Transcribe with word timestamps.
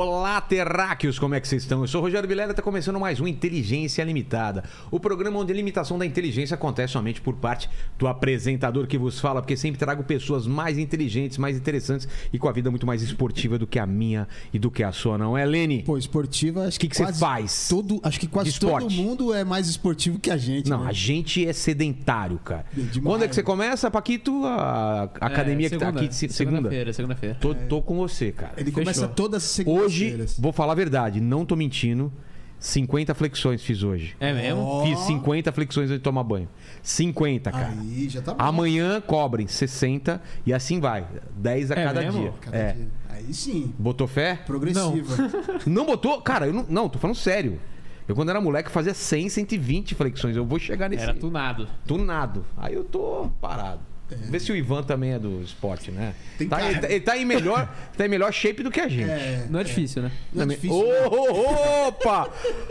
Olá, 0.00 0.40
terráqueos, 0.40 1.18
como 1.18 1.34
é 1.34 1.40
que 1.40 1.48
vocês 1.48 1.62
estão? 1.62 1.80
Eu 1.80 1.88
sou 1.88 2.00
o 2.00 2.04
Rogério 2.04 2.28
Vilela 2.28 2.50
e 2.50 2.52
está 2.52 2.62
começando 2.62 3.00
mais 3.00 3.20
um 3.20 3.26
Inteligência 3.26 4.04
Limitada. 4.04 4.62
O 4.92 5.00
programa 5.00 5.40
onde 5.40 5.52
a 5.52 5.56
limitação 5.56 5.98
da 5.98 6.06
inteligência 6.06 6.54
acontece 6.54 6.92
somente 6.92 7.20
por 7.20 7.34
parte 7.34 7.68
do 7.98 8.06
apresentador 8.06 8.86
que 8.86 8.96
vos 8.96 9.18
fala, 9.18 9.42
porque 9.42 9.56
sempre 9.56 9.76
trago 9.76 10.04
pessoas 10.04 10.46
mais 10.46 10.78
inteligentes, 10.78 11.36
mais 11.36 11.56
interessantes 11.56 12.06
e 12.32 12.38
com 12.38 12.48
a 12.48 12.52
vida 12.52 12.70
muito 12.70 12.86
mais 12.86 13.02
esportiva 13.02 13.58
do 13.58 13.66
que 13.66 13.76
a 13.76 13.86
minha 13.86 14.28
e 14.52 14.58
do 14.60 14.70
que 14.70 14.84
a 14.84 14.92
sua, 14.92 15.18
não 15.18 15.36
é, 15.36 15.44
Lene? 15.44 15.82
Pô, 15.82 15.98
esportiva, 15.98 16.68
acho 16.68 16.78
Que 16.78 16.86
que, 16.86 16.94
que 16.94 17.04
você 17.04 17.12
faz 17.14 17.66
Todo, 17.68 17.98
acho 18.04 18.20
que 18.20 18.28
quase 18.28 18.56
todo 18.56 18.88
mundo 18.88 19.34
é 19.34 19.42
mais 19.42 19.68
esportivo 19.68 20.20
que 20.20 20.30
a 20.30 20.36
gente. 20.36 20.70
Não, 20.70 20.84
né? 20.84 20.90
a 20.90 20.92
gente 20.92 21.44
é 21.44 21.52
sedentário, 21.52 22.38
cara. 22.38 22.66
É 22.78 23.00
Quando 23.00 23.24
é 23.24 23.28
que 23.28 23.34
você 23.34 23.42
começa, 23.42 23.90
Paquito? 23.90 24.44
A 24.44 25.10
academia 25.20 25.68
que 25.68 25.76
tá 25.76 25.88
aqui 25.88 26.06
de 26.06 26.14
se- 26.14 26.28
segunda? 26.28 26.58
Segunda-feira, 26.58 26.92
segunda-feira. 26.92 27.36
Tô, 27.40 27.52
tô 27.52 27.82
com 27.82 27.96
você, 27.96 28.30
cara. 28.30 28.52
Ele 28.56 28.66
Fechou. 28.66 28.82
começa 28.84 29.08
todas 29.08 29.42
as 29.42 29.87
Hoje, 29.87 29.87
segundas-feiras. 29.90 30.38
vou 30.38 30.52
falar 30.52 30.72
a 30.72 30.76
verdade, 30.76 31.20
não 31.20 31.44
tô 31.44 31.54
mentindo. 31.56 32.12
50 32.60 33.14
flexões 33.14 33.62
fiz 33.62 33.84
hoje. 33.84 34.16
É 34.18 34.32
mesmo? 34.32 34.60
Ó, 34.62 34.84
Fiz 34.84 34.98
50 35.00 35.52
flexões 35.52 35.84
antes 35.90 35.98
de 35.98 36.02
tomar 36.02 36.24
banho. 36.24 36.48
50, 36.82 37.52
cara. 37.52 37.68
Aí, 37.80 38.08
já 38.08 38.20
tá 38.20 38.34
bom. 38.34 38.42
Amanhã 38.42 39.00
cobrem 39.00 39.46
60 39.46 40.20
e 40.44 40.52
assim 40.52 40.80
vai. 40.80 41.06
10 41.36 41.70
a 41.70 41.74
É 41.76 41.84
cada 41.84 42.00
mesmo? 42.02 42.20
dia. 42.20 42.32
Cada 42.40 42.56
É. 42.56 42.72
dia. 42.72 42.88
Aí 43.10 43.32
sim, 43.32 43.72
Botou 43.78 44.08
fé? 44.08 44.40
progressiva. 44.44 45.30
Não 45.66 45.86
botou? 45.86 46.20
Cara, 46.20 46.48
eu 46.48 46.52
não, 46.52 46.66
não, 46.68 46.88
tô 46.88 46.98
falando 46.98 47.16
sério. 47.16 47.60
Eu, 48.08 48.16
quando 48.16 48.30
era 48.30 48.40
moleque, 48.40 48.70
fazia 48.72 48.94
100, 48.94 49.28
120 49.28 49.94
flexões. 49.94 50.34
Eu 50.36 50.44
vou 50.44 50.58
chegar 50.58 50.88
nesse. 50.88 51.04
Era 51.04 51.14
tunado. 51.14 51.68
Tunado. 51.86 52.44
Aí 52.56 52.74
eu 52.74 52.82
tô 52.82 53.28
parado. 53.40 53.80
Vê 54.10 54.40
se 54.40 54.50
o 54.50 54.56
Ivan 54.56 54.82
também 54.82 55.12
é 55.12 55.18
do 55.18 55.42
esporte, 55.42 55.90
né? 55.90 56.14
Tem 56.38 56.48
Tá, 56.48 56.62
ele, 56.62 56.80
tá, 56.80 56.90
ele 56.90 57.00
tá 57.00 57.16
em 57.18 57.24
melhor, 57.26 57.68
tá 57.96 58.06
em 58.06 58.08
melhor 58.08 58.32
shape 58.32 58.62
do 58.62 58.70
que 58.70 58.80
a 58.80 58.88
gente. 58.88 59.10
É, 59.10 59.46
Não 59.50 59.60
é 59.60 59.64
difícil, 59.64 60.02
né? 60.02 60.10
não 60.32 60.44
é 60.44 60.46
difícil. 60.46 60.76
Ô, 60.78 60.82
né? 60.84 61.06
ô, 61.06 61.88
opa! 61.88 62.30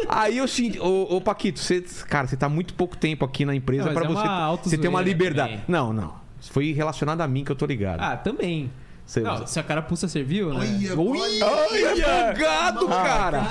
Aí 0.10 0.38
eu 0.38 0.48
senti. 0.48 0.80
Ô, 0.80 1.16
ô, 1.16 1.22
Paquito, 1.22 1.60
você, 1.60 1.82
cara, 2.08 2.26
você 2.28 2.36
tá 2.36 2.50
muito 2.50 2.74
pouco 2.74 2.98
tempo 2.98 3.24
aqui 3.24 3.46
na 3.46 3.54
empresa 3.54 3.92
pra 3.92 4.04
é 4.06 4.08
você, 4.08 4.70
você 4.70 4.78
ter 4.78 4.88
uma 4.88 5.02
liberdade. 5.02 5.52
também. 5.52 5.66
Não, 5.68 5.94
não. 5.94 6.16
Foi 6.42 6.72
relacionado 6.72 7.22
a 7.22 7.28
mim 7.28 7.44
que 7.44 7.52
eu 7.52 7.56
tô 7.56 7.66
ligado. 7.66 8.02
Ah, 8.02 8.18
também. 8.18 8.72
Você- 9.06 9.22
Não, 9.22 9.48
se 9.48 9.58
a 9.60 9.64
carapuça 9.64 10.08
serviu, 10.08 10.54
né? 10.54 10.60
Olha, 10.60 11.00
Ui, 11.00 11.20
olha. 11.42 11.46
Ai, 11.72 12.02
é 12.02 12.34
bugado, 12.34 12.88
cara! 12.90 13.42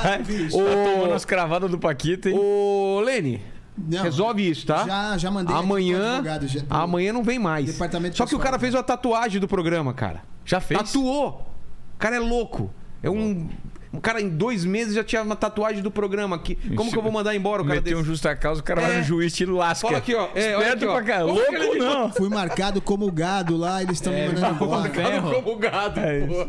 Ô, 0.52 0.58
Tá 0.64 0.92
tomando 0.92 1.14
as 1.14 1.24
cravadas 1.24 1.70
do 1.70 1.78
Paquito, 1.78 2.28
hein? 2.28 2.36
Ô, 2.38 3.00
Lene, 3.00 3.40
Não, 3.76 4.02
resolve 4.02 4.48
isso, 4.48 4.66
tá? 4.66 4.86
Já, 4.86 5.18
já 5.18 5.30
mandei 5.30 5.54
pro 5.54 5.62
Amanhã, 5.64 6.12
advogado, 6.14 6.46
já- 6.48 6.60
amanhã 6.70 7.12
não 7.12 7.22
vem 7.22 7.38
mais. 7.38 7.66
Departamento 7.66 8.16
Só 8.16 8.24
que 8.24 8.34
o 8.34 8.38
pessoal. 8.38 8.44
cara 8.44 8.58
fez 8.58 8.74
uma 8.74 8.82
tatuagem 8.82 9.40
do 9.40 9.46
programa, 9.48 9.92
cara. 9.92 10.22
Já 10.44 10.60
fez? 10.60 10.80
Tatuou. 10.80 11.46
O 11.94 11.98
cara 11.98 12.16
é 12.16 12.20
louco. 12.20 12.70
É 13.02 13.10
um. 13.10 13.48
Um 13.92 14.00
cara 14.00 14.20
em 14.20 14.28
dois 14.28 14.62
meses 14.62 14.94
já 14.94 15.02
tinha 15.02 15.22
uma 15.22 15.36
tatuagem 15.36 15.82
do 15.82 15.90
programa 15.90 16.36
aqui. 16.36 16.54
Como 16.76 16.90
que 16.90 16.98
eu 16.98 17.02
vou 17.02 17.10
mandar 17.10 17.34
embora 17.34 17.62
o 17.62 17.64
cara 17.64 17.76
Meteu 17.80 17.96
desse? 17.96 18.02
um 18.02 18.12
justa 18.12 18.36
causa, 18.36 18.60
o 18.60 18.64
cara 18.64 18.82
É. 18.82 18.86
vai 18.88 18.96
no 18.98 19.02
juiz 19.04 19.40
e 19.40 19.46
lasca. 19.46 19.86
Fala 19.86 19.98
aqui, 19.98 20.14
ó. 20.14 20.28
É, 20.34 20.54
olha 20.54 20.64
Esperto 20.64 20.74
aqui, 20.74 20.86
ó. 20.86 20.94
pra 20.94 21.02
cá. 21.02 21.22
Louco 21.22 21.54
ele- 21.54 21.78
não. 21.78 22.12
Fui 22.12 22.28
marcado 22.28 22.82
como 22.82 23.10
gado 23.10 23.56
lá, 23.56 23.80
eles 23.82 23.96
estão 23.96 24.12
É, 24.12 24.28
me 24.28 24.34
mandando 24.34 24.64
embora. 24.64 24.90
Ferro. 24.90 25.32
como 25.42 25.56
gado, 25.56 26.00
É 26.00 26.26
pô. 26.26 26.46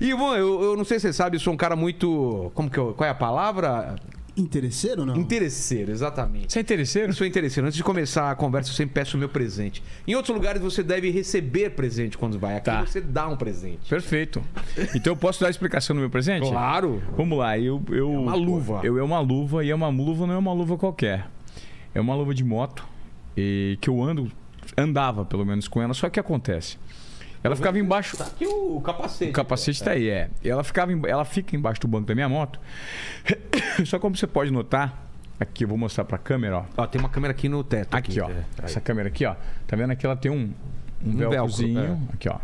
Ivan, 0.00 0.36
eu, 0.36 0.62
eu 0.62 0.76
não 0.76 0.84
sei 0.84 1.00
se 1.00 1.08
você 1.08 1.12
sabe, 1.12 1.36
eu 1.36 1.40
sou 1.40 1.52
um 1.52 1.56
cara 1.56 1.74
muito. 1.74 2.52
Como 2.54 2.70
que 2.70 2.78
eu, 2.78 2.94
Qual 2.94 3.06
é 3.06 3.10
a 3.10 3.14
palavra? 3.14 3.96
Interesseiro 4.36 5.02
ou 5.02 5.06
não? 5.06 5.16
Interesseiro, 5.16 5.92
exatamente. 5.92 6.52
Você 6.52 6.58
é 6.58 6.62
interesseiro? 6.62 7.08
Eu 7.10 7.14
sou 7.14 7.26
interesseiro. 7.26 7.66
Antes 7.66 7.76
de 7.76 7.84
começar 7.84 8.30
a 8.30 8.34
conversa, 8.34 8.70
eu 8.70 8.74
sempre 8.74 8.94
peço 8.94 9.16
o 9.16 9.20
meu 9.20 9.28
presente. 9.28 9.82
Em 10.06 10.14
outros 10.14 10.34
lugares, 10.34 10.60
você 10.60 10.82
deve 10.82 11.08
receber 11.10 11.70
presente 11.70 12.18
quando 12.18 12.38
vai. 12.38 12.56
Aqui 12.56 12.64
Tá. 12.64 12.84
você 12.84 13.00
dá 13.00 13.28
um 13.28 13.36
presente. 13.36 13.88
Perfeito. 13.88 14.42
Então 14.94 15.12
eu 15.12 15.16
posso 15.16 15.40
dar 15.40 15.46
a 15.46 15.50
explicação 15.50 15.94
do 15.94 16.00
meu 16.00 16.10
presente? 16.10 16.48
Claro. 16.48 17.02
Vamos 17.16 17.38
lá, 17.38 17.58
eu. 17.58 17.80
eu 17.90 18.12
É 18.12 18.16
uma 18.16 18.34
luva. 18.34 18.80
Eu 18.82 18.98
é 18.98 19.02
uma 19.02 19.20
luva 19.20 19.64
e 19.64 19.70
é 19.70 19.74
uma 19.74 19.88
luva, 19.88 20.26
não 20.26 20.34
é 20.34 20.38
uma 20.38 20.52
luva 20.52 20.76
qualquer. 20.76 21.28
É 21.94 22.00
uma 22.00 22.14
luva 22.16 22.34
de 22.34 22.42
moto 22.42 22.84
e 23.36 23.78
que 23.80 23.88
eu 23.88 24.02
ando, 24.02 24.30
andava 24.76 25.24
pelo 25.24 25.44
menos 25.46 25.68
com 25.68 25.80
ela, 25.80 25.94
só 25.94 26.08
que 26.10 26.18
acontece. 26.18 26.76
Ela 27.44 27.54
ficava 27.54 27.78
embaixo. 27.78 28.16
Tá 28.16 28.24
aqui 28.24 28.46
o 28.46 28.80
capacete. 28.80 29.30
O 29.30 29.34
capacete 29.34 29.84
tá 29.84 29.90
aí, 29.90 30.08
é. 30.08 30.30
Ela, 30.42 30.64
ficava, 30.64 30.92
em- 30.92 31.02
ela 31.06 31.24
fica 31.26 31.54
embaixo 31.54 31.80
do 31.82 31.86
banco 31.86 32.06
da 32.06 32.14
minha 32.14 32.28
moto. 32.28 32.58
Só 33.84 33.98
como 33.98 34.16
você 34.16 34.26
pode 34.26 34.50
notar, 34.50 35.06
aqui 35.38 35.64
eu 35.64 35.68
vou 35.68 35.76
mostrar 35.76 36.04
pra 36.04 36.16
câmera, 36.16 36.58
ó. 36.58 36.64
Ó, 36.78 36.86
tem 36.86 36.98
uma 36.98 37.08
câmera 37.10 37.32
aqui 37.32 37.48
no 37.48 37.62
teto. 37.62 37.94
Aqui, 37.94 38.18
ó. 38.18 38.30
É, 38.30 38.32
aí. 38.32 38.44
Essa 38.62 38.80
câmera 38.80 39.08
aqui, 39.08 39.26
ó. 39.26 39.34
Tá 39.66 39.76
vendo 39.76 39.90
aqui? 39.90 40.06
Ela 40.06 40.16
tem 40.16 40.30
um, 40.32 40.36
um, 41.04 41.10
Um 41.10 41.16
velcro, 41.16 41.30
velcrozinho. 41.30 42.08
Aqui, 42.14 42.28
ó. 42.30 42.38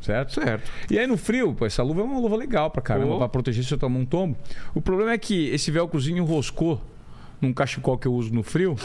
Certo? 0.00 0.34
Certo. 0.34 0.70
E 0.90 0.98
aí 0.98 1.06
no 1.06 1.16
frio, 1.16 1.54
pô, 1.54 1.64
essa 1.66 1.82
luva 1.82 2.02
é 2.02 2.04
uma 2.04 2.18
luva 2.20 2.36
legal 2.36 2.70
pra 2.70 2.82
caramba, 2.82 3.16
pra 3.18 3.28
proteger 3.28 3.64
se 3.64 3.72
eu 3.72 3.78
tomar 3.78 3.98
um 3.98 4.04
tombo. 4.04 4.36
O 4.74 4.80
problema 4.80 5.12
é 5.12 5.18
que 5.18 5.48
esse 5.48 5.70
velcrozinho 5.70 6.18
enroscou 6.18 6.80
num 7.40 7.52
cachecol 7.52 7.98
que 7.98 8.06
eu 8.06 8.14
uso 8.14 8.32
no 8.32 8.42
frio. 8.42 8.76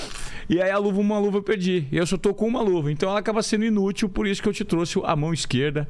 E 0.49 0.61
aí 0.61 0.71
a 0.71 0.77
luva, 0.77 0.99
uma 0.99 1.19
luva 1.19 1.37
eu 1.37 1.43
perdi. 1.43 1.87
E 1.91 1.97
eu 1.97 2.05
só 2.05 2.17
tô 2.17 2.33
com 2.33 2.47
uma 2.47 2.61
luva. 2.61 2.91
Então 2.91 3.09
ela 3.09 3.19
acaba 3.19 3.41
sendo 3.43 3.65
inútil, 3.65 4.09
por 4.09 4.27
isso 4.27 4.41
que 4.41 4.49
eu 4.49 4.53
te 4.53 4.65
trouxe 4.65 4.99
a 5.03 5.15
mão 5.15 5.33
esquerda. 5.33 5.87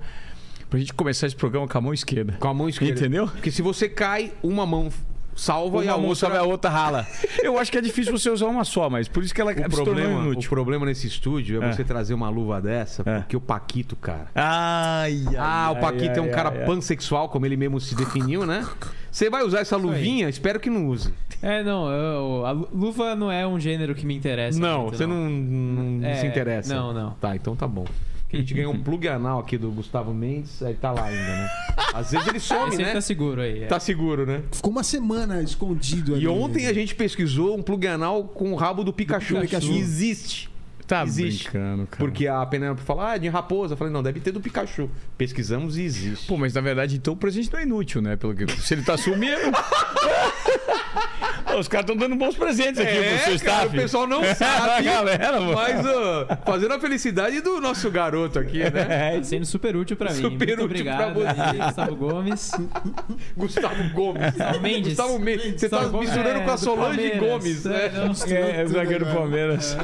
Pra 0.69 0.77
gente 0.77 0.93
começar 0.93 1.25
esse 1.25 1.35
programa 1.35 1.67
com 1.67 1.77
a 1.77 1.81
mão 1.81 1.93
esquerda. 1.93 2.33
Com 2.39 2.47
a 2.47 2.53
mão 2.53 2.69
esquerda. 2.69 2.99
Entendeu? 2.99 3.27
Porque 3.27 3.49
se 3.49 3.61
você 3.61 3.89
cai, 3.89 4.31
uma 4.43 4.65
mão 4.65 4.91
salva 5.39 5.83
e 5.83 5.87
a 5.87 5.95
Uma 5.95 6.07
outra... 6.09 6.15
sobe, 6.27 6.37
a 6.37 6.43
outra 6.43 6.69
rala. 6.69 7.07
Eu 7.43 7.57
acho 7.57 7.71
que 7.71 7.77
é 7.77 7.81
difícil 7.81 8.11
você 8.17 8.29
usar 8.29 8.47
uma 8.47 8.63
só, 8.63 8.89
mas 8.89 9.07
por 9.07 9.23
isso 9.23 9.33
que 9.33 9.41
ela 9.41 9.51
O 9.51 9.55
se 9.55 9.61
tornou 9.61 9.85
problema, 9.85 10.19
o 10.19 10.23
inútil. 10.31 10.49
problema 10.49 10.85
nesse 10.85 11.07
estúdio 11.07 11.63
é, 11.63 11.69
É. 11.69 11.71
você 11.73 11.83
trazer 11.83 12.13
uma 12.13 12.29
luva 12.29 12.61
dessa, 12.61 13.03
É. 13.05 13.19
porque 13.19 13.35
o 13.37 13.41
Paquito, 13.41 13.95
cara. 13.95 14.27
Ai, 14.35 15.23
ai, 15.29 15.35
Ah, 15.37 15.71
o 15.71 15.75
ai, 15.75 15.81
Paquito 15.81 16.19
é 16.19 16.21
um 16.21 16.25
ai, 16.25 16.31
cara 16.31 16.49
ai, 16.49 16.59
ai. 16.59 16.65
pansexual, 16.65 17.29
como 17.29 17.45
ele 17.45 17.57
mesmo 17.57 17.79
se 17.79 17.95
definiu, 17.95 18.45
né? 18.45 18.67
Você 19.11 19.29
vai 19.29 19.43
usar 19.43 19.59
essa 19.61 19.75
luvinha? 19.77 20.29
Espero 20.29 20.59
que 20.59 20.69
não 20.69 20.87
use. 20.87 21.11
É, 21.41 21.63
não, 21.63 21.89
eu- 21.89 22.45
a 22.45 22.51
lu- 22.51 22.69
luva 22.73 23.15
não 23.15 23.31
é 23.31 23.47
um 23.47 23.59
gênero 23.59 23.95
que 23.95 24.05
me 24.05 24.13
interessa. 24.15 24.59
Não, 24.59 24.81
muito, 24.83 24.97
você 24.97 25.05
não, 25.07 25.29
não 25.29 26.05
É, 26.07 26.15
se 26.15 26.27
interessa. 26.27 26.73
não, 26.75 26.93
não. 26.93 27.11
Tá, 27.11 27.35
então 27.35 27.55
tá 27.55 27.65
bom. 27.67 27.85
Porque 28.29 28.37
a 28.37 28.39
gente 28.41 28.53
ganhou 28.53 28.71
um 28.71 28.83
plug 28.83 29.07
anal 29.07 29.39
aqui 29.39 29.57
do 29.57 29.71
Gustavo 29.71 30.13
Mendes, 30.13 30.61
aí 30.61 30.75
tá 30.75 30.91
lá 30.91 31.05
ainda, 31.05 31.19
né? 31.19 31.49
Às 31.95 32.11
vezes 32.11 32.27
ele 32.27 32.37
Esse 32.37 32.45
some, 32.45 32.75
aí 32.75 32.77
né? 32.77 32.93
tá 32.93 33.01
seguro 33.01 33.41
aí. 33.41 33.63
é. 33.63 33.65
Tá 33.65 33.79
seguro, 33.79 34.23
né? 34.23 34.43
Ficou 34.51 34.71
uma 34.71 34.83
semana 34.83 35.41
escondido 35.41 36.13
ali. 36.13 36.25
E 36.25 36.27
ontem 36.27 36.67
a 36.67 36.73
gente 36.73 36.93
pesquisou 36.93 37.57
um 37.57 37.63
plug 37.63 37.87
anal 37.87 38.25
com 38.25 38.53
o 38.53 38.55
rabo 38.55 38.83
do 38.83 38.93
Pikachu. 38.93 39.33
Do 39.33 39.41
Pikachu. 39.41 39.71
Existe. 39.71 40.47
Tá 40.85 41.03
Existe. 41.03 41.49
brincando, 41.49 41.87
cara. 41.87 41.97
Porque 42.03 42.27
a 42.27 42.45
Penélope 42.45 42.81
falou, 42.83 43.03
ah, 43.03 43.17
de 43.17 43.27
raposa. 43.27 43.73
Eu 43.73 43.77
falei, 43.77 43.91
não, 43.91 44.03
deve 44.03 44.19
ter 44.19 44.31
do 44.31 44.39
Pikachu. 44.39 44.87
Pesquisamos 45.17 45.75
e 45.77 45.81
existe. 45.81 46.27
Pô, 46.27 46.37
mas 46.37 46.53
na 46.53 46.61
verdade, 46.61 46.97
então 46.97 47.15
o 47.15 47.17
presente 47.17 47.51
não 47.51 47.59
é 47.59 47.63
inútil, 47.63 47.99
né? 47.99 48.15
Pelo 48.15 48.35
que... 48.35 48.45
Se 48.61 48.75
ele 48.75 48.83
tá 48.83 48.95
sumindo. 48.95 49.39
Os 51.57 51.67
caras 51.67 51.89
estão 51.89 51.95
dando 51.95 52.15
bons 52.15 52.35
presentes 52.35 52.79
aqui 52.79 52.93
pro 52.93 53.01
seu 53.03 53.09
É, 53.09 53.19
cara, 53.23 53.33
staff. 53.35 53.67
o 53.67 53.71
pessoal 53.81 54.07
não 54.07 54.23
sabe. 54.35 54.83
galera. 54.85 55.39
Mas, 55.41 55.85
ó, 55.85 56.27
fazendo 56.45 56.73
a 56.73 56.79
felicidade 56.79 57.41
do 57.41 57.59
nosso 57.61 57.89
garoto 57.89 58.39
aqui, 58.39 58.59
né? 58.59 59.15
Tá 59.19 59.23
sendo 59.23 59.45
super 59.45 59.75
útil 59.75 59.97
pra 59.97 60.11
mim. 60.11 60.21
Super 60.21 60.29
Muito 60.47 60.51
útil 60.51 60.65
obrigado, 60.65 61.13
pra 61.13 61.33
você. 61.33 61.57
Gustavo 61.57 61.95
Gomes. 61.95 62.51
Gustavo 63.35 63.89
Gomes. 63.93 64.25
Gustavo 64.31 64.59
Mendes. 64.61 64.87
Gustavo 64.89 65.19
Mendes. 65.19 65.45
Você 65.59 65.69
tá 65.69 65.77
Gustavo 65.77 65.91
Gomes. 65.93 66.09
misturando 66.09 66.39
É, 66.39 66.43
com 66.43 66.51
a 66.51 66.55
do 66.55 66.59
Solange 66.59 66.97
Palmeiras. 67.09 67.19
Gomes, 67.29 67.65
né? 67.65 67.85
É, 67.85 67.89
não. 67.91 68.35
É, 68.35 68.61
é 68.61 68.63
o 68.63 68.67
zagueiro 68.67 69.05
do 69.05 69.13
Palmeiras. 69.13 69.77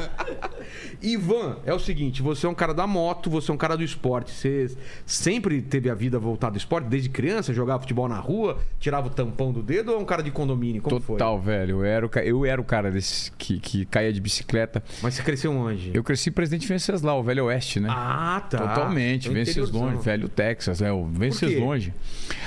Ivan, 1.02 1.56
é 1.66 1.74
o 1.74 1.78
seguinte, 1.78 2.22
você 2.22 2.46
é 2.46 2.48
um 2.48 2.54
cara 2.54 2.72
da 2.72 2.86
moto, 2.86 3.28
você 3.28 3.50
é 3.50 3.54
um 3.54 3.56
cara 3.56 3.76
do 3.76 3.84
esporte. 3.84 4.30
Você 4.32 4.74
sempre 5.04 5.60
teve 5.60 5.90
a 5.90 5.94
vida 5.94 6.18
voltada 6.18 6.54
ao 6.54 6.58
esporte, 6.58 6.86
desde 6.86 7.08
criança, 7.08 7.52
jogava 7.52 7.80
futebol 7.80 8.08
na 8.08 8.18
rua, 8.18 8.58
tirava 8.80 9.06
o 9.08 9.10
tampão 9.10 9.52
do 9.52 9.62
dedo 9.62 9.92
ou 9.92 9.98
é 9.98 10.00
um 10.00 10.04
cara 10.04 10.22
de 10.22 10.30
condomínio? 10.30 10.80
Como 10.82 10.98
Total, 11.00 11.38
velho. 11.38 11.55
Eu 11.64 11.84
era 11.84 12.06
o, 12.06 12.10
eu 12.18 12.44
era 12.44 12.60
o 12.60 12.64
cara 12.64 12.90
desse 12.90 13.30
que, 13.32 13.58
que 13.58 13.84
caía 13.86 14.12
de 14.12 14.20
bicicleta. 14.20 14.82
Mas 15.02 15.14
você 15.14 15.22
cresceu 15.22 15.52
onde? 15.52 15.90
Eu 15.94 16.02
cresci 16.04 16.30
presidente 16.30 16.66
Venceslau, 16.66 17.20
o 17.20 17.22
Velho 17.22 17.44
Oeste, 17.46 17.80
né? 17.80 17.88
Ah, 17.90 18.42
tá. 18.48 18.58
Totalmente, 18.58 19.28
É. 19.28 19.32
Venceslau, 19.32 19.98
velho 19.98 20.28
Texas, 20.28 20.82
é 20.82 20.92
o 20.92 21.04
quê? 21.06 21.18
Venceslau. 21.18 21.76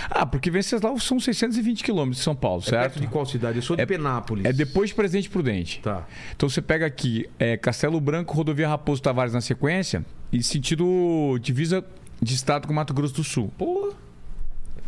Ah, 0.09 0.25
porque 0.25 0.49
Venceslau 0.51 0.99
são 0.99 1.19
620 1.19 1.83
quilômetros 1.83 2.17
de 2.17 2.23
São 2.23 2.35
Paulo, 2.35 2.61
É 2.65 2.69
certo? 2.69 2.81
perto 2.93 2.99
de 3.01 3.07
qual 3.07 3.25
cidade? 3.25 3.57
Eu 3.57 3.61
sou 3.61 3.75
de 3.75 3.81
É- 3.81 3.85
Penápolis. 3.85 4.45
É 4.45 4.53
depois 4.53 4.89
de 4.89 4.95
Presidente 4.95 5.29
Prudente. 5.29 5.79
Tá. 5.81 6.05
Então 6.35 6.49
você 6.49 6.61
pega 6.61 6.85
aqui 6.85 7.27
é, 7.39 7.57
Castelo 7.57 7.99
Branco, 7.99 8.33
Rodovia 8.35 8.67
Raposo 8.67 9.01
Tavares 9.01 9.33
na 9.33 9.41
sequência 9.41 10.05
e 10.31 10.43
sentido 10.43 11.37
divisa 11.41 11.83
de 12.21 12.33
estado 12.35 12.67
com 12.67 12.73
Mato 12.73 12.93
Grosso 12.93 13.15
do 13.15 13.23
Sul. 13.23 13.51
Pô, 13.57 13.93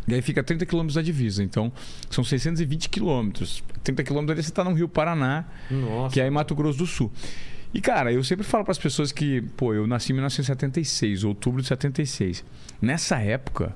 E 0.08 0.14
aí 0.16 0.22
fica 0.22 0.44
30 0.44 0.66
quilômetros 0.66 0.96
da 0.96 1.02
divisa. 1.02 1.44
Então 1.44 1.72
são 2.10 2.24
620 2.24 2.90
quilômetros. 2.90 3.64
30 3.84 4.04
quilômetros 4.04 4.36
ali 4.36 4.44
você 4.44 4.50
está 4.50 4.64
no 4.64 4.74
Rio 4.74 4.90
Paraná, 4.90 5.46
nossa. 5.70 6.14
que 6.14 6.20
é 6.22 6.28
em 6.28 6.32
Mato 6.32 6.56
Grosso 6.56 6.78
do 6.80 6.88
Sul. 6.88 7.12
E 7.74 7.80
cara, 7.80 8.12
eu 8.12 8.24
sempre 8.24 8.44
falo 8.44 8.66
para 8.66 8.72
as 8.74 8.78
pessoas 8.78 9.12
que, 9.12 9.42
pô, 9.56 9.74
eu 9.74 9.88
nasci 9.88 10.12
em 10.12 10.16
1976, 10.16 11.24
outubro 11.24 11.62
de 11.62 11.68
76. 11.70 12.44
Nessa 12.82 13.20
época, 13.20 13.74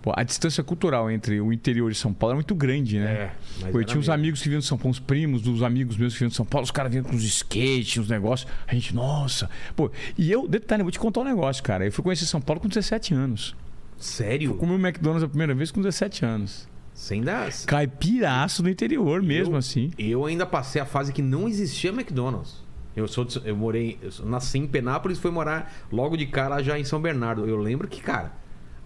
pô, 0.00 0.12
a 0.14 0.22
distância 0.22 0.62
cultural 0.62 1.10
entre 1.10 1.40
o 1.40 1.52
interior 1.52 1.90
e 1.90 1.94
São 1.94 2.12
Paulo 2.12 2.32
era 2.32 2.36
muito 2.36 2.54
grande, 2.54 3.00
né? 3.00 3.32
É, 3.64 3.70
Pô, 3.72 3.80
eu 3.80 3.84
tinha 3.84 3.98
uns 3.98 4.06
mesmo. 4.06 4.12
amigos 4.14 4.40
que 4.42 4.48
vinham 4.48 4.60
de 4.60 4.66
São 4.66 4.78
Paulo, 4.78 4.90
uns 4.90 5.00
primos 5.00 5.42
dos 5.42 5.64
amigos 5.64 5.96
meus 5.96 6.12
que 6.12 6.20
vinham 6.20 6.28
de 6.28 6.36
São 6.36 6.46
Paulo, 6.46 6.64
os 6.64 6.70
caras 6.70 6.92
vinham 6.92 7.04
com 7.04 7.16
uns 7.16 7.24
skates, 7.24 7.98
uns 7.98 8.08
negócios. 8.08 8.48
A 8.64 8.72
gente, 8.74 8.94
nossa. 8.94 9.50
Pô, 9.74 9.90
e 10.16 10.30
eu, 10.30 10.46
detalhe, 10.46 10.84
vou 10.84 10.92
te 10.92 10.98
contar 11.00 11.22
um 11.22 11.24
negócio, 11.24 11.64
cara. 11.64 11.84
Eu 11.84 11.90
fui 11.90 12.04
conhecer 12.04 12.26
São 12.26 12.40
Paulo 12.40 12.60
com 12.60 12.68
17 12.68 13.12
anos. 13.12 13.56
Sério? 13.98 14.54
Comi 14.54 14.72
o 14.72 14.78
McDonald's 14.86 15.22
a 15.24 15.28
primeira 15.28 15.54
vez 15.54 15.70
com 15.70 15.80
17 15.80 16.24
anos. 16.24 16.68
Você 16.94 17.14
ainda. 17.14 17.48
Caipiraço 17.66 18.62
no 18.62 18.68
interior 18.70 19.22
mesmo, 19.22 19.54
eu, 19.54 19.58
assim. 19.58 19.90
Eu 19.98 20.24
ainda 20.24 20.46
passei 20.46 20.80
a 20.80 20.86
fase 20.86 21.12
que 21.12 21.22
não 21.22 21.46
existia 21.48 21.90
McDonald's. 21.90 22.64
Eu 22.94 23.06
sou 23.06 23.24
de- 23.24 23.40
eu 23.44 23.54
morei, 23.54 23.98
eu 24.02 24.24
nasci 24.26 24.58
em 24.58 24.66
Penápolis, 24.66 25.18
fui 25.18 25.30
morar 25.30 25.72
logo 25.92 26.16
de 26.16 26.24
cara 26.26 26.62
já 26.62 26.78
em 26.78 26.84
São 26.84 27.00
Bernardo. 27.00 27.46
Eu 27.46 27.56
lembro 27.58 27.86
que, 27.86 28.00
cara, 28.00 28.32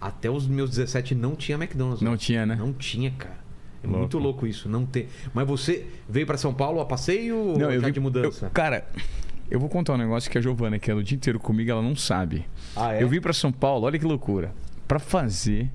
até 0.01 0.29
os 0.29 0.45
meus 0.47 0.69
17 0.71 1.15
não 1.15 1.35
tinha 1.35 1.57
McDonald's. 1.57 2.01
Não 2.01 2.17
tinha, 2.17 2.45
né? 2.45 2.55
Não 2.55 2.73
tinha, 2.73 3.11
cara. 3.11 3.39
É 3.83 3.87
Louco. 3.87 3.99
muito 3.99 4.17
louco 4.19 4.45
isso, 4.45 4.67
não 4.69 4.85
ter. 4.85 5.09
Mas 5.33 5.47
você 5.47 5.87
veio 6.09 6.27
pra 6.27 6.37
São 6.37 6.53
Paulo 6.53 6.81
a 6.81 6.85
passeio 6.85 7.35
ou 7.37 7.57
Não, 7.57 7.71
eu 7.71 7.79
já 7.79 7.87
vi- 7.87 7.93
de 7.93 7.99
mudança? 8.01 8.45
eu- 8.47 8.49
cara, 8.51 8.85
eu 9.49 9.59
vou 9.59 9.69
contar 9.69 9.93
um 9.93 9.97
negócio 9.97 10.29
que 10.29 10.37
a 10.37 10.41
Giovana, 10.41 10.77
que 10.77 10.91
é 10.91 10.93
o 10.93 11.01
dia 11.01 11.15
inteiro 11.15 11.39
comigo, 11.39 11.71
ela 11.71 11.81
não 11.81 11.95
sabe. 11.95 12.45
Ah, 12.75 12.93
é? 12.93 13.01
Eu 13.01 13.07
vim 13.07 13.21
pra 13.21 13.31
São 13.33 13.51
Paulo, 13.51 13.85
olha 13.85 13.97
que 13.97 14.05
loucura, 14.05 14.53
Pra 14.91 14.99
fazer 14.99 15.71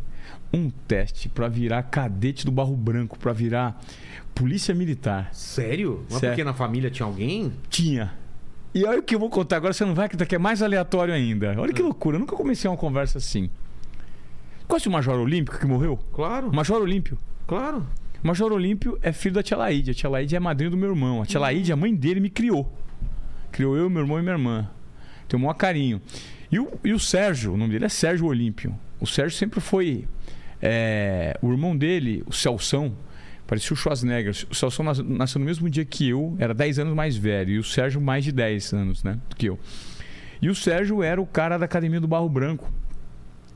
um 0.53 0.69
teste 0.69 1.27
pra 1.27 1.49
virar 1.49 1.83
cadete 1.85 2.45
do 2.45 2.53
Barro 2.53 2.77
Branco, 2.77 3.19
pra 3.19 3.33
virar 3.33 3.83
polícia 4.35 4.75
militar. 4.75 5.31
Sério? 5.33 6.05
Mas 6.11 6.19
Sério. 6.19 6.35
porque 6.35 6.45
na 6.45 6.53
família 6.53 6.91
tinha 6.91 7.07
alguém? 7.07 7.51
Tinha. 7.71 8.13
E 8.75 8.85
olha 8.85 8.99
o 8.99 9.03
que 9.03 9.15
eu 9.15 9.19
vou 9.19 9.31
contar 9.31 9.57
agora, 9.57 9.73
você 9.73 9.87
não 9.87 9.95
vai 9.95 10.05
acreditar 10.05 10.27
que 10.27 10.35
é 10.35 10.39
mais 10.39 10.61
aleatório 10.61 11.15
ainda. 11.15 11.55
Olha 11.57 11.73
que 11.73 11.81
loucura, 11.81 12.17
eu 12.17 12.21
nunca 12.21 12.37
comecei 12.37 12.69
uma 12.71 12.77
conversa 12.77 13.17
assim. 13.17 13.49
Conhece 14.69 14.87
o 14.87 14.91
Major 14.93 15.19
Olímpico 15.19 15.59
que 15.59 15.65
morreu? 15.65 15.99
Claro, 16.13 16.55
Major 16.55 16.83
Olímpio. 16.83 17.17
claro. 17.47 17.87
Major 18.23 18.53
Olímpio 18.53 18.99
é 19.01 19.13
filho 19.13 19.37
da 19.37 19.43
tia 19.43 19.57
Laíde. 19.57 19.93
A 19.93 19.95
tia 19.95 20.11
Laíde 20.11 20.37
é 20.37 20.41
madrinha 20.41 20.71
do 20.71 20.77
meu 20.77 20.91
irmão. 20.91 21.23
A 21.23 21.25
tia 21.25 21.41
Laíde, 21.41 21.73
a 21.73 21.77
mãe 21.77 21.95
dele, 21.95 22.21
me 22.21 22.29
criou. 22.29 22.71
Criou 23.51 23.79
eu, 23.79 23.89
meu 23.89 24.03
irmão 24.03 24.19
e 24.19 24.23
minha 24.23 24.35
irmã. 24.35 24.69
Tem 25.27 25.39
o 25.39 25.43
maior 25.43 25.55
carinho. 25.55 26.03
E 26.53 26.61
o, 26.61 26.71
e 26.85 26.93
o 26.93 26.99
Sérgio, 26.99 27.55
o 27.55 27.57
nome 27.57 27.73
dele 27.73 27.87
é 27.87 27.89
Sérgio 27.89 28.27
Olímpio. 28.27 28.79
O 29.01 29.07
Sérgio 29.07 29.37
sempre 29.37 29.61
foi. 29.61 30.07
é, 30.63 31.39
o 31.43 31.51
irmão 31.53 31.77
dele, 31.77 32.23
o 32.27 32.33
Celção, 32.33 32.95
parecia 33.47 33.75
o 33.75 33.77
Schwarzenegger. 33.77 34.35
O 34.51 34.55
Celção 34.55 34.85
nas- 34.85 34.99
nasceu 34.99 35.39
no 35.39 35.45
mesmo 35.45 35.69
dia 35.69 35.85
que 35.85 36.09
eu, 36.09 36.35
era 36.39 36.55
10 36.55 36.79
anos 36.79 36.95
mais 36.95 37.17
velho. 37.17 37.51
E 37.51 37.59
o 37.59 37.65
Sérgio, 37.65 38.01
mais 38.01 38.25
de 38.25 38.33
10 38.33 38.73
anos, 38.73 39.05
né? 39.05 39.19
Do 39.29 39.37
que 39.37 39.47
eu. 39.47 39.59
E 40.41 40.49
o 40.49 40.55
Sérgio 40.55 41.03
era 41.03 41.21
o 41.21 41.27
cara 41.27 41.59
da 41.59 41.65
academia 41.67 42.01
do 42.01 42.09
Barro 42.09 42.29
Branco. 42.29 42.73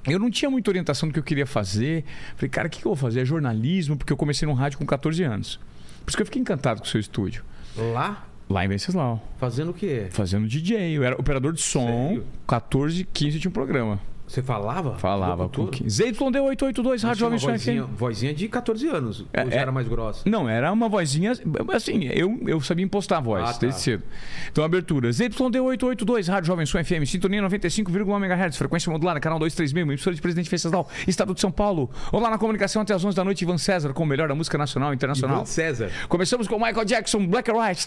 Eu 0.06 0.18
não 0.18 0.30
tinha 0.30 0.50
muita 0.50 0.70
orientação 0.70 1.08
do 1.08 1.12
que 1.12 1.18
eu 1.18 1.22
queria 1.22 1.46
fazer. 1.46 2.04
Falei, 2.36 2.48
cara, 2.50 2.68
o 2.68 2.70
que, 2.70 2.80
que 2.80 2.86
eu 2.86 2.90
vou 2.90 2.96
fazer? 2.96 3.20
É 3.20 3.24
jornalismo, 3.24 3.96
porque 3.96 4.12
eu 4.12 4.16
comecei 4.16 4.46
no 4.48 4.54
rádio 4.54 4.78
com 4.78 4.86
14 4.86 5.22
anos. 5.22 5.58
Por 6.04 6.10
isso 6.10 6.16
que 6.16 6.22
eu 6.22 6.26
fiquei 6.26 6.40
encantado 6.40 6.80
com 6.80 6.86
o 6.86 6.88
seu 6.88 6.98
estúdio. 7.00 7.44
Lá? 7.76 8.26
Lá 8.48 8.64
em 8.64 8.68
Venceslau. 8.68 9.22
Fazendo 9.38 9.70
o 9.70 9.74
quê? 9.74 10.06
Fazendo 10.10 10.46
DJ. 10.48 10.96
Eu 10.96 11.04
era 11.04 11.14
operador 11.20 11.52
de 11.52 11.60
som. 11.60 11.86
Sério? 12.08 12.26
14, 12.48 13.04
15 13.12 13.38
tinha 13.40 13.48
um 13.50 13.52
programa. 13.52 14.00
Você 14.30 14.42
falava? 14.44 14.96
Falava? 14.96 15.48
15. 15.48 15.82
ZYD882, 16.04 16.84
Mas 16.84 17.02
Rádio 17.02 17.18
Jovem 17.18 17.40
Pan 17.40 17.50
vozinha, 17.50 17.82
FM. 17.82 17.90
vozinha 17.96 18.32
de 18.32 18.46
14 18.46 18.86
anos. 18.86 19.26
É, 19.32 19.42
ou 19.42 19.50
já 19.50 19.56
é. 19.56 19.58
era 19.58 19.72
mais 19.72 19.88
grossa? 19.88 20.22
Não, 20.24 20.48
era 20.48 20.70
uma 20.70 20.88
vozinha. 20.88 21.32
Assim, 21.74 22.04
eu, 22.04 22.38
eu 22.46 22.60
sabia 22.60 22.84
impostar 22.84 23.18
a 23.18 23.20
voz 23.20 23.42
Ah, 23.42 23.52
tá. 23.54 23.58
desde 23.58 23.80
cedo. 23.80 24.04
Então, 24.52 24.62
abertura. 24.62 25.08
ZYD882, 25.08 26.28
Rádio 26.28 26.46
Jovem 26.46 26.64
Sul 26.64 26.84
FM, 26.84 27.04
sintonia 27.06 27.42
95,1 27.42 28.24
MHz, 28.24 28.56
frequência 28.56 28.92
modulada, 28.92 29.18
canal 29.18 29.36
236, 29.40 29.82
emissora 29.82 30.14
de 30.14 30.22
Presidente 30.22 30.48
Venceslau, 30.48 30.88
Estado 31.08 31.34
de 31.34 31.40
São 31.40 31.50
Paulo. 31.50 31.90
Olá 32.12 32.30
na 32.30 32.38
comunicação 32.38 32.82
até 32.82 32.94
às 32.94 33.04
11 33.04 33.16
da 33.16 33.24
noite, 33.24 33.42
Ivan 33.42 33.58
César, 33.58 33.92
com 33.92 34.04
o 34.04 34.06
melhor 34.06 34.28
da 34.28 34.34
música 34.36 34.56
nacional 34.56 34.92
e 34.92 34.94
internacional. 34.94 35.38
Ivan 35.38 35.46
César. 35.46 35.90
Começamos 36.08 36.46
com 36.46 36.54
Michael 36.54 36.84
Jackson, 36.84 37.26
Black 37.26 37.50
or 37.50 37.56
White. 37.60 37.84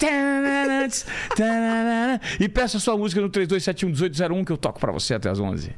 E 2.38 2.50
peça 2.50 2.80
sua 2.80 2.98
música 2.98 3.22
no 3.22 3.30
3271-1801 3.30 4.44
que 4.46 4.52
eu 4.52 4.58
toco 4.58 4.78
pra 4.78 4.92
você 4.92 5.14
até 5.14 5.30
às 5.30 5.40
11. 5.40 5.74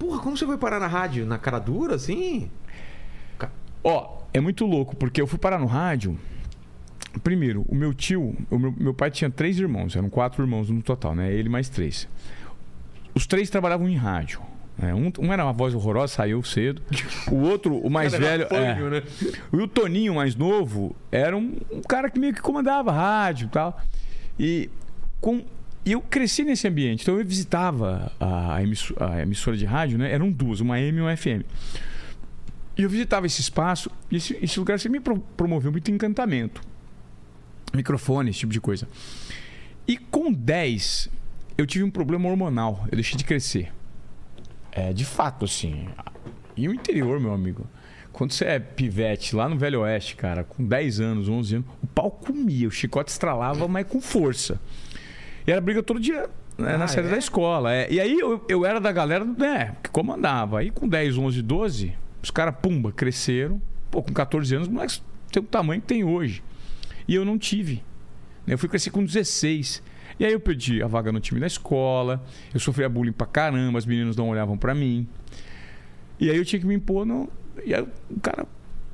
Porra, 0.00 0.18
como 0.20 0.36
você 0.36 0.46
foi 0.46 0.56
parar 0.58 0.80
na 0.80 0.86
rádio? 0.88 1.24
Na 1.26 1.38
cara 1.38 1.58
dura, 1.60 1.94
assim? 1.94 2.50
Ó, 3.84 4.18
é 4.34 4.40
muito 4.40 4.66
louco, 4.66 4.96
porque 4.96 5.20
eu 5.20 5.26
fui 5.26 5.38
parar 5.38 5.58
no 5.58 5.66
rádio. 5.66 6.18
Primeiro, 7.22 7.64
o 7.68 7.74
meu 7.74 7.94
tio, 7.94 8.36
o 8.50 8.58
meu, 8.58 8.74
meu 8.76 8.94
pai 8.94 9.10
tinha 9.10 9.30
três 9.30 9.58
irmãos, 9.58 9.94
eram 9.96 10.08
quatro 10.10 10.42
irmãos 10.42 10.68
no 10.70 10.82
total, 10.82 11.14
né? 11.14 11.32
Ele 11.32 11.48
mais 11.48 11.68
três. 11.68 12.08
Os 13.14 13.26
três 13.26 13.48
trabalhavam 13.50 13.88
em 13.88 13.96
rádio. 13.96 14.40
né? 14.78 14.94
Um, 14.94 15.10
um 15.18 15.32
era 15.32 15.44
uma 15.44 15.52
voz 15.52 15.74
horrorosa, 15.74 16.14
saiu 16.14 16.42
cedo. 16.42 16.82
O 17.30 17.36
outro, 17.36 17.76
o 17.76 17.90
mais 17.90 18.12
Cara, 18.16 18.24
velho. 18.24 18.42
é. 18.44 18.46
fânio, 18.74 18.90
né? 18.90 19.02
E 19.52 19.56
o 19.56 19.66
Toninho, 19.68 20.14
mais 20.16 20.34
novo, 20.36 20.94
era 21.12 21.36
um, 21.36 21.56
um 21.72 21.80
cara 21.82 22.08
que 22.10 22.18
meio 22.18 22.34
que 22.34 22.40
comandava 22.40 22.92
rádio 22.92 23.46
e 23.46 23.50
tal. 23.50 23.80
E 24.38 24.70
com, 25.20 25.42
e 25.84 25.92
eu 25.92 26.00
cresci 26.00 26.44
nesse 26.44 26.66
ambiente. 26.68 27.02
Então 27.02 27.18
eu 27.18 27.24
visitava 27.24 28.12
a, 28.20 28.62
emisso- 28.62 28.94
a 28.98 29.22
emissora 29.22 29.56
de 29.56 29.64
rádio, 29.64 29.98
né? 29.98 30.12
Eram 30.12 30.30
duas, 30.30 30.60
uma 30.60 30.74
AM 30.76 30.98
e 30.98 31.00
uma 31.00 31.16
FM. 31.16 31.42
E 32.76 32.82
eu 32.82 32.88
visitava 32.90 33.26
esse 33.26 33.40
espaço 33.40 33.90
e 34.10 34.16
esse, 34.16 34.38
esse 34.42 34.58
lugar 34.58 34.78
sempre 34.78 34.98
me 34.98 35.04
pro- 35.04 35.18
promoveu 35.36 35.70
muito 35.72 35.90
encantamento. 35.90 36.60
Microfone, 37.74 38.30
esse 38.30 38.40
tipo 38.40 38.52
de 38.52 38.60
coisa. 38.60 38.88
E 39.86 39.96
com 39.96 40.32
10, 40.32 41.08
eu 41.56 41.66
tive 41.66 41.84
um 41.84 41.90
problema 41.90 42.28
hormonal. 42.28 42.84
Eu 42.90 42.96
deixei 42.96 43.16
de 43.16 43.24
crescer. 43.24 43.72
É, 44.72 44.92
de 44.92 45.04
fato, 45.04 45.44
assim. 45.44 45.88
E 46.56 46.68
o 46.68 46.74
interior, 46.74 47.18
meu 47.20 47.32
amigo. 47.32 47.66
Quando 48.12 48.32
você 48.32 48.44
é 48.44 48.58
pivete 48.58 49.34
lá 49.36 49.48
no 49.48 49.56
Velho 49.56 49.80
Oeste, 49.80 50.16
cara, 50.16 50.42
com 50.44 50.64
10 50.64 51.00
anos, 51.00 51.28
11 51.28 51.56
anos, 51.56 51.68
o 51.82 51.86
pau 51.86 52.10
comia, 52.10 52.66
o 52.68 52.70
chicote 52.70 53.10
estralava, 53.10 53.66
mas 53.68 53.86
com 53.86 54.00
força. 54.00 54.60
E 55.46 55.50
era 55.52 55.60
briga 55.60 55.82
todo 55.82 55.98
dia 56.00 56.28
né, 56.58 56.76
na 56.76 56.84
Ah, 56.84 56.88
sede 56.88 57.08
é? 57.08 57.10
da 57.12 57.18
escola. 57.18 57.72
é. 57.72 57.90
E 57.92 57.98
aí 58.00 58.18
eu, 58.18 58.44
eu 58.48 58.64
era 58.66 58.80
da 58.80 58.92
galera 58.92 59.24
né, 59.24 59.76
que 59.82 59.90
comandava. 59.90 60.60
Aí 60.60 60.70
com 60.70 60.86
10, 60.88 61.16
11, 61.18 61.42
12, 61.42 61.94
os 62.22 62.30
caras, 62.30 62.54
pumba, 62.60 62.92
cresceram. 62.92 63.60
Pô, 63.90 64.02
com 64.02 64.12
14 64.12 64.54
anos, 64.54 64.68
os 64.68 64.72
moleques 64.74 65.02
têm 65.32 65.42
o 65.42 65.46
tamanho 65.46 65.80
que 65.80 65.86
tem 65.86 66.04
hoje. 66.04 66.42
E 67.08 67.14
eu 67.14 67.24
não 67.24 67.36
tive. 67.38 67.82
Eu 68.46 68.56
fui 68.58 68.68
crescer 68.68 68.90
com 68.90 69.02
16. 69.04 69.82
E 70.18 70.24
aí 70.24 70.32
eu 70.32 70.38
perdi 70.40 70.82
a 70.82 70.86
vaga 70.86 71.10
no 71.10 71.18
time 71.18 71.40
da 71.40 71.46
escola, 71.46 72.22
eu 72.52 72.60
sofria 72.60 72.88
bullying 72.90 73.12
pra 73.12 73.26
caramba, 73.26 73.78
as 73.78 73.86
meninas 73.86 74.14
não 74.16 74.28
olhavam 74.28 74.56
pra 74.58 74.74
mim. 74.74 75.08
E 76.20 76.28
aí 76.30 76.36
eu 76.36 76.44
tinha 76.44 76.60
que 76.60 76.66
me 76.66 76.74
impor 76.74 77.06
no. 77.06 77.28
E 77.64 77.74
aí 77.74 77.82
o 78.10 78.20
cara 78.20 78.46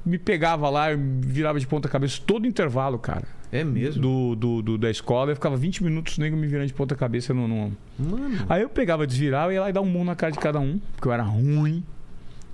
me 0.04 0.19
pegava 0.19 0.70
lá, 0.70 0.92
eu 0.92 0.99
virava 1.20 1.58
de 1.58 1.66
ponta 1.66 1.88
cabeça 1.88 2.20
todo 2.25 2.46
intervalo, 2.46 2.96
cara. 2.99 3.25
É 3.60 3.64
mesmo? 3.64 4.00
Do, 4.02 4.34
do, 4.36 4.62
do- 4.62 4.78
da 4.78 4.90
escola, 4.90 5.30
eu 5.32 5.34
ficava 5.36 5.56
20 5.56 5.82
minutos 5.84 6.18
nego 6.18 6.36
me 6.36 6.46
virando 6.46 6.66
de 6.66 6.75
ponta 6.75 6.94
cabeça 6.94 7.32
no, 7.34 7.46
no- 7.48 7.76
Mano. 7.98 8.46
Aí 8.48 8.62
eu 8.62 8.68
pegava, 8.68 9.06
desvirava 9.06 9.52
e 9.52 9.56
ia 9.56 9.60
lá 9.62 9.70
e 9.70 9.72
dar 9.72 9.80
um 9.80 9.86
murro 9.86 10.04
na 10.04 10.14
cara 10.16 10.32
de 10.32 10.38
cada 10.38 10.58
um, 10.60 10.78
porque 10.94 11.08
eu 11.08 11.12
era 11.12 11.22
ruim. 11.22 11.82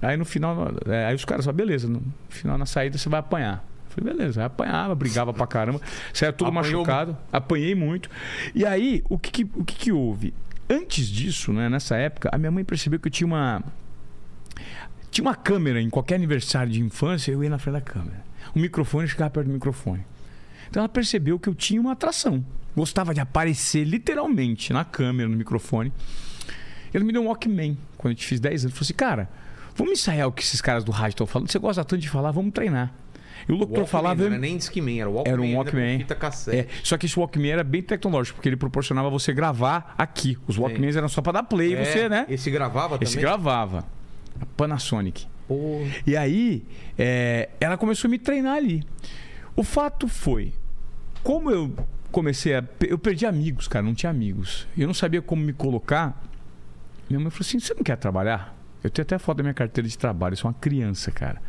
Aí 0.00 0.16
no 0.16 0.25
final, 0.25 0.73
é, 0.87 1.06
aí 1.06 1.14
os 1.14 1.25
caras 1.25 1.44
falaram, 1.44 1.56
beleza, 1.64 1.87
no 1.88 2.02
final 2.28 2.59
na 2.59 2.66
saída 2.66 2.99
você 2.99 3.09
vai 3.09 3.21
apanhar. 3.21 3.64
Eu 3.88 3.94
falei, 4.02 4.14
beleza, 4.14 4.40
aí 4.40 4.47
apanhava, 4.47 4.94
brigava 4.94 5.32
pra 5.35 5.47
caramba, 5.47 5.80
saia 6.12 6.32
todo 6.32 6.49
Apanhou 6.49 6.80
machucado, 6.80 7.16
apanhei 7.32 7.75
muito. 7.75 8.09
E 8.54 8.64
aí, 8.66 9.02
o 9.09 9.18
que 9.18 9.30
que, 9.30 9.50
o 9.54 9.64
que 9.64 9.75
que 9.76 9.92
houve? 9.92 10.32
Antes 10.68 11.06
disso, 11.06 11.52
né, 11.52 11.68
nessa 11.68 11.97
época, 11.97 12.30
a 12.32 12.38
minha 12.38 12.50
mãe 12.50 12.64
percebeu 12.64 12.99
que 12.99 13.09
eu 13.09 13.12
tinha 13.12 13.26
uma. 13.26 13.62
Tinha 15.11 15.25
uma 15.26 15.35
câmera 15.35 15.80
em 15.80 15.90
qualquer 15.90 16.14
aniversário 16.14 16.73
de 16.73 16.80
infância, 16.80 17.30
eu 17.32 17.44
ia 17.44 17.50
na 17.50 17.59
frente 17.59 17.75
da 17.75 17.80
câmera. 17.80 18.25
O 18.54 18.59
microfone 18.59 19.04
eu 19.04 19.09
ficava 19.11 19.28
perto 19.30 19.47
do 19.49 19.52
microfone. 19.52 20.04
Então 20.73 20.81
ela 20.81 20.88
percebeu 20.88 21.38
que 21.38 21.50
eu 21.50 21.55
tinha 21.55 21.79
uma 21.79 21.93
atração. 21.93 22.43
Gostava 22.75 23.12
de 23.12 23.21
aparecer 23.21 23.85
literalmente 23.85 24.73
na 24.73 24.87
câmera, 24.87 25.29
no 25.29 25.37
microfone. 25.37 25.93
Ele 26.95 27.05
me 27.05 27.12
deu 27.12 27.21
um 27.21 27.26
Walkman 27.26 27.76
quando 27.99 28.12
eu 28.12 28.17
te 28.17 28.25
fiz 28.25 28.41
10 28.41 28.64
anos. 28.64 28.75
Falou 28.79 28.87
assim, 28.87 28.95
cara, 28.95 29.29
vamos 29.76 29.93
ensaiar 29.93 30.26
o 30.26 30.33
que 30.33 30.43
esses 30.43 30.62
caras 30.62 30.83
do 30.83 30.91
rádio 30.91 31.11
estão 31.12 31.26
falando. 31.26 31.50
Você 31.50 31.59
gosta 31.59 31.85
tanto 31.85 32.00
de 32.00 32.09
falar, 32.09 32.31
vamos 32.31 32.55
treinar. 32.55 32.91
E 33.47 33.52
o 33.52 33.57
locutor 33.57 33.81
Walkman, 33.81 33.87
falava. 33.87 34.21
Não 34.21 34.26
era 34.31 34.38
nem 34.38 34.57
Discman, 34.57 34.99
era 34.99 35.11
Walkman. 35.11 35.31
Era 35.35 35.43
um 35.43 35.57
Walkman. 35.57 35.99
Fita 35.99 36.14
É, 36.14 36.17
cassete. 36.17 36.69
só 36.83 36.97
que 36.97 37.05
esse 37.05 37.19
Walkman 37.19 37.50
era 37.50 37.62
bem 37.62 37.83
tecnológico, 37.83 38.37
porque 38.37 38.49
ele 38.49 38.57
proporcionava 38.57 39.11
você 39.11 39.31
gravar 39.35 39.95
aqui. 39.99 40.38
Os 40.49 40.57
Walkmans 40.57 40.97
eram 40.97 41.09
só 41.11 41.21
para 41.21 41.33
dar 41.33 41.43
play, 41.43 41.75
É, 41.75 41.85
você, 41.85 42.09
né? 42.09 42.25
Esse 42.31 42.50
gravava 42.50 42.97
Esse 42.99 43.12
também? 43.12 43.26
gravava. 43.26 43.85
A 44.41 44.47
Panasonic. 44.57 45.26
Pô, 45.47 45.87
E 46.07 46.17
aí, 46.17 46.64
é, 46.99 47.50
ela 47.61 47.76
começou 47.76 48.09
a 48.09 48.11
me 48.11 48.19
treinar 48.19 48.57
ali. 48.57 48.83
O 49.55 49.62
fato 49.62 50.09
foi, 50.09 50.55
como 51.23 51.50
eu 51.50 51.75
comecei 52.11 52.55
a. 52.55 52.64
Eu 52.81 52.99
perdi 52.99 53.26
amigos, 53.26 53.69
cara, 53.69 53.85
não 53.85 53.95
tinha 53.95 54.11
amigos. 54.11 54.67
Eu 54.76 54.87
não 54.87 54.95
sabia 54.95 55.23
como 55.23 55.43
me 55.43 55.52
colocar. 55.52 56.23
Minha 57.09 57.21
mãe 57.21 57.31
falou 57.31 57.47
assim: 57.47 57.59
você 57.59 57.75
não 57.75 57.83
quer 57.83 57.97
trabalhar? 57.97 58.57
Eu 58.83 58.91
tenho 58.91 59.05
até 59.05 59.19
foto 59.19 59.38
da 59.38 59.43
minha 59.45 59.55
carteira 59.55 59.88
de 59.88 59.97
trabalho, 59.97 60.33
eu 60.33 60.37
sou 60.37 60.50
uma 60.50 60.57
criança, 60.59 61.11
cara. 61.12 61.41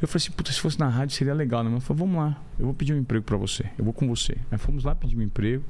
Eu 0.00 0.08
falei 0.08 0.24
assim, 0.24 0.32
puta, 0.32 0.50
se 0.50 0.60
fosse 0.60 0.80
na 0.80 0.88
rádio 0.88 1.14
seria 1.14 1.32
legal, 1.32 1.62
né? 1.62 1.70
Mãe 1.70 1.80
falou, 1.80 2.06
vamos 2.06 2.20
lá, 2.20 2.42
eu 2.58 2.64
vou 2.64 2.74
pedir 2.74 2.92
um 2.92 2.98
emprego 2.98 3.24
pra 3.24 3.36
você, 3.36 3.64
eu 3.78 3.84
vou 3.84 3.94
com 3.94 4.08
você. 4.08 4.36
Aí 4.50 4.58
fomos 4.58 4.82
lá 4.82 4.94
pedir 4.94 5.16
um 5.16 5.22
emprego. 5.22 5.62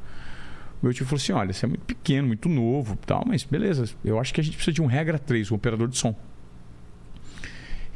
Meu 0.82 0.92
tio 0.92 1.06
falou 1.06 1.20
assim: 1.22 1.32
olha, 1.32 1.52
você 1.52 1.64
é 1.64 1.68
muito 1.68 1.84
pequeno, 1.84 2.26
muito 2.26 2.48
novo 2.48 2.96
tal, 3.06 3.24
mas 3.26 3.44
beleza, 3.44 3.84
eu 4.04 4.18
acho 4.18 4.32
que 4.34 4.40
a 4.40 4.44
gente 4.44 4.56
precisa 4.56 4.74
de 4.74 4.82
um 4.82 4.86
regra 4.86 5.18
3, 5.18 5.52
um 5.52 5.54
operador 5.54 5.86
de 5.86 5.96
som. 5.96 6.16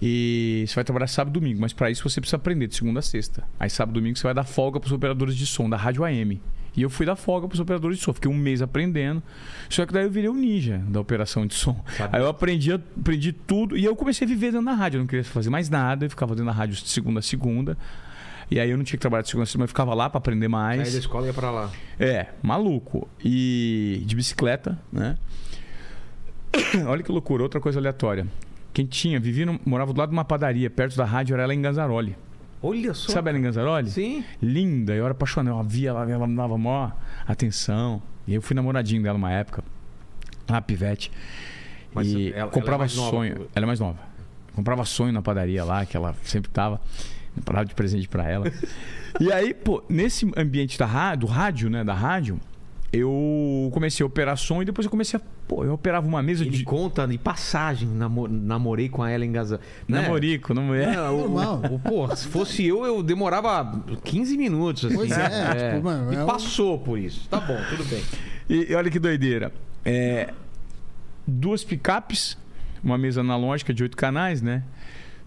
E 0.00 0.64
você 0.66 0.74
vai 0.74 0.84
trabalhar 0.84 1.06
sábado 1.06 1.36
e 1.36 1.40
domingo, 1.40 1.60
mas 1.60 1.72
para 1.72 1.90
isso 1.90 2.08
você 2.08 2.20
precisa 2.20 2.36
aprender 2.36 2.66
de 2.66 2.74
segunda 2.76 3.00
a 3.00 3.02
sexta. 3.02 3.44
Aí 3.58 3.70
sábado 3.70 3.96
e 3.96 4.00
domingo 4.00 4.18
você 4.18 4.24
vai 4.24 4.34
dar 4.34 4.44
folga 4.44 4.78
para 4.78 4.86
os 4.86 4.92
operadores 4.92 5.34
de 5.34 5.46
som 5.46 5.68
da 5.68 5.76
rádio 5.76 6.04
AM. 6.04 6.40
E 6.76 6.82
eu 6.82 6.90
fui 6.90 7.06
dar 7.06 7.16
folga 7.16 7.48
pros 7.48 7.58
operadores 7.58 7.96
de 7.96 8.04
som. 8.04 8.12
Fiquei 8.12 8.30
um 8.30 8.36
mês 8.36 8.60
aprendendo. 8.60 9.22
Só 9.70 9.86
que 9.86 9.94
daí 9.94 10.04
eu 10.04 10.10
virei 10.10 10.28
o 10.28 10.34
ninja 10.34 10.78
da 10.86 11.00
operação 11.00 11.46
de 11.46 11.54
som. 11.54 11.82
Sabe? 11.96 12.14
Aí 12.14 12.22
eu 12.22 12.28
aprendi, 12.28 12.70
aprendi 12.70 13.32
tudo. 13.32 13.78
E 13.78 13.84
eu 13.84 13.96
comecei 13.96 14.26
a 14.26 14.28
viver 14.28 14.52
dentro 14.52 14.66
da 14.66 14.74
rádio. 14.74 14.98
Eu 14.98 15.00
não 15.00 15.06
queria 15.06 15.24
fazer 15.24 15.48
mais 15.48 15.70
nada. 15.70 16.04
Eu 16.04 16.10
ficava 16.10 16.34
dentro 16.34 16.46
da 16.46 16.52
rádio 16.52 16.76
de 16.76 16.86
segunda 16.86 17.20
a 17.20 17.22
segunda. 17.22 17.78
E 18.50 18.60
aí 18.60 18.70
eu 18.70 18.76
não 18.76 18.84
tinha 18.84 18.98
que 18.98 19.00
trabalhar 19.00 19.22
de 19.22 19.30
segunda 19.30 19.44
a 19.44 19.46
segunda. 19.46 19.64
Eu 19.64 19.68
ficava 19.68 19.94
lá 19.94 20.10
para 20.10 20.18
aprender 20.18 20.48
mais. 20.48 20.82
Saí 20.82 20.92
da 20.92 20.98
escola 20.98 21.26
ia 21.26 21.32
pra 21.32 21.50
lá. 21.50 21.70
É, 21.98 22.26
maluco. 22.42 23.08
E 23.24 24.02
de 24.04 24.14
bicicleta, 24.14 24.78
né? 24.92 25.16
Olha 26.86 27.02
que 27.02 27.10
loucura, 27.10 27.42
outra 27.42 27.58
coisa 27.58 27.80
aleatória. 27.80 28.26
Quem 28.76 28.84
tinha, 28.84 29.18
vivia, 29.18 29.46
no- 29.46 29.58
morava 29.64 29.90
do 29.90 29.98
lado 29.98 30.10
de 30.10 30.14
uma 30.14 30.22
padaria, 30.22 30.68
perto 30.68 30.98
da 30.98 31.04
rádio, 31.06 31.32
era 31.32 31.44
ela 31.44 31.54
em 31.54 31.62
Ganzaroli. 31.62 32.14
Olha 32.62 32.92
só. 32.92 33.10
Sabe 33.10 33.30
ela 33.30 33.38
em 33.38 33.40
Ganzaroli? 33.40 33.88
Sim. 33.90 34.22
Linda, 34.42 34.92
eu 34.94 35.02
era 35.06 35.12
apaixonado. 35.12 35.56
Eu 35.58 35.64
via 35.64 35.88
ela, 35.88 36.10
ela 36.10 36.26
me 36.26 36.36
dava 36.36 36.58
maior 36.58 36.94
atenção. 37.26 38.02
E 38.26 38.34
eu 38.34 38.42
fui 38.42 38.54
namoradinho 38.54 39.02
dela 39.02 39.16
uma 39.16 39.32
época, 39.32 39.64
lá, 40.46 40.60
pivete. 40.60 41.10
Mas 41.94 42.08
e 42.08 42.28
ela- 42.28 42.36
ela 42.40 42.48
é 42.50 42.52
comprava 42.52 42.78
mais 42.80 42.94
nova? 42.94 43.10
sonho. 43.12 43.48
Ela 43.54 43.64
é 43.64 43.66
mais 43.66 43.80
nova. 43.80 43.98
Comprava 44.54 44.84
sonho 44.84 45.10
na 45.10 45.22
padaria 45.22 45.64
lá, 45.64 45.86
que 45.86 45.96
ela 45.96 46.14
sempre 46.22 46.50
tava. 46.50 46.78
Parava 47.46 47.64
de 47.64 47.74
presente 47.74 48.06
pra 48.06 48.28
ela. 48.28 48.44
e 49.18 49.32
aí, 49.32 49.54
pô, 49.54 49.82
nesse 49.88 50.30
ambiente 50.36 50.78
da 50.78 50.84
rádio, 50.84 51.26
do 51.26 51.32
rádio, 51.32 51.70
né? 51.70 51.82
Da 51.82 51.94
rádio, 51.94 52.38
eu 52.92 53.70
comecei 53.72 54.04
a 54.04 54.06
operar 54.06 54.36
som 54.36 54.60
e 54.60 54.66
depois 54.66 54.84
eu 54.84 54.90
comecei 54.90 55.18
a. 55.18 55.35
Pô, 55.48 55.64
eu 55.64 55.72
operava 55.74 56.06
uma 56.08 56.20
mesa 56.22 56.42
Ele 56.44 56.50
de. 56.56 56.64
conta 56.64 57.06
de 57.06 57.16
passagem, 57.18 57.88
namo- 57.88 58.26
namorei 58.26 58.88
com 58.88 59.02
a 59.02 59.12
Ellen 59.12 59.30
Gaza. 59.30 59.60
Né? 59.86 60.00
Namorico, 60.02 60.52
não 60.52 60.74
é? 60.74 60.96
Não, 60.96 61.14
o- 61.14 61.20
Normal. 61.28 61.62
o- 61.70 61.78
pô, 61.78 62.16
se 62.16 62.26
fosse 62.26 62.66
eu, 62.66 62.84
eu 62.84 63.00
demorava 63.02 63.80
15 64.02 64.36
minutos. 64.36 64.86
Assim, 64.86 64.94
Pois 64.96 65.12
é, 65.12 65.70
tipo, 65.72 65.84
mano, 65.84 66.12
E 66.12 66.16
é 66.16 66.24
um- 66.24 66.26
passou 66.26 66.78
por 66.80 66.98
isso. 66.98 67.28
Tá 67.28 67.38
bom, 67.38 67.56
tudo 67.70 67.84
bem. 67.84 68.02
E 68.50 68.74
olha 68.74 68.90
que 68.90 68.98
doideira. 68.98 69.52
É, 69.84 70.34
duas 71.26 71.62
picapes, 71.62 72.36
uma 72.82 72.98
mesa 72.98 73.20
analógica 73.20 73.72
de 73.72 73.82
oito 73.84 73.96
canais, 73.96 74.42
né? 74.42 74.64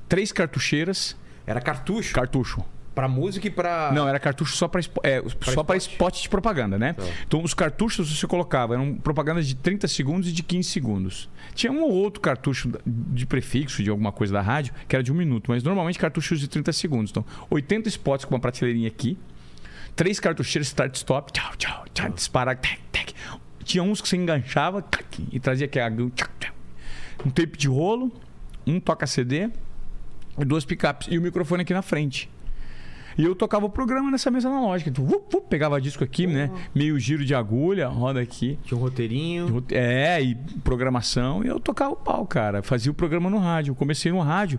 Três 0.09 0.31
cartucheiras. 0.33 1.15
Era 1.47 1.61
cartucho 1.61 2.13
Cartucho. 2.13 2.63
Pra 2.99 3.07
música 3.07 3.47
e 3.47 3.49
pra. 3.49 3.93
Não, 3.93 4.05
era 4.09 4.19
cartucho 4.19 4.57
só 4.57 4.67
para 4.67 4.81
é, 5.03 5.23
só 5.53 5.63
para 5.63 5.77
spot. 5.77 6.21
de 6.21 6.27
propaganda, 6.27 6.77
né? 6.77 6.91
Tá. 6.91 7.03
Então 7.25 7.41
os 7.41 7.53
cartuchos 7.53 8.19
você 8.19 8.27
colocava, 8.27 8.73
eram 8.73 8.95
propagandas 8.95 9.47
de 9.47 9.55
30 9.55 9.87
segundos 9.87 10.27
e 10.27 10.33
de 10.33 10.43
15 10.43 10.69
segundos. 10.69 11.29
Tinha 11.55 11.71
um 11.71 11.81
ou 11.81 11.91
outro 11.91 12.19
cartucho 12.19 12.69
de 12.85 13.25
prefixo 13.25 13.81
de 13.81 13.89
alguma 13.89 14.11
coisa 14.11 14.33
da 14.33 14.41
rádio, 14.41 14.73
que 14.85 14.97
era 14.97 15.01
de 15.01 15.13
um 15.13 15.15
minuto, 15.15 15.49
mas 15.49 15.63
normalmente 15.63 15.97
cartuchos 15.97 16.41
de 16.41 16.49
30 16.49 16.73
segundos. 16.73 17.11
Então, 17.11 17.25
80 17.49 17.87
spots 17.87 18.25
com 18.25 18.35
uma 18.35 18.39
prateleirinha 18.41 18.89
aqui, 18.89 19.17
três 19.95 20.19
cartucheiras 20.19 20.67
start-stop, 20.67 21.31
tchau, 21.31 21.53
tchau, 21.57 21.85
tchau, 21.93 22.09
disparar, 22.09 22.57
tac, 22.57 22.81
tac. 22.91 23.13
Tinha 23.63 23.81
uns 23.81 24.01
que 24.01 24.09
você 24.09 24.17
enganchava 24.17 24.81
tac, 24.81 25.25
e 25.31 25.39
trazia 25.39 25.67
aqui 25.67 25.79
um 27.25 27.29
tape 27.29 27.57
de 27.57 27.69
rolo, 27.69 28.11
um 28.67 28.77
toca-CD 28.77 29.49
e 30.37 30.43
duas 30.43 30.65
picapes 30.65 31.07
e 31.09 31.17
o 31.17 31.21
microfone 31.21 31.61
aqui 31.61 31.73
na 31.73 31.81
frente. 31.81 32.29
E 33.19 33.25
eu 33.25 33.35
tocava 33.35 33.65
o 33.65 33.69
programa 33.69 34.09
nessa 34.09 34.31
mesa 34.31 34.47
analógica. 34.47 34.89
Então, 34.89 35.03
vup, 35.03 35.41
pegava 35.49 35.79
disco 35.81 36.01
aqui, 36.05 36.25
né? 36.25 36.49
Meio 36.73 36.97
giro 36.97 37.25
de 37.25 37.35
agulha, 37.35 37.85
roda 37.89 38.21
aqui. 38.21 38.57
Tinha 38.63 38.77
um 38.77 38.81
roteirinho. 38.81 39.61
É, 39.71 40.21
e 40.21 40.35
programação. 40.63 41.43
E 41.43 41.47
eu 41.47 41.59
tocava 41.59 41.91
o 41.91 41.97
pau, 41.97 42.25
cara. 42.25 42.63
Fazia 42.63 42.89
o 42.89 42.95
programa 42.95 43.29
no 43.29 43.37
rádio. 43.37 43.71
Eu 43.71 43.75
comecei 43.75 44.09
no 44.09 44.21
rádio. 44.21 44.57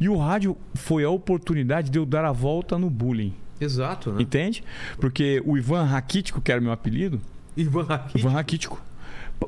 E 0.00 0.08
o 0.08 0.16
rádio 0.16 0.56
foi 0.74 1.04
a 1.04 1.10
oportunidade 1.10 1.90
de 1.90 1.98
eu 1.98 2.06
dar 2.06 2.24
a 2.24 2.32
volta 2.32 2.78
no 2.78 2.88
bullying. 2.88 3.34
Exato, 3.60 4.10
né? 4.10 4.22
Entende? 4.22 4.64
Porque 4.98 5.42
o 5.44 5.58
Ivan 5.58 5.82
Raquítico, 5.82 6.40
que 6.40 6.50
era 6.50 6.62
meu 6.62 6.72
apelido, 6.72 7.20
Ivan 7.54 7.82
Rakitic. 7.82 8.20
Ivan 8.20 8.30
Raquítico. 8.30 8.82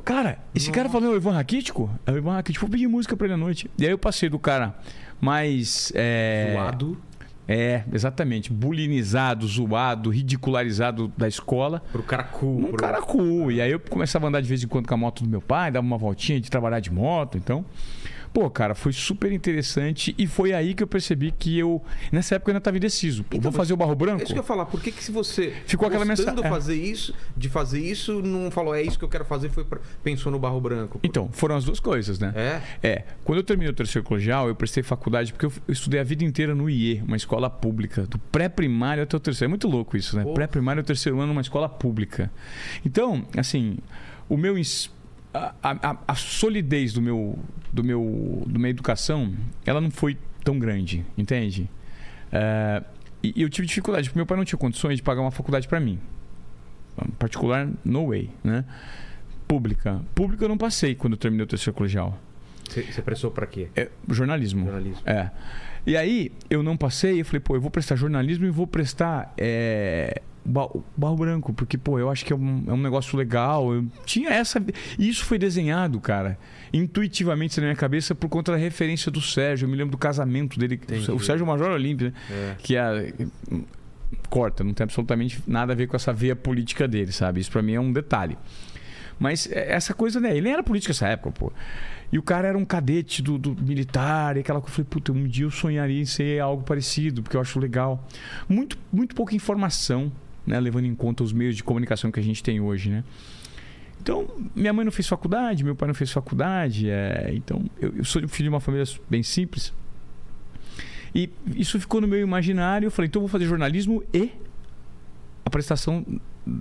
Cara, 0.04 0.38
esse 0.54 0.70
cara 0.70 0.90
falou, 0.90 1.12
é 1.12 1.14
o 1.14 1.16
Ivan 1.16 1.32
Raquítico? 1.32 1.90
É 2.04 2.12
o 2.12 2.18
Ivan 2.18 2.34
Raquítico. 2.34 2.66
Vou 2.66 2.70
pedir 2.70 2.88
música 2.88 3.16
pra 3.16 3.26
ele 3.26 3.34
à 3.34 3.38
noite. 3.38 3.70
E 3.78 3.86
aí 3.86 3.90
eu 3.90 3.98
passei 3.98 4.28
do 4.28 4.38
cara 4.38 4.74
mais. 5.18 5.90
É, 5.94 6.52
Zoado 6.52 7.09
É, 7.52 7.82
exatamente. 7.92 8.52
Bulinizado, 8.52 9.44
zoado, 9.44 10.08
ridicularizado 10.08 11.12
da 11.18 11.26
escola. 11.26 11.82
pro 11.90 12.00
cara 12.00 12.22
cool. 12.22 12.58
Um 12.58 12.64
pro... 12.68 12.76
cara 12.76 13.02
cool. 13.02 13.50
E 13.50 13.60
aí 13.60 13.72
eu 13.72 13.80
começava 13.80 14.26
a 14.26 14.28
andar 14.28 14.40
de 14.40 14.48
vez 14.48 14.62
em 14.62 14.68
quando 14.68 14.86
com 14.86 14.94
a 14.94 14.96
moto 14.96 15.24
do 15.24 15.28
meu 15.28 15.40
pai, 15.40 15.72
dava 15.72 15.84
uma 15.84 15.98
voltinha 15.98 16.40
de 16.40 16.48
trabalhar 16.48 16.78
de 16.78 16.92
moto. 16.92 17.36
Então, 17.36 17.64
pô, 18.32 18.48
cara, 18.50 18.74
foi 18.74 18.92
super 18.92 19.32
interessante. 19.32 20.14
E 20.16 20.26
foi 20.26 20.52
aí 20.52 20.74
que 20.74 20.82
eu 20.82 20.86
percebi 20.86 21.30
que 21.32 21.58
eu. 21.58 21.82
Nessa 22.12 22.36
época 22.36 22.50
eu 22.50 22.52
ainda 22.52 22.58
estava 22.60 22.76
indeciso. 22.76 23.24
Então, 23.28 23.40
vou 23.40 23.52
fazer 23.52 23.72
o 23.72 23.76
barro 23.76 23.92
É 23.92 23.94
branco? 23.96 24.22
isso 24.22 24.32
que 24.32 24.38
eu 24.38 24.42
ia 24.42 24.46
falar. 24.46 24.66
Por 24.66 24.80
que, 24.80 24.92
que 24.92 25.02
se 25.02 25.10
você 25.12 25.52
Ficou 25.66 25.88
aquela 25.88 26.04
gostando 26.04 26.36
mensa- 26.36 26.46
é. 26.46 26.50
fazer 26.50 26.74
isso, 26.74 27.14
de 27.36 27.48
fazer 27.48 27.80
isso, 27.80 28.22
não 28.22 28.50
falou 28.50 28.74
é 28.74 28.82
isso 28.82 28.98
que 28.98 29.04
eu 29.04 29.08
quero 29.08 29.24
fazer, 29.24 29.48
foi 29.50 29.64
pra- 29.64 29.80
pensou 30.02 30.30
no 30.30 30.38
barro 30.38 30.60
branco? 30.60 31.00
Então, 31.02 31.28
foram 31.32 31.56
as 31.56 31.64
duas 31.64 31.80
coisas, 31.80 32.18
né? 32.18 32.32
É? 32.36 32.60
É, 32.88 33.04
quando 33.24 33.38
eu 33.38 33.44
terminei 33.44 33.70
o 33.70 33.74
terceiro 33.74 34.06
colegial, 34.06 34.48
eu 34.48 34.54
prestei 34.54 34.82
faculdade, 34.82 35.32
porque 35.32 35.46
eu, 35.46 35.52
eu 35.68 35.72
estudei 35.72 36.00
a 36.00 36.04
vida 36.04 36.24
inteira 36.24 36.54
no 36.54 36.68
IE, 36.70 37.02
uma 37.06 37.16
escola 37.16 37.50
pública, 37.50 38.02
do 38.06 38.18
pré-primário 38.18 39.02
até 39.02 39.16
o 39.16 39.20
terceiro. 39.20 39.46
É 39.46 39.48
muito 39.48 39.66
louco 39.68 39.96
isso, 39.96 40.16
né? 40.16 40.24
Pré-primário 40.34 40.80
e 40.80 40.82
o 40.82 40.84
terceiro 40.84 41.18
ano 41.18 41.28
numa 41.28 41.40
escola 41.40 41.68
pública. 41.68 42.30
Então, 42.84 43.24
assim, 43.36 43.78
o 44.28 44.36
meu. 44.36 44.56
ins- 44.58 44.90
A, 45.32 45.54
a- 45.62 45.96
a 46.08 46.14
solidez 46.14 46.92
do 46.92 47.00
meu, 47.02 47.38
do 47.72 47.84
meu, 47.84 48.42
do 48.46 48.58
minha 48.58 48.70
educação, 48.70 49.32
ela 49.64 49.80
não 49.80 49.90
foi 49.90 50.16
tão 50.44 50.58
grande, 50.58 51.04
entende? 51.16 51.68
É, 52.32 52.82
e, 53.22 53.32
e 53.36 53.42
eu 53.42 53.48
tive 53.48 53.66
dificuldade, 53.66 54.08
porque 54.08 54.18
meu 54.18 54.26
pai 54.26 54.36
não 54.36 54.44
tinha 54.44 54.58
condições 54.58 54.96
de 54.96 55.02
pagar 55.02 55.20
uma 55.20 55.30
faculdade 55.30 55.68
para 55.68 55.78
mim. 55.78 55.98
Particular, 57.18 57.68
no 57.84 58.08
way, 58.08 58.30
né? 58.44 58.64
Pública. 59.48 60.00
Pública 60.14 60.44
eu 60.44 60.48
não 60.48 60.58
passei 60.58 60.94
quando 60.94 61.14
eu 61.14 61.16
terminei 61.18 61.44
o 61.44 61.46
terceiro 61.46 61.76
colegial. 61.76 62.18
Você 62.68 63.02
prestou 63.02 63.30
pra 63.30 63.46
quê? 63.46 63.68
É, 63.74 63.88
jornalismo. 64.08 64.64
Jornalismo. 64.66 65.02
É. 65.06 65.30
E 65.86 65.96
aí, 65.96 66.30
eu 66.48 66.62
não 66.62 66.76
passei, 66.76 67.20
eu 67.20 67.24
falei, 67.24 67.40
pô, 67.40 67.56
eu 67.56 67.60
vou 67.60 67.70
prestar 67.70 67.96
jornalismo 67.96 68.44
e 68.46 68.50
vou 68.50 68.66
prestar 68.66 69.32
é, 69.36 70.20
ba- 70.44 70.68
barro 70.96 71.16
branco, 71.16 71.52
porque, 71.52 71.76
pô, 71.78 71.98
eu 71.98 72.10
acho 72.10 72.24
que 72.24 72.32
é 72.32 72.36
um, 72.36 72.64
é 72.66 72.72
um 72.72 72.80
negócio 72.80 73.16
legal. 73.18 73.72
Eu 73.74 73.86
tinha 74.04 74.30
essa. 74.30 74.62
E 74.98 75.08
isso 75.08 75.24
foi 75.24 75.38
desenhado, 75.38 76.00
cara, 76.00 76.38
intuitivamente 76.72 77.58
na 77.60 77.66
minha 77.66 77.76
cabeça 77.76 78.14
por 78.14 78.28
conta 78.28 78.52
da 78.52 78.58
referência 78.58 79.10
do 79.10 79.20
Sérgio. 79.20 79.66
Eu 79.66 79.70
me 79.70 79.76
lembro 79.76 79.92
do 79.92 79.98
casamento 79.98 80.58
dele. 80.58 80.74
Entendi. 80.74 81.10
O 81.10 81.20
Sérgio 81.20 81.46
Major 81.46 81.70
Olímpio, 81.70 82.08
né? 82.08 82.12
É. 82.30 82.54
Que 82.62 82.76
é. 82.76 83.12
Corta, 84.28 84.64
não 84.64 84.72
tem 84.74 84.84
absolutamente 84.84 85.40
nada 85.46 85.72
a 85.72 85.76
ver 85.76 85.86
com 85.86 85.94
essa 85.96 86.12
veia 86.12 86.34
política 86.34 86.86
dele, 86.88 87.12
sabe? 87.12 87.40
Isso 87.40 87.50
pra 87.50 87.62
mim 87.62 87.74
é 87.74 87.80
um 87.80 87.92
detalhe. 87.92 88.36
Mas 89.18 89.48
é, 89.50 89.72
essa 89.72 89.92
coisa, 89.94 90.18
né? 90.18 90.36
Ele 90.36 90.48
era 90.48 90.62
político 90.62 90.90
nessa 90.90 91.06
época, 91.08 91.30
pô. 91.32 91.52
E 92.12 92.18
o 92.18 92.22
cara 92.22 92.48
era 92.48 92.58
um 92.58 92.64
cadete 92.64 93.22
do, 93.22 93.38
do 93.38 93.54
militar, 93.62 94.36
e 94.36 94.40
aquela 94.40 94.60
coisa. 94.60 94.72
Eu 94.72 94.76
falei, 94.84 94.88
puta, 94.90 95.12
um 95.12 95.28
dia 95.28 95.44
eu 95.44 95.50
sonharia 95.50 96.00
em 96.00 96.04
ser 96.04 96.40
algo 96.40 96.64
parecido, 96.64 97.22
porque 97.22 97.36
eu 97.36 97.40
acho 97.40 97.58
legal. 97.60 98.04
Muito, 98.48 98.76
muito 98.92 99.14
pouca 99.14 99.34
informação, 99.34 100.10
né? 100.50 100.60
Levando 100.60 100.84
em 100.84 100.94
conta 100.94 101.22
os 101.22 101.32
meios 101.32 101.56
de 101.56 101.64
comunicação 101.64 102.10
que 102.10 102.20
a 102.20 102.22
gente 102.22 102.42
tem 102.42 102.60
hoje, 102.60 102.90
né? 102.90 103.04
Então, 104.02 104.26
minha 104.54 104.72
mãe 104.72 104.84
não 104.84 104.92
fez 104.92 105.06
faculdade, 105.06 105.62
meu 105.62 105.76
pai 105.76 105.86
não 105.88 105.94
fez 105.94 106.10
faculdade. 106.10 106.90
é, 106.90 107.30
então, 107.34 107.64
eu, 107.80 107.94
eu 107.96 108.04
sou 108.04 108.26
filho 108.28 108.44
de 108.44 108.48
uma 108.48 108.60
família 108.60 108.84
bem 109.08 109.22
simples. 109.22 109.72
E 111.14 111.30
isso 111.54 111.78
ficou 111.78 112.00
no 112.00 112.08
meu 112.08 112.20
imaginário. 112.20 112.86
Eu 112.86 112.90
falei, 112.90 113.08
então 113.08 113.20
eu 113.20 113.26
vou 113.26 113.28
fazer 113.28 113.46
jornalismo 113.46 114.02
e 114.12 114.30
a 115.44 115.50
prestação 115.50 116.04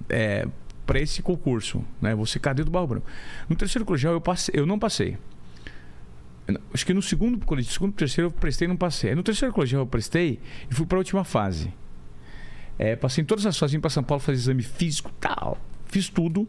é, 0.10 0.48
para 0.86 1.00
esse 1.00 1.22
concurso. 1.22 1.84
Né? 2.02 2.14
Vou 2.14 2.26
ser 2.26 2.40
cadê 2.40 2.64
do 2.64 2.72
Barro. 2.72 3.02
No 3.48 3.56
terceiro 3.56 3.86
colegial 3.86 4.14
eu, 4.14 4.22
passei, 4.22 4.54
eu 4.58 4.66
não 4.66 4.78
passei. 4.78 5.18
Acho 6.74 6.86
que 6.86 6.94
no 6.94 7.02
segundo 7.02 7.46
colegial, 7.46 7.74
segundo 7.74 7.94
terceiro 7.94 8.28
eu 8.28 8.32
prestei 8.32 8.66
e 8.66 8.70
não 8.70 8.76
passei. 8.76 9.14
No 9.16 9.24
terceiro 9.24 9.54
colegial 9.54 9.84
eu 9.84 9.88
prestei 9.88 10.40
e 10.70 10.74
fui 10.74 10.86
para 10.86 10.98
a 10.98 11.00
última 11.00 11.24
fase. 11.24 11.72
É, 12.80 12.96
passei 12.96 13.22
em 13.22 13.26
todas 13.26 13.46
as 13.46 13.58
fases, 13.58 13.74
vim 13.74 13.80
para 13.82 13.90
São 13.90 14.02
Paulo 14.04 14.22
fazer 14.22 14.38
exame 14.38 14.64
físico 14.64 15.12
tal. 15.20 15.58
Fiz 15.86 16.08
tudo. 16.10 16.48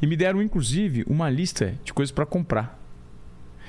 E 0.00 0.06
me 0.06 0.16
deram, 0.16 0.40
inclusive, 0.42 1.04
uma 1.06 1.28
lista 1.30 1.74
de 1.84 1.92
coisas 1.92 2.10
para 2.10 2.24
comprar 2.26 2.78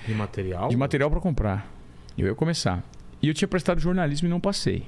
De 0.07 0.13
material? 0.13 0.69
de 0.69 0.77
material 0.77 1.11
para 1.11 1.19
comprar. 1.19 1.71
E 2.17 2.21
eu 2.21 2.27
ia 2.27 2.35
começar. 2.35 2.81
E 3.21 3.27
eu 3.27 3.33
tinha 3.33 3.47
prestado 3.47 3.79
jornalismo 3.79 4.27
e 4.27 4.29
não 4.31 4.39
passei. 4.39 4.87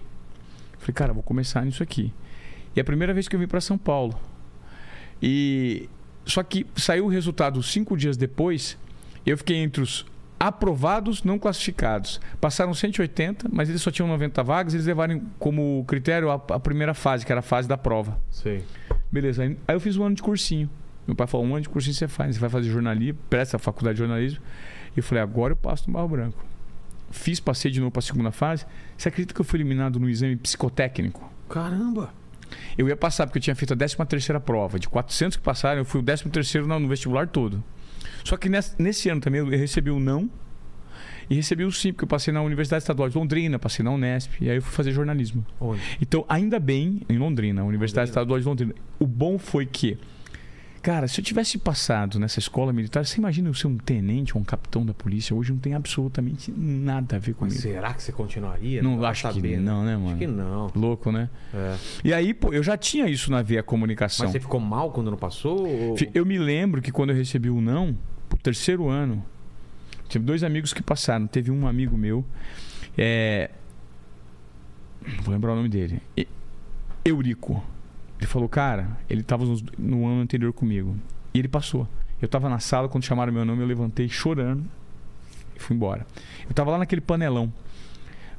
Falei, 0.80 0.94
cara, 0.94 1.14
vou 1.14 1.22
começar 1.24 1.64
nisso 1.66 1.84
aqui. 1.84 2.14
E 2.76 2.80
é 2.80 2.82
a 2.82 2.86
primeira 2.86 3.14
vez 3.14 3.28
que 3.28 3.36
eu 3.36 3.40
vim 3.40 3.48
para 3.48 3.60
São 3.62 3.78
Paulo. 3.78 4.18
E 5.22 5.90
só 6.26 6.42
que 6.44 6.66
saiu 6.76 7.06
o 7.06 7.10
resultado 7.10 7.62
cinco 7.64 7.98
dias 7.98 8.16
depois. 8.16 8.78
Eu 9.26 9.38
fiquei 9.38 9.58
entre 9.58 9.82
os 9.82 10.06
aprovados 10.40 11.24
não 11.24 11.40
classificados. 11.40 12.22
Passaram 12.40 12.74
180, 12.74 13.48
mas 13.52 13.70
eles 13.70 13.82
só 13.82 13.92
tinham 13.92 14.08
90 14.08 14.44
vagas. 14.44 14.74
Eles 14.74 14.86
levaram 14.86 15.22
como 15.40 15.84
critério 15.88 16.30
a, 16.30 16.36
a 16.36 16.60
primeira 16.60 16.94
fase, 16.94 17.26
que 17.26 17.32
era 17.32 17.40
a 17.40 17.44
fase 17.44 17.68
da 17.68 17.78
prova. 17.78 18.20
Sei. 18.30 18.64
Beleza. 19.12 19.44
Aí 19.44 19.58
aí 19.68 19.76
eu 19.76 19.80
fiz 19.80 19.98
um 19.98 20.04
ano 20.04 20.16
de 20.16 20.22
cursinho. 20.22 20.70
Meu 21.06 21.16
pai 21.16 21.28
falou: 21.28 21.46
um 21.46 21.54
ano 21.54 21.62
de 21.62 21.70
cursinho 21.70 21.94
você 21.94 22.08
faz. 22.08 22.36
Você 22.36 22.42
vai 22.42 22.50
fazer 22.50 22.70
jornalismo, 22.70 23.20
presta 23.30 23.58
a 23.58 23.60
faculdade 23.60 23.96
de 23.96 24.00
jornalismo. 24.00 24.42
E 24.96 25.00
eu 25.00 25.04
falei: 25.04 25.24
agora 25.24 25.54
eu 25.54 25.58
passo 25.58 25.88
no 25.88 25.94
Barro 25.94 26.10
Branco. 26.10 26.46
Fiz, 27.10 27.40
passei 27.40 27.72
de 27.72 27.80
novo 27.80 27.92
para 27.92 28.00
a 28.00 28.04
segunda 28.04 28.32
fase. 28.32 28.66
Você 28.98 29.08
acredita 29.08 29.34
que 29.34 29.40
eu 29.40 29.46
fui 29.46 29.58
eliminado 29.58 30.00
no 30.00 30.10
exame 30.10 30.36
psicotécnico? 30.36 31.32
Caramba! 31.50 32.14
Eu 32.78 32.88
ia 32.88 32.96
passar, 32.96 33.26
porque 33.26 33.40
eu 33.40 33.42
tinha 33.42 33.56
feito 33.56 33.74
a 33.74 33.78
13 33.78 33.96
terceira 34.06 34.40
prova. 34.40 34.78
De 34.80 34.88
400 34.88 35.38
que 35.38 35.44
passaram, 35.44 35.80
eu 35.80 35.86
fui 35.86 36.02
o 36.02 36.04
13 36.04 36.30
terceiro 36.30 36.68
no 36.68 36.88
vestibular 36.88 37.28
todo. 37.28 37.64
Só 38.24 38.38
que 38.38 38.50
nesse, 38.50 38.82
nesse 38.82 39.10
ano 39.10 39.22
também 39.22 39.40
eu 39.40 39.48
recebi 39.48 39.90
o 39.90 40.00
não 40.00 40.30
e 41.30 41.36
recebi 41.36 41.66
o 41.66 41.72
sim, 41.72 41.92
porque 41.92 42.06
eu 42.06 42.08
passei 42.08 42.34
na 42.34 42.42
Universidade 42.42 42.84
Estadual 42.84 43.10
de 43.10 43.18
Londrina, 43.18 43.60
passei 43.60 43.84
na 43.84 43.92
Unesp, 43.92 44.32
e 44.40 44.50
aí 44.50 44.58
eu 44.58 44.62
fui 44.62 44.72
fazer 44.72 44.92
jornalismo. 44.92 45.46
Onde? 45.60 45.82
Então, 46.02 46.26
ainda 46.28 46.60
bem, 46.60 47.02
em 47.10 47.18
Londrina, 47.18 47.64
Universidade 47.64 48.10
Londrina. 48.10 48.22
Estadual 48.22 48.40
de 48.40 48.46
Londrina. 48.46 48.76
O 48.98 49.06
bom 49.06 49.38
foi 49.38 49.66
que, 49.66 49.98
cara, 50.88 51.06
se 51.10 51.20
eu 51.20 51.24
tivesse 51.26 51.58
passado 51.58 52.18
nessa 52.18 52.40
escola 52.40 52.72
militar, 52.72 53.06
você 53.06 53.18
imagina 53.18 53.50
eu 53.50 53.54
ser 53.54 53.68
um 53.68 53.76
tenente 53.78 54.36
ou 54.38 54.42
um 54.42 54.44
capitão 54.46 54.86
da 54.86 54.94
polícia? 54.94 55.36
Hoje 55.36 55.52
não 55.52 55.60
tem 55.60 55.74
absolutamente 55.74 56.50
nada 56.50 57.18
a 57.18 57.20
ver 57.20 57.32
Mas 57.32 57.38
comigo. 57.40 57.60
será 57.60 57.94
que 57.94 58.02
você 58.02 58.14
continuaria? 58.14 58.82
Não, 58.82 58.98
Vai 58.98 59.12
acho 59.12 59.28
que 59.28 59.34
saber, 59.34 59.58
né? 59.58 59.64
não, 59.64 59.84
né, 59.84 59.98
mano? 59.98 60.10
Acho 60.12 60.18
que 60.20 60.28
não. 60.28 60.72
Louco, 60.74 61.12
né? 61.12 61.30
É. 61.54 61.76
E 62.06 62.14
aí, 62.14 62.34
pô, 62.34 62.54
eu 62.54 62.64
já 62.64 62.78
tinha 62.78 63.06
isso 63.10 63.30
na 63.30 63.42
veia 63.42 63.62
comunicação. 63.62 64.28
Mas 64.28 64.32
você 64.32 64.40
ficou 64.40 64.62
mal 64.62 64.90
quando 64.92 65.12
não 65.12 65.18
passou? 65.18 65.68
ou- 65.68 65.96
Eu 66.14 66.26
me 66.26 66.38
lembro 66.38 66.82
que 66.82 66.90
quando 66.90 67.10
eu 67.10 67.18
recebi 67.18 67.50
o 67.50 67.60
não, 67.60 67.94
pro 68.30 68.38
terceiro 68.38 68.88
ano, 68.88 69.22
tive 70.08 70.24
dois 70.24 70.42
amigos 70.42 70.72
que 70.72 70.82
passaram. 70.82 71.28
Teve 71.28 71.52
um 71.52 71.68
amigo 71.68 71.98
meu, 71.98 72.24
é... 72.98 73.52
não 75.06 75.22
vou 75.22 75.34
lembrar 75.34 75.52
o 75.52 75.56
nome 75.58 75.68
dele, 75.68 76.02
Eurico. 77.04 77.62
Ele 78.18 78.28
falou, 78.28 78.50
cara, 78.50 78.90
ele 79.10 79.22
tava 79.24 79.46
nos- 79.46 79.62
no 79.78 80.06
ano 80.08 80.22
anterior 80.22 80.52
comigo. 80.54 80.96
E 81.34 81.40
ele 81.40 81.48
passou. 81.48 81.88
Eu 82.22 82.28
tava 82.28 82.50
na 82.50 82.60
sala, 82.60 82.90
quando 82.90 83.04
chamaram 83.04 83.32
meu 83.32 83.46
nome, 83.46 83.62
eu 83.62 83.68
levantei 83.68 84.10
chorando 84.10 84.64
e 85.56 85.60
fui 85.60 85.76
embora. 85.76 86.06
Eu 86.48 86.54
tava 86.54 86.72
lá 86.72 86.78
naquele 86.80 87.02
panelão 87.02 87.52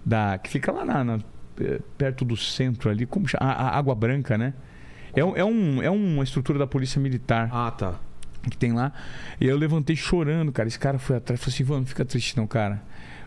da 0.05 0.39
que 0.39 0.51
fica 0.51 0.73
lá 0.73 0.85
na, 0.85 1.05
na- 1.05 1.21
eh, 1.61 1.81
perto 1.97 2.25
do 2.25 2.37
centro 2.37 2.91
ali, 2.91 3.07
como 3.07 3.29
chama? 3.29 3.45
A, 3.53 3.69
a 3.69 3.79
Água 3.79 3.95
Branca, 3.95 4.37
né? 4.37 4.55
É, 5.15 5.21
é, 5.21 5.45
um, 5.45 5.83
é 5.83 5.91
uma 5.91 6.23
estrutura 6.25 6.59
da 6.59 6.67
polícia 6.67 7.01
militar 7.01 7.49
Ah, 7.53 7.71
tá. 7.71 7.95
que 8.51 8.57
tem 8.57 8.73
lá. 8.73 8.93
E 9.41 9.47
eu 9.47 9.57
levantei 9.57 9.95
chorando, 9.97 10.51
cara. 10.53 10.69
Esse 10.69 10.79
cara 10.79 10.99
foi 10.99 11.17
atrás 11.17 11.41
e 11.41 11.43
falou 11.45 11.55
assim: 11.55 11.65
Vamos, 11.65 11.81
não 11.83 11.87
fica 11.87 12.05
triste 12.05 12.37
não, 12.37 12.47
cara. 12.47 12.83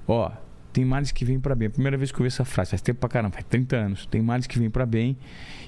Ó, 0.08 0.30
tem 0.74 0.86
males 0.86 1.12
que 1.12 1.24
vêm 1.26 1.40
pra 1.40 1.54
bem. 1.56 1.68
A 1.68 1.72
primeira 1.72 1.98
vez 1.98 2.12
que 2.12 2.20
eu 2.20 2.24
vi 2.24 2.28
essa 2.28 2.46
frase, 2.46 2.72
faz 2.72 2.82
tempo 2.82 3.00
pra 3.00 3.10
caramba, 3.10 3.34
faz 3.34 3.46
30 3.50 3.76
anos. 3.76 4.06
Tem 4.06 4.22
males 4.22 4.48
que 4.48 4.58
vêm 4.60 4.70
pra 4.70 4.86
bem. 4.86 5.18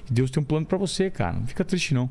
E 0.08 0.12
Deus 0.12 0.30
tem 0.30 0.42
um 0.42 0.46
plano 0.46 0.66
pra 0.66 0.78
você, 0.78 1.10
cara. 1.10 1.34
Não 1.38 1.46
fica 1.46 1.64
triste 1.64 1.94
não. 1.94 2.08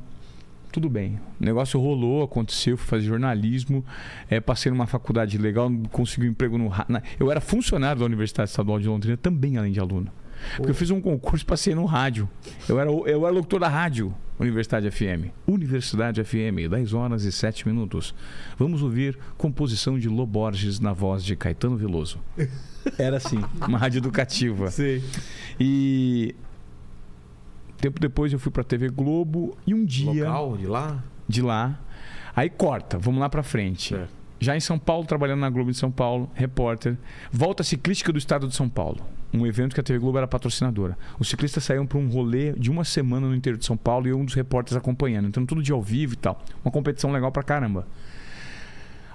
Tudo 0.72 0.90
bem. 0.90 1.20
O 1.40 1.46
negócio 1.46 1.80
rolou, 1.80 2.24
aconteceu, 2.24 2.76
fui 2.78 2.88
fazer 2.88 3.06
jornalismo, 3.06 3.86
é, 4.28 4.40
passei 4.40 4.72
numa 4.72 4.88
faculdade 4.88 5.38
legal, 5.38 5.72
consegui 5.92 6.28
um 6.28 6.32
emprego 6.32 6.58
no. 6.58 6.70
na- 6.90 7.02
Eu 7.20 7.30
era 7.30 7.40
funcionário 7.40 8.00
da 8.00 8.06
Universidade 8.06 8.50
Estadual 8.50 8.80
de 8.80 8.88
Londrina, 8.88 9.16
também 9.16 9.56
além 9.58 9.72
de 9.72 9.80
aluno. 9.80 10.12
Porque 10.58 10.72
eu 10.72 10.76
fiz 10.76 10.90
um 10.90 11.00
concurso, 11.00 11.46
passei 11.46 11.76
no 11.76 11.86
rádio. 11.86 12.28
Eu 12.68 12.80
era, 12.80 12.90
eu 12.90 13.26
era 13.26 13.30
locutor 13.34 13.60
da 13.60 13.68
rádio, 13.70 14.14
Universidade 14.40 14.90
FM. 14.90 15.30
Universidade 15.48 16.22
FM, 16.24 16.68
10 16.70 16.92
horas 16.94 17.24
e 17.24 17.32
7 17.32 17.68
minutos. 17.68 18.14
Vamos 18.58 18.82
ouvir 18.82 19.16
composição 19.38 19.98
de 20.00 20.10
Lô 20.10 20.26
Borges 20.26 20.80
na 20.80 20.92
voz 20.92 21.24
de 21.24 21.36
Caetano 21.36 21.78
Veloso. 21.78 22.20
Era 22.98 23.18
assim, 23.18 23.42
uma 23.68 23.78
rádio 23.78 24.00
educativa. 24.00 24.70
Sei. 24.72 25.04
E 25.60 26.36
tempo 27.80 28.00
depois 28.00 28.32
eu 28.32 28.40
fui 28.40 28.52
pra 28.52 28.64
TV 28.64 28.90
Globo 28.90 29.58
e 29.68 29.74
um 29.74 29.84
dia 29.84 30.26
Local 30.26 30.58
de 30.58 30.68
lá? 30.68 31.04
de 31.28 31.42
lá, 31.42 31.80
aí 32.36 32.50
corta, 32.50 32.98
vamos 32.98 33.20
lá 33.20 33.30
pra 33.30 33.44
frente. 33.44 33.94
Certo. 33.94 34.24
Já 34.40 34.58
em 34.58 34.60
São 34.60 34.78
Paulo, 34.78 35.06
trabalhando 35.06 35.40
na 35.40 35.50
Globo 35.50 35.72
de 35.72 35.78
São 35.78 35.90
Paulo, 35.90 36.30
repórter. 36.34 36.98
Volta 37.32 37.64
Ciclística 37.64 38.12
do 38.12 38.18
Estado 38.18 38.46
de 38.46 38.54
São 38.54 38.68
Paulo. 38.68 39.00
Um 39.34 39.48
evento 39.48 39.74
que 39.74 39.80
a 39.80 39.84
TV 39.84 40.00
Globo 40.00 40.18
era 40.18 40.28
patrocinadora. 40.28 40.98
Os 41.18 41.30
ciclistas 41.30 41.64
saíam 41.64 41.88
para 41.88 41.98
um 41.98 42.10
rolê 42.10 42.52
de 42.52 42.70
uma 42.70 42.84
semana 42.84 43.26
no 43.26 43.34
interior 43.34 43.58
de 43.58 43.66
São 43.66 43.78
Paulo 43.78 44.06
e 44.06 44.10
eu 44.10 44.20
um 44.20 44.26
dos 44.26 44.34
repórteres 44.34 44.78
acompanhando. 44.78 45.30
Então 45.30 45.46
tudo 45.46 45.64
dia 45.64 45.74
ao 45.74 45.82
vivo 45.82 46.14
e 46.14 46.18
tal. 46.18 46.44
Uma 46.64 46.72
competição 46.72 47.12
legal 47.12 47.32
pra 47.32 47.42
caramba. 47.42 47.88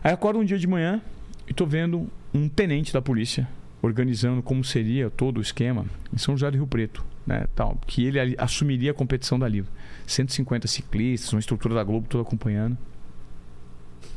Aí 0.02 0.12
acordo 0.12 0.40
um 0.40 0.44
dia 0.44 0.58
de 0.58 0.66
manhã 0.66 1.02
e 1.46 1.52
tô 1.52 1.66
vendo 1.66 2.08
um 2.32 2.48
tenente 2.48 2.90
da 2.90 3.02
polícia 3.02 3.46
organizando 3.80 4.42
como 4.42 4.64
seria 4.64 5.10
todo 5.10 5.38
o 5.38 5.40
esquema 5.40 5.84
em 6.12 6.18
São 6.18 6.36
José 6.36 6.50
do 6.50 6.56
Rio 6.56 6.66
Preto, 6.66 7.04
né, 7.26 7.46
tal, 7.54 7.78
que 7.86 8.04
ele 8.04 8.18
assumiria 8.38 8.90
a 8.90 8.94
competição 8.94 9.38
dali. 9.38 9.64
150 10.06 10.66
ciclistas, 10.66 11.32
uma 11.32 11.40
estrutura 11.40 11.74
da 11.74 11.84
Globo 11.84 12.06
toda 12.08 12.22
acompanhando. 12.22 12.76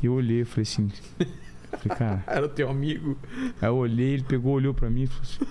E 0.02 0.06
eu 0.06 0.14
olhei 0.14 0.44
falei 0.44 0.62
assim, 0.62 0.90
falei, 1.70 1.98
cara, 1.98 2.24
Era 2.26 2.46
o 2.46 2.48
teu 2.48 2.68
amigo. 2.68 3.16
Aí 3.60 3.68
eu 3.68 3.76
olhei, 3.76 4.14
ele 4.14 4.24
pegou, 4.24 4.54
olhou 4.54 4.74
pra 4.74 4.90
mim 4.90 5.04
assim, 5.04 5.44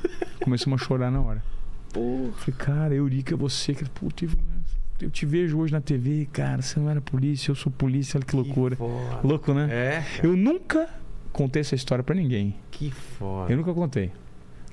começamos 0.43 0.82
a 0.82 0.86
chorar 0.86 1.12
na 1.12 1.21
hora. 1.21 1.43
Pô. 1.93 2.32
Falei, 2.38 2.56
cara, 2.58 2.95
Eurica, 2.95 3.34
é 3.34 3.38
você. 3.38 3.74
que 3.74 3.88
Puta, 3.89 4.26
eu 5.02 5.10
te 5.10 5.26
vejo 5.26 5.58
hoje 5.58 5.74
na 5.74 5.82
TV, 5.82 6.28
cara, 6.32 6.62
você 6.62 6.80
não 6.80 6.89
era 6.89 7.02
polícia, 7.02 7.52
eu 7.52 7.56
sou 7.56 7.71
polícia, 7.71 8.17
olha 8.17 8.26
que 8.26 8.36
loucura. 8.36 8.76
Que. 8.76 9.28
Louco, 9.28 9.54
né? 9.54 9.67
É, 9.71 10.06
Eu 10.24 10.36
nunca 10.36 10.88
contei 11.32 11.62
essa 11.62 11.76
história 11.76 12.04
pra 12.04 12.15
ninguém. 12.15 12.56
que 12.72 12.91
foda. 12.91 13.52
Eu 13.52 13.58
nunca 13.58 13.74
contei. 13.74 14.12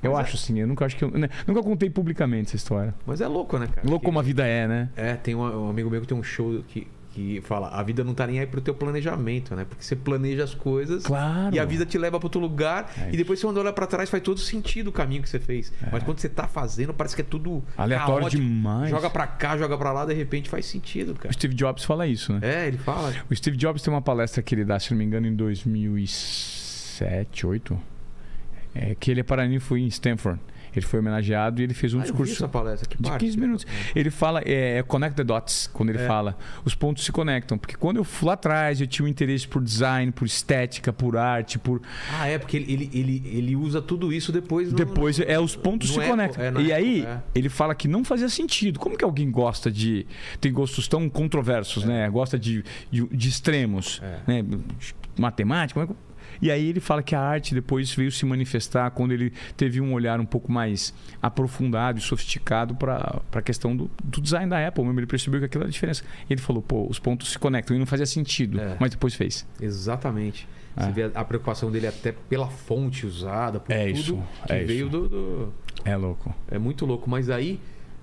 Eu 0.02 0.12
Mas 0.12 0.20
é- 0.20 0.22
acho 0.22 0.36
assim, 0.36 0.58
eu 0.60 0.66
nunca 0.66 0.84
acho 0.86 0.96
que 0.96 1.02
eu, 1.04 1.10
né, 1.10 1.28
nunca 1.46 1.60
contei 1.62 1.90
publicamente 1.90 2.46
essa 2.48 2.56
história. 2.56 2.94
Mas 3.04 3.20
é 3.20 3.26
louco, 3.26 3.58
né, 3.58 3.66
cara? 3.66 3.80
Louco 3.84 4.00
Que- 4.00 4.06
como 4.06 4.18
a 4.18 4.22
vida 4.22 4.46
é, 4.46 4.66
né? 4.68 4.90
É, 4.94 5.14
tem 5.14 5.34
um, 5.34 5.40
um 5.66 5.68
amigo 5.70 5.90
meu 5.90 6.00
que 6.00 6.06
tem 6.06 6.16
um 6.16 6.22
show 6.22 6.62
que, 6.68 6.86
que 7.18 7.40
fala: 7.42 7.68
a 7.68 7.82
vida 7.82 8.04
não 8.04 8.14
tá 8.14 8.26
nem 8.26 8.38
aí 8.38 8.46
pro 8.46 8.60
teu 8.60 8.72
planejamento, 8.74 9.54
né? 9.56 9.64
Porque 9.68 9.82
você 9.82 9.96
planeja 9.96 10.44
as 10.44 10.54
coisas 10.54 11.04
Claro. 11.04 11.54
e 11.54 11.58
a 11.58 11.64
vida 11.64 11.84
te 11.84 11.98
leva 11.98 12.18
pra 12.18 12.26
outro 12.26 12.40
lugar 12.40 12.92
É 12.96 13.10
e 13.12 13.16
depois 13.16 13.38
você 13.40 13.46
quando 13.46 13.58
olha 13.58 13.72
pra 13.72 13.86
trás 13.86 14.08
faz 14.08 14.22
todo 14.22 14.38
sentido 14.38 14.88
o 14.88 14.92
caminho 14.92 15.22
que 15.22 15.28
você 15.28 15.38
fez. 15.40 15.72
Mas 15.90 16.02
quando 16.04 16.18
você 16.20 16.28
tá 16.28 16.46
fazendo, 16.46 16.94
parece 16.94 17.16
que 17.16 17.22
é 17.22 17.24
tudo 17.24 17.62
aleatório 17.76 18.20
caótico. 18.20 18.42
demais. 18.42 18.90
Joga 18.90 19.10
pra 19.10 19.26
cá, 19.26 19.56
joga 19.56 19.76
pra 19.76 19.92
lá, 19.92 20.04
de 20.06 20.14
repente 20.14 20.48
faz 20.48 20.66
sentido, 20.66 21.12
O 21.12 21.14
cara. 21.16 21.32
Steve 21.32 21.54
Jobs 21.54 21.84
fala 21.84 22.06
isso, 22.06 22.32
né? 22.32 22.40
É, 22.42 22.68
ele 22.68 22.78
fala. 22.78 23.12
O 23.30 23.34
Steve 23.34 23.56
Jobs 23.56 23.82
tem 23.82 23.92
uma 23.92 24.02
palestra 24.02 24.42
que 24.42 24.54
ele 24.54 24.64
dá, 24.64 24.78
se 24.78 24.90
não 24.92 24.98
me 24.98 25.04
engano, 25.04 25.26
em 25.26 25.34
2007, 25.34 27.28
2008. 27.46 27.78
É, 28.74 28.94
que 28.94 29.10
ele 29.10 29.20
é 29.20 29.22
paraninfo 29.22 29.66
foi 29.68 29.80
em 29.80 29.86
Stanford. 29.88 30.38
Ele 30.78 30.86
foi 30.86 31.00
homenageado 31.00 31.60
e 31.60 31.64
ele 31.64 31.74
fez 31.74 31.92
um 31.94 31.98
Ah, 31.98 32.02
discurso 32.02 32.32
essa 32.32 32.48
palestra, 32.48 32.88
que 32.88 32.96
de 33.02 33.08
parte? 33.08 33.24
15 33.24 33.38
minutos. 33.38 33.66
Ele 33.94 34.10
fala, 34.10 34.40
é, 34.44 34.78
é 34.78 34.82
connect 34.82 35.16
the 35.16 35.24
dots, 35.24 35.68
quando 35.72 35.90
ele 35.90 35.98
É. 35.98 36.06
fala. 36.06 36.36
Os 36.64 36.74
pontos 36.74 37.04
se 37.04 37.12
conectam. 37.12 37.58
Porque 37.58 37.76
quando 37.76 37.96
eu 37.98 38.04
fui 38.04 38.26
lá 38.28 38.34
atrás, 38.34 38.80
eu 38.80 38.86
tinha 38.86 39.04
um 39.04 39.08
interesse 39.08 39.46
por 39.46 39.62
design, 39.62 40.10
por 40.12 40.24
estética, 40.26 40.92
por 40.92 41.16
arte, 41.16 41.58
por. 41.58 41.82
Ah, 42.18 42.26
é, 42.26 42.38
porque 42.38 42.56
ele, 42.56 42.72
ele, 42.72 42.90
ele, 42.94 43.22
ele 43.36 43.56
usa 43.56 43.82
tudo 43.82 44.12
isso 44.12 44.32
depois. 44.32 44.70
no- 44.70 44.76
Depois, 44.76 45.18
é, 45.20 45.38
os 45.38 45.54
pontos 45.56 45.88
no 45.88 45.94
se 45.94 46.00
Apple, 46.00 46.10
conectam. 46.10 46.44
é, 46.44 46.50
na 46.50 46.60
e 46.60 46.72
aí, 46.72 47.04
é. 47.04 47.18
ele 47.34 47.48
fala 47.48 47.74
que 47.74 47.88
não 47.88 48.04
fazia 48.04 48.28
sentido. 48.28 48.78
Como 48.78 48.96
que 48.96 49.04
alguém 49.04 49.30
gosta 49.30 49.70
de. 49.70 50.06
Tem 50.40 50.52
gostos 50.52 50.86
tão 50.88 51.08
controversos, 51.08 51.84
né? 51.84 52.08
Gosta 52.10 52.38
de, 52.38 52.64
de, 52.90 53.06
de 53.08 53.28
extremos, 53.28 54.00
É. 54.02 54.18
né? 54.26 54.44
Matemática. 55.18 55.80
como 55.80 55.84
é 55.92 55.94
que- 55.94 56.07
E 56.40 56.50
aí 56.50 56.68
ele 56.68 56.80
fala 56.80 57.02
que 57.02 57.14
a 57.14 57.20
arte 57.20 57.54
depois 57.54 57.92
veio 57.94 58.10
se 58.12 58.24
manifestar 58.26 58.90
quando 58.90 59.12
ele 59.12 59.32
teve 59.56 59.80
um 59.80 59.92
olhar 59.92 60.20
um 60.20 60.24
pouco 60.26 60.50
mais 60.52 60.94
aprofundado 61.22 61.98
e 61.98 62.02
sofisticado 62.02 62.74
para 62.74 63.20
a 63.32 63.42
questão 63.42 63.76
do, 63.76 63.90
do 64.02 64.20
design 64.20 64.48
da 64.48 64.66
Apple 64.66 64.84
mesmo. 64.84 65.00
Ele 65.00 65.06
percebeu 65.06 65.40
que 65.40 65.46
aquilo 65.46 65.62
era 65.64 65.68
a 65.68 65.72
diferença. 65.72 66.02
Ele 66.28 66.40
falou, 66.40 66.62
pô, 66.62 66.86
os 66.88 66.98
pontos 66.98 67.30
se 67.32 67.38
conectam. 67.38 67.74
E 67.76 67.78
não 67.78 67.86
fazia 67.86 68.06
sentido, 68.06 68.60
É. 68.60 68.76
mas 68.78 68.90
depois 68.90 69.14
fez. 69.14 69.46
Exatamente. 69.60 70.48
Você 70.76 70.88
É. 70.88 70.92
vê 70.92 71.02
a, 71.04 71.10
a 71.20 71.24
preocupação 71.24 71.70
dele 71.70 71.86
até 71.86 72.12
pela 72.12 72.48
fonte 72.48 73.04
usada, 73.06 73.58
por 73.58 73.72
É 73.72 73.86
tudo 73.86 73.98
isso, 73.98 74.22
que 74.46 74.52
é 74.52 74.64
veio 74.64 74.86
isso. 74.86 74.90
do- 74.90 75.08
do, 75.08 75.54
É 75.84 75.96
louco. 75.96 76.34
É 76.50 76.58
muito 76.58 76.84
louco, 76.86 77.08
mas 77.10 77.30
aí 77.30 77.58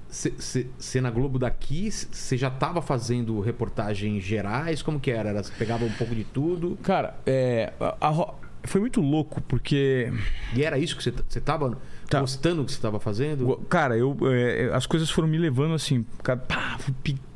você 0.10 1.02
na 1.02 1.10
Globo 1.10 1.38
daqui, 1.38 1.92
você 1.92 2.38
já 2.38 2.50
tava 2.50 2.82
fazendo 2.82 3.40
reportagens 3.42 4.24
gerais? 4.24 4.82
Como 4.82 5.00
que 5.00 5.12
era? 5.12 5.30
Era- 5.30 5.44
Você 5.44 5.52
pegava 5.58 5.84
um 5.86 5.92
pouco 5.92 6.16
de 6.16 6.24
tudo? 6.24 6.78
Cara, 6.84 7.16
é, 7.26 7.74
a- 7.80 8.10
a 8.10 8.34
foi 8.68 8.82
muito 8.82 9.00
louco 9.02 9.42
porque 9.42 10.12
E 10.56 10.64
era 10.64 10.78
isso 10.80 10.96
que 10.98 11.04
você 11.04 11.14
você 11.28 11.40
tava 11.42 11.78
Tá. 12.10 12.20
gostando 12.22 12.58
do 12.62 12.66
que 12.66 12.72
você 12.72 12.82
tava 12.82 13.00
fazendo? 13.00 13.58
Cara, 13.70 13.98
eu, 13.98 14.16
é, 14.32 14.72
as 14.74 14.86
coisas 14.86 15.10
foram 15.10 15.28
me 15.28 15.38
levando 15.38 15.74
assim, 15.74 16.04
pá, 16.24 16.78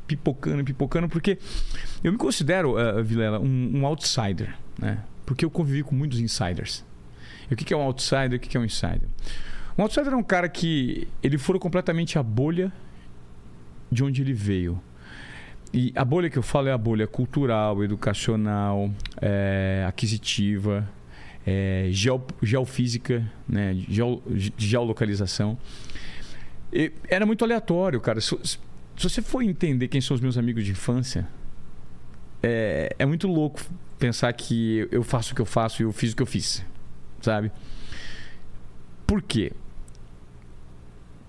pipocando, 0.07 0.63
pipocando, 0.63 1.07
porque 1.09 1.37
eu 2.03 2.11
me 2.11 2.17
considero, 2.17 2.77
eh, 2.79 3.01
Vilela, 3.03 3.39
um, 3.39 3.71
um 3.79 3.85
outsider, 3.85 4.55
né? 4.77 4.99
Porque 5.25 5.45
eu 5.45 5.51
convivi 5.51 5.83
com 5.83 5.93
muitos 5.95 6.19
insiders. 6.19 6.83
E 7.49 7.53
o 7.53 7.57
que 7.57 7.73
é 7.73 7.77
um 7.77 7.81
outsider 7.81 8.33
e 8.33 8.35
o 8.37 8.39
que 8.39 8.55
é 8.57 8.59
um 8.59 8.65
insider? 8.65 9.07
Um 9.77 9.83
outsider 9.83 10.13
é 10.13 10.15
um 10.15 10.23
cara 10.23 10.49
que 10.49 11.07
ele 11.23 11.37
fura 11.37 11.59
completamente 11.59 12.17
a 12.17 12.23
bolha 12.23 12.71
de 13.91 14.03
onde 14.03 14.21
ele 14.21 14.33
veio. 14.33 14.79
E 15.73 15.91
a 15.95 16.03
bolha 16.03 16.29
que 16.29 16.37
eu 16.37 16.43
falo 16.43 16.67
é 16.67 16.71
a 16.71 16.77
bolha 16.77 17.05
cultural, 17.05 17.83
educacional, 17.83 18.89
eh, 19.21 19.85
aquisitiva, 19.87 20.87
eh, 21.45 21.89
geo, 21.91 22.23
geofísica, 22.41 23.23
né? 23.47 23.75
Geo, 23.87 24.21
geolocalização. 24.57 25.57
E 26.73 26.91
era 27.07 27.25
muito 27.25 27.45
aleatório, 27.45 28.01
cara. 28.01 28.19
Se, 28.19 28.35
se 28.43 28.57
você 28.97 29.21
for 29.21 29.43
entender 29.43 29.87
quem 29.87 30.01
são 30.01 30.15
os 30.15 30.21
meus 30.21 30.37
amigos 30.37 30.65
de 30.65 30.71
infância, 30.71 31.27
é, 32.41 32.95
é 32.97 33.05
muito 33.05 33.27
louco 33.27 33.61
pensar 33.97 34.31
que 34.33 34.87
eu 34.91 35.03
faço 35.03 35.33
o 35.33 35.35
que 35.35 35.41
eu 35.41 35.45
faço 35.45 35.81
e 35.81 35.85
eu 35.85 35.91
fiz 35.91 36.13
o 36.13 36.15
que 36.15 36.21
eu 36.21 36.27
fiz, 36.27 36.65
sabe? 37.21 37.51
Por 39.09 39.23
quê? 39.23 39.51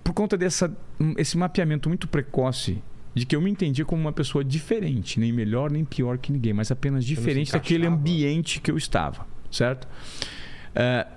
Por 0.03 0.13
conta 0.13 0.37
dessa 0.37 0.71
esse 1.17 1.35
mapeamento 1.35 1.89
muito 1.89 2.07
precoce 2.07 2.79
de 3.15 3.25
que 3.25 3.35
eu 3.35 3.41
me 3.41 3.49
entendia 3.49 3.83
como 3.83 3.99
uma 3.99 4.13
pessoa 4.13 4.43
diferente, 4.43 5.19
nem 5.19 5.33
melhor 5.33 5.71
nem 5.71 5.83
pior 5.83 6.19
que 6.19 6.31
ninguém, 6.31 6.53
mas 6.53 6.71
apenas 6.71 7.03
diferente 7.03 7.51
daquele 7.51 7.87
ambiente 7.87 8.61
que 8.61 8.69
eu 8.69 8.77
estava, 8.77 9.25
certo? 9.49 9.87
É, 10.75 11.07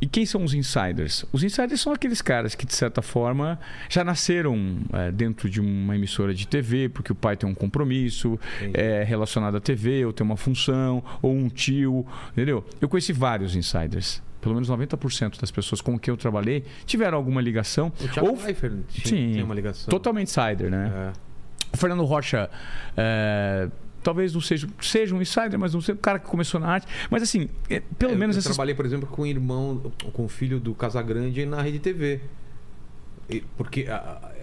e 0.00 0.08
quem 0.08 0.26
são 0.26 0.42
os 0.42 0.54
insiders? 0.54 1.24
Os 1.32 1.44
insiders 1.44 1.80
são 1.80 1.92
aqueles 1.92 2.20
caras 2.20 2.56
que, 2.56 2.66
de 2.66 2.74
certa 2.74 3.00
forma, 3.00 3.58
já 3.88 4.02
nasceram 4.02 4.78
é, 4.92 5.12
dentro 5.12 5.48
de 5.48 5.60
uma 5.60 5.94
emissora 5.94 6.34
de 6.34 6.48
TV, 6.48 6.88
porque 6.88 7.12
o 7.12 7.14
pai 7.14 7.36
tem 7.36 7.48
um 7.48 7.54
compromisso 7.54 8.38
é, 8.74 9.04
relacionado 9.04 9.56
à 9.56 9.60
TV, 9.60 10.04
ou 10.04 10.12
tem 10.12 10.24
uma 10.26 10.36
função, 10.36 11.02
ou 11.22 11.32
um 11.32 11.48
tio, 11.48 12.04
entendeu? 12.32 12.64
Eu 12.80 12.88
conheci 12.88 13.12
vários 13.12 13.54
insiders. 13.54 14.20
Pelo 14.48 14.54
menos 14.54 14.68
90% 14.70 15.40
das 15.40 15.50
pessoas 15.50 15.80
com 15.80 15.98
quem 15.98 16.10
eu 16.12 16.16
trabalhei 16.16 16.64
tiveram 16.86 17.16
alguma 17.18 17.40
ligação. 17.40 17.92
O 18.00 18.08
Thiago 18.08 18.28
ou 18.30 18.42
Leifert 18.42 18.72
tinha, 18.88 19.06
Sim, 19.06 19.32
tem 19.34 19.42
uma 19.42 19.54
ligação. 19.54 19.88
totalmente 19.90 20.28
insider, 20.28 20.70
né? 20.70 21.12
É. 21.14 21.74
O 21.74 21.76
Fernando 21.76 22.02
Rocha, 22.04 22.48
é, 22.96 23.68
talvez 24.02 24.32
não 24.32 24.40
seja, 24.40 24.66
seja 24.80 25.14
um 25.14 25.20
insider, 25.20 25.58
mas 25.58 25.74
não 25.74 25.80
sei, 25.82 25.94
o 25.94 25.98
cara 25.98 26.18
que 26.18 26.26
começou 26.26 26.58
na 26.58 26.68
arte. 26.68 26.86
Mas 27.10 27.22
assim, 27.22 27.48
é, 27.68 27.80
pelo 27.98 28.12
É, 28.12 28.16
menos 28.16 28.36
eu 28.36 28.40
essas 28.40 28.52
trabalhei, 28.52 28.74
por 28.74 28.86
exemplo, 28.86 29.06
com 29.06 29.22
o 29.22 29.26
irmão, 29.26 29.92
com 30.12 30.24
o 30.24 30.28
filho 30.28 30.58
do 30.58 30.74
Casagrande 30.74 31.44
na 31.44 31.60
Rede 31.60 31.78
TV. 31.78 32.20
E- 33.28 33.44
Porque 33.58 33.86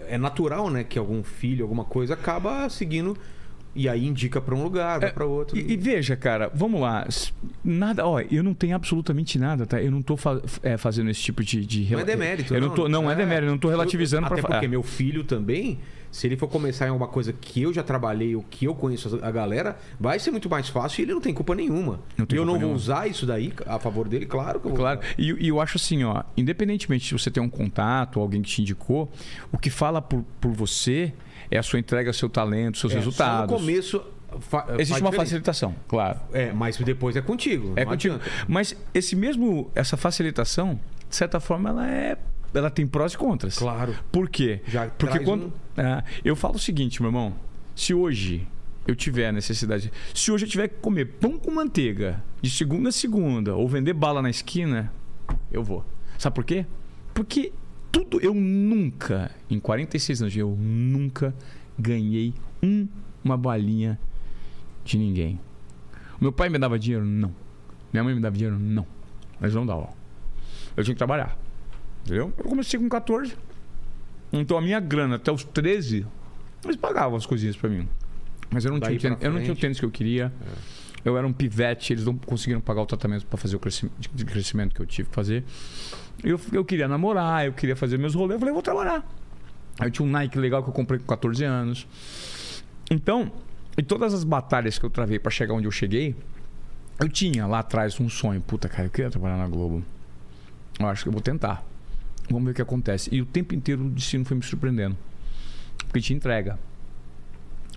é 0.08 0.16
natural, 0.16 0.70
né, 0.70 0.84
que 0.84 0.96
algum 0.98 1.24
filho, 1.24 1.64
alguma 1.64 1.84
coisa, 1.84 2.14
acaba 2.14 2.68
seguindo 2.68 3.16
e 3.76 3.88
aí 3.88 4.06
indica 4.06 4.40
pra 4.40 4.54
um 4.54 4.62
lugar, 4.62 4.98
vai 5.00 5.10
É, 5.10 5.12
pra 5.12 5.24
outro. 5.26 5.56
E, 5.56 5.72
e 5.72 5.76
veja, 5.76 6.16
cara, 6.16 6.50
vamos 6.54 6.80
lá. 6.80 7.06
Nada, 7.62 8.06
ó, 8.06 8.20
eu 8.20 8.42
não 8.42 8.54
tenho 8.54 8.74
absolutamente 8.74 9.38
nada, 9.38 9.66
tá? 9.66 9.80
Eu 9.82 9.90
não 9.90 10.02
tô 10.02 10.16
fa- 10.16 10.40
é, 10.62 10.76
fazendo 10.76 11.10
esse 11.10 11.20
tipo 11.22 11.42
de. 11.44 11.64
de 11.66 11.92
Não 11.92 12.00
é 12.00 12.04
demérito, 12.04 12.54
Eu 12.54 12.60
não, 12.60 12.70
tô, 12.70 12.88
não 12.88 13.10
é, 13.10 13.14
demérito, 13.14 13.46
eu 13.46 13.50
não 13.52 13.58
tô 13.58 13.68
relativizando 13.68 14.26
Até 14.26 14.34
pra 14.36 14.42
porque 14.42 14.54
falar. 14.56 14.68
meu 14.68 14.82
filho 14.82 15.24
também, 15.24 15.78
se 16.10 16.26
ele 16.26 16.36
for 16.36 16.48
começar 16.48 16.86
em 16.86 16.90
alguma 16.90 17.08
coisa 17.08 17.32
que 17.32 17.62
eu 17.62 17.72
já 17.74 17.82
trabalhei 17.82 18.34
ou 18.36 18.42
que 18.48 18.64
eu 18.64 18.74
conheço 18.74 19.18
a 19.22 19.30
galera, 19.30 19.76
vai 20.00 20.18
ser 20.18 20.30
muito 20.30 20.48
mais 20.48 20.68
fácil 20.68 21.00
e 21.00 21.04
ele 21.04 21.12
não 21.14 21.20
tem 21.20 21.34
culpa 21.34 21.54
nenhuma. 21.54 22.00
Não 22.16 22.24
tem 22.24 22.36
e 22.36 22.40
eu 22.40 22.44
culpa 22.44 22.46
não 22.46 22.52
vou 22.52 22.58
nenhuma. 22.60 22.76
usar 22.76 23.06
isso 23.08 23.26
daí 23.26 23.52
a 23.66 23.78
favor 23.78 24.08
dele, 24.08 24.24
claro 24.26 24.58
que 24.60 24.66
eu 24.66 24.70
vou 24.70 24.78
Claro, 24.78 25.00
e, 25.18 25.36
e 25.44 25.48
eu 25.48 25.60
acho 25.60 25.76
assim, 25.76 26.04
ó, 26.04 26.22
independentemente 26.36 27.06
se 27.06 27.12
você 27.12 27.30
tem 27.30 27.42
um 27.42 27.50
contato, 27.50 28.20
alguém 28.20 28.40
que 28.40 28.48
te 28.48 28.62
indicou, 28.62 29.10
o 29.52 29.58
que 29.58 29.68
fala 29.70 30.00
por, 30.00 30.24
por 30.40 30.52
você 30.52 31.12
é 31.50 31.58
a 31.58 31.62
sua 31.62 31.78
entrega, 31.78 32.12
seu 32.12 32.28
talento, 32.28 32.78
seus 32.78 32.92
É, 32.92 32.96
resultados. 32.96 33.50
Só 33.50 33.56
no 33.56 33.60
começo 33.60 34.02
fa- 34.40 34.66
Existe 34.74 34.88
faz 34.90 35.02
uma 35.02 35.10
diferença. 35.10 35.16
facilitação, 35.18 35.74
claro. 35.88 36.20
É, 36.32 36.52
mas 36.52 36.76
depois 36.78 37.16
é 37.16 37.20
contigo. 37.22 37.72
É 37.76 37.84
contigo. 37.84 38.14
adianta. 38.16 38.30
Mas 38.48 38.76
esse 38.94 39.14
mesmo, 39.16 39.70
essa 39.74 39.96
facilitação, 39.96 40.78
de 41.08 41.16
certa 41.16 41.40
forma, 41.40 41.70
ela 41.70 41.90
é. 41.90 42.16
Ela 42.54 42.70
tem 42.70 42.86
prós 42.86 43.12
e 43.12 43.18
contras. 43.18 43.58
Claro. 43.58 43.94
Por 44.10 44.30
quê? 44.30 44.60
Já 44.66 44.86
Porque 44.86 45.18
quando. 45.20 45.46
um- 45.76 45.80
É, 45.80 46.02
eu 46.24 46.34
falo 46.34 46.54
o 46.54 46.58
seguinte, 46.58 47.02
meu 47.02 47.10
irmão. 47.10 47.34
Se 47.74 47.92
hoje 47.92 48.46
eu 48.86 48.94
tiver 48.96 49.26
a 49.28 49.32
necessidade. 49.32 49.92
Se 50.14 50.30
hoje 50.32 50.46
eu 50.46 50.48
tiver 50.48 50.68
que 50.68 50.76
comer 50.76 51.04
pão 51.20 51.36
com 51.38 51.50
manteiga 51.50 52.22
de 52.40 52.48
segunda 52.48 52.88
a 52.88 52.92
segunda 52.92 53.54
ou 53.54 53.68
vender 53.68 53.92
bala 53.92 54.22
na 54.22 54.30
esquina, 54.30 54.90
eu 55.52 55.62
vou. 55.62 55.84
Sabe 56.16 56.34
por 56.34 56.44
quê? 56.44 56.64
Porque 57.12 57.52
tudo. 58.04 58.24
Eu 58.24 58.34
nunca, 58.34 59.30
em 59.50 59.58
46 59.58 60.22
anos, 60.22 60.36
eu 60.36 60.50
nunca 60.58 61.34
ganhei 61.78 62.34
um, 62.62 62.88
uma 63.24 63.36
balinha 63.36 63.98
de 64.84 64.98
ninguém. 64.98 65.40
O 66.20 66.24
meu 66.24 66.32
pai 66.32 66.48
me 66.48 66.58
dava 66.58 66.78
dinheiro? 66.78 67.04
Não. 67.04 67.34
Minha 67.92 68.04
mãe 68.04 68.14
me 68.14 68.20
dava 68.20 68.36
dinheiro? 68.36 68.58
Não. 68.58 68.86
Mas 69.40 69.54
não 69.54 69.66
dava. 69.66 69.90
Eu 70.76 70.84
tinha 70.84 70.94
que 70.94 70.98
trabalhar. 70.98 71.36
Entendeu? 72.04 72.32
Eu 72.38 72.44
comecei 72.44 72.78
com 72.78 72.88
14. 72.88 73.36
Então 74.32 74.56
a 74.56 74.60
minha 74.60 74.80
grana 74.80 75.16
até 75.16 75.30
os 75.30 75.44
13, 75.44 76.06
eles 76.64 76.76
pagavam 76.76 77.16
as 77.16 77.26
coisinhas 77.26 77.56
pra 77.56 77.68
mim. 77.68 77.88
Mas 78.50 78.64
eu 78.64 78.72
não, 78.72 78.80
tinha, 78.80 78.96
o 78.96 79.00
tênis, 79.00 79.18
eu 79.20 79.32
não 79.32 79.40
tinha 79.40 79.52
o 79.52 79.56
tênis 79.56 79.78
que 79.78 79.84
eu 79.84 79.90
queria. 79.90 80.32
Eu 81.04 81.16
era 81.16 81.26
um 81.26 81.32
pivete, 81.32 81.92
eles 81.92 82.04
não 82.04 82.16
conseguiram 82.16 82.60
pagar 82.60 82.82
o 82.82 82.86
tratamento 82.86 83.26
pra 83.26 83.36
fazer 83.36 83.56
o 83.56 83.60
crescimento, 83.60 83.94
de 84.12 84.24
crescimento 84.24 84.74
que 84.74 84.80
eu 84.80 84.86
tive 84.86 85.08
que 85.08 85.14
fazer. 85.14 85.44
Eu, 86.22 86.40
eu 86.52 86.64
queria 86.64 86.88
namorar, 86.88 87.46
eu 87.46 87.52
queria 87.52 87.76
fazer 87.76 87.98
meus 87.98 88.14
rolês. 88.14 88.34
Eu 88.34 88.38
falei, 88.38 88.50
eu 88.50 88.54
vou 88.54 88.62
trabalhar. 88.62 89.06
Aí 89.78 89.88
eu 89.88 89.90
tinha 89.90 90.06
um 90.06 90.10
Nike 90.10 90.38
legal 90.38 90.62
que 90.62 90.68
eu 90.68 90.72
comprei 90.72 90.98
com 90.98 91.06
14 91.06 91.44
anos. 91.44 91.86
Então, 92.90 93.30
em 93.76 93.84
todas 93.84 94.14
as 94.14 94.24
batalhas 94.24 94.78
que 94.78 94.84
eu 94.84 94.90
travei 94.90 95.18
pra 95.18 95.30
chegar 95.30 95.54
onde 95.54 95.66
eu 95.66 95.70
cheguei, 95.70 96.14
eu 96.98 97.08
tinha 97.08 97.46
lá 97.46 97.58
atrás 97.58 98.00
um 98.00 98.08
sonho. 98.08 98.40
Puta, 98.40 98.68
cara, 98.68 98.84
eu 98.84 98.90
queria 98.90 99.10
trabalhar 99.10 99.36
na 99.36 99.46
Globo. 99.46 99.84
Eu 100.78 100.86
acho 100.86 101.02
que 101.02 101.08
eu 101.08 101.12
vou 101.12 101.20
tentar. 101.20 101.64
Vamos 102.30 102.44
ver 102.46 102.52
o 102.52 102.54
que 102.54 102.62
acontece. 102.62 103.14
E 103.14 103.20
o 103.20 103.26
tempo 103.26 103.54
inteiro 103.54 103.84
o 103.84 103.90
destino 103.90 104.24
foi 104.24 104.36
me 104.36 104.42
surpreendendo. 104.42 104.96
Porque 105.78 106.00
te 106.00 106.14
entrega. 106.14 106.58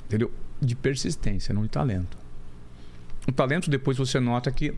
Entendeu? 0.06 0.32
De 0.62 0.75
persistência, 0.75 1.54
não 1.54 1.63
de 1.63 1.69
talento. 1.69 2.17
O 3.28 3.32
talento, 3.32 3.69
depois 3.69 3.97
você 3.97 4.19
nota 4.19 4.52
que 4.52 4.73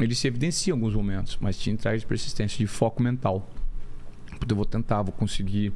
ele 0.00 0.14
se 0.14 0.26
evidencia 0.26 0.72
em 0.72 0.74
alguns 0.74 0.94
momentos, 0.94 1.38
mas 1.40 1.58
te 1.58 1.72
de 1.72 2.06
persistência, 2.06 2.58
de 2.58 2.66
foco 2.66 3.02
mental. 3.02 3.48
Puta, 4.38 4.52
Eu 4.52 4.56
vou 4.56 4.64
tentar, 4.64 5.02
vou 5.02 5.12
conseguir, 5.12 5.72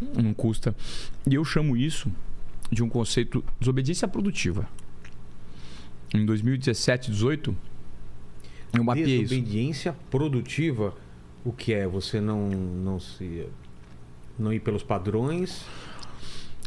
não 0.00 0.34
custa. 0.34 0.74
E 1.28 1.34
eu 1.34 1.44
chamo 1.44 1.76
isso 1.76 2.10
de 2.70 2.82
um 2.82 2.88
conceito 2.88 3.40
de 3.40 3.60
desobediência 3.60 4.08
produtiva. 4.08 4.68
Em 6.14 6.26
2017, 6.26 7.10
18, 7.10 7.56
eu 8.74 8.84
mapeei 8.84 9.04
isso. 9.04 9.34
Desobediência 9.34 9.96
produtiva, 10.10 10.94
o 11.44 11.52
que 11.52 11.72
é? 11.72 11.86
Você 11.86 12.20
não, 12.20 12.48
não 12.48 13.00
se. 13.00 13.46
não 14.38 14.52
ir 14.52 14.60
pelos 14.60 14.82
padrões. 14.82 15.64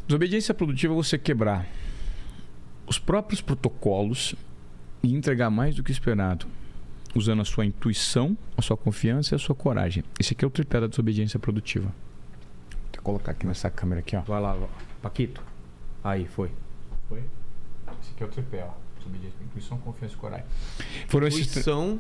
Desobediência 0.08 0.54
produtiva 0.54 0.94
é 0.94 0.96
você 0.96 1.18
quebrar 1.18 1.68
os 2.88 3.00
próprios 3.00 3.42
protocolos 3.42 4.36
e 5.04 5.14
entregar 5.14 5.50
mais 5.50 5.76
do 5.76 5.84
que 5.84 5.92
esperado, 5.92 6.46
usando 7.16 7.42
a 7.42 7.46
sua 7.46 7.66
intuição, 7.66 8.38
a 8.58 8.62
sua 8.62 8.76
confiança 8.78 9.34
e 9.34 9.36
a 9.36 9.40
sua 9.40 9.56
coragem. 9.56 10.04
Esse 10.20 10.34
aqui 10.34 10.44
é 10.44 10.48
o 10.48 10.52
tripé 10.52 10.82
da 10.82 10.88
desobediência 10.88 11.40
produtiva. 11.40 11.92
Vou 12.94 13.02
colocar 13.04 13.32
aqui 13.32 13.48
nessa 13.48 13.70
câmera 13.70 14.00
aqui, 14.02 14.16
ó. 14.16 14.22
Vai 14.22 14.42
lá. 14.42 14.58
Paquito. 15.02 15.42
Aí, 16.04 16.28
foi. 16.28 16.52
Foi? 17.08 17.20
Esse 18.02 18.12
aqui 18.14 18.24
é 18.24 18.26
o 18.26 18.30
tripé, 18.30 18.66
ó. 18.68 18.74
Desobediência, 18.98 19.38
intuição, 19.44 19.78
confiança 19.78 20.14
e 20.14 20.18
coragem. 20.18 20.46
Foram 21.08 21.28
esses 21.28 21.48
tri- 21.48 21.60
Intuição 21.62 22.00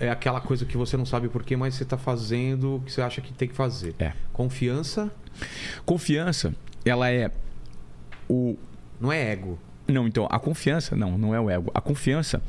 é 0.00 0.10
aquela 0.10 0.40
coisa 0.40 0.64
que 0.64 0.76
você 0.76 0.96
não 0.96 1.06
sabe 1.06 1.28
porquê, 1.28 1.56
mas 1.56 1.74
você 1.74 1.82
está 1.82 1.96
fazendo 1.96 2.76
o 2.76 2.80
que 2.80 2.92
você 2.92 3.00
acha 3.02 3.20
que 3.20 3.32
tem 3.32 3.48
que 3.48 3.54
fazer. 3.54 3.94
É. 3.98 4.12
Confiança 4.32 5.10
Confiança, 5.84 6.54
ela 6.84 7.10
é 7.10 7.30
o 8.28 8.56
não 8.98 9.12
é 9.12 9.30
ego. 9.30 9.58
Não, 9.86 10.06
então, 10.08 10.26
a 10.30 10.38
confiança, 10.38 10.96
não, 10.96 11.16
não 11.18 11.34
é 11.34 11.40
o 11.40 11.48
ego. 11.50 11.70
A 11.74 11.80
confiança, 11.80 12.42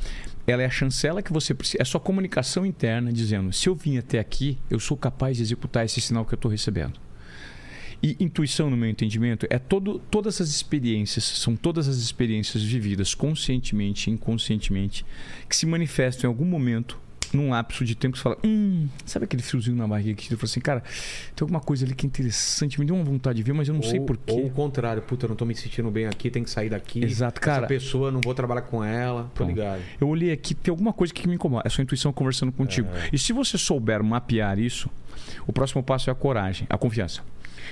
ela 0.48 0.62
é 0.62 0.66
a 0.66 0.70
chancela 0.70 1.22
que 1.22 1.32
você 1.32 1.52
precisa. 1.52 1.82
É 1.82 1.84
sua 1.84 2.00
comunicação 2.00 2.64
interna 2.64 3.12
dizendo: 3.12 3.52
se 3.52 3.68
eu 3.68 3.74
vim 3.74 3.98
até 3.98 4.18
aqui, 4.18 4.58
eu 4.70 4.80
sou 4.80 4.96
capaz 4.96 5.36
de 5.36 5.42
executar 5.42 5.84
esse 5.84 6.00
sinal 6.00 6.24
que 6.24 6.32
eu 6.32 6.36
estou 6.36 6.50
recebendo. 6.50 6.98
E 8.02 8.16
intuição, 8.20 8.70
no 8.70 8.76
meu 8.76 8.88
entendimento, 8.88 9.46
é 9.50 9.58
todo, 9.58 9.98
todas 9.98 10.40
as 10.40 10.48
experiências, 10.48 11.24
são 11.24 11.56
todas 11.56 11.88
as 11.88 11.96
experiências 11.96 12.62
vividas 12.62 13.12
conscientemente 13.12 14.08
e 14.08 14.12
inconscientemente, 14.12 15.04
que 15.48 15.56
se 15.56 15.66
manifestam 15.66 16.30
em 16.30 16.32
algum 16.32 16.44
momento, 16.44 16.98
num 17.32 17.50
lapso 17.50 17.84
de 17.84 17.94
tempo, 17.94 18.12
que 18.12 18.18
você 18.18 18.22
fala: 18.22 18.38
hum, 18.44 18.88
sabe 19.04 19.24
aquele 19.24 19.42
friozinho 19.42 19.76
na 19.76 19.86
barriga 19.86 20.14
que 20.14 20.24
você 20.28 20.36
fala 20.36 20.44
assim, 20.44 20.60
cara, 20.60 20.80
tem 21.34 21.44
alguma 21.44 21.60
coisa 21.60 21.84
ali 21.84 21.94
que 21.94 22.06
é 22.06 22.08
interessante, 22.08 22.78
me 22.80 22.86
deu 22.86 22.94
uma 22.96 23.04
vontade 23.04 23.36
de 23.36 23.42
ver, 23.42 23.52
mas 23.52 23.68
eu 23.68 23.74
não 23.74 23.82
sei 23.82 24.00
ou, 24.00 24.06
porquê. 24.06 24.32
Ou 24.32 24.46
o 24.46 24.50
contrário, 24.50 25.02
puta, 25.02 25.26
eu 25.26 25.28
não 25.30 25.36
tô 25.36 25.44
me 25.44 25.54
sentindo 25.54 25.90
bem 25.90 26.06
aqui, 26.06 26.30
tem 26.30 26.42
que 26.42 26.50
sair 26.50 26.68
daqui. 26.70 27.04
Exato, 27.04 27.40
cara. 27.40 27.58
Essa 27.60 27.66
pessoa, 27.68 28.10
não 28.10 28.20
vou 28.20 28.34
trabalhar 28.34 28.62
com 28.62 28.82
ela. 28.84 29.24
Tô 29.34 29.44
Então, 29.44 29.48
ligado. 29.48 29.82
Eu 30.00 30.08
olhei 30.08 30.32
aqui, 30.32 30.54
tem 30.54 30.70
alguma 30.70 30.92
coisa 30.92 31.12
que 31.12 31.26
me 31.28 31.34
incomoda. 31.34 31.62
É 31.66 31.70
sua 31.70 31.82
intuição 31.82 32.12
conversando 32.12 32.52
contigo. 32.52 32.88
E 33.12 33.18
se 33.18 33.32
você 33.32 33.58
souber 33.58 34.02
mapear 34.02 34.58
isso, 34.58 34.88
o 35.46 35.52
próximo 35.52 35.82
passo 35.82 36.10
é 36.10 36.12
a 36.12 36.14
coragem, 36.14 36.66
a 36.70 36.78
confiança. 36.78 37.22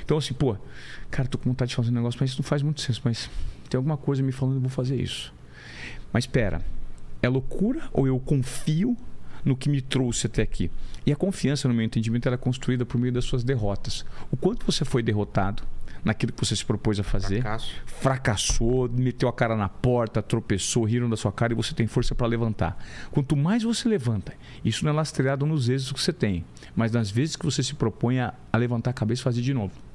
Então, 0.04 0.18
assim, 0.18 0.34
pô, 0.34 0.56
cara, 1.10 1.28
tô 1.28 1.38
com 1.38 1.48
vontade 1.50 1.70
de 1.70 1.76
fazer 1.76 1.90
um 1.90 1.94
negócio, 1.94 2.18
mas 2.20 2.30
isso 2.30 2.40
não 2.40 2.46
faz 2.46 2.62
muito 2.62 2.80
senso. 2.80 3.00
Mas 3.04 3.30
tem 3.68 3.76
alguma 3.78 3.96
coisa 3.96 4.22
me 4.22 4.32
falando, 4.32 4.56
eu 4.56 4.60
vou 4.60 4.70
fazer 4.70 4.96
isso. 5.00 5.32
Mas 6.12 6.24
espera, 6.24 6.60
é 7.22 7.28
loucura 7.28 7.82
ou 7.92 8.06
eu 8.06 8.18
confio 8.20 8.96
no 9.46 9.56
que 9.56 9.70
me 9.70 9.80
trouxe 9.80 10.26
até 10.26 10.42
aqui? 10.42 10.70
E 11.06 11.12
a 11.12 11.16
confiança, 11.16 11.68
no 11.68 11.72
meu 11.72 11.84
entendimento, 11.84 12.26
ela 12.26 12.34
é 12.34 12.38
construída 12.38 12.84
por 12.84 13.00
meio 13.00 13.12
das 13.12 13.24
suas 13.24 13.44
derrotas. 13.44 14.04
O 14.30 14.36
quanto 14.36 14.66
você 14.66 14.84
foi 14.84 15.02
derrotado 15.02 15.62
naquilo 16.04 16.32
que 16.32 16.44
você 16.44 16.54
se 16.54 16.64
propôs 16.64 17.00
a 17.00 17.02
fazer 17.02 17.42
Fracasso. 17.42 17.74
fracassou, 17.86 18.88
meteu 18.88 19.28
a 19.28 19.32
cara 19.32 19.56
na 19.56 19.68
porta, 19.68 20.22
tropeçou, 20.22 20.84
riram 20.84 21.10
da 21.10 21.16
sua 21.16 21.32
cara 21.32 21.52
e 21.52 21.56
você 21.56 21.74
tem 21.74 21.86
força 21.86 22.14
para 22.14 22.26
levantar. 22.26 22.78
Quanto 23.10 23.36
mais 23.36 23.64
você 23.64 23.88
levanta, 23.88 24.32
isso 24.64 24.84
não 24.84 24.92
é 24.92 24.94
lastreado 24.94 25.44
nos 25.44 25.68
êxitos 25.68 25.92
que 25.92 26.00
você 26.00 26.12
tem, 26.12 26.44
mas 26.76 26.92
nas 26.92 27.10
vezes 27.10 27.34
que 27.34 27.44
você 27.44 27.62
se 27.62 27.74
propõe 27.74 28.20
a, 28.20 28.34
a 28.52 28.56
levantar 28.56 28.90
a 28.90 28.94
cabeça 28.94 29.22
e 29.22 29.24
fazer 29.24 29.42
de 29.42 29.52
novo. 29.52 29.85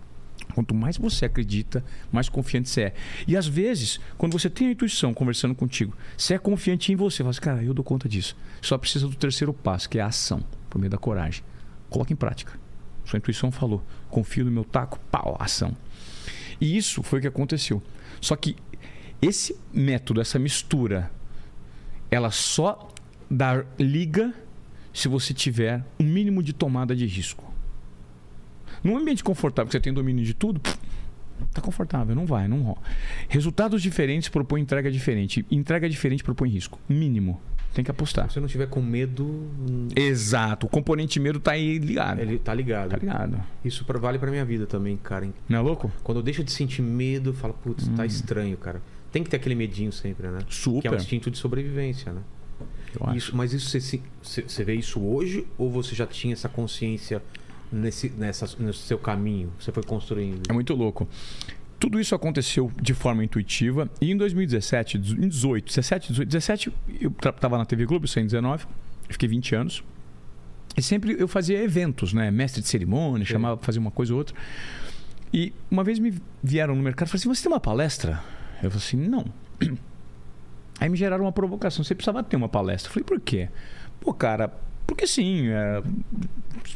Quanto 0.53 0.75
mais 0.75 0.97
você 0.97 1.25
acredita, 1.25 1.83
mais 2.11 2.29
confiante 2.29 2.69
você 2.69 2.81
é. 2.81 2.93
E 3.27 3.37
às 3.37 3.47
vezes, 3.47 3.99
quando 4.17 4.33
você 4.33 4.49
tem 4.49 4.67
a 4.67 4.71
intuição 4.71 5.13
conversando 5.13 5.55
contigo, 5.55 5.95
você 6.17 6.33
é 6.33 6.37
confiante 6.37 6.91
em 6.91 6.95
você, 6.95 7.17
fala 7.17 7.29
assim, 7.29 7.41
cara, 7.41 7.63
eu 7.63 7.73
dou 7.73 7.83
conta 7.83 8.09
disso. 8.09 8.35
Só 8.61 8.77
precisa 8.77 9.07
do 9.07 9.15
terceiro 9.15 9.53
passo, 9.53 9.89
que 9.89 9.99
é 9.99 10.01
a 10.01 10.07
ação, 10.07 10.43
por 10.69 10.79
meio 10.79 10.89
da 10.91 10.97
coragem. 10.97 11.43
Coloque 11.89 12.13
em 12.13 12.15
prática. 12.15 12.59
Sua 13.05 13.17
intuição 13.17 13.51
falou, 13.51 13.83
confio 14.09 14.45
no 14.45 14.51
meu 14.51 14.63
taco, 14.63 14.99
pau, 15.11 15.35
ação. 15.39 15.75
E 16.59 16.77
isso 16.77 17.01
foi 17.01 17.19
o 17.19 17.21
que 17.21 17.27
aconteceu. 17.27 17.81
Só 18.19 18.35
que 18.35 18.55
esse 19.21 19.55
método, 19.73 20.21
essa 20.21 20.39
mistura, 20.39 21.11
ela 22.09 22.31
só 22.31 22.91
dá 23.29 23.65
liga 23.79 24.33
se 24.93 25.07
você 25.07 25.33
tiver 25.33 25.83
um 25.99 26.03
mínimo 26.03 26.43
de 26.43 26.53
tomada 26.53 26.95
de 26.95 27.05
risco. 27.05 27.50
Num 28.83 28.97
ambiente 28.97 29.23
confortável, 29.23 29.67
que 29.67 29.71
você 29.73 29.79
tem 29.79 29.93
domínio 29.93 30.23
de 30.25 30.33
tudo, 30.33 30.59
tá 31.53 31.61
confortável, 31.61 32.15
não 32.15 32.25
vai, 32.25 32.47
não 32.47 32.61
rola. 32.61 32.77
Resultados 33.29 33.81
diferentes 33.81 34.29
propõem 34.29 34.63
entrega 34.63 34.91
diferente. 34.91 35.45
Entrega 35.51 35.89
diferente 35.89 36.23
propõe 36.23 36.49
risco. 36.49 36.79
Mínimo. 36.89 37.39
Tem 37.73 37.85
que 37.85 37.91
apostar. 37.91 38.27
Se 38.27 38.33
você 38.33 38.39
não 38.41 38.49
tiver 38.49 38.67
com 38.67 38.81
medo, 38.81 39.23
hum, 39.25 39.87
Exato. 39.95 40.65
O 40.65 40.69
componente 40.69 41.19
medo 41.21 41.39
tá 41.39 41.51
aí 41.51 41.77
ligado. 41.77 42.19
ele 42.19 42.37
tá 42.37 42.53
ligado. 42.53 42.89
Tá 42.89 42.97
ligado. 42.97 43.41
Isso 43.63 43.85
pra- 43.85 43.97
vale 43.97 44.19
pra 44.19 44.29
minha 44.29 44.43
vida 44.43 44.67
também, 44.67 44.97
cara. 44.97 45.29
Não 45.47 45.57
é 45.57 45.61
louco? 45.61 45.89
Quando 46.03 46.17
eu 46.17 46.23
deixo 46.23 46.43
de 46.43 46.51
sentir 46.51 46.81
medo, 46.81 47.29
eu 47.29 47.33
falo, 47.33 47.53
putz, 47.53 47.87
tá 47.95 48.05
estranho, 48.05 48.57
cara. 48.57 48.81
Tem 49.09 49.23
que 49.23 49.29
ter 49.29 49.37
aquele 49.37 49.55
medinho 49.55 49.91
sempre, 49.91 50.27
né? 50.27 50.39
Que 50.39 50.45
é 50.45 50.53
Super. 50.53 50.91
o 50.91 50.95
instinto 50.95 51.31
de 51.31 51.37
sobrevivência, 51.37 52.11
né? 52.11 52.21
Isso, 53.15 53.35
mas 53.35 53.53
isso 53.53 53.69
você, 53.69 54.01
você 54.45 54.63
vê 54.65 54.75
isso 54.75 54.99
hoje 55.01 55.47
ou 55.57 55.71
você 55.71 55.95
já 55.95 56.05
tinha 56.05 56.33
essa 56.33 56.49
consciência 56.49 57.23
nesse, 57.71 58.09
nessa, 58.09 58.49
nesse 58.59 58.79
seu 58.79 58.97
caminho? 58.99 59.51
Você 59.59 59.71
foi 59.71 59.83
construindo? 59.83 60.41
É 60.49 60.53
muito 60.53 60.73
louco. 60.73 61.07
Tudo 61.79 61.99
isso 61.99 62.13
aconteceu 62.13 62.71
de 62.79 62.93
forma 62.93 63.23
intuitiva. 63.23 63.89
E 63.99 64.11
em 64.11 64.17
2017, 64.17 64.97
em 64.97 65.27
18, 65.27 65.65
17, 65.65 66.07
18, 66.09 66.27
17, 66.29 66.73
eu 66.99 67.11
tra- 67.11 67.31
tava 67.31 67.57
na 67.57 67.65
TV 67.65 67.85
Globo, 67.85 68.03
eu 68.05 68.07
saí 68.07 68.21
em 68.23 68.27
19, 68.27 68.65
eu 68.65 69.13
fiquei 69.13 69.27
20 69.27 69.55
anos. 69.55 69.83
E 70.77 70.81
sempre 70.81 71.15
eu 71.19 71.27
fazia 71.27 71.61
eventos, 71.61 72.13
né? 72.13 72.29
Mestre 72.31 72.61
de 72.61 72.67
cerimônia, 72.67 73.25
Sim. 73.25 73.33
chamava 73.33 73.57
pra 73.57 73.65
fazer 73.65 73.79
uma 73.79 73.91
coisa 73.91 74.13
ou 74.13 74.19
outra. 74.19 74.35
E 75.33 75.53
uma 75.71 75.83
vez 75.83 75.97
me 75.99 76.13
vieram 76.43 76.75
no 76.75 76.81
mercado 76.83 77.07
e 77.07 77.11
falaram 77.11 77.21
assim: 77.31 77.35
Você 77.35 77.43
tem 77.43 77.51
uma 77.51 77.59
palestra? 77.59 78.21
Eu 78.61 78.69
falei 78.69 78.85
assim: 78.85 78.97
Não. 78.97 79.25
Aí 80.79 80.87
me 80.89 80.95
geraram 80.97 81.25
uma 81.25 81.31
provocação: 81.31 81.83
Você 81.83 81.93
precisava 81.95 82.23
ter 82.23 82.35
uma 82.35 82.47
palestra. 82.49 82.89
Eu 82.89 82.93
falei: 82.93 83.03
Por 83.05 83.19
quê? 83.19 83.49
Pô, 83.99 84.13
cara, 84.13 84.53
porque 84.85 85.07
sim, 85.07 85.47
é, 85.47 85.81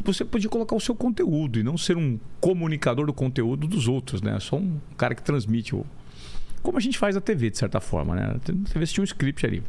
você 0.04 0.24
podia 0.24 0.50
colocar 0.50 0.76
o 0.76 0.80
seu 0.80 0.96
conteúdo 0.96 1.60
e 1.60 1.64
não 1.64 1.78
ser 1.78 1.98
um 1.98 2.20
comunicador 2.40 3.06
do 3.06 3.14
conteúdo 3.14 3.68
dos 3.68 3.88
outros, 3.88 4.22
né? 4.22 4.40
Só 4.40 4.58
um 4.58 4.80
cara 4.98 5.16
que 5.16 5.22
transmite 5.22 5.76
o. 5.76 5.86
Como 6.62 6.78
a 6.78 6.82
gente 6.82 6.98
faz 6.98 7.16
na 7.16 7.22
TV, 7.22 7.50
de 7.50 7.58
certa 7.58 7.80
forma, 7.80 8.16
né? 8.16 8.28
Na 8.28 8.40
TV 8.40 8.86
tinha 8.88 9.02
um 9.02 9.06
script 9.06 9.46
ali. 9.46 9.64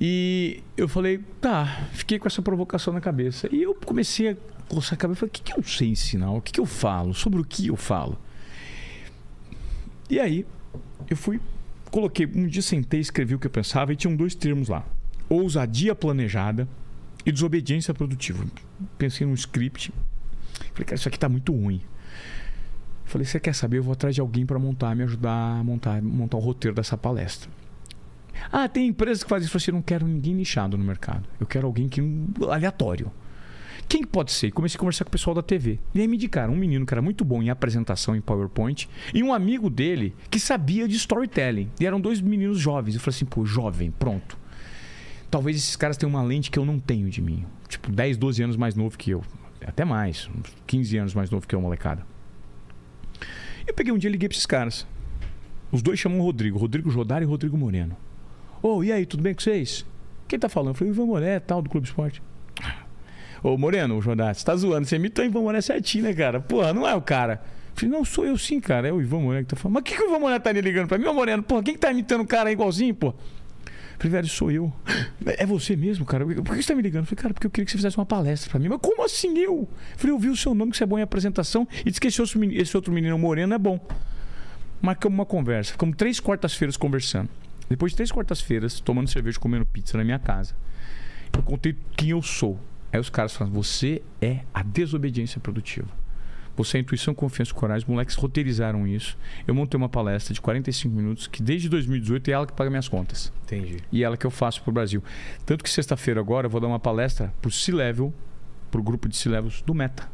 E 0.00 0.64
eu 0.76 0.88
falei, 0.88 1.20
tá, 1.40 1.86
fiquei 1.92 2.18
com 2.18 2.26
essa 2.26 2.42
provocação 2.42 2.92
na 2.92 3.00
cabeça. 3.00 3.48
E 3.52 3.62
eu 3.62 3.72
comecei 3.72 4.30
a 4.30 4.36
coçar 4.68 4.94
a 4.94 4.96
cabeça 4.96 5.18
e 5.18 5.20
falei, 5.20 5.30
o 5.30 5.32
que, 5.32 5.42
que 5.42 5.56
eu 5.56 5.62
sei 5.62 5.90
ensinar? 5.90 6.32
O 6.32 6.40
que, 6.40 6.52
que 6.52 6.60
eu 6.60 6.66
falo? 6.66 7.14
Sobre 7.14 7.40
o 7.40 7.44
que 7.44 7.68
eu 7.68 7.76
falo? 7.76 8.18
E 10.10 10.18
aí, 10.18 10.44
eu 11.08 11.16
fui, 11.16 11.40
coloquei, 11.90 12.26
um 12.26 12.48
dia 12.48 12.62
sentei, 12.62 12.98
escrevi 12.98 13.36
o 13.36 13.38
que 13.38 13.46
eu 13.46 13.50
pensava 13.50 13.92
e 13.92 13.96
tinham 13.96 14.16
dois 14.16 14.34
termos 14.34 14.68
lá: 14.68 14.84
ousadia 15.36 15.94
planejada 15.94 16.68
e 17.24 17.32
desobediência 17.32 17.94
produtiva. 17.94 18.44
Pensei 18.98 19.26
num 19.26 19.34
script. 19.34 19.92
Falei, 20.72 20.84
cara, 20.84 20.94
isso 20.94 21.08
aqui 21.08 21.18
tá 21.18 21.28
muito 21.28 21.52
ruim. 21.52 21.80
Falei, 23.04 23.26
você 23.26 23.38
quer 23.38 23.54
saber? 23.54 23.78
Eu 23.78 23.82
vou 23.82 23.92
atrás 23.92 24.14
de 24.14 24.20
alguém 24.20 24.46
para 24.46 24.58
montar, 24.58 24.94
me 24.94 25.02
ajudar 25.02 25.58
a 25.60 25.64
montar, 25.64 26.00
montar 26.02 26.36
o 26.36 26.40
roteiro 26.40 26.74
dessa 26.74 26.96
palestra. 26.96 27.50
Ah, 28.50 28.68
tem 28.68 28.88
empresas 28.88 29.22
que 29.22 29.28
fazem 29.28 29.46
isso. 29.46 29.56
Eu 29.56 29.60
falei 29.60 29.64
assim, 29.64 29.72
não 29.72 29.82
quero 29.82 30.06
ninguém 30.06 30.34
nichado 30.34 30.78
no 30.78 30.84
mercado. 30.84 31.28
Eu 31.38 31.46
quero 31.46 31.66
alguém 31.66 31.88
que 31.88 32.00
aleatório. 32.48 33.12
Quem 33.88 34.00
que 34.00 34.08
pode 34.08 34.32
ser? 34.32 34.50
Comecei 34.52 34.78
a 34.78 34.80
conversar 34.80 35.04
com 35.04 35.08
o 35.08 35.12
pessoal 35.12 35.34
da 35.34 35.42
TV. 35.42 35.78
E 35.94 36.00
aí 36.00 36.08
me 36.08 36.16
indicaram 36.16 36.54
um 36.54 36.56
menino 36.56 36.86
que 36.86 36.94
era 36.94 37.02
muito 37.02 37.24
bom 37.24 37.42
em 37.42 37.50
apresentação 37.50 38.16
em 38.16 38.20
PowerPoint 38.20 38.88
e 39.12 39.22
um 39.22 39.34
amigo 39.34 39.68
dele 39.68 40.14
que 40.30 40.40
sabia 40.40 40.88
de 40.88 40.96
storytelling. 40.96 41.68
E 41.78 41.86
eram 41.86 42.00
dois 42.00 42.20
meninos 42.20 42.58
jovens. 42.58 42.94
Eu 42.94 43.00
falei 43.00 43.16
assim, 43.16 43.26
pô, 43.26 43.44
jovem, 43.44 43.90
pronto. 43.90 44.38
Talvez 45.32 45.56
esses 45.56 45.76
caras 45.76 45.96
tenham 45.96 46.10
uma 46.10 46.22
lente 46.22 46.50
que 46.50 46.58
eu 46.58 46.64
não 46.66 46.78
tenho 46.78 47.08
de 47.08 47.22
mim. 47.22 47.46
Tipo, 47.66 47.90
10, 47.90 48.18
12 48.18 48.42
anos 48.42 48.54
mais 48.54 48.74
novo 48.74 48.98
que 48.98 49.12
eu. 49.12 49.24
Até 49.66 49.82
mais. 49.82 50.28
Uns 50.28 50.54
15 50.66 50.98
anos 50.98 51.14
mais 51.14 51.30
novo 51.30 51.48
que 51.48 51.54
eu, 51.54 51.60
molecada. 51.60 52.04
Eu 53.66 53.72
peguei 53.72 53.90
um 53.90 53.96
dia 53.96 54.10
e 54.10 54.12
liguei 54.12 54.28
pra 54.28 54.36
esses 54.36 54.44
caras. 54.44 54.86
Os 55.70 55.80
dois 55.80 55.98
chamam 55.98 56.20
o 56.20 56.22
Rodrigo. 56.22 56.58
Rodrigo 56.58 56.90
Jodar 56.90 57.22
e 57.22 57.24
Rodrigo 57.24 57.56
Moreno. 57.56 57.96
Ô, 58.62 58.84
e 58.84 58.92
aí, 58.92 59.06
tudo 59.06 59.22
bem 59.22 59.32
com 59.32 59.40
vocês? 59.40 59.86
Quem 60.28 60.38
tá 60.38 60.50
falando? 60.50 60.72
Eu 60.72 60.74
falei, 60.74 60.92
o 60.92 60.94
Ivan 60.94 61.06
Moré, 61.06 61.40
tal, 61.40 61.62
do 61.62 61.70
Clube 61.70 61.86
Esporte. 61.86 62.22
Ô, 63.42 63.56
Moreno, 63.56 64.02
Jodar, 64.02 64.34
você 64.34 64.44
tá 64.44 64.54
zoando. 64.54 64.86
Você 64.86 64.96
imitou 64.96 65.24
o 65.24 65.28
Ivan 65.28 65.40
Moré 65.40 65.62
certinho, 65.62 66.04
né, 66.04 66.12
cara? 66.12 66.42
Porra, 66.42 66.74
não 66.74 66.86
é 66.86 66.94
o 66.94 67.00
cara. 67.00 67.42
Eu 67.74 67.80
falei, 67.80 67.90
não, 67.90 68.04
sou 68.04 68.26
eu 68.26 68.36
sim, 68.36 68.60
cara. 68.60 68.86
É 68.86 68.92
o 68.92 69.00
Ivan 69.00 69.20
Moré 69.20 69.40
que 69.40 69.48
tá 69.48 69.56
falando. 69.56 69.76
Mas 69.76 69.80
o 69.80 69.84
que, 69.84 69.96
que 69.96 70.02
o 70.02 70.08
Ivan 70.08 70.18
Moré 70.18 70.38
tá 70.38 70.52
ligando 70.52 70.88
pra 70.88 70.98
mim? 70.98 71.06
Ô, 71.06 71.14
Moreno, 71.14 71.42
porra, 71.42 71.62
quem 71.62 71.72
que 71.72 71.80
tá 71.80 71.90
imitando 71.90 72.20
o 72.20 72.26
cara 72.26 72.52
igualzinho, 72.52 72.94
pô? 72.94 73.14
Velho, 74.08 74.28
sou 74.28 74.50
eu. 74.50 74.72
É 75.24 75.46
você 75.46 75.76
mesmo, 75.76 76.04
cara? 76.04 76.26
Por 76.26 76.56
que 76.56 76.62
você 76.62 76.68
tá 76.68 76.74
me 76.74 76.82
ligando? 76.82 77.02
Eu 77.02 77.06
falei, 77.06 77.22
cara, 77.22 77.34
porque 77.34 77.46
eu 77.46 77.50
queria 77.50 77.64
que 77.64 77.70
você 77.70 77.78
fizesse 77.78 77.96
uma 77.96 78.06
palestra 78.06 78.50
pra 78.50 78.58
mim. 78.58 78.68
Mas 78.68 78.80
como 78.82 79.04
assim 79.04 79.38
eu? 79.38 79.68
Eu 79.92 79.98
falei, 79.98 80.14
eu 80.14 80.18
vi 80.18 80.28
o 80.28 80.36
seu 80.36 80.54
nome, 80.54 80.72
que 80.72 80.76
você 80.76 80.84
é 80.84 80.86
bom 80.86 80.98
em 80.98 81.02
apresentação, 81.02 81.66
e 81.84 81.84
disse 81.84 82.00
que 82.00 82.08
esse 82.08 82.20
outro 82.20 82.38
menino, 82.38 82.60
esse 82.60 82.76
outro 82.76 82.92
menino 82.92 83.16
moreno 83.16 83.54
é 83.54 83.58
bom. 83.58 83.78
Marcamos 84.80 85.16
uma 85.16 85.26
conversa. 85.26 85.72
Ficamos 85.72 85.96
três 85.96 86.18
quartas-feiras 86.18 86.76
conversando. 86.76 87.28
Depois 87.68 87.92
de 87.92 87.96
três 87.96 88.10
quartas-feiras, 88.10 88.80
tomando 88.80 89.08
cerveja, 89.08 89.38
comendo 89.38 89.64
pizza 89.64 89.96
na 89.96 90.04
minha 90.04 90.18
casa, 90.18 90.54
eu 91.32 91.42
contei 91.42 91.76
quem 91.96 92.10
eu 92.10 92.20
sou. 92.20 92.58
Aí 92.92 92.98
os 92.98 93.08
caras 93.08 93.34
falam, 93.34 93.52
você 93.52 94.02
é 94.20 94.40
a 94.52 94.62
desobediência 94.62 95.40
produtiva. 95.40 95.88
Você 96.56 96.76
é 96.76 96.80
intuição, 96.80 97.14
confiança 97.14 97.50
e 97.50 97.54
coragem. 97.54 97.84
Os 97.84 97.88
moleques 97.90 98.14
roteirizaram 98.14 98.86
isso. 98.86 99.16
Eu 99.46 99.54
montei 99.54 99.76
uma 99.78 99.88
palestra 99.88 100.34
de 100.34 100.40
45 100.40 100.94
minutos, 100.94 101.26
que 101.26 101.42
desde 101.42 101.68
2018 101.68 102.28
é 102.28 102.32
ela 102.34 102.46
que 102.46 102.52
paga 102.52 102.68
minhas 102.68 102.88
contas. 102.88 103.32
Entendi. 103.44 103.78
E 103.90 104.04
ela 104.04 104.16
que 104.16 104.26
eu 104.26 104.30
faço 104.30 104.62
pro 104.62 104.70
Brasil. 104.72 105.02
Tanto 105.46 105.64
que 105.64 105.70
sexta-feira 105.70 106.20
agora 106.20 106.46
eu 106.46 106.50
vou 106.50 106.60
dar 106.60 106.66
uma 106.68 106.78
palestra 106.80 107.32
pro 107.40 107.50
C-Level, 107.50 108.12
pro 108.70 108.82
grupo 108.82 109.08
de 109.08 109.16
C-Levels 109.16 109.62
do 109.62 109.74
Meta. 109.74 110.10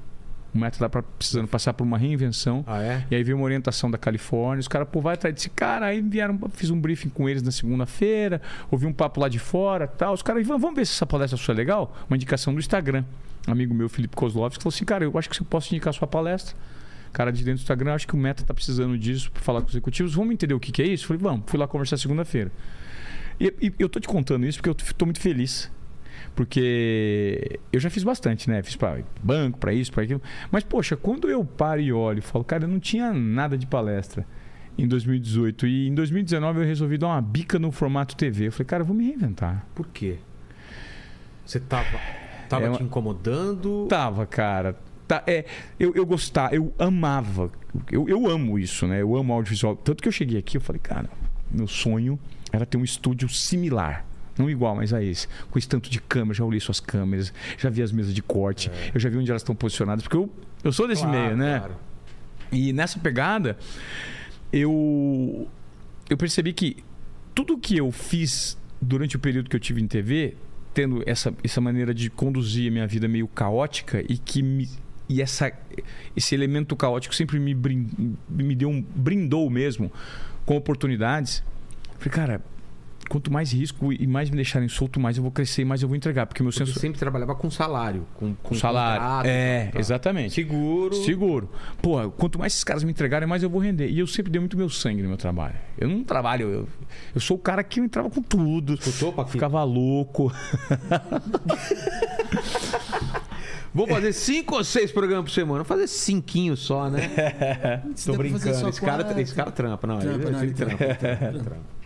O 0.55 0.59
Meta 0.59 0.79
tá 0.79 0.89
pra- 0.89 1.03
precisando 1.03 1.47
passar 1.47 1.75
por 1.75 1.85
uma 1.85 1.99
reinvenção. 1.99 2.65
Ah, 2.67 2.81
é? 2.83 3.05
E 3.11 3.15
aí 3.17 3.23
veio 3.23 3.37
uma 3.37 3.45
orientação 3.45 3.91
da 3.91 3.99
Califórnia, 3.99 4.61
os 4.61 4.69
caras, 4.69 4.89
pô, 4.91 5.01
vai 5.01 5.15
atrás 5.15 5.35
desse 5.35 5.51
cara. 5.51 5.87
Aí 5.87 6.01
vieram, 6.01 6.39
fiz 6.53 6.71
um 6.71 6.81
briefing 6.81 7.11
com 7.11 7.29
eles 7.29 7.43
na 7.43 7.51
segunda-feira, 7.51 8.41
ouvi 8.71 8.87
um 8.87 8.93
papo 8.93 9.21
lá 9.21 9.29
de 9.29 9.39
fora 9.39 9.87
tal. 9.87 10.15
Os 10.15 10.23
caras, 10.23 10.41
"Ivan, 10.43 10.57
vamos 10.59 10.77
ver 10.77 10.87
se 10.87 10.93
essa 10.95 11.05
palestra 11.07 11.37
sua 11.37 11.53
é 11.53 11.57
legal? 11.57 11.95
Uma 12.09 12.17
indicação 12.17 12.55
do 12.55 12.61
Instagram. 12.61 13.05
Amigo 13.51 13.75
meu, 13.75 13.89
Felipe 13.89 14.15
Kozlovski, 14.15 14.63
falou 14.63 14.75
assim: 14.75 14.85
cara, 14.85 15.05
eu 15.05 15.19
acho 15.19 15.29
que 15.29 15.37
você 15.37 15.45
posso 15.45 15.75
indicar 15.75 15.91
a 15.91 15.93
sua 15.93 16.07
palestra. 16.07 16.55
Cara 17.13 17.33
de 17.33 17.39
dentro 17.39 17.61
do 17.61 17.63
Instagram, 17.63 17.95
acho 17.95 18.07
que 18.07 18.15
o 18.15 18.19
Meta 18.19 18.45
tá 18.45 18.53
precisando 18.53 18.99
disso 18.99 19.33
para 19.33 19.43
falar 19.43 19.63
com 19.63 19.69
os 19.69 19.73
executivos. 19.73 20.15
Vamos 20.15 20.35
entender 20.35 20.53
o 20.53 20.61
que, 20.61 20.71
que 20.71 20.83
é 20.83 20.87
isso? 20.87 21.07
Falei, 21.07 21.23
vamos, 21.23 21.45
fui 21.47 21.59
lá 21.59 21.67
conversar 21.67 21.97
segunda-feira. 21.97 22.53
E, 23.41 23.47
e 23.61 23.73
eu 23.79 23.89
tô 23.89 23.99
te 23.99 24.07
contando 24.07 24.45
isso 24.45 24.59
porque 24.59 24.69
eu 24.69 24.75
tô 24.75 25.07
muito 25.07 25.21
feliz. 25.21 25.71
Porque 26.35 27.59
eu 27.73 27.81
já 27.81 27.89
fiz 27.89 28.05
bastante, 28.05 28.49
né? 28.49 28.63
Fiz 28.63 28.77
para 28.77 29.03
banco, 29.23 29.59
para 29.59 29.73
isso, 29.73 29.91
para 29.91 30.05
aquilo. 30.05 30.23
Mas, 30.51 30.63
poxa, 30.65 30.97
quando 30.97 31.29
eu 31.31 31.45
paro 31.45 31.81
e 31.81 31.93
olho 31.93 32.23
falo, 32.23 32.45
cara, 32.45 32.65
eu 32.65 32.69
não 32.69 32.79
tinha 32.79 33.13
nada 33.13 33.57
de 33.57 33.67
palestra 33.67 34.27
em 34.77 34.87
2018. 34.87 35.67
E 35.67 35.89
em 35.89 35.95
2019 35.95 36.61
eu 36.61 36.65
resolvi 36.65 36.99
dar 36.99 37.09
uma 37.09 37.23
bica 37.23 37.59
no 37.59 37.73
formato 37.73 38.15
TV. 38.15 38.49
Eu 38.49 38.53
falei, 38.53 38.67
cara, 38.67 38.83
eu 38.83 38.87
vou 38.87 38.95
me 38.95 39.07
reinventar. 39.07 39.67
Por 39.75 39.89
quê? 39.89 40.19
Você 41.45 41.59
tava, 41.59 41.99
tava 42.49 42.67
É 42.67 42.69
uma- 42.69 42.77
te 42.79 42.83
incomodando? 42.85 43.87
Tava, 43.89 44.27
cara. 44.27 44.77
Tá, 45.07 45.23
é, 45.27 45.45
eu, 45.81 45.95
eu 45.95 46.05
gostava, 46.05 46.55
eu 46.55 46.73
amava. 46.79 47.51
Eu, 47.91 48.09
eu 48.09 48.27
amo 48.29 48.59
isso, 48.59 48.87
né? 48.87 49.01
Eu 49.01 49.17
amo 49.17 49.33
audiovisual. 49.33 49.75
Tanto 49.77 50.03
que 50.03 50.09
eu 50.09 50.13
cheguei 50.13 50.39
aqui, 50.39 50.57
eu 50.57 50.61
falei, 50.61 50.81
cara, 50.81 51.09
meu 51.51 51.67
sonho 51.67 52.19
era 52.53 52.67
ter 52.67 52.77
um 52.77 52.85
estúdio 52.85 53.29
similar. 53.29 54.05
Não 54.39 54.49
igual, 54.51 54.77
mas 54.77 54.93
a 54.93 55.03
esse. 55.03 55.27
Com 55.51 55.59
esse 55.59 55.69
tanto 55.69 55.89
de 55.91 56.01
câmera, 56.01 56.35
já 56.35 56.45
olhei 56.45 56.61
suas 56.61 56.79
câmeras, 56.79 57.33
já 57.57 57.69
vi 57.71 57.83
as 57.83 57.91
mesas 57.91 58.15
de 58.15 58.23
corte, 58.23 58.71
eu 58.95 59.01
já 59.01 59.09
vi 59.09 59.17
onde 59.17 59.31
elas 59.31 59.43
estão 59.43 59.55
posicionadas, 59.55 60.03
porque 60.05 60.17
eu, 60.17 60.31
eu 60.63 60.73
sou 60.73 60.87
desse 60.87 61.03
Claro, 61.03 61.19
meio, 61.19 61.37
né? 61.37 61.59
claro. 61.59 61.75
E 62.53 62.73
nessa 62.73 62.99
pegada, 63.01 63.57
eu, 64.53 65.49
eu 66.09 66.17
percebi 66.17 66.53
que 66.53 66.85
tudo 67.35 67.59
que 67.59 67.77
eu 67.77 67.91
fiz 67.93 68.57
durante 68.81 69.17
o 69.17 69.19
período 69.19 69.49
que 69.51 69.57
eu 69.57 69.61
tive 69.61 69.81
em 69.83 69.87
TV, 69.87 70.37
tendo 70.79 71.03
essa, 71.07 71.35
essa 71.43 71.61
maneira 71.61 71.93
de 71.93 72.09
conduzir 72.09 72.69
a 72.69 72.71
minha 72.71 72.87
vida 72.87 73.09
meio 73.09 73.27
caótica 73.27 74.01
e 74.09 74.17
que 74.17 74.45
me, 74.45 74.69
e 75.09 75.21
essa, 75.21 75.53
esse 76.17 76.37
elemento 76.37 76.77
caótico 76.77 77.17
sempre 77.17 77.41
me, 77.41 77.53
brin, 77.53 78.17
me 78.29 78.55
deu 78.55 78.69
um, 78.69 78.81
brindou 78.81 79.51
mesmo 79.51 79.91
com 80.47 80.57
oportunidades. 80.57 81.43
Falei, 81.99 82.13
cara, 82.13 82.45
quanto 83.09 83.33
mais 83.33 83.53
risco 83.53 83.93
e 83.93 84.07
mais 84.07 84.31
me 84.31 84.37
deixarem 84.37 84.69
solto, 84.69 85.01
mais 85.01 85.17
eu 85.17 85.23
vou 85.23 85.33
crescer 85.33 85.63
e 85.63 85.65
mais 85.65 85.83
eu 85.83 85.89
vou 85.89 85.97
entregar. 85.97 86.27
Porque 86.27 86.43
meu 86.43 86.53
senso. 86.53 86.73
Você 86.73 86.81
sempre 86.81 86.99
trabalhava 86.99 87.35
com 87.35 87.51
salário, 87.51 88.07
com, 88.15 88.35
com 88.35 88.55
salário. 88.55 89.01
contrato, 89.01 89.27
É, 89.27 89.67
tá, 89.73 89.81
exatamente. 89.81 90.35
Seguro. 90.35 90.95
Seguro. 91.05 91.51
Pô, 91.81 92.11
quanto 92.11 92.39
mais 92.39 92.53
esses 92.53 92.65
caras 92.65 92.85
me 92.85 92.91
entregarem, 92.91 93.27
mais 93.27 93.43
eu 93.43 93.51
vou 93.51 93.61
render. 93.61 93.89
E 93.89 93.99
eu 93.99 94.07
sempre 94.07 94.31
dei 94.31 94.41
muito 94.41 94.57
meu 94.57 94.69
sangue 94.69 95.03
no 95.03 95.09
meu 95.09 95.17
trabalho. 95.19 95.55
Eu 95.79 95.89
não 95.89 96.05
trabalho, 96.05 96.49
eu, 96.49 96.69
eu 97.15 97.21
sou 97.21 97.37
o 97.37 97.41
cara 97.41 97.65
que 97.65 97.81
entrava 97.81 98.11
com 98.11 98.23
tudo. 98.23 98.75
Escutou, 98.75 99.13
Paquito? 99.13 99.33
Ficava 99.33 99.63
louco. 99.65 100.33
Vou 103.73 103.87
fazer 103.87 104.13
cinco 104.13 104.57
ou 104.57 104.65
seis 104.65 104.91
programas 104.91 105.27
por 105.27 105.31
semana. 105.31 105.59
Vou 105.59 105.65
fazer 105.65 105.87
cinquinho 105.87 106.57
só, 106.57 106.89
né? 106.89 107.07
Pra 107.15 107.81
fazer 107.95 108.17
brincando. 108.17 108.69
Esse 108.69 108.81
cara, 108.81 109.21
esse 109.21 109.35
cara 109.35 109.51
trampa, 109.53 109.87
não. 109.87 109.99
Trampa, 109.99 110.15
ele, 110.17 110.31
não, 110.31 110.39
ele 110.39 110.47
ele 110.49 110.55
trampa, 110.55 110.77
trampa, 110.77 111.07
ele 111.07 111.17
trampa, 111.17 111.45
trampa. 111.45 111.78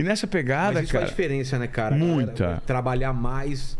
E 0.00 0.02
nessa 0.02 0.26
pegada, 0.26 0.74
Mas 0.74 0.84
isso 0.84 0.92
cara. 0.92 1.04
faz 1.06 1.16
diferença, 1.16 1.58
né, 1.58 1.66
cara? 1.66 1.94
Muita. 1.96 2.42
Galera, 2.44 2.60
Trabalhar 2.66 3.12
mais 3.12 3.78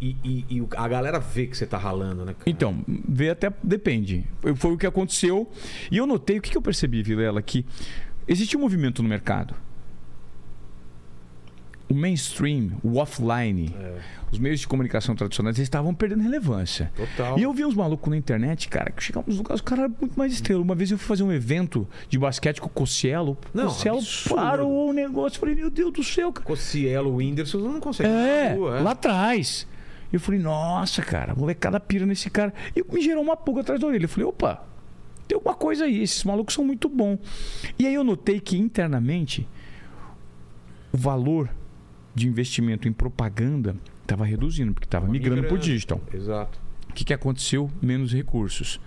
e, 0.00 0.16
e- 0.22 0.44
e 0.50 0.66
a 0.76 0.86
galera 0.88 1.18
vê 1.18 1.46
que 1.46 1.56
você 1.56 1.66
tá 1.66 1.78
ralando, 1.78 2.24
né, 2.24 2.32
cara? 2.34 2.44
Então, 2.50 2.84
vê 2.86 3.30
até 3.30 3.50
depende. 3.62 4.24
Foi 4.56 4.72
o 4.72 4.76
que 4.78 4.86
aconteceu. 4.86 5.50
E 5.90 5.96
eu 5.96 6.06
notei, 6.06 6.38
o 6.38 6.42
que 6.42 6.50
que 6.50 6.58
eu 6.58 6.62
percebi, 6.62 7.02
Vilela, 7.02 7.40
que 7.40 7.64
existe 8.28 8.56
um 8.56 8.60
movimento 8.60 9.02
no 9.02 9.08
mercado. 9.08 9.54
O 11.88 11.94
mainstream, 11.94 12.72
o 12.82 12.96
offline, 12.98 13.72
É, 13.78 13.98
os 14.32 14.40
meios 14.40 14.58
de 14.58 14.66
comunicação 14.66 15.14
tradicionais, 15.14 15.56
eles 15.56 15.66
estavam 15.66 15.94
perdendo 15.94 16.22
relevância. 16.22 16.90
total. 16.96 17.38
E 17.38 17.42
eu 17.44 17.52
vi 17.52 17.64
uns 17.64 17.74
malucos 17.76 18.10
na 18.10 18.16
internet, 18.16 18.68
cara, 18.68 18.90
que 18.90 19.00
chegavam 19.02 19.24
nos 19.28 19.36
lugares, 19.38 19.60
os 19.60 19.64
caras 19.64 19.84
eram 19.84 19.94
muito 20.00 20.18
mais 20.18 20.32
estrela. 20.32 20.60
Uma 20.60 20.74
vez 20.74 20.90
eu 20.90 20.98
fui 20.98 21.06
fazer 21.06 21.22
um 21.22 21.30
evento 21.30 21.86
de 22.08 22.18
basquete 22.18 22.60
com 22.60 22.66
o 22.66 22.70
Cossielo. 22.70 23.38
O 23.54 23.56
Não, 23.56 23.64
absurdo. 23.68 24.34
parou 24.34 24.90
o 24.90 24.92
negócio. 24.92 25.36
Eu 25.36 25.40
falei, 25.40 25.54
meu 25.54 25.70
Deus 25.70 25.92
do 25.92 26.02
céu, 26.02 26.32
cara. 26.32 26.44
Cossielo, 26.44 27.14
Whindersson, 27.16 27.58
não 27.58 27.78
consegue. 27.80 28.08
É, 28.08 28.54
rua, 28.54 28.80
lá 28.80 28.90
atrás. 28.90 29.66
Eu 30.12 30.18
falei, 30.18 30.40
nossa, 30.40 31.02
cara, 31.02 31.34
molecada 31.36 31.78
pira 31.78 32.04
nesse 32.04 32.28
cara. 32.30 32.52
E 32.74 32.82
me 32.92 33.00
gerou 33.00 33.22
uma 33.22 33.36
pulga 33.36 33.60
atrás 33.60 33.80
da 33.80 33.86
orelha. 33.86 34.04
Eu 34.06 34.08
falei, 34.08 34.26
opa, 34.26 34.64
tem 35.28 35.36
alguma 35.36 35.54
coisa 35.54 35.84
aí, 35.84 36.02
esses 36.02 36.24
malucos 36.24 36.52
são 36.54 36.64
muito 36.64 36.88
bons. 36.88 37.18
E 37.78 37.86
aí 37.86 37.94
eu 37.94 38.02
notei 38.04 38.40
que 38.40 38.56
internamente 38.58 39.46
o 40.92 40.96
valor 40.96 41.48
de 42.16 42.26
investimento 42.26 42.88
em 42.88 42.92
propaganda 42.92 43.76
estava 44.02 44.24
reduzindo, 44.24 44.72
porque 44.72 44.86
estava 44.86 45.06
migrando 45.06 45.44
para 45.44 45.54
o 45.54 45.58
digital. 45.58 46.00
Exato. 46.12 46.58
O 46.88 46.92
que, 46.94 47.04
que 47.04 47.12
aconteceu? 47.12 47.70
Menos 47.82 48.12
recursos. 48.12 48.80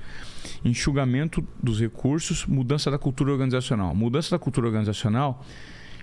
Enxugamento 0.65 1.45
dos 1.61 1.79
recursos, 1.79 2.45
mudança 2.47 2.89
da 2.89 2.97
cultura 2.97 3.31
organizacional. 3.31 3.93
Mudança 3.93 4.31
da 4.31 4.39
cultura 4.39 4.65
organizacional, 4.65 5.45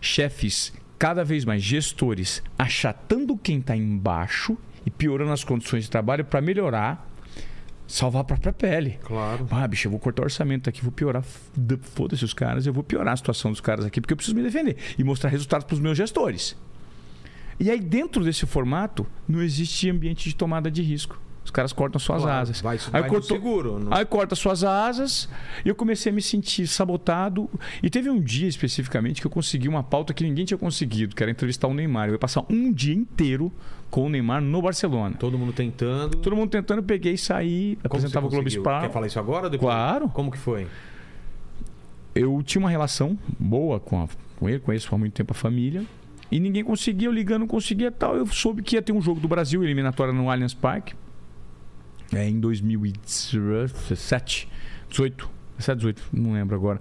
chefes 0.01 0.73
cada 0.99 1.25
vez 1.25 1.45
mais 1.45 1.63
gestores 1.63 2.43
achatando 2.57 3.37
quem 3.37 3.59
está 3.59 3.77
embaixo 3.77 4.57
e 4.85 4.91
piorando 4.91 5.33
as 5.33 5.43
condições 5.43 5.85
de 5.85 5.91
trabalho 5.91 6.25
para 6.25 6.41
melhorar, 6.41 7.11
salvar 7.89 8.23
a 8.23 8.25
própria 8.25 8.53
pele. 8.53 9.01
Claro. 9.03 9.49
Ah, 9.51 9.67
bicho, 9.67 9.89
eu 9.89 9.91
vou 9.91 9.99
cortar 9.99 10.23
o 10.23 10.27
orçamento 10.27 10.71
aqui, 10.71 10.81
vou 10.81 10.93
piorar. 10.93 11.25
Foda-se 11.25 12.25
os 12.25 12.33
caras, 12.33 12.69
eu 12.69 12.73
vou 12.73 12.85
piorar 12.85 13.15
a 13.15 13.17
situação 13.17 13.51
dos 13.51 13.61
caras 13.61 13.85
aqui, 13.85 14.01
porque 14.01 14.13
eu 14.13 14.17
preciso 14.17 14.37
me 14.37 14.45
defender 14.45 14.77
e 14.97 15.03
mostrar 15.03 15.29
resultados 15.29 15.67
para 15.67 15.75
os 15.75 15.81
meus 15.81 15.99
gestores. 15.99 16.57
E 17.59 17.71
aí, 17.71 17.81
dentro 17.81 18.23
desse 18.25 18.45
formato, 18.47 19.07
não 19.29 19.43
existe 19.43 19.89
ambiente 19.91 20.29
de 20.29 20.35
tomada 20.37 20.71
de 20.71 20.83
risco. 20.83 21.19
Os 21.45 21.51
caras 21.53 21.73
cortam 21.73 21.99
suas 22.01 22.23
Claro, 22.23 22.41
asas. 22.43 22.61
Vai, 22.61 22.77
Aí 22.77 23.03
vai 23.03 23.09
cortou- 23.09 23.37
seguro. 23.37 23.79
não- 23.79 23.95
Aí 23.95 24.05
corta 24.05 24.35
suas 24.35 24.65
asas 24.65 25.29
e 25.65 25.69
eu 25.69 25.77
comecei 25.77 26.11
a 26.11 26.15
me 26.15 26.21
sentir 26.21 26.67
sabotado. 26.67 27.49
E 27.81 27.89
teve 27.89 28.11
um 28.11 28.21
dia 28.21 28.49
especificamente 28.49 29.21
que 29.21 29.27
eu 29.29 29.31
consegui 29.31 29.69
uma 29.69 29.83
pauta 29.83 30.13
que 30.13 30.25
ninguém 30.25 30.45
tinha 30.45 30.59
conseguido, 30.59 31.15
que 31.15 31.23
era 31.23 31.31
entrevistar 31.31 31.69
o 31.69 31.73
Neymar. 31.73 32.09
Eu 32.09 32.15
ia 32.15 32.19
passar 32.19 32.45
um 32.51 32.73
dia 32.73 32.93
inteiro 32.95 33.53
com 33.89 34.07
o 34.07 34.09
Neymar 34.09 34.43
no 34.43 34.61
Barcelona. 34.61 35.15
Todo 35.21 35.39
mundo 35.39 35.53
tentando. 35.53 36.17
Todo 36.19 36.35
mundo 36.35 36.51
tentando, 36.51 36.79
eu 36.79 36.85
peguei, 36.85 37.17
saí, 37.17 37.77
Como 37.77 37.87
apresentava 37.87 38.27
o 38.27 38.29
Globo? 38.29 38.49
Sport. 38.49 38.83
Quer 38.83 38.91
falar 38.93 39.07
isso 39.07 39.19
agora 39.21 39.49
depois? 39.49 39.73
Claro. 39.73 40.09
Como 40.09 40.33
que 40.33 40.39
foi? 40.39 40.67
Eu 42.13 42.43
tinha 42.45 42.61
uma 42.61 42.71
relação 42.71 43.17
boa 43.39 43.79
com, 43.79 44.03
a- 44.03 44.09
com 44.37 44.49
ele, 44.49 44.59
conheço 44.59 44.93
há 44.93 44.99
muito 44.99 45.13
tempo 45.13 45.33
a 45.33 45.35
família. 45.37 45.85
E 46.31 46.39
ninguém 46.41 46.65
conseguia, 46.65 47.09
eu 47.09 47.13
ligando, 47.13 47.41
não 47.41 47.47
conseguia 47.47 47.91
tal. 47.91 48.17
Eu 48.17 48.27
soube 48.27 48.63
que 48.63 48.77
ia 48.77 48.83
ter 48.83 48.93
um 48.93 49.01
jogo 49.01 49.21
do 49.21 49.29
Brasil, 49.29 49.63
eliminatória 49.63 50.13
no 50.13 50.31
Allianz 50.31 50.55
Parque. 50.55 50.95
É, 52.13 52.29
em 52.29 52.39
2017, 52.39 54.49
18, 54.89 55.29
17, 55.59 55.77
18, 55.77 56.03
não 56.13 56.33
lembro 56.33 56.55
agora. 56.55 56.81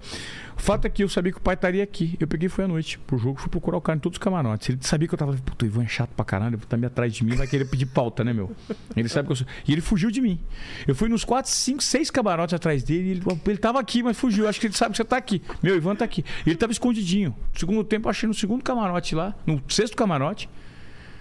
O 0.56 0.60
fato 0.60 0.86
é 0.86 0.90
que 0.90 1.02
eu 1.02 1.08
sabia 1.08 1.32
que 1.32 1.38
o 1.38 1.40
pai 1.40 1.54
estaria 1.54 1.82
aqui. 1.82 2.16
Eu 2.18 2.26
peguei 2.26 2.46
e 2.46 2.48
fui 2.48 2.64
à 2.64 2.68
noite 2.68 2.98
pro 2.98 3.18
jogo, 3.18 3.38
fui 3.38 3.50
procurar 3.50 3.78
o 3.78 3.80
cara 3.80 3.96
em 3.96 4.00
todos 4.00 4.16
os 4.16 4.22
camarotes. 4.22 4.70
Ele 4.70 4.78
sabia 4.80 5.06
que 5.06 5.14
eu 5.14 5.18
tava, 5.18 5.32
puta, 5.34 5.64
o 5.64 5.68
Ivan 5.68 5.84
é 5.84 5.86
chato 5.86 6.10
pra 6.10 6.24
caralho, 6.24 6.58
tá 6.58 6.76
me 6.76 6.86
atrás 6.86 7.12
de 7.12 7.24
mim, 7.24 7.34
vai 7.34 7.46
querer 7.46 7.64
pedir 7.66 7.86
pauta, 7.86 8.24
né, 8.24 8.32
meu? 8.32 8.50
Ele 8.96 9.08
sabe 9.08 9.26
que 9.26 9.32
eu 9.32 9.36
sou. 9.36 9.46
E 9.66 9.72
ele 9.72 9.80
fugiu 9.80 10.10
de 10.10 10.20
mim. 10.20 10.40
Eu 10.86 10.94
fui 10.94 11.08
nos 11.08 11.24
4, 11.24 11.50
5, 11.50 11.82
6 11.82 12.10
camarotes 12.10 12.54
atrás 12.54 12.82
dele. 12.82 13.10
Ele, 13.10 13.22
ele 13.46 13.58
tava 13.58 13.78
aqui, 13.80 14.02
mas 14.02 14.16
fugiu. 14.16 14.48
Acho 14.48 14.60
que 14.60 14.66
ele 14.66 14.74
sabe 14.74 14.92
que 14.92 14.96
você 14.96 15.04
tá 15.04 15.16
aqui. 15.16 15.42
Meu, 15.62 15.76
Ivan 15.76 15.94
tá 15.94 16.04
aqui. 16.04 16.24
Ele 16.46 16.56
tava 16.56 16.72
escondidinho. 16.72 17.34
No 17.52 17.58
segundo 17.58 17.84
tempo, 17.84 18.08
achei 18.08 18.26
no 18.26 18.34
segundo 18.34 18.62
camarote 18.62 19.14
lá, 19.14 19.34
no 19.46 19.62
sexto 19.68 19.96
camarote. 19.96 20.48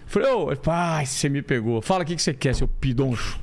Falei, 0.05 0.29
ô, 0.31 0.55
pai, 0.55 1.05
você 1.05 1.29
me 1.29 1.41
pegou. 1.41 1.81
Fala 1.81 2.03
o 2.03 2.05
que, 2.05 2.15
que 2.15 2.21
você 2.21 2.33
quer, 2.33 2.53
seu 2.53 2.67
pidoncho. 2.67 3.39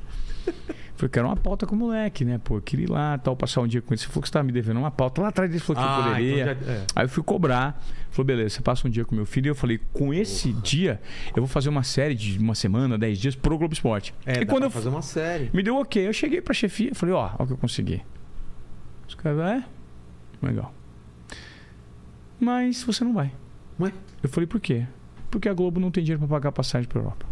Falei, 0.95 1.09
quero 1.09 1.27
uma 1.27 1.35
pauta 1.35 1.65
com 1.65 1.73
o 1.75 1.77
moleque, 1.77 2.23
né? 2.23 2.39
Pô, 2.43 2.57
eu 2.57 2.61
queria 2.61 2.85
ir 2.85 2.89
lá, 2.89 3.17
tal, 3.17 3.35
passar 3.35 3.61
um 3.61 3.67
dia 3.67 3.81
com 3.81 3.93
ele. 3.93 3.99
Você 3.99 4.07
falou 4.07 4.21
que 4.21 4.27
você 4.27 4.33
tava 4.33 4.43
me 4.45 4.51
devendo 4.51 4.77
uma 4.77 4.91
pauta. 4.91 5.21
Lá 5.23 5.29
atrás 5.29 5.49
ele 5.49 5.59
falou 5.59 5.81
que 5.81 5.89
eu 5.89 6.03
poderia. 6.03 6.51
então 6.53 6.65
já- 6.67 6.71
é. 6.71 6.85
Aí 6.95 7.05
eu 7.05 7.09
fui 7.09 7.23
cobrar. 7.23 7.83
Falou, 8.11 8.25
beleza, 8.27 8.49
você 8.55 8.61
passa 8.61 8.87
um 8.87 8.91
dia 8.91 9.03
com 9.03 9.15
meu 9.15 9.25
filho. 9.25 9.47
E 9.47 9.49
eu 9.49 9.55
falei, 9.55 9.79
com 9.91 10.13
esse 10.13 10.53
dia, 10.53 11.01
eu 11.29 11.41
vou 11.41 11.47
fazer 11.47 11.69
uma 11.69 11.81
série 11.83 12.13
de 12.13 12.37
uma 12.37 12.53
semana, 12.53 12.95
10 12.95 13.17
dias 13.17 13.35
pro 13.35 13.57
Globo 13.57 13.73
Esporte. 13.73 14.13
É, 14.23 14.41
e 14.41 14.45
quando 14.45 14.63
eu 14.65 14.69
fazer 14.69 14.89
uma 14.89 15.01
série. 15.01 15.49
me 15.51 15.63
deu 15.63 15.77
ok, 15.77 16.07
eu 16.07 16.13
cheguei 16.13 16.41
pra 16.41 16.53
chefia 16.53 16.93
falei, 16.93 17.15
ó, 17.15 17.31
ó 17.39 17.43
o 17.43 17.47
que 17.47 17.53
eu 17.53 17.57
consegui. 17.57 18.01
Os 19.07 19.15
caras, 19.15 19.39
é? 19.39 19.63
Legal. 20.45 20.71
Mas 22.39 22.83
você 22.83 23.03
não 23.03 23.13
vai. 23.13 23.31
Ué? 23.79 23.91
Eu 24.21 24.29
falei, 24.29 24.45
por 24.47 24.59
quê? 24.59 24.85
Porque 25.31 25.49
a 25.49 25.53
Globo 25.53 25.79
não 25.79 25.89
tem 25.89 26.03
dinheiro 26.03 26.19
pra 26.19 26.27
pagar 26.27 26.51
passagem 26.51 26.87
pra 26.87 26.99
Europa. 26.99 27.25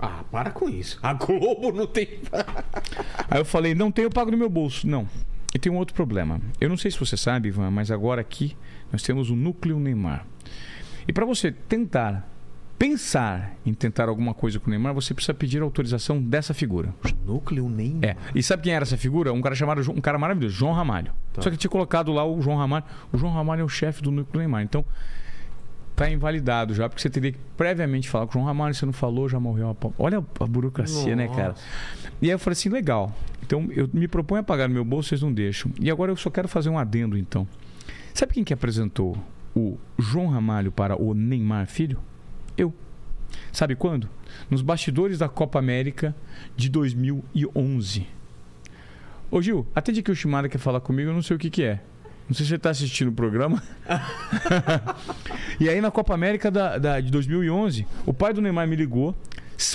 Ah, 0.00 0.24
para 0.30 0.50
com 0.50 0.68
isso. 0.68 0.98
A 1.02 1.12
Globo 1.12 1.72
não 1.72 1.86
tem. 1.86 2.20
Aí 3.28 3.40
eu 3.40 3.44
falei, 3.44 3.74
não 3.74 3.92
tenho, 3.92 4.06
eu 4.06 4.10
pago 4.10 4.30
no 4.30 4.36
meu 4.36 4.48
bolso. 4.48 4.86
Não. 4.86 5.06
E 5.54 5.58
tem 5.58 5.70
um 5.70 5.76
outro 5.76 5.94
problema. 5.94 6.40
Eu 6.60 6.68
não 6.68 6.76
sei 6.76 6.90
se 6.90 6.98
você 6.98 7.16
sabe, 7.16 7.48
Ivan, 7.48 7.70
mas 7.70 7.90
agora 7.90 8.20
aqui 8.20 8.56
nós 8.90 9.02
temos 9.02 9.30
o 9.30 9.36
núcleo 9.36 9.78
Neymar. 9.78 10.24
E 11.06 11.12
para 11.12 11.26
você 11.26 11.50
tentar, 11.50 12.26
pensar 12.78 13.56
em 13.66 13.74
tentar 13.74 14.08
alguma 14.08 14.32
coisa 14.32 14.58
com 14.58 14.68
o 14.68 14.70
Neymar, 14.70 14.94
você 14.94 15.12
precisa 15.12 15.34
pedir 15.34 15.60
autorização 15.60 16.22
dessa 16.22 16.54
figura. 16.54 16.94
Núcleo 17.26 17.68
nem. 17.68 17.98
É. 18.00 18.16
E 18.34 18.42
sabe 18.42 18.62
quem 18.62 18.72
era 18.72 18.84
essa 18.84 18.96
figura? 18.96 19.32
Um 19.32 19.42
cara 19.42 19.54
chamado 19.54 19.82
um 19.90 20.00
cara 20.00 20.18
maravilhoso, 20.18 20.54
João 20.54 20.72
Ramalho. 20.72 21.12
Tá. 21.32 21.42
Só 21.42 21.50
que 21.50 21.58
tinha 21.58 21.70
colocado 21.70 22.10
lá 22.12 22.24
o 22.24 22.40
João 22.40 22.56
Ramalho. 22.56 22.84
O 23.12 23.18
João 23.18 23.32
Ramalho 23.34 23.60
é 23.60 23.64
o 23.64 23.68
chefe 23.68 24.02
do 24.02 24.10
núcleo 24.10 24.38
Neymar. 24.38 24.62
Então 24.62 24.82
tá 26.00 26.10
invalidado 26.10 26.74
já, 26.74 26.88
porque 26.88 27.02
você 27.02 27.10
teria 27.10 27.32
que 27.32 27.38
previamente 27.58 28.08
falar 28.08 28.26
com 28.26 28.30
o 28.30 28.32
João 28.32 28.46
Ramalho, 28.46 28.74
você 28.74 28.86
não 28.86 28.92
falou, 28.92 29.28
já 29.28 29.38
morreu 29.38 29.68
a 29.68 29.74
pau. 29.74 29.92
Olha 29.98 30.24
a 30.40 30.46
burocracia, 30.46 31.14
né, 31.14 31.28
cara? 31.28 31.48
Nossa. 31.48 31.62
E 32.22 32.26
aí 32.26 32.30
eu 32.30 32.38
falei 32.38 32.52
assim, 32.52 32.70
legal. 32.70 33.14
Então 33.42 33.68
eu 33.70 33.86
me 33.92 34.08
proponho 34.08 34.40
a 34.40 34.42
pagar 34.42 34.66
no 34.66 34.72
meu 34.72 34.84
bolso, 34.84 35.10
vocês 35.10 35.20
não 35.20 35.30
deixam. 35.30 35.70
E 35.78 35.90
agora 35.90 36.10
eu 36.10 36.16
só 36.16 36.30
quero 36.30 36.48
fazer 36.48 36.70
um 36.70 36.78
adendo, 36.78 37.18
então. 37.18 37.46
Sabe 38.14 38.32
quem 38.32 38.42
que 38.42 38.54
apresentou 38.54 39.14
o 39.54 39.76
João 39.98 40.28
Ramalho 40.28 40.72
para 40.72 41.00
o 41.00 41.12
Neymar 41.12 41.66
Filho? 41.66 42.00
Eu. 42.56 42.72
Sabe 43.52 43.76
quando? 43.76 44.08
Nos 44.48 44.62
bastidores 44.62 45.18
da 45.18 45.28
Copa 45.28 45.58
América 45.58 46.16
de 46.56 46.70
2011. 46.70 48.06
Ô 49.30 49.42
Gil, 49.42 49.66
atende 49.74 50.02
que 50.02 50.10
o 50.10 50.16
Shimada 50.16 50.48
quer 50.48 50.58
falar 50.58 50.80
comigo, 50.80 51.10
eu 51.10 51.14
não 51.14 51.22
sei 51.22 51.36
o 51.36 51.38
que 51.38 51.50
que 51.50 51.62
é. 51.62 51.80
Não 52.30 52.34
sei 52.36 52.44
se 52.46 52.50
você 52.50 52.54
está 52.54 52.70
assistindo 52.70 53.08
o 53.08 53.12
programa. 53.12 53.60
e 55.58 55.68
aí 55.68 55.80
na 55.80 55.90
Copa 55.90 56.14
América 56.14 56.48
da, 56.48 56.78
da- 56.78 57.00
de 57.00 57.10
2011, 57.10 57.84
o 58.06 58.14
pai 58.14 58.32
do 58.32 58.40
Neymar 58.40 58.68
me 58.68 58.76
ligou. 58.76 59.16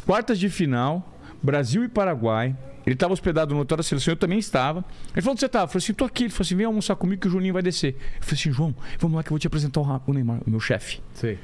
Quartas 0.06 0.40
de 0.40 0.50
final, 0.50 1.06
Brasil 1.44 1.84
e 1.84 1.90
Paraguai. 1.90 2.56
Ele 2.86 2.94
estava 2.94 3.12
hospedado 3.12 3.54
no 3.54 3.60
hotel 3.60 3.76
da 3.76 3.84
seleção, 3.84 4.14
eu 4.14 4.16
também 4.16 4.40
estava. 4.40 4.86
Ele 5.14 5.22
falou: 5.22 5.32
onde 5.34 5.42
você 5.42 5.48
estava? 5.48 5.66
Eu 5.66 5.68
falei 5.68 5.84
assim: 5.84 5.94
tô 5.94 6.06
aqui. 6.06 6.24
Ele 6.24 6.30
falou 6.30 6.46
assim: 6.46 6.56
vem 6.56 6.66
almoçar 6.66 6.96
comigo 6.96 7.22
que 7.22 7.28
o 7.28 7.32
Juninho 7.32 7.54
vai 7.54 7.62
descer. 7.62 7.96
Eu 8.18 8.24
falei 8.24 8.40
assim: 8.40 8.52
João, 8.54 8.74
vamos 9.00 9.18
lá 9.18 9.24
que 9.24 9.28
eu 9.28 9.32
vou 9.32 9.40
te 9.40 9.48
apresentar 9.48 9.82
o, 9.82 10.14
Neymar, 10.14 10.40
o 10.48 10.50
meu 10.50 10.62
chefe. 10.62 11.02
Sei. 11.14 11.38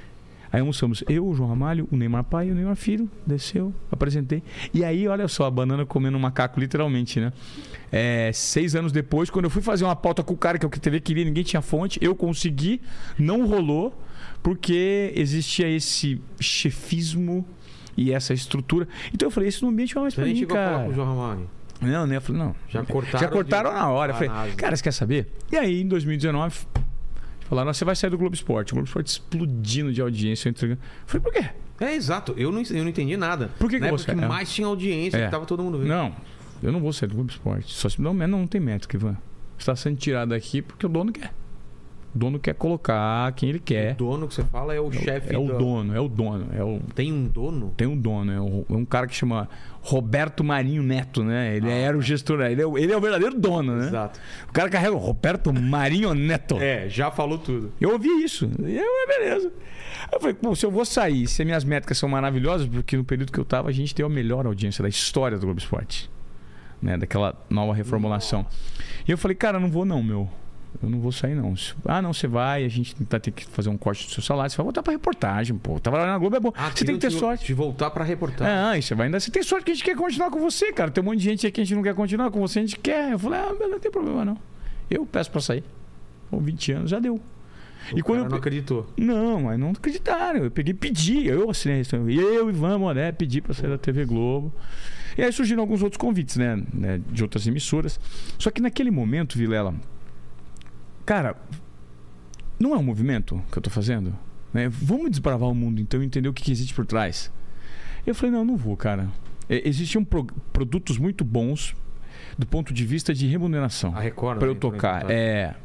Aí 0.51 0.59
almoçamos 0.59 1.03
eu, 1.07 1.25
o 1.27 1.33
João 1.33 1.49
Ramalho, 1.49 1.87
o 1.91 1.95
Neymar 1.95 2.23
pai 2.25 2.49
e 2.49 2.51
o 2.51 2.55
Neymar 2.55 2.75
filho. 2.75 3.09
Desceu, 3.25 3.73
apresentei. 3.91 4.43
E 4.73 4.83
aí, 4.83 5.07
olha 5.07 5.27
só, 5.27 5.45
a 5.45 5.51
banana 5.51 5.85
comendo 5.85 6.17
um 6.17 6.19
macaco, 6.19 6.59
literalmente, 6.59 7.19
né? 7.21 7.31
É, 7.91 8.31
seis 8.33 8.75
anos 8.75 8.91
depois, 8.91 9.29
quando 9.29 9.45
eu 9.45 9.49
fui 9.49 9.61
fazer 9.61 9.85
uma 9.85 9.95
pauta 9.95 10.21
com 10.23 10.33
o 10.33 10.37
cara 10.37 10.57
que 10.57 10.65
é 10.65 10.67
o 10.67 10.69
que 10.69 10.77
a 10.77 10.81
TV 10.81 10.99
queria, 10.99 11.23
ninguém 11.25 11.43
tinha 11.43 11.61
fonte, 11.61 11.97
eu 12.01 12.13
consegui, 12.15 12.81
não 13.17 13.45
rolou, 13.47 13.97
porque 14.43 15.13
existia 15.15 15.69
esse 15.69 16.21
chefismo 16.39 17.45
e 17.95 18.11
essa 18.11 18.33
estrutura. 18.33 18.87
Então 19.13 19.27
eu 19.27 19.31
falei, 19.31 19.49
isso 19.49 19.65
no 19.65 19.71
ambiente 19.71 19.93
vai 19.93 20.03
mais 20.03 20.13
Você 20.13 20.21
pra 20.21 20.29
mim, 20.29 20.35
chegou 20.37 20.57
a 20.57 20.59
falar 20.59 20.71
cara. 20.73 20.83
com 20.85 20.91
o 20.91 20.93
João 20.93 21.07
Ramalho. 21.07 21.49
Não, 21.81 22.05
né? 22.05 22.17
Eu 22.17 22.21
falei, 22.21 22.41
não. 22.41 22.55
Já 22.69 22.83
cortaram. 22.85 23.19
Já 23.19 23.27
cortaram 23.27 23.69
de- 23.71 23.75
na 23.75 23.89
hora. 23.89 24.11
Eu 24.11 24.15
falei, 24.15 24.53
cara, 24.55 24.75
você 24.75 24.83
quer 24.83 24.91
saber? 24.93 25.27
E 25.51 25.57
aí, 25.57 25.81
em 25.81 25.87
2019, 25.87 26.55
falaram, 27.51 27.73
você 27.73 27.85
vai 27.85 27.95
sair 27.95 28.09
do 28.09 28.17
Globo 28.17 28.33
Esporte. 28.33 28.71
O 28.73 28.75
Globo 28.75 28.87
Esporte 28.87 29.07
explodindo 29.07 29.91
de 29.93 30.01
audiência. 30.01 30.49
Eu 30.49 30.77
falei, 31.05 31.21
por 31.23 31.31
quê? 31.33 31.49
É, 31.79 31.93
exato. 31.95 32.33
Eu 32.37 32.51
não, 32.51 32.61
eu 32.61 32.83
não 32.83 32.89
entendi 32.89 33.17
nada. 33.17 33.49
Por 33.59 33.69
que 33.69 33.75
que 33.75 33.81
Na 33.81 33.87
época 33.87 34.03
você- 34.03 34.15
que 34.15 34.25
mais 34.25 34.51
tinha 34.53 34.67
audiência, 34.67 35.17
É. 35.17 35.25
que 35.25 35.31
tava 35.31 35.45
todo 35.45 35.61
mundo 35.63 35.77
vendo. 35.79 35.87
Não, 35.89 36.15
eu 36.63 36.71
não 36.71 36.79
vou 36.79 36.93
sair 36.93 37.09
do 37.09 37.15
Globo 37.15 37.29
Esporte. 37.31 37.73
Só 37.73 37.89
se 37.89 38.01
não, 38.01 38.13
não 38.13 38.47
tem 38.47 38.61
métrica, 38.61 38.95
Ivan. 38.95 39.13
Você 39.57 39.61
está 39.63 39.75
sendo 39.75 39.97
tirado 39.97 40.29
daqui 40.29 40.61
porque 40.61 40.85
o 40.85 40.89
dono 40.89 41.11
quer. 41.11 41.33
O 42.13 42.17
dono 42.17 42.39
quer 42.39 42.53
colocar 42.55 43.31
quem 43.33 43.49
ele 43.49 43.59
quer. 43.59 43.93
O 43.93 43.97
dono 43.97 44.27
que 44.27 44.33
você 44.33 44.43
fala 44.43 44.73
é 44.75 44.79
o 44.81 44.91
chefe 44.91 45.33
É 45.33 45.37
o 45.37 45.45
do- 45.47 45.57
dono, 45.57 45.95
é 45.95 45.99
o 45.99 46.09
dono. 46.09 46.47
É 46.53 46.61
o, 46.63 46.79
Tem 46.93 47.11
um 47.11 47.23
dono? 47.25 47.73
tem 47.77 47.87
um 47.87 47.97
dono, 47.97 48.31
é 48.31 48.41
um, 48.41 48.65
é 48.69 48.73
um 48.73 48.83
cara 48.85 49.07
que 49.07 49.15
chama 49.15 49.47
Roberto 49.81 50.43
Marinho 50.43 50.83
Neto, 50.83 51.23
né? 51.23 51.55
Ele 51.55 51.69
era 51.69 51.97
o 51.97 52.01
gestor, 52.01 52.41
ele 52.41 52.61
é, 52.61 52.65
o- 52.67 52.77
ele 52.77 52.91
é 52.91 52.97
o 52.97 52.99
verdadeiro 53.01 53.39
dono, 53.39 53.77
né? 53.77 53.87
Exato. 53.87 54.19
O 54.49 54.51
cara 54.51 54.69
carrega 54.69 54.93
o 54.93 54.97
Roberto 54.97 55.53
Marinho 55.53 56.13
Neto. 56.13 56.57
É, 56.59 56.89
já 56.89 57.09
falou 57.11 57.37
tudo. 57.37 57.71
Eu 57.79 57.91
ouvi 57.93 58.09
isso. 58.23 58.49
E 58.59 58.77
eu, 58.77 58.83
é 58.83 59.07
beleza. 59.07 59.51
Eu 60.11 60.19
falei, 60.19 60.33
pô, 60.33 60.53
se 60.53 60.65
eu 60.65 60.71
vou 60.71 60.83
sair, 60.83 61.27
se 61.27 61.41
as 61.41 61.45
minhas 61.45 61.63
métricas 61.63 61.97
são 61.97 62.09
maravilhosas, 62.09 62.67
porque 62.67 62.97
no 62.97 63.05
período 63.05 63.31
que 63.31 63.39
eu 63.39 63.45
tava, 63.45 63.69
a 63.69 63.71
gente 63.71 63.95
tem 63.95 64.05
a 64.05 64.09
melhor 64.09 64.45
audiência 64.45 64.81
da 64.83 64.89
história 64.89 65.37
do 65.37 65.45
Globo 65.45 65.59
Esporte. 65.59 66.09
Né? 66.81 66.97
Daquela 66.97 67.35
nova 67.49 67.73
reformulação. 67.73 68.45
E 69.07 69.11
eu 69.11 69.17
falei, 69.17 69.35
cara, 69.35 69.59
não 69.61 69.69
vou 69.69 69.85
não, 69.85 70.03
meu. 70.03 70.29
Eu 70.81 70.89
não 70.89 70.99
vou 70.99 71.11
sair, 71.11 71.35
não. 71.35 71.53
Ah, 71.85 72.01
não, 72.01 72.13
você 72.13 72.27
vai, 72.27 72.63
a 72.63 72.67
gente 72.67 72.95
vai 73.09 73.19
ter 73.19 73.31
que 73.31 73.45
fazer 73.45 73.69
um 73.69 73.77
corte 73.77 74.05
do 74.07 74.13
seu 74.13 74.23
salário. 74.23 74.49
Você 74.49 74.57
vai 74.57 74.63
voltar 74.63 74.81
pra 74.81 74.91
reportagem, 74.91 75.57
pô. 75.57 75.79
Trabalhar 75.79 76.07
na 76.07 76.17
Globo 76.17 76.35
é 76.35 76.39
bom. 76.39 76.51
você 76.73 76.85
tem 76.85 76.95
que 76.95 77.01
ter 77.01 77.09
de, 77.09 77.19
sorte. 77.19 77.45
De 77.45 77.53
voltar 77.53 77.89
pra 77.91 78.03
reportagem. 78.03 78.53
Ah, 78.53 78.77
e 78.77 78.81
você 78.81 78.95
vai 78.95 79.07
ainda. 79.07 79.19
Você 79.19 79.29
tem 79.29 79.43
sorte 79.43 79.65
que 79.65 79.71
a 79.71 79.73
gente 79.73 79.83
quer 79.83 79.95
continuar 79.95 80.31
com 80.31 80.39
você, 80.39 80.71
cara. 80.71 80.89
Tem 80.89 81.03
um 81.03 81.05
monte 81.05 81.19
de 81.19 81.25
gente 81.25 81.45
aqui 81.45 81.55
que 81.55 81.61
a 81.61 81.63
gente 81.63 81.75
não 81.75 81.83
quer 81.83 81.93
continuar 81.93 82.31
com 82.31 82.39
você, 82.39 82.59
a 82.59 82.61
gente 82.61 82.79
quer. 82.79 83.11
Eu 83.11 83.19
falei, 83.19 83.39
ah, 83.39 83.67
não 83.67 83.79
tem 83.79 83.91
problema, 83.91 84.23
não. 84.23 84.37
Eu 84.89 85.05
peço 85.05 85.29
pra 85.29 85.41
sair. 85.41 85.63
Com 86.29 86.39
20 86.39 86.71
anos, 86.71 86.89
já 86.89 86.99
deu. 86.99 87.15
O 87.91 87.97
e 87.97 88.01
quando 88.01 88.19
cara 88.19 88.27
eu 88.27 88.29
não 88.29 88.37
acreditou. 88.37 88.87
não, 88.97 89.41
mas 89.41 89.59
não 89.59 89.71
acreditaram. 89.71 90.43
Eu 90.43 90.51
peguei 90.51 90.71
e 90.71 90.75
pedi. 90.75 91.27
Eu 91.27 91.49
assinei. 91.49 91.81
isso. 91.81 91.95
Eu, 91.95 92.49
Ivan 92.49 92.77
Moré, 92.77 93.11
pedi 93.11 93.41
pra 93.41 93.53
sair 93.53 93.69
da 93.69 93.77
TV 93.77 94.05
Globo. 94.05 94.53
E 95.17 95.23
aí 95.23 95.31
surgiram 95.31 95.61
alguns 95.61 95.83
outros 95.83 95.97
convites, 95.97 96.37
né? 96.37 96.61
né, 96.73 97.01
De 97.09 97.21
outras 97.21 97.45
emissoras. 97.47 97.99
Só 98.37 98.49
que 98.49 98.61
naquele 98.61 98.91
momento, 98.91 99.37
Vilela, 99.37 99.73
cara, 101.05 101.35
não 102.59 102.73
é 102.73 102.77
um 102.77 102.83
movimento 102.83 103.41
que 103.51 103.57
eu 103.57 103.61
tô 103.61 103.69
fazendo? 103.69 104.13
né? 104.53 104.67
Vamos 104.69 105.09
desbravar 105.09 105.49
o 105.49 105.55
mundo 105.55 105.79
então 105.79 106.03
e 106.03 106.05
entender 106.05 106.27
o 106.27 106.33
que, 106.33 106.43
que 106.43 106.51
existe 106.51 106.73
por 106.73 106.85
trás. 106.85 107.31
Eu 108.05 108.13
falei, 108.13 108.31
não, 108.35 108.43
não 108.43 108.57
vou, 108.57 108.75
cara. 108.75 109.07
É, 109.47 109.67
existiam 109.67 110.03
pro- 110.03 110.27
produtos 110.51 110.97
muito 110.97 111.23
bons 111.23 111.73
do 112.37 112.45
ponto 112.45 112.73
de 112.73 112.85
vista 112.85 113.13
de 113.13 113.27
remuneração 113.27 113.95
A 113.95 113.99
Record. 114.01 114.39
para 114.39 114.47
eu 114.47 114.55
tocar. 114.55 115.09
É. 115.09 115.55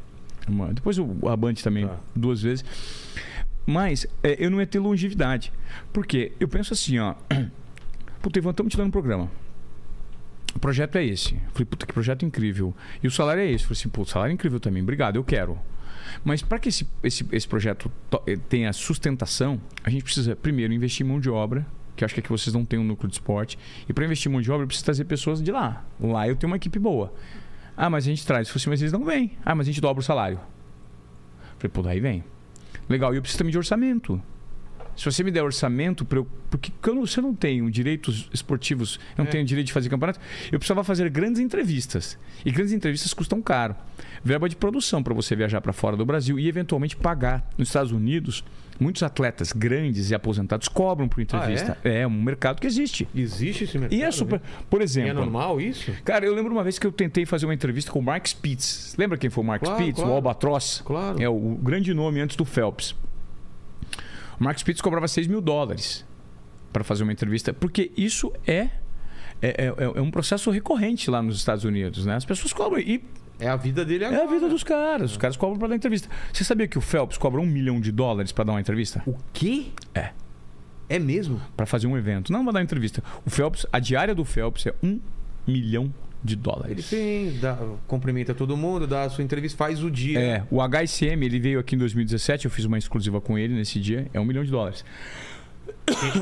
uma- 0.49 0.73
depois 0.73 0.99
o 0.99 1.29
a 1.29 1.37
Band 1.37 1.55
também, 1.55 1.87
Tá. 1.89 1.97
duas 2.15 2.43
vezes. 2.43 2.65
Mas 3.67 4.07
é, 4.23 4.37
eu 4.45 4.51
não 4.51 4.61
ia 4.61 4.67
ter 4.67 4.79
longevidade. 4.79 5.53
Porque 5.93 6.33
eu 6.39 6.47
penso 6.47 6.73
assim, 6.73 6.99
ó. 6.99 7.15
Puta, 8.23 8.39
Ivan, 8.39 8.51
estamos 8.51 8.71
te 8.71 8.77
dando 8.77 8.89
um 8.89 8.93
programa. 8.93 9.29
O 10.57 10.59
projeto 10.59 10.97
é 10.97 11.05
esse. 11.05 11.35
Eu 11.35 11.41
falei, 11.53 11.67
puta, 11.67 11.85
que 11.87 11.93
projeto 11.93 12.25
incrível. 12.25 12.75
E 13.03 13.07
o 13.07 13.11
salário 13.11 13.43
é 13.43 13.47
esse. 13.47 13.65
Eu 13.65 13.69
falei 13.69 13.79
assim, 13.81 13.89
pô, 13.91 14.05
salário 14.07 14.33
é 14.33 14.35
incrível 14.35 14.59
também. 14.59 14.83
Obrigado, 14.83 15.17
eu 15.17 15.23
quero. 15.25 15.59
Mas 16.25 16.41
para 16.41 16.59
que 16.59 16.71
esse, 16.71 16.89
esse, 17.03 17.27
esse 17.31 17.47
projeto 17.47 17.93
to- 18.09 18.23
eh, 18.27 18.37
tenha 18.49 18.73
sustentação, 18.73 19.61
a 19.85 19.91
gente 19.91 20.03
precisa, 20.03 20.35
primeiro, 20.35 20.73
investir 20.73 21.05
em 21.05 21.09
mão 21.09 21.21
de 21.21 21.29
obra, 21.29 21.67
que 21.95 22.05
acho 22.05 22.15
que 22.15 22.21
aqui 22.21 22.31
vocês 22.31 22.55
não 22.55 22.65
têm 22.65 22.79
um 22.79 22.85
núcleo 22.85 23.09
de 23.09 23.17
esporte. 23.17 23.59
E 23.89 23.93
para 23.93 24.05
investir 24.07 24.31
em 24.31 24.33
mão 24.33 24.41
de 24.41 24.51
obra, 24.51 24.63
eu 24.65 24.67
preciso 24.67 24.85
trazer 24.87 25.05
pessoas 25.05 25.43
de 25.43 25.53
lá. 25.53 25.85
Lá 26.01 26.27
eu 26.27 26.35
tenho 26.37 26.51
uma 26.51 26.57
equipe 26.57 26.79
boa. 26.79 27.13
Ah, 27.77 27.91
mas 27.91 28.05
a 28.05 28.09
gente 28.09 28.27
traz. 28.27 28.49
Eu 28.49 28.53
falei 28.55 28.63
assim, 28.63 28.71
mas 28.71 28.81
eles 28.81 28.93
não 28.93 29.05
vêm. 29.05 29.33
Ah, 29.45 29.55
mas 29.55 29.67
a 29.67 29.71
gente 29.71 29.81
dobra 29.81 30.01
o 30.01 30.05
salário. 30.05 30.39
Eu 30.39 31.57
falei, 31.59 31.71
pô, 31.73 31.83
daí 31.83 32.01
vem. 32.01 32.25
Legal, 32.89 33.13
e 33.13 33.19
eu 33.19 33.23
preciso 33.23 33.39
também 33.39 33.51
de 33.53 33.59
orçamento. 33.59 34.23
Se 34.97 35.05
você 35.05 35.23
me 35.23 35.31
der 35.31 35.43
orçamento, 35.43 36.05
pra 36.05 36.19
eu, 36.19 36.27
porque 36.51 36.73
quando 36.81 37.01
você 37.01 37.21
não 37.21 37.35
tem 37.35 37.69
direitos 37.71 38.29
esportivos, 38.33 38.99
eu 39.17 39.23
não 39.25 39.29
É. 39.29 39.31
tenho 39.31 39.45
direito 39.45 39.67
de 39.67 39.73
fazer 39.73 39.89
campeonato, 39.91 40.19
eu 40.51 40.59
precisava 40.59 40.83
fazer 40.83 41.09
grandes 41.11 41.41
entrevistas. 41.41 42.19
E 42.45 42.51
grandes 42.51 42.73
entrevistas 42.73 43.13
custam 43.13 43.43
caro. 43.43 43.75
Verba 44.25 44.49
de 44.49 44.57
produção 44.57 45.03
para 45.03 45.13
você 45.15 45.37
viajar 45.37 45.61
para 45.61 45.73
fora 45.73 45.97
do 45.97 46.05
Brasil 46.07 46.39
e 46.39 46.49
eventualmente 46.49 46.97
pagar. 46.97 47.49
Nos 47.59 47.69
Estados 47.69 47.93
Unidos, 47.93 48.43
muitos 48.81 49.03
atletas 49.03 49.53
grandes 49.53 50.11
e 50.11 50.15
aposentados 50.15 50.67
cobram 50.69 51.07
por 51.09 51.21
entrevista. 51.21 51.77
é? 51.85 52.07
um 52.07 52.11
mercado 52.23 52.61
que 52.61 52.67
existe. 52.67 53.07
Existe 53.15 53.65
esse 53.65 53.79
mercado? 53.79 53.99
E 53.99 54.03
é 54.03 54.11
super. 54.11 54.41
né? 54.41 54.47
Por 54.71 54.81
E 54.81 54.85
exemplo. 54.85 55.11
é 55.11 55.13
normal 55.13 55.61
isso? 55.61 55.93
Cara, 56.05 56.25
eu 56.25 56.35
lembro 56.35 56.53
uma 56.53 56.65
vez 56.65 56.79
que 56.79 56.87
eu 56.87 56.93
tentei 56.93 57.25
fazer 57.27 57.45
uma 57.47 57.55
entrevista 57.55 57.93
com 57.93 57.99
o 57.99 58.03
Mark 58.03 58.27
Spitz. 58.27 58.95
Lembra 58.99 59.19
quem 59.19 59.29
foi 59.31 59.45
o 59.45 59.47
Mark 59.47 59.63
Claro, 59.63 59.79
Spitz? 59.81 59.97
claro. 59.99 60.11
O 60.11 60.15
Albatross? 60.15 60.83
Claro. 60.85 61.23
É 61.23 61.29
o 61.29 61.39
grande 61.63 61.93
nome 61.95 62.19
antes 62.21 62.35
do 62.37 62.45
Phelps. 62.45 62.95
O 64.41 64.45
Mark 64.45 64.59
Spitz 64.59 64.81
cobrava 64.81 65.09
6 65.09 65.27
mil 65.27 65.41
dólares 65.41 66.05
para 66.73 66.85
fazer 66.85 67.03
uma 67.03 67.13
entrevista, 67.13 67.53
porque 67.55 67.91
isso 67.97 68.33
é, 68.47 68.69
é, 69.41 69.67
é, 69.67 69.75
é 69.79 70.01
um 70.01 70.11
processo 70.11 70.51
recorrente 70.51 71.11
lá 71.11 71.23
nos 71.23 71.37
Estados 71.37 71.65
Unidos, 71.65 72.05
né? 72.05 72.17
As 72.17 72.25
pessoas 72.25 72.53
cobram 72.53 72.81
e 72.81 73.03
É 73.39 73.49
a 73.49 73.57
vida 73.57 73.85
dele 73.85 74.05
é 74.05 74.09
agora. 74.09 74.25
a 74.25 74.27
vida 74.27 74.49
dos 74.49 74.63
caras. 74.63 75.13
Os 75.13 75.17
caras 75.17 75.37
cobram 75.37 75.59
para 75.59 75.69
dar 75.69 75.77
entrevista. 75.77 76.09
Você 76.33 76.45
sabia 76.45 76.69
que 76.69 76.77
o 76.77 76.81
Phelps 76.81 77.17
cobra 77.17 77.41
um 77.41 77.47
milhão 77.47 77.81
de 77.81 77.91
dólares 77.91 78.31
para 78.33 78.45
dar 78.45 78.53
uma 78.53 78.61
entrevista? 78.61 79.03
O 79.07 79.17
quê? 79.33 79.67
É. 79.95 80.11
É 80.89 80.99
mesmo? 80.99 81.41
Para 81.57 81.67
fazer 81.67 81.87
um 81.87 81.97
evento. 81.97 82.31
Não 82.33 82.45
para 82.45 82.55
dar 82.55 82.63
entrevista. 82.63 83.03
O 83.25 83.31
Phelps, 83.31 83.67
a 83.73 83.79
diária 83.79 84.15
do 84.15 84.25
Phelps 84.25 84.67
é 84.67 84.75
um 84.83 85.01
milhão 85.47 85.93
de 86.23 86.35
Ele 86.35 86.43
dólares. 86.43 86.91
tem, 86.91 87.39
dá, 87.39 87.57
cumprimenta 87.87 88.35
todo 88.35 88.57
mundo, 88.57 88.87
dá 88.87 89.03
a 89.03 89.11
sua 89.11 89.23
entrevista, 89.23 89.57
faz 89.57 89.83
o 89.83 89.91
dia. 89.91 90.19
É, 90.19 90.43
o 90.51 90.61
HSM, 90.61 91.23
ele 91.23 91.39
veio 91.39 91.59
aqui 91.61 91.75
em 91.75 91.79
2017, 91.79 92.47
eu 92.47 92.51
fiz 92.51 92.65
uma 92.65 92.79
exclusiva 92.79 93.21
com 93.21 93.39
ele 93.39 93.55
nesse 93.55 93.81
dia, 93.81 94.09
é 94.13 94.21
um 94.21 94.25
milhão 94.25 94.45
de 94.45 94.51
dólares. 94.51 94.85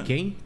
Quem? 0.05 0.37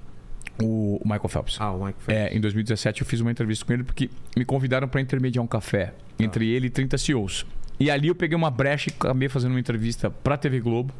O, 0.62 1.00
Michael 1.04 1.28
Phelps. 1.28 1.56
Ah, 1.60 1.72
o 1.72 1.84
Mike 1.84 2.02
Phelps. 2.02 2.32
É, 2.32 2.36
em 2.36 2.40
2017 2.40 3.02
eu 3.02 3.06
fiz 3.06 3.20
uma 3.20 3.30
entrevista 3.30 3.64
com 3.64 3.72
ele 3.72 3.84
porque 3.84 4.10
me 4.36 4.44
convidaram 4.44 4.88
para 4.88 5.00
intermediar 5.00 5.44
um 5.44 5.46
café 5.46 5.94
entre 6.18 6.48
ele 6.48 6.66
e 6.66 6.70
30 6.70 6.98
CEOs. 6.98 7.46
E 7.78 7.90
ali 7.90 8.08
eu 8.08 8.14
peguei 8.14 8.36
uma 8.36 8.50
brecha 8.50 8.90
e 8.90 8.92
acabei 8.92 9.28
fazendo 9.28 9.52
uma 9.52 9.60
entrevista 9.60 10.10
para 10.10 10.34
a 10.34 10.38
TV 10.38 10.60
Globo. 10.60 10.92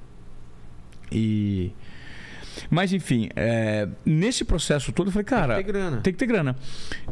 E 1.11 1.73
mas 2.71 2.93
enfim, 2.93 3.29
é, 3.37 3.89
nesse 4.05 4.45
processo 4.45 4.93
todo 4.93 5.09
eu 5.09 5.13
falei, 5.13 5.25
cara, 5.25 5.55
Tem 5.57 5.65
que 5.65 5.73
ter 5.73 5.79
grana. 5.79 5.97
tem 6.01 6.13
que 6.13 6.19
ter 6.19 6.27
grana. 6.27 6.57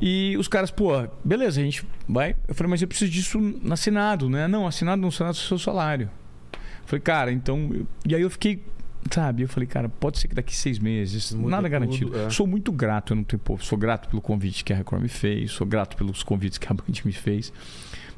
E 0.00 0.36
os 0.38 0.48
caras, 0.48 0.70
pô, 0.70 0.90
beleza, 1.24 1.60
a 1.60 1.64
gente 1.64 1.84
vai. 2.08 2.36
Eu 2.48 2.54
falei, 2.54 2.70
mas 2.70 2.82
eu 2.82 2.88
preciso 2.88 3.10
disso 3.10 3.38
assinado, 3.70 4.28
né? 4.28 4.46
Não, 4.48 4.66
assinado 4.66 5.00
no 5.02 5.10
Senado 5.12 5.34
do 5.34 5.38
seu 5.40 5.58
salário. 5.58 6.10
Eu 6.52 6.58
falei, 6.86 7.00
cara, 7.00 7.32
então. 7.32 7.70
eu- 7.72 7.86
E 8.06 8.14
aí 8.14 8.22
eu 8.22 8.30
fiquei, 8.30 8.62
sabe? 9.10 9.42
Eu 9.42 9.48
falei, 9.48 9.66
cara, 9.66 9.88
pode 9.88 10.18
ser 10.18 10.28
que 10.28 10.34
daqui 10.34 10.54
seis 10.54 10.78
meses, 10.78 11.32
Muda 11.32 11.50
nada 11.50 11.62
tudo, 11.62 11.70
garantido. 11.72 12.18
é. 12.18 12.30
Sou 12.30 12.46
muito 12.46 12.70
grato, 12.72 13.12
eu 13.12 13.16
não 13.16 13.24
tenho, 13.24 13.40
pô, 13.40 13.58
sou 13.58 13.76
grato 13.78 14.08
pelo 14.08 14.20
convite 14.22 14.64
que 14.64 14.72
a 14.72 14.76
Record 14.76 15.02
me 15.02 15.08
fez, 15.08 15.50
sou 15.52 15.66
grato 15.66 15.96
pelos 15.96 16.22
convites 16.22 16.58
que 16.58 16.66
a 16.70 16.74
Band 16.74 16.84
me 17.04 17.12
fez. 17.12 17.52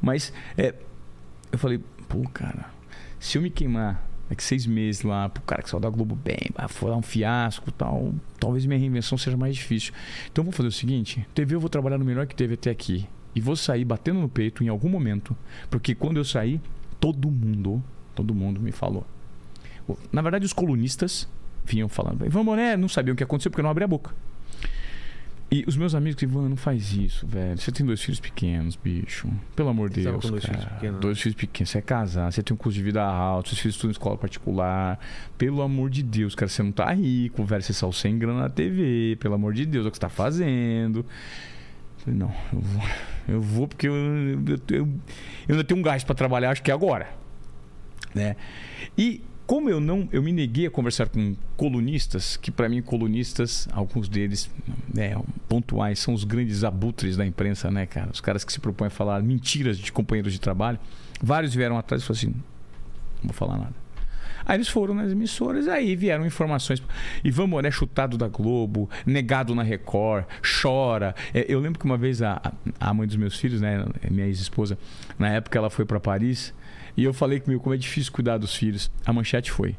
Mas 0.00 0.32
é, 0.56 0.74
eu 1.52 1.58
falei, 1.58 1.80
pô, 2.08 2.22
cara, 2.32 2.66
se 3.18 3.36
eu 3.38 3.42
me 3.42 3.50
queimar 3.50 4.06
daqui 4.28 4.42
seis 4.42 4.66
meses 4.66 5.02
lá, 5.02 5.28
pro 5.28 5.42
cara 5.42 5.62
que 5.62 5.70
saiu 5.70 5.80
da 5.80 5.88
Globo 5.88 6.14
bem, 6.14 6.50
for 6.68 6.90
dar 6.90 6.96
um 6.96 7.02
fiasco 7.02 7.70
tal, 7.72 8.12
talvez 8.38 8.66
minha 8.66 8.78
reinvenção 8.78 9.16
seja 9.16 9.36
mais 9.36 9.56
difícil. 9.56 9.92
Então 10.30 10.44
vou 10.44 10.52
fazer 10.52 10.68
o 10.68 10.72
seguinte: 10.72 11.26
TV 11.34 11.54
eu 11.54 11.60
vou 11.60 11.68
trabalhar 11.68 11.98
no 11.98 12.04
melhor 12.04 12.26
que 12.26 12.34
teve 12.34 12.54
até 12.54 12.70
aqui. 12.70 13.06
E 13.34 13.40
vou 13.40 13.54
sair 13.54 13.84
batendo 13.84 14.20
no 14.20 14.28
peito 14.28 14.64
em 14.64 14.68
algum 14.68 14.88
momento. 14.88 15.36
Porque 15.70 15.94
quando 15.94 16.16
eu 16.16 16.24
sair, 16.24 16.60
todo 16.98 17.30
mundo, 17.30 17.82
todo 18.14 18.34
mundo 18.34 18.60
me 18.60 18.72
falou. 18.72 19.06
Na 20.10 20.22
verdade, 20.22 20.44
os 20.44 20.52
colunistas 20.52 21.28
vinham 21.64 21.88
falando. 21.88 22.26
Ivan 22.26 22.42
Moné 22.42 22.76
não 22.76 22.88
sabiam 22.88 23.14
o 23.14 23.16
que 23.16 23.22
aconteceu 23.22 23.50
porque 23.50 23.62
não 23.62 23.70
abri 23.70 23.84
a 23.84 23.88
boca. 23.88 24.12
E 25.50 25.64
os 25.66 25.78
meus 25.78 25.94
amigos, 25.94 26.22
Ivan, 26.22 26.50
não 26.50 26.56
faz 26.56 26.92
isso, 26.92 27.26
velho. 27.26 27.56
Você 27.56 27.72
tem 27.72 27.84
dois 27.86 28.02
filhos 28.02 28.20
pequenos, 28.20 28.76
bicho. 28.76 29.30
Pelo 29.56 29.70
amor 29.70 29.88
de 29.88 30.02
Deus. 30.02 30.22
com 30.22 30.30
dois 30.30 30.44
cara. 30.44 30.58
filhos 30.58 30.72
pequenos, 30.74 30.94
né? 30.96 31.00
Dois 31.00 31.20
filhos 31.20 31.36
pequenos. 31.36 31.70
Você 31.70 31.78
é 31.78 31.80
casado, 31.80 32.32
você 32.32 32.42
tem 32.42 32.54
um 32.54 32.58
custo 32.58 32.74
de 32.74 32.82
vida 32.82 33.02
alto, 33.02 33.48
seus 33.48 33.60
filhos 33.60 33.74
estudam 33.76 33.90
em 33.90 33.92
escola 33.92 34.18
particular. 34.18 35.00
Pelo 35.38 35.62
amor 35.62 35.88
de 35.88 36.02
Deus, 36.02 36.34
cara, 36.34 36.50
você 36.50 36.62
não 36.62 36.70
tá 36.70 36.92
rico, 36.92 37.42
velho. 37.44 37.62
Você 37.62 37.72
saiu 37.72 37.92
sem 37.92 38.18
grana 38.18 38.40
na 38.42 38.50
TV. 38.50 39.16
Pelo 39.18 39.34
amor 39.34 39.54
de 39.54 39.64
Deus, 39.64 39.86
é 39.86 39.88
o 39.88 39.90
que 39.90 39.96
você 39.96 40.02
tá 40.02 40.10
fazendo. 40.10 41.06
Falei, 41.96 42.18
não, 42.18 42.34
eu 42.52 42.60
vou, 42.60 42.82
eu 43.28 43.40
vou 43.40 43.68
porque 43.68 43.88
eu, 43.88 43.94
eu, 43.94 44.40
eu, 44.68 44.76
eu 44.76 44.88
ainda 45.48 45.64
tenho 45.64 45.80
um 45.80 45.82
gás 45.82 46.04
pra 46.04 46.14
trabalhar, 46.14 46.50
acho 46.50 46.62
que 46.62 46.70
é 46.70 46.74
agora. 46.74 47.08
Né? 48.14 48.36
E 48.96 49.22
como 49.48 49.70
eu 49.70 49.80
não, 49.80 50.06
eu 50.12 50.22
me 50.22 50.30
neguei 50.30 50.66
a 50.66 50.70
conversar 50.70 51.08
com 51.08 51.34
colunistas, 51.56 52.36
que 52.36 52.50
para 52.50 52.68
mim 52.68 52.82
colunistas, 52.82 53.66
alguns 53.72 54.06
deles, 54.06 54.50
né, 54.94 55.16
pontuais, 55.48 56.00
são 56.00 56.12
os 56.12 56.22
grandes 56.22 56.64
abutres 56.64 57.16
da 57.16 57.24
imprensa, 57.24 57.70
né, 57.70 57.86
cara? 57.86 58.10
Os 58.12 58.20
caras 58.20 58.44
que 58.44 58.52
se 58.52 58.60
propõem 58.60 58.88
a 58.88 58.90
falar 58.90 59.22
mentiras 59.22 59.78
de 59.78 59.90
companheiros 59.90 60.34
de 60.34 60.38
trabalho. 60.38 60.78
Vários 61.22 61.54
vieram 61.54 61.78
atrás 61.78 62.02
e 62.02 62.06
falaram 62.06 62.28
assim: 62.28 62.40
não 63.22 63.24
vou 63.24 63.32
falar 63.32 63.56
nada. 63.56 63.74
Aí 64.44 64.58
eles 64.58 64.68
foram 64.68 64.94
nas 64.94 65.10
emissoras, 65.10 65.66
aí 65.66 65.96
vieram 65.96 66.26
informações. 66.26 66.82
Ivan 67.24 67.46
Moré 67.46 67.70
chutado 67.70 68.18
da 68.18 68.28
Globo, 68.28 68.90
negado 69.06 69.54
na 69.54 69.62
Record, 69.62 70.26
chora. 70.60 71.14
É, 71.32 71.46
eu 71.48 71.58
lembro 71.58 71.78
que 71.78 71.86
uma 71.86 71.96
vez 71.96 72.20
a, 72.20 72.52
a 72.78 72.92
mãe 72.92 73.06
dos 73.06 73.16
meus 73.16 73.38
filhos, 73.38 73.62
né, 73.62 73.82
minha 74.10 74.26
ex-esposa, 74.26 74.78
na 75.18 75.30
época 75.30 75.58
ela 75.58 75.70
foi 75.70 75.86
para 75.86 75.98
Paris 75.98 76.52
e 76.98 77.04
eu 77.04 77.14
falei 77.14 77.40
meu, 77.46 77.60
como 77.60 77.74
é 77.74 77.78
difícil 77.78 78.12
cuidar 78.12 78.38
dos 78.38 78.54
filhos. 78.54 78.90
A 79.06 79.12
manchete 79.12 79.52
foi: 79.52 79.76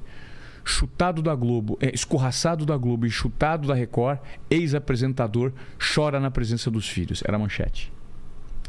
chutado 0.63 1.21
da 1.21 1.35
Globo, 1.35 1.77
é, 1.81 1.93
escorraçado 1.93 2.65
da 2.65 2.77
Globo 2.77 3.05
e 3.05 3.09
chutado 3.09 3.67
da 3.67 3.73
Record, 3.73 4.19
ex-apresentador 4.49 5.51
chora 5.93 6.19
na 6.19 6.31
presença 6.31 6.71
dos 6.71 6.87
filhos. 6.87 7.21
Era 7.25 7.35
a 7.35 7.39
manchete. 7.39 7.91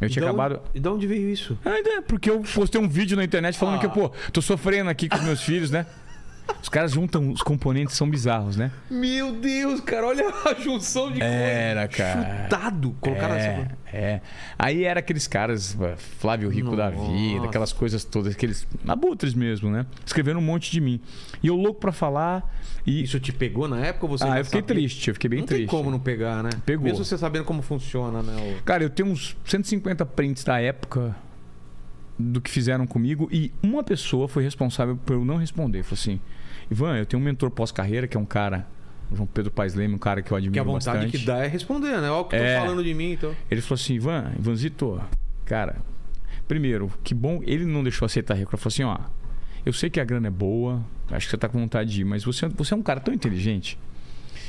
Eu 0.01 0.09
E 0.09 0.11
tinha 0.11 0.25
da 0.25 0.31
acabado. 0.31 0.55
Onde, 0.57 0.63
e 0.75 0.81
de 0.81 0.89
onde 0.89 1.07
veio 1.07 1.29
isso? 1.29 1.59
Ainda 1.65 1.91
é, 1.91 2.01
porque 2.01 2.31
eu 2.31 2.41
postei 2.41 2.81
um 2.81 2.89
vídeo 2.89 3.17
na 3.17 3.23
internet 3.25 3.59
falando 3.59 3.77
Ah. 3.77 3.79
que, 3.81 3.89
pô, 3.89 4.09
tô 4.33 4.41
sofrendo 4.43 4.89
aqui 4.91 5.09
com 5.09 5.17
os 5.17 5.23
meus 5.23 5.43
filhos, 5.43 5.71
né? 5.71 5.87
Os 6.63 6.69
caras 6.69 6.93
juntam 6.93 7.31
os 7.31 7.43
componentes, 7.43 7.97
são 7.97 8.09
bizarros, 8.09 8.57
né? 8.57 8.71
Meu 8.91 9.33
Deus, 9.33 9.81
cara, 9.81 10.07
olha 10.09 10.25
a 10.45 10.55
junção 10.61 11.11
de 11.11 11.23
Era, 11.23 11.89
cara. 11.89 12.45
Chutado. 12.45 12.95
Colocaram 13.01 13.35
é, 13.35 13.39
essa. 13.39 13.79
é. 13.97 14.21
Aí 14.59 14.85
era 14.85 15.01
aqueles 15.01 15.27
caras, 15.27 15.77
Flávio 16.19 16.49
Rico 16.51 16.77
da 16.77 16.91
Nossa. 16.91 17.11
vida, 17.13 17.47
aquelas 17.47 17.73
coisas 17.73 18.05
todas, 18.05 18.35
aqueles 18.35 18.67
abutres 18.87 19.33
mesmo, 19.35 19.71
né? 19.71 19.87
Escrevendo 20.05 20.39
um 20.39 20.43
monte 20.43 20.71
de 20.71 20.81
mim. 20.81 21.01
E 21.43 21.47
eu 21.49 21.57
louco 21.57 21.81
pra 21.81 21.93
falar 21.93 22.49
e. 22.87 23.03
Isso 23.03 23.19
te 23.19 23.33
pegou 23.33 23.67
na 23.67 23.81
época 23.81 24.07
ou 24.07 24.19
você 24.19 24.25
ah, 24.25 24.39
eu 24.39 24.45
fiquei 24.45 24.61
sabia? 24.61 24.75
triste, 24.75 25.09
eu 25.09 25.15
fiquei 25.15 25.31
bem 25.31 25.39
não 25.41 25.47
triste. 25.47 25.61
tem 25.67 25.69
como 25.69 25.91
não 25.91 25.99
pegar, 25.99 26.43
né? 26.43 26.51
Pegou. 26.67 26.85
Mesmo 26.85 27.05
você 27.05 27.17
sabendo 27.17 27.45
como 27.45 27.63
funciona, 27.63 28.23
né? 28.23 28.57
o- 28.59 28.63
Cara, 28.65 28.83
eu 28.83 28.91
tenho 28.91 29.09
uns 29.09 29.37
150 29.47 30.05
prints 30.05 30.45
da 30.45 30.61
época 30.61 31.17
do 32.21 32.41
que 32.41 32.51
fizeram 32.51 32.87
comigo 32.87 33.29
e 33.33 33.53
uma 33.63 33.83
pessoa 33.83 34.29
foi 34.29 34.43
responsável 34.43 34.97
por 34.97 35.15
eu 35.15 35.25
não 35.25 35.37
responder. 35.37 35.83
Falou 35.83 35.95
assim: 35.95 36.21
Ivan, 36.71 36.97
eu 36.97 37.07
tenho 37.07 37.21
um 37.21 37.25
mentor 37.25 37.51
pós-carreira 37.51 38.07
que 38.07 38.17
é 38.17 38.21
um 38.21 38.25
cara, 38.27 38.67
o 39.11 39.17
João 39.17 39.27
Pedro 39.27 39.51
Paes 39.51 39.75
Leme, 39.75 39.95
um 39.95 39.99
cara 39.99 40.23
que 40.23 40.31
eu 40.31 40.37
admiro 40.37 40.53
Que 40.53 40.59
a 40.61 40.63
vontade 40.63 40.99
bastante. 41.05 41.19
que 41.19 41.25
dá 41.27 41.39
é 41.39 41.47
responder, 41.49 42.01
né? 42.01 42.11
Olha 42.11 42.21
o 42.21 42.25
que 42.27 42.37
É. 42.37 42.59
tô 42.61 42.67
falando 42.67 42.85
de 42.85 42.95
mim, 42.95 43.13
então. 43.13 43.35
Ele 43.51 43.61
falou 43.61 43.75
assim: 43.81 43.95
Ivan, 43.95 44.33
Ivanzito, 44.39 45.01
cara, 45.45 45.77
primeiro, 46.47 46.91
que 47.03 47.15
bom. 47.15 47.41
Ele 47.45 47.65
não 47.65 47.83
deixou 47.83 48.07
aceitar 48.07 48.35
recurso. 48.35 48.57
Ele 48.69 48.75
falou 48.75 48.95
assim: 48.97 49.03
ó, 49.05 49.11
eu 49.65 49.73
sei 49.73 49.91
que 49.91 50.01
a 50.01 50.05
grana 50.05 50.29
é 50.29 50.31
boa, 50.31 50.85
acho 51.11 51.27
que 51.27 51.31
você 51.31 51.37
tá 51.39 51.49
com 51.49 51.59
vontade 51.59 51.91
de 51.93 52.01
ir, 52.03 52.05
mas 52.05 52.25
você, 52.25 52.49
você 52.49 52.75
é 52.75 52.77
um 52.77 52.83
cara 52.83 53.01
tão 53.01 53.13
inteligente 53.13 53.79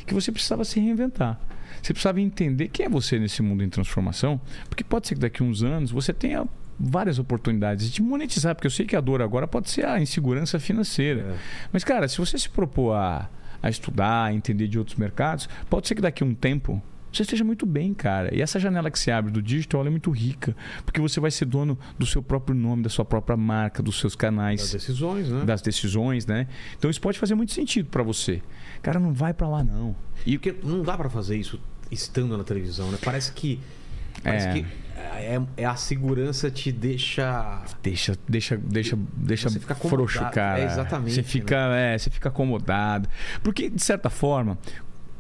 que 0.06 0.14
você 0.14 0.32
precisava 0.32 0.64
se 0.66 0.80
reinventar. 0.80 1.40
Você 1.82 1.94
precisava 1.94 2.22
entender 2.22 2.68
quem 2.68 2.86
é 2.86 2.90
você 2.90 3.18
nesse 3.18 3.42
mundo 3.42 3.64
em 3.64 3.70
transformação, 3.70 4.40
porque 4.70 4.84
pode 4.84 5.08
ser 5.08 5.16
que 5.16 5.22
daqui 5.22 5.42
a 5.42 5.46
uns 5.46 5.64
anos 5.64 5.90
você 5.90 6.14
tenha 6.14 6.46
várias 6.84 7.20
oportunidades 7.20 7.92
de 7.92 8.02
monetizar, 8.02 8.56
porque 8.56 8.68
eu 8.68 8.72
sei 8.72 8.86
que 8.86 8.96
a 8.96 9.02
dor 9.02 9.22
agora 9.22 9.48
pode 9.48 9.70
ser 9.70 9.86
a 9.86 10.00
insegurança 10.02 10.60
financeira. 10.60 11.22
É. 11.22 11.36
Mas, 11.72 11.84
cara, 11.84 12.08
se 12.08 12.18
você 12.18 12.38
se 12.38 12.50
propor 12.50 12.94
a, 12.96 13.30
a 13.62 13.70
estudar, 13.70 14.26
a 14.26 14.34
entender 14.34 14.68
de 14.68 14.80
outros 14.80 14.98
mercados, 14.98 15.48
pode 15.70 15.88
ser 15.88 15.96
que 15.96 16.02
daqui 16.02 16.24
a 16.24 16.26
um 16.26 16.34
tempo 16.34 16.82
você 17.14 17.24
esteja 17.24 17.44
muito 17.44 17.66
bem, 17.66 17.94
cara. 17.94 18.34
E 18.34 18.42
essa 18.42 18.58
janela 18.58 18.90
que 18.90 18.98
se 18.98 19.12
abre 19.12 19.32
do 19.32 19.42
digital 19.42 19.82
ela 19.82 19.90
é 19.90 19.92
muito 19.92 20.10
rica, 20.12 20.56
porque 20.86 21.02
você 21.02 21.20
vai 21.20 21.30
ser 21.30 21.44
dono 21.44 21.78
do 22.00 22.06
seu 22.06 22.24
próprio 22.24 22.56
nome, 22.56 22.84
da 22.84 22.90
sua 22.90 23.04
própria 23.04 23.36
marca, 23.36 23.84
dos 23.84 24.00
seus 24.00 24.14
Das 24.14 24.20
canais, 24.22 24.72
decisões, 24.72 25.30
né? 25.30 25.44
das 25.44 25.62
decisões, 25.62 26.26
né? 26.26 26.48
Então 26.78 26.90
isso 26.90 27.02
pode 27.02 27.20
fazer 27.20 27.36
muito 27.36 27.52
sentido 27.52 27.90
para 27.90 28.02
você. 28.02 28.42
Cara, 28.82 28.98
não 28.98 29.12
vai 29.14 29.34
para 29.34 29.48
lá 29.48 29.62
não. 29.64 29.94
E 30.26 30.38
porque 30.38 30.56
não 30.66 30.82
dá 30.84 30.98
pra 30.98 31.10
fazer 31.10 31.36
isso 31.38 31.60
estando 31.92 32.38
na 32.38 32.44
televisão, 32.46 32.90
né? 32.90 32.98
Parece 33.04 33.34
que. 33.34 33.60
Parece 34.24 34.48
É. 34.48 34.54
que 34.54 34.66
é, 35.02 35.42
é 35.58 35.66
a 35.66 35.76
segurança 35.76 36.50
te 36.52 36.72
deixa. 36.72 37.62
Deixa, 37.82 38.18
deixa, 38.28 38.58
deixa, 38.58 38.98
deixa 39.16 39.50
Você 39.50 39.60
fica 39.60 39.76
frouxo, 39.76 40.20
cara. 40.32 40.60
É, 40.60 40.66
exatamente, 40.66 41.14
Você 41.14 41.24
fica, 41.24 41.56
é, 41.76 41.98
você 41.98 42.10
fica 42.10 42.30
acomodado. 42.30 43.10
Porque, 43.44 43.70
de 43.70 43.82
certa 43.84 44.10
forma, 44.10 44.58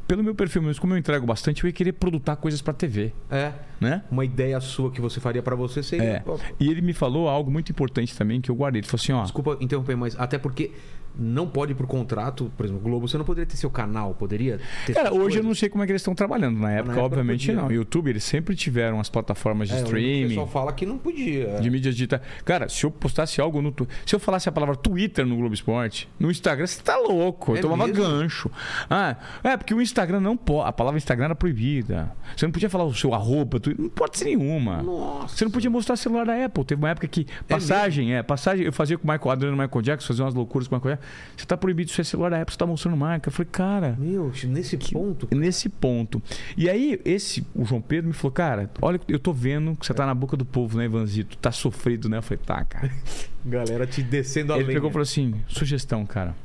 pelo 0.07 0.23
meu 0.23 0.35
perfil 0.35 0.61
mesmo, 0.61 0.81
como 0.81 0.93
eu 0.93 0.97
entrego 0.97 1.25
bastante, 1.25 1.63
eu 1.63 1.67
ia 1.69 1.73
querer 1.73 1.93
produtar 1.93 2.35
coisas 2.35 2.61
pra 2.61 2.73
TV, 2.73 3.13
É. 3.29 3.53
né? 3.79 4.03
Uma 4.11 4.25
ideia 4.25 4.59
sua 4.59 4.91
que 4.91 4.99
você 4.99 5.19
faria 5.21 5.41
pra 5.41 5.55
você 5.55 5.81
seria. 5.81 6.05
É. 6.05 6.23
E 6.59 6.69
ele 6.69 6.81
me 6.81 6.93
falou 6.93 7.29
algo 7.29 7.49
muito 7.49 7.71
importante 7.71 8.15
também 8.17 8.41
que 8.41 8.51
eu 8.51 8.55
guardei. 8.55 8.81
Ele 8.81 8.87
falou 8.87 9.01
assim, 9.01 9.13
ó. 9.13 9.23
Desculpa 9.23 9.57
interromper, 9.61 9.95
mas 9.95 10.19
até 10.19 10.37
porque 10.37 10.71
não 11.17 11.47
pode 11.47 11.73
por 11.75 11.85
contrato, 11.87 12.51
por 12.55 12.65
exemplo, 12.65 12.81
Globo, 12.83 13.07
você 13.07 13.17
não 13.17 13.25
poderia 13.25 13.45
ter 13.45 13.57
seu 13.57 13.69
canal, 13.69 14.13
poderia 14.13 14.59
ter 14.85 14.93
Cara, 14.93 15.09
hoje 15.09 15.17
eu 15.19 15.21
coisas? 15.23 15.45
não 15.45 15.55
sei 15.55 15.69
como 15.69 15.83
é 15.83 15.85
que 15.87 15.91
eles 15.91 16.01
estão 16.01 16.15
trabalhando. 16.15 16.59
Na 16.59 16.71
época, 16.71 16.91
época 16.93 17.05
obviamente, 17.05 17.47
podia. 17.47 17.61
não. 17.61 17.71
YouTube, 17.71 18.09
eles 18.09 18.23
sempre 18.23 18.55
tiveram 18.55 18.99
as 18.99 19.09
plataformas 19.09 19.67
de 19.69 19.75
É, 19.75 19.77
eu 19.79 19.83
que 19.85 19.91
O 19.93 19.97
streaming. 19.97 20.27
pessoal 20.29 20.47
fala 20.47 20.73
que 20.73 20.85
não 20.85 20.97
podia. 20.97 21.59
De 21.59 21.69
mídia 21.69 21.91
digital. 21.91 22.19
Cara, 22.45 22.67
se 22.69 22.83
eu 22.85 22.91
postasse 22.91 23.39
algo 23.41 23.61
no. 23.61 23.71
tu- 23.71 23.87
Se 24.05 24.15
eu 24.15 24.19
falasse 24.19 24.47
a 24.49 24.51
palavra 24.51 24.75
Twitter 24.75 25.25
no 25.25 25.35
Globo 25.35 25.53
Esporte, 25.53 26.09
no 26.19 26.31
Instagram, 26.31 26.65
você 26.67 26.81
tá 26.81 26.97
louco. 26.97 27.51
Eu 27.53 27.57
É 27.57 27.61
tomava 27.61 27.87
mesmo? 27.87 28.03
gancho. 28.03 28.49
Ah, 28.89 29.15
é, 29.43 29.57
porque 29.57 29.73
o 29.73 29.81
Instagram 29.81 30.19
não 30.19 30.35
pode. 30.37 30.67
A 30.69 30.71
palavra 30.71 30.97
Instagram 30.97 31.25
era 31.25 31.35
proibida. 31.35 32.11
Você 32.35 32.45
não 32.45 32.51
podia 32.51 32.69
falar 32.69 32.85
o 32.85 32.93
seu 32.93 33.13
arroba, 33.13 33.59
Twitter, 33.59 33.81
não 33.83 33.89
pode 33.89 34.17
ser 34.17 34.25
nenhuma. 34.25 34.81
Nossa. 34.81 35.35
Você 35.35 35.45
não 35.45 35.51
podia 35.51 35.69
mostrar 35.69 35.95
celular 35.95 36.25
da 36.25 36.45
Apple. 36.45 36.63
Teve 36.65 36.81
uma 36.81 36.89
época 36.89 37.07
que. 37.07 37.25
Passagem, 37.47 38.15
é, 38.15 38.23
passagem. 38.23 38.65
Eu 38.65 38.73
fazia 38.73 38.97
com 38.97 39.07
o 39.07 39.11
Michael 39.11 39.31
Adriano 39.31 39.57
Michael 39.57 39.81
Jackson, 39.81 40.07
fazia 40.07 40.23
umas 40.25 40.33
loucuras 40.33 40.67
com 40.67 40.75
o 40.75 40.77
Michael 40.79 40.95
Jackson. 40.95 41.00
Você 41.35 41.45
tá 41.45 41.57
proibido 41.57 41.89
de 41.89 41.95
ser 41.95 42.05
celular 42.05 42.29
da 42.29 42.41
Apple, 42.41 42.53
você 42.53 42.57
tá 42.57 42.65
mostrando 42.65 42.97
marca. 42.97 43.29
Eu 43.29 43.33
falei, 43.33 43.49
cara. 43.51 43.95
Meu, 43.99 44.31
nesse 44.47 44.77
ponto. 44.77 45.27
Nesse 45.35 45.69
ponto. 45.69 46.21
E 46.55 46.69
aí, 46.69 46.99
esse, 47.05 47.45
o 47.53 47.65
João 47.65 47.81
Pedro 47.81 48.07
me 48.07 48.13
falou, 48.13 48.31
cara, 48.31 48.69
olha, 48.81 48.99
eu 49.07 49.19
tô 49.19 49.33
vendo 49.33 49.75
que 49.75 49.85
você 49.85 49.93
tá 49.93 50.05
na 50.05 50.13
boca 50.13 50.37
do 50.37 50.45
povo, 50.45 50.77
né, 50.77 50.85
Ivanzito? 50.85 51.37
Tá 51.37 51.51
sofrido, 51.51 52.07
né? 52.09 52.17
Eu 52.17 52.21
falei, 52.21 52.43
tá, 52.45 52.63
cara. 52.63 52.91
Galera 53.45 53.87
te 53.87 54.03
descendo 54.03 54.53
a 54.53 54.57
Ele 54.57 54.65
lenha. 54.65 54.77
pegou 54.77 54.89
e 54.89 54.93
falou 54.93 55.03
assim: 55.03 55.35
sugestão, 55.47 56.05
cara. 56.05 56.35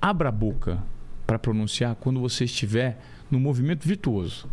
Abra 0.00 0.28
a 0.28 0.32
boca 0.32 0.82
para 1.26 1.38
pronunciar 1.38 1.94
quando 1.96 2.20
você 2.20 2.44
estiver 2.44 2.98
no 3.30 3.40
movimento 3.40 3.86
virtuoso. 3.86 4.48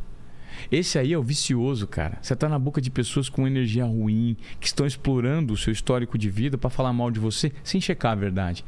Esse 0.71 0.97
aí 0.99 1.13
é 1.13 1.17
o 1.17 1.23
vicioso, 1.23 1.87
cara. 1.87 2.17
Você 2.21 2.35
tá 2.35 2.47
na 2.47 2.59
boca 2.59 2.79
de 2.79 2.89
pessoas 2.91 3.29
com 3.29 3.47
energia 3.47 3.85
ruim, 3.85 4.37
que 4.59 4.67
estão 4.67 4.85
explorando 4.85 5.53
o 5.53 5.57
seu 5.57 5.73
histórico 5.73 6.17
de 6.17 6.29
vida 6.29 6.57
para 6.57 6.69
falar 6.69 6.93
mal 6.93 7.11
de 7.11 7.19
você 7.19 7.51
sem 7.63 7.81
checar 7.81 8.11
a 8.13 8.15
verdade. 8.15 8.63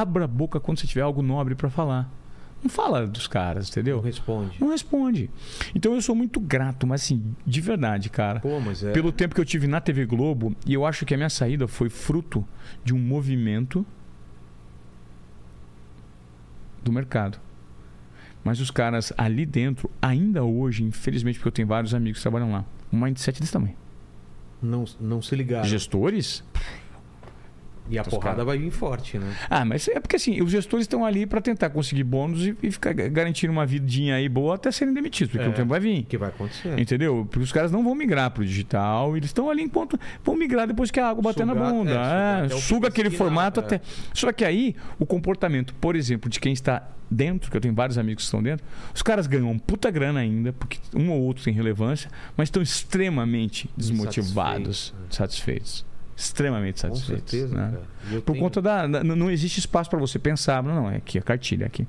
Abra 0.00 0.24
a 0.24 0.28
boca 0.28 0.58
quando 0.58 0.78
você 0.80 0.86
tiver 0.86 1.02
algo 1.02 1.22
nobre 1.22 1.54
para 1.54 1.70
falar. 1.70 2.10
Não 2.62 2.68
fala 2.70 3.06
dos 3.06 3.26
caras, 3.26 3.68
Não 3.68 3.72
entendeu? 3.72 4.00
responde. 4.00 4.56
Não 4.58 4.70
responde. 4.70 5.30
Então 5.74 5.94
eu 5.94 6.00
sou 6.00 6.14
muito 6.14 6.40
grato, 6.40 6.86
mas 6.86 7.02
assim, 7.02 7.34
de 7.46 7.60
verdade, 7.60 8.08
cara 8.08 8.40
Pô, 8.40 8.58
mas 8.58 8.82
é. 8.82 8.90
pelo 8.92 9.12
tempo 9.12 9.34
que 9.34 9.40
eu 9.40 9.44
tive 9.44 9.66
na 9.66 9.80
TV 9.80 10.06
Globo, 10.06 10.56
e 10.66 10.72
eu 10.72 10.84
acho 10.86 11.04
que 11.04 11.12
a 11.12 11.16
minha 11.16 11.28
saída 11.28 11.68
foi 11.68 11.90
fruto 11.90 12.44
de 12.82 12.94
um 12.94 12.98
movimento 12.98 13.84
do 16.82 16.90
mercado. 16.90 17.38
Mas 18.42 18.60
os 18.60 18.70
caras 18.70 19.12
ali 19.16 19.46
dentro, 19.46 19.90
ainda 20.02 20.42
hoje, 20.42 20.82
infelizmente, 20.82 21.38
porque 21.38 21.48
eu 21.48 21.52
tenho 21.52 21.68
vários 21.68 21.94
amigos 21.94 22.18
que 22.18 22.22
trabalham 22.22 22.50
lá, 22.50 22.64
um 22.92 22.98
mindset 22.98 23.40
desse 23.40 23.52
tamanho. 23.52 23.76
Não, 24.60 24.84
não 24.98 25.22
se 25.22 25.36
ligaram. 25.36 25.68
Gestores? 25.68 26.42
E 27.90 27.98
a 27.98 28.02
Os 28.02 28.08
porrada 28.08 28.30
caras- 28.36 28.46
vai 28.46 28.56
vir 28.58 28.70
forte, 28.70 29.18
né? 29.18 29.36
Ah, 29.50 29.62
mas 29.64 29.86
é 29.88 30.00
porque 30.00 30.16
assim, 30.16 30.40
os 30.40 30.50
gestores 30.50 30.84
estão 30.84 31.04
ali 31.04 31.26
para 31.26 31.40
tentar 31.42 31.68
conseguir 31.68 32.02
bônus 32.04 32.46
e, 32.46 32.56
e 32.62 32.70
ficar 32.70 32.92
garantindo 32.94 33.52
uma 33.52 33.66
vidinha 33.66 34.14
aí 34.16 34.26
boa 34.28 34.54
até 34.54 34.70
serem 34.72 34.94
demitidos, 34.94 35.32
porque 35.32 35.46
É. 35.46 35.48
o 35.50 35.52
tempo 35.52 35.68
vai 35.68 35.80
vir. 35.80 36.00
O 36.00 36.04
que 36.04 36.16
vai 36.16 36.30
acontecer? 36.30 36.78
Entendeu? 36.78 37.26
Porque 37.30 37.44
os 37.44 37.52
caras 37.52 37.70
não 37.70 37.84
vão 37.84 37.94
migrar 37.94 38.30
pro 38.30 38.44
digital, 38.44 39.16
eles 39.16 39.28
estão 39.28 39.50
ali 39.50 39.62
enquanto. 39.62 40.00
Vão 40.24 40.34
migrar 40.34 40.66
depois 40.66 40.90
que 40.90 40.98
a 40.98 41.08
água 41.10 41.22
bater 41.22 41.44
na 41.44 41.52
Sugar- 41.52 41.70
bunda. 41.72 41.90
é, 41.92 42.52
É, 42.52 42.54
o 42.54 42.58
suga 42.58 42.88
aquele 42.88 43.10
formato 43.10 43.60
é. 43.60 43.62
até. 43.62 43.80
Só 44.14 44.32
que 44.32 44.44
aí, 44.46 44.74
o 44.98 45.04
comportamento, 45.04 45.74
por 45.74 45.94
exemplo, 45.94 46.30
de 46.30 46.40
quem 46.40 46.54
está 46.54 46.88
dentro, 47.10 47.50
que 47.50 47.56
eu 47.56 47.60
tenho 47.60 47.74
vários 47.74 47.98
amigos 47.98 48.22
que 48.22 48.26
estão 48.28 48.42
dentro, 48.42 48.64
os 48.94 49.02
caras 49.02 49.26
ganham 49.26 49.58
puta 49.58 49.90
grana 49.90 50.20
ainda, 50.20 50.54
porque 50.54 50.78
um 50.96 51.10
ou 51.10 51.20
outro 51.20 51.44
tem 51.44 51.52
relevância, 51.52 52.10
mas 52.34 52.46
estão 52.48 52.62
extremamente 52.62 53.68
desmotivados, 53.76 54.94
satisfeitos. 55.10 55.84
Extremamente 56.16 56.74
Com 56.82 56.88
satisfeitos. 56.94 57.30
certeza, 57.30 57.54
né? 57.56 57.78
Por 58.10 58.20
tenho- 58.34 58.38
conta 58.38 58.62
da. 58.62 58.86
da- 58.86 59.02
Não 59.04 59.30
existe 59.30 59.58
espaço 59.58 59.90
para 59.90 59.98
você 59.98 60.18
pensar, 60.18 60.62
não, 60.62 60.74
não, 60.74 60.90
é 60.90 60.96
aqui, 60.96 61.18
a 61.18 61.22
cartilha, 61.22 61.64
é 61.64 61.66
aqui. 61.66 61.86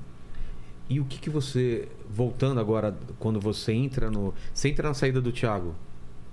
E 0.88 1.00
o 1.00 1.04
que, 1.04 1.18
que 1.18 1.30
você. 1.30 1.88
Voltando 2.08 2.60
agora, 2.60 2.96
quando 3.18 3.40
você 3.40 3.72
entra 3.72 4.10
no. 4.10 4.32
Você 4.54 4.68
entra 4.68 4.88
na 4.88 4.94
saída 4.94 5.20
do 5.20 5.30
Thiago 5.32 5.74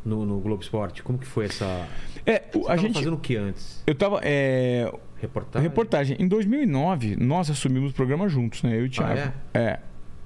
no, 0.05 0.25
no 0.25 0.39
Globo 0.39 0.61
Esporte. 0.63 1.01
Como 1.03 1.17
que 1.17 1.25
foi 1.27 1.45
essa. 1.45 1.87
É, 2.25 2.43
Você 2.53 2.71
a 2.71 2.77
gente. 2.77 2.93
fazendo 2.95 3.15
o 3.15 3.19
que 3.19 3.35
antes? 3.35 3.83
Eu 3.85 3.95
tava. 3.95 4.19
é, 4.23 4.91
Reportagem? 5.19 5.67
Reportagem. 5.69 6.17
Em 6.19 6.27
2009, 6.27 7.15
nós 7.15 7.49
assumimos 7.49 7.91
o 7.91 7.95
programa 7.95 8.27
juntos, 8.27 8.61
né? 8.63 8.75
Eu 8.77 8.83
e 8.83 8.87
o 8.87 8.89
Thiago. 8.89 9.31
Ah, 9.53 9.59
é? 9.59 9.79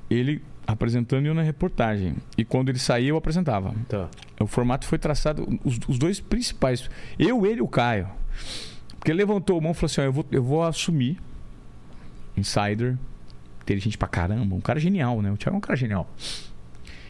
Ele 0.09 0.41
apresentando 0.68 1.26
e 1.26 1.30
eu 1.30 1.34
na 1.34 1.41
reportagem. 1.41 2.15
E 2.38 2.43
quando 2.43 2.70
ele 2.70 2.78
saía, 2.78 3.09
eu 3.09 3.18
apresentava. 3.18 3.74
Tá. 3.88 4.09
O 4.39 4.45
formato 4.45 4.86
foi 4.86 4.99
traçado, 4.99 5.47
os, 5.63 5.80
os 5.88 5.97
dois 5.97 6.20
principais. 6.20 6.89
Eu, 7.18 7.45
ele 7.45 7.59
e 7.59 7.61
o 7.61 7.68
Caio. 7.68 8.07
Porque 8.99 9.09
ele 9.11 9.18
levantou 9.20 9.57
a 9.57 9.61
mão 9.61 9.72
e 9.72 9.74
falou 9.74 9.86
assim: 9.86 10.01
ó, 10.01 10.03
eu, 10.03 10.11
vou, 10.11 10.26
eu 10.32 10.43
vou 10.43 10.63
assumir. 10.63 11.18
Insider. 12.36 12.97
Inteligente 13.61 13.97
pra 13.97 14.07
caramba. 14.07 14.55
Um 14.55 14.61
cara 14.61 14.80
genial, 14.80 15.22
né? 15.22 15.32
O 15.32 15.38
Thiago 15.38 15.55
é 15.55 15.57
um 15.57 15.61
cara 15.61 15.76
genial. 15.76 16.09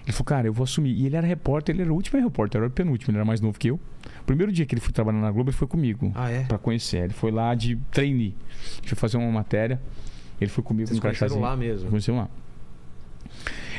Ele 0.03 0.13
falou, 0.13 0.25
cara, 0.25 0.47
eu 0.47 0.53
vou 0.53 0.63
assumir. 0.63 0.91
E 0.93 1.05
ele 1.05 1.15
era 1.17 1.27
repórter, 1.27 1.75
ele 1.75 1.81
era 1.81 1.91
o 1.91 1.95
último 1.95 2.19
repórter, 2.21 2.59
era 2.59 2.67
o 2.67 2.71
penúltimo, 2.71 3.11
ele 3.11 3.17
era 3.17 3.25
mais 3.25 3.41
novo 3.41 3.59
que 3.59 3.67
eu. 3.69 3.75
O 3.75 4.23
primeiro 4.25 4.51
dia 4.53 4.65
que 4.65 4.73
ele 4.73 4.79
foi 4.81 4.93
trabalhar 4.93 5.19
na 5.19 5.29
Globo, 5.29 5.49
ele 5.49 5.57
foi 5.57 5.67
comigo 5.67 6.11
Ah, 6.15 6.29
é? 6.31 6.43
pra 6.45 6.57
conhecer. 6.57 7.03
Ele 7.03 7.13
foi 7.13 7.29
lá 7.29 7.53
de 7.53 7.75
trainee. 7.91 8.33
A 8.49 8.75
gente 8.75 8.87
foi 8.89 8.95
fazer 8.97 9.17
uma 9.17 9.29
matéria. 9.31 9.81
Ele 10.39 10.49
foi 10.49 10.63
comigo 10.63 10.87
Vocês 10.87 10.97
no 10.97 11.01
crachazinho. 11.01 11.41
lá 11.41 11.57
mesmo? 11.57 11.89
Conhecemos 11.89 12.21
lá. 12.21 12.29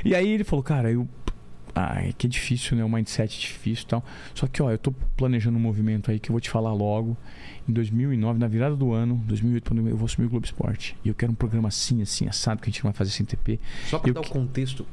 E 0.04 0.14
aí 0.14 0.28
ele 0.28 0.44
falou, 0.44 0.62
cara, 0.62 0.90
eu. 0.90 1.08
Ai, 1.74 2.12
que 2.18 2.26
é 2.26 2.30
difícil, 2.30 2.76
né? 2.76 2.82
O 2.84 2.88
mindset 2.88 3.36
é 3.36 3.40
difícil 3.40 3.84
e 3.84 3.86
tal. 3.88 4.04
Só 4.34 4.46
que, 4.48 4.60
ó, 4.62 4.70
eu 4.70 4.78
tô 4.78 4.90
planejando 5.16 5.56
um 5.58 5.60
movimento 5.60 6.10
aí 6.10 6.18
que 6.18 6.30
eu 6.30 6.32
vou 6.32 6.40
te 6.40 6.50
falar 6.50 6.72
logo. 6.72 7.16
Em 7.68 7.72
2009, 7.72 8.38
na 8.38 8.48
virada 8.48 8.74
do 8.74 8.92
ano, 8.92 9.22
2008, 9.26 9.76
eu 9.88 9.96
vou 9.96 10.06
assumir 10.06 10.26
o 10.26 10.30
Globo 10.30 10.44
Esporte. 10.44 10.96
E 11.04 11.08
eu 11.08 11.14
quero 11.14 11.30
um 11.30 11.34
programa 11.36 11.68
assim, 11.68 12.02
assim, 12.02 12.26
assado, 12.26 12.60
que 12.60 12.68
a 12.68 12.72
gente 12.72 12.82
não 12.82 12.90
vai 12.90 12.96
fazer 12.96 13.10
sem 13.10 13.24
TP. 13.24 13.60
Só 13.86 13.98
pra 13.98 14.10
Eu 14.10 14.14
dar 14.14 14.20
o 14.20 14.24
que- 14.24 14.30
contexto, 14.30 14.84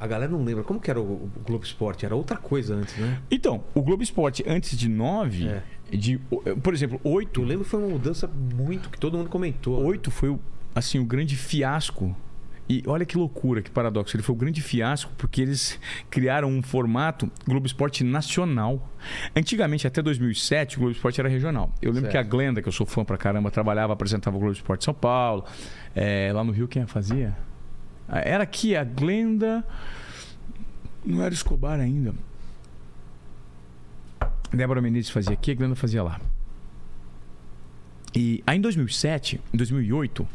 A 0.00 0.06
galera 0.06 0.30
não 0.30 0.44
lembra. 0.44 0.62
Como 0.62 0.78
que 0.78 0.88
era 0.88 1.00
o, 1.00 1.02
o 1.24 1.30
Globo 1.44 1.64
Esporte? 1.64 2.06
Era 2.06 2.14
outra 2.14 2.36
coisa 2.36 2.72
antes, 2.76 2.96
né? 2.98 3.20
Então, 3.28 3.64
o 3.74 3.82
Globo 3.82 4.00
Esporte, 4.00 4.44
antes 4.46 4.78
de 4.78 4.88
9, 4.88 5.48
É. 5.48 5.62
de, 5.90 6.18
por 6.62 6.72
exemplo, 6.72 7.00
8, 7.02 7.40
Eu 7.40 7.46
lembro 7.46 7.64
que 7.64 7.70
foi 7.70 7.80
uma 7.80 7.88
mudança 7.88 8.28
muito 8.54 8.90
que 8.90 8.98
todo 9.00 9.18
mundo 9.18 9.28
comentou. 9.28 9.82
8 9.84 10.08
foi 10.12 10.28
o, 10.28 10.38
assim, 10.72 11.00
o 11.00 11.04
grande 11.04 11.34
fiasco. 11.34 12.14
E 12.68 12.82
olha 12.86 13.06
que 13.06 13.16
loucura, 13.16 13.62
que 13.62 13.70
paradoxo. 13.70 14.14
Ele 14.14 14.22
foi 14.22 14.34
o 14.34 14.38
grande 14.38 14.60
fiasco 14.60 15.10
porque 15.16 15.40
eles 15.40 15.80
criaram 16.10 16.48
um 16.50 16.60
formato 16.62 17.30
Globo 17.46 17.66
Esporte 17.66 18.04
nacional. 18.04 18.92
Antigamente, 19.34 19.86
até 19.86 20.02
2007, 20.02 20.76
o 20.76 20.80
Globo 20.80 20.92
Esporte 20.94 21.18
era 21.18 21.30
regional. 21.30 21.72
Eu 21.80 21.90
lembro 21.92 22.10
Certo. 22.10 22.12
que 22.12 22.18
a 22.18 22.22
Glenda, 22.22 22.60
que 22.60 22.68
eu 22.68 22.72
sou 22.72 22.84
fã 22.84 23.04
pra 23.04 23.16
caramba, 23.16 23.50
trabalhava, 23.50 23.94
apresentava 23.94 24.36
o 24.36 24.40
Globo 24.40 24.54
Esporte 24.54 24.84
São 24.84 24.92
Paulo. 24.92 25.44
É, 25.96 26.30
lá 26.34 26.44
no 26.44 26.52
Rio, 26.52 26.68
quem 26.68 26.86
fazia? 26.86 27.34
Ah, 28.06 28.20
Era 28.20 28.44
aqui 28.44 28.76
a 28.76 28.84
Glenda. 28.84 29.64
Não 31.04 31.22
era 31.22 31.32
Escobar 31.32 31.80
ainda. 31.80 32.12
Débora 34.52 34.80
Menezes 34.82 35.10
fazia 35.10 35.32
aqui, 35.32 35.52
a 35.52 35.54
Glenda 35.54 35.74
fazia 35.74 36.02
lá. 36.02 36.20
E 38.14 38.42
aí 38.46 38.58
em 38.58 38.60
2007, 38.60 39.40
em 39.52 39.56
2008, 39.56 40.26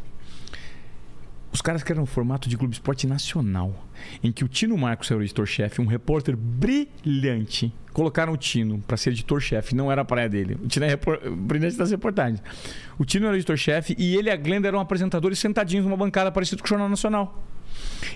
os 1.54 1.62
caras 1.62 1.84
criaram 1.84 2.02
um 2.02 2.08
formato 2.08 2.50
de 2.50 2.58
Globo 2.58 2.74
Esporte 2.74 3.06
nacional, 3.06 3.88
em 4.24 4.32
que 4.32 4.44
o 4.44 4.48
Tino 4.48 4.76
Marcos 4.76 5.12
era 5.12 5.20
o 5.20 5.24
editor-chefe, 5.24 5.80
um 5.82 5.86
repórter 5.86 6.36
brilhante. 6.36 7.72
Colocaram 7.94 8.34
o 8.34 8.38
Tino 8.38 8.80
para 8.88 8.98
ser 8.98 9.12
editor-chefe, 9.12 9.76
não 9.76 9.92
era 9.92 10.02
a 10.02 10.06
praia 10.06 10.28
dele. 10.28 10.58
O 10.64 10.68
Tino 10.68 10.86
é 10.86 10.90
repor... 10.90 11.20
brilhante 11.30 11.78
das 11.78 11.92
reportagens. 11.92 12.42
O 12.98 13.06
Tino 13.06 13.28
era 13.28 13.36
o 13.36 13.38
editor-chefe 13.38 13.96
e 14.00 14.16
ele 14.16 14.30
e 14.30 14.32
a 14.32 14.36
Glenda 14.36 14.68
eram 14.68 14.80
apresentadores 14.80 15.38
sentadinhos 15.38 15.86
numa 15.86 15.96
bancada 15.96 16.32
parecida 16.32 16.60
com 16.60 16.66
o 16.66 16.70
Jornal 16.70 16.90
Nacional. 16.90 17.44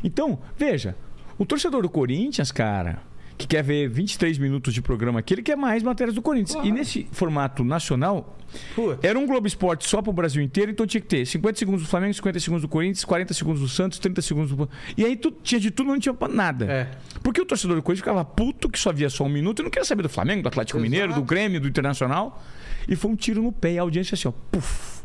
Então, 0.04 0.40
veja, 0.58 0.96
o 1.38 1.46
torcedor 1.46 1.84
do 1.84 1.90
Corinthians, 1.90 2.52
cara, 2.52 3.04
que 3.38 3.46
quer 3.46 3.64
ver 3.64 3.88
23 3.88 4.38
minutos 4.40 4.74
de 4.74 4.82
programa 4.82 5.20
aqui, 5.20 5.34
ele 5.34 5.44
quer 5.44 5.56
mais 5.56 5.84
matérias 5.84 6.16
do 6.16 6.22
Corinthians. 6.22 6.66
E 6.66 6.72
nesse 6.72 7.08
formato 7.12 7.64
nacional, 7.64 8.36
Putz. 8.76 9.00
era 9.04 9.18
um 9.18 9.28
Globo 9.28 9.46
Esporte 9.46 9.88
só 9.88 10.02
pro 10.02 10.12
Brasil 10.12 10.42
inteiro, 10.42 10.72
então 10.72 10.88
tinha 10.88 11.00
que 11.00 11.08
ter 11.08 11.26
50 11.26 11.60
segundos 11.60 11.84
do 11.84 11.88
Flamengo, 11.88 12.14
50 12.14 12.40
segundos 12.40 12.62
do 12.64 12.68
Corinthians, 12.68 13.06
40 13.06 13.34
segundos 13.34 13.62
do 13.62 13.68
Santos, 13.68 14.00
30 14.00 14.22
segundos 14.22 14.52
do. 14.52 14.70
E 14.98 15.06
aí 15.06 15.16
tu, 15.16 15.32
tinha 15.32 15.62
de 15.62 15.70
tudo, 15.70 15.88
não 15.88 16.00
tinha 16.00 16.14
pra 16.14 16.28
nada. 16.28 16.66
É. 16.66 16.88
Porque 17.22 17.40
o 17.40 17.46
torcedor 17.46 17.76
do 17.76 17.84
Corinthians 17.84 18.04
ficava 18.04 18.26
puto 18.26 18.70
que 18.70 18.80
só 18.80 18.92
via 18.92 19.10
só 19.10 19.24
um 19.24 19.30
minuto 19.30 19.62
e 19.62 19.64
não 19.64 19.70
queria 19.70 19.86
saber 19.86 20.02
do 20.02 20.10
Flamengo, 20.10 20.42
do 20.42 20.48
Atlético 20.48 20.80
Exato. 20.80 20.90
Mineiro, 20.90 21.14
do 21.14 21.22
Grêmio, 21.22 21.62
do 21.62 21.68
Internacional. 21.68 22.44
E 22.88 22.96
foi 22.96 23.12
um 23.12 23.16
tiro 23.16 23.44
no 23.44 23.52
pé. 23.52 23.74
E 23.74 23.80
a 23.80 23.82
audiência 23.82 24.16
assim, 24.16 24.28
ó, 24.28 24.32
puf. 24.32 24.97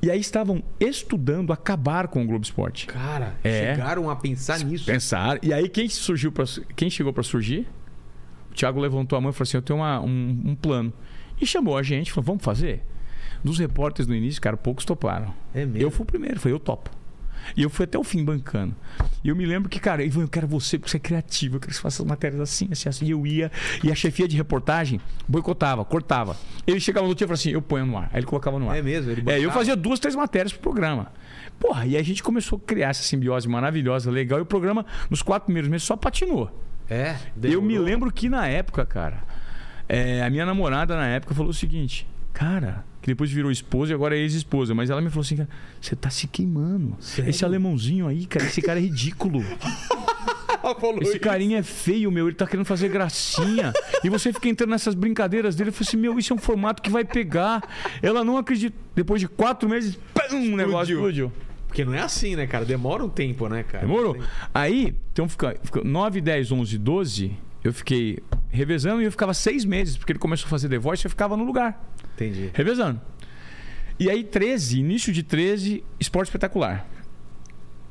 E 0.00 0.10
aí 0.10 0.20
estavam 0.20 0.62
estudando 0.78 1.52
acabar 1.52 2.06
com 2.08 2.22
o 2.22 2.26
Globo 2.26 2.44
Esporte. 2.44 2.86
Cara, 2.86 3.34
É. 3.42 3.74
chegaram 3.74 4.08
a 4.08 4.14
pensar 4.16 4.60
nisso. 4.60 4.84
Pensar. 4.86 5.38
E 5.42 5.52
aí 5.52 5.68
quem 5.68 5.88
surgiu 5.88 6.30
para 6.30 6.44
quem 6.76 6.88
chegou 6.88 7.12
para 7.12 7.22
surgir? 7.24 7.66
O 8.50 8.54
Thiago 8.54 8.80
levantou 8.80 9.16
a 9.16 9.20
mão 9.20 9.30
e 9.30 9.32
falou 9.32 9.42
assim: 9.42 9.56
"Eu 9.56 9.62
tenho 9.62 9.78
uma- 9.80 10.00
um, 10.00 10.42
um 10.46 10.54
plano". 10.54 10.92
E 11.40 11.46
chamou 11.46 11.76
a 11.76 11.82
gente, 11.82 12.12
falou: 12.12 12.26
"Vamos 12.26 12.44
fazer?". 12.44 12.82
Dos 13.42 13.58
repórteres 13.58 14.06
no 14.08 14.14
início, 14.14 14.40
cara, 14.40 14.56
poucos 14.56 14.84
toparam. 14.84 15.32
É 15.54 15.64
mesmo? 15.64 15.78
Eu 15.78 15.90
fui 15.90 16.02
o 16.02 16.06
primeiro, 16.06 16.38
falei: 16.40 16.54
"Eu 16.54 16.60
topo". 16.60 16.90
E 17.56 17.62
eu 17.62 17.70
fui 17.70 17.84
até 17.84 17.98
o 17.98 18.04
fim 18.04 18.24
bancando. 18.24 18.74
E 19.22 19.28
eu 19.28 19.36
me 19.36 19.44
lembro 19.44 19.68
que, 19.68 19.80
cara, 19.80 20.02
Ivan, 20.04 20.22
eu 20.22 20.28
quero 20.28 20.46
você 20.46 20.78
porque 20.78 20.90
você 20.90 20.96
é 20.96 21.00
criativo, 21.00 21.56
eu 21.56 21.60
quero 21.60 21.70
que 21.70 21.76
você 21.76 21.82
faça 21.82 22.02
as 22.02 22.08
matérias 22.08 22.40
assim, 22.40 22.68
assim, 22.70 22.88
assim. 22.88 23.06
E 23.06 23.10
eu 23.10 23.26
ia, 23.26 23.50
e 23.82 23.90
a 23.90 23.94
chefia 23.94 24.28
de 24.28 24.36
reportagem 24.36 25.00
boicotava, 25.26 25.84
cortava. 25.84 26.36
Ele 26.66 26.80
chegava 26.80 27.06
no 27.06 27.14
dia 27.14 27.24
e 27.24 27.28
falava 27.28 27.40
assim: 27.40 27.50
eu 27.50 27.62
ponho 27.62 27.86
no 27.86 27.96
ar. 27.98 28.10
Aí 28.12 28.20
ele 28.20 28.26
colocava 28.26 28.58
no 28.58 28.70
ar. 28.70 28.76
É 28.76 28.82
mesmo? 28.82 29.10
Ele 29.10 29.30
É, 29.30 29.38
eu 29.38 29.50
fazia 29.50 29.74
duas, 29.76 29.98
três 29.98 30.14
matérias 30.14 30.52
pro 30.52 30.60
programa. 30.60 31.12
Porra, 31.58 31.86
e 31.86 31.96
a 31.96 32.02
gente 32.02 32.22
começou 32.22 32.60
a 32.62 32.66
criar 32.66 32.90
essa 32.90 33.02
simbiose 33.02 33.48
maravilhosa, 33.48 34.10
legal, 34.10 34.38
e 34.38 34.42
o 34.42 34.46
programa, 34.46 34.86
nos 35.10 35.22
quatro 35.22 35.46
primeiros 35.46 35.68
meses, 35.68 35.86
só 35.86 35.96
patinou. 35.96 36.50
É. 36.88 37.16
Eu 37.42 37.60
me 37.60 37.68
demorou. 37.68 37.84
lembro 37.84 38.12
que 38.12 38.28
na 38.28 38.46
época, 38.46 38.86
cara, 38.86 39.22
é, 39.88 40.22
a 40.22 40.30
minha 40.30 40.46
namorada 40.46 40.96
na 40.96 41.06
época 41.06 41.34
falou 41.34 41.50
o 41.50 41.54
seguinte, 41.54 42.06
cara, 42.32 42.84
que 43.08 43.14
depois 43.14 43.30
virou 43.30 43.50
esposa 43.50 43.92
e 43.92 43.94
agora 43.94 44.14
é 44.16 44.20
ex-esposa, 44.20 44.74
mas 44.74 44.90
ela 44.90 45.00
me 45.00 45.08
falou 45.08 45.22
assim, 45.22 45.36
cara, 45.36 45.48
você 45.80 45.96
tá 45.96 46.10
se 46.10 46.26
queimando. 46.26 46.96
Sério? 47.00 47.30
Esse 47.30 47.44
alemãozinho 47.44 48.06
aí, 48.06 48.26
cara, 48.26 48.44
esse 48.44 48.60
cara 48.60 48.78
é 48.78 48.82
ridículo. 48.82 49.42
Esse 51.00 51.18
carinha 51.18 51.58
é 51.58 51.62
feio, 51.62 52.10
meu, 52.10 52.26
ele 52.26 52.34
tá 52.34 52.46
querendo 52.46 52.66
fazer 52.66 52.88
gracinha. 52.88 53.72
e 54.04 54.10
você 54.10 54.32
fica 54.32 54.48
entrando 54.48 54.70
nessas 54.70 54.94
brincadeiras 54.94 55.56
dele. 55.56 55.70
Eu 55.70 55.72
falei 55.72 55.88
assim, 55.88 55.96
meu, 55.96 56.18
isso 56.18 56.32
é 56.32 56.36
um 56.36 56.38
formato 56.38 56.82
que 56.82 56.90
vai 56.90 57.04
pegar. 57.04 57.62
Ela 58.02 58.22
não 58.22 58.36
acredita. 58.36 58.76
Depois 58.94 59.20
de 59.20 59.28
quatro 59.28 59.66
meses, 59.66 59.98
pum, 60.12 60.36
um 60.36 60.56
negócio 60.56 60.94
explodiu. 60.94 61.32
Porque 61.68 61.84
não 61.84 61.94
é 61.94 62.00
assim, 62.00 62.36
né, 62.36 62.46
cara? 62.46 62.66
Demora 62.66 63.02
um 63.02 63.08
tempo, 63.08 63.48
né, 63.48 63.62
cara? 63.62 63.86
Demorou? 63.86 64.18
Aí, 64.52 64.94
então 65.12 65.26
fica, 65.28 65.56
fica 65.62 65.82
9, 65.82 66.20
10, 66.20 66.52
11, 66.52 66.76
12, 66.76 67.32
eu 67.64 67.72
fiquei 67.72 68.18
revezando 68.50 69.02
e 69.02 69.04
eu 69.04 69.10
ficava 69.10 69.34
seis 69.34 69.64
meses, 69.64 69.96
porque 69.96 70.12
ele 70.12 70.18
começou 70.18 70.46
a 70.46 70.50
fazer 70.50 70.68
The 70.68 70.78
Voice 70.78 71.04
e 71.04 71.06
eu 71.06 71.10
ficava 71.10 71.36
no 71.36 71.44
lugar, 71.44 71.80
Entendi. 72.24 72.50
revezando. 72.54 73.00
E 73.98 74.08
aí, 74.10 74.22
13, 74.24 74.78
início 74.80 75.12
de 75.12 75.22
13, 75.22 75.82
Esporte 75.98 76.28
Espetacular. 76.28 76.86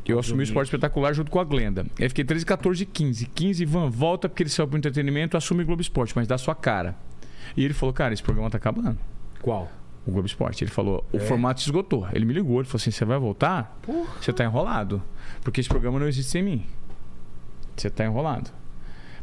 Eu 0.07 0.17
assumi 0.19 0.41
o. 0.41 0.43
Esporte 0.43 0.67
Espetacular 0.67 1.13
junto 1.13 1.29
com 1.29 1.37
a 1.39 1.43
Glenda. 1.43 1.85
Aí 1.99 2.07
fiquei 2.07 2.23
13, 2.23 2.45
14, 2.45 2.85
15. 2.85 3.25
15, 3.25 3.63
Ivan, 3.63 3.89
volta 3.89 4.29
porque 4.29 4.43
ele 4.43 4.49
saiu 4.49 4.67
pro 4.67 4.77
entretenimento, 4.77 5.35
assume 5.35 5.63
o 5.63 5.65
Globo 5.65 5.81
Esporte, 5.81 6.13
mas 6.15 6.27
dá 6.27 6.37
sua 6.37 6.55
cara. 6.55 6.95
E 7.57 7.63
ele 7.65 7.73
falou, 7.73 7.91
cara, 7.93 8.13
esse 8.13 8.23
programa 8.23 8.49
tá 8.49 8.57
acabando. 8.57 8.97
Qual? 9.41 9.69
O 10.05 10.11
Globo 10.11 10.25
Esporte. 10.25 10.63
Ele 10.63 10.71
falou, 10.71 11.05
o 11.11 11.17
É? 11.17 11.19
formato 11.19 11.59
se 11.59 11.67
esgotou. 11.67 12.07
Ele 12.13 12.23
me 12.23 12.33
ligou, 12.33 12.59
ele 12.61 12.67
falou 12.69 12.77
assim: 12.81 12.91
você 12.91 13.03
vai 13.03 13.19
voltar? 13.19 13.77
Você 14.21 14.31
tá 14.31 14.45
enrolado. 14.45 15.03
Porque 15.41 15.59
esse 15.59 15.67
programa 15.67 15.99
não 15.99 16.07
existe 16.07 16.31
sem 16.31 16.41
mim. 16.41 16.65
Você 17.75 17.89
tá 17.89 18.05
enrolado. 18.05 18.49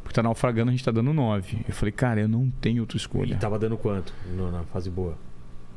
Porque 0.05 0.15
tá 0.15 0.23
naufragando, 0.23 0.69
a 0.69 0.73
gente 0.73 0.85
tá 0.85 0.93
dando 0.93 1.13
9. 1.13 1.65
Eu 1.67 1.75
falei, 1.75 1.91
cara, 1.91 2.21
eu 2.21 2.29
não 2.29 2.49
tenho 2.61 2.83
outra 2.83 2.97
E 2.97 3.01
escolha. 3.01 3.37
tava 3.39 3.59
dando 3.59 3.77
quanto 3.77 4.13
no- 4.37 4.53
na 4.53 4.63
fase 4.65 4.89
boa? 4.89 5.19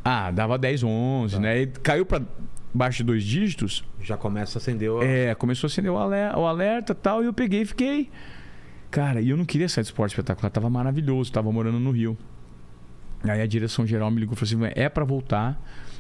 Ah, 0.06 0.30
dava 0.30 0.58
10, 0.58 0.84
11, 0.84 1.36
Tá. 1.36 1.42
né? 1.42 1.62
E 1.62 1.68
caiu 1.68 2.06
pra 2.06 2.22
baixo 2.74 2.98
de 2.98 3.04
dois 3.06 3.24
dígitos. 3.24 3.84
Já 4.02 4.16
começa 4.16 4.58
a 4.58 4.60
acender 4.62 4.92
o... 4.92 5.02
É, 5.02 5.34
começou 5.34 5.68
a 5.68 5.70
acender 5.70 5.92
o 5.92 5.98
alerta, 5.98 6.38
o 6.38 6.46
alerta 6.46 6.92
e 6.92 6.96
tal. 6.96 7.24
E 7.24 7.26
eu 7.26 7.34
peguei 7.34 7.62
e 7.62 7.66
fiquei. 7.66 8.10
Cara, 8.92 9.20
e 9.20 9.30
eu 9.30 9.36
não 9.38 9.44
queria 9.46 9.68
sair 9.68 9.84
do 9.84 9.88
esporte 9.88 10.12
espetacular. 10.12 10.50
Tava 10.50 10.70
maravilhoso, 10.70 11.32
tava 11.32 11.52
morando 11.52 11.80
no 11.80 11.92
Rio. 11.92 12.18
Aí 13.24 13.42
a 13.42 13.48
direção 13.48 13.86
geral 13.86 14.12
me 14.12 14.20
ligou 14.20 14.34
e 14.34 14.38
falou 14.38 14.68
assim: 14.68 14.74
é 14.80 14.88
pra 14.88 15.04
voltar. 15.04 15.60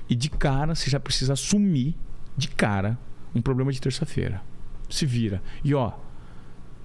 E 0.09 0.15
de 0.15 0.29
cara, 0.29 0.73
você 0.75 0.89
já 0.89 0.99
precisa 0.99 1.33
assumir, 1.33 1.95
de 2.37 2.47
cara, 2.49 2.97
um 3.35 3.41
problema 3.41 3.71
de 3.71 3.81
terça-feira. 3.81 4.41
Se 4.89 5.05
vira. 5.05 5.41
E 5.63 5.73
ó, 5.73 5.91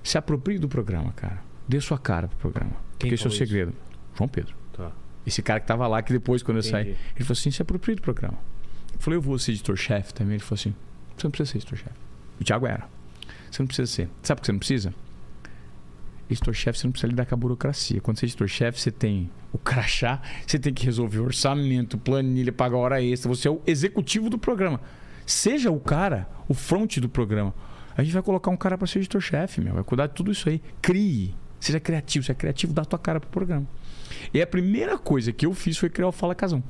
se 0.02 0.18
aproprie 0.18 0.58
do 0.58 0.68
programa, 0.68 1.12
cara. 1.12 1.42
Dê 1.68 1.80
sua 1.80 1.98
cara 1.98 2.28
pro 2.28 2.36
programa. 2.38 2.72
Quem 2.98 3.10
porque 3.10 3.14
esse 3.14 3.24
é 3.24 3.28
o 3.28 3.30
falou 3.30 3.42
isso? 3.42 3.46
segredo. 3.46 3.72
João 4.16 4.28
Pedro. 4.28 4.54
Tá. 4.72 4.92
Esse 5.26 5.42
cara 5.42 5.60
que 5.60 5.66
tava 5.66 5.86
lá, 5.86 6.02
que 6.02 6.12
depois, 6.12 6.42
quando 6.42 6.58
eu 6.58 6.62
saí, 6.62 6.90
Entendi. 6.90 6.98
ele 7.16 7.24
falou 7.24 7.38
assim: 7.38 7.50
se 7.50 7.62
aproprie 7.62 7.94
do 7.94 8.02
programa. 8.02 8.38
Eu 8.92 9.00
falei, 9.00 9.16
eu 9.16 9.22
vou 9.22 9.38
ser 9.38 9.52
editor-chefe 9.52 10.12
também. 10.12 10.34
Ele 10.34 10.42
falou 10.42 10.58
assim: 10.58 10.74
você 11.16 11.26
não 11.26 11.30
precisa 11.30 11.52
ser 11.52 11.58
editor-chefe. 11.58 11.96
O 12.40 12.44
Thiago 12.44 12.66
era. 12.66 12.88
Você 13.50 13.62
não 13.62 13.66
precisa 13.66 13.86
ser. 13.86 14.08
Sabe 14.22 14.38
por 14.38 14.42
que 14.42 14.46
você 14.46 14.52
não 14.52 14.58
precisa? 14.58 14.94
Editor-chefe, 16.30 16.78
você 16.78 16.86
não 16.86 16.92
precisa 16.92 17.10
lidar 17.10 17.26
com 17.26 17.34
a 17.34 17.38
burocracia. 17.38 18.00
Quando 18.00 18.18
você 18.18 18.26
é 18.26 18.28
editor-chefe, 18.28 18.80
você 18.80 18.90
tem 18.90 19.30
o 19.52 19.58
crachá, 19.58 20.20
você 20.46 20.58
tem 20.58 20.72
que 20.72 20.84
resolver 20.84 21.20
orçamento, 21.20 21.98
planilha, 21.98 22.52
pagar 22.52 22.76
hora 22.78 23.02
extra. 23.02 23.28
Você 23.28 23.46
é 23.46 23.50
o 23.50 23.60
executivo 23.66 24.30
do 24.30 24.38
programa. 24.38 24.80
Seja 25.26 25.70
o 25.70 25.78
cara, 25.78 26.28
o 26.48 26.54
front 26.54 26.98
do 26.98 27.08
programa. 27.08 27.54
A 27.96 28.02
gente 28.02 28.12
vai 28.12 28.22
colocar 28.22 28.50
um 28.50 28.56
cara 28.56 28.76
para 28.78 28.86
ser 28.86 28.98
editor-chefe, 29.00 29.60
meu. 29.60 29.74
Vai 29.74 29.84
cuidar 29.84 30.06
de 30.06 30.14
tudo 30.14 30.30
isso 30.32 30.48
aí. 30.48 30.60
Crie. 30.80 31.34
Seja 31.60 31.78
criativo. 31.80 32.30
É 32.30 32.34
criativo, 32.34 32.72
dá 32.72 32.82
a 32.82 32.84
tua 32.84 32.98
cara 32.98 33.20
pro 33.20 33.28
programa. 33.30 33.66
E 34.32 34.40
a 34.40 34.46
primeira 34.46 34.98
coisa 34.98 35.32
que 35.32 35.46
eu 35.46 35.52
fiz 35.54 35.76
foi 35.78 35.88
criar 35.88 36.08
o 36.08 36.12
Fala 36.12 36.34
Casão. 36.34 36.62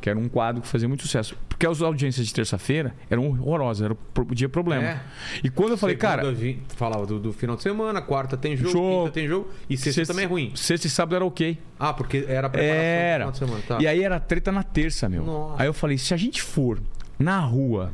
Que 0.00 0.10
era 0.10 0.18
um 0.18 0.28
quadro 0.28 0.60
que 0.62 0.68
fazia 0.68 0.86
muito 0.86 1.02
sucesso. 1.02 1.36
Porque 1.48 1.66
as 1.66 1.80
audiências 1.80 2.26
de 2.26 2.34
terça-feira 2.34 2.94
eram 3.08 3.28
horrorosas, 3.30 3.82
era 3.86 3.96
o 4.18 4.34
dia 4.34 4.48
problema. 4.48 4.84
É. 4.84 5.00
E 5.42 5.48
quando 5.48 5.70
eu 5.70 5.78
falei, 5.78 5.96
Segunda 5.96 6.16
cara, 6.22 6.32
vi- 6.32 6.62
Falava 6.76 7.06
do, 7.06 7.18
do 7.18 7.32
final 7.32 7.56
de 7.56 7.62
semana, 7.62 8.02
quarta 8.02 8.36
tem 8.36 8.54
jogo, 8.56 8.70
Jogo. 8.72 8.98
quinta 9.04 9.10
tem 9.12 9.26
jogo 9.26 9.48
e 9.68 9.76
sexta, 9.76 10.04
também 10.04 10.26
é 10.26 10.28
ruim. 10.28 10.52
Sexta 10.54 10.86
e 10.86 10.90
sábado 10.90 11.16
era 11.16 11.24
ok. 11.24 11.58
Ah, 11.78 11.94
porque 11.94 12.26
era 12.28 12.48
preparação 12.48 12.76
Era. 12.84 13.24
do 13.24 13.32
final 13.32 13.32
de 13.32 13.38
semana. 13.38 13.62
Tá. 13.66 13.78
E 13.82 13.86
aí 13.86 14.02
era 14.02 14.20
treta 14.20 14.52
na 14.52 14.62
terça, 14.62 15.08
meu. 15.08 15.24
Nossa. 15.24 15.62
Aí 15.62 15.66
eu 15.66 15.72
falei, 15.74 15.96
se 15.96 16.12
a 16.12 16.16
gente 16.16 16.42
for 16.42 16.78
na 17.18 17.40
rua, 17.40 17.90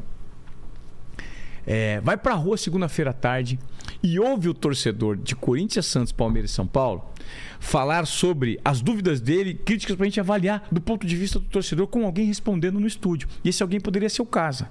é, 1.66 2.00
vai 2.00 2.16
pra 2.16 2.34
rua 2.34 2.56
segunda-feira 2.56 3.10
à 3.10 3.14
tarde 3.14 3.58
e 4.02 4.18
ouve 4.18 4.48
o 4.48 4.54
torcedor 4.54 5.16
de 5.16 5.36
Corinthians, 5.36 5.86
Santos, 5.86 6.12
Palmeiras 6.12 6.50
e 6.50 6.54
São 6.54 6.66
Paulo 6.66 7.04
falar 7.60 8.06
sobre 8.06 8.58
as 8.64 8.80
dúvidas 8.80 9.20
dele, 9.20 9.54
críticas 9.54 9.96
pra 9.96 10.04
gente 10.04 10.18
avaliar 10.18 10.66
do 10.70 10.80
ponto 10.80 11.06
de 11.06 11.16
vista 11.16 11.38
do 11.38 11.46
torcedor 11.46 11.86
com 11.86 12.04
alguém 12.04 12.26
respondendo 12.26 12.80
no 12.80 12.86
estúdio. 12.86 13.28
E 13.44 13.48
esse 13.48 13.62
alguém 13.62 13.80
poderia 13.80 14.08
ser 14.08 14.22
o 14.22 14.26
Casa. 14.26 14.68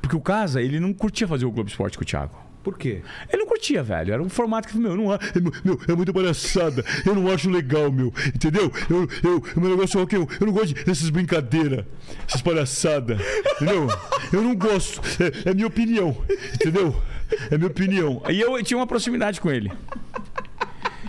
Porque 0.00 0.16
o 0.16 0.20
Casa, 0.20 0.60
ele 0.62 0.80
não 0.80 0.92
curtia 0.92 1.28
fazer 1.28 1.44
o 1.44 1.50
Globo 1.50 1.68
Esporte 1.68 1.98
com 1.98 2.04
o 2.04 2.06
Thiago. 2.06 2.51
Por 2.62 2.78
quê? 2.78 3.02
Ele 3.28 3.42
não 3.42 3.46
curtia, 3.46 3.82
velho. 3.82 4.12
Era 4.14 4.22
um 4.22 4.28
formato 4.28 4.68
que, 4.68 4.78
meu, 4.78 4.96
não, 4.96 5.10
a- 5.12 5.18
meu, 5.64 5.80
é 5.88 5.92
muita 5.94 6.12
palhaçada. 6.12 6.84
Eu 7.04 7.14
não 7.14 7.30
acho 7.32 7.50
legal, 7.50 7.90
meu. 7.90 8.12
Entendeu? 8.34 8.70
Eu, 8.88 9.08
eu, 9.24 9.42
o 9.56 9.60
meu 9.60 9.70
negócio 9.70 10.00
é 10.00 10.06
que 10.06 10.16
eu, 10.16 10.28
eu 10.40 10.46
não 10.46 10.52
gosto 10.52 10.72
dessas 10.84 11.10
brincadeiras, 11.10 11.84
essas 12.28 12.40
palhaçadas. 12.40 13.20
Entendeu? 13.56 13.88
Eu 14.32 14.42
não 14.42 14.54
gosto. 14.54 15.00
É, 15.44 15.50
é 15.50 15.54
minha 15.54 15.66
opinião. 15.66 16.16
Entendeu? 16.54 16.94
É 17.50 17.56
minha 17.56 17.68
opinião. 17.68 18.22
E 18.30 18.40
eu 18.40 18.62
tinha 18.62 18.78
uma 18.78 18.86
proximidade 18.86 19.40
com 19.40 19.50
ele. 19.50 19.72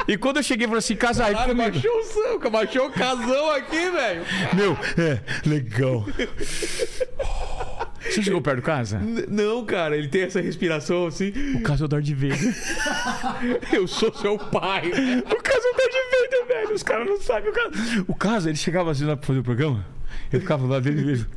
E 0.07 0.17
quando 0.17 0.37
eu 0.37 0.43
cheguei, 0.43 0.65
eu 0.65 0.69
falei 0.69 0.79
assim, 0.79 0.95
casa 0.95 1.23
aí 1.25 1.35
comigo. 1.35 1.55
baixou 1.55 1.97
o 1.99 2.03
sangue, 2.03 2.49
baixou 2.49 2.87
o 2.87 2.91
casão 2.91 3.51
aqui, 3.51 3.89
velho. 3.91 4.25
Meu, 4.53 4.77
é, 4.97 5.21
legal. 5.47 6.05
Você 8.09 8.21
chegou 8.21 8.41
perto 8.41 8.57
do 8.57 8.61
casa? 8.61 8.99
N- 8.99 9.25
Não, 9.29 9.65
cara, 9.65 9.97
ele 9.97 10.07
tem 10.07 10.23
essa 10.23 10.41
respiração 10.41 11.07
assim. 11.07 11.31
O 11.55 11.61
caso 11.61 11.83
é 11.83 11.85
o 11.85 11.87
Darth 11.87 12.09
Vader. 12.09 12.55
Eu 13.73 13.87
sou 13.87 14.13
seu 14.13 14.37
pai. 14.37 14.87
O 14.89 15.41
caso 15.41 15.67
é 15.67 15.71
o 15.71 15.77
Darth 15.77 15.93
Vader, 16.11 16.47
velho. 16.47 16.73
Os 16.75 16.83
caras 16.83 17.07
não 17.07 17.19
sabem 17.21 17.49
o 17.49 17.53
caso. 17.53 18.05
O 18.07 18.15
caso, 18.15 18.49
ele 18.49 18.57
chegava 18.57 18.91
assim 18.91 19.05
lá 19.05 19.15
pra 19.15 19.25
fazer 19.27 19.39
o 19.39 19.43
programa. 19.43 19.85
Eu 20.31 20.41
ficava 20.41 20.65
lá 20.67 20.79
dele 20.79 21.03
mesmo. 21.03 21.27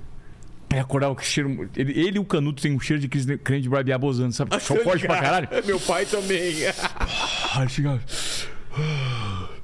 Aí 0.73 0.81
acordava 0.81 1.14
com 1.14 1.23
cheiro. 1.23 1.71
Ele, 1.77 1.93
ele 1.99 2.17
e 2.17 2.19
o 2.19 2.25
Canuto 2.25 2.61
tem 2.61 2.73
um 2.75 2.81
cheiro 2.81 3.01
de 3.01 3.09
crente 3.09 3.62
de 3.62 3.69
barbear 3.69 3.99
bozando, 3.99 4.33
sabe? 4.33 4.51
Só 4.61 4.75
forte 4.77 5.07
pra 5.07 5.21
caralho. 5.21 5.49
Meu 5.64 5.79
pai 5.81 6.05
também. 6.05 6.67
Aí 7.55 7.62
ele 7.62 7.69
chegava. 7.69 8.01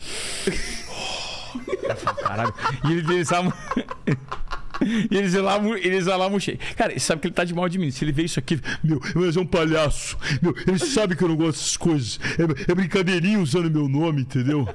Caralho. 2.22 2.54
E 2.88 2.92
ele 2.92 3.14
exalava. 3.16 3.54
E 4.80 5.16
eles 5.16 5.34
exalavam, 5.34 5.76
eles 5.76 5.98
exalavam 5.98 6.40
cheio. 6.40 6.58
Cara, 6.76 6.98
sabe 6.98 7.20
que 7.20 7.28
ele 7.28 7.34
tá 7.34 7.44
de 7.44 7.54
mal 7.54 7.68
de 7.68 7.78
mim. 7.78 7.90
Se 7.90 8.04
ele 8.04 8.12
vê 8.12 8.24
isso 8.24 8.38
aqui, 8.38 8.60
meu, 8.82 9.00
mas 9.14 9.36
é 9.36 9.40
um 9.40 9.46
palhaço. 9.46 10.16
Meu, 10.40 10.54
ele 10.66 10.78
sabe 10.78 11.14
que 11.16 11.22
eu 11.22 11.28
não 11.28 11.36
gosto 11.36 11.58
dessas 11.58 11.76
coisas. 11.76 12.18
É, 12.38 12.72
é 12.72 12.74
brincadeirinha 12.74 13.38
usando 13.40 13.70
meu 13.70 13.88
nome, 13.88 14.22
entendeu? 14.22 14.68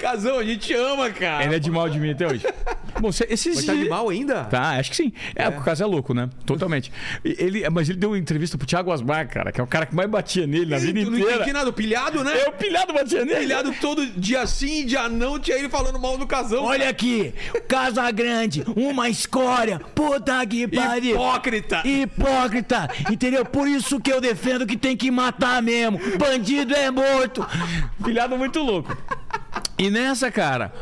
Casão, 0.00 0.38
a 0.38 0.44
gente 0.44 0.72
ama, 0.74 1.10
cara. 1.10 1.44
Ele 1.44 1.54
é 1.56 1.58
de 1.58 1.70
mal 1.70 1.88
de 1.88 1.98
mim 1.98 2.10
até 2.10 2.26
hoje. 2.26 2.46
Bom, 3.00 3.10
se- 3.10 3.26
esses 3.28 3.56
Mas 3.56 3.64
tá 3.66 3.74
de 3.74 3.88
mal 3.88 4.08
ainda? 4.08 4.44
Tá, 4.44 4.78
acho 4.78 4.90
que 4.90 4.96
sim. 4.96 5.12
É, 5.34 5.48
o 5.48 5.60
caso 5.62 5.82
é 5.82 5.86
louco, 5.86 6.14
né? 6.14 6.30
Totalmente. 6.46 6.92
E- 7.24 7.34
Ele, 7.38 7.68
mas 7.70 7.88
ele 7.88 7.98
deu 7.98 8.10
uma 8.10 8.18
entrevista 8.18 8.56
pro 8.56 8.66
Thiago 8.66 8.92
Asmar, 8.92 9.28
cara, 9.28 9.50
que 9.50 9.60
é 9.60 9.64
o 9.64 9.66
cara 9.66 9.84
que 9.84 9.94
mais 9.94 10.08
batia 10.08 10.46
nele 10.46 10.66
na 10.66 10.78
vida 10.78 11.00
Tu 11.00 11.10
não 11.10 11.18
inteira. 11.18 11.34
entendi 11.36 11.52
nada. 11.52 11.70
O 11.70 11.72
pilhado, 11.72 12.22
né? 12.22 12.32
Eu, 12.46 12.52
pilhado, 12.52 12.92
batia 12.92 13.24
nele. 13.24 13.40
Pilhado 13.40 13.74
todo 13.80 14.06
dia 14.06 14.46
sim, 14.46 14.86
dia 14.86 15.08
não, 15.08 15.38
tinha 15.40 15.56
ele 15.58 15.68
falando 15.68 15.98
mal 15.98 16.16
do 16.16 16.26
casão. 16.26 16.64
Olha 16.64 16.88
aqui, 16.88 17.34
Casa 17.66 18.08
Grande, 18.12 18.62
uma 18.76 19.08
escória, 19.08 19.80
puta 19.94 20.44
que 20.46 20.68
pariu. 20.68 21.16
Hipócrita. 21.16 21.82
Hipócrita, 21.86 22.88
entendeu? 23.10 23.44
Por 23.44 23.66
isso 23.66 23.98
que 24.00 24.12
eu 24.12 24.20
defendo 24.20 24.66
que 24.66 24.76
tem 24.76 24.96
que 24.96 25.10
matar 25.10 25.60
mesmo. 25.60 25.98
Bandido 26.16 26.74
é 26.74 26.90
morto. 26.90 27.44
Pilhado 28.04 28.36
muito 28.38 28.60
louco. 28.60 28.96
E 29.78 29.90
nessa, 29.90 30.30
cara, 30.30 30.72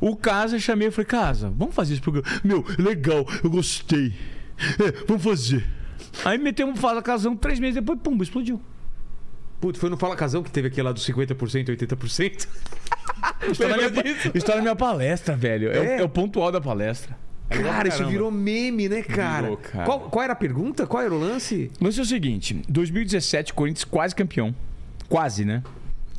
o 0.00 0.14
Casa 0.16 0.56
eu 0.56 0.60
chamei 0.60 0.88
e 0.88 0.90
falei, 0.90 1.06
Casa, 1.06 1.52
vamos 1.56 1.74
fazer 1.74 1.94
esse 1.94 2.02
programa. 2.02 2.26
Meu, 2.44 2.64
legal, 2.78 3.26
eu 3.42 3.50
gostei. 3.50 4.14
É, 4.78 5.04
vamos 5.08 5.24
fazer. 5.24 5.64
Aí 6.24 6.38
metemos 6.38 6.74
um 6.74 6.76
Fala 6.80 7.02
Casão, 7.02 7.34
três 7.36 7.58
meses 7.58 7.74
depois, 7.76 7.98
pum, 8.00 8.16
explodiu. 8.22 8.60
Putz, 9.60 9.78
foi 9.78 9.88
no 9.88 9.96
Fala 9.96 10.14
Casão 10.16 10.42
que 10.42 10.50
teve 10.50 10.68
aquele 10.68 10.82
lá 10.82 10.92
dos 10.92 11.06
50%, 11.06 11.34
80%? 11.36 12.48
Está 13.50 13.68
na, 13.68 13.76
minha, 13.76 13.92
está 14.34 14.54
na 14.56 14.60
minha 14.62 14.76
palestra, 14.76 15.34
velho. 15.36 15.70
É, 15.72 15.80
o- 15.80 15.84
É? 15.84 15.96
é 16.00 16.02
o 16.04 16.08
pontual 16.08 16.52
da 16.52 16.60
palestra. 16.60 17.16
Cara, 17.48 17.88
isso 17.88 18.06
virou 18.06 18.30
meme, 18.30 18.88
né, 18.88 19.02
cara? 19.02 19.42
Virou, 19.42 19.56
cara. 19.58 19.84
Qual, 19.84 20.00
qual 20.00 20.22
era 20.24 20.32
a 20.32 20.36
pergunta? 20.36 20.86
Qual 20.86 21.02
era 21.02 21.12
o 21.14 21.18
lance? 21.18 21.70
O 21.80 21.84
lance 21.84 21.98
é 21.98 22.02
o 22.02 22.06
seguinte: 22.06 22.62
2017, 22.68 23.52
Corinthians 23.52 23.84
quase 23.84 24.14
campeão. 24.14 24.54
Quase, 25.08 25.44
né? 25.44 25.62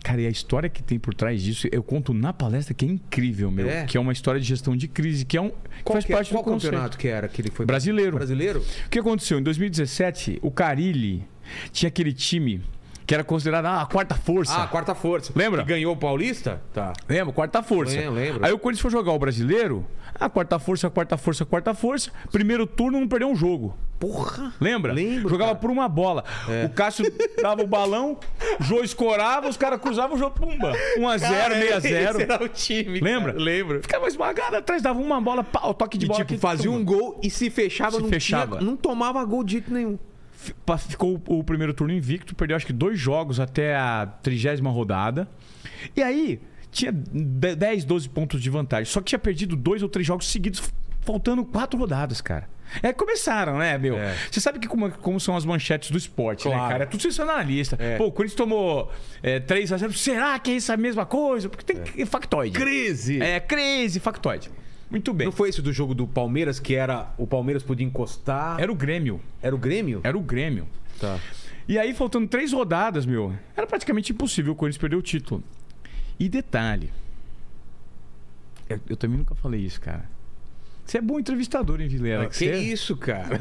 Cara, 0.04 0.20
e 0.22 0.28
a 0.28 0.30
história 0.30 0.70
que 0.70 0.84
tem 0.84 1.00
por 1.00 1.14
trás 1.14 1.42
disso, 1.42 1.68
eu 1.72 1.82
conto 1.82 2.14
na 2.14 2.34
palestra 2.34 2.74
que 2.74 2.84
é 2.84 2.90
incrível, 2.90 3.50
meu. 3.50 3.70
É? 3.70 3.86
Que 3.86 3.98
é 3.98 4.00
uma 4.00 4.12
história 4.12 4.40
de 4.40 4.46
gestão 4.46 4.76
de 4.76 4.88
crise, 4.88 5.24
que 5.24 5.38
é 5.38 5.42
um. 5.42 5.50
que 5.50 5.84
Qual, 5.84 5.94
faz 5.94 6.04
que 6.06 6.12
é- 6.12 6.16
parte 6.16 6.32
qual 6.32 6.44
do 6.44 6.52
conceito. 6.52 6.72
campeonato 6.72 6.98
que 6.98 7.08
era 7.08 7.28
que 7.30 7.42
ele 7.42 7.50
foi? 7.50 7.66
Brasileiro. 7.66 8.18
Brasileiro? 8.18 8.60
O 8.86 8.90
que 8.90 9.00
aconteceu? 9.00 9.40
Em 9.40 9.44
2017, 9.44 10.40
o 10.42 10.52
Carilli 10.52 11.26
tinha 11.72 11.88
aquele 11.88 12.12
time 12.12 12.62
que 13.06 13.14
era 13.14 13.24
considerado 13.24 13.66
ah, 13.66 13.82
a 13.82 13.86
quarta 13.86 14.16
força. 14.16 14.64
Ah, 14.64 14.68
quarta 14.68 14.94
força. 14.94 15.32
Lembra? 15.36 15.62
Que 15.64 15.70
ganhou 15.70 15.94
o 15.94 15.98
Paulista? 15.98 16.62
Tá. 16.74 16.94
Lembra? 17.08 17.34
Quarta 17.34 17.64
força. 17.64 17.96
Lembro, 17.96 18.14
lembro. 18.14 18.46
Aí 18.46 18.52
o 18.52 18.60
Corinthians 18.60 18.82
foi 18.82 18.92
jogar 18.92 19.12
o 19.14 19.20
brasileiro. 19.20 19.86
Ah, 20.20 20.30
quarta 20.30 20.60
força, 20.60 20.90
quarta 20.90 21.18
força, 21.18 21.46
quarta 21.46 21.74
força. 21.74 22.12
Primeiro 22.32 22.66
turno 22.68 23.00
não 23.00 23.08
perdeu 23.08 23.30
um 23.30 23.36
jogo. 23.36 23.76
Porra. 24.00 24.54
Lembra? 24.60 24.92
Lembro, 24.94 25.30
Jogava 25.30 25.52
cara. 25.52 25.60
por 25.62 25.72
uma 25.72 25.88
bola. 25.88 26.24
O 26.66 26.70
Cássio 26.70 27.06
dava 27.42 27.64
o 27.64 27.68
balão, 27.68 28.18
o 28.60 28.64
Jô 28.64 28.84
escorava, 28.84 29.48
os 29.48 29.56
caras 29.58 29.80
cruzavam 29.80 30.16
o 30.16 30.20
jogo, 30.20 30.36
pumba. 30.40 30.74
1x0, 30.98 31.20
Cara, 31.22 31.56
6x0. 31.56 31.78
Esse 31.86 31.94
era 32.24 32.44
o 32.44 32.50
time. 32.50 33.00
Lembra? 33.00 33.32
Cara. 33.34 33.44
Lembro. 33.44 33.82
Ficava 33.82 34.08
esmagado 34.08 34.56
atrás, 34.58 34.82
dava 34.82 35.00
uma 35.00 35.22
bola, 35.22 35.44
pau, 35.44 35.74
toque 35.74 35.98
de 35.98 36.06
E 36.06 36.08
bola. 36.10 36.24
tipo, 36.26 36.40
fazia 36.40 36.70
um 36.70 36.84
gol 36.84 37.20
e 37.24 37.30
se 37.30 37.50
fechava, 37.50 37.92
Se 37.98 38.02
não, 38.02 38.10
fechava. 38.10 38.58
tinha- 38.58 38.70
não 38.70 38.76
tomava 38.78 39.24
gol 39.24 39.44
de 39.44 39.54
jeito 39.54 39.74
nenhum. 39.74 39.98
Ficou 40.90 41.22
o 41.28 41.40
o 41.40 41.44
primeiro 41.44 41.74
turno 41.74 41.94
invicto, 41.94 42.36
perdeu 42.36 42.58
acho 42.58 42.66
que 42.66 42.74
dois 42.74 43.00
jogos 43.00 43.40
até 43.40 43.76
a 43.78 44.06
trigésima 44.22 44.70
rodada. 44.70 45.28
E 45.96 46.04
aí, 46.04 46.42
tinha 46.74 46.92
de- 46.92 47.56
10, 47.56 47.86
12 47.86 48.10
pontos 48.10 48.42
de 48.42 48.50
vantagem. 48.50 48.86
Só 48.92 49.00
que 49.00 49.06
tinha 49.08 49.20
perdido 49.20 49.56
dois 49.56 49.82
ou 49.84 49.88
três 49.90 50.06
jogos 50.06 50.28
seguidos, 50.30 50.62
faltando 51.02 51.46
quatro 51.46 51.80
rodadas, 51.80 52.20
cara. 52.22 52.50
É, 52.82 52.92
começaram, 52.92 53.60
né, 53.60 53.78
meu? 53.78 53.96
É. 53.98 54.16
Você 54.32 54.40
sabe 54.42 54.58
que 54.58 54.68
como, 54.68 54.90
como 54.90 55.20
são 55.20 55.36
as 55.38 55.46
manchetes 55.46 55.92
do 55.92 55.98
esporte, 55.98 56.48
né, 56.50 56.56
Claro. 56.56 56.70
cara? 56.72 56.84
É 56.84 56.88
tudo 56.88 57.02
sensacionalista. 57.04 57.78
É. 57.80 57.98
Pô, 57.98 58.06
o 58.08 58.12
Corinthians 58.12 58.36
tomou 58.38 58.92
é, 59.22 59.40
3 59.40 59.72
a 59.72 59.78
0 59.78 59.94
Será 59.94 60.40
que 60.40 60.50
é 60.52 60.56
isso 60.56 60.72
a 60.74 60.78
mesma 60.78 61.06
coisa? 61.06 61.48
Porque 61.50 61.64
tem 61.74 61.84
que- 61.84 62.06
factoide. 62.06 62.58
Crise. 62.58 63.22
É, 63.22 63.40
crazy, 63.40 64.00
factoide. 64.00 64.50
Muito 64.90 65.14
bem. 65.14 65.26
Não 65.26 65.32
foi 65.32 65.50
esse 65.50 65.62
do 65.62 65.72
jogo 65.72 65.94
do 65.94 66.08
Palmeiras 66.08 66.60
que 66.60 66.74
era 66.76 67.14
o 67.18 67.28
Palmeiras 67.28 67.62
podia 67.64 67.86
encostar? 67.86 68.60
Era 68.60 68.72
o 68.72 68.76
Grêmio. 68.76 69.22
Era 69.42 69.54
o 69.54 69.58
Grêmio? 69.58 70.02
Era 70.04 70.18
o 70.18 70.22
Grêmio. 70.22 70.68
Tá. 71.00 71.20
E 71.68 71.78
aí, 71.80 71.94
faltando 71.94 72.28
três 72.28 72.52
rodadas, 72.54 73.06
meu, 73.06 73.34
era 73.56 73.66
praticamente 73.68 74.12
impossível 74.12 74.54
o 74.54 74.56
Corinthians 74.56 74.80
perder 74.82 74.96
o 74.96 75.02
título. 75.02 75.44
E 76.20 76.30
detalhe. 76.30 76.92
Eu, 78.70 78.80
eu 78.90 78.98
também 78.98 79.18
nunca 79.18 79.36
falei 79.36 79.62
isso, 79.62 79.80
cara. 79.82 80.10
Você 80.86 80.98
é 80.98 81.02
bom 81.02 81.20
entrevistador, 81.20 81.82
hein, 81.82 81.88
Vilela? 81.88 82.26
Ah, 82.26 82.28
que 82.28 82.36
você... 82.36 82.58
isso, 82.58 82.96
cara? 82.98 83.40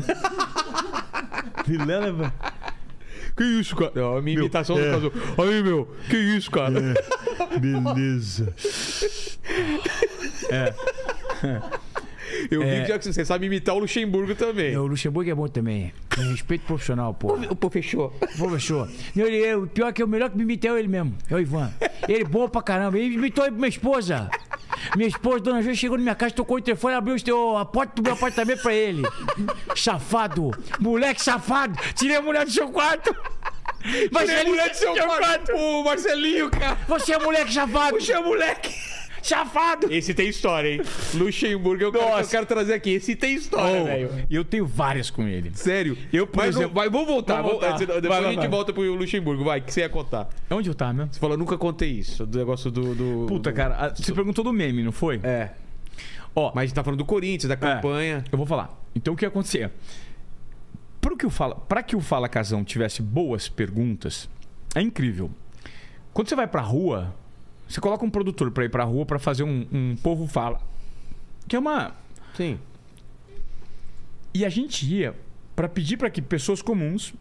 Vilela, 1.66 2.12
velho. 2.12 2.32
Que 3.36 3.44
isso, 3.44 3.74
cara? 3.74 4.18
A 4.18 4.22
minha 4.22 4.38
imitação 4.38 4.78
é. 4.78 4.98
do 4.98 5.10
caso. 5.10 5.42
Aí, 5.42 5.62
meu, 5.62 5.86
que 6.08 6.16
isso, 6.16 6.50
cara? 6.50 6.94
Beleza. 7.60 8.54
Eu 12.50 12.60
vi 12.62 12.66
É. 12.68 12.82
que 12.82 12.88
já 12.88 12.98
que 12.98 13.04
você 13.12 13.24
sabe 13.24 13.46
imitar 13.46 13.74
o 13.74 13.78
Luxemburgo 13.78 14.34
também. 14.34 14.76
O 14.76 14.86
Luxemburgo 14.86 15.30
é 15.30 15.34
bom 15.34 15.48
também. 15.48 15.92
Tem 16.14 16.30
respeito 16.30 16.64
profissional, 16.66 17.14
pô. 17.14 17.36
Pô, 17.56 17.70
fechou. 17.70 18.10
Pô, 18.38 18.48
fechou. 18.50 18.86
Ele, 19.16 19.36
ele, 19.36 19.54
o 19.54 19.66
pior 19.66 19.88
é 19.88 19.92
que 19.92 20.02
o 20.02 20.08
melhor 20.08 20.30
que 20.30 20.36
me 20.36 20.42
imita 20.42 20.68
é 20.68 20.78
ele 20.78 20.88
mesmo. 20.88 21.14
É 21.30 21.34
o 21.34 21.40
Ivan. 21.40 21.72
Ele 22.08 22.22
é 22.22 22.24
bom 22.24 22.48
pra 22.48 22.62
caramba. 22.62 22.98
Ele 22.98 23.14
imitou 23.14 23.50
minha 23.50 23.68
esposa. 23.68 24.28
Minha 24.96 25.08
esposa, 25.08 25.40
dona 25.40 25.60
Júlia, 25.62 25.76
chegou 25.76 25.96
na 25.96 26.02
minha 26.02 26.14
casa, 26.14 26.34
tocou 26.34 26.56
o 26.56 26.60
telefone, 26.60 26.94
abriu 26.94 27.14
o 27.14 27.20
teu- 27.22 27.56
a 27.56 27.64
porta 27.64 27.94
do 27.96 28.02
meu 28.02 28.14
apartamento 28.14 28.62
pra 28.62 28.74
ele. 28.74 29.02
Safado. 29.76 30.50
Moleque 30.80 31.22
safado. 31.22 31.78
Tirei 31.94 32.16
a 32.16 32.22
mulher 32.22 32.44
do 32.44 32.50
seu 32.50 32.68
quarto. 32.68 33.14
Mas 34.10 34.28
Tirei 34.28 34.42
a 34.42 34.48
mulher 34.48 34.70
do 34.70 34.76
seu 34.76 34.94
quarto. 34.94 35.52
O 35.54 35.84
Marcelinho, 35.84 36.50
cara. 36.50 36.76
Você 36.88 37.12
é 37.14 37.18
moleque 37.18 37.52
safado. 37.52 37.96
Puxa, 37.96 38.20
moleque. 38.20 38.74
Safado. 39.22 39.92
Esse 39.92 40.12
tem 40.12 40.28
história, 40.28 40.74
hein? 40.74 40.80
Luxemburgo 41.14 41.84
é 41.84 41.86
o 41.88 41.92
cara 41.92 42.16
que 42.16 42.22
eu 42.24 42.28
quero 42.28 42.46
trazer 42.46 42.74
aqui. 42.74 42.90
Esse 42.90 43.14
tem 43.16 43.34
história, 43.34 43.80
Oh, 43.82 43.84
velho. 43.84 44.26
E 44.28 44.34
eu 44.34 44.44
tenho 44.44 44.66
várias 44.66 45.10
com 45.10 45.26
ele. 45.26 45.50
Sério. 45.54 45.96
Eu, 46.12 46.26
por 46.26 46.38
Mas 46.38 46.56
exemplo- 46.56 46.74
vai, 46.74 46.90
vamos 46.90 47.06
voltar. 47.06 47.36
Vamos 47.42 47.60
vamos- 47.60 47.78
voltar. 47.78 47.78
Depois 48.00 48.02
Vai, 48.08 48.24
a 48.24 48.28
gente 48.30 48.38
vai. 48.40 48.48
volta 48.48 48.72
pro 48.72 48.94
Luxemburgo. 48.94 49.44
Vai, 49.44 49.60
que 49.60 49.72
você 49.72 49.80
ia 49.80 49.88
contar? 49.88 50.28
Onde 50.50 50.68
eu 50.68 50.74
tava 50.74 50.92
mesmo? 50.92 51.12
Você 51.14 51.20
falou, 51.20 51.36
nunca 51.36 51.56
contei 51.56 51.90
isso. 51.90 52.26
Do 52.26 52.38
negócio 52.38 52.70
do. 52.70 52.94
do- 52.94 53.26
Puta, 53.28 53.50
do- 53.50 53.54
cara, 53.56 53.74
a- 53.76 53.94
você 53.94 54.12
perguntou 54.12 54.44
do 54.44 54.52
meme, 54.52 54.82
não 54.82 54.92
foi? 54.92 55.20
É. 55.22 55.50
Ó, 56.34 56.50
Mas 56.54 56.62
a 56.62 56.66
gente 56.66 56.74
tá 56.74 56.82
falando 56.82 56.98
do 56.98 57.04
Corinthians, 57.04 57.48
da 57.48 57.56
campanha. 57.56 58.24
Eu 58.32 58.38
vou 58.38 58.46
falar. 58.46 58.70
Então 58.94 59.14
o 59.14 59.16
que 59.16 59.24
acontecia? 59.26 59.70
Para 61.00 61.16
que 61.16 61.26
o 61.26 61.30
Fala, 61.30 61.54
pra 61.56 61.82
que 61.82 61.96
o 61.96 62.00
Fala 62.00 62.28
Casão 62.28 62.64
tivesse 62.64 63.02
boas 63.02 63.48
perguntas, 63.48 64.28
é 64.74 64.80
incrível. 64.80 65.30
Quando 66.12 66.28
você 66.28 66.36
vai 66.36 66.46
pra 66.46 66.60
rua, 66.60 67.14
você 67.72 67.80
coloca 67.80 68.04
um 68.04 68.10
produtor 68.10 68.50
pra 68.50 68.64
ir 68.64 68.68
pra 68.68 68.84
rua 68.84 69.06
pra 69.06 69.18
fazer 69.18 69.44
um, 69.44 69.66
um 69.72 69.96
povo 70.02 70.26
fala. 70.26 70.60
Que 71.48 71.56
é 71.56 71.58
uma. 71.58 71.94
Sim. 72.36 72.58
E 74.34 74.44
a 74.44 74.48
gente 74.50 74.86
ia 74.86 75.14
pra 75.56 75.68
pedir 75.68 75.96
pra 75.96 76.10
que 76.10 76.20
pessoas 76.20 76.60
comuns 76.60 77.14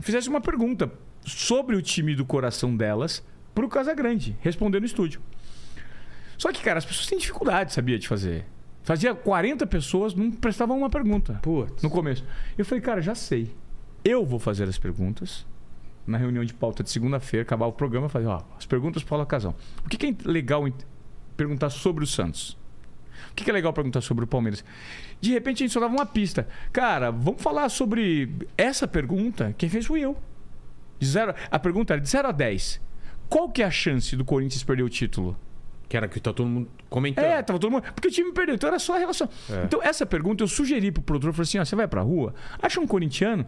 fizessem 0.00 0.30
uma 0.30 0.40
pergunta 0.40 0.90
sobre 1.24 1.76
o 1.76 1.82
time 1.82 2.14
do 2.14 2.24
coração 2.24 2.74
delas 2.74 3.22
pro 3.54 3.68
Casagrande, 3.68 4.36
responder 4.40 4.80
no 4.80 4.86
estúdio. 4.86 5.20
Só 6.38 6.50
que, 6.50 6.62
cara, 6.62 6.78
as 6.78 6.86
pessoas 6.86 7.06
têm 7.06 7.18
dificuldade, 7.18 7.74
sabia, 7.74 7.98
de 7.98 8.08
fazer. 8.08 8.46
Fazia 8.82 9.14
40 9.14 9.66
pessoas, 9.66 10.14
não 10.14 10.30
prestavam 10.30 10.78
uma 10.78 10.88
pergunta 10.88 11.34
Putz. 11.42 11.82
no 11.82 11.90
começo. 11.90 12.24
Eu 12.56 12.64
falei, 12.64 12.80
cara, 12.80 13.02
já 13.02 13.14
sei. 13.14 13.54
Eu 14.02 14.24
vou 14.24 14.38
fazer 14.38 14.64
as 14.64 14.78
perguntas 14.78 15.44
na 16.06 16.18
reunião 16.18 16.44
de 16.44 16.54
pauta 16.54 16.82
de 16.82 16.90
segunda-feira, 16.90 17.42
acabar 17.42 17.66
o 17.66 17.72
programa, 17.72 18.08
fazer, 18.08 18.26
ó, 18.26 18.42
as 18.56 18.66
perguntas 18.66 19.02
para 19.02 19.22
o 19.22 19.26
Casão. 19.26 19.54
O 19.84 19.88
que, 19.88 19.96
que 19.96 20.06
é 20.06 20.14
legal 20.24 20.66
perguntar 21.36 21.70
sobre 21.70 22.04
o 22.04 22.06
Santos? 22.06 22.58
O 23.30 23.34
que, 23.34 23.44
que 23.44 23.50
é 23.50 23.52
legal 23.52 23.72
perguntar 23.72 24.00
sobre 24.00 24.24
o 24.24 24.26
Palmeiras? 24.26 24.64
De 25.20 25.30
repente 25.30 25.62
a 25.62 25.66
gente 25.66 25.72
só 25.72 25.80
dava 25.80 25.92
uma 25.94 26.06
pista. 26.06 26.48
Cara, 26.72 27.10
vamos 27.10 27.42
falar 27.42 27.68
sobre 27.68 28.30
essa 28.56 28.88
pergunta. 28.88 29.54
Quem 29.56 29.68
fez 29.68 29.86
fui 29.86 30.00
eu. 30.00 30.16
De 30.98 31.06
zero, 31.06 31.34
a 31.50 31.58
pergunta 31.58 31.94
era 31.94 32.00
de 32.00 32.08
0 32.08 32.28
a 32.28 32.32
10. 32.32 32.80
Qual 33.28 33.48
que 33.48 33.62
é 33.62 33.66
a 33.66 33.70
chance 33.70 34.16
do 34.16 34.24
Corinthians 34.24 34.62
perder 34.62 34.82
o 34.82 34.88
título? 34.88 35.36
Que 35.88 35.96
era 35.96 36.06
que 36.06 36.20
tá 36.20 36.32
todo 36.32 36.46
mundo 36.48 36.70
comentando. 36.88 37.24
É, 37.24 37.42
tava 37.42 37.58
todo 37.58 37.70
mundo. 37.70 37.82
Porque 37.94 38.08
o 38.08 38.10
time 38.10 38.32
perdeu, 38.32 38.54
então 38.54 38.68
era 38.68 38.78
só 38.78 38.94
a 38.94 38.98
relação. 38.98 39.28
É. 39.48 39.64
Então, 39.64 39.82
essa 39.82 40.04
pergunta 40.04 40.42
eu 40.42 40.48
sugeri 40.48 40.92
pro 40.92 41.02
produtor, 41.02 41.30
eu 41.30 41.34
falei 41.34 41.44
assim: 41.44 41.58
ó, 41.58 41.64
você 41.64 41.74
vai 41.74 41.88
pra 41.88 42.02
rua, 42.02 42.34
acha 42.60 42.80
um 42.80 42.86
corintiano, 42.86 43.46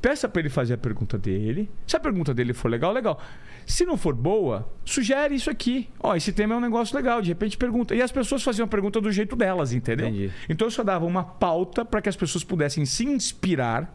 peça 0.00 0.28
pra 0.28 0.40
ele 0.40 0.48
fazer 0.48 0.74
a 0.74 0.78
pergunta 0.78 1.18
dele. 1.18 1.70
Se 1.86 1.96
a 1.96 2.00
pergunta 2.00 2.32
dele 2.32 2.52
for 2.52 2.68
legal, 2.68 2.92
legal. 2.92 3.20
Se 3.66 3.84
não 3.84 3.96
for 3.96 4.14
boa, 4.14 4.68
sugere 4.84 5.34
isso 5.34 5.50
aqui. 5.50 5.88
Ó, 6.00 6.16
esse 6.16 6.32
tema 6.32 6.54
é 6.54 6.56
um 6.56 6.60
negócio 6.60 6.96
legal, 6.96 7.22
de 7.22 7.28
repente 7.28 7.56
pergunta. 7.56 7.94
E 7.94 8.02
as 8.02 8.10
pessoas 8.10 8.42
faziam 8.42 8.64
a 8.64 8.68
pergunta 8.68 9.00
do 9.00 9.12
jeito 9.12 9.36
delas, 9.36 9.72
entendeu? 9.72 10.08
Entendi. 10.08 10.32
Então 10.48 10.66
eu 10.66 10.70
só 10.70 10.82
dava 10.82 11.04
uma 11.04 11.22
pauta 11.22 11.84
para 11.84 12.00
que 12.00 12.08
as 12.08 12.16
pessoas 12.16 12.42
pudessem 12.42 12.84
se 12.84 13.04
inspirar. 13.04 13.94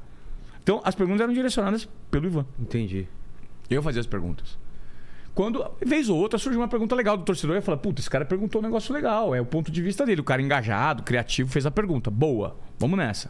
Então 0.64 0.82
as 0.84 0.96
perguntas 0.96 1.22
eram 1.22 1.34
direcionadas 1.34 1.88
pelo 2.10 2.28
Ivan. 2.28 2.46
Entendi. 2.60 3.08
Eu 3.70 3.82
fazia 3.82 4.00
as 4.00 4.08
perguntas. 4.08 4.58
Quando, 5.34 5.70
vez 5.86 6.08
ou 6.08 6.18
outra, 6.18 6.40
surge 6.40 6.58
uma 6.58 6.68
pergunta 6.68 6.96
legal 6.96 7.18
do 7.18 7.26
torcedor, 7.26 7.58
eu 7.58 7.62
falo, 7.62 7.78
puta, 7.78 8.00
esse 8.00 8.10
cara 8.10 8.24
perguntou 8.24 8.62
um 8.62 8.64
negócio 8.64 8.94
legal, 8.94 9.36
é 9.36 9.42
o 9.42 9.46
ponto 9.46 9.70
de 9.70 9.82
vista 9.82 10.06
dele. 10.06 10.22
O 10.22 10.24
cara 10.24 10.42
engajado, 10.42 11.04
criativo, 11.04 11.52
fez 11.52 11.66
a 11.66 11.72
pergunta. 11.72 12.10
Boa, 12.10 12.56
vamos 12.80 12.98
nessa. 12.98 13.30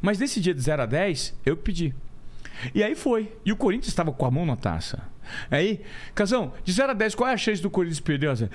Mas 0.00 0.18
nesse 0.18 0.40
dia 0.40 0.54
de 0.54 0.60
0 0.60 0.82
a 0.82 0.86
10, 0.86 1.34
eu 1.44 1.56
pedi. 1.56 1.94
E 2.74 2.82
aí 2.82 2.94
foi. 2.94 3.32
E 3.44 3.52
o 3.52 3.56
Corinthians 3.56 3.88
estava 3.88 4.12
com 4.12 4.26
a 4.26 4.30
mão 4.30 4.46
na 4.46 4.56
taça. 4.56 5.02
Aí, 5.50 5.80
Casão, 6.14 6.52
de 6.62 6.72
0 6.72 6.90
a 6.90 6.94
10, 6.94 7.14
qual 7.14 7.28
é 7.28 7.32
a 7.32 7.36
chance 7.36 7.62
do 7.62 7.70
Corinthians 7.70 8.00
perder? 8.00 8.28
Eu 8.28 8.36
falei, 8.36 8.50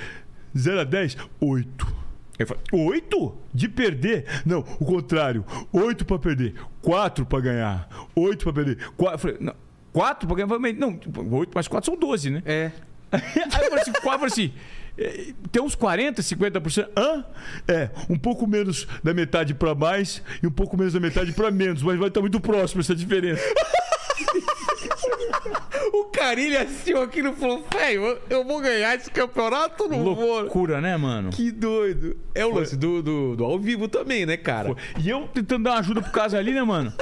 0 0.57 0.79
a 0.79 0.83
10, 0.83 1.17
8. 1.39 1.95
Eu 2.39 2.47
falei, 2.47 2.63
8? 2.71 3.37
De 3.53 3.67
perder? 3.67 4.25
Não, 4.45 4.59
o 4.79 4.85
contrário. 4.85 5.45
8 5.73 6.05
pra 6.05 6.19
perder, 6.19 6.55
4 6.81 7.25
pra 7.25 7.39
ganhar, 7.39 7.89
8 8.15 8.43
pra 8.43 8.53
perder. 8.53 8.89
4. 8.91 9.13
Eu 9.13 9.19
falei, 9.19 9.37
não, 9.39 9.55
4 9.91 10.27
pra 10.27 10.35
ganhar? 10.37 10.73
Não, 10.77 10.99
8 11.31 11.51
mais 11.53 11.67
4 11.67 11.91
são 11.91 11.99
12, 11.99 12.29
né? 12.29 12.43
É. 12.45 12.71
Aí 13.11 13.21
eu 13.35 13.51
falei 13.51 13.81
assim, 13.81 13.91
qual? 13.91 14.13
Eu 14.13 14.19
falei 14.19 14.31
assim, 14.31 14.53
tem 15.51 15.61
uns 15.61 15.75
40, 15.75 16.21
50%. 16.21 16.89
Hã? 16.97 17.25
É, 17.67 17.89
um 18.09 18.17
pouco 18.17 18.47
menos 18.47 18.87
da 19.03 19.13
metade 19.13 19.53
pra 19.53 19.73
mais 19.73 20.21
e 20.41 20.47
um 20.47 20.51
pouco 20.51 20.77
menos 20.77 20.93
da 20.93 20.99
metade 20.99 21.31
pra 21.31 21.51
menos, 21.51 21.81
mas 21.81 21.97
vai 21.97 22.09
estar 22.09 22.21
muito 22.21 22.39
próximo 22.39 22.81
essa 22.81 22.95
diferença. 22.95 23.43
O 25.93 26.05
Carilho 26.05 26.59
assistiu 26.59 27.01
aquilo 27.01 27.29
e 27.29 27.35
falou: 27.35 27.63
velho, 27.73 28.17
eu- 28.29 28.43
vou 28.43 28.59
ganhar 28.61 28.95
esse 28.95 29.09
campeonato 29.11 29.83
ou 29.83 29.89
não 29.89 30.15
vou? 30.15 30.41
Loucura, 30.41 30.81
né, 30.81 30.95
mano? 30.97 31.29
Que 31.29 31.51
doido. 31.51 32.17
É 32.33 32.45
o 32.45 32.53
lance 32.53 32.75
do, 32.77 33.01
do, 33.01 33.35
do 33.35 33.43
ao 33.43 33.59
vivo 33.59 33.87
também, 33.87 34.25
né, 34.25 34.37
cara? 34.37 34.75
E 34.97 35.09
eu 35.09 35.27
tentando 35.33 35.63
dar 35.65 35.71
uma 35.71 35.79
ajuda 35.79 36.01
pro 36.01 36.11
caso 36.11 36.35
ali, 36.37 36.51
né, 36.53 36.63
mano? 36.63 36.93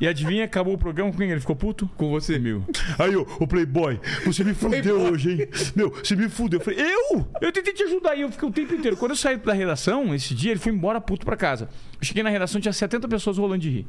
E 0.00 0.06
adivinha, 0.06 0.44
acabou 0.44 0.74
o 0.74 0.78
programa 0.78 1.10
com 1.10 1.18
quem 1.18 1.30
ele 1.30 1.40
ficou 1.40 1.56
puto? 1.56 1.88
Com 1.96 2.10
você. 2.10 2.38
Meu. 2.38 2.62
Aí, 2.98 3.14
ô, 3.16 3.26
ô 3.40 3.46
Playboy, 3.46 3.98
você 4.24 4.44
me 4.44 4.54
fudeu 4.54 5.00
hoje, 5.00 5.32
hein? 5.32 5.48
Meu, 5.74 5.90
você 5.90 6.14
me 6.14 6.28
fudeu. 6.28 6.60
Eu 6.60 6.64
falei, 6.64 6.80
eu? 6.80 7.26
Eu 7.40 7.52
tentei 7.52 7.72
te 7.72 7.82
ajudar 7.84 8.10
aí, 8.12 8.20
eu 8.22 8.30
fiquei 8.30 8.48
o 8.48 8.52
tempo 8.52 8.74
inteiro. 8.74 8.96
Quando 8.96 9.12
eu 9.12 9.16
saí 9.16 9.36
da 9.36 9.52
redação, 9.52 10.14
esse 10.14 10.34
dia, 10.34 10.50
ele 10.52 10.60
foi 10.60 10.72
embora 10.72 11.00
puto 11.00 11.24
pra 11.26 11.36
casa. 11.36 11.68
Eu 12.00 12.04
cheguei 12.06 12.22
na 12.22 12.30
redação, 12.30 12.60
tinha 12.60 12.72
70 12.72 13.08
pessoas 13.08 13.38
rolando 13.38 13.62
de 13.62 13.70
rir. 13.70 13.86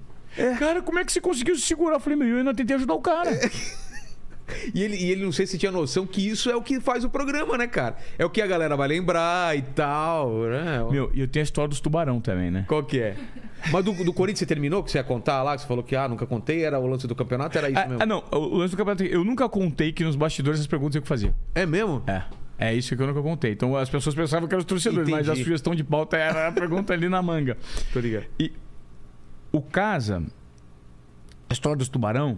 Cara, 0.59 0.81
como 0.81 0.99
é 0.99 1.03
que 1.05 1.11
você 1.11 1.19
conseguiu 1.21 1.55
se 1.55 1.61
segurar? 1.61 1.95
Eu 1.95 1.99
falei, 1.99 2.17
meu, 2.17 2.27
eu 2.27 2.37
ainda 2.37 2.53
tentei 2.53 2.75
ajudar 2.75 2.93
o 2.93 3.01
cara. 3.01 3.31
E 4.73 4.81
ele, 4.81 4.95
e 4.95 5.11
ele 5.11 5.23
não 5.23 5.31
sei 5.31 5.45
se 5.45 5.57
tinha 5.57 5.71
noção 5.71 6.05
que 6.07 6.25
isso 6.27 6.49
é 6.49 6.55
o 6.55 6.61
que 6.61 6.79
faz 6.79 7.03
o 7.03 7.09
programa, 7.09 7.57
né, 7.57 7.67
cara? 7.67 7.97
É 8.17 8.25
o 8.25 8.29
que 8.29 8.41
a 8.41 8.47
galera 8.47 8.75
vai 8.77 8.87
lembrar 8.87 9.57
e 9.57 9.61
tal, 9.61 10.31
né? 10.43 10.83
Meu, 10.89 11.11
e 11.13 11.19
eu 11.19 11.27
tenho 11.27 11.43
a 11.43 11.45
história 11.45 11.67
dos 11.69 11.79
tubarão 11.79 12.19
também, 12.21 12.49
né? 12.51 12.65
Qual 12.67 12.83
que 12.83 12.99
é? 12.99 13.15
Mas 13.71 13.83
do, 13.83 13.91
do 14.03 14.13
Corinthians 14.13 14.39
você 14.39 14.45
terminou? 14.45 14.83
Que 14.83 14.91
você 14.91 14.99
ia 14.99 15.03
contar 15.03 15.41
lá? 15.43 15.55
Que 15.55 15.61
você 15.63 15.67
falou 15.67 15.83
que 15.83 15.95
ah, 15.95 16.07
nunca 16.07 16.25
contei, 16.25 16.63
era 16.63 16.79
o 16.79 16.87
lance 16.87 17.07
do 17.07 17.15
campeonato, 17.15 17.57
era 17.57 17.69
isso 17.69 17.79
Ah, 17.79 17.87
mesmo. 17.87 18.03
ah, 18.03 18.05
não, 18.05 18.23
o 18.31 18.57
lance 18.57 18.71
do 18.71 18.77
campeonato, 18.77 19.03
eu 19.03 19.23
nunca 19.23 19.49
contei 19.49 19.91
que 19.91 20.03
nos 20.03 20.15
bastidores 20.15 20.59
as 20.59 20.67
perguntas 20.67 20.95
eu 20.95 21.01
que 21.01 21.07
fazia. 21.07 21.33
É 21.55 21.65
mesmo? 21.65 22.03
É. 22.07 22.23
É 22.59 22.73
isso 22.73 22.95
que 22.95 23.01
eu 23.03 23.07
nunca 23.07 23.21
contei. 23.21 23.51
Então 23.51 23.75
as 23.75 23.89
pessoas 23.89 24.15
pensavam 24.15 24.47
que 24.47 24.53
eram 24.53 24.59
os 24.61 24.65
torcedores, 24.65 25.09
mas 25.09 25.27
a 25.27 25.31
Entendi. 25.33 25.43
sugestão 25.43 25.75
de 25.75 25.83
pauta 25.83 26.17
era 26.17 26.47
a 26.47 26.51
pergunta 26.51 26.93
ali 26.93 27.07
na 27.09 27.21
manga. 27.21 27.57
Tô 27.93 27.99
ligado. 27.99 28.25
E 28.39 28.51
o 29.51 29.61
Casa, 29.61 30.23
a 31.49 31.53
história 31.53 31.77
dos 31.77 31.87
tubarão, 31.89 32.37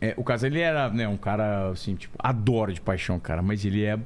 é, 0.00 0.14
o 0.16 0.24
Casa 0.24 0.46
ele 0.46 0.60
era 0.60 0.88
né, 0.90 1.06
um 1.08 1.16
cara 1.16 1.70
assim, 1.70 1.94
tipo, 1.94 2.16
adoro 2.18 2.72
de 2.72 2.80
paixão, 2.80 3.18
cara, 3.18 3.42
mas 3.42 3.64
ele 3.64 3.84
é 3.84 3.98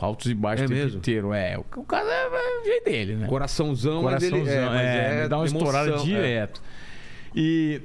altos 0.00 0.30
e 0.30 0.34
baixos 0.34 0.62
É 0.62 0.64
o 0.64 0.68
tempo 0.68 0.80
mesmo? 0.82 0.98
inteiro. 0.98 1.32
É, 1.34 1.58
o, 1.58 1.64
o 1.76 1.84
Casa 1.84 2.10
é, 2.10 2.24
é 2.24 2.60
o 2.60 2.64
jeito 2.64 2.84
dele, 2.84 3.14
né? 3.16 3.26
Coraçãozão, 3.26 4.02
mas 4.02 4.22
ele 4.22 4.32
Coraçãozão, 4.38 4.70
mas 4.70 4.80
é, 4.86 5.22
me 5.22 5.28
dá 5.28 5.36
uma 5.38 5.46
emoção, 5.46 5.58
estourada 5.58 5.90
é. 5.90 5.96
direto. 6.04 6.62
E 7.34 7.82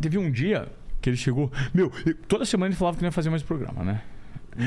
teve 0.00 0.18
um 0.18 0.30
dia 0.30 0.68
que 1.00 1.10
ele 1.10 1.16
chegou. 1.16 1.50
Meu, 1.72 1.90
eu- 2.06 2.14
toda 2.28 2.44
semana 2.44 2.68
ele 2.70 2.76
falava 2.76 2.96
que 2.96 3.02
não 3.02 3.08
ia 3.08 3.12
fazer 3.12 3.30
mais 3.30 3.42
programa, 3.42 3.82
né? 3.82 4.02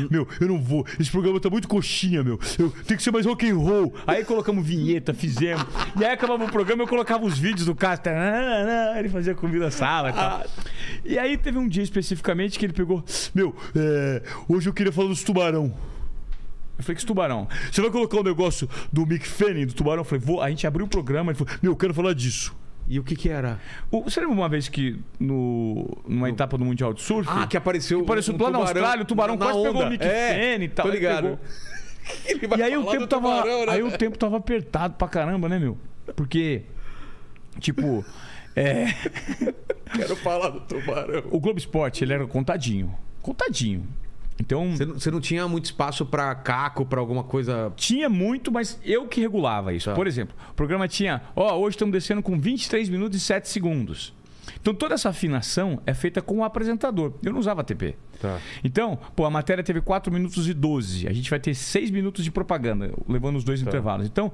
Meu, 0.10 0.28
eu 0.40 0.48
não 0.48 0.62
vou. 0.62 0.86
Esse 1.00 1.10
programa 1.12 1.40
tá 1.40 1.50
muito 1.50 1.68
coxinha, 1.68 2.24
meu. 2.24 2.40
Eu 2.60 2.70
tenho 2.86 2.98
que 2.98 3.04
ser 3.04 3.12
mais 3.12 3.26
rock 3.26 3.50
and 3.50 3.56
roll. 3.56 3.94
Aí 4.06 4.24
colocamos 4.24 4.66
vinheta, 4.66 5.14
fizemos. 5.14 5.66
E 6.00 6.04
aí 6.04 6.12
acabava 6.12 6.44
o 6.44 6.52
programa, 6.52 6.84
eu 6.84 6.88
colocava 6.88 7.26
os 7.26 7.38
vídeos 7.38 7.66
do 7.66 7.76
Castro. 7.76 8.12
Ele 8.98 9.10
fazia 9.10 9.34
comida 9.34 9.72
sala 9.72 10.10
e 10.10 10.14
tal. 10.14 10.46
E 11.06 11.18
aí 11.18 11.38
teve 11.38 11.58
um 11.58 11.68
dia 11.68 11.84
especificamente 11.84 12.60
que 12.60 12.66
ele 12.66 12.74
pegou. 12.74 13.04
Meu, 13.34 13.56
é, 13.76 14.22
hoje 14.48 14.68
eu 14.70 14.74
queria 14.74 14.92
falar 14.92 15.08
dos 15.08 15.24
tubarão. 15.24 15.74
Eu 16.78 16.84
falei, 16.84 16.96
que 16.96 17.06
tubarão? 17.06 17.48
Você 17.72 17.82
vai 17.82 17.90
colocar 17.90 18.20
o 18.20 18.24
negócio 18.24 18.70
do 18.94 19.06
Mick 19.06 19.28
Fanning, 19.28 19.66
do 19.66 19.74
tubarão? 19.74 20.02
Eu 20.02 20.06
falei, 20.06 20.24
vou. 20.24 20.42
A 20.42 20.50
gente 20.50 20.68
abriu 20.68 20.86
o 20.86 20.90
programa, 20.90 21.32
ele 21.32 21.40
falou, 21.40 21.54
meu, 21.62 21.72
eu 21.72 21.76
quero 21.76 21.94
falar 21.94 22.14
disso. 22.14 22.56
E 22.88 23.00
o 23.00 23.04
que 23.04 23.16
que 23.16 23.28
era? 23.30 23.60
O- 23.92 24.04
você 24.04 24.20
lembra 24.22 24.36
uma 24.36 24.48
vez 24.50 24.70
que 24.70 24.98
no, 25.20 25.86
numa 26.08 26.30
etapa 26.30 26.58
do 26.58 26.64
Mundial 26.64 26.94
de 26.94 27.02
Surf? 27.02 27.30
Ah, 27.32 27.46
que 27.46 27.58
apareceu. 27.58 28.02
apareceu 28.02 28.34
um 28.34 28.38
lá 28.38 28.50
na 28.50 28.58
tubarão 28.60 28.62
Austrália, 28.82 29.04
o 29.04 29.06
tubarão 29.06 29.36
na 29.36 29.46
quase 29.46 29.62
pegou 29.62 29.76
onda. 29.82 29.88
o 29.88 29.90
Mick 29.90 30.04
é, 30.06 30.56
e 30.56 30.70
tal. 30.70 30.86
Tô 30.86 30.92
ligado. 30.92 31.24
pegou. 31.24 31.40
E 32.58 32.64
aí 32.64 32.78
o 32.78 32.86
tempo 32.86 33.06
tava. 33.06 33.28
tubarão, 33.42 33.66
né? 33.66 33.72
Aí 33.74 33.84
o 33.84 33.92
tempo 33.92 34.18
tava 34.18 34.38
apertado 34.38 34.94
pra 34.96 35.10
caramba, 35.10 35.50
né, 35.50 35.60
meu? 35.60 35.78
Porque. 36.16 36.62
Tipo. 37.60 38.06
É, 38.56 38.86
Quero 39.94 40.16
falar 40.16 40.50
do 40.50 40.62
tubarão. 40.62 41.24
o 41.30 41.40
Globo 41.40 41.60
Esporte, 41.60 42.04
ele 42.04 42.14
era 42.14 42.26
contadinho. 42.26 42.96
Contadinho. 43.22 43.86
Então. 44.40 44.72
Você 44.72 44.86
não, 44.86 44.94
você 44.94 45.12
não 45.12 45.20
tinha 45.20 45.48
muito 45.48 45.66
espaço 45.66 46.06
pra 46.06 46.34
caco, 46.36 46.86
pra 46.86 47.00
alguma 47.00 47.24
coisa. 47.24 47.72
Tinha 47.76 48.10
muito, 48.10 48.52
mas 48.52 48.80
eu 48.84 49.08
que 49.08 49.20
regulava 49.20 49.74
isso. 49.74 49.90
Tá. 49.90 49.96
Por 49.96 50.08
exemplo, 50.08 50.36
o 50.52 50.54
programa 50.54 50.88
tinha, 50.88 51.22
ó, 51.36 51.58
hoje 51.58 51.76
estamos 51.76 51.92
descendo 51.92 52.22
com 52.22 52.40
23 52.40 52.90
minutos 52.90 53.18
e 53.18 53.20
7 53.20 53.50
segundos. 53.50 54.14
Então 54.62 54.74
toda 54.74 54.96
essa 54.96 55.10
afinação 55.10 55.82
é 55.86 55.94
feita 55.94 56.22
com 56.22 56.38
o 56.38 56.44
apresentador. 56.44 57.14
Eu 57.24 57.32
não 57.34 57.40
usava 57.40 57.64
TP. 57.64 57.96
Tá. 58.20 58.40
Então, 58.64 58.98
pô, 59.16 59.26
a 59.26 59.30
matéria 59.30 59.64
teve 59.64 59.80
4 59.80 60.12
minutos 60.12 60.48
e 60.50 60.54
12. 60.54 61.08
A 61.08 61.14
gente 61.14 61.30
vai 61.30 61.40
ter 61.40 61.54
6 61.54 61.92
minutos 61.92 62.24
de 62.24 62.32
propaganda, 62.32 62.92
levando 63.08 63.36
os 63.36 63.44
dois 63.44 63.62
intervalos. 63.62 64.08
Então, 64.08 64.32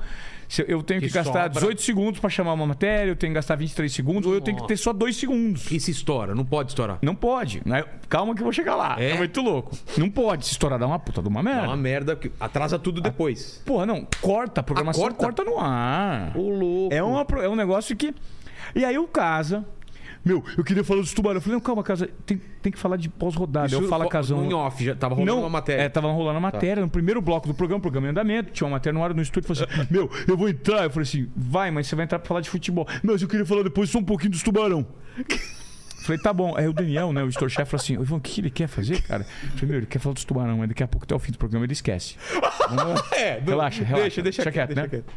eu- 0.67 0.81
tenho 0.81 1.01
que, 1.01 1.07
Que 1.07 1.13
gastar 1.13 1.33
sobra. 1.43 1.49
18 1.49 1.81
segundos 1.81 2.19
para 2.21 2.29
chamar 2.29 2.53
uma 2.53 2.65
matéria, 2.65 3.11
eu 3.11 3.15
tenho 3.15 3.31
que 3.31 3.35
gastar 3.35 3.55
23 3.57 3.91
segundos, 3.91 4.25
ou 4.25 4.33
eu 4.33 4.39
tenho 4.41 4.55
que 4.57 4.67
ter 4.67 4.77
só 4.77 4.93
2 4.93 5.17
segundos. 5.17 5.69
E 5.69 5.79
se 5.81 5.91
estoura? 5.91 6.33
Não 6.33 6.45
pode 6.45 6.71
estourar. 6.71 6.99
Não 7.01 7.13
pode. 7.15 7.61
né? 7.65 7.83
Calma 8.07 8.33
que 8.33 8.39
eu 8.41 8.45
vou 8.45 8.53
chegar 8.53 8.75
lá. 8.75 8.95
É? 8.97 9.11
É, 9.11 9.17
muito 9.17 9.41
louco. 9.41 9.75
Não 9.97 10.09
pode. 10.09 10.45
Se 10.45 10.51
estourar, 10.53 10.79
dá 10.79 10.87
uma 10.87 10.99
puta 10.99 11.21
de 11.21 11.27
uma 11.27 11.41
É 11.41 11.43
merda. 11.43 11.63
uma 11.67 11.75
merda 11.77 12.15
que 12.15 12.31
atrasa 12.39 12.79
tudo 12.79 13.01
depois. 13.01 13.61
Porra, 13.65 13.85
não. 13.85 14.07
Corta 14.21 14.61
a 14.61 14.63
programação, 14.63 15.03
Ah, 15.05 15.09
corta? 15.13 15.25
corta? 15.25 15.43
no 15.43 15.59
ar. 15.59 16.37
Ô, 16.37 16.49
louco. 16.49 16.93
É, 16.95 17.03
uma, 17.03 17.25
é 17.41 17.49
um 17.49 17.55
negócio 17.55 17.95
que. 17.97 18.13
E 18.75 18.85
aí 18.85 18.97
o 18.97 19.07
Casa. 19.07 19.65
Meu, 20.25 20.43
eu 20.57 20.63
queria 20.63 20.83
falar 20.83 21.01
dos 21.01 21.13
tubarão. 21.13 21.37
Eu 21.37 21.41
falei, 21.41 21.55
não, 21.55 21.61
calma, 21.61 21.83
Casa, 21.83 22.09
tem, 22.25 22.41
tem 22.61 22.71
que 22.71 22.79
falar 22.79 22.95
de 22.95 23.09
pós-rodada. 23.09 23.73
Eu 23.73 23.87
falo, 23.89 24.07
Casão. 24.07 24.45
Em 24.45 24.53
off, 24.53 24.83
já 24.83 24.95
tava 24.95 25.15
rolando 25.15 25.31
Não, 25.33 25.41
uma 25.41 25.49
matéria. 25.49 25.81
Tá. 25.81 25.85
É, 25.85 25.89
tava 25.89 26.11
rolando 26.11 26.37
a 26.37 26.41
matéria. 26.41 26.81
No 26.81 26.89
primeiro 26.89 27.21
bloco 27.21 27.47
do 27.47 27.53
programa, 27.53 27.81
programa 27.81 28.07
em 28.07 28.11
andamento, 28.11 28.51
tinha 28.51 28.65
uma 28.65 28.75
matéria 28.75 28.97
no 28.97 29.03
hora 29.03 29.13
no 29.13 29.21
estúdio. 29.21 29.53
Falei 29.53 29.69
assim: 29.71 29.87
Meu, 29.91 30.09
eu 30.27 30.37
vou 30.37 30.47
entrar. 30.47 30.85
Eu 30.85 30.89
falei 30.89 31.03
assim: 31.03 31.29
Vai, 31.35 31.71
mas 31.71 31.87
você 31.87 31.95
vai 31.95 32.05
entrar 32.05 32.19
pra 32.19 32.27
falar 32.27 32.41
de 32.41 32.49
futebol. 32.49 32.87
Mas 33.03 33.21
eu 33.21 33.27
queria 33.27 33.45
falar 33.45 33.63
depois 33.63 33.89
só 33.89 33.99
um 33.99 34.03
pouquinho 34.03 34.31
dos 34.31 34.43
tubarão. 34.43 34.85
Falei, 36.03 36.19
tá 36.19 36.33
bom. 36.33 36.53
Aí 36.57 36.67
o 36.67 36.73
Daniel, 36.73 37.13
né, 37.13 37.23
o 37.23 37.27
editor-chefe, 37.27 37.71
falou 37.71 37.81
assim: 37.81 37.93
Ivan, 37.93 38.17
o 38.17 38.19
que 38.19 38.41
ele 38.41 38.49
quer 38.49 38.67
fazer, 38.67 39.01
cara? 39.03 39.25
Eu 39.41 39.51
falei, 39.51 39.67
meu, 39.67 39.77
ele 39.77 39.85
quer 39.85 39.99
falar 39.99 40.13
dos 40.13 40.25
tubarão, 40.25 40.57
mas 40.57 40.67
daqui 40.67 40.83
a 40.83 40.87
pouco 40.87 41.05
até 41.05 41.15
o 41.15 41.19
fim 41.19 41.31
do 41.31 41.37
programa 41.37 41.65
ele 41.65 41.71
esquece. 41.71 42.17
Vamos. 42.69 43.01
É, 43.13 43.39
Relaxa, 43.39 43.83
relaxa. 43.85 44.21
Deixa, 44.21 44.21
deixa, 44.21 44.43
Deixa 44.43 44.51
quieto, 44.51 44.73
quieto, 44.73 44.75
né? 44.75 44.87
quieto. 44.89 45.13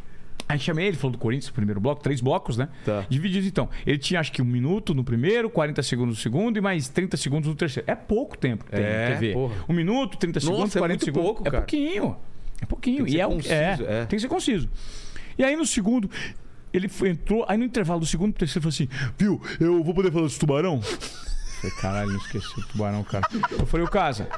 Aí 0.49 0.59
chamei 0.61 0.86
ele, 0.86 0.97
falou 0.97 1.11
do 1.12 1.18
Corinthians, 1.18 1.51
primeiro 1.51 1.80
bloco, 1.80 2.01
três 2.03 2.20
blocos, 2.20 2.57
né? 2.57 2.68
Tá. 2.84 3.05
Divididos 3.09 3.49
então. 3.49 3.68
Ele 3.84 3.99
tinha 3.99 4.20
acho 4.20 4.30
que 4.30 4.40
um 4.40 4.44
minuto 4.44 4.94
no 4.94 5.03
primeiro, 5.03 5.51
40 5.51 5.82
segundos 5.82 6.16
no 6.16 6.22
segundo 6.22 6.57
e 6.57 6.61
mais 6.61 6.88
30 6.88 7.16
segundos 7.16 7.49
no 7.49 7.55
terceiro. 7.57 7.90
É 7.90 7.94
pouco 7.97 8.38
tempo 8.38 8.64
que 8.64 8.70
tem 8.70 8.80
É, 8.84 9.09
TV. 9.12 9.32
porra. 9.32 9.55
Um 9.68 9.72
minuto, 9.72 10.16
30 10.16 10.38
Nossa, 10.38 10.47
segundos, 10.53 10.76
é 10.76 10.78
40 10.78 10.92
muito 10.92 11.05
segundos. 11.05 11.26
pouco, 11.34 11.49
é 11.49 11.51
pouquinho. 11.51 12.16
É 12.62 12.66
pouquinho. 12.66 13.09
E 13.09 13.20
é, 13.20 13.26
conciso, 13.26 13.53
é, 13.55 13.76
é. 13.80 14.05
tem 14.07 14.16
que 14.16 14.20
ser 14.20 14.28
conciso. 14.28 14.68
E 15.36 15.42
aí 15.44 15.57
no 15.57 15.66
segundo, 15.66 16.09
ele 16.72 16.88
entrou, 17.07 17.44
aí 17.49 17.59
no 17.59 17.64
intervalo 17.64 18.01
do 18.01 18.07
segundo 18.07 18.32
pro 18.32 18.38
terceiro, 18.40 18.62
falou 18.62 18.70
assim: 18.72 18.88
Viu, 19.18 19.42
eu 19.61 19.82
vou 19.82 19.92
poder 19.94 20.11
falar 20.12 20.24
dos 20.24 20.38
tubarão? 20.38 20.76
Eu 20.76 21.70
falei, 21.70 21.76
caralho, 21.80 22.11
não 22.11 22.18
esqueci 22.18 22.61
o 22.61 22.66
tubarão, 22.68 23.03
cara. 23.03 23.26
Eu 23.59 23.66
falei, 23.66 23.84
o 23.84 23.90
Casa, 23.90 24.28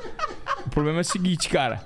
o 0.64 0.70
problema 0.70 0.98
é 0.98 1.02
o 1.02 1.04
seguinte, 1.04 1.48
cara. 1.48 1.82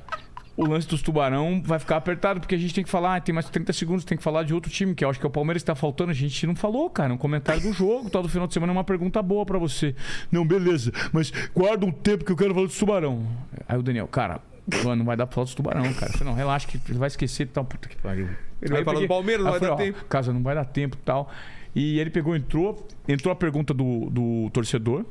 O 0.57 0.66
lance 0.66 0.86
dos 0.86 1.00
tubarão 1.00 1.62
vai 1.64 1.78
ficar 1.78 1.96
apertado, 1.96 2.40
porque 2.40 2.55
a 2.55 2.59
gente 2.59 2.74
tem 2.74 2.84
que 2.84 2.90
falar, 2.90 3.16
ah, 3.16 3.20
tem 3.20 3.34
mais 3.34 3.48
30 3.48 3.72
segundos, 3.72 4.05
tem 4.05 4.18
que 4.18 4.22
falar 4.22 4.42
de 4.42 4.53
outro 4.53 4.70
time, 4.70 4.94
que 4.94 5.05
eu 5.05 5.09
acho 5.09 5.18
que 5.18 5.24
é 5.24 5.28
o 5.28 5.32
Palmeiras 5.32 5.62
que 5.62 5.66
tá 5.66 5.74
faltando. 5.74 6.11
A 6.11 6.14
gente 6.14 6.46
não 6.46 6.55
falou, 6.55 6.90
cara. 6.90 7.12
Um 7.12 7.18
comentário 7.18 7.62
do 7.62 7.72
jogo, 7.72 8.11
tal, 8.11 8.22
do 8.22 8.28
final 8.28 8.46
de 8.46 8.55
semana 8.55 8.72
é 8.72 8.74
uma 8.74 8.84
pergunta 8.84 9.22
boa 9.22 9.46
pra 9.46 9.59
você. 9.59 9.94
Não, 10.30 10.46
beleza, 10.46 10.92
mas 11.12 11.32
guarda 11.55 11.86
um 11.86 11.92
tempo 11.92 12.24
que 12.24 12.32
eu 12.32 12.36
quero 12.36 12.55
falar 12.55 12.66
dos 12.66 12.78
tubarão. 12.78 13.26
Aí 13.66 13.78
o 13.78 13.82
Daniel, 13.82 14.07
cara, 14.07 14.40
mano, 14.84 14.96
não 14.96 15.05
vai 15.05 15.16
dar 15.16 15.26
pra 15.26 15.34
falar 15.34 15.44
dos 15.44 15.55
tubarão, 15.55 15.92
cara. 15.94 16.12
Eu 16.12 16.18
falei, 16.18 16.32
não, 16.32 16.34
relaxa 16.34 16.68
que 16.68 16.78
ele 16.88 16.98
vai 16.98 17.09
esquecer 17.09 17.44
e 17.44 17.46
tal. 17.46 17.64
Puta 17.64 17.88
que 17.88 17.96
pariu. 17.96 18.28
Ele 18.61 18.72
vai 18.72 18.84
falar 18.84 19.00
do 19.00 19.09
Palmeiras, 19.09 19.44
não 19.44 19.50
vai 19.50 19.61
dar 19.61 19.68
falei, 19.68 19.90
ó, 19.90 19.92
tempo. 19.92 20.05
Casa, 20.07 20.32
não 20.32 20.42
vai 20.42 20.55
dar 20.55 20.64
tempo 20.64 20.96
e 20.96 21.05
tal. 21.05 21.30
E 21.74 21.98
ele 21.98 22.11
pegou, 22.11 22.36
entrou, 22.36 22.86
entrou 23.09 23.32
a 23.32 23.36
pergunta 23.36 23.72
do, 23.72 24.11
do 24.11 24.50
torcedor. 24.50 25.05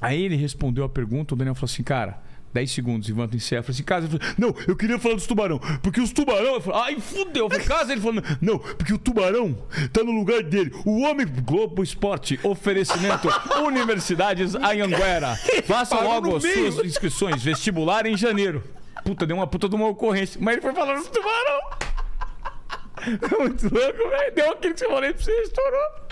Aí 0.00 0.22
ele 0.22 0.36
respondeu 0.36 0.84
a 0.84 0.88
pergunta, 0.88 1.34
o 1.34 1.36
Daniel 1.36 1.54
falou 1.54 1.64
assim, 1.64 1.82
cara, 1.82 2.18
10 2.56 2.70
segundos, 2.70 3.08
Ivan 3.10 3.28
encerra. 3.34 3.58
Eu 3.58 3.64
falei 3.64 3.74
assim, 3.74 3.82
casa, 3.82 4.06
ele 4.06 4.18
falou, 4.18 4.34
não, 4.38 4.64
eu 4.66 4.74
queria 4.74 4.98
falar 4.98 5.14
dos 5.14 5.26
tubarão, 5.26 5.58
porque 5.82 6.00
os 6.00 6.10
tubarão. 6.10 6.54
Eu 6.54 6.60
falei, 6.62 6.80
ai, 6.80 7.00
fudeu. 7.00 7.44
Eu 7.44 7.50
falei, 7.50 7.66
casa, 7.66 7.92
ele 7.92 8.00
falou, 8.00 8.22
não, 8.40 8.58
porque 8.58 8.94
o 8.94 8.98
tubarão 8.98 9.54
tá 9.92 10.02
no 10.02 10.12
lugar 10.12 10.42
dele. 10.42 10.72
O 10.86 11.02
homem 11.02 11.26
Globo 11.44 11.82
Esporte, 11.82 12.40
oferecimento 12.42 13.28
Universidades 13.62 14.54
Anhanguera. 14.54 15.36
Faça 15.66 16.00
logo 16.00 16.40
suas 16.40 16.78
inscrições, 16.82 17.42
vestibular 17.42 18.06
em 18.06 18.16
janeiro. 18.16 18.64
Puta, 19.04 19.26
deu 19.26 19.36
uma 19.36 19.46
puta 19.46 19.68
de 19.68 19.74
uma 19.74 19.88
ocorrência. 19.88 20.40
Mas 20.42 20.54
ele 20.54 20.62
foi 20.62 20.72
falando 20.72 20.98
dos 20.98 21.08
tubarão. 21.08 21.60
Muito 23.38 23.62
louco, 23.64 24.08
velho. 24.08 24.34
Deu 24.34 24.52
aquilo 24.52 24.72
que 24.72 24.80
você 24.80 24.88
falei 24.88 25.12
pra 25.12 25.22
você, 25.22 25.32
estourou. 25.42 26.06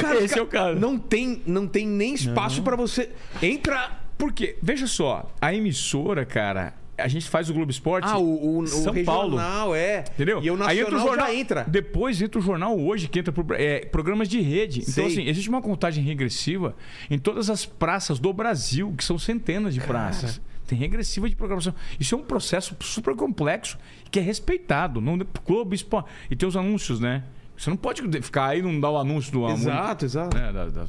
Cara, 0.00 0.24
Esse 0.24 0.38
é 0.38 0.42
o 0.42 0.46
caso. 0.46 0.80
Não 0.80 0.98
tem, 0.98 1.42
não 1.46 1.66
tem 1.66 1.86
nem 1.86 2.14
espaço 2.14 2.62
pra 2.62 2.74
você. 2.74 3.10
Entra. 3.42 3.97
Porque, 4.18 4.56
veja 4.60 4.86
só, 4.86 5.30
a 5.40 5.54
emissora, 5.54 6.26
cara, 6.26 6.74
a 6.98 7.06
gente 7.06 7.28
faz 7.28 7.48
o 7.48 7.54
Globo 7.54 7.70
Esporte. 7.70 8.08
Ah, 8.08 8.18
o, 8.18 8.24
o, 8.24 8.58
o 8.58 8.66
São 8.66 8.92
Paulo. 9.04 9.36
regional, 9.36 9.74
é. 9.74 10.00
Entendeu? 10.14 10.42
E 10.42 10.50
o 10.50 10.54
Aí 10.64 10.80
entra 10.80 10.90
o 10.90 10.94
nacional 10.96 11.06
jornal, 11.06 11.26
já 11.28 11.34
entra. 11.34 11.64
Depois 11.68 12.20
entra 12.20 12.38
o 12.40 12.42
jornal 12.42 12.78
hoje, 12.78 13.06
que 13.08 13.20
entra 13.20 13.32
pro, 13.32 13.54
é, 13.54 13.84
programas 13.84 14.28
de 14.28 14.40
rede. 14.40 14.80
Então, 14.80 14.92
Sei. 14.94 15.06
assim, 15.06 15.28
existe 15.28 15.48
uma 15.48 15.62
contagem 15.62 16.02
regressiva 16.02 16.74
em 17.08 17.16
todas 17.18 17.48
as 17.48 17.64
praças 17.64 18.18
do 18.18 18.32
Brasil, 18.32 18.92
que 18.96 19.04
são 19.04 19.16
centenas 19.18 19.72
de 19.72 19.80
praças. 19.80 20.40
Tem 20.66 20.76
regressiva 20.76 21.28
de 21.30 21.36
programação. 21.36 21.72
Isso 21.98 22.14
é 22.14 22.18
um 22.18 22.22
processo 22.22 22.76
super 22.80 23.14
complexo 23.14 23.78
que 24.10 24.18
é 24.18 24.22
respeitado. 24.22 25.00
Não, 25.00 25.16
Globo 25.46 25.74
Esporte. 25.74 26.10
E 26.30 26.34
tem 26.36 26.46
os 26.48 26.56
anúncios, 26.56 26.98
né? 27.00 27.22
Você 27.56 27.70
não 27.70 27.76
pode 27.76 28.02
ficar 28.22 28.46
aí 28.48 28.58
e 28.58 28.62
não 28.62 28.78
dar 28.78 28.90
o 28.90 28.98
anúncio 28.98 29.32
do 29.32 29.48
Exato, 29.48 30.04
exato. 30.04 30.36
né, 30.36 30.52
da- 30.52 30.66
da- 30.66 30.86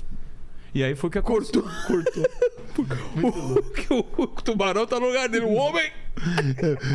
E 0.74 0.84
aí 0.84 0.96
foi 0.96 1.10
que 1.10 1.18
aconteceu. 1.18 1.64
Cortou. 1.88 2.26
o, 3.90 3.96
o, 3.96 4.24
o 4.24 4.28
tubarão 4.28 4.86
tá 4.86 5.00
no 5.00 5.08
lugar 5.08 5.28
dele. 5.28 5.46
O 5.46 5.54
homem. 5.54 5.90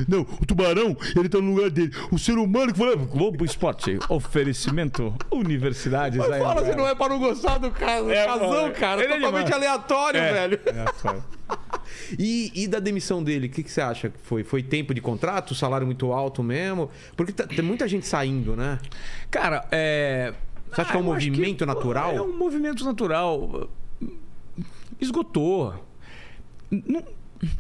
Não, 0.07 0.21
o 0.21 0.47
tubarão, 0.47 0.97
ele 1.17 1.29
tá 1.29 1.39
no 1.39 1.55
lugar 1.55 1.71
dele. 1.71 1.91
O 2.13 2.19
ser 2.19 2.33
humano 2.39 2.73
que 2.73 2.79
foi. 2.79 2.95
Globo 2.97 3.45
Esporte, 3.45 3.99
oferecimento, 4.09 5.15
universidades. 5.31 6.19
Mas 6.19 6.31
aí, 6.31 6.41
fala 6.41 6.65
se 6.65 6.77
não 6.77 6.87
é 6.87 6.95
pra 6.95 7.09
não 7.09 7.19
gostar 7.19 7.59
do 7.59 7.71
caso, 7.71 8.11
É, 8.11 8.25
casão, 8.27 8.49
mano. 8.51 8.75
cara. 8.75 9.03
Ele 9.03 9.13
é 9.15 9.17
totalmente 9.17 9.47
demais. 9.47 9.63
aleatório, 9.65 10.21
É. 10.21 10.33
velho. 10.33 10.61
É, 10.67 10.93
só. 11.01 11.17
E, 12.19 12.53
e 12.55 12.69
da 12.69 12.79
demissão 12.81 13.23
dele, 13.23 13.47
o 13.47 13.51
que, 13.51 13.63
que 13.63 13.71
você 13.71 13.81
acha 13.81 14.09
que 14.11 14.19
foi? 14.23 14.45
Foi 14.45 14.63
tempo 14.63 14.93
de 14.95 15.01
contrato, 15.01 15.55
salário 15.55 15.87
muito 15.87 16.13
alto 16.13 16.43
mesmo? 16.43 16.91
Porque 17.17 17.33
tá- 17.33 17.47
tem 17.47 17.63
muita 17.63 17.89
gente 17.89 18.07
saindo, 18.07 18.55
né? 18.57 18.79
Cara, 19.31 19.67
é. 19.71 20.33
Você 20.75 20.81
acha 20.83 20.91
que 20.91 20.97
é 20.97 21.01
um 21.01 21.07
eu 21.07 21.13
acho 21.15 21.27
movimento 21.31 21.67
natural? 21.67 22.13
É 22.17 22.23
um 22.23 22.37
movimento 22.37 22.85
natural. 22.85 23.69
Esgotou. 25.01 25.75
Não, 26.71 27.03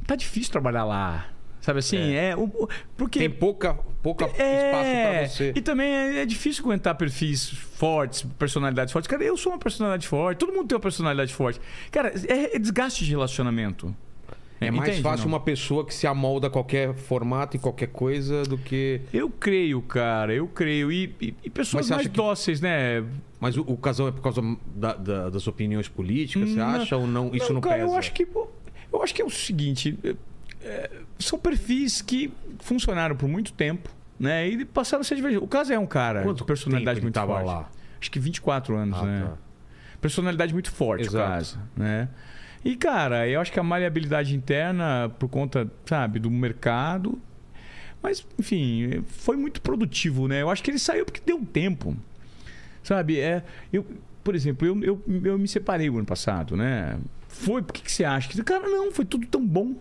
tá 0.06 0.16
difícil 0.16 0.50
trabalhar 0.52 0.84
lá. 0.84 1.26
Sabe 1.60 1.78
assim? 1.78 2.12
É. 2.12 2.36
o- 2.36 2.68
porque. 2.96 3.18
Tem 3.18 3.30
pouca, 3.30 3.74
pouca 4.02 4.26
espaço 4.26 4.40
pra 4.42 5.28
você. 5.28 5.52
E 5.56 5.62
também 5.62 5.90
é, 5.90 6.18
é 6.18 6.26
difícil 6.26 6.62
aguentar 6.64 6.94
perfis 6.94 7.48
fortes, 7.48 8.22
personalidades 8.38 8.92
fortes. 8.92 9.08
Cara, 9.08 9.22
eu 9.24 9.36
sou 9.36 9.52
uma 9.52 9.58
personalidade 9.58 10.06
forte, 10.06 10.38
todo 10.38 10.52
mundo 10.52 10.68
tem 10.68 10.76
uma 10.76 10.82
personalidade 10.82 11.32
forte. 11.32 11.58
Cara, 11.90 12.12
é, 12.28 12.56
é 12.56 12.58
desgaste 12.58 13.04
de 13.04 13.10
relacionamento. 13.10 13.96
É 14.60 14.70
mais 14.70 14.88
Entende, 14.88 15.02
fácil 15.02 15.26
não? 15.26 15.34
uma 15.34 15.40
pessoa 15.40 15.84
que 15.84 15.92
se 15.92 16.06
amolda 16.06 16.46
a 16.46 16.50
qualquer 16.50 16.94
formato 16.94 17.56
e 17.56 17.60
qualquer 17.60 17.88
coisa 17.88 18.44
do 18.44 18.56
que. 18.56 19.00
Eu 19.12 19.28
creio, 19.28 19.82
cara, 19.82 20.32
eu 20.32 20.46
creio. 20.46 20.90
E, 20.92 21.14
e- 21.20 21.34
e 21.44 21.50
pessoas 21.50 21.90
mais 21.90 22.02
que- 22.02 22.08
dóceis, 22.08 22.60
né? 22.60 23.04
Mas 23.40 23.56
o, 23.56 23.62
o 23.62 23.76
casal 23.76 24.08
é 24.08 24.12
por 24.12 24.22
causa 24.22 24.40
da- 24.74 24.94
da- 24.94 25.28
das 25.30 25.46
opiniões 25.46 25.88
políticas, 25.88 26.50
você 26.50 26.56
Não. 26.58 26.66
acha 26.66 26.96
ou 26.96 27.06
não? 27.06 27.34
Isso 27.34 27.52
não, 27.52 27.60
cara, 27.60 27.76
pesa? 27.76 27.86
Eu 27.88 27.96
acho 27.96 28.12
que 28.12 28.26
eu 28.92 29.02
acho 29.02 29.14
que 29.14 29.20
é 29.20 29.24
o 29.24 29.30
seguinte, 29.30 29.98
é, 30.04 30.14
é, 30.62 30.90
são 31.18 31.38
perfis 31.38 32.00
que 32.00 32.32
funcionaram 32.60 33.16
por 33.16 33.28
muito 33.28 33.52
tempo, 33.52 33.90
né? 34.18 34.48
E 34.48 34.64
passaram 34.64 35.00
a 35.02 35.04
ser 35.04 35.16
divertidos. 35.16 35.44
O 35.44 35.48
caso 35.48 35.72
é 35.72 35.78
um 35.78 35.86
cara 35.86 36.22
Quanto 36.22 36.38
de 36.38 36.44
personalidade 36.44 37.02
muito 37.02 37.20
forte. 37.20 37.44
lá? 37.44 37.68
Acho 38.00 38.10
que 38.10 38.18
24 38.20 38.76
anos, 38.76 38.98
Ah, 38.98 39.02
né? 39.04 39.26
tá. 39.28 39.36
Personalidade 40.00 40.52
muito 40.52 40.70
forte, 40.70 41.02
o 41.04 41.10
Exato. 41.10 41.28
caso, 41.30 41.58
né? 41.76 42.08
E 42.64 42.76
cara, 42.76 43.28
eu 43.28 43.40
acho 43.40 43.52
que 43.52 43.60
a 43.60 43.62
maleabilidade 43.62 44.34
interna 44.34 45.10
por 45.18 45.28
conta, 45.28 45.70
sabe, 45.84 46.18
do 46.18 46.30
mercado, 46.30 47.20
mas 48.02 48.26
enfim, 48.38 49.02
foi 49.06 49.36
muito 49.36 49.60
produtivo, 49.60 50.26
né? 50.28 50.40
Eu 50.42 50.50
acho 50.50 50.62
que 50.62 50.70
ele 50.70 50.78
saiu 50.78 51.04
porque 51.04 51.20
deu 51.24 51.38
tempo. 51.44 51.96
Sabe, 52.82 53.18
é, 53.20 53.42
eu, 53.72 53.84
por 54.22 54.34
exemplo, 54.34 54.66
eu, 54.66 54.82
eu, 54.82 55.02
eu 55.24 55.38
me 55.38 55.48
separei 55.48 55.88
o 55.90 55.96
ano 55.96 56.06
passado, 56.06 56.56
né? 56.56 56.98
Foi, 57.28 57.62
por 57.62 57.72
que, 57.72 57.82
que 57.82 57.92
você 57.92 58.04
acha? 58.04 58.28
Que, 58.28 58.42
cara, 58.42 58.68
não, 58.68 58.90
foi 58.92 59.04
tudo 59.04 59.26
tão 59.26 59.44
bom. 59.44 59.74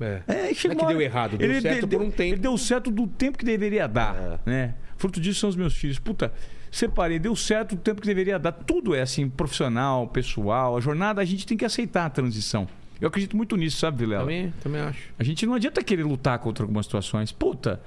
É. 0.00 0.22
É, 0.26 0.54
chegou 0.54 0.76
que 0.76 0.82
uma 0.82 0.88
deu 0.88 0.96
hora- 0.96 1.04
errado, 1.04 1.36
deu 1.36 1.60
certo 1.60 1.86
deu- 1.86 1.98
por 1.98 2.06
um 2.06 2.10
tempo. 2.10 2.34
Ele 2.34 2.40
deu 2.40 2.56
certo 2.56 2.90
do 2.90 3.06
tempo 3.06 3.36
que 3.36 3.44
deveria 3.44 3.86
dar, 3.86 4.14
É. 4.46 4.50
né? 4.50 4.74
Fruto 4.96 5.20
disso 5.20 5.40
são 5.40 5.50
os 5.50 5.56
meus 5.56 5.74
filhos. 5.74 5.98
Puta, 5.98 6.32
separei, 6.70 7.18
deu 7.18 7.34
certo 7.36 7.74
do 7.74 7.80
tempo 7.80 8.00
que 8.00 8.06
deveria 8.06 8.38
dar. 8.38 8.52
Tudo 8.52 8.94
é 8.94 9.02
assim, 9.02 9.28
profissional, 9.28 10.06
pessoal. 10.08 10.76
A 10.76 10.80
jornada, 10.80 11.20
a 11.20 11.24
gente 11.24 11.46
tem 11.46 11.56
que 11.56 11.64
aceitar 11.64 12.06
a 12.06 12.10
transição. 12.10 12.68
Eu 13.00 13.08
acredito 13.08 13.36
muito 13.36 13.56
nisso, 13.56 13.78
sabe, 13.78 13.98
Vilela? 13.98 14.22
Também, 14.22 14.52
também 14.62 14.80
acho. 14.82 15.08
A 15.18 15.24
gente 15.24 15.46
não 15.46 15.54
adianta 15.54 15.82
querer 15.82 16.02
lutar 16.04 16.38
contra 16.38 16.62
algumas 16.64 16.84
situações. 16.86 17.32
Puta, 17.32 17.80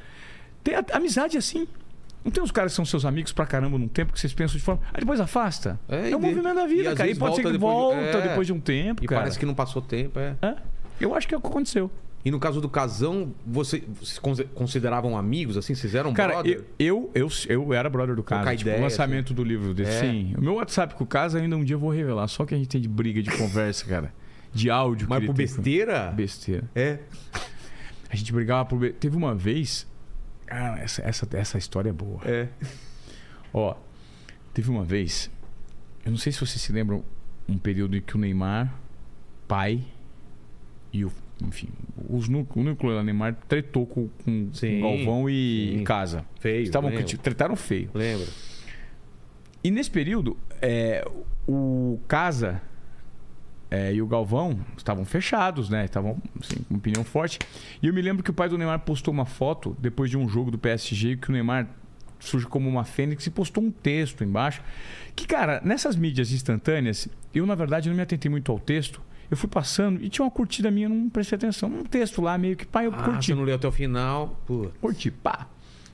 tem 0.63 0.73
a, 0.75 0.83
amizade 0.93 1.35
é 1.35 1.39
assim. 1.39 1.67
Não 2.25 2.31
tem 2.31 2.41
uns 2.41 2.51
caras 2.51 2.71
que 2.71 2.77
são 2.77 2.85
seus 2.85 3.03
amigos 3.05 3.31
pra 3.33 3.45
caramba 3.45 3.77
num 3.77 3.87
tempo 3.87 4.11
que 4.13 4.19
vocês 4.19 4.33
pensam 4.33 4.57
de 4.57 4.63
forma. 4.63 4.81
Aí 4.93 5.01
depois 5.01 5.19
afasta. 5.19 5.77
É, 5.89 5.95
É, 6.07 6.09
e 6.09 6.15
o 6.15 6.19
de- 6.19 6.25
movimento 6.25 6.55
da 6.55 6.63
e 6.65 6.67
vida, 6.67 6.89
às 6.91 6.97
cara. 6.97 7.09
E 7.09 7.15
pode 7.15 7.35
ser 7.35 7.43
que 7.43 7.51
depois 7.51 7.73
de- 7.73 7.77
volta 8.01 8.17
é. 8.17 8.21
depois 8.29 8.47
de 8.47 8.53
um 8.53 8.59
tempo, 8.59 9.03
E 9.03 9.07
cara. 9.07 9.21
parece 9.21 9.37
que 9.37 9.45
não 9.45 9.53
passou 9.53 9.81
tempo, 9.81 10.17
é. 10.19 10.35
É. 10.41 10.55
Eu 11.01 11.13
acho 11.13 11.27
que 11.27 11.35
é 11.35 11.37
o 11.37 11.41
que 11.41 11.47
aconteceu. 11.47 11.91
E 12.25 12.31
no 12.31 12.39
caso 12.39 12.61
do 12.61 12.69
casão, 12.69 13.33
você, 13.45 13.83
vocês 13.99 14.19
consideravam 14.53 15.17
amigos, 15.17 15.57
assim? 15.57 15.75
Vocês 15.75 15.93
eram 15.93 16.13
Cara, 16.13 16.33
brother? 16.35 16.63
eu, 16.79 17.11
eu, 17.13 17.27
eu, 17.47 17.63
eu 17.65 17.73
era 17.73 17.89
brother 17.89 18.15
do 18.15 18.23
Casa. 18.23 18.49
Tipo, 18.55 18.61
ideia, 18.69 18.79
o 18.79 18.83
lançamento 18.83 19.33
do 19.33 19.43
livro 19.43 19.73
dele. 19.73 19.89
É. 19.89 19.99
Sim. 19.99 20.33
O 20.37 20.41
meu 20.41 20.53
WhatsApp 20.55 20.95
com 20.95 21.03
o 21.03 21.07
Casa 21.07 21.39
ainda 21.39 21.57
um 21.57 21.63
dia 21.65 21.75
eu 21.75 21.79
vou 21.79 21.91
revelar. 21.91 22.27
Só 22.29 22.45
que 22.45 22.55
a 22.55 22.57
gente 22.57 22.69
tem 22.69 22.79
de 22.79 22.87
briga, 22.87 23.21
de 23.21 23.29
conversa, 23.37 23.85
cara. 23.85 24.13
De 24.53 24.69
áudio. 24.69 25.07
Mas 25.09 25.19
por 25.19 25.27
com- 25.27 25.33
besteira? 25.33 26.11
Besteira. 26.11 26.69
É. 26.73 26.99
A 28.09 28.15
gente 28.15 28.31
brigava 28.31 28.63
por. 28.69 28.89
Teve 28.93 29.17
uma 29.17 29.35
vez. 29.35 29.85
Ah, 30.49 30.77
essa, 30.79 31.01
essa, 31.01 31.27
essa 31.33 31.57
história 31.57 31.89
é 31.89 31.93
boa. 31.93 32.21
É. 32.23 32.47
Ó, 33.53 33.75
teve 34.53 34.69
uma 34.69 34.83
vez. 34.85 35.29
Eu 36.05 36.11
não 36.11 36.17
sei 36.17 36.31
se 36.31 36.39
vocês 36.39 36.61
se 36.61 36.71
lembram 36.71 37.03
um 37.49 37.57
período 37.57 37.97
em 37.97 38.01
que 38.01 38.15
o 38.15 38.19
Neymar, 38.19 38.73
pai, 39.47 39.83
e 40.93 41.03
o. 41.03 41.11
Enfim, 41.41 41.67
os 42.09 42.29
núcleos, 42.29 42.65
o 42.65 42.69
núcleo 42.69 43.03
Neymar 43.03 43.35
tretou 43.47 43.85
com, 43.85 44.07
com, 44.23 44.49
Sim, 44.53 44.79
Galvão 44.81 45.29
e 45.29 45.75
sim. 45.77 45.83
Casa. 45.83 46.25
Feio. 46.39 46.63
Estavam 46.63 46.91
tretaram 47.21 47.55
feio. 47.55 47.89
Lembro. 47.93 48.27
E 49.63 49.71
nesse 49.71 49.89
período, 49.89 50.37
é, 50.61 51.05
o 51.47 51.99
Casa 52.07 52.61
é, 53.73 53.91
e 53.93 54.01
o 54.01 54.07
Galvão 54.07 54.59
estavam 54.77 55.03
fechados, 55.03 55.69
né? 55.69 55.85
Estavam 55.85 56.21
assim, 56.39 56.61
com 56.69 56.75
opinião 56.75 57.03
forte. 57.03 57.39
E 57.81 57.87
eu 57.87 57.93
me 57.93 58.01
lembro 58.01 58.23
que 58.23 58.29
o 58.29 58.33
pai 58.33 58.47
do 58.47 58.57
Neymar 58.57 58.79
postou 58.81 59.11
uma 59.11 59.25
foto 59.25 59.75
depois 59.79 60.09
de 60.09 60.17
um 60.17 60.29
jogo 60.29 60.51
do 60.51 60.59
PSG 60.59 61.17
que 61.17 61.29
o 61.29 61.31
Neymar 61.31 61.67
surge 62.19 62.45
como 62.45 62.69
uma 62.69 62.83
fênix 62.83 63.25
e 63.25 63.31
postou 63.31 63.63
um 63.63 63.71
texto 63.71 64.23
embaixo. 64.23 64.61
Que, 65.15 65.25
cara, 65.25 65.59
nessas 65.63 65.95
mídias 65.95 66.31
instantâneas, 66.31 67.07
eu 67.33 67.45
na 67.45 67.55
verdade 67.55 67.89
não 67.89 67.95
me 67.95 68.01
atentei 68.01 68.29
muito 68.29 68.51
ao 68.51 68.59
texto. 68.59 69.01
Eu 69.33 69.37
fui 69.37 69.49
passando 69.49 69.99
e 70.03 70.09
tinha 70.09 70.23
uma 70.23 70.29
curtida 70.29 70.69
minha, 70.69 70.85
eu 70.85 70.89
não 70.91 71.09
prestei 71.09 71.35
atenção. 71.35 71.67
Um 71.67 71.83
texto 71.83 72.21
lá 72.21 72.37
meio 72.37 72.55
que, 72.55 72.67
pai, 72.67 72.85
eu 72.85 72.93
Ah, 72.93 73.01
curti. 73.03 73.25
você 73.25 73.33
não 73.35 73.41
leu 73.43 73.55
até 73.55 73.67
o 73.67 73.71
final. 73.71 74.39
Pô. 74.45 74.69
Curti, 74.79 75.09
pá. 75.09 75.47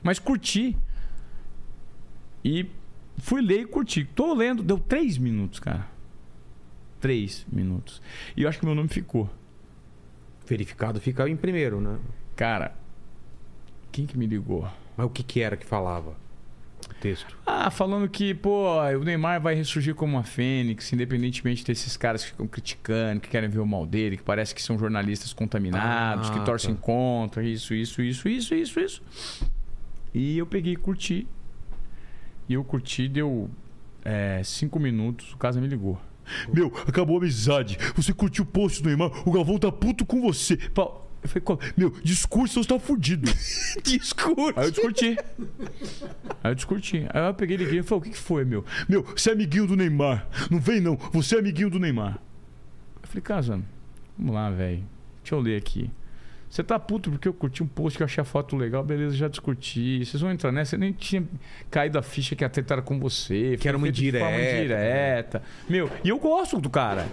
Mas 0.03 0.19
curti. 0.19 0.75
E 2.43 2.65
fui 3.17 3.41
ler 3.41 3.61
e 3.61 3.65
curti. 3.65 4.03
Tô 4.03 4.33
lendo, 4.33 4.61
deu 4.61 4.77
três 4.77 5.17
minutos, 5.17 5.57
cara. 5.61 5.87
Três 6.99 7.45
minutos. 7.49 8.01
E 8.35 8.41
eu 8.43 8.49
acho 8.49 8.59
que 8.59 8.65
meu 8.65 8.75
nome 8.75 8.89
ficou. 8.89 9.29
Verificado 10.45 10.99
fica 10.99 11.29
em 11.29 11.37
primeiro, 11.37 11.79
né? 11.79 11.97
Cara, 12.35 12.75
quem 13.89 14.05
que 14.05 14.17
me 14.17 14.27
ligou? 14.27 14.67
Mas 14.97 15.05
o 15.07 15.09
que 15.09 15.23
que 15.23 15.39
era 15.39 15.55
que 15.55 15.65
falava? 15.65 16.13
Texto? 16.99 17.37
Ah, 17.45 17.69
falando 17.71 18.07
que, 18.09 18.33
pô, 18.33 18.79
o 18.81 19.03
Neymar 19.03 19.41
vai 19.41 19.55
ressurgir 19.55 19.95
como 19.95 20.13
uma 20.17 20.23
fênix, 20.23 20.91
independentemente 20.93 21.63
desses 21.65 21.95
caras 21.97 22.23
que 22.23 22.29
ficam 22.31 22.47
criticando, 22.47 23.21
que 23.21 23.29
querem 23.29 23.49
ver 23.49 23.59
o 23.59 23.65
mal 23.65 23.85
dele, 23.85 24.17
que 24.17 24.23
parece 24.23 24.53
que 24.53 24.61
são 24.61 24.77
jornalistas 24.77 25.33
contaminados, 25.33 26.29
Ah, 26.29 26.33
que 26.33 26.45
torcem 26.45 26.75
tá. 26.75 26.81
contra, 26.81 27.43
isso, 27.43 27.73
isso, 27.73 28.01
isso, 28.01 28.27
isso, 28.29 28.53
isso, 28.53 28.79
isso. 28.79 29.01
E 30.13 30.37
eu 30.37 30.45
peguei 30.45 30.73
e 30.73 30.75
curti. 30.75 31.27
E 32.47 32.53
eu 32.53 32.63
curti, 32.63 33.07
deu 33.07 33.49
é, 34.03 34.41
cinco 34.43 34.79
minutos, 34.79 35.33
o 35.33 35.37
casa 35.37 35.61
me 35.61 35.67
ligou. 35.67 35.99
Meu, 36.53 36.67
acabou 36.87 37.15
a 37.17 37.19
amizade. 37.19 37.77
Você 37.95 38.13
curtiu 38.13 38.43
o 38.43 38.47
post 38.47 38.81
do 38.83 38.87
Neymar, 38.89 39.11
o 39.27 39.31
Galvão 39.31 39.57
tá 39.57 39.71
puto 39.71 40.05
com 40.05 40.21
você. 40.21 40.57
Pa- 40.57 40.91
Eu 41.21 41.27
falei, 41.29 41.41
"Qual- 41.41 41.59
meu, 41.75 41.89
discurso, 42.03 42.63
você 42.63 42.69
tá 42.69 42.79
fudido. 42.79 43.29
Discurso. 43.83 44.53
Aí 44.59 44.67
eu 44.67 44.71
discuti. 44.71 45.17
Aí 46.43 46.51
eu 46.51 46.55
discuti. 46.55 47.05
Aí 47.13 47.27
eu 47.27 47.33
peguei 47.33 47.55
e 47.57 47.59
liguei 47.59 47.79
e 47.79 47.83
falei, 47.83 47.99
o 47.99 48.03
que, 48.03 48.09
que 48.11 48.17
foi, 48.17 48.45
meu? 48.45 48.63
Meu, 48.87 49.03
você 49.03 49.29
é 49.29 49.33
amiguinho 49.33 49.67
do 49.67 49.75
Neymar. 49.75 50.27
Não 50.49 50.59
vem, 50.59 50.79
não. 50.79 50.95
Você 51.11 51.35
é 51.35 51.39
amiguinho 51.39 51.69
do 51.69 51.79
Neymar. 51.79 52.19
Eu 53.01 53.07
falei, 53.07 53.21
casa, 53.21 53.59
vamos 54.17 54.33
lá, 54.33 54.49
velho. 54.49 54.83
Deixa 55.21 55.35
eu 55.35 55.39
ler 55.39 55.57
aqui. 55.57 55.89
Você 56.49 56.63
tá 56.63 56.79
puto 56.79 57.11
porque 57.11 57.27
eu 57.27 57.33
curti 57.33 57.61
um 57.61 57.67
post 57.67 57.95
que 57.95 58.01
eu 58.01 58.05
achei 58.05 58.21
a 58.21 58.25
foto 58.25 58.55
legal, 58.55 58.83
beleza, 58.83 59.15
já 59.15 59.27
discuti. 59.27 60.03
Vocês 60.03 60.19
vão 60.19 60.31
entrar 60.31 60.51
nessa, 60.51 60.75
eu 60.75 60.79
nem 60.79 60.91
tinha 60.91 61.23
caído 61.69 61.99
a 61.99 62.01
ficha 62.01 62.35
que 62.35 62.43
a 62.43 62.49
treta 62.49 62.73
era 62.75 62.81
com 62.81 62.99
você. 62.99 63.55
Que 63.59 63.67
era 63.67 63.77
uma 63.77 63.85
Foi 63.85 63.93
feito 63.93 64.13
de 64.13 64.17
forma 64.19 64.35
indireta, 64.35 64.57
indireta. 64.57 65.43
Meu, 65.69 65.91
e 66.03 66.09
eu 66.09 66.17
gosto 66.17 66.59
do 66.59 66.69
cara. 66.69 67.07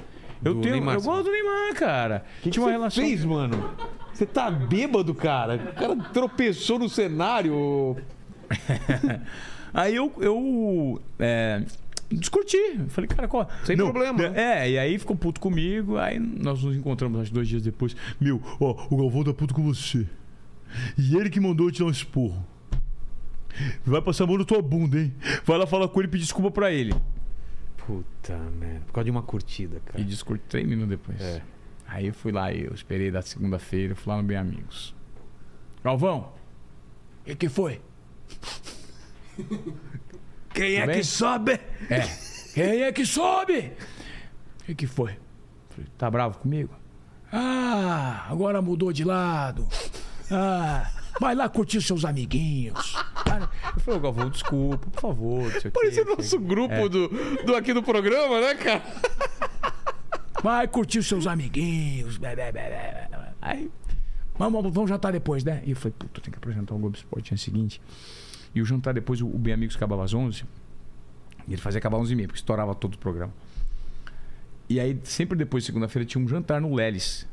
Eu, 0.44 0.54
Do 0.54 0.60
tenho, 0.60 0.74
Neymar, 0.74 0.96
eu 0.96 1.02
gosto 1.02 1.24
do 1.24 1.30
Neymar, 1.30 1.74
cara. 1.74 2.24
que 2.42 2.50
Tinha 2.50 2.62
uma 2.62 2.70
você 2.70 2.76
relação. 2.76 3.04
fez, 3.04 3.24
mano? 3.24 3.70
Você 4.12 4.26
tá 4.26 4.50
bêbado, 4.50 5.14
cara? 5.14 5.56
O 5.56 5.74
cara 5.74 5.96
tropeçou 6.12 6.78
no 6.78 6.88
cenário. 6.88 7.96
Aí 9.74 9.94
eu, 9.94 10.12
eu 10.20 11.02
é, 11.18 11.62
discuti. 12.10 12.56
Falei, 12.88 13.08
cara, 13.08 13.28
qual? 13.28 13.48
Sem 13.64 13.76
problema. 13.76 14.24
É, 14.34 14.70
e 14.70 14.78
aí 14.78 14.98
ficou 14.98 15.14
puto 15.14 15.38
comigo. 15.38 15.98
Aí 15.98 16.18
nós 16.18 16.62
nos 16.62 16.74
encontramos 16.74 17.20
acho, 17.20 17.32
dois 17.34 17.46
dias 17.46 17.62
depois. 17.62 17.94
Meu, 18.18 18.40
ó, 18.58 18.86
o 18.88 18.96
Galvão 18.96 19.24
tá 19.24 19.34
puto 19.34 19.52
com 19.52 19.62
você. 19.62 20.06
E 20.96 21.16
ele 21.16 21.28
que 21.28 21.40
mandou 21.40 21.66
eu 21.68 21.72
te 21.72 21.80
dar 21.80 21.86
um 21.86 21.90
esporro. 21.90 22.42
Vai 23.84 24.00
passar 24.00 24.24
a 24.24 24.26
mão 24.26 24.38
na 24.38 24.44
tua 24.44 24.62
bunda, 24.62 24.98
hein? 24.98 25.12
Vai 25.44 25.58
lá 25.58 25.66
falar 25.66 25.88
com 25.88 26.00
ele 26.00 26.08
e 26.08 26.10
pedir 26.10 26.24
desculpa 26.24 26.50
pra 26.50 26.72
ele. 26.72 26.94
Puta 27.86 28.36
merda. 28.36 28.84
Por 28.86 28.94
causa 28.94 29.04
de 29.04 29.10
uma 29.12 29.22
curtida, 29.22 29.80
cara. 29.86 30.00
E 30.00 30.04
discuti 30.04 30.42
três 30.48 30.66
minutos 30.66 30.90
depois. 30.90 31.20
É. 31.20 31.40
Aí 31.86 32.08
eu 32.08 32.14
fui 32.14 32.32
lá, 32.32 32.52
eu 32.52 32.74
esperei 32.74 33.12
da 33.12 33.22
segunda-feira, 33.22 33.94
fui 33.94 34.12
lá 34.12 34.20
no 34.20 34.24
Bem 34.24 34.36
Amigos. 34.36 34.92
Galvão, 35.84 36.32
o 37.20 37.24
que, 37.24 37.36
que 37.36 37.48
foi? 37.48 37.80
Quem 40.52 40.76
é 40.76 40.86
que 40.88 41.04
sobe? 41.04 41.60
É. 41.88 42.00
Quem 42.54 42.82
é 42.82 42.90
que 42.90 43.06
sobe? 43.06 43.72
O 44.60 44.64
que, 44.64 44.74
que 44.74 44.86
foi? 44.86 45.16
Falei, 45.70 45.90
tá 45.96 46.10
bravo 46.10 46.38
comigo? 46.38 46.74
Ah, 47.30 48.26
agora 48.28 48.60
mudou 48.60 48.92
de 48.92 49.04
lado. 49.04 49.68
Ah, 50.30 50.90
vai 51.20 51.34
lá 51.34 51.48
curtir 51.48 51.80
seus 51.82 52.04
amiguinhos. 52.04 52.94
Eu 53.74 53.80
falei, 53.80 54.00
Galvão, 54.00 54.30
desculpa, 54.30 54.86
por 54.90 55.00
favor. 55.00 55.52
o. 55.52 55.70
Parece 55.70 56.00
o 56.00 56.04
nosso 56.16 56.38
grupo 56.38 56.74
É. 56.74 56.88
do, 56.88 57.08
do 57.44 57.54
aqui 57.54 57.72
do 57.74 57.82
programa, 57.82 58.40
né, 58.40 58.54
cara? 58.54 58.82
Vai 60.42 60.68
curtir 60.68 61.02
seus 61.02 61.26
amiguinhos. 61.26 62.18
Aí, 63.40 63.70
Vamos, 64.38 64.70
vamos, 64.72 64.90
jantar 64.90 65.12
depois, 65.12 65.42
né? 65.42 65.62
e 65.64 65.70
eu 65.70 65.76
falei, 65.76 65.94
puta, 65.98 66.20
tenho 66.20 66.32
que 66.32 66.38
apresentar 66.38 66.74
o 66.74 66.78
Globo 66.78 66.94
Esporte 66.94 67.32
no 67.32 67.38
seguinte. 67.38 67.80
E 68.54 68.60
o 68.60 68.66
jantar 68.66 68.92
depois, 68.92 69.20
o 69.22 69.26
o 69.26 69.38
Bem 69.38 69.54
Amigos 69.54 69.76
acabava 69.76 70.04
às 70.04 70.12
11. 70.12 70.44
E 71.48 71.52
ele 71.54 71.60
fazia 71.60 71.78
acabar 71.78 71.96
às 71.96 72.02
11 72.02 72.14
h 72.14 72.22
porque 72.26 72.38
estourava 72.38 72.74
todo 72.74 72.94
o 72.94 72.98
programa. 72.98 73.32
E 74.68 74.78
aí, 74.78 74.98
sempre 75.04 75.38
depois, 75.38 75.64
segunda-feira, 75.64 76.04
tinha 76.04 76.22
um 76.22 76.28
jantar 76.28 76.60
no 76.60 76.74
Lelis. 76.74 77.26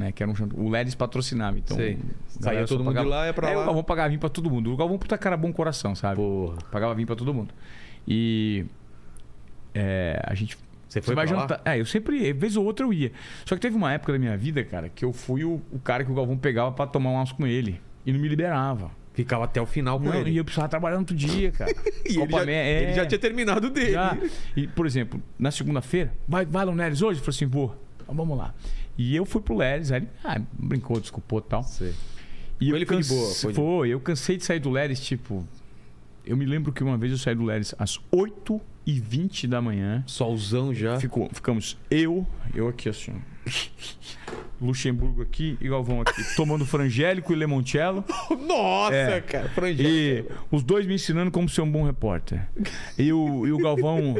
Né, 0.00 0.12
que 0.12 0.22
era 0.22 0.32
um 0.32 0.34
jantar, 0.34 0.58
o 0.58 0.70
Lelis 0.70 0.94
patrocinava. 0.94 1.58
Então, 1.58 1.76
Sei. 1.76 1.98
Saía 2.26 2.66
todo 2.66 2.82
mundo 2.82 2.98
de 2.98 3.06
lá, 3.06 3.26
ia 3.26 3.34
pra 3.34 3.50
é, 3.50 3.54
lá. 3.54 3.62
O 3.62 3.64
Galvão 3.66 3.84
pagava 3.84 4.08
vinho 4.08 4.18
pra 4.18 4.30
todo 4.30 4.48
mundo. 4.48 4.72
O 4.72 4.76
Galvão, 4.76 4.96
puta 4.96 5.18
cara, 5.18 5.36
bom 5.36 5.52
coração, 5.52 5.94
sabe? 5.94 6.16
Porra. 6.16 6.56
Pagava 6.72 6.94
vinho 6.94 7.06
pra 7.06 7.14
todo 7.14 7.34
mundo. 7.34 7.52
E. 8.08 8.64
é, 9.74 10.18
a 10.24 10.34
gente. 10.34 10.56
Você 10.88 11.02
foi 11.02 11.14
vai 11.14 11.26
pra 11.26 11.36
lá? 11.36 11.42
jantar. 11.42 11.60
É, 11.66 11.78
eu 11.78 11.84
sempre, 11.84 12.32
vez 12.32 12.56
ou 12.56 12.64
outra 12.64 12.86
eu 12.86 12.94
ia. 12.94 13.12
Só 13.44 13.54
que 13.54 13.60
teve 13.60 13.76
uma 13.76 13.92
época 13.92 14.14
da 14.14 14.18
minha 14.18 14.38
vida, 14.38 14.64
cara, 14.64 14.88
que 14.88 15.04
eu 15.04 15.12
fui 15.12 15.44
o, 15.44 15.60
o 15.70 15.78
cara 15.78 16.02
que 16.02 16.10
o 16.10 16.14
Galvão 16.14 16.38
pegava 16.38 16.72
pra 16.72 16.86
tomar 16.86 17.10
um 17.10 17.14
almoço 17.16 17.34
com 17.34 17.46
ele. 17.46 17.78
E 18.06 18.10
não 18.10 18.18
me 18.18 18.26
liberava. 18.26 18.90
Ficava 19.12 19.44
até 19.44 19.60
o 19.60 19.66
final 19.66 20.00
com 20.00 20.06
Não, 20.06 20.14
ele. 20.14 20.30
e 20.30 20.38
eu 20.38 20.44
precisava 20.44 20.66
trabalhar 20.66 20.96
no 20.96 21.02
outro 21.02 21.14
dia, 21.14 21.52
cara. 21.52 21.70
E 22.08 22.18
ele, 22.18 22.32
já, 22.32 22.50
é. 22.50 22.82
ele 22.84 22.94
já 22.94 23.06
tinha 23.06 23.18
terminado 23.18 23.68
dele. 23.68 23.92
Já. 23.92 24.16
E, 24.56 24.66
por 24.66 24.86
exemplo, 24.86 25.22
na 25.38 25.50
segunda-feira, 25.50 26.10
vai, 26.26 26.46
vai 26.46 26.64
lá 26.64 26.72
no 26.72 26.78
Leris 26.78 27.02
hoje? 27.02 27.20
Eu 27.20 27.24
falei 27.24 27.36
assim, 27.36 27.46
vou. 27.46 27.76
Então, 28.02 28.14
vamos 28.14 28.38
lá. 28.38 28.54
E 29.02 29.16
eu 29.16 29.24
fui 29.24 29.40
pro 29.40 29.56
Leris, 29.56 29.90
aí 29.90 30.00
ele 30.00 30.08
ah, 30.22 30.38
brincou, 30.52 31.00
desculpou 31.00 31.38
e 31.38 31.42
tal. 31.48 31.62
Sei. 31.62 31.94
E 32.60 32.68
eu 32.68 32.76
ele 32.76 32.84
foi 32.84 32.98
de 32.98 33.02
canse- 33.02 33.14
boa, 33.14 33.34
foi 33.34 33.54
Foi, 33.54 33.88
de- 33.88 33.94
eu 33.94 34.00
cansei 34.00 34.36
de 34.36 34.44
sair 34.44 34.60
do 34.60 34.68
Leris, 34.68 35.00
tipo. 35.00 35.42
Eu 36.22 36.36
me 36.36 36.44
lembro 36.44 36.70
que 36.70 36.84
uma 36.84 36.98
vez 36.98 37.10
eu 37.10 37.16
saí 37.16 37.34
do 37.34 37.44
Leris 37.44 37.74
às 37.78 37.98
8h20 38.12 39.46
da 39.46 39.62
manhã. 39.62 40.04
Solzão 40.06 40.74
já. 40.74 41.00
Ficou, 41.00 41.30
ficamos 41.32 41.78
eu, 41.90 42.26
eu 42.54 42.68
aqui 42.68 42.90
assim. 42.90 43.14
Luxemburgo 44.60 45.22
aqui 45.22 45.56
e 45.58 45.68
Galvão 45.70 46.02
aqui. 46.02 46.22
Tomando 46.36 46.66
frangélico 46.66 47.32
e 47.32 47.36
limoncello. 47.36 48.04
Nossa, 48.46 48.94
É. 48.94 49.20
cara. 49.22 49.48
Frangélico. 49.48 49.88
E 49.88 50.24
os 50.54 50.62
dois 50.62 50.86
me 50.86 50.94
ensinando 50.94 51.30
como 51.30 51.48
ser 51.48 51.62
um 51.62 51.70
bom 51.70 51.84
repórter. 51.86 52.46
E 52.98 53.10
o, 53.10 53.46
e 53.46 53.52
o 53.52 53.56
Galvão. 53.58 54.16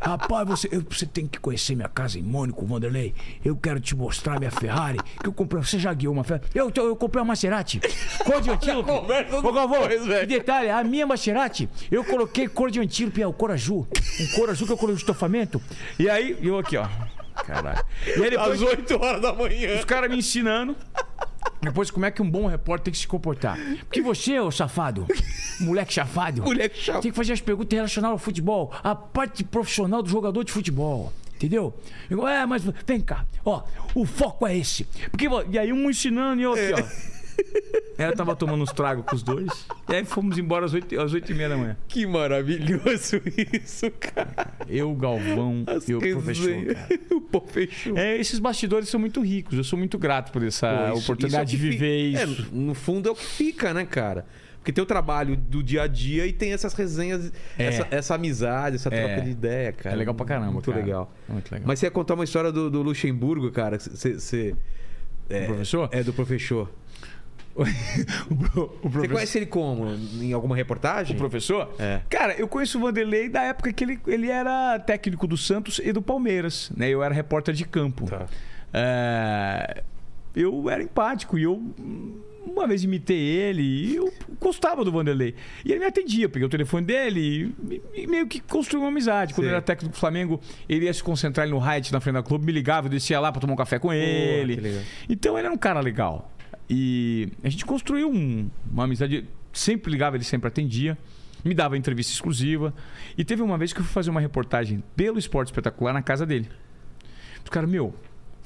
Rapaz, 0.00 0.48
você, 0.48 0.68
eu- 0.72 0.84
você 0.90 1.06
tem 1.06 1.28
que 1.28 1.38
conhecer 1.38 1.76
minha 1.76 1.88
casa 1.88 2.18
em 2.18 2.22
Mônaco, 2.22 2.66
Vanderlei. 2.66 3.14
Eu 3.44 3.56
quero 3.56 3.78
te 3.78 3.94
mostrar 3.94 4.38
minha 4.40 4.50
Ferrari. 4.50 4.98
Que 5.22 5.28
eu 5.28 5.32
comprei. 5.32 5.62
Você 5.62 5.78
já 5.78 5.94
guiou 5.94 6.12
uma 6.12 6.24
Ferrari? 6.24 6.44
Eu, 6.52 6.72
eu 6.74 6.96
comprei 6.96 7.20
uma 7.22 7.28
Maserati. 7.28 7.80
Cor 8.24 8.40
de 8.40 8.50
antílope. 8.50 8.90
Ô, 9.46 9.52
Galvão, 9.52 9.86
depois, 9.86 10.26
detalhe, 10.26 10.70
a 10.70 10.82
minha 10.82 11.06
Maserati, 11.06 11.68
eu 11.90 12.02
coloquei 12.04 12.48
cor 12.48 12.68
de 12.70 12.80
antílope, 12.80 13.22
é 13.22 13.26
o 13.26 13.32
cor 13.32 13.52
azul. 13.52 13.86
Um 14.20 14.26
cor 14.34 14.50
azul 14.50 14.66
que 14.66 14.72
eu 14.72 14.76
coloquei 14.76 14.94
no 14.94 14.98
estofamento. 14.98 15.62
E 16.00 16.08
aí, 16.10 16.36
eu 16.42 16.58
aqui, 16.58 16.76
ó. 16.76 16.86
Caralho. 17.46 17.84
E 18.06 18.22
aí 18.22 18.30
depois, 18.30 18.62
Às 18.62 18.62
8 18.62 19.02
horas 19.02 19.20
da 19.22 19.32
manhã. 19.32 19.76
os 19.78 19.84
caras 19.84 20.10
me 20.10 20.18
ensinando. 20.18 20.76
Depois, 21.60 21.90
como 21.90 22.04
é 22.06 22.10
que 22.10 22.20
um 22.22 22.30
bom 22.30 22.46
repórter 22.46 22.84
tem 22.84 22.92
que 22.92 22.98
se 22.98 23.06
comportar. 23.08 23.58
Porque 23.80 24.00
você, 24.02 24.38
ô 24.38 24.50
safado, 24.50 25.06
moleque 25.60 25.92
chafado, 25.92 26.42
Moleque 26.42 26.78
chato. 26.78 27.00
tem 27.02 27.10
que 27.10 27.16
fazer 27.16 27.32
as 27.32 27.40
perguntas 27.40 27.74
relacionadas 27.76 28.12
ao 28.12 28.18
futebol, 28.18 28.72
a 28.82 28.94
parte 28.94 29.42
profissional 29.44 30.02
do 30.02 30.08
jogador 30.08 30.44
de 30.44 30.52
futebol. 30.52 31.12
Entendeu? 31.36 31.74
Eu, 32.08 32.26
é, 32.28 32.46
mas 32.46 32.62
vem 32.86 33.00
cá, 33.00 33.26
ó, 33.44 33.62
o 33.94 34.06
foco 34.06 34.46
é 34.46 34.56
esse. 34.56 34.84
Porque, 35.10 35.26
e 35.50 35.58
aí 35.58 35.72
um 35.72 35.90
ensinando 35.90 36.40
e 36.40 36.44
eu 36.44 36.52
aqui, 36.52 36.72
ó. 36.72 37.23
Ela 37.96 38.12
tava 38.12 38.34
tomando 38.34 38.62
uns 38.62 38.72
tragos 38.72 39.04
com 39.06 39.14
os 39.14 39.22
dois. 39.22 39.66
E 39.88 39.94
aí 39.94 40.04
fomos 40.04 40.36
embora 40.36 40.66
às 40.66 40.74
8, 40.74 41.00
às 41.00 41.12
8 41.12 41.30
e 41.30 41.34
meia 41.34 41.48
da 41.50 41.56
manhã. 41.56 41.76
Que 41.86 42.06
maravilhoso 42.06 43.20
isso, 43.52 43.90
cara. 43.92 44.48
Eu, 44.68 44.92
Galvão 44.94 45.62
As 45.66 45.88
e 45.88 45.94
o 45.94 46.00
professor. 46.00 46.64
Cara. 46.74 46.88
o 47.14 47.20
professor. 47.20 47.96
É, 47.98 48.16
esses 48.16 48.38
bastidores 48.38 48.88
são 48.88 48.98
muito 48.98 49.20
ricos. 49.22 49.56
Eu 49.56 49.64
sou 49.64 49.78
muito 49.78 49.96
grato 49.98 50.32
por 50.32 50.42
essa 50.42 50.68
Pô, 50.90 50.92
isso- 50.98 51.02
oportunidade 51.04 51.54
isso 51.56 51.64
é 51.64 51.68
de 51.68 51.70
viver 51.76 52.16
fi- 52.26 52.32
isso. 52.32 52.42
É, 52.42 52.56
no 52.56 52.74
fundo 52.74 53.08
é 53.08 53.12
o 53.12 53.14
que 53.14 53.24
fica, 53.24 53.72
né, 53.72 53.84
cara? 53.84 54.26
Porque 54.58 54.72
tem 54.72 54.82
o 54.82 54.86
trabalho 54.86 55.36
do 55.36 55.62
dia 55.62 55.82
a 55.82 55.86
dia 55.86 56.26
e 56.26 56.32
tem 56.32 56.52
essas 56.54 56.72
resenhas, 56.72 57.30
É. 57.58 57.66
essa, 57.66 57.86
essa 57.90 58.14
amizade, 58.14 58.76
essa 58.76 58.90
troca 58.90 59.04
É. 59.06 59.20
de 59.20 59.30
ideia, 59.30 59.72
cara. 59.72 59.94
É 59.94 59.98
legal 59.98 60.14
pra 60.14 60.24
caramba, 60.26 60.52
Muito 60.52 60.70
cara. 60.70 60.82
legal. 60.82 61.14
É 61.28 61.32
muito 61.32 61.52
legal. 61.52 61.66
Mas 61.68 61.78
você 61.78 61.86
ia 61.86 61.90
contar 61.90 62.14
uma 62.14 62.24
história 62.24 62.50
do, 62.50 62.70
do 62.70 62.82
Luxemburgo, 62.82 63.50
cara. 63.52 63.78
Você. 63.78 64.14
você- 64.18 64.54
O 65.30 65.46
professor? 65.46 65.88
É, 65.92 66.02
do 66.02 66.12
professor. 66.12 66.70
o, 68.56 68.86
o 68.86 68.88
Você 68.88 69.08
conhece 69.08 69.38
ele 69.38 69.46
como? 69.46 69.86
Em 70.20 70.32
alguma 70.32 70.56
reportagem? 70.56 71.14
O 71.14 71.18
professor? 71.18 71.72
É. 71.78 72.00
Cara, 72.10 72.34
eu 72.34 72.48
conheço 72.48 72.78
o 72.78 72.80
Vanderlei 72.80 73.28
da 73.28 73.42
época 73.42 73.72
que 73.72 73.84
ele, 73.84 74.00
ele 74.06 74.28
era 74.28 74.78
técnico 74.80 75.26
do 75.26 75.36
Santos 75.36 75.80
e 75.82 75.92
do 75.92 76.02
Palmeiras. 76.02 76.70
Né? 76.76 76.88
Eu 76.88 77.02
era 77.02 77.14
repórter 77.14 77.54
de 77.54 77.64
campo. 77.64 78.06
Tá. 78.06 78.26
É, 78.72 79.84
eu 80.34 80.68
era 80.68 80.82
empático 80.82 81.38
e 81.38 81.44
eu 81.44 81.62
uma 82.44 82.66
vez 82.66 82.84
imitei 82.84 83.18
ele 83.18 83.62
e 83.62 83.96
eu 83.96 84.12
gostava 84.40 84.84
do 84.84 84.92
Vanderlei. 84.92 85.34
E 85.64 85.70
ele 85.70 85.80
me 85.80 85.86
atendia, 85.86 86.28
peguei 86.28 86.46
o 86.46 86.50
telefone 86.50 86.86
dele 86.86 87.54
e, 87.94 88.06
meio 88.06 88.26
que 88.26 88.40
construiu 88.40 88.82
uma 88.82 88.90
amizade. 88.90 89.32
Quando 89.32 89.44
Sei. 89.44 89.50
ele 89.50 89.56
era 89.56 89.62
técnico 89.62 89.94
do 89.94 89.98
Flamengo, 89.98 90.40
ele 90.68 90.84
ia 90.86 90.92
se 90.92 91.02
concentrar 91.02 91.48
no 91.48 91.58
Hyatt 91.58 91.92
na 91.92 92.00
frente 92.00 92.14
da 92.14 92.22
clube, 92.22 92.44
me 92.44 92.52
ligava, 92.52 92.86
eu 92.86 92.90
descia 92.90 93.18
lá 93.18 93.32
pra 93.32 93.40
tomar 93.40 93.54
um 93.54 93.56
café 93.56 93.78
com 93.78 93.92
ele. 93.92 94.56
legal. 94.56 94.82
Então 95.08 95.38
ele 95.38 95.46
era 95.46 95.54
um 95.54 95.58
cara 95.58 95.80
legal. 95.80 96.30
E 96.68 97.28
a 97.42 97.48
gente 97.48 97.64
construiu 97.64 98.10
um- 98.10 98.48
uma 98.70 98.84
amizade. 98.84 99.24
Sempre 99.52 99.90
ligava, 99.92 100.16
ele 100.16 100.24
sempre 100.24 100.48
atendia. 100.48 100.96
Me 101.44 101.54
dava 101.54 101.76
entrevista 101.76 102.12
exclusiva. 102.12 102.72
E 103.18 103.24
teve 103.24 103.42
uma 103.42 103.58
vez 103.58 103.72
que 103.72 103.80
eu 103.80 103.84
fui 103.84 103.92
fazer 103.92 104.10
uma 104.10 104.20
reportagem 104.20 104.82
pelo 104.96 105.18
Esporte 105.18 105.48
Espetacular 105.48 105.92
na 105.92 106.02
casa 106.02 106.24
dele. 106.24 106.48
Os 107.42 107.50
caras, 107.50 107.68
meu, 107.68 107.94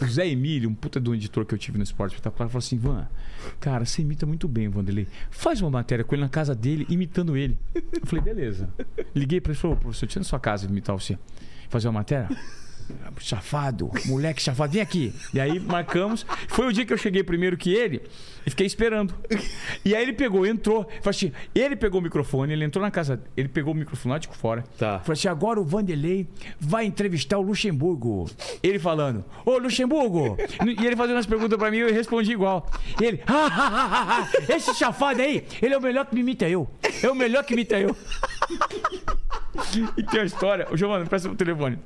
O 0.01 0.05
Zé 0.07 0.29
Emílio, 0.29 0.71
um 0.71 0.75
puta 0.75 1.01
do 1.01 1.13
editor 1.13 1.45
que 1.45 1.53
eu 1.53 1.59
tive 1.59 1.77
no 1.77 1.83
Esporte 1.83 2.13
Espetacular, 2.13 2.49
falou 2.49 2.59
assim: 2.59 2.79
Van, 2.79 3.09
cara, 3.59 3.85
você 3.85 4.01
imita 4.03 4.25
muito 4.27 4.47
bem 4.47 4.69
o 4.69 4.71
Vanderlei. 4.71 5.09
Faz 5.29 5.61
uma 5.61 5.71
matéria 5.71 6.05
com 6.05 6.15
ele 6.15 6.23
na 6.23 6.29
casa 6.29 6.55
dele, 6.55 6.87
imitando 6.89 7.37
ele. 7.37 7.59
Eu 7.75 8.07
falei, 8.07 8.25
beleza. 8.25 8.73
Liguei 9.13 9.41
pra 9.41 9.51
ele 9.51 9.59
e 9.59 9.61
falei, 9.61 9.77
"Ô, 9.77 9.81
professor, 9.81 10.07
tinha 10.07 10.21
na 10.21 10.25
sua 10.25 10.39
casa 10.39 10.67
imitar 10.69 10.95
você. 10.97 11.19
Fazer 11.69 11.89
uma 11.89 11.95
matéria? 11.95 12.29
Safado, 13.21 13.91
moleque 14.07 14.43
safado, 14.43 14.73
vem 14.73 14.83
aqui. 14.83 15.13
E 15.35 15.41
aí 15.41 15.59
marcamos. 15.59 16.25
Foi 16.49 16.67
o 16.67 16.73
dia 16.73 16.87
que 16.87 16.93
eu 16.93 16.99
cheguei 16.99 17.23
primeiro 17.23 17.57
que 17.57 17.73
ele 17.73 18.03
e 18.47 18.51
fiquei 18.51 18.67
esperando. 18.67 19.15
E 19.85 19.95
aí 19.95 20.03
ele 20.03 20.13
pegou, 20.13 20.47
entrou. 20.47 20.85
Falei 21.03 21.11
assim, 21.11 21.33
ele 21.55 21.77
pegou 21.77 22.01
o 22.01 22.03
microfone, 22.03 22.53
ele 22.53 22.65
entrou 22.65 22.83
na 22.83 22.91
casa, 22.91 23.23
ele 23.37 23.49
pegou 23.49 23.75
o 23.75 23.77
microfone 23.77 24.13
lá 24.13 24.19
de 24.19 24.29
fora. 24.29 24.65
Tá. 24.79 25.01
Falou 25.01 25.13
assim: 25.13 25.29
agora 25.29 25.61
o 25.61 25.65
Vanderlei 25.65 26.27
vai 26.59 26.85
entrevistar 26.87 27.39
o 27.39 27.43
Luxemburgo. 27.43 28.31
Ele 28.63 28.79
falando: 28.79 29.25
Ô 29.45 29.59
Luxemburgo! 29.59 30.37
E 30.81 30.87
ele 30.87 30.97
fazendo 30.97 31.19
as 31.19 31.27
perguntas 31.27 31.59
pra 31.59 31.71
mim, 31.71 31.79
eu 31.79 31.93
respondi 31.93 32.33
igual. 32.33 32.71
E 33.01 33.05
ele: 33.05 33.23
"Ah, 33.27 33.49
ah, 33.51 33.71
ah, 33.73 33.89
ah, 33.93 34.29
ah, 34.29 34.55
esse 34.55 34.75
chafado 34.75 35.21
aí, 35.21 35.45
ele 35.61 35.75
é 35.75 35.79
o 35.79 35.83
melhor 35.83 36.07
que 36.07 36.15
me 36.15 36.21
imita 36.21 36.49
eu. 36.49 36.69
É 37.03 37.11
o 37.11 37.15
melhor 37.15 37.45
que 37.45 37.53
imita 37.53 37.79
eu. 37.79 37.95
E 39.97 40.03
tem 40.03 40.21
uma 40.21 40.27
história. 40.27 40.67
Ô, 40.71 40.77
Giovanni, 40.77 41.07
presta 41.07 41.29
o 41.29 41.35
telefone. 41.35 41.79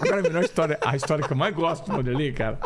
Agora 0.00 0.20
a 0.20 0.22
melhor 0.22 0.44
história, 0.44 0.78
a 0.80 0.96
história 0.96 1.24
que 1.24 1.32
eu 1.32 1.36
mais 1.36 1.54
gosto 1.54 1.86
do 1.86 1.96
Vanderlei, 1.96 2.32
cara. 2.32 2.58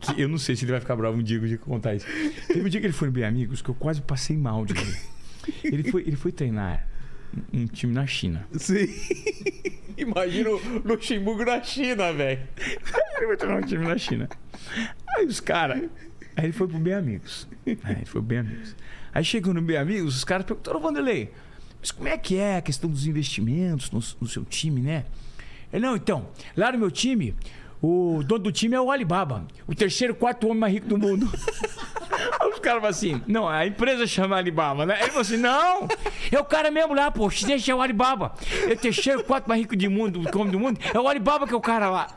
Que 0.00 0.20
eu 0.20 0.28
não 0.28 0.38
sei 0.38 0.56
se 0.56 0.64
ele 0.64 0.72
vai 0.72 0.80
ficar 0.80 0.96
bravo 0.96 1.18
um 1.18 1.22
dia, 1.22 1.38
eu 1.38 1.58
contar 1.58 1.94
isso. 1.94 2.06
Teve 2.46 2.64
um 2.64 2.68
dia 2.68 2.80
que 2.80 2.86
ele 2.86 2.92
foi 2.92 3.08
no 3.08 3.12
Bem 3.12 3.24
Amigos 3.24 3.60
que 3.62 3.68
eu 3.68 3.74
quase 3.74 4.00
passei 4.00 4.36
mal 4.36 4.64
de 4.64 4.74
rir. 4.74 4.98
Ele 5.64 5.90
foi, 5.90 6.02
ele 6.02 6.16
foi 6.16 6.32
treinar 6.32 6.86
um 7.52 7.66
time 7.66 7.92
na 7.92 8.06
China. 8.06 8.46
Sim. 8.56 8.88
Imagina 9.96 10.50
o 10.50 10.60
Luxemburgo 10.84 11.44
na 11.44 11.62
China, 11.62 12.12
velho. 12.12 12.40
Ele 13.16 13.26
foi 13.26 13.36
treinar 13.36 13.58
um 13.58 13.66
time 13.66 13.86
na 13.86 13.98
China. 13.98 14.28
Aí 15.16 15.26
os 15.26 15.40
caras. 15.40 15.82
Aí 16.36 16.46
ele 16.46 16.52
foi 16.52 16.66
pro 16.66 16.78
Bem 16.78 16.94
Amigos. 16.94 17.46
Aí 17.66 17.96
ele 17.96 18.04
foi 18.06 18.20
pro 18.20 18.22
Bem 18.22 18.38
Amigos. 18.38 18.74
Aí 19.12 19.24
chegou 19.24 19.52
no 19.52 19.60
Bem 19.60 19.76
Amigos, 19.76 20.16
os 20.16 20.24
caras 20.24 20.46
perguntaram, 20.46 20.78
"Ô, 20.78 20.82
Vanderlei, 20.82 21.32
mas 21.80 21.90
como 21.90 22.08
é 22.08 22.18
que 22.18 22.36
é 22.36 22.56
a 22.56 22.62
questão 22.62 22.90
dos 22.90 23.06
investimentos 23.06 23.90
no, 23.90 24.02
no 24.20 24.28
seu 24.28 24.44
time, 24.44 24.80
né? 24.80 25.04
Ele, 25.72 25.86
não, 25.86 25.96
então, 25.96 26.28
lá 26.56 26.72
no 26.72 26.78
meu 26.78 26.90
time, 26.90 27.34
o 27.82 28.22
dono 28.24 28.44
do 28.44 28.52
time 28.52 28.74
é 28.74 28.80
o 28.80 28.90
Alibaba, 28.90 29.46
o 29.66 29.74
terceiro, 29.74 30.14
quarto 30.14 30.46
homem 30.46 30.58
mais 30.58 30.74
rico 30.74 30.86
do 30.88 30.98
mundo. 30.98 31.30
Aí 32.38 32.50
os 32.52 32.58
caras 32.58 32.84
assim, 32.84 33.22
não, 33.26 33.48
a 33.48 33.66
empresa 33.66 34.06
chama 34.06 34.36
Alibaba, 34.36 34.84
né? 34.84 34.98
Ele 34.98 35.08
falou 35.08 35.22
assim, 35.22 35.38
não, 35.38 35.88
é 36.30 36.38
o 36.38 36.44
cara 36.44 36.70
mesmo 36.70 36.92
lá, 36.92 37.10
pô, 37.10 37.30
chinês 37.30 37.66
é 37.66 37.74
o 37.74 37.80
Alibaba. 37.80 38.34
É 38.68 38.72
o 38.72 38.76
terceiro, 38.76 39.24
quarto 39.24 39.48
mais 39.48 39.62
rico 39.62 39.74
do 39.74 39.90
mundo, 39.90 40.20
do 40.20 40.58
mundo, 40.58 40.78
é 40.92 40.98
o 40.98 41.08
Alibaba 41.08 41.46
que 41.46 41.54
é 41.54 41.56
o 41.56 41.60
cara 41.60 41.88
lá. 41.88 42.08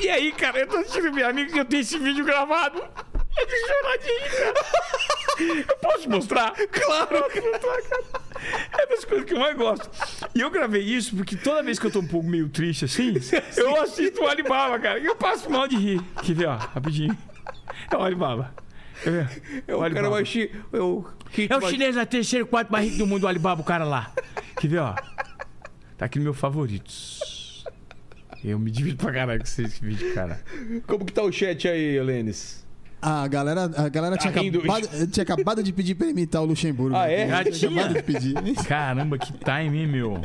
E 0.00 0.08
aí, 0.08 0.32
cara, 0.32 0.58
eu 0.58 0.66
tô 0.66 0.78
assistindo 0.78 1.12
meu 1.12 1.28
amigo 1.28 1.52
que 1.52 1.60
eu 1.60 1.64
tenho 1.64 1.82
esse 1.82 1.98
vídeo 1.98 2.24
gravado. 2.24 2.82
Eu 3.40 3.46
tô 3.46 3.56
choradinho, 3.66 4.30
cara. 4.30 5.66
Eu 5.68 5.76
posso 5.78 6.10
mostrar? 6.10 6.52
Claro. 6.52 7.24
É 8.78 8.86
das 8.86 9.04
coisas 9.04 9.24
que 9.26 9.34
eu 9.34 9.38
mais 9.38 9.56
gosto. 9.56 9.88
E 10.34 10.40
eu 10.40 10.50
gravei 10.50 10.82
isso 10.82 11.16
porque 11.16 11.36
toda 11.36 11.62
vez 11.62 11.78
que 11.78 11.86
eu 11.86 11.90
tô 11.90 12.00
um 12.00 12.06
pouco 12.06 12.26
meio 12.28 12.48
triste 12.48 12.84
assim, 12.84 13.14
eu 13.56 13.80
assisto 13.82 14.22
o 14.22 14.26
Alibaba, 14.26 14.78
cara. 14.78 14.98
E 14.98 15.06
eu 15.06 15.16
passo 15.16 15.50
mal 15.50 15.66
de 15.68 15.76
rir. 15.76 16.00
Quer 16.22 16.34
ver, 16.34 16.46
ó, 16.46 16.56
rapidinho. 16.56 17.16
É 17.90 17.96
o 17.96 18.02
Alibaba. 18.02 18.54
É 19.66 19.74
o 19.74 19.80
cara 19.80 20.10
mais 20.10 20.26
chi... 20.26 20.50
É 20.72 20.78
o, 20.78 21.04
É 21.48 21.56
o 21.56 21.68
chinês 21.68 21.94
lá, 21.94 22.04
terceiro, 22.04 22.46
quarto 22.46 22.70
mais 22.72 22.84
rico 22.84 22.98
do 22.98 23.06
mundo, 23.06 23.24
o 23.24 23.28
Alibaba, 23.28 23.60
o 23.60 23.64
cara 23.64 23.84
lá. 23.84 24.12
Quer 24.60 24.68
ver, 24.68 24.78
ó? 24.78 24.94
Tá 25.96 26.06
aqui 26.06 26.18
no 26.18 26.24
meu 26.24 26.34
favoritos. 26.34 27.64
Eu 28.44 28.58
me 28.58 28.70
divido 28.70 28.96
pra 28.96 29.12
caralho 29.12 29.40
com 29.40 29.44
esse 29.46 29.62
vídeo, 29.80 30.14
cara. 30.14 30.40
Como 30.86 31.04
que 31.04 31.12
tá 31.12 31.22
o 31.22 31.30
chat 31.32 31.66
aí, 31.68 32.00
Lênis? 32.00 32.66
A 33.00 33.28
galera, 33.28 33.70
a 33.76 33.88
galera 33.88 34.16
tinha, 34.16 34.32
Tá 34.32 34.40
rindo. 34.40 34.58
acabado, 34.58 35.06
tinha 35.06 35.22
acabado 35.22 35.62
de 35.62 35.72
pedir 35.72 35.94
pra 35.94 36.06
ele 36.06 36.12
imitar 36.14 36.42
o 36.42 36.46
Luxemburgo. 36.46 36.96
Ah, 36.96 37.06
é? 37.08 37.26
Tinha 37.26 37.28
Já 37.28 37.68
acabado 37.68 37.88
tinha? 37.88 37.88
de 37.88 38.02
pedir. 38.02 38.54
Caramba, 38.66 39.18
que 39.18 39.32
time, 39.32 39.78
hein, 39.78 39.86
meu? 39.86 40.20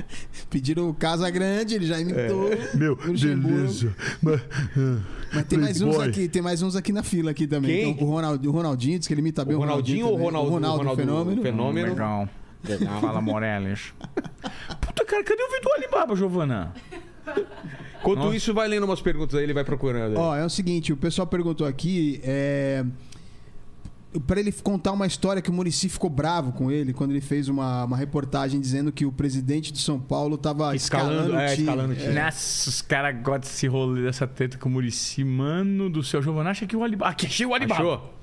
Pediram 0.50 0.90
o 0.90 0.94
Casa 0.94 1.30
Grande, 1.30 1.76
ele 1.76 1.86
já 1.86 2.00
imitou. 2.00 2.50
Meu, 2.74 2.94
o 2.94 3.08
Luxemburgo. 3.08 3.94
Mas, 4.22 4.41
Mas 5.34 5.45
tem 5.45 5.60
mais 5.60 5.82
uns 5.82 6.00
aqui, 6.00 6.28
tem 6.28 6.41
mais 6.41 6.62
uns 6.64 6.76
aqui 6.76 6.91
na 6.91 7.04
fila 7.04 7.32
aqui 7.32 7.45
também. 7.45 7.70
Quem? 7.72 7.91
Então, 7.91 8.08
o, 8.08 8.10
Ronald, 8.12 8.48
o 8.48 8.52
Ronaldinho 8.52 8.98
diz 8.98 9.08
que 9.08 9.14
ele 9.14 9.22
imita 9.22 9.45
bem 9.45 9.56
O 9.56 9.60
o, 9.60 9.62
Ronaldinho 9.62 10.08
ou 10.08 10.14
o. 10.14 10.24
Ronaldo? 10.24 10.50
O 10.50 10.54
Ronaldo, 10.54 10.78
Ronaldo 10.80 11.02
Fenômeno. 11.02 11.41
Fenômeno. 11.44 11.90
Legal. 11.90 12.30
Fala, 13.02 13.22
Morelles. 13.22 13.94
Puta, 14.82 15.06
cara, 15.06 15.24
cadê 15.24 15.44
o 15.44 15.48
vídeo 15.52 15.62
do 15.64 15.72
Alibaba, 15.74 16.16
Giovana? 16.16 16.74
Enquanto 18.00 18.20
Nossa. 18.20 18.36
isso, 18.36 18.54
vai 18.54 18.68
lendo 18.68 18.84
umas 18.84 19.02
perguntas 19.02 19.36
aí, 19.36 19.44
ele 19.44 19.54
vai 19.54 19.64
procurando. 19.64 20.18
aí. 20.18 20.18
Ó, 20.18 20.36
é 20.36 20.45
o 20.45 20.50
seguinte, 20.50 20.91
o 20.91 20.98
pessoal 20.98 21.26
perguntou 21.26 21.66
aqui, 21.66 22.20
é... 22.24 22.86
Pra 24.28 24.40
ele 24.40 24.52
contar 24.52 24.91
uma 24.91 25.08
história 25.08 25.41
que 25.41 25.50
o 25.50 25.54
Murici 25.54 25.90
ficou 25.90 26.08
bravo 26.08 26.52
com 26.52 26.70
ele 26.70 26.94
quando 26.94 27.10
ele 27.10 27.22
fez 27.22 27.48
uma, 27.48 27.86
uma 27.86 27.98
reportagem 27.98 28.62
dizendo 28.62 28.91
que 28.91 29.08
o 29.08 29.12
presidente 29.12 29.74
de 29.74 29.80
São 29.80 30.00
Paulo 30.00 30.38
tava 30.38 30.76
Escalando, 30.76 31.32
escalando, 31.32 31.40
é, 31.40 31.45
o 31.45 31.50
time. 31.50 31.64
escalando 31.64 31.94
o 31.94 31.95
time. 31.95 32.14
Nossa, 32.14 32.70
os 32.70 32.82
caras 32.84 33.16
gostam 33.16 33.40
desse 33.40 33.66
rolê, 33.68 34.04
dessa 34.04 34.28
treta 34.28 34.56
com 34.60 34.70
o 34.70 34.72
Murici. 34.72 35.24
Mano 35.24 35.90
do 35.90 36.04
céu, 36.04 36.22
Giovana, 36.22 36.52
acha 36.52 36.68
que 36.68 36.76
o 36.76 36.84
Alibaba... 36.84 37.10
Aqui, 37.10 37.26
achei 37.26 37.44
o 37.44 37.56
Alibaba. 37.56 37.82
Achou? 37.82 38.14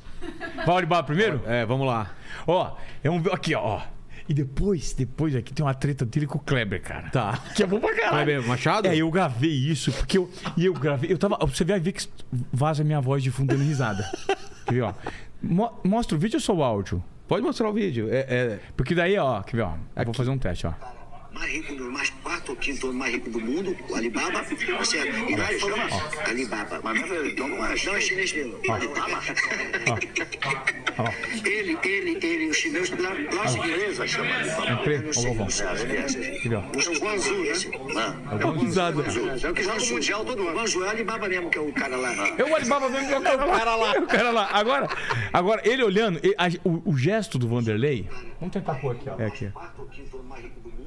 Vai 0.59 0.69
o 0.69 0.77
Alibaba 0.77 1.03
primeiro? 1.03 1.41
É, 1.45 1.67
vamos 1.67 1.87
lá. 1.87 2.15
Ó, 2.47 2.77
é 3.03 3.11
um... 3.11 3.17
Aqui, 3.33 3.53
ó, 3.57 3.61
ó. 3.61 3.83
E 4.31 4.33
depois, 4.35 4.93
depois 4.93 5.35
aqui 5.35 5.53
tem 5.53 5.67
uma 5.67 5.75
treta 5.75 6.07
dele 6.07 6.25
com 6.25 6.39
o 6.39 6.41
Kleber, 6.41 6.81
cara. 6.81 7.11
Tá. 7.11 7.37
Que 7.57 7.65
é 7.65 7.67
bom 7.67 7.81
pra 7.81 7.93
caralho. 7.97 8.25
Kleber 8.25 8.47
Machado? 8.47 8.87
É, 8.87 8.95
eu 8.97 9.11
gravei 9.11 9.51
isso, 9.51 9.91
porque 9.91 10.19
eu. 10.19 10.31
E 10.57 10.67
eu 10.67 10.73
gravei. 10.73 11.11
Eu 11.13 11.19
tava. 11.19 11.37
Você 11.47 11.65
vai 11.65 11.81
ver 11.81 11.91
que 11.91 12.07
vaza 12.53 12.85
minha 12.85 13.01
voz 13.01 13.25
de 13.25 13.31
fundo 13.33 13.49
dando 13.49 13.65
risada. 13.65 14.09
Quer 14.67 14.73
ver, 14.75 14.83
ó? 14.83 14.95
Mo- 15.43 15.73
mostra 15.83 16.17
o 16.17 16.21
vídeo 16.21 16.37
ou 16.37 16.41
só 16.41 16.55
o 16.55 16.63
áudio? 16.63 17.03
Pode 17.27 17.43
mostrar 17.43 17.69
o 17.69 17.73
vídeo. 17.73 18.07
É, 18.09 18.19
é... 18.29 18.61
Porque 18.77 18.95
daí, 18.95 19.19
ó, 19.19 19.41
quer 19.43 19.57
ver, 19.57 19.63
ó? 19.63 19.75
Eu 19.97 20.05
vou 20.05 20.15
fazer 20.15 20.31
um 20.31 20.39
teste, 20.39 20.65
ó. 20.67 20.73
Mais 21.33 21.51
rico 21.53 21.75
do 21.75 21.91
mais 21.91 22.11
quarto 22.23 22.51
ou 22.51 22.57
quinto 22.57 22.87
homem 22.89 22.99
mais 22.99 23.15
rico 23.15 23.31
do 23.31 23.41
mundo, 23.41 23.77
o 23.89 23.95
Alibaba, 23.95 24.43
você 24.43 24.99
e 25.29 25.37
lá 25.37 25.51
ele 25.51 25.61
chama 25.61 25.85
Alibaba. 26.27 26.81
Mas 26.83 27.01
não 27.01 27.65
é, 27.65 27.75
não 27.85 27.95
é 27.97 28.01
chinês 28.01 28.33
mesmo. 28.33 28.59
Alibaba. 28.69 29.21
Ele, 31.47 31.79
ele, 31.83 32.19
ele, 32.23 32.51
os 32.51 32.57
chineses 32.59 32.91
lá, 32.99 33.11
lá 33.35 33.45
os 33.47 33.55
ingleses 33.57 34.11
chamam 34.11 34.33
Alibaba. 34.35 34.73
Entrei, 34.73 34.99
ó, 34.99 35.23
Galvão. 35.23 35.47
não 35.47 35.47
Quer 36.41 36.49
ver, 36.49 36.57
ó? 36.57 36.61
O 36.61 37.45
esse. 37.47 37.71
Ah, 37.97 38.15
É 38.39 38.45
o 38.45 38.53
Guangzado. 38.53 39.01
É 39.03 39.51
o 39.51 39.55
que 39.55 39.63
joga 39.63 39.83
o 39.83 39.87
Mundial 39.89 40.25
todo 40.27 40.43
ano. 40.49 40.59
Guangzhou 40.59 40.85
é 40.85 40.87
o 40.87 40.91
Alibaba 40.91 41.29
mesmo, 41.29 41.49
que 41.51 41.59
é 41.59 41.61
o 41.61 41.73
cara 41.73 41.97
lá. 41.97 42.13
É 42.37 42.45
o 42.45 42.55
Alibaba 42.55 42.89
mesmo 42.91 43.09
que 43.09 43.15
é 43.15 43.19
o 43.19 43.23
cara 43.23 43.77
lá. 43.77 43.95
É 43.95 43.99
o 44.01 44.07
cara 44.07 44.31
lá. 44.31 44.49
Agora, 44.53 44.89
agora 45.33 45.63
ele 45.65 45.83
olhando, 45.83 46.19
ele- 46.23 46.35
a- 46.37 46.49
o, 46.69 46.91
o 46.91 46.97
gesto 46.99 47.39
do 47.39 47.49
Vanderlei. 47.49 48.07
Vamos 48.39 48.53
tentar 48.53 48.75
pôr 48.75 48.93
aqui, 48.93 49.09
ó. 49.09 49.19
É 49.21 49.27
aqui. 49.27 49.49
quarto 49.53 49.81
ou 49.83 49.89
quinto 49.89 50.17
homem 50.19 50.29
mais 50.29 50.43
rico 50.45 50.61
do 50.61 50.69
mundo, 50.71 50.80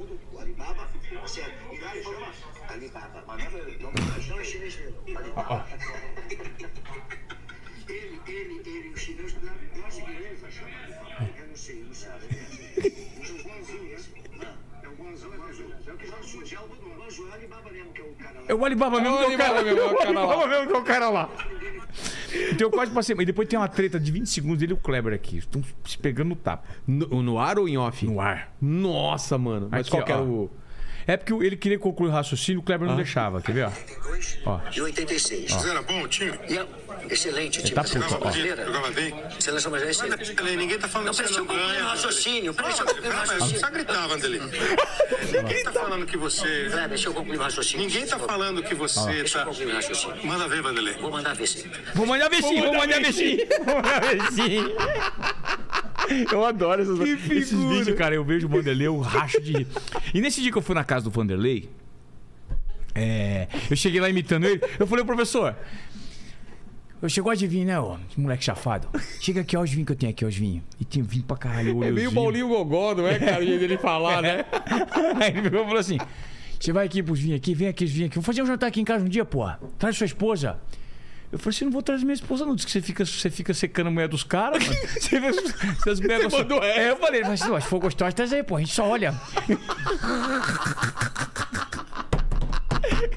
mesmo. 5.35 5.41
Alibaba. 5.41 5.65
Ele, 7.89 8.19
ele, 8.27 8.61
ele, 8.65 8.89
os 8.89 9.33
lá, 9.43 9.51
lá 9.81 9.87
os 9.87 9.97
ingleses 9.97 10.53
chamam 10.53 10.73
Alibaba. 10.83 11.29
Eu 11.37 11.47
não 11.47 11.55
sei, 11.55 11.83
não 11.83 11.93
sei. 11.93 12.09
O 12.13 13.47
Guangzhou, 13.47 13.85
esse. 13.93 14.09
É 14.83 14.87
o 14.87 14.91
Guangzhou, 14.95 15.33
é 15.33 15.37
o. 15.37 15.89
É 15.89 15.93
o 15.93 15.97
que 15.97 16.07
joga 16.45 16.73
o. 16.73 16.99
Guangzhou 16.99 17.27
é 17.27 17.29
o 17.29 17.33
Alibaba 17.33 17.71
mesmo, 17.71 17.91
que 17.93 18.01
é 18.01 18.03
o 18.03 18.13
cara 18.13 18.39
lá. 18.39 18.45
É 18.47 18.53
o 18.53 18.65
Alibaba 18.65 19.01
mesmo 19.01 19.17
que 19.17 19.23
é 19.23 19.27
o 19.27 19.37
cara, 19.37 19.59
Alibaba 19.59 19.63
mesmo, 19.63 19.79
é 19.79 19.83
o 19.83 19.87
é 19.87 20.09
o 20.09 20.13
lá. 20.13 20.21
Alibaba 20.21 20.47
mesmo 20.47 20.67
que 20.67 20.73
é 20.73 20.77
o 20.77 20.83
cara 20.83 21.09
lá. 21.09 21.29
Então 22.51 22.67
eu 22.67 22.71
quase 22.71 22.91
passei. 22.91 23.15
E 23.19 23.25
depois 23.25 23.47
tem 23.47 23.59
uma 23.59 23.67
treta 23.67 23.99
de 23.99 24.11
20 24.11 24.27
segundos 24.27 24.59
dele 24.59 24.71
e 24.71 24.75
o 24.75 24.77
Kleber 24.77 25.13
aqui. 25.13 25.37
Estão 25.37 25.63
se 25.85 25.97
pegando 25.97 26.29
no 26.29 26.35
tapa. 26.35 26.67
No, 26.87 27.21
no 27.21 27.37
ar 27.37 27.59
ou 27.59 27.67
em 27.67 27.77
off? 27.77 28.05
No 28.05 28.19
ar. 28.19 28.53
Nossa, 28.61 29.37
mano. 29.37 29.67
Mas 29.69 29.81
Aqui, 29.81 29.91
qual 29.91 30.03
que 30.03 30.11
era 30.11 30.21
ó. 30.21 30.25
o... 30.25 30.51
É 31.05 31.17
porque 31.17 31.33
ele 31.33 31.55
queria 31.57 31.77
concluir 31.79 32.09
o 32.09 32.11
raciocínio, 32.11 32.61
o 32.61 32.63
Kleber 32.63 32.87
não 32.87 32.95
deixava. 32.95 33.41
Quer 33.41 33.51
ver, 33.53 33.65
ó? 33.65 33.71
82 34.13 34.37
Ó. 34.45 34.61
e 34.75 34.81
86. 34.81 35.51
Mas 35.51 35.65
era 35.65 35.81
bom 35.81 36.01
o 36.03 36.07
time? 36.07 36.39
E 36.47 36.57
é 36.57 36.65
excelente 37.09 37.61
time 37.61 37.75
tá 37.75 37.83
seleção 37.83 38.17
puto, 38.17 38.21
ó. 38.21 38.31
brasileira. 38.31 38.65
Jogava 38.65 38.91
bem. 38.91 39.13
Seleção 39.39 39.71
brasileira 39.71 40.15
é 40.19 40.21
excelente. 40.21 40.55
Ninguém 40.57 40.79
tá 40.79 40.87
falando 40.87 41.07
Não, 41.07 41.13
que 41.13 41.23
você 41.27 41.37
não 41.39 41.45
ganha. 41.45 41.81
no 41.83 41.89
raciocínio. 41.89 42.53
No 42.53 42.61
Não, 42.61 42.69
mas 42.69 43.29
raciocínio. 43.29 43.59
Só 43.59 43.69
gritar, 43.69 44.07
Vanderlei. 44.07 44.41
Ninguém 45.33 45.63
tá 45.63 45.71
falando 45.73 46.05
que 46.05 46.17
você... 46.17 46.67
Kleber, 46.69 46.89
deixa 46.89 47.09
eu 47.09 47.13
concluir 47.13 47.37
o 47.37 47.41
raciocínio. 47.41 47.85
Ninguém 47.85 48.05
tá 48.05 48.19
falando 48.19 48.63
que 48.63 48.75
você 48.75 49.11
Deixa 49.13 49.39
eu 49.39 49.43
tá... 49.43 49.49
concluir 49.49 49.71
o 49.71 49.75
raciocínio. 49.75 50.25
Manda 50.25 50.47
ver, 50.47 50.61
Vanderlei. 50.61 50.93
Vou 50.95 51.11
mandar 51.11 51.35
ver 51.35 51.47
sim. 51.47 51.69
Vou 51.93 52.05
mandar 52.05 52.29
ver 52.29 52.41
sim, 52.43 52.61
vou 52.61 52.73
mandar 52.73 52.99
ver 53.01 53.13
sim. 53.13 53.37
Vou 53.65 53.75
mandar 53.75 53.99
ver 54.01 54.31
sim. 54.31 54.75
Eu 56.31 56.45
adoro 56.45 56.81
essas, 56.81 56.99
esses 56.99 57.51
vídeos, 57.51 57.97
cara. 57.97 58.15
Eu 58.15 58.23
vejo 58.23 58.47
o 58.47 58.49
Vanderlei, 58.49 58.87
eu 58.87 58.99
racho 58.99 59.41
de 59.41 59.53
rir. 59.53 59.67
E 60.13 60.21
nesse 60.21 60.41
dia 60.41 60.51
que 60.51 60.57
eu 60.57 60.61
fui 60.61 60.75
na 60.75 60.83
casa 60.83 61.05
do 61.05 61.11
Vanderlei, 61.11 61.69
é, 62.95 63.47
eu 63.69 63.75
cheguei 63.75 63.99
lá 63.99 64.09
imitando 64.09 64.45
ele. 64.45 64.61
Eu 64.79 64.85
falei, 64.85 65.03
professor, 65.03 65.55
eu 67.01 67.09
chegou 67.09 67.31
a 67.31 67.35
vinho, 67.35 67.65
né, 67.65 67.73
esse 68.09 68.19
Moleque 68.19 68.45
chafado. 68.45 68.87
Chega 69.19 69.41
aqui, 69.41 69.57
ó, 69.57 69.61
os 69.61 69.69
vinhos 69.69 69.87
que 69.87 69.91
eu 69.91 69.95
tenho 69.95 70.11
aqui, 70.11 70.23
ó, 70.23 70.27
os 70.27 70.35
vinhos. 70.35 70.63
E 70.79 70.85
tem 70.85 71.01
vinho 71.01 71.25
pra 71.25 71.35
caralho. 71.35 71.83
É 71.83 71.91
meio 71.91 72.11
Paulinho 72.13 72.47
Gogó, 72.47 72.95
não 72.95 73.07
é, 73.07 73.19
cara? 73.19 73.41
O 73.41 73.45
jeito 73.45 73.59
dele 73.59 73.77
falar, 73.77 74.21
né? 74.21 74.45
Aí 75.19 75.31
ele 75.31 75.41
pegou 75.41 75.63
e 75.63 75.65
falou 75.65 75.79
assim: 75.79 75.97
Você 76.59 76.71
vai 76.71 76.85
aqui 76.85 77.03
pros 77.03 77.19
vinhos 77.19 77.37
aqui, 77.37 77.53
vem 77.53 77.67
aqui 77.67 77.83
os 77.83 77.91
vinhos 77.91 78.07
aqui. 78.07 78.15
Vamos 78.15 78.25
fazer 78.25 78.41
um 78.41 78.45
jantar 78.45 78.67
aqui 78.67 78.79
em 78.79 78.85
casa 78.85 79.03
um 79.03 79.09
dia, 79.09 79.25
porra. 79.25 79.59
Traz 79.77 79.97
sua 79.97 80.05
esposa. 80.05 80.59
Eu 81.33 81.39
falei 81.39 81.55
assim, 81.55 81.65
não 81.65 81.71
vou 81.71 81.81
trazer 81.81 82.03
minha 82.05 82.13
esposa 82.13 82.45
não. 82.45 82.53
Diz 82.55 82.63
que 82.63 82.69
você 82.71 82.79
fica, 82.79 83.03
você 83.03 83.27
fica 83.27 83.53
secando 83.55 83.87
a 83.87 83.91
mulher 83.91 84.07
dos 84.07 84.23
caras. 84.23 84.63
Você 84.93 85.19
vê 85.19 85.27
as- 85.29 85.87
as 85.87 85.99
mulheres 85.99 86.25
Você 86.31 86.37
mandou 86.37 86.63
É, 86.63 86.91
eu 86.91 86.95
falei, 86.97 87.23
mas 87.23 87.39
se 87.39 87.61
for 87.61 87.79
gostosa, 87.79 88.11
traz 88.11 88.31
aí, 88.31 88.43
pô. 88.43 88.55
A 88.55 88.59
gente 88.59 88.71
só 88.71 88.87
olha. 88.87 89.13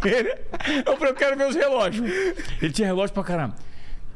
Ele- 0.03 0.35
eu 0.87 0.97
falei, 0.97 1.11
eu 1.13 1.15
quero 1.15 1.37
ver 1.37 1.47
os 1.49 1.55
relógios. 1.55 2.11
Ele 2.63 2.73
tinha 2.73 2.87
relógio 2.89 3.13
pra 3.13 3.23
caramba. 3.23 3.57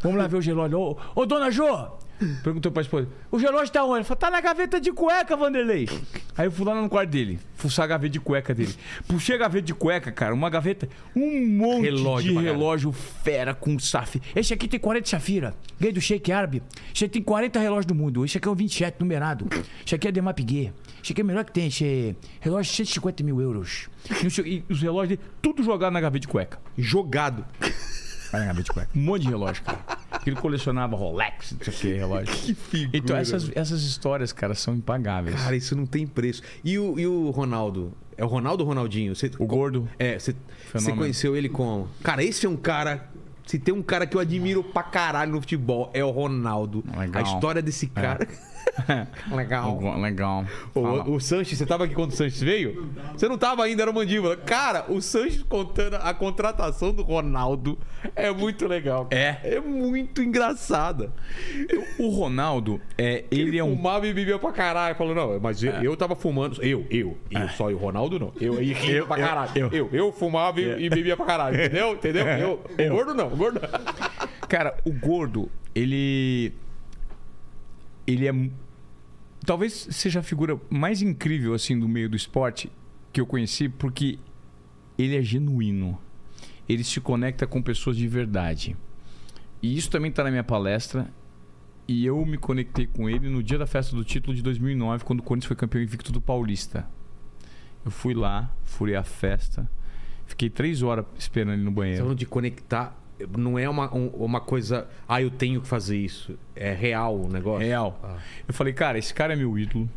Vamos 0.03 0.17
lá 0.19 0.27
ver 0.27 0.39
os 0.39 0.47
relógios. 0.47 0.81
Ô, 0.81 0.99
ô 1.15 1.27
dona 1.27 1.51
Jô! 1.51 2.00
Perguntou 2.43 2.71
pra 2.71 2.83
esposa. 2.83 3.09
O 3.31 3.37
relógio 3.37 3.73
tá 3.73 3.85
onde? 3.85 3.99
Ele 3.99 4.05
falou, 4.05 4.19
tá 4.19 4.31
na 4.31 4.41
gaveta 4.41 4.81
de 4.81 4.93
cueca, 4.93 5.37
Vanderlei. 5.37 5.89
Aí 6.37 6.47
eu 6.47 6.53
fui 6.53 6.67
lá 6.67 6.75
no 6.75 6.89
quarto 6.89 7.11
dele, 7.11 7.39
fuçar 7.55 7.85
a 7.85 7.89
gaveta 7.89 8.13
de 8.13 8.21
cueca 8.21 8.55
dele. 8.55 8.75
Puxei 9.07 9.35
a 9.35 9.39
gaveta 9.39 9.67
de 9.67 9.75
cueca, 9.75 10.13
cara, 10.13 10.35
uma 10.35 10.49
gaveta, 10.51 10.89
um 11.15 11.47
monte 11.47 11.83
Relógio 11.83 12.33
de 12.33 12.39
relógio 12.39 12.93
fera 12.93 13.55
com 13.55 13.79
safira. 13.79 14.25
Esse 14.35 14.53
aqui 14.53 14.69
tem 14.69 14.79
40 14.81 15.03
de 15.03 15.09
safira. 15.09 15.55
Ganhei 15.79 15.93
do 15.93 16.01
Sheik 16.01 16.31
Árabe. 16.31 16.63
Esse 16.95 17.05
aqui 17.05 17.15
tem 17.15 17.23
40 17.23 17.59
relógios 17.59 17.87
do 17.87 17.95
mundo. 17.95 18.25
Esse 18.25 18.39
aqui 18.39 18.49
é 18.49 18.51
o 18.51 18.55
27 18.55 19.01
numerado. 19.01 19.47
Esse 19.85 19.95
aqui 19.95 20.09
é 20.09 20.13
Demar 20.13 20.35
Piguet. 20.35 20.73
Esse 21.03 21.13
aqui 21.13 21.21
é 21.21 21.25
o 21.25 21.27
melhor 21.27 21.45
que 21.45 21.53
tem. 21.53 21.67
Esse 21.69 21.85
é 21.85 22.15
relógio 22.41 22.71
de 22.71 22.77
150 22.77 23.23
mil 23.25 23.41
euros. 23.41 23.89
E 24.45 24.63
os 24.69 24.81
relógios 24.81 25.19
dele, 25.19 25.31
tudo 25.43 25.63
jogado 25.63 25.93
na 25.93 26.01
gaveta 26.01 26.21
de 26.21 26.29
cueca. 26.29 26.59
Jogado. 26.77 27.45
Vai 28.31 28.55
de 28.55 28.71
cueca. 28.71 28.91
Um 28.95 29.01
monte 29.01 29.23
de 29.23 29.29
relógio, 29.29 29.63
cara. 29.65 29.79
Ele 30.27 30.37
colecionava 30.37 30.97
Rolex, 30.97 31.53
não 31.53 31.73
sei 31.73 31.73
o 31.73 31.77
que, 31.77 31.99
relógio. 31.99 32.35
Que 32.35 32.55
figura. 32.55 32.91
Então 32.99 33.17
essas, 33.17 33.51
essas 33.55 33.83
histórias, 33.83 34.33
cara, 34.33 34.55
são 34.55 34.75
impagáveis. 34.75 35.35
Cara, 35.37 35.57
isso 35.57 35.75
não 35.75 35.87
tem 35.87 36.07
preço. 36.07 36.43
E 36.63 36.79
o, 36.79 36.99
e 36.99 37.07
o 37.07 37.31
Ronaldo? 37.31 37.93
É 38.17 38.25
o 38.25 38.29
Ronaldo 38.29 38.63
ou 38.63 38.69
Ronaldinho? 38.69 39.15
Você, 39.17 39.31
O 39.39 39.47
gordo. 39.47 39.89
É, 39.99 40.19
você, 40.19 40.35
você 40.73 40.93
conheceu 40.93 41.35
ele 41.35 41.49
como? 41.49 41.89
Cara, 42.03 42.23
esse 42.23 42.45
é 42.45 42.49
um 42.49 42.57
cara. 42.57 43.09
Se 43.47 43.59
tem 43.59 43.75
um 43.75 43.83
cara 43.83 44.07
que 44.07 44.17
eu 44.17 44.21
admiro 44.21 44.63
pra 44.63 44.83
caralho 44.83 45.33
no 45.33 45.41
futebol, 45.41 45.91
é 45.95 46.05
o 46.05 46.11
Ronaldo. 46.11 46.85
Legal. 46.97 47.25
A 47.25 47.27
história 47.27 47.63
desse 47.63 47.87
cara. 47.87 48.29
Legal. 49.35 49.79
Legal. 50.01 50.45
O, 50.75 51.15
o 51.15 51.21
Sanches, 51.21 51.59
você 51.59 51.67
tava 51.67 51.85
aqui 51.85 51.95
quando 51.95 52.11
o 52.11 52.15
Sanches 52.15 52.41
veio? 52.41 52.91
Você 53.17 53.29
não 53.29 53.39
tava 53.39 53.65
ainda, 53.65 53.83
era 53.83 53.91
o 53.91 53.95
Mandíbula. 53.95 54.37
Cara, 54.37 54.85
o 54.89 55.01
Sanches 55.01 55.43
contando 55.43 55.97
a 55.97 56.15
contratação 56.15 56.93
do 56.93 57.03
Ronaldo 57.03 57.79
é 58.15 58.31
muito 58.31 58.67
legal. 58.67 59.09
É. 59.11 59.37
É 59.43 59.61
muito 59.61 60.23
engraçada. 60.23 61.13
O 61.99 62.09
Ronaldo, 62.09 62.81
é, 62.97 63.25
ele 63.31 63.59
é 63.59 63.65
um. 63.65 63.77
Fumava 63.81 64.07
e 64.07 64.13
bebia 64.13 64.39
pra 64.39 64.53
caralho. 64.53 64.95
Falou, 64.95 65.15
não, 65.15 65.41
mas 65.41 65.63
eu, 65.63 65.73
eu 65.83 65.97
tava 65.97 66.15
fumando. 66.15 66.63
Eu, 66.63 66.87
eu, 66.91 67.17
eu 67.31 67.49
só 67.51 67.71
e 67.71 67.75
o 67.75 67.79
Ronaldo 67.79 68.19
não. 68.19 68.33
Eu 68.41 68.59
aí 68.59 68.73
É. 68.75 69.01
Eu, 69.01 69.07
pra 69.07 69.17
caralho. 69.17 69.51
eu. 69.55 69.71
Eu, 69.73 69.89
eu, 69.93 70.13
fumava 70.13 70.61
e, 70.61 70.85
e 70.85 70.91
bebia 70.91 71.17
pra 71.17 71.25
caralho. 71.27 71.57
Entendeu? 71.57 71.93
Entendeu? 71.95 72.27
Eu, 72.27 72.61
Eu. 72.77 72.93
O 72.93 72.97
gordo 72.97 73.15
não, 73.15 73.27
o 73.29 73.37
gordo. 73.37 73.61
Cara, 74.49 74.77
o 74.85 74.93
gordo, 74.93 75.51
ele. 75.75 76.53
Ele 78.11 78.29
é. 78.29 78.51
Talvez 79.45 79.89
seja 79.91 80.21
a 80.21 80.23
figura 80.23 80.61
mais 80.69 81.01
incrível, 81.01 81.55
assim, 81.55 81.79
do 81.79 81.89
meio 81.89 82.09
do 82.09 82.17
esporte 82.17 82.71
que 83.13 83.21
eu 83.21 83.27
conheci, 83.27 83.69
porque 83.69 84.19
ele 84.99 85.17
é 85.17 85.23
genuíno. 85.23 85.99
Ele 86.69 86.85
se 86.85 87.01
conecta 87.01 87.47
com 87.47 87.63
pessoas 87.63 87.97
de 87.97 88.07
verdade. 88.07 88.77
E 89.63 89.77
isso 89.77 89.91
também 89.91 90.13
tá 90.13 90.23
na 90.23 90.31
minha 90.31 90.45
palestra. 90.45 91.11
E 91.89 92.07
eu 92.07 92.25
me 92.25 92.39
conectei 92.39 92.87
com 92.87 93.09
ele 93.11 93.29
no 93.29 93.43
dia 93.43 93.59
da 93.59 93.67
festa 93.67 93.97
do 93.97 94.05
título 94.05 94.35
de 94.37 94.43
2009, 94.43 95.05
quando 95.05 95.21
o 95.21 95.23
Corinthians 95.23 95.49
foi 95.49 95.57
campeão 95.57 95.83
invicto 95.83 96.13
do 96.13 96.21
Paulista. 96.21 96.89
Eu 97.85 97.91
fui 97.91 98.15
lá, 98.15 98.55
furei 98.63 98.95
a 98.95 99.03
festa. 99.03 99.69
Fiquei 100.27 100.49
três 100.49 100.83
horas 100.83 101.05
esperando 101.19 101.55
ele 101.55 101.63
no 101.63 101.73
banheiro. 101.73 102.03
Falando 102.03 102.19
de 102.19 102.27
conectar, 102.27 102.97
não 103.37 103.59
é 103.59 103.69
uma, 103.69 103.95
um- 103.95 104.09
uma 104.09 104.41
coisa. 104.41 104.89
Ah, 105.09 105.21
eu 105.23 105.31
tenho 105.31 105.61
que 105.61 105.67
fazer 105.69 105.97
isso. 105.99 106.39
É 106.55 106.73
real 106.73 107.19
o 107.21 107.29
negócio. 107.29 107.67
Real. 107.67 107.99
Ah. 108.03 108.17
Eu 108.47 108.55
falei, 108.55 108.73
cara, 108.73 108.99
esse 108.99 109.13
cara 109.15 109.33
é 109.33 109.37
meu 109.37 109.59
ídolo. 109.59 109.89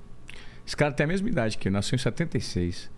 Esse 0.66 0.76
cara 0.78 0.92
tem 0.94 1.04
a 1.04 1.08
mesma 1.08 1.28
idade 1.30 1.58
que 1.58 1.68
eu, 1.68 1.72
nasceu 1.72 1.96
em 1.96 2.00
76. 2.00 2.90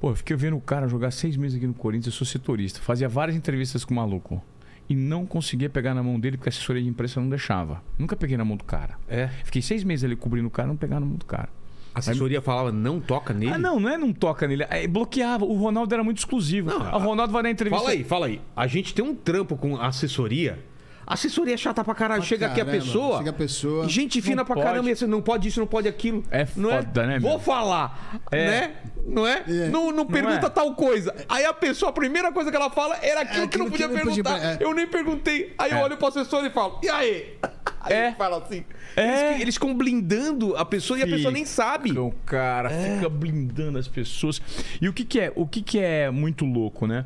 Pô, 0.00 0.10
eu 0.10 0.16
fiquei 0.16 0.36
vendo 0.36 0.56
o 0.56 0.60
cara 0.60 0.86
jogar 0.86 1.10
seis 1.10 1.36
meses 1.36 1.56
aqui 1.56 1.66
no 1.66 1.72
Corinthians, 1.74 2.06
eu 2.06 2.18
sou 2.18 2.26
setorista. 2.26 2.80
Fazia 2.80 3.08
várias 3.08 3.36
entrevistas 3.36 3.84
com 3.84 3.94
o 3.94 3.96
maluco. 3.96 4.42
E 4.86 4.94
não 4.94 5.24
conseguia 5.24 5.70
pegar 5.70 5.94
na 5.94 6.02
mão 6.02 6.20
dele 6.20 6.36
porque 6.36 6.48
a 6.48 6.52
assessoria 6.52 6.82
de 6.82 6.88
imprensa 6.88 7.18
não 7.18 7.28
deixava. 7.30 7.82
Nunca 7.98 8.14
peguei 8.14 8.36
na 8.36 8.44
mão 8.44 8.56
do 8.58 8.64
cara. 8.64 8.96
É. 9.08 9.28
Fiquei 9.42 9.62
seis 9.62 9.82
meses 9.82 10.04
ali 10.04 10.14
cobrindo 10.14 10.46
o 10.48 10.50
cara, 10.50 10.68
não 10.68 10.76
pegava 10.76 11.00
na 11.00 11.06
mão 11.06 11.16
do 11.16 11.24
cara. 11.24 11.48
A 11.94 12.00
assessoria 12.00 12.42
falava, 12.42 12.72
não 12.72 13.00
toca 13.00 13.32
nele. 13.32 13.52
Ah, 13.52 13.58
não, 13.58 13.78
não 13.78 13.88
é 13.88 13.96
não 13.96 14.12
toca 14.12 14.48
nele. 14.48 14.66
É, 14.68 14.86
bloqueava. 14.88 15.44
O 15.44 15.54
Ronaldo 15.54 15.94
era 15.94 16.02
muito 16.02 16.18
exclusivo. 16.18 16.68
Não, 16.68 16.80
o 16.80 16.98
Ronaldo 16.98 17.32
vai 17.32 17.44
dar 17.44 17.50
entrevista. 17.50 17.80
Fala 17.80 17.94
aí, 17.94 18.02
fala 18.02 18.26
aí. 18.26 18.40
A 18.56 18.66
gente 18.66 18.92
tem 18.92 19.04
um 19.04 19.14
trampo 19.14 19.56
com 19.56 19.76
assessoria. 19.76 20.58
Assessoria 21.06 21.54
é 21.54 21.56
chata 21.56 21.84
pra 21.84 21.94
caralho. 21.94 22.20
Pra 22.22 22.28
chega 22.28 22.46
aqui 22.46 22.60
a 22.60 22.64
caramba, 22.64 22.84
pessoa. 22.84 23.18
chega 23.18 23.30
a 23.30 23.32
pessoa, 23.34 23.88
Gente 23.88 24.22
fina 24.22 24.36
não 24.36 24.44
pra 24.44 24.54
pode. 24.54 24.66
caramba. 24.66 24.88
E 24.88 24.92
assim, 24.92 25.06
não 25.06 25.20
pode 25.22 25.48
isso, 25.48 25.60
não 25.60 25.66
pode 25.66 25.86
aquilo. 25.88 26.22
É 26.30 26.46
não 26.56 26.70
foda, 26.70 27.06
né, 27.06 27.18
meu? 27.18 27.30
Vou 27.30 27.38
falar. 27.38 28.20
É. 28.30 28.46
Né? 28.46 28.70
Não 29.06 29.26
é? 29.26 29.44
É. 29.46 29.68
Não, 29.68 29.92
não 29.92 30.06
pergunta 30.06 30.46
é? 30.46 30.50
tal 30.50 30.74
coisa. 30.74 31.14
Aí 31.28 31.44
a 31.44 31.52
pessoa, 31.52 31.90
a 31.90 31.92
primeira 31.92 32.32
coisa 32.32 32.50
que 32.50 32.56
ela 32.56 32.70
fala 32.70 32.96
era 33.02 33.20
aquilo, 33.20 33.44
É 33.44 33.46
que 33.48 33.58
não 33.58 33.66
aquilo 33.66 33.70
podia 33.70 33.88
que 33.88 33.94
não 33.94 34.00
podia 34.02 34.24
perguntar. 34.24 34.40
per- 34.56 34.62
é. 34.62 34.64
Eu 34.64 34.74
nem 34.74 34.86
perguntei. 34.86 35.54
Aí 35.58 35.72
eu 35.72 35.78
olho 35.78 35.96
pro 35.98 36.06
assessor 36.06 36.44
e 36.44 36.50
falo, 36.50 36.80
e 36.82 36.88
aí? 36.88 37.34
Aí 37.80 37.92
É. 37.92 38.06
ele 38.06 38.16
fala 38.16 38.38
assim. 38.38 38.64
É. 38.96 39.28
Eles, 39.32 39.40
eles 39.42 39.54
ficam 39.56 39.74
blindando 39.76 40.56
a 40.56 40.64
pessoa 40.64 40.98
e 40.98 41.02
a 41.02 41.06
pessoa 41.06 41.30
nem 41.30 41.44
sabe. 41.44 41.98
O 41.98 42.14
cara 42.24 42.72
É. 42.72 42.94
fica 42.94 43.10
blindando 43.10 43.76
as 43.78 43.86
pessoas. 43.86 44.40
E 44.80 44.88
o 44.88 44.92
que, 44.94 45.04
que 45.04 45.20
é? 45.20 45.30
O 45.36 45.46
que, 45.46 45.60
que 45.60 45.78
é 45.78 46.10
muito 46.10 46.46
louco, 46.46 46.86
né? 46.86 47.04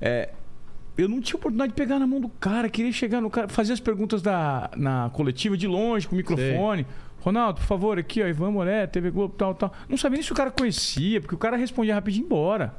É, 0.00 0.30
eu 0.96 1.08
não 1.08 1.20
tinha 1.20 1.36
oportunidade 1.36 1.72
de 1.72 1.76
pegar 1.76 1.98
na 1.98 2.06
mão 2.06 2.20
do 2.20 2.28
cara, 2.28 2.68
queria 2.68 2.92
chegar 2.92 3.20
no 3.20 3.28
cara, 3.28 3.48
fazer 3.48 3.72
as 3.72 3.80
perguntas 3.80 4.22
da, 4.22 4.70
na 4.76 5.10
coletiva 5.12 5.56
de 5.56 5.66
longe, 5.66 6.06
com 6.06 6.14
o 6.14 6.16
microfone. 6.16 6.86
Ronaldo, 7.20 7.60
por 7.60 7.66
favor, 7.66 7.98
aqui, 7.98 8.22
ó, 8.22 8.26
Ivan 8.26 8.50
Moré, 8.50 8.86
TV 8.86 9.10
Globo, 9.10 9.34
tal, 9.34 9.54
tal. 9.54 9.72
Não 9.88 9.96
sabia 9.96 10.16
nem 10.16 10.22
se 10.22 10.30
o 10.30 10.34
cara 10.34 10.50
conhecia, 10.50 11.20
porque 11.20 11.34
o 11.34 11.38
cara 11.38 11.56
respondia 11.56 11.94
rapidinho 11.94 12.24
e 12.24 12.26
embora. 12.26 12.74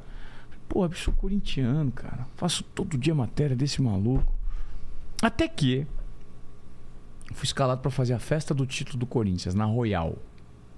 Pô, 0.68 0.84
eu 0.84 0.92
sou 0.92 1.12
corintiano, 1.12 1.90
cara. 1.92 2.26
Faço 2.36 2.62
todo 2.62 2.96
dia 2.96 3.14
matéria 3.14 3.56
desse 3.56 3.82
maluco. 3.82 4.32
Até 5.20 5.48
que 5.48 5.86
fui 7.34 7.44
escalado 7.44 7.80
pra 7.80 7.90
fazer 7.90 8.14
a 8.14 8.18
festa 8.18 8.54
do 8.54 8.64
título 8.64 8.98
do 8.98 9.06
Corinthians, 9.06 9.54
na 9.54 9.64
Royal, 9.64 10.16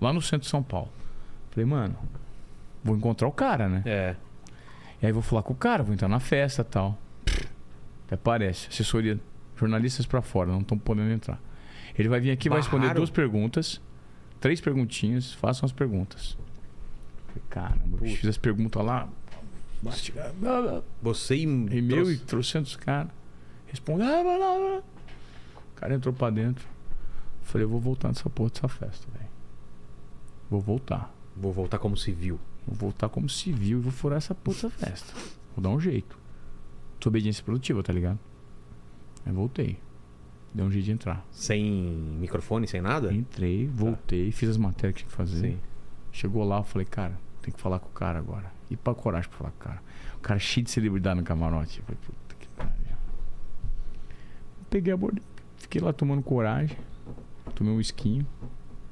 lá 0.01 0.12
no 0.12 0.23
centro 0.23 0.44
de 0.44 0.51
São 0.51 0.62
Paulo. 0.62 0.90
Falei, 1.51 1.66
mano, 1.66 1.97
vou 2.82 2.97
encontrar 2.97 3.28
o 3.28 3.32
cara, 3.32 3.69
né? 3.69 3.82
É. 3.85 4.16
E 5.02 5.06
aí 5.06 5.12
vou 5.12 5.23
falar 5.23 5.43
com 5.43 5.52
o 5.52 5.56
cara, 5.56 5.82
vou 5.82 5.93
entrar 5.93 6.09
na 6.09 6.20
festa 6.20 6.62
e 6.62 6.65
tal. 6.65 6.98
Até 8.09 8.16
parece. 8.16 8.66
Assessoria, 8.68 9.20
jornalistas 9.56 10.05
pra 10.06 10.20
fora, 10.20 10.51
não 10.51 10.60
estão 10.60 10.76
podendo 10.76 11.10
entrar. 11.12 11.40
Ele 11.97 12.09
vai 12.09 12.18
vir 12.20 12.30
aqui, 12.32 12.48
vai 12.48 12.59
responder 12.59 12.93
duas 12.94 13.10
perguntas, 13.10 13.80
três 14.40 14.60
perguntinhas, 14.60 15.32
façam 15.35 15.64
as 15.66 15.72
perguntas. 15.72 16.36
Caramba, 17.51 17.98
bicho, 17.98 18.16
fiz 18.16 18.30
as 18.30 18.39
perguntas 18.39 18.85
lá. 18.85 19.09
Você 21.02 21.36
e. 21.36 21.43
E-mail 21.43 21.89
trouxe- 21.89 22.12
e 22.14 22.18
trocentos 22.18 22.76
caras. 22.76 23.12
Responde. 23.66 24.02
ah. 24.02 24.82
O 25.56 25.74
cara 25.80 25.94
entrou 25.94 26.12
pra 26.14 26.30
dentro. 26.30 26.66
Falei, 27.43 27.64
eu 27.64 27.68
vou 27.68 27.80
voltar 27.80 28.09
nessa 28.09 28.28
porra 28.28 28.51
dessa 28.51 28.68
festa, 28.68 29.06
velho. 29.16 29.30
Vou 30.51 30.60
voltar. 30.60 31.14
Vou 31.36 31.52
voltar 31.52 31.78
como 31.78 31.97
civil. 31.97 32.40
Vou 32.66 32.74
voltar 32.76 33.09
como 33.09 33.28
civil 33.28 33.78
e 33.78 33.82
vou 33.82 33.93
furar 33.93 34.18
essa 34.18 34.35
puta 34.35 34.68
festa. 34.68 35.12
Vou 35.55 35.62
dar 35.62 35.68
um 35.70 35.80
jeito. 35.80 36.17
Desobediência 36.98 37.44
produtiva, 37.44 37.82
tá 37.82 37.92
ligado? 37.92 38.18
Aí 39.24 39.32
voltei. 39.32 39.78
Deu 40.52 40.66
um 40.66 40.70
jeito 40.70 40.86
de 40.86 40.92
entrar. 40.92 41.26
Sem 41.30 41.70
microfone, 42.18 42.66
sem 42.66 42.80
nada? 42.80 43.12
Entrei, 43.12 43.66
voltei, 43.66 44.32
fiz 44.32 44.48
as 44.48 44.56
matérias 44.56 44.94
que 44.94 45.00
tinha 45.00 45.10
que 45.10 45.16
fazer. 45.16 45.52
Sim. 45.52 45.60
Chegou 46.10 46.42
lá, 46.44 46.58
eu 46.58 46.64
falei, 46.64 46.86
cara, 46.86 47.18
tem 47.42 47.52
que 47.52 47.60
falar 47.60 47.78
com 47.78 47.88
o 47.88 47.92
cara 47.92 48.18
agora. 48.18 48.50
E 48.70 48.76
pra 48.76 48.94
coragem 48.94 49.28
pra 49.28 49.38
falar 49.38 49.50
com 49.52 49.56
o 49.56 49.60
cara. 49.60 49.82
O 50.16 50.20
cara 50.20 50.38
cheio 50.38 50.64
de 50.64 50.70
celebridade 50.70 51.20
no 51.20 51.24
camarote. 51.24 51.78
Eu 51.78 51.84
falei, 51.84 52.00
puta 52.04 52.34
que 52.38 52.48
pariu. 52.48 52.96
Peguei 54.70 54.92
a 54.92 54.96
borda, 54.96 55.22
fiquei 55.56 55.80
lá 55.80 55.92
tomando 55.92 56.22
coragem. 56.22 56.76
Tomei 57.54 57.72
um 57.72 57.80
esquinho. 57.80 58.26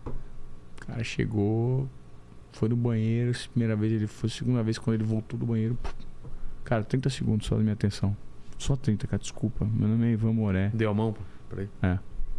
O 0.07 0.87
cara 0.87 1.03
chegou, 1.03 1.89
foi 2.53 2.69
no 2.69 2.77
banheiro. 2.77 3.33
Primeira 3.51 3.75
vez 3.75 3.93
ele 3.93 4.07
foi, 4.07 4.29
segunda 4.29 4.63
vez 4.63 4.79
quando 4.79 4.95
ele 4.95 5.05
voltou 5.05 5.39
do 5.39 5.47
banheiro. 5.47 5.77
Cara, 6.67 6.83
30 6.83 7.09
segundos 7.11 7.47
só 7.47 7.55
da 7.57 7.63
minha 7.63 7.75
atenção. 7.75 8.15
Só 8.59 8.75
30, 8.75 9.07
cara, 9.07 9.21
desculpa. 9.21 9.65
Meu 9.65 9.87
nome 9.87 10.09
é 10.09 10.11
Ivan 10.11 10.33
Moré. 10.33 10.69
Deu 10.75 10.91
a 10.91 10.95
mão 10.95 11.15
pra 11.49 11.63
ele? 11.63 11.71
É. 11.81 11.97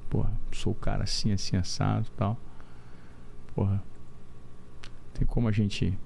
Porra, 0.10 0.32
sou 0.52 0.74
o 0.74 0.76
cara 0.76 1.04
assim, 1.06 1.32
assim, 1.32 1.56
assado 1.56 2.06
e 2.08 2.12
tal. 2.18 2.38
Porra. 3.56 3.82
Tem 5.14 5.26
como 5.26 5.48
a 5.48 5.52
gente. 5.52 5.98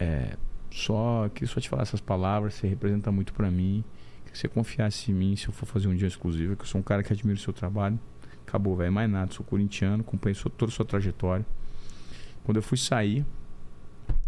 É. 0.00 0.34
Só. 0.70 1.28
Queria 1.28 1.46
só 1.46 1.60
te 1.60 1.68
falar 1.68 1.82
essas 1.82 2.00
palavras. 2.00 2.54
Você 2.54 2.66
representa 2.66 3.12
muito 3.12 3.34
pra 3.34 3.50
mim. 3.50 3.84
Que 4.32 4.38
você 4.38 4.48
confiasse 4.48 5.10
em 5.10 5.14
mim 5.14 5.36
se 5.36 5.46
eu 5.48 5.52
for 5.52 5.66
fazer 5.66 5.88
um 5.88 5.94
dia 5.94 6.08
exclusivo. 6.08 6.56
Que 6.56 6.62
eu 6.62 6.66
sou 6.66 6.80
um 6.80 6.84
cara 6.84 7.02
que 7.02 7.12
admira 7.12 7.38
o 7.38 7.42
seu 7.42 7.52
trabalho. 7.52 8.00
Acabou, 8.46 8.74
velho. 8.76 8.92
Mais 8.92 9.10
nada. 9.10 9.30
Sou 9.32 9.44
corintiano. 9.44 10.00
Acompanhei 10.02 10.34
sua- 10.34 10.50
toda 10.50 10.72
a 10.72 10.74
sua 10.74 10.86
trajetória. 10.86 11.44
Quando 12.44 12.56
eu 12.56 12.62
fui 12.62 12.78
sair. 12.78 13.26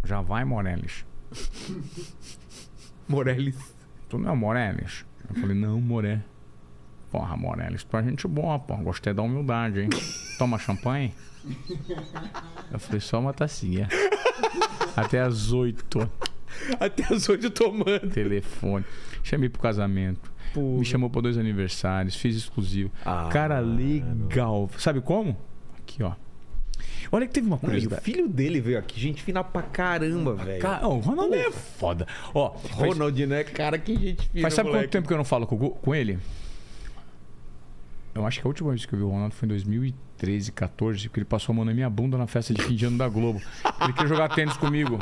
Já 0.03 0.21
vai, 0.21 0.43
Morelis. 3.09 3.75
Tu 4.07 4.17
não 4.17 4.29
é 4.29 4.31
o 4.31 4.37
Morelis? 4.37 5.05
Eu 5.27 5.35
falei, 5.41 5.55
não, 5.55 5.81
Moré. 5.81 6.21
Porra, 7.11 7.35
Morelli, 7.35 7.77
tu 7.77 7.97
é 7.97 8.03
gente 8.03 8.27
boa, 8.27 8.59
porra. 8.59 8.83
Gostei 8.83 9.13
da 9.13 9.21
humildade, 9.23 9.81
hein? 9.81 9.89
Toma 10.37 10.59
champanhe? 10.59 11.13
Eu 12.71 12.79
falei, 12.79 12.99
só 12.99 13.19
uma 13.19 13.33
tacinha. 13.33 13.87
Até 14.95 15.19
às 15.21 15.51
oito. 15.51 15.99
Até 16.79 17.11
as 17.13 17.27
oito 17.29 17.49
tomando. 17.49 18.09
Telefone. 18.11 18.85
Chamei 19.23 19.49
pro 19.49 19.61
casamento. 19.61 20.31
Me 20.55 20.85
chamou 20.85 21.09
pra 21.09 21.21
dois 21.21 21.37
aniversários. 21.37 22.15
Fiz 22.15 22.35
exclusivo. 22.35 22.91
Ah, 23.05 23.29
Cara, 23.31 23.59
legal. 23.59 24.69
Sabe 24.77 25.01
como? 25.01 25.35
Aqui, 25.77 26.03
ó. 26.03 26.13
Olha 27.11 27.25
que 27.27 27.33
teve 27.33 27.47
uma 27.47 27.59
Não, 27.61 27.73
e 27.75 27.87
o 27.87 27.91
filho 28.01 28.27
dele 28.27 28.61
veio 28.61 28.77
aqui, 28.79 28.99
gente 28.99 29.21
fina 29.23 29.43
pra 29.43 29.61
caramba, 29.61 30.33
velho. 30.35 30.61
Ca- 30.61 30.81
Ó, 30.83 30.95
o 30.95 30.99
Ronaldo 30.99 31.33
é 31.35 31.51
foda. 31.51 32.07
Ó, 32.33 32.51
faz, 32.51 32.75
Ronaldinho 32.93 33.33
é 33.33 33.43
cara 33.43 33.77
que 33.77 33.95
gente 33.95 34.29
fina. 34.29 34.41
mas 34.43 34.53
sabe 34.53 34.69
moleque. 34.69 34.85
quanto 34.85 34.91
tempo 34.91 35.07
que 35.07 35.13
eu 35.13 35.17
não 35.17 35.25
falo 35.25 35.45
com, 35.47 35.57
com 35.57 35.95
ele? 35.95 36.19
Eu 38.13 38.25
acho 38.25 38.39
que 38.41 38.47
a 38.47 38.49
última 38.49 38.69
vez 38.71 38.85
que 38.85 38.93
eu 38.93 38.99
vi 38.99 39.05
o 39.05 39.09
Ronaldo 39.09 39.35
foi 39.35 39.45
em 39.45 39.49
2013, 39.49 40.51
14, 40.51 41.07
porque 41.07 41.19
ele 41.19 41.25
passou 41.25 41.53
a 41.53 41.55
mão 41.55 41.63
na 41.65 41.73
minha 41.73 41.89
bunda 41.89 42.17
na 42.17 42.27
festa 42.27 42.53
de 42.53 42.61
fim 42.61 42.75
de 42.75 42.85
ano 42.85 42.97
da 42.97 43.07
Globo. 43.07 43.41
Ele 43.81 43.93
queria 43.93 44.07
jogar 44.09 44.29
tênis 44.29 44.57
comigo. 44.57 44.97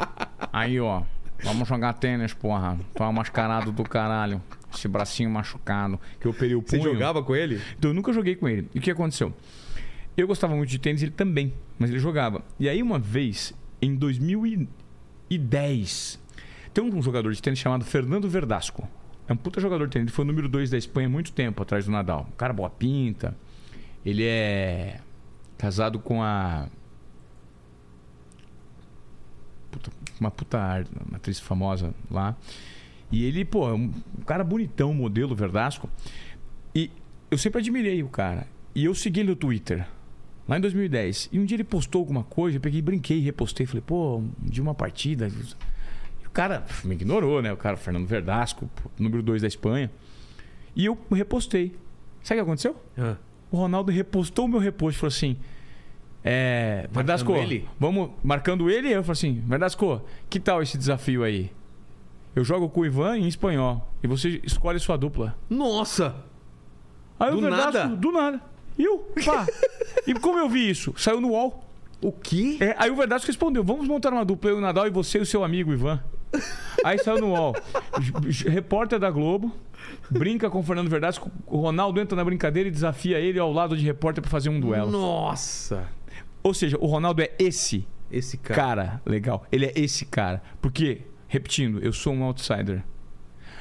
Aí, 0.51 0.79
ó, 0.79 1.01
vamos 1.43 1.67
jogar 1.67 1.93
tênis, 1.93 2.33
porra. 2.33 2.77
É 2.95 3.03
um 3.03 3.13
mascarado 3.13 3.71
do 3.71 3.83
caralho. 3.83 4.41
Esse 4.73 4.87
bracinho 4.87 5.29
machucado. 5.29 5.99
Que 6.19 6.27
eu 6.27 6.31
operei 6.31 6.53
o 6.55 6.61
Você 6.61 6.77
punho. 6.77 6.91
jogava 6.93 7.23
com 7.23 7.35
ele? 7.35 7.59
Então 7.79 7.89
eu 7.91 7.95
nunca 7.95 8.11
joguei 8.13 8.35
com 8.35 8.47
ele. 8.47 8.69
E 8.75 8.79
o 8.79 8.81
que 8.81 8.91
aconteceu? 8.91 9.33
Eu 10.17 10.27
gostava 10.27 10.55
muito 10.55 10.69
de 10.69 10.79
tênis, 10.79 11.01
ele 11.03 11.11
também, 11.11 11.53
mas 11.77 11.89
ele 11.91 11.99
jogava. 11.99 12.43
E 12.59 12.67
aí 12.67 12.81
uma 12.81 12.97
vez, 12.99 13.53
em 13.81 13.95
2010, 13.95 16.19
tem 16.73 16.83
um 16.83 17.01
jogador 17.01 17.31
de 17.31 17.41
tênis 17.41 17.59
chamado 17.59 17.85
Fernando 17.85 18.27
Verdasco. 18.27 18.87
É 19.27 19.33
um 19.33 19.37
puta 19.37 19.61
jogador 19.61 19.85
de 19.87 19.93
tênis, 19.93 20.07
ele 20.07 20.15
foi 20.15 20.25
o 20.25 20.27
número 20.27 20.49
2 20.49 20.69
da 20.71 20.77
Espanha 20.77 21.07
há 21.07 21.11
muito 21.11 21.31
tempo 21.33 21.61
atrás 21.61 21.85
do 21.85 21.91
Nadal. 21.91 22.25
Um 22.29 22.35
cara 22.35 22.51
boa 22.53 22.69
pinta. 22.69 23.35
Ele 24.05 24.23
é 24.23 24.99
casado 25.57 25.99
com 25.99 26.23
a 26.23 26.67
puta- 29.69 29.91
uma 30.19 30.31
puta 30.31 30.57
uma 31.07 31.17
atriz 31.17 31.39
famosa 31.39 31.93
lá. 32.09 32.35
E 33.11 33.23
ele, 33.23 33.45
pô, 33.45 33.69
é 33.69 33.73
um 33.73 33.91
cara 34.25 34.43
bonitão, 34.43 34.91
modelo 34.93 35.35
Verdasco. 35.35 35.87
E 36.73 36.89
eu 37.29 37.37
sempre 37.37 37.59
admirei 37.59 38.01
o 38.03 38.09
cara. 38.09 38.47
E 38.73 38.85
eu 38.85 38.95
segui 38.95 39.19
ele 39.21 39.29
no 39.29 39.35
Twitter, 39.35 39.87
lá 40.47 40.57
em 40.57 40.61
2010. 40.61 41.29
E 41.31 41.39
um 41.39 41.45
dia 41.45 41.55
ele 41.55 41.63
postou 41.63 41.99
alguma 41.99 42.23
coisa, 42.23 42.57
eu 42.57 42.61
peguei, 42.61 42.81
brinquei, 42.81 43.19
repostei. 43.19 43.65
Falei, 43.65 43.83
pô, 43.85 44.23
de 44.39 44.61
uma 44.61 44.73
partida. 44.73 45.27
E 46.23 46.27
o 46.27 46.29
cara 46.31 46.65
me 46.83 46.95
ignorou, 46.95 47.41
né? 47.41 47.51
O 47.51 47.57
cara, 47.57 47.75
Fernando 47.77 48.05
Verdasco, 48.07 48.69
número 48.97 49.21
2 49.23 49.41
da 49.41 49.47
Espanha. 49.47 49.91
E 50.75 50.85
eu 50.85 50.97
repostei. 51.11 51.75
Sabe 52.23 52.39
o 52.41 52.43
que 52.43 52.49
aconteceu? 52.49 52.75
Ah. 52.97 53.15
O 53.51 53.57
Ronaldo 53.57 53.91
repostou 53.91 54.45
o 54.45 54.47
meu 54.47 54.59
repost 54.59 54.99
falou 54.99 55.07
assim: 55.09 55.37
É. 56.23 56.87
Verdasco, 56.91 57.31
vamos. 57.79 58.11
Marcando 58.23 58.69
ele, 58.69 58.89
eu 58.89 59.01
falei 59.03 59.13
assim: 59.13 59.41
Verdasco, 59.45 60.01
que 60.29 60.39
tal 60.39 60.61
esse 60.61 60.77
desafio 60.77 61.23
aí? 61.23 61.51
Eu 62.35 62.43
jogo 62.43 62.69
com 62.69 62.81
o 62.81 62.85
Ivan 62.85 63.17
em 63.17 63.27
espanhol. 63.27 63.91
E 64.03 64.07
você 64.07 64.39
escolhe 64.43 64.79
sua 64.79 64.97
dupla. 64.97 65.35
Nossa! 65.49 66.15
Aí 67.19 67.31
Do 67.31 67.37
o 67.37 67.41
Verdasco, 67.41 67.71
nada? 67.73 67.95
do 67.95 68.11
nada. 68.11 68.41
E 68.77 68.83
eu, 68.83 68.99
pá. 69.25 69.45
e 70.05 70.13
como 70.13 70.37
eu 70.39 70.47
vi 70.49 70.69
isso? 70.69 70.93
Saiu 70.97 71.19
no 71.21 71.29
UOL. 71.29 71.63
O 72.01 72.11
quê? 72.11 72.57
É, 72.59 72.75
aí 72.77 72.91
o 72.91 72.95
Verdasco 72.95 73.27
respondeu: 73.27 73.63
Vamos 73.63 73.87
montar 73.87 74.13
uma 74.13 74.23
dupla, 74.23 74.51
eu, 74.51 74.57
o 74.57 74.61
Nadal 74.61 74.85
e 74.87 74.89
você 74.91 75.17
e 75.17 75.21
o 75.21 75.25
seu 75.25 75.43
amigo 75.43 75.73
Ivan. 75.73 75.99
Aí 76.83 76.99
saiu 76.99 77.19
no 77.19 77.29
UOL. 77.31 77.55
Repórter 78.47 78.99
da 78.99 79.09
Globo. 79.09 79.51
Brinca 80.09 80.49
com 80.49 80.59
o 80.59 80.63
Fernando 80.63 80.89
Verdasco. 80.89 81.31
O 81.45 81.57
Ronaldo 81.57 81.99
entra 81.99 82.15
na 82.15 82.23
brincadeira 82.23 82.67
e 82.69 82.71
desafia 82.71 83.19
ele 83.19 83.39
ao 83.39 83.51
lado 83.51 83.75
de 83.75 83.83
repórter 83.85 84.21
pra 84.21 84.29
fazer 84.29 84.49
um 84.49 84.59
duelo. 84.59 84.91
Nossa! 84.91 85.87
Ou 86.43 86.53
seja, 86.53 86.77
o 86.79 86.85
Ronaldo 86.85 87.21
é 87.21 87.31
esse 87.39 87.87
Esse 88.11 88.37
cara. 88.37 88.55
cara 88.55 89.01
legal. 89.05 89.45
Ele 89.51 89.65
é 89.65 89.73
esse 89.75 90.05
cara. 90.05 90.41
Porque, 90.61 91.01
repetindo, 91.27 91.79
eu 91.83 91.91
sou 91.93 92.13
um 92.13 92.23
outsider. 92.23 92.83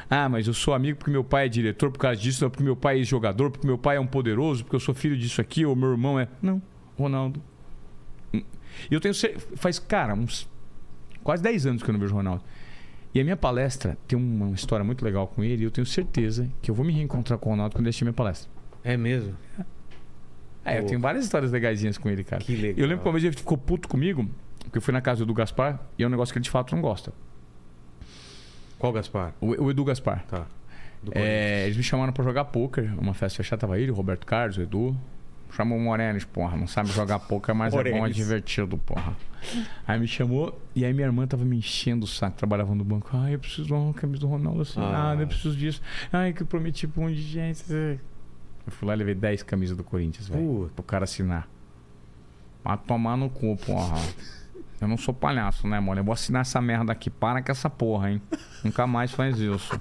Ah, 0.08 0.28
mas 0.28 0.46
eu 0.46 0.54
sou 0.54 0.72
amigo 0.72 0.98
porque 0.98 1.10
meu 1.10 1.24
pai 1.24 1.46
é 1.46 1.48
diretor 1.48 1.90
por 1.90 1.98
causa 1.98 2.20
disso, 2.20 2.48
porque 2.48 2.62
meu 2.62 2.76
pai 2.76 3.00
é 3.00 3.04
jogador, 3.04 3.50
porque 3.50 3.66
meu 3.66 3.76
pai 3.76 3.96
é 3.96 4.00
um 4.00 4.06
poderoso, 4.06 4.62
porque 4.64 4.76
eu 4.76 4.80
sou 4.80 4.94
filho 4.94 5.16
disso 5.16 5.40
aqui, 5.40 5.66
ou 5.66 5.74
meu 5.74 5.90
irmão 5.90 6.18
é. 6.18 6.28
Não, 6.40 6.62
Ronaldo. 6.96 7.42
Hum. 8.32 8.42
E 8.90 8.94
eu 8.94 9.00
tenho. 9.00 9.14
Faz, 9.56 9.78
cara, 9.78 10.14
uns 10.14 10.48
quase 11.24 11.42
10 11.42 11.66
anos 11.66 11.82
que 11.82 11.90
eu 11.90 11.92
não 11.92 12.00
vejo 12.00 12.14
o 12.14 12.16
Ronaldo. 12.16 12.44
E 13.12 13.20
a 13.20 13.24
minha 13.24 13.36
palestra 13.36 13.96
tem 14.06 14.16
uma 14.16 14.50
história 14.50 14.84
muito 14.84 15.04
legal 15.04 15.26
com 15.26 15.42
ele, 15.42 15.62
e 15.62 15.64
eu 15.64 15.70
tenho 15.70 15.86
certeza 15.86 16.48
que 16.62 16.70
eu 16.70 16.74
vou 16.74 16.84
me 16.84 16.92
reencontrar 16.92 17.38
com 17.38 17.48
o 17.48 17.52
Ronaldo 17.52 17.74
quando 17.74 17.86
eu 17.86 17.88
assistir 17.88 18.04
minha 18.04 18.12
palestra. 18.12 18.50
É 18.84 18.96
mesmo? 18.96 19.34
É, 20.64 20.78
eu 20.78 20.84
tenho 20.86 21.00
várias 21.00 21.24
histórias 21.24 21.50
legaisinhas 21.50 21.96
com 21.96 22.10
ele, 22.10 22.22
cara. 22.22 22.42
Que 22.42 22.54
legal. 22.54 22.78
Eu 22.78 22.86
lembro 22.86 23.02
que 23.02 23.08
uma 23.08 23.12
vez 23.12 23.24
ele 23.24 23.36
ficou 23.36 23.56
puto 23.56 23.88
comigo, 23.88 24.28
porque 24.60 24.78
eu 24.78 24.82
fui 24.82 24.92
na 24.92 25.00
casa 25.00 25.24
do 25.24 25.32
Gaspar 25.32 25.80
e 25.98 26.02
é 26.02 26.06
um 26.06 26.10
negócio 26.10 26.32
que 26.32 26.38
ele 26.38 26.44
de 26.44 26.50
fato 26.50 26.74
não 26.74 26.82
gosta. 26.82 27.12
Qual 28.86 28.92
Gaspar? 28.92 29.32
O, 29.40 29.64
o 29.64 29.70
Edu 29.70 29.84
Gaspar. 29.84 30.24
Tá. 30.26 30.46
É, 31.12 31.64
eles 31.66 31.76
me 31.76 31.82
chamaram 31.82 32.12
pra 32.12 32.24
jogar 32.24 32.46
poker, 32.46 32.92
uma 32.98 33.14
festa 33.14 33.36
fechada, 33.36 33.60
tava 33.60 33.78
ele, 33.78 33.90
o 33.90 33.94
Roberto 33.94 34.26
Carlos, 34.26 34.56
o 34.56 34.62
Edu. 34.62 34.96
Chamou 35.52 35.78
o 35.78 35.80
Morenes, 35.80 36.24
porra, 36.24 36.56
não 36.56 36.66
sabe 36.66 36.90
jogar 36.90 37.20
poker, 37.20 37.54
mas 37.54 37.72
é 37.72 37.90
bom, 37.90 38.04
é 38.04 38.10
divertido, 38.10 38.76
porra. 38.76 39.16
Aí 39.86 39.98
me 39.98 40.06
chamou 40.08 40.60
e 40.74 40.84
aí 40.84 40.92
minha 40.92 41.06
irmã 41.06 41.26
tava 41.26 41.44
me 41.44 41.56
enchendo 41.56 42.04
o 42.04 42.08
saco, 42.08 42.36
trabalhava 42.36 42.74
no 42.74 42.84
banco. 42.84 43.08
Ai, 43.12 43.34
eu 43.34 43.38
preciso 43.38 43.64
de 43.66 43.72
uma 43.72 43.94
camisa 43.94 44.20
do 44.20 44.26
Ronaldo 44.26 44.62
assinada, 44.62 45.20
Ah. 45.20 45.22
eu 45.22 45.26
preciso 45.26 45.56
disso. 45.56 45.80
Ai, 46.12 46.32
que 46.32 46.42
eu 46.42 46.46
prometi 46.46 46.86
pra 46.88 47.00
um 47.00 47.04
monte 47.06 47.16
de 47.16 47.22
gente. 47.22 47.62
Eu 47.72 47.98
fui 48.72 48.88
lá 48.88 48.94
e 48.94 48.96
levei 48.98 49.14
10 49.14 49.44
camisas 49.44 49.76
do 49.76 49.84
Corinthians, 49.84 50.28
velho, 50.28 50.70
pro 50.74 50.82
cara 50.82 51.04
assinar. 51.04 51.48
Pra 52.62 52.76
tomar 52.76 53.16
no 53.16 53.30
cu, 53.30 53.56
porra. 53.64 53.96
Eu 54.81 54.89
não 54.89 54.97
sou 54.97 55.15
palhaço, 55.15 55.66
né, 55.66 55.81
mano? 55.81 56.01
Eu 56.01 56.05
vou 56.05 56.12
assinar 56.12 56.43
essa 56.43 56.61
merda 56.61 56.93
aqui. 56.93 57.09
Para 57.09 57.43
com 57.43 57.51
essa 57.51 57.70
porra, 57.70 58.11
hein? 58.11 58.23
Nunca 58.62 58.86
mais 58.86 59.11
faz 59.12 59.39
isso. 59.39 59.81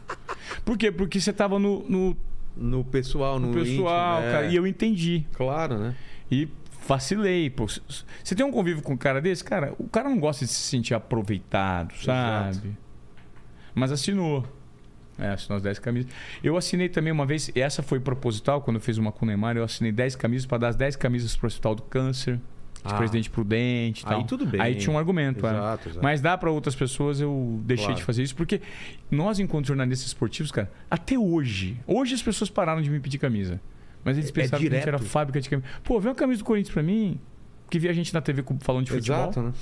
Por 0.63 0.77
quê? 0.77 0.91
Porque 0.91 1.19
você 1.19 1.33
tava 1.33 1.59
no, 1.59 1.83
no 1.89 2.17
No 2.55 2.83
pessoal, 2.83 3.39
no 3.39 3.53
pessoal, 3.53 4.19
íntimo, 4.19 4.29
é. 4.29 4.31
cara, 4.31 4.45
e 4.47 4.55
eu 4.55 4.65
entendi. 4.65 5.25
Claro, 5.33 5.77
né? 5.77 5.95
E 6.31 6.47
vacilei. 6.87 7.49
Pô. 7.49 7.67
Você 7.67 8.35
tem 8.35 8.45
um 8.45 8.51
convívio 8.51 8.81
com 8.81 8.93
um 8.93 8.97
cara 8.97 9.21
desse? 9.21 9.43
Cara, 9.43 9.73
o 9.77 9.87
cara 9.89 10.09
não 10.09 10.19
gosta 10.19 10.45
de 10.45 10.51
se 10.51 10.61
sentir 10.61 10.93
aproveitado, 10.93 11.93
sabe? 11.97 12.49
Exato. 12.49 12.77
Mas 13.73 13.91
assinou. 13.91 14.45
É, 15.17 15.29
assinou 15.29 15.57
as 15.57 15.63
10 15.63 15.79
camisas. 15.79 16.11
Eu 16.43 16.57
assinei 16.57 16.89
também 16.89 17.11
uma 17.11 17.25
vez, 17.25 17.49
e 17.55 17.61
essa 17.61 17.81
foi 17.81 17.99
proposital, 17.99 18.61
quando 18.61 18.77
eu 18.77 18.81
fiz 18.81 18.97
uma 18.97 19.11
com 19.11 19.25
o 19.25 19.27
Neymar, 19.27 19.55
eu 19.55 19.63
assinei 19.63 19.91
10 19.91 20.15
camisas 20.17 20.45
para 20.45 20.57
dar 20.57 20.67
as 20.69 20.75
10 20.75 20.97
camisas 20.97 21.35
pro 21.35 21.47
Hospital 21.47 21.75
do 21.75 21.83
Câncer, 21.83 22.39
de 22.85 22.93
Ah. 22.93 22.97
Presidente 22.97 23.29
Prudente 23.29 24.03
e 24.03 24.07
Aí 24.07 24.11
tal. 24.15 24.23
tudo 24.25 24.45
bem. 24.45 24.61
Aí 24.61 24.75
tinha 24.75 24.93
um 24.93 24.97
argumento. 24.97 25.45
é. 25.45 25.49
Exato, 25.49 25.89
exato. 25.89 26.03
Mas 26.03 26.21
dá 26.21 26.37
para 26.37 26.51
outras 26.51 26.75
pessoas, 26.75 27.19
eu 27.19 27.59
deixei 27.63 27.85
Claro. 27.87 27.99
de 27.99 28.03
fazer 28.03 28.23
isso, 28.23 28.35
porque 28.35 28.61
nós, 29.09 29.39
enquanto 29.39 29.67
jornalistas 29.67 30.07
esportivos, 30.07 30.51
cara, 30.51 30.71
até 30.89 31.17
hoje, 31.17 31.77
hoje 31.87 32.13
as 32.15 32.21
pessoas 32.21 32.49
pararam 32.49 32.81
de 32.81 32.89
me 32.89 32.99
pedir 32.99 33.17
camisa. 33.17 33.59
Mas 34.03 34.17
eles 34.17 34.29
É- 34.29 34.31
é 34.31 34.33
pensaram 34.33 34.61
que 34.61 34.67
a 34.69 34.77
gente 34.77 34.87
era 34.87 34.99
fábrica 34.99 35.41
de 35.41 35.49
camisa. 35.49 35.67
Pô, 35.83 35.99
vê 35.99 36.09
uma 36.09 36.15
camisa 36.15 36.39
do 36.39 36.45
Corinthians 36.45 36.73
pra 36.73 36.83
mim, 36.83 37.19
que 37.69 37.79
via 37.79 37.89
a 37.89 37.93
gente 37.93 38.13
na 38.13 38.21
TV 38.21 38.43
falando 38.59 38.85
de 38.85 38.91
futebol. 38.91 39.17
Exato, 39.23 39.41
né? 39.41 39.53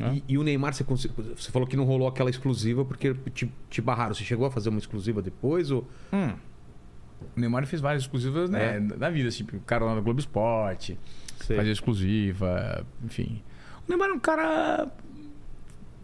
É. 0.00 0.14
E, 0.14 0.24
e 0.28 0.38
o 0.38 0.42
Neymar, 0.44 0.72
você, 0.74 0.84
você 0.84 1.50
falou 1.50 1.66
que 1.66 1.76
não 1.76 1.84
rolou 1.84 2.06
aquela 2.06 2.30
exclusiva 2.30 2.84
porque 2.84 3.14
te, 3.34 3.50
te 3.68 3.80
barraram. 3.80 4.14
Você 4.14 4.22
chegou 4.24 4.46
a 4.46 4.50
fazer 4.50 4.68
uma 4.68 4.78
exclusiva 4.78 5.20
depois? 5.22 5.70
Ou... 5.72 5.88
Hum. 6.12 6.32
O 7.36 7.40
Neymar 7.40 7.66
fez 7.66 7.80
várias 7.82 8.04
exclusivas 8.04 8.48
né, 8.48 8.76
É. 8.76 8.80
na 8.80 9.10
vida, 9.10 9.28
assim, 9.28 9.42
o 9.52 9.60
cara 9.60 9.84
lá 9.84 9.94
no 9.96 10.02
Globo 10.02 10.20
Esporte, 10.20 10.96
Sei. 11.44 11.56
fazia 11.56 11.72
exclusiva, 11.72 12.84
enfim. 13.04 13.42
O 13.86 13.90
Neymar 13.90 14.10
é 14.10 14.12
um 14.12 14.18
cara 14.18 14.88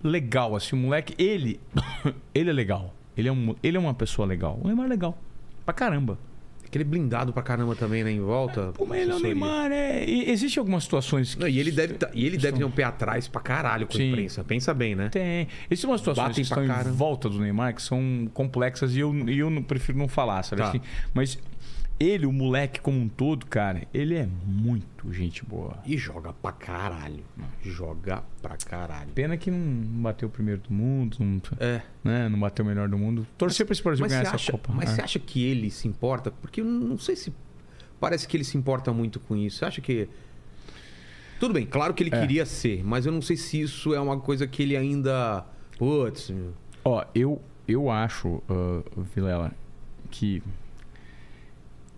legal, 0.02 0.55
assim, 0.56 0.77
o 0.77 0.78
moleque, 0.78 1.15
ele, 1.23 1.61
ele 2.35 2.51
é 2.51 2.52
legal. 2.52 2.94
Ele 3.16 3.28
é, 3.28 3.32
um, 3.32 3.55
ele 3.62 3.77
é 3.77 3.81
uma 3.81 3.94
pessoa 3.94 4.27
legal. 4.27 4.59
O 4.62 4.66
Neymar 4.66 4.86
é 4.86 4.89
legal. 4.89 5.16
Pra 5.65 5.73
caramba. 5.73 6.19
Aquele 6.66 6.82
blindado 6.85 7.32
pra 7.32 7.43
caramba 7.43 7.77
também, 7.77 8.02
né? 8.02 8.11
Em 8.11 8.20
volta. 8.20 8.73
Pô, 8.74 8.85
mas 8.85 9.01
ele 9.02 9.12
é 9.12 9.15
o. 9.15 9.20
Neymar, 9.20 9.70
é. 9.70 10.05
E 10.05 10.28
existem 10.28 10.61
algumas 10.61 10.82
situações 10.82 11.35
que. 11.36 11.40
Não, 11.40 11.47
e 11.47 11.61
ele 11.61 11.70
deve, 11.70 11.94
tá- 11.94 12.11
e 12.12 12.27
ele 12.27 12.36
deve 12.36 12.59
ter 12.59 12.65
um 12.65 12.70
pé 12.70 12.82
atrás 12.82 13.28
pra 13.28 13.40
caralho 13.40 13.86
com 13.86 13.93
a 13.93 13.97
Sim. 13.97 14.09
imprensa. 14.11 14.43
Pensa 14.43 14.74
bem, 14.74 14.97
né? 14.97 15.09
Tem. 15.09 15.47
Existem 15.70 15.89
umas 15.89 16.01
situações 16.01 16.24
Batem 16.28 16.35
que 16.35 16.40
estão 16.40 16.65
em 16.65 16.66
caramba. 16.66 16.90
volta 16.90 17.28
do 17.28 17.39
Neymar 17.39 17.74
que 17.77 17.82
são 17.82 18.28
complexas 18.35 18.97
e 18.97 19.01
eu, 19.01 19.15
e 19.28 19.39
eu 19.39 19.48
não, 19.51 19.62
prefiro 19.62 19.97
não 19.97 20.09
falar, 20.09 20.43
sabe 20.43 20.62
Tá. 20.62 20.69
assim? 20.70 20.81
Mas 21.15 21.39
ele, 22.05 22.26
o 22.26 22.32
moleque 22.32 22.81
como 22.81 22.98
um 23.01 23.09
todo, 23.09 23.47
cara, 23.47 23.86
ele 23.94 24.14
é 24.14 24.28
muito 24.47 25.12
gente 25.12 25.44
boa. 25.44 25.78
E 25.86 25.97
joga 25.97 26.32
pra 26.32 26.52
caralho. 26.52 27.24
Joga 27.62 28.22
pra 28.43 28.56
caralho. 28.56 29.10
Pena 29.14 29.36
que 29.36 29.51
não 29.51 30.02
bateu 30.02 30.28
o 30.28 30.31
primeiro 30.31 30.60
do 30.62 30.72
mundo, 30.72 31.16
não, 31.20 31.40
É. 31.59 31.82
né? 32.02 32.28
não 32.28 32.39
bateu 32.39 32.64
o 32.64 32.68
melhor 32.68 32.89
do 32.89 32.98
mundo. 32.98 33.26
Torcer 33.39 33.64
pra 33.66 33.72
esse 33.72 33.82
Brasil 33.82 34.06
ganhar 34.06 34.22
essa 34.22 34.35
acha, 34.35 34.52
Copa. 34.52 34.72
mas 34.72 34.90
é. 34.90 34.94
você 34.97 35.02
acha 35.02 35.18
que 35.18 35.43
ele 35.44 35.70
se 35.70 35.89
importa? 35.89 36.31
Porque 36.31 36.60
eu 36.60 36.64
não 36.64 36.98
sei 36.98 37.16
se. 37.16 37.32
Parece 38.01 38.28
que 38.28 38.36
ele 38.36 38.44
se 38.44 38.56
importa 38.59 38.93
muito 38.93 39.18
com 39.20 39.35
isso. 39.36 39.59
Você 39.59 39.64
acha 39.64 39.81
que. 39.81 40.09
Tudo 41.40 41.55
bem, 41.55 41.66
claro 41.66 41.93
que 41.94 42.02
ele 42.02 42.14
É. 42.14 42.20
queria 42.20 42.47
ser, 42.47 42.85
mas 42.85 43.06
eu 43.06 43.12
não 43.12 43.20
sei 43.22 43.36
se 43.36 43.60
isso 43.60 43.93
é 43.94 44.01
uma 44.01 44.18
coisa 44.20 44.47
que 44.47 44.62
ele 44.62 44.76
ainda. 44.76 45.44
Putz. 45.78 46.31
meu. 46.31 46.52
Ó, 46.85 47.05
eu, 47.14 47.40
eu 47.66 47.90
acho, 47.90 48.43
ah, 48.48 48.82
Vilela, 49.14 49.52
que 50.10 50.43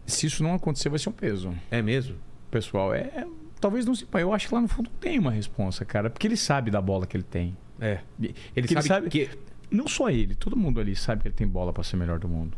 se 0.06 0.26
isso 0.26 0.42
não 0.42 0.54
acontecer, 0.54 0.88
vai 0.88 0.98
ser 0.98 1.08
um 1.08 1.12
peso. 1.12 1.54
É 1.70 1.82
mesmo? 1.82 2.16
Pessoal, 2.50 2.94
é. 2.94 3.00
é- 3.00 3.26
Talvez 3.60 3.86
não 3.86 3.94
se. 3.94 4.06
Eu 4.12 4.32
acho 4.32 4.48
que 4.48 4.54
lá 4.54 4.60
no 4.60 4.68
fundo 4.68 4.90
tem 5.00 5.18
uma 5.18 5.30
responsa, 5.30 5.84
cara. 5.84 6.10
Porque 6.10 6.26
ele 6.26 6.36
sabe 6.36 6.70
da 6.70 6.80
bola 6.80 7.06
que 7.06 7.16
ele 7.16 7.24
tem. 7.24 7.56
É. 7.80 8.00
Ele 8.20 8.34
porque 8.54 8.82
sabe, 8.82 9.08
que. 9.08 9.30
Não 9.70 9.88
só 9.88 10.10
ele, 10.10 10.34
todo 10.34 10.56
mundo 10.56 10.78
ali 10.78 10.94
sabe 10.94 11.22
que 11.22 11.28
ele 11.28 11.34
tem 11.34 11.46
bola 11.48 11.72
pra 11.72 11.82
ser 11.82 11.96
melhor 11.96 12.18
do 12.18 12.28
mundo. 12.28 12.56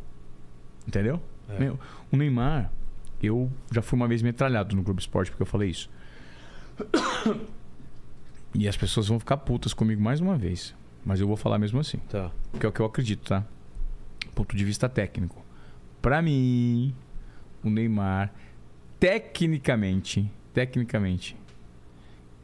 Entendeu? 0.87 1.23
É. 1.49 1.59
Meu, 1.59 1.79
o 2.13 2.17
Neymar, 2.17 2.71
eu 3.23 3.51
já 3.73 3.81
fui 3.81 3.97
uma 3.97 4.07
vez 4.09 4.23
metralhado 4.23 4.75
no 4.77 4.83
Globo 4.83 5.01
Esporte 5.01 5.31
porque 5.31 5.43
eu 5.43 5.47
falei 5.47 5.71
isso. 5.71 5.89
E 8.55 8.67
as 8.67 8.77
pessoas 8.77 9.09
vão 9.09 9.19
ficar 9.19 9.37
putas 9.39 9.73
comigo 9.73 10.03
mais 10.03 10.21
uma 10.21 10.37
vez. 10.37 10.75
Mas 11.05 11.21
eu 11.21 11.27
vou 11.27 11.37
falar 11.37 11.59
mesmo 11.59 11.79
assim. 11.81 11.99
Tá. 12.09 12.31
Que 12.59 12.67
é 12.67 12.69
o 12.69 12.73
que 12.73 12.81
eu 12.81 12.87
acredito, 12.87 13.29
tá? 13.29 13.45
Ponto 14.35 14.57
de 14.57 14.65
vista 14.65 14.89
técnico. 14.89 15.45
Pra 16.03 16.21
mim, 16.23 16.95
o 17.63 17.71
Neymar, 17.71 18.33
tecnicamente, 19.01 20.31
tecnicamente, 20.55 21.37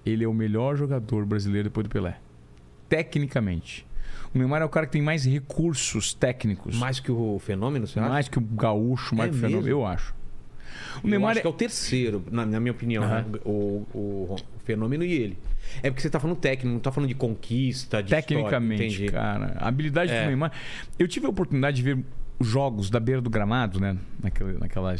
ele 0.04 0.24
é 0.24 0.28
o 0.28 0.34
melhor 0.34 0.76
jogador 0.76 1.24
brasileiro 1.24 1.68
depois 1.68 1.86
do 1.86 1.90
Pelé. 1.90 2.18
Tecnicamente. 2.88 3.86
O 4.34 4.38
Neymar 4.38 4.62
é 4.62 4.64
o 4.64 4.68
cara 4.68 4.86
que 4.86 4.92
tem 4.92 5.02
mais 5.02 5.24
recursos 5.24 6.12
técnicos. 6.12 6.76
Mais 6.76 7.00
que 7.00 7.10
o 7.10 7.38
fenômeno, 7.38 7.86
você 7.86 7.98
acha? 7.98 8.08
mais 8.08 8.28
que 8.28 8.38
o 8.38 8.42
gaúcho, 8.42 9.14
mais 9.14 9.28
É 9.28 9.30
que 9.32 9.36
o 9.38 9.40
fenômeno, 9.40 9.62
mesmo? 9.64 9.80
eu 9.80 9.86
acho. 9.86 10.14
O 11.02 11.06
Eu 11.06 11.10
Neymar 11.10 11.30
acho 11.30 11.38
é... 11.38 11.42
que 11.42 11.46
é 11.46 11.50
o 11.50 11.54
terceiro, 11.54 12.24
na, 12.30 12.44
na 12.44 12.60
minha 12.60 12.72
opinião, 12.72 13.06
né? 13.06 13.24
o, 13.44 13.86
o, 13.94 13.98
o 14.34 14.36
fenômeno 14.64 15.04
e 15.04 15.12
ele. 15.12 15.38
É 15.82 15.88
porque 15.90 16.02
você 16.02 16.10
tá 16.10 16.20
falando 16.20 16.36
técnico, 16.36 16.72
não 16.74 16.80
tá 16.80 16.92
falando 16.92 17.08
de 17.08 17.14
conquista, 17.14 18.02
de 18.02 18.10
Tecnicamente, 18.10 19.04
história, 19.04 19.12
cara. 19.12 19.56
A 19.58 19.68
habilidade 19.68 20.12
É. 20.12 20.22
do 20.22 20.26
Neymar. 20.26 20.52
Eu 20.98 21.08
tive 21.08 21.26
a 21.26 21.28
oportunidade 21.30 21.76
de 21.76 21.82
ver 21.82 22.04
jogos 22.40 22.90
da 22.90 23.00
beira 23.00 23.20
do 23.20 23.30
gramado, 23.30 23.80
né? 23.80 23.96
Naquela, 24.22 24.52
naquela 24.54 24.96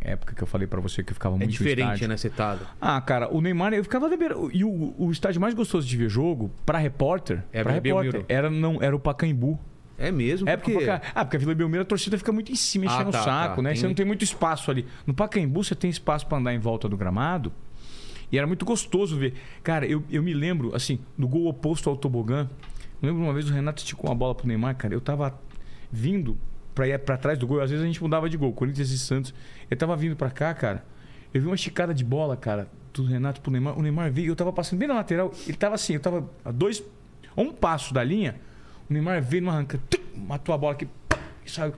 época 0.00 0.34
que 0.34 0.42
eu 0.42 0.46
falei 0.46 0.66
pra 0.66 0.80
você 0.80 1.02
que 1.02 1.10
eu 1.10 1.14
ficava 1.14 1.36
É 1.36 1.38
muito 1.38 1.50
diferente, 1.50 2.06
né? 2.06 2.16
Você 2.16 2.30
tá... 2.30 2.58
Ah, 2.80 3.00
cara, 3.00 3.28
o 3.32 3.40
Neymar, 3.40 3.72
eu 3.74 3.82
ficava 3.82 4.08
na 4.08 4.16
beira. 4.16 4.34
E 4.52 4.64
o, 4.64 4.94
o 4.98 5.10
estádio 5.10 5.40
mais 5.40 5.54
gostoso 5.54 5.86
de 5.86 5.96
ver 5.96 6.08
jogo, 6.08 6.50
pra 6.64 6.78
repórter, 6.78 7.44
É 7.52 7.62
pra 7.62 7.72
repórter 7.72 8.24
era, 8.28 8.50
não, 8.50 8.82
era 8.82 8.94
o 8.94 9.00
Pacaembu. 9.00 9.58
É 9.96 10.10
mesmo? 10.10 10.48
É 10.48 10.56
porque... 10.56 10.72
porque... 10.72 10.90
Ah, 10.90 11.24
porque 11.24 11.36
a 11.36 11.40
Vila 11.40 11.54
Belmiro 11.54 11.82
a 11.82 11.84
torcida 11.84 12.18
fica 12.18 12.32
muito 12.32 12.50
em 12.50 12.56
cima, 12.56 12.86
Ah, 12.90 12.94
enchendo 12.94 13.12
tá, 13.12 13.20
o 13.20 13.24
saco, 13.24 13.56
tá. 13.56 13.62
né? 13.62 13.70
Tem 13.70 13.80
Você 13.80 13.86
não 13.86 13.94
tem 13.94 14.06
muito 14.06 14.24
espaço 14.24 14.70
ali. 14.70 14.86
No 15.06 15.14
Pacaembu 15.14 15.62
você 15.62 15.74
tem 15.74 15.90
espaço 15.90 16.26
pra 16.26 16.38
andar 16.38 16.52
em 16.52 16.58
volta 16.58 16.88
do 16.88 16.96
gramado. 16.96 17.52
E 18.32 18.38
era 18.38 18.46
muito 18.46 18.64
gostoso 18.64 19.16
ver. 19.16 19.34
Cara, 19.62 19.86
eu, 19.86 20.02
eu 20.10 20.22
me 20.22 20.34
lembro, 20.34 20.74
assim, 20.74 20.98
do 21.16 21.28
gol 21.28 21.46
oposto 21.46 21.88
ao 21.88 21.96
tobogã. 21.96 22.48
Eu 23.00 23.08
lembro 23.08 23.22
uma 23.22 23.32
vez 23.32 23.48
o 23.48 23.52
Renato 23.52 23.82
esticou 23.82 24.10
uma 24.10 24.16
bola 24.16 24.34
pro 24.34 24.48
Neymar, 24.48 24.74
cara. 24.76 24.92
Eu 24.94 25.00
tava 25.00 25.38
vindo 25.92 26.36
pra 26.74 26.88
ir 26.88 26.98
pra 26.98 27.16
trás 27.16 27.38
do 27.38 27.46
gol. 27.46 27.60
Às 27.60 27.70
vezes 27.70 27.82
a 27.84 27.86
gente 27.86 28.02
mudava 28.02 28.28
de 28.28 28.36
gol, 28.36 28.52
Corinthians 28.52 28.90
e 28.90 28.98
Santos. 28.98 29.32
Eu 29.70 29.76
tava 29.76 29.96
vindo 29.96 30.16
pra 30.16 30.30
cá, 30.30 30.52
cara. 30.54 30.84
Eu 31.32 31.40
vi 31.40 31.46
uma 31.46 31.54
esticada 31.56 31.92
de 31.94 32.04
bola, 32.04 32.36
cara, 32.36 32.68
do 32.92 33.04
Renato 33.04 33.40
pro 33.40 33.50
Neymar. 33.50 33.78
O 33.78 33.82
Neymar 33.82 34.10
veio, 34.12 34.28
eu 34.30 34.36
tava 34.36 34.52
passando 34.52 34.78
bem 34.78 34.86
na 34.88 34.94
lateral. 34.94 35.32
Ele 35.46 35.56
tava 35.56 35.74
assim, 35.74 35.94
eu 35.94 36.00
tava 36.00 36.28
a 36.44 36.50
dois, 36.52 36.82
a 37.36 37.40
um 37.40 37.50
passo 37.52 37.92
da 37.92 38.04
linha. 38.04 38.36
O 38.88 38.92
Neymar 38.92 39.20
veio 39.22 39.42
numa 39.42 39.52
arranca, 39.52 39.80
tum, 39.90 39.98
matou 40.16 40.54
a 40.54 40.58
bola 40.58 40.74
aqui, 40.74 40.86
e 41.44 41.50
saiu 41.50 41.74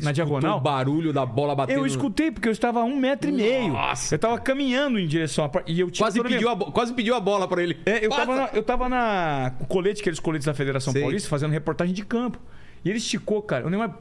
na 0.00 0.12
diagonal. 0.12 0.58
o 0.58 0.60
barulho 0.60 1.12
da 1.12 1.26
bola 1.26 1.54
batendo... 1.54 1.78
Eu 1.80 1.86
escutei, 1.86 2.30
porque 2.30 2.48
eu 2.48 2.52
estava 2.52 2.80
a 2.80 2.84
um 2.84 2.96
metro 2.96 3.28
e 3.28 3.32
meio. 3.32 3.72
Nossa, 3.72 4.14
eu 4.14 4.18
tava 4.18 4.38
caminhando 4.38 4.98
em 4.98 5.06
direção 5.06 5.44
à 5.44 5.48
par- 5.48 5.64
E 5.66 5.80
eu 5.80 5.90
tinha 5.90 6.04
Quase 6.06 6.18
minha- 6.22 6.30
pediu, 6.32 6.48
a 6.48 6.56
quase 6.72 6.94
pediu 6.94 7.14
a 7.14 7.20
bola 7.20 7.46
pra 7.48 7.62
ele. 7.62 7.78
É, 7.84 8.04
eu 8.04 8.08
Passa. 8.10 8.26
tava, 8.26 8.36
na, 8.40 8.48
eu 8.54 8.62
tava 8.62 8.88
na. 8.88 9.52
Colete, 9.68 10.00
aqueles 10.00 10.18
coletes 10.20 10.46
da 10.46 10.54
Federação 10.54 10.92
Sei. 10.92 11.02
Paulista, 11.02 11.28
fazendo 11.28 11.50
reportagem 11.50 11.92
de 11.94 12.04
campo. 12.04 12.38
E 12.84 12.88
ele 12.88 12.98
esticou, 12.98 13.42
cara. 13.42 13.66
O 13.66 13.70
Neymar. 13.70 13.96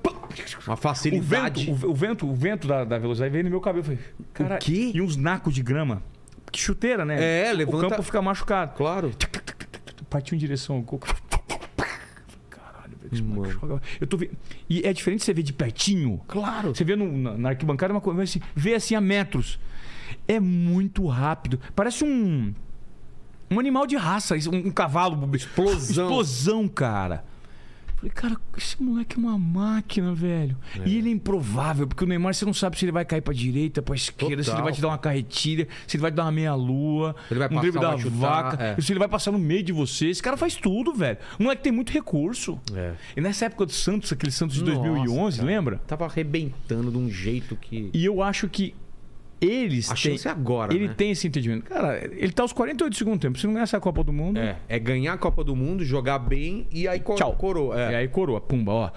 Uma 0.65 0.73
o 0.73 0.77
facilidade. 0.77 1.65
vento, 1.65 1.85
o, 1.87 1.91
o 1.91 1.93
vento, 1.93 2.29
o 2.29 2.33
vento 2.35 2.67
da, 2.67 2.83
da 2.83 2.97
velocidade 2.97 3.31
veio 3.31 3.43
no 3.43 3.49
meu 3.49 3.59
cabelo. 3.61 3.79
Eu 3.81 3.83
falei, 3.83 3.99
cara, 4.33 4.57
quê? 4.57 4.91
E 4.93 5.01
uns 5.01 5.15
nacos 5.15 5.53
de 5.53 5.61
grama. 5.61 6.01
Que 6.51 6.59
chuteira, 6.59 7.05
né? 7.05 7.47
É, 7.49 7.53
levanta- 7.53 7.85
O 7.85 7.89
campo 7.89 8.03
fica 8.03 8.21
machucado. 8.21 8.73
Claro. 8.75 9.11
Partiu 10.09 10.35
em 10.35 10.39
direção 10.39 10.77
ao 10.77 10.83
coco. 10.83 11.07
Caralho, 12.49 12.97
velho. 13.01 13.81
Eu 13.99 14.07
tô 14.07 14.17
vendo. 14.17 14.31
E 14.69 14.81
é 14.85 14.91
diferente 14.93 15.23
você 15.23 15.33
ver 15.33 15.43
de 15.43 15.53
pertinho. 15.53 16.19
Claro. 16.27 16.75
Você 16.75 16.83
vê 16.83 16.95
no- 16.95 17.11
na, 17.17 17.37
na 17.37 17.49
arquibancada 17.49 17.93
uma 17.93 18.01
coisa, 18.01 18.21
assim, 18.23 18.41
vê 18.55 18.73
assim 18.73 18.95
a 18.95 19.01
metros. 19.01 19.59
É 20.27 20.39
muito 20.39 21.05
rápido. 21.07 21.59
Parece 21.75 22.03
um. 22.03 22.53
Um 23.49 23.59
animal 23.59 23.85
de 23.85 23.97
raça, 23.97 24.35
um, 24.51 24.67
um 24.67 24.71
cavalo. 24.71 25.29
Explosão. 25.35 26.05
Explosão, 26.05 26.67
cara. 26.67 27.23
Falei, 28.01 28.13
cara, 28.15 28.35
esse 28.57 28.81
moleque 28.81 29.15
é 29.15 29.19
uma 29.19 29.37
máquina, 29.37 30.11
velho. 30.15 30.57
E 30.83 30.97
ele 30.97 31.09
é 31.09 31.11
improvável, 31.11 31.85
porque 31.87 32.03
o 32.03 32.07
Neymar 32.07 32.33
você 32.33 32.43
não 32.43 32.53
sabe 32.53 32.75
se 32.75 32.83
ele 32.83 32.91
vai 32.91 33.05
cair 33.05 33.21
pra 33.21 33.31
direita, 33.31 33.79
pra 33.79 33.93
esquerda, 33.93 34.41
se 34.41 34.49
ele 34.49 34.55
Total. 34.57 34.63
vai 34.63 34.73
te 34.73 34.81
dar 34.81 34.87
uma 34.87 34.97
carretilha, 34.97 35.67
se 35.85 35.97
ele 35.97 36.01
vai 36.01 36.11
te 36.11 36.15
dar 36.15 36.23
uma 36.23 36.31
meia-lua, 36.31 37.15
Ele 37.29 37.37
vai 37.39 37.47
um 37.47 37.51
passar, 37.51 37.61
drible 37.61 37.79
da 37.79 37.97
chutar, 37.99 38.17
vaca, 38.17 38.63
é. 38.63 38.81
se 38.81 38.91
ele 38.91 38.97
vai 38.99 39.07
passar 39.07 39.31
no 39.31 39.37
meio 39.37 39.61
de 39.61 39.71
você. 39.71 40.07
Esse 40.07 40.21
cara 40.21 40.35
faz 40.35 40.55
tudo, 40.55 40.95
velho. 40.95 41.19
O 41.39 41.43
moleque 41.43 41.61
tem 41.61 41.71
muito 41.71 41.91
recurso. 41.91 42.59
É. 42.73 42.93
E 43.15 43.21
nessa 43.21 43.45
época 43.45 43.67
do 43.67 43.71
Santos, 43.71 44.11
aquele 44.11 44.31
Santos 44.31 44.55
de 44.55 44.63
Nossa, 44.63 44.79
2011, 44.79 45.37
cara. 45.37 45.47
lembra? 45.47 45.77
Tava 45.85 46.05
arrebentando 46.05 46.89
de 46.89 46.97
um 46.97 47.07
jeito 47.07 47.55
que... 47.55 47.91
E 47.93 48.03
eu 48.03 48.23
acho 48.23 48.49
que 48.49 48.73
eles 49.41 49.89
A 49.89 49.95
têm. 49.95 50.13
chance 50.13 50.27
é 50.27 50.31
agora, 50.31 50.73
ele 50.73 50.87
né? 50.87 50.93
tem 50.95 51.11
esse 51.11 51.27
entendimento. 51.27 51.63
Cara, 51.63 51.97
ele 52.15 52.31
tá 52.31 52.43
aos 52.43 52.53
48 52.53 52.91
do 52.91 52.95
segundo 52.95 53.19
tempo. 53.19 53.37
Se 53.39 53.45
não 53.47 53.53
ganhar 53.53 53.63
essa 53.63 53.79
Copa 53.79 54.03
do 54.03 54.13
Mundo. 54.13 54.37
É, 54.39 54.57
é 54.69 54.77
ganhar 54.79 55.13
a 55.13 55.17
Copa 55.17 55.43
do 55.43 55.55
Mundo, 55.55 55.83
jogar 55.83 56.19
bem 56.19 56.67
e 56.71 56.87
aí 56.87 56.99
co 56.99 57.15
Tchau. 57.15 57.33
coroa. 57.35 57.75
E 57.75 57.79
É. 57.93 57.95
aí, 57.97 58.07
coroa, 58.07 58.39
pumba, 58.39 58.71
ó. 58.71 58.91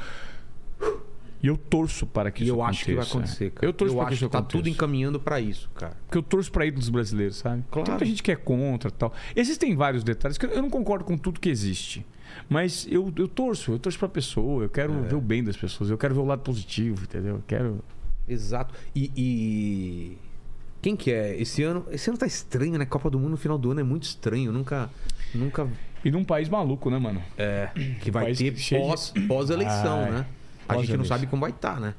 E 1.42 1.46
eu 1.46 1.58
torço 1.58 2.06
para 2.06 2.30
que 2.30 2.42
E 2.42 2.46
isso 2.46 2.54
eu 2.54 2.62
acho 2.62 2.84
que 2.86 2.94
vai 2.94 3.04
acontecer, 3.04 3.50
cara. 3.50 3.66
Eu 3.66 3.72
torço 3.74 3.94
para 3.94 4.02
acho 4.04 4.08
que 4.08 4.14
isso 4.14 4.24
que 4.26 4.32
tá 4.32 4.38
aconteça. 4.38 4.58
tudo 4.58 4.68
encaminhando 4.68 5.20
pra 5.20 5.40
isso, 5.40 5.68
cara. 5.74 5.94
Porque 6.06 6.16
eu 6.16 6.22
torço 6.22 6.50
para 6.50 6.64
ídolos 6.64 6.88
brasileiros, 6.88 7.36
sabe? 7.36 7.62
Claro. 7.70 7.84
Tem 7.84 7.92
muita 7.92 8.06
gente 8.06 8.22
que 8.22 8.32
é 8.32 8.36
contra 8.36 8.88
e 8.88 8.92
tal. 8.92 9.12
Existem 9.36 9.74
vários 9.76 10.02
detalhes 10.02 10.38
que 10.38 10.46
eu 10.46 10.62
não 10.62 10.70
concordo 10.70 11.04
com 11.04 11.18
tudo 11.18 11.38
que 11.38 11.50
existe. 11.50 12.04
Mas 12.48 12.86
eu, 12.90 13.12
eu 13.16 13.28
torço, 13.28 13.72
eu 13.72 13.78
torço 13.78 13.98
pra 13.98 14.08
pessoa, 14.08 14.64
eu 14.64 14.68
quero 14.70 14.92
É. 14.94 15.02
ver 15.02 15.16
o 15.16 15.20
bem 15.20 15.44
das 15.44 15.56
pessoas, 15.56 15.90
eu 15.90 15.98
quero 15.98 16.14
ver 16.14 16.20
o 16.20 16.24
lado 16.24 16.40
positivo, 16.40 17.02
entendeu? 17.04 17.36
Eu 17.36 17.42
quero. 17.46 17.84
Exato. 18.26 18.74
E, 18.96 19.10
e- 19.14 20.18
Quem 20.84 20.94
que 20.94 21.10
é? 21.10 21.34
Esse 21.40 21.62
ano... 21.62 21.86
Esse 21.90 22.10
ano 22.10 22.18
tá 22.18 22.26
estranho, 22.26 22.78
né? 22.78 22.84
Copa 22.84 23.08
do 23.08 23.18
Mundo 23.18 23.30
no 23.30 23.36
final 23.38 23.56
do 23.56 23.70
ano 23.70 23.80
é 23.80 23.82
muito 23.82 24.02
estranho. 24.02 24.52
Nunca... 24.52 24.90
Nunca... 25.34 25.66
E 26.04 26.10
num 26.10 26.22
país 26.22 26.46
maluco, 26.50 26.90
né, 26.90 26.98
mano? 26.98 27.22
É, 27.38 27.70
que 28.02 28.10
vai 28.10 28.24
País 28.24 28.36
ter 28.38 28.54
cheio 28.58 28.82
de- 28.82 28.88
pós, 28.88 29.14
pós-eleição, 29.26 30.00
Ai, 30.04 30.10
né? 30.10 30.26
A 30.68 30.76
gente 30.76 30.94
não 30.98 31.04
sabe 31.06 31.26
como 31.26 31.40
vai 31.40 31.50
estar, 31.50 31.80
né? 31.80 31.94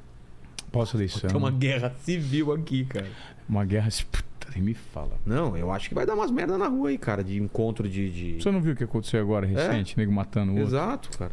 Pós-eleição. 0.71 1.27
Tem 1.27 1.35
uma 1.35 1.49
guerra 1.49 1.95
civil 2.03 2.53
aqui, 2.53 2.85
cara. 2.85 3.07
Uma 3.49 3.65
guerra. 3.65 3.89
Puta, 4.11 4.47
nem 4.53 4.63
me 4.63 4.73
fala. 4.75 5.17
Não, 5.25 5.57
eu 5.57 5.71
acho 5.71 5.89
que 5.89 5.95
vai 5.95 6.05
dar 6.05 6.13
umas 6.13 6.29
merda 6.29 6.55
na 6.55 6.67
rua 6.67 6.89
aí, 6.89 6.97
cara, 6.99 7.23
de 7.23 7.41
encontro 7.41 7.89
de. 7.89 8.11
de- 8.35 8.43
Você 8.43 8.51
não 8.51 8.61
viu 8.61 8.73
o 8.73 8.75
que 8.75 8.83
aconteceu 8.83 9.19
agora 9.19 9.47
recente? 9.47 9.97
Nego 9.97 10.11
matando 10.11 10.51
o 10.51 10.55
outro? 10.55 10.69
Exato, 10.69 11.17
cara. 11.17 11.31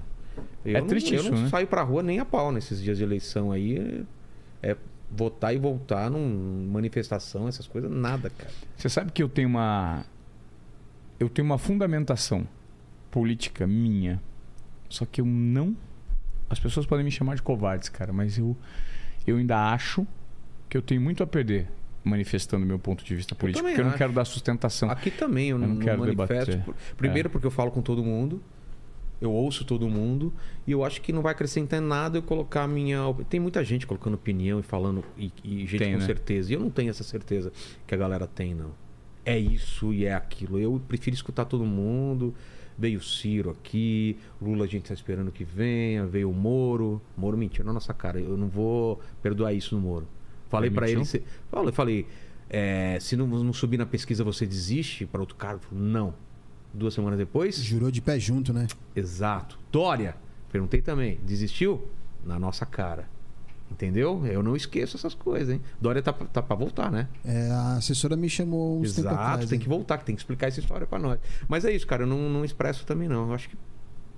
Eu 0.64 0.76
É 0.76 0.80
não, 0.80 0.86
triste 0.86 1.12
eu 1.14 1.20
isso, 1.20 1.30
não 1.30 1.42
né? 1.42 1.48
saio 1.50 1.66
pra 1.66 1.82
rua 1.82 2.02
nem 2.02 2.20
a 2.20 2.24
pau 2.24 2.50
nesses 2.50 2.82
dias 2.82 2.96
de 2.96 3.04
eleição 3.04 3.52
aí. 3.52 4.06
É, 4.62 4.70
é 4.70 4.76
votar 5.14 5.55
e 5.55 5.59
voltar 5.59 6.10
num 6.10 6.68
manifestação, 6.72 7.47
essas 7.48 7.66
coisas, 7.66 7.90
nada, 7.90 8.30
cara. 8.30 8.51
Você 8.76 8.89
sabe 8.89 9.12
que 9.12 9.22
eu 9.22 9.28
tenho 9.28 9.48
uma. 9.48 10.05
Eu 11.20 11.28
tenho 11.28 11.47
uma 11.47 11.59
fundamentação 11.59 12.47
política 13.10 13.66
minha. 13.66 14.20
Só 14.89 15.05
que 15.06 15.20
eu 15.20 15.24
não. 15.26 15.76
As 16.51 16.59
pessoas 16.59 16.84
podem 16.86 17.05
me 17.05 17.10
chamar 17.10 17.34
de 17.36 17.43
covardes, 17.43 17.89
cara, 17.89 18.12
mas 18.12 18.36
eu, 18.39 18.56
eu 19.26 19.36
ainda 19.39 19.72
acho 19.72 20.06
que 20.68 20.76
eu 20.76 20.82
tenho 20.82 21.01
muito 21.01 21.22
a 21.22 21.26
perder 21.26 21.68
manifestando 22.05 22.66
meu 22.66 22.78
ponto 22.78 23.05
de 23.05 23.14
vista 23.14 23.34
político. 23.34 23.60
também 23.60 23.72
Porque 23.74 23.80
eu 23.80 23.84
não 23.84 23.90
acho. 23.90 23.98
quero 23.98 24.12
dar 24.12 24.24
sustentação. 24.24 24.90
Aqui 24.90 25.10
também 25.10 25.51
eu, 25.51 25.56
Eu 25.56 25.60
não 25.60 25.68
não, 25.74 25.76
quero 25.78 26.01
manifesto. 26.01 26.51
debater. 26.51 26.64
por- 26.64 26.74
Primeiro 26.97 27.28
É. 27.28 27.30
porque 27.30 27.47
eu 27.47 27.51
falo 27.51 27.70
com 27.70 27.80
todo 27.80 28.02
mundo. 28.02 28.43
Eu 29.22 29.30
ouço 29.32 29.64
todo 29.64 29.88
mundo 29.88 30.32
e 30.66 30.72
eu 30.72 30.84
acho 30.84 31.00
que 31.00 31.12
não 31.12 31.22
vai 31.22 31.30
acrescentar 31.32 31.80
em 31.80 31.84
nada 31.86 32.18
eu 32.18 32.22
colocar 32.22 32.64
a 32.64 32.68
minha. 32.68 32.98
Tem 33.30 33.38
muita 33.38 33.62
gente 33.64 33.86
colocando 33.86 34.14
opinião 34.14 34.58
e 34.58 34.62
falando, 34.62 35.04
e, 35.16 35.32
e 35.44 35.60
gente 35.66 35.78
Tem, 35.78 35.92
com 35.92 36.00
né? 36.00 36.06
certeza. 36.06 36.50
E 36.50 36.54
eu 36.54 36.60
não 36.60 36.70
tenho 36.70 36.90
essa 36.90 37.04
certeza 37.04 37.52
que 37.86 37.94
a 37.94 37.96
galera 37.96 38.26
tem, 38.26 38.52
não. 38.54 38.72
É 39.24 39.38
isso 39.38 39.92
e 39.92 40.04
é 40.04 40.12
aquilo. 40.12 40.58
Eu 40.58 40.80
prefiro 40.88 41.14
escutar 41.14 41.44
todo 41.44 41.64
mundo. 41.64 42.34
Veio 42.76 42.98
o 42.98 43.02
Ciro 43.02 43.50
aqui, 43.50 44.16
Lula 44.40 44.64
a 44.64 44.66
gente 44.66 44.88
tá 44.88 44.94
esperando 44.94 45.30
que 45.30 45.44
venha, 45.44 46.04
veio 46.06 46.28
o 46.30 46.34
Moro. 46.34 47.00
Moro 47.16 47.36
mentiu 47.36 47.64
na 47.64 47.72
nossa 47.72 47.94
cara. 47.94 48.18
Eu 48.18 48.36
não 48.36 48.48
vou 48.48 48.98
perdoar 49.22 49.52
isso 49.52 49.76
no 49.76 49.80
Moro. 49.82 50.08
Falei 50.48 50.70
pra 50.70 50.90
ele. 50.90 51.04
se- 51.04 51.22
Falei, 51.50 51.70
falei 51.72 52.06
é, 52.50 52.98
se 53.00 53.14
não, 53.14 53.26
não 53.26 53.52
subir 53.52 53.76
na 53.78 53.86
pesquisa 53.86 54.24
você 54.24 54.44
desiste 54.46 55.06
para 55.06 55.20
outro 55.20 55.36
cargo? 55.36 55.62
Não. 55.70 56.14
Duas 56.74 56.94
semanas 56.94 57.18
depois, 57.18 57.56
Jurou 57.56 57.90
de 57.90 58.00
pé 58.00 58.18
junto, 58.18 58.52
né? 58.52 58.66
exato. 58.96 59.58
Dória, 59.70 60.16
perguntei 60.50 60.80
também, 60.80 61.18
desistiu? 61.22 61.86
Na 62.24 62.38
nossa 62.38 62.64
cara. 62.64 63.08
Entendeu? 63.70 64.24
Eu 64.26 64.42
não 64.42 64.54
esqueço 64.54 64.96
essas 64.98 65.14
coisas, 65.14 65.54
hein? 65.54 65.60
Dória 65.80 66.02
tá, 66.02 66.12
tá 66.12 66.42
pra 66.42 66.54
voltar, 66.54 66.90
né? 66.90 67.08
É, 67.24 67.50
a 67.50 67.76
assessora 67.76 68.14
me 68.16 68.28
chamou 68.28 68.78
uns 68.80 68.92
tempos 68.94 69.10
Exato, 69.10 69.14
atrás. 69.30 69.48
tem 69.48 69.56
hein? 69.56 69.62
que 69.62 69.68
voltar, 69.68 69.96
que 69.98 70.04
tem 70.04 70.14
que 70.14 70.20
explicar 70.20 70.48
essa 70.48 70.60
história 70.60 70.86
pra 70.86 70.98
nós. 70.98 71.18
Mas 71.48 71.64
é 71.64 71.72
isso, 71.72 71.86
cara, 71.86 72.02
eu 72.02 72.06
não, 72.06 72.28
não 72.28 72.44
expresso 72.44 72.84
também 72.84 73.08
não. 73.08 73.28
Eu 73.28 73.34
acho 73.34 73.48
que 73.48 73.56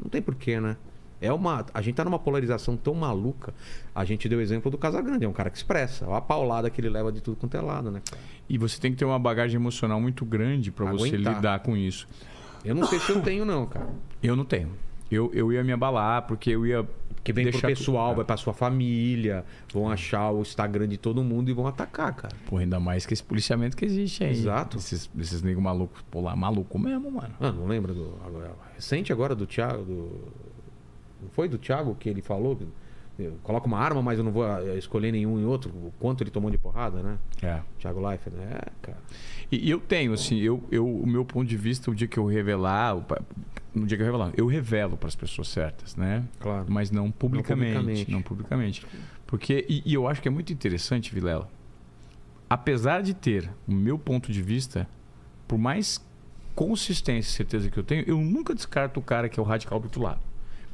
não 0.01 0.09
tem 0.09 0.21
porquê, 0.21 0.61
né? 0.61 0.77
É 1.21 1.33
uma, 1.33 1.65
a 1.73 1.81
gente 1.81 1.95
tá 1.95 2.05
numa 2.05 2.19
polarização 2.19 2.77
tão 2.77 2.95
maluca. 2.95 3.55
A 3.95 4.05
gente 4.05 4.29
deu 4.29 4.41
o 4.41 4.43
exemplo 4.43 4.71
do 4.71 4.77
Casagrande, 4.77 5.25
é 5.25 5.29
um 5.29 5.33
cara 5.33 5.49
que 5.51 5.57
expressa. 5.57 6.05
Olha 6.07 6.19
a 6.19 6.21
paulada 6.21 6.69
que 6.69 6.81
ele 6.81 6.89
leva 6.89 7.13
de 7.13 7.21
tudo 7.21 7.37
quanto 7.37 7.57
é 7.57 7.61
lado, 7.61 7.91
né, 7.93 8.03
cara? 8.05 8.21
E 8.49 8.59
você 8.59 8.81
tem 8.81 8.91
que 8.91 8.99
ter 8.99 9.05
uma 9.05 9.19
bagagem 9.19 9.57
emocional 9.57 10.01
muito 10.01 10.25
grande 10.25 10.73
pra 10.73 10.91
você 10.91 11.17
lidar 11.17 11.61
com 11.61 11.77
isso. 11.77 12.09
Eu 12.65 12.75
não 12.75 12.87
sei 12.87 12.99
se 12.99 13.11
eu 13.11 13.21
tenho, 13.21 13.45
não, 13.45 13.67
cara. 13.67 13.89
Eu 14.23 14.35
não 14.37 14.45
tenho. 14.45 14.71
Eu, 15.11 15.31
eu 15.35 15.53
ia 15.53 15.63
me 15.63 15.73
abalar, 15.73 16.23
porque 16.27 16.51
eu 16.51 16.67
ia. 16.67 16.87
Que 17.23 17.33
vem 17.33 17.51
pro 17.51 17.61
pessoal, 17.63 18.13
tu- 18.13 18.17
vai 18.17 18.25
pra 18.27 18.37
sua 18.37 18.53
família, 18.53 19.45
vão 19.73 19.89
achar 19.89 20.31
o 20.31 20.43
Instagram 20.43 20.87
de 20.87 20.99
todo 20.99 21.23
mundo 21.25 21.49
e 21.51 21.55
vão 21.55 21.67
atacar, 21.67 22.15
cara. 22.15 22.35
Porra, 22.47 22.63
ainda 22.63 22.79
mais 22.79 23.07
que 23.07 23.15
esse 23.15 23.23
policiamento 23.23 23.77
que 23.77 23.85
existe 23.85 24.23
aí. 24.25 24.31
Exato. 24.33 24.77
Esses, 24.77 25.09
esses 25.19 25.41
negros 25.43 25.63
malucos. 25.65 26.03
Pô, 26.11 26.21
lá, 26.21 26.37
maluco 26.37 26.79
mesmo, 26.79 27.11
mano. 27.11 27.35
Ah, 27.41 27.51
não 27.51 27.67
lembra 27.67 27.95
do. 27.95 28.15
Agora, 28.27 28.51
recente 28.75 29.11
agora 29.13 29.35
do 29.35 29.47
Thiago. 29.47 29.85
Do, 29.85 30.33
não 31.23 31.31
foi 31.31 31.49
do 31.49 31.57
Thiago 31.57 31.95
que 31.95 32.09
ele 32.11 32.21
falou? 32.21 32.59
Eu 33.19 33.39
coloco 33.43 33.67
uma 33.67 33.79
arma, 33.79 34.03
mas 34.03 34.19
eu 34.19 34.25
não 34.25 34.33
vou 34.33 34.45
eh, 34.45 34.77
escolher 34.77 35.13
nenhum 35.13 35.41
e 35.41 35.45
outro. 35.45 35.71
O 35.71 35.93
quanto 36.01 36.23
ele 36.23 36.31
tomou 36.31 36.51
de 36.51 36.59
porrada, 36.59 37.03
né? 37.03 37.19
É. 37.43 37.61
Thiago 37.79 38.05
Leifert, 38.07 38.35
né? 38.35 38.49
É, 38.53 38.71
cara. 38.83 38.99
E, 39.53 39.71
eu 39.71 39.79
tenho, 39.79 40.13
assim, 40.13 40.39
eu, 40.39 40.63
eu, 40.71 40.87
o 40.87 41.07
meu 41.07 41.25
ponto 41.25 41.47
de 41.47 41.57
vista, 41.57 41.91
o 41.91 41.95
dia 41.95 42.09
que 42.09 42.19
eu 42.19 42.27
revelar, 42.27 42.97
no 43.75 43.87
dia 43.87 43.97
que 43.97 44.03
eu 44.03 44.07
revelar, 44.07 44.33
eu 44.37 44.47
revelo 44.47 44.97
para 44.97 45.09
as 45.09 45.15
pessoas 45.15 45.49
certas, 45.49 45.95
né? 45.95 46.25
Claro. 46.41 46.67
Mas 46.69 46.91
não 46.91 47.11
publicamente. 47.11 47.73
publicamente. 47.75 48.11
Não 48.11 48.23
publicamente. 48.23 48.87
Porque, 49.27 49.65
e, 49.69 49.83
e 49.87 49.95
eu 49.95 50.09
acho 50.09 50.21
que 50.21 50.27
é 50.27 50.31
muito 50.31 50.53
interessante, 50.53 51.15
Vilela, 51.15 51.49
apesar 52.51 53.01
de 53.01 53.15
ter 53.15 53.49
o 53.67 53.73
meu 53.73 53.99
ponto 53.99 54.33
de 54.33 54.43
vista, 54.43 54.89
por 55.47 55.59
mais 55.59 56.05
consistência 56.55 57.31
e 57.31 57.33
certeza 57.33 57.71
que 57.71 57.79
eu 57.79 57.85
tenho, 57.85 58.05
eu 58.09 58.19
nunca 58.19 58.55
descarto 58.55 58.99
o 58.99 59.03
cara 59.03 59.29
que 59.29 59.39
é 59.39 59.43
o 59.43 59.47
radical 59.47 59.79
do 59.79 59.85
outro 59.85 60.03
lado. 60.03 60.21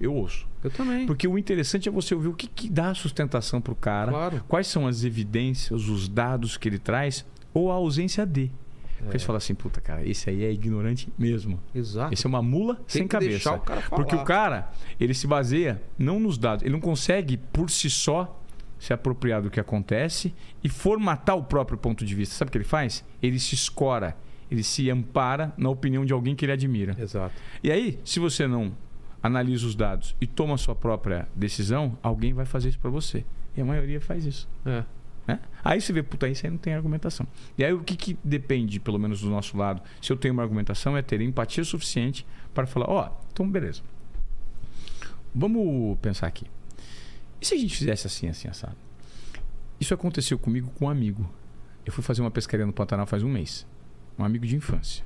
Eu 0.01 0.15
ouço. 0.15 0.49
Eu 0.65 0.71
também. 0.71 1.07
Porque 1.07 1.29
o 1.29 1.37
interessante 1.39 1.89
é 1.89 1.93
você 1.93 2.15
ouvir 2.15 2.29
o 2.29 2.35
que, 2.35 2.47
que 2.47 2.71
dá 2.71 2.95
sustentação 2.95 3.61
para 3.61 3.73
o 3.73 3.77
cara, 3.77 4.11
Claro. 4.11 4.45
quais 4.49 4.67
são 4.67 4.87
as 4.87 5.05
evidências, 5.05 5.89
os 5.89 6.09
dados 6.09 6.57
que 6.57 6.69
ele 6.69 6.79
traz, 6.79 7.25
ou 7.53 7.71
a 7.71 7.75
ausência 7.75 8.25
de. 8.25 8.51
É. 8.99 9.03
Porque 9.05 9.19
você 9.19 9.25
fala 9.27 9.39
assim, 9.39 9.55
puta, 9.55 9.81
cara, 9.81 10.07
esse 10.07 10.29
aí 10.31 10.45
é 10.45 10.51
ignorante 10.53 11.09
mesmo. 11.19 11.59
Exato. 11.75 12.13
Esse 12.15 12.27
é 12.27 12.29
uma 12.29 12.43
mula 12.43 12.75
Tem 12.77 12.85
sem 12.89 13.07
cabeça. 13.09 13.31
deixar 13.31 13.55
o. 13.57 13.91
Porque 13.97 14.15
o 14.15 14.25
cara, 14.25 14.71
ele 14.99 15.13
se 15.15 15.27
baseia 15.27 15.83
não 15.99 16.19
nos 16.21 16.37
dados, 16.39 16.63
ele 16.65 16.73
não 16.73 16.81
consegue 16.81 17.37
por 17.37 17.71
si 17.71 17.89
só 17.91 18.39
se 18.79 18.95
apropriar 18.95 19.43
do 19.43 19.51
que 19.51 19.61
acontece 19.61 20.35
e 20.65 20.69
formatar 20.71 21.37
o 21.37 21.45
próprio 21.45 21.77
ponto 21.77 22.05
de 22.05 22.15
vista. 22.15 22.35
Sabe 22.35 22.49
o 22.49 22.53
que 22.53 22.57
ele 22.59 22.65
faz? 22.65 23.05
Ele 23.23 23.39
se 23.39 23.55
escora, 23.55 24.17
ele 24.51 24.63
se 24.63 24.89
ampara 24.91 25.53
na 25.59 25.69
opinião 25.69 26.05
de 26.07 26.13
alguém 26.15 26.35
que 26.35 26.45
ele 26.47 26.53
admira. 26.53 26.97
Exato. 26.99 27.35
E 27.63 27.71
aí, 27.71 27.99
se 28.05 28.19
você 28.19 28.47
não 28.47 28.73
analisa 29.23 29.67
os 29.67 29.75
dados 29.75 30.17
e 30.21 30.27
toma 30.27 30.55
a 30.55 30.59
sua 30.59 30.75
própria 30.75 31.29
decisão, 31.35 31.99
alguém 32.03 32.33
vai 32.33 32.45
fazer 32.45 32.71
isso 32.71 32.79
para 32.79 32.91
você. 32.91 33.25
E 33.57 33.61
a 33.61 33.65
maioria 33.65 34.01
faz 34.01 34.25
isso. 34.25 34.49
É. 34.65 34.85
Né? 35.27 35.39
Aí 35.63 35.81
você 35.81 35.93
vê, 35.93 36.03
puta, 36.03 36.29
isso 36.29 36.47
aí 36.47 36.51
não 36.51 36.59
tem 36.59 36.75
argumentação. 36.75 37.27
E 37.57 37.65
aí 37.65 37.73
o 37.73 37.83
que, 37.85 37.97
que 37.97 38.19
depende, 38.25 38.81
pelo 38.81 38.99
menos 38.99 39.21
do 39.21 39.31
nosso 39.31 39.57
lado, 39.57 39.83
se 40.01 40.13
eu 40.13 40.17
tenho 40.17 40.35
uma 40.35 40.43
argumentação, 40.43 40.97
é 40.97 41.03
ter 41.03 41.21
empatia 41.21 41.65
suficiente 41.65 42.27
para 42.55 42.67
falar, 42.67 42.89
ó, 42.89 43.11
então 43.33 43.49
beleza. 43.49 43.83
Vamos 45.35 45.99
pensar 46.01 46.27
aqui. 46.27 46.47
E 47.41 47.47
se 47.47 47.55
a 47.55 47.59
gente 47.59 47.77
fizesse 47.77 48.07
assim, 48.07 48.29
assim, 48.29 48.49
assado? 48.49 48.77
Isso 49.79 49.95
aconteceu 49.95 50.39
comigo 50.39 50.71
com 50.75 50.87
um 50.87 50.91
amigo. 50.91 51.29
Eu 51.87 51.93
fui 51.93 52.03
fazer 52.03 52.21
uma 52.21 52.31
pescaria 52.31 52.67
no 52.67 52.73
Pantanal 52.73 53.07
faz 53.07 53.23
um 53.23 53.31
mês. 53.31 53.67
Um 54.19 54.25
amigo 54.25 54.47
de 54.47 54.57
infância. 54.57 55.05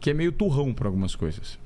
Que 0.00 0.10
é 0.10 0.14
meio 0.14 0.32
turrão 0.32 0.74
para 0.74 0.86
algumas 0.86 1.14
coisas. 1.14 1.58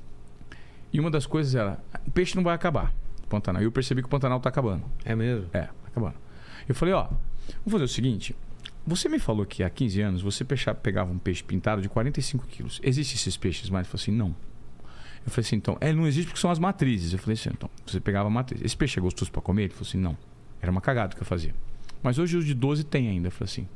E 0.91 0.99
uma 0.99 1.11
das 1.11 1.25
coisas 1.25 1.55
era, 1.55 1.79
o 2.05 2.11
peixe 2.11 2.35
não 2.35 2.43
vai 2.43 2.55
acabar 2.55 2.93
Pantanal. 3.29 3.61
E 3.61 3.65
eu 3.65 3.71
percebi 3.71 4.01
que 4.01 4.07
o 4.07 4.09
Pantanal 4.09 4.39
tá 4.39 4.49
acabando. 4.49 4.83
É 5.05 5.15
mesmo? 5.15 5.47
É, 5.53 5.61
tá 5.61 5.73
acabando. 5.87 6.15
Eu 6.67 6.75
falei, 6.75 6.93
ó, 6.93 7.03
vamos 7.03 7.71
fazer 7.71 7.83
o 7.83 7.87
seguinte. 7.87 8.35
Você 8.85 9.07
me 9.07 9.19
falou 9.19 9.45
que 9.45 9.63
há 9.63 9.69
15 9.69 10.01
anos 10.01 10.21
você 10.21 10.43
pegava 10.43 11.11
um 11.11 11.19
peixe 11.19 11.43
pintado 11.43 11.81
de 11.81 11.87
45 11.87 12.47
quilos. 12.47 12.81
Existem 12.83 13.15
esses 13.15 13.37
peixes 13.37 13.69
mais? 13.69 13.85
Ele 13.85 13.91
falou 13.91 14.01
assim, 14.01 14.11
não. 14.11 14.35
Eu 15.25 15.31
falei 15.31 15.45
assim, 15.45 15.55
então, 15.57 15.77
é, 15.79 15.93
não 15.93 16.07
existe 16.07 16.27
porque 16.27 16.39
são 16.39 16.49
as 16.49 16.57
matrizes. 16.57 17.13
Eu 17.13 17.19
falei 17.19 17.35
assim, 17.35 17.49
então, 17.53 17.69
você 17.85 17.99
pegava 17.99 18.27
a 18.27 18.31
matriz. 18.31 18.61
Esse 18.63 18.75
peixe 18.75 18.99
é 18.99 19.01
gostoso 19.01 19.31
pra 19.31 19.41
comer? 19.41 19.63
Ele 19.63 19.73
falou 19.73 19.87
assim, 19.87 19.99
não. 19.99 20.17
Era 20.61 20.71
uma 20.71 20.81
cagada 20.81 21.15
que 21.15 21.21
eu 21.21 21.25
fazia. 21.25 21.53
Mas 22.01 22.17
hoje 22.17 22.35
os 22.37 22.45
de 22.45 22.53
12 22.53 22.83
tem 22.85 23.09
ainda. 23.09 23.27
Eu 23.27 23.31
falei 23.31 23.51
assim, 23.51 23.67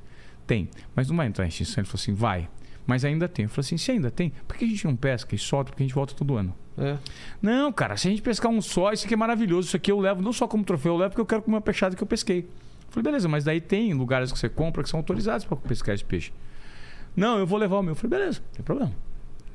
tem. 0.47 0.69
Mas 0.95 1.09
não 1.09 1.15
vai 1.15 1.27
entrar 1.27 1.45
em 1.45 1.49
extinção? 1.49 1.81
Ele 1.81 1.87
falou 1.87 2.01
assim, 2.01 2.13
vai. 2.13 2.49
Mas 2.87 3.05
ainda 3.05 3.27
tem. 3.27 3.43
Eu 3.43 3.49
falei 3.49 3.67
assim, 3.67 3.77
se 3.77 3.91
ainda 3.91 4.09
tem, 4.09 4.31
por 4.47 4.57
que 4.57 4.65
a 4.65 4.67
gente 4.67 4.85
não 4.85 4.95
pesca 4.95 5.35
e 5.35 5.37
solta? 5.37 5.71
Porque 5.71 5.83
a 5.83 5.85
gente 5.85 5.95
volta 5.95 6.13
todo 6.15 6.35
ano. 6.35 6.55
É. 6.77 6.97
Não, 7.41 7.71
cara, 7.71 7.95
se 7.97 8.07
a 8.07 8.11
gente 8.11 8.21
pescar 8.21 8.51
um 8.51 8.61
só, 8.61 8.91
isso 8.91 9.05
aqui 9.05 9.13
é 9.13 9.17
maravilhoso. 9.17 9.67
Isso 9.67 9.77
aqui 9.77 9.91
eu 9.91 9.99
levo 9.99 10.21
não 10.21 10.33
só 10.33 10.47
como 10.47 10.63
troféu, 10.63 10.93
eu 10.93 10.97
levo 10.97 11.09
porque 11.11 11.21
eu 11.21 11.25
quero 11.25 11.41
comer 11.41 11.57
uma 11.57 11.61
peixada 11.61 11.95
que 11.95 12.01
eu 12.01 12.07
pesquei. 12.07 12.39
Eu 12.39 12.45
falei, 12.89 13.03
beleza, 13.03 13.27
mas 13.27 13.43
daí 13.43 13.61
tem 13.61 13.93
lugares 13.93 14.31
que 14.31 14.37
você 14.39 14.49
compra 14.49 14.83
que 14.83 14.89
são 14.89 14.99
autorizados 14.99 15.45
para 15.45 15.57
pescar 15.57 15.93
esse 15.95 16.05
peixe. 16.05 16.31
Não, 17.15 17.37
eu 17.37 17.45
vou 17.45 17.57
levar 17.57 17.77
o 17.77 17.83
meu. 17.83 17.91
Eu 17.91 17.95
falei, 17.95 18.17
beleza, 18.17 18.39
não 18.39 18.55
tem 18.55 18.63
problema. 18.63 18.91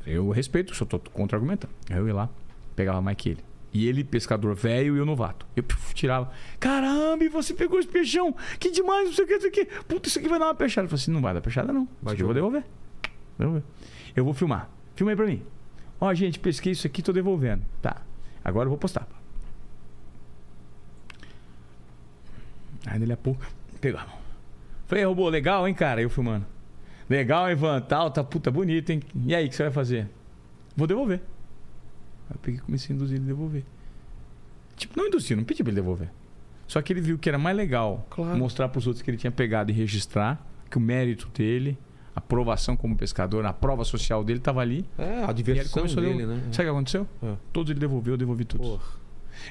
Eu 0.06 0.30
respeito, 0.30 0.74
só 0.74 0.84
tô 0.84 0.98
contra-argumentando. 0.98 1.72
Aí 1.90 1.98
eu 1.98 2.06
ia 2.06 2.14
lá, 2.14 2.30
pegava 2.74 3.00
mais 3.00 3.16
que 3.16 3.30
ele. 3.30 3.44
E 3.72 3.86
ele, 3.86 4.02
pescador 4.02 4.54
velho 4.54 4.96
e 4.96 4.98
eu 4.98 5.04
novato. 5.04 5.46
Eu 5.54 5.62
puf, 5.62 5.94
tirava. 5.94 6.30
Caramba, 6.58 7.22
e 7.22 7.28
você 7.28 7.52
pegou 7.52 7.78
esse 7.78 7.88
peixão? 7.88 8.34
Que 8.58 8.70
demais, 8.70 9.08
não 9.08 9.14
sei 9.14 9.24
o 9.24 9.28
que, 9.28 9.34
não 9.34 9.40
sei 9.40 9.50
o 9.50 9.52
que. 9.52 9.64
Puta, 9.84 10.08
isso 10.08 10.18
aqui 10.18 10.28
vai 10.28 10.38
dar 10.38 10.46
uma 10.46 10.54
peixada. 10.54 10.86
Eu 10.86 10.88
falei 10.88 11.02
assim, 11.02 11.10
não 11.10 11.20
vai 11.20 11.34
dar 11.34 11.40
peixada, 11.42 11.72
não. 11.72 11.86
Vai 12.00 12.14
Isso 12.14 12.14
aqui 12.14 12.22
eu 12.22 12.26
vou 12.26 12.34
devolver. 12.34 12.64
Devolver. 13.38 13.62
Eu 14.16 14.24
vou 14.24 14.32
filmar. 14.32 14.70
Filma 14.96 15.12
aí 15.12 15.16
pra 15.16 15.26
mim. 15.26 15.42
Ó, 16.00 16.12
gente, 16.14 16.38
pesquei 16.38 16.72
isso 16.72 16.86
aqui, 16.86 17.02
tô 17.02 17.12
devolvendo. 17.12 17.64
Tá. 17.82 18.02
Agora 18.44 18.66
eu 18.66 18.70
vou 18.70 18.78
postar. 18.78 19.06
Aí 22.86 22.98
dele 22.98 23.12
a 23.12 23.16
pouco, 23.16 23.44
pegamos. 23.80 24.12
Falei, 24.86 25.04
robô, 25.04 25.28
legal, 25.28 25.66
hein, 25.68 25.74
cara? 25.74 26.00
Eu 26.00 26.08
filmando. 26.08 26.46
Legal, 27.08 27.46
hein, 27.48 27.52
Ivan? 27.52 27.80
Tal, 27.80 28.10
tá 28.10 28.22
puta 28.24 28.50
bonito, 28.50 28.90
hein? 28.90 29.02
E 29.26 29.34
aí, 29.34 29.46
o 29.46 29.48
que 29.48 29.56
você 29.56 29.64
vai 29.64 29.72
fazer? 29.72 30.08
Vou 30.76 30.86
devolver. 30.86 31.18
Aí 32.30 32.34
eu 32.36 32.38
peguei 32.40 32.58
e 32.60 32.62
comecei 32.62 32.94
a 32.94 32.96
induzir 32.96 33.16
ele 33.16 33.24
a 33.24 33.28
devolver. 33.28 33.64
Tipo, 34.76 34.96
não 34.96 35.06
induzi, 35.08 35.34
não 35.34 35.44
pedi 35.44 35.62
pra 35.62 35.70
ele 35.70 35.80
devolver. 35.80 36.08
Só 36.66 36.80
que 36.80 36.92
ele 36.92 37.00
viu 37.00 37.18
que 37.18 37.28
era 37.28 37.38
mais 37.38 37.56
legal 37.56 38.06
Claro. 38.10 38.38
mostrar 38.38 38.68
pros 38.68 38.86
outros 38.86 39.02
que 39.02 39.10
ele 39.10 39.16
tinha 39.16 39.30
pegado 39.30 39.70
e 39.70 39.74
registrar, 39.74 40.46
que 40.70 40.76
o 40.76 40.80
mérito 40.80 41.28
dele, 41.28 41.76
a 42.18 42.20
aprovação 42.20 42.76
como 42.76 42.96
pescador, 42.96 43.46
a 43.46 43.52
prova 43.52 43.84
social 43.84 44.24
dele 44.24 44.40
tava 44.40 44.60
ali. 44.60 44.84
É, 44.98 45.24
a 45.24 45.32
diversão 45.32 45.84
a 45.84 45.86
dele, 45.86 46.00
devolver. 46.00 46.26
né? 46.26 46.42
Sabe 46.50 46.68
o 46.68 46.72
que 46.72 46.76
aconteceu? 46.76 47.06
É. 47.22 47.34
Todos 47.52 47.70
ele 47.70 47.78
devolveu, 47.78 48.14
eu 48.14 48.18
devolvi 48.18 48.44
todos. 48.44 48.66
Porra. 48.66 48.82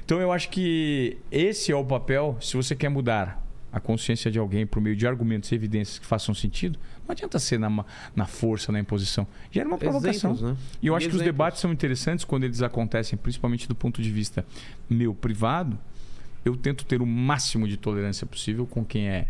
Então 0.04 0.20
eu 0.20 0.34
acho 0.34 0.50
que 0.50 1.18
esse 1.32 1.72
é 1.72 1.76
o 1.76 1.86
papel, 1.86 2.38
se 2.42 2.58
você 2.58 2.76
quer 2.76 2.90
mudar 2.90 3.42
a 3.72 3.80
consciência 3.80 4.30
de 4.30 4.38
alguém 4.38 4.68
por 4.68 4.82
meio 4.82 4.98
de 4.98 5.08
argumentos 5.08 5.50
e 5.52 5.56
evidências 5.56 5.98
que 5.98 6.06
façam 6.06 6.36
sentido, 6.36 6.78
não 7.08 7.14
adianta 7.14 7.40
ser 7.40 7.58
na, 7.58 7.86
na 8.14 8.26
força, 8.26 8.70
na 8.70 8.80
imposição. 8.82 9.26
Gera 9.50 9.68
uma 9.68 9.78
provocação. 9.78 10.32
Exemplos, 10.32 10.58
né? 10.58 10.58
E 10.82 10.88
eu 10.88 10.96
acho 10.96 11.06
que 11.06 11.16
os 11.16 11.22
Exemplos. 11.22 11.34
debates 11.34 11.62
são 11.62 11.72
interessantes 11.72 12.26
quando 12.26 12.44
eles 12.44 12.62
acontecem, 12.62 13.18
principalmente 13.18 13.66
do 13.66 13.76
ponto 13.76 14.02
de 14.02 14.12
vista 14.12 14.46
meu 14.90 15.14
privado. 15.14 15.80
Eu 16.44 16.58
tento 16.58 16.86
ter 16.86 17.02
o 17.02 17.06
máximo 17.06 17.66
de 17.66 17.78
tolerância 17.78 18.28
possível 18.28 18.66
com 18.66 18.84
quem 18.84 19.08
é. 19.08 19.28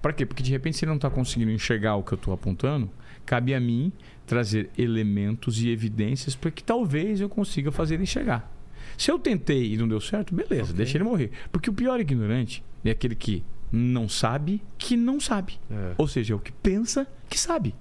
Para 0.00 0.12
quê? 0.12 0.24
Porque 0.26 0.42
de 0.42 0.50
repente, 0.50 0.76
se 0.76 0.84
ele 0.84 0.90
não 0.90 0.96
está 0.96 1.10
conseguindo 1.10 1.50
enxergar 1.50 1.96
o 1.96 2.02
que 2.02 2.12
eu 2.12 2.16
estou 2.16 2.32
apontando, 2.34 2.90
cabe 3.26 3.54
a 3.54 3.60
mim 3.60 3.92
trazer 4.26 4.70
elementos 4.78 5.62
e 5.62 5.68
evidências 5.70 6.34
para 6.36 6.50
que 6.50 6.62
talvez 6.62 7.20
eu 7.20 7.28
consiga 7.28 7.70
fazer 7.72 7.94
ele 7.94 8.04
enxergar. 8.04 8.50
Se 8.96 9.10
eu 9.10 9.18
tentei 9.18 9.72
e 9.74 9.76
não 9.76 9.88
deu 9.88 10.00
certo, 10.00 10.34
beleza, 10.34 10.64
Ok. 10.70 10.74
deixa 10.76 10.96
ele 10.96 11.04
morrer. 11.04 11.30
Porque 11.50 11.68
o 11.70 11.72
pior 11.72 11.98
ignorante 12.00 12.62
é 12.84 12.90
aquele 12.90 13.14
que 13.14 13.44
não 13.72 14.08
sabe 14.08 14.62
que 14.78 14.96
não 14.96 15.20
sabe. 15.20 15.58
É. 15.70 15.94
Ou 15.96 16.06
seja, 16.08 16.34
é 16.34 16.36
o 16.36 16.40
que 16.40 16.52
pensa 16.52 17.06
que 17.28 17.38
sabe. 17.38 17.74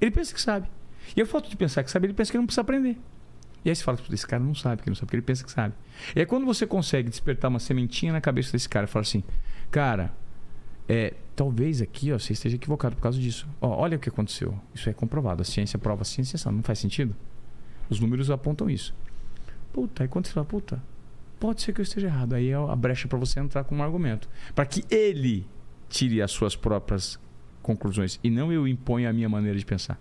Ele 0.00 0.10
pensa 0.10 0.34
que 0.34 0.40
sabe. 0.40 0.68
E 1.16 1.20
a 1.22 1.26
falta 1.26 1.48
de 1.48 1.56
pensar 1.56 1.82
que 1.82 1.90
sabe, 1.90 2.06
ele 2.06 2.14
pensa 2.14 2.30
que 2.30 2.38
não 2.38 2.46
precisa 2.46 2.60
aprender. 2.62 2.98
E 3.64 3.70
aí 3.70 3.74
você 3.76 3.82
fala, 3.82 3.96
"Puta, 3.96 4.14
esse 4.14 4.26
cara 4.26 4.42
não 4.42 4.54
sabe, 4.54 4.82
que 4.82 4.88
não 4.90 4.94
sabe, 4.94 5.06
porque 5.06 5.16
ele 5.16 5.22
pensa 5.22 5.42
que 5.44 5.50
sabe. 5.50 5.74
E 6.14 6.20
aí 6.20 6.26
quando 6.26 6.44
você 6.44 6.66
consegue 6.66 7.08
despertar 7.08 7.48
uma 7.48 7.58
sementinha 7.58 8.12
na 8.12 8.20
cabeça 8.20 8.52
desse 8.52 8.68
cara 8.68 8.84
e 8.84 8.88
fala 8.88 9.02
assim, 9.02 9.24
cara, 9.70 10.12
é, 10.88 11.14
talvez 11.34 11.82
aqui 11.82 12.12
ó, 12.12 12.18
você 12.18 12.32
esteja 12.32 12.56
equivocado 12.56 12.96
por 12.96 13.02
causa 13.02 13.18
disso. 13.18 13.48
Ó, 13.60 13.68
olha 13.68 13.96
o 13.96 14.00
que 14.00 14.08
aconteceu. 14.08 14.58
Isso 14.74 14.88
é 14.88 14.92
comprovado. 14.92 15.42
A 15.42 15.44
ciência 15.44 15.78
prova 15.78 16.02
a 16.02 16.04
ciência, 16.04 16.38
sabe? 16.38 16.56
não 16.56 16.62
faz 16.62 16.78
sentido? 16.78 17.14
Os 17.88 18.00
números 18.00 18.30
apontam 18.30 18.70
isso. 18.70 18.94
Puta, 19.72 20.04
aí 20.04 20.08
quando 20.08 20.26
você 20.26 20.32
fala, 20.32 20.46
puta, 20.46 20.82
pode 21.38 21.62
ser 21.62 21.72
que 21.72 21.80
eu 21.80 21.82
esteja 21.82 22.06
errado. 22.06 22.34
Aí 22.34 22.48
é 22.48 22.54
a 22.54 22.76
brecha 22.76 23.08
para 23.08 23.18
você 23.18 23.40
entrar 23.40 23.64
com 23.64 23.76
um 23.76 23.82
argumento. 23.82 24.28
Para 24.54 24.64
que 24.64 24.84
ele 24.90 25.46
tire 25.88 26.22
as 26.22 26.30
suas 26.30 26.56
próprias 26.56 27.18
conclusões 27.62 28.18
e 28.22 28.30
não 28.30 28.52
eu 28.52 28.68
imponha 28.68 29.10
a 29.10 29.12
minha 29.12 29.28
maneira 29.28 29.58
de 29.58 29.64
pensar. 29.64 29.98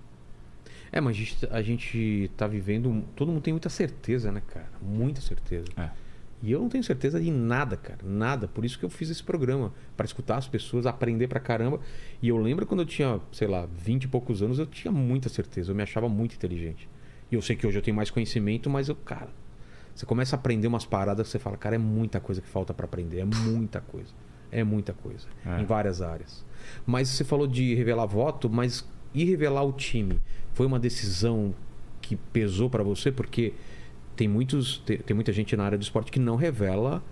É, 0.91 1.01
mas 1.01 1.15
a 1.15 1.19
gente, 1.19 1.47
a 1.49 1.61
gente 1.61 2.31
tá 2.37 2.45
vivendo. 2.47 3.03
Todo 3.15 3.31
mundo 3.31 3.41
tem 3.41 3.51
muita 3.51 3.69
certeza, 3.69 4.31
né, 4.31 4.41
cara? 4.45 4.69
Muita 4.79 5.21
certeza. 5.21 5.65
É. 5.75 5.89
E 6.43 6.51
eu 6.51 6.59
não 6.59 6.67
tenho 6.67 6.83
certeza 6.83 7.21
de 7.21 7.31
nada, 7.31 7.77
cara. 7.77 7.99
Nada. 8.03 8.49
Por 8.49 8.65
isso 8.65 8.77
que 8.77 8.83
eu 8.83 8.89
fiz 8.89 9.09
esse 9.09 9.23
programa. 9.23 9.73
Pra 9.95 10.05
escutar 10.05 10.35
as 10.35 10.45
pessoas, 10.45 10.85
aprender 10.85 11.27
pra 11.29 11.39
caramba. 11.39 11.79
E 12.21 12.27
eu 12.27 12.37
lembro 12.37 12.65
quando 12.65 12.81
eu 12.81 12.85
tinha, 12.85 13.21
sei 13.31 13.47
lá, 13.47 13.65
20 13.65 14.03
e 14.03 14.07
poucos 14.09 14.43
anos, 14.43 14.59
eu 14.59 14.65
tinha 14.65 14.91
muita 14.91 15.29
certeza. 15.29 15.71
Eu 15.71 15.75
me 15.75 15.81
achava 15.81 16.09
muito 16.09 16.35
inteligente. 16.35 16.89
E 17.31 17.35
eu 17.35 17.41
sei 17.41 17.55
que 17.55 17.65
hoje 17.65 17.77
eu 17.77 17.81
tenho 17.81 17.95
mais 17.95 18.11
conhecimento, 18.11 18.69
mas 18.69 18.89
eu, 18.89 18.95
cara, 18.95 19.29
Você 19.95 20.05
começa 20.05 20.35
a 20.35 20.39
aprender 20.39 20.67
umas 20.67 20.85
paradas 20.85 21.27
que 21.27 21.31
você 21.31 21.39
fala, 21.39 21.55
cara, 21.55 21.75
é 21.75 21.79
muita 21.79 22.19
coisa 22.19 22.41
que 22.41 22.47
falta 22.47 22.73
pra 22.73 22.85
aprender. 22.85 23.19
É 23.19 23.25
muita 23.25 23.79
coisa. 23.79 24.11
É 24.51 24.63
muita 24.63 24.93
coisa. 24.93 25.27
É. 25.45 25.61
Em 25.61 25.65
várias 25.65 26.01
áreas. 26.01 26.45
Mas 26.85 27.09
você 27.09 27.23
falou 27.23 27.47
de 27.47 27.75
revelar 27.75 28.05
voto, 28.05 28.49
mas 28.49 28.87
e 29.13 29.23
revelar 29.23 29.63
o 29.63 29.71
time? 29.71 30.19
Foi 30.53 30.65
uma 30.65 30.79
decisão 30.79 31.53
que 32.01 32.15
pesou 32.15 32.69
pra 32.69 32.83
você? 32.83 33.11
Porque 33.11 33.53
tem, 34.15 34.27
muitos, 34.27 34.79
tem, 34.85 34.97
tem 34.97 35.13
muita 35.15 35.31
gente 35.31 35.55
na 35.55 35.63
área 35.65 35.77
do 35.77 35.81
esporte 35.81 36.11
que 36.11 36.19
não 36.19 36.35
revela 36.35 37.03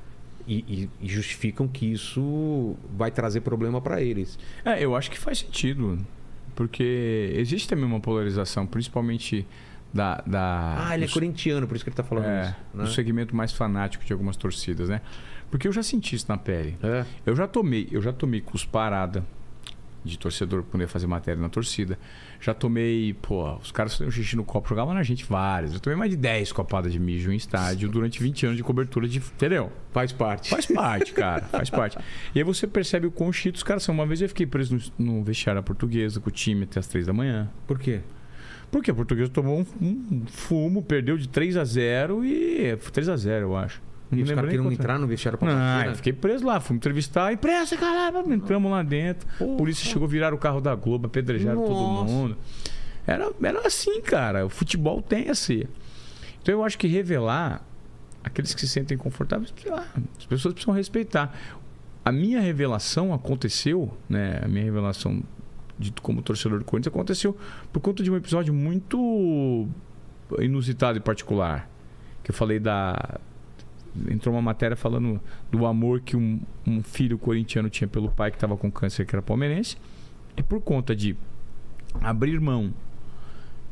e, 0.48 0.60
e- 0.68 0.90
e 1.02 1.08
justificam 1.08 1.68
que 1.68 1.86
isso 1.92 2.76
vai 2.98 3.12
trazer 3.12 3.42
problema 3.42 3.80
pra 3.82 4.02
eles. 4.02 4.38
É, 4.66 4.84
eu 4.84 4.96
acho 4.96 5.10
que 5.12 5.18
faz 5.20 5.40
sentido. 5.40 6.00
Porque 6.56 7.32
existe 7.36 7.68
também 7.68 7.86
uma 7.86 8.00
polarização, 8.00 8.68
principalmente 8.68 9.48
da. 9.94 10.22
da 10.28 10.88
Ah, 10.90 10.96
ele 10.96 11.06
é 11.06 11.08
corintiano, 11.08 11.66
por 11.68 11.76
isso 11.76 11.84
que 11.84 11.90
ele 11.90 11.96
tá 11.96 12.04
falando 12.04 12.26
é, 12.26 12.42
isso. 12.44 12.56
Né? 12.74 12.84
do 12.84 12.90
segmento 12.90 13.36
mais 13.36 13.52
fanático 13.54 14.04
de 14.04 14.12
algumas 14.12 14.36
torcidas, 14.36 14.90
né? 14.90 15.02
Porque 15.50 15.68
eu 15.68 15.72
já 15.72 15.82
senti 15.82 16.16
isso 16.16 16.26
na 16.30 16.38
pele. 16.38 16.78
É. 16.84 17.06
Eu 17.26 17.36
já 17.36 17.48
tomei, 17.48 17.88
eu 17.92 18.02
já 18.02 18.12
tomei 18.12 18.42
cusparada 18.42 19.24
de 20.04 20.18
torcedor 20.18 20.64
poder 20.64 20.88
fazer 20.88 21.08
matéria 21.08 21.42
na 21.42 21.50
torcida. 21.50 21.98
Já 22.40 22.54
tomei, 22.54 23.14
pô, 23.22 23.56
os 23.56 23.72
caras 23.72 23.94
faziam 23.94 24.12
xixi 24.12 24.36
no 24.36 24.44
copo, 24.44 24.70
jogavam 24.70 24.94
na 24.94 25.04
gente 25.04 25.26
várias. 25.26 25.74
Eu 25.74 25.80
tomei 25.80 25.98
mais 25.98 26.12
de 26.12 26.18
10 26.18 26.52
copadas 26.52 26.92
de 26.92 27.00
mijo 27.00 27.32
em 27.32 27.36
estádio 27.36 27.88
durante 27.90 28.22
20 28.22 28.46
anos 28.46 28.58
de 28.58 28.64
cobertura 28.64 29.08
de. 29.08 29.20
Entendeu? 29.20 29.72
Faz 29.92 30.12
parte. 30.12 30.50
Faz 30.50 30.66
parte, 30.66 31.14
cara, 31.14 31.44
faz 31.46 31.70
parte. 31.70 31.98
E 32.34 32.40
aí 32.40 32.44
você 32.44 32.66
percebe 32.66 33.08
o 33.08 33.12
quão 33.12 33.32
chitos 33.32 33.60
os 33.60 33.64
caras 33.64 33.84
são. 33.84 33.94
Uma 33.94 34.06
vez 34.06 34.22
eu 34.22 34.30
fiquei 34.30 34.46
preso 34.46 34.80
no, 34.98 35.18
no 35.18 35.24
vestiário 35.24 35.62
portuguesa 35.62 36.20
com 36.20 36.30
o 36.30 36.32
time 36.32 36.64
até 36.64 36.80
as 36.80 36.88
3 36.88 37.06
da 37.06 37.14
manhã. 37.14 37.50
Por 37.68 37.78
quê? 37.78 38.02
Porque 38.72 38.90
a 38.90 38.94
portuguesa 38.94 39.30
tomou 39.30 39.60
um, 39.60 39.86
um 39.86 40.26
fumo, 40.26 40.82
perdeu 40.82 41.18
de 41.18 41.28
3 41.28 41.58
a 41.58 41.66
0 41.66 42.26
e. 42.26 42.78
3 42.78 43.10
a 43.10 43.18
0 43.18 43.48
eu 43.48 43.56
acho. 43.56 43.82
E 44.12 44.22
os 44.24 44.32
caras 44.32 44.50
queriam 44.50 44.72
entrar 44.72 45.00
no 45.00 45.08
vestiário 45.08 45.40
pra 45.40 45.50
não, 45.54 45.58
né? 45.58 45.88
eu 45.88 45.96
fiquei 45.96 46.12
preso 46.12 46.46
lá, 46.46 46.60
fui 46.60 46.74
me 46.74 46.78
entrevistar, 46.78 47.32
imprensa, 47.32 47.78
caralho, 47.78 48.34
entramos 48.34 48.70
lá 48.70 48.84
dentro. 48.84 49.28
A 49.36 49.58
polícia 49.58 49.86
chegou 49.86 50.06
a 50.06 50.10
virar 50.10 50.34
o 50.34 50.38
carro 50.38 50.60
da 50.60 50.76
Globo, 50.76 51.08
apedrejaram 51.08 51.62
todo 51.62 51.74
Nossa. 51.74 52.12
mundo. 52.12 52.38
Era, 53.08 53.32
era 53.42 53.66
assim, 53.66 54.02
cara. 54.02 54.46
O 54.46 54.50
futebol 54.50 55.02
tem 55.02 55.30
assim. 55.30 55.64
Então 56.42 56.54
eu 56.54 56.64
acho 56.64 56.78
que 56.78 56.88
revelar 56.88 57.66
aqueles 58.24 58.54
que 58.54 58.62
se 58.62 58.68
sentem 58.68 58.98
confortáveis, 58.98 59.54
sei 59.60 59.72
lá, 59.72 59.86
as 60.18 60.26
pessoas 60.26 60.54
precisam 60.54 60.74
respeitar. 60.74 61.36
A 62.04 62.12
minha 62.12 62.40
revelação 62.40 63.14
aconteceu, 63.14 63.96
né? 64.10 64.42
A 64.44 64.48
minha 64.48 64.64
revelação 64.64 65.24
de, 65.78 65.92
como 66.02 66.22
torcedor 66.22 66.60
do 66.60 66.66
Corinthians 66.66 66.94
aconteceu 66.94 67.38
por 67.72 67.80
conta 67.80 68.04
de 68.04 68.12
um 68.12 68.16
episódio 68.16 68.54
muito 68.54 69.68
inusitado 70.40 70.98
e 70.98 71.02
particular. 71.02 71.70
Que 72.24 72.32
eu 72.32 72.36
falei 72.36 72.60
da. 72.60 73.20
Entrou 74.10 74.34
uma 74.36 74.42
matéria 74.42 74.76
falando 74.78 75.20
do 75.52 75.66
amor 75.66 76.00
que 76.02 76.16
um, 76.16 76.40
um 76.66 76.82
filho 76.82 77.18
corintiano 77.18 77.70
tinha 77.70 77.88
pelo 77.88 78.10
pai 78.10 78.32
que 78.32 78.38
estava 78.38 78.56
com 78.56 78.72
câncer, 78.72 79.06
que 79.06 79.14
era 79.16 79.22
palmeirense. 79.22 79.78
E 80.38 80.42
por 80.44 80.62
conta 80.62 80.96
de 80.96 81.16
abrir 82.02 82.40
mão 82.40 82.74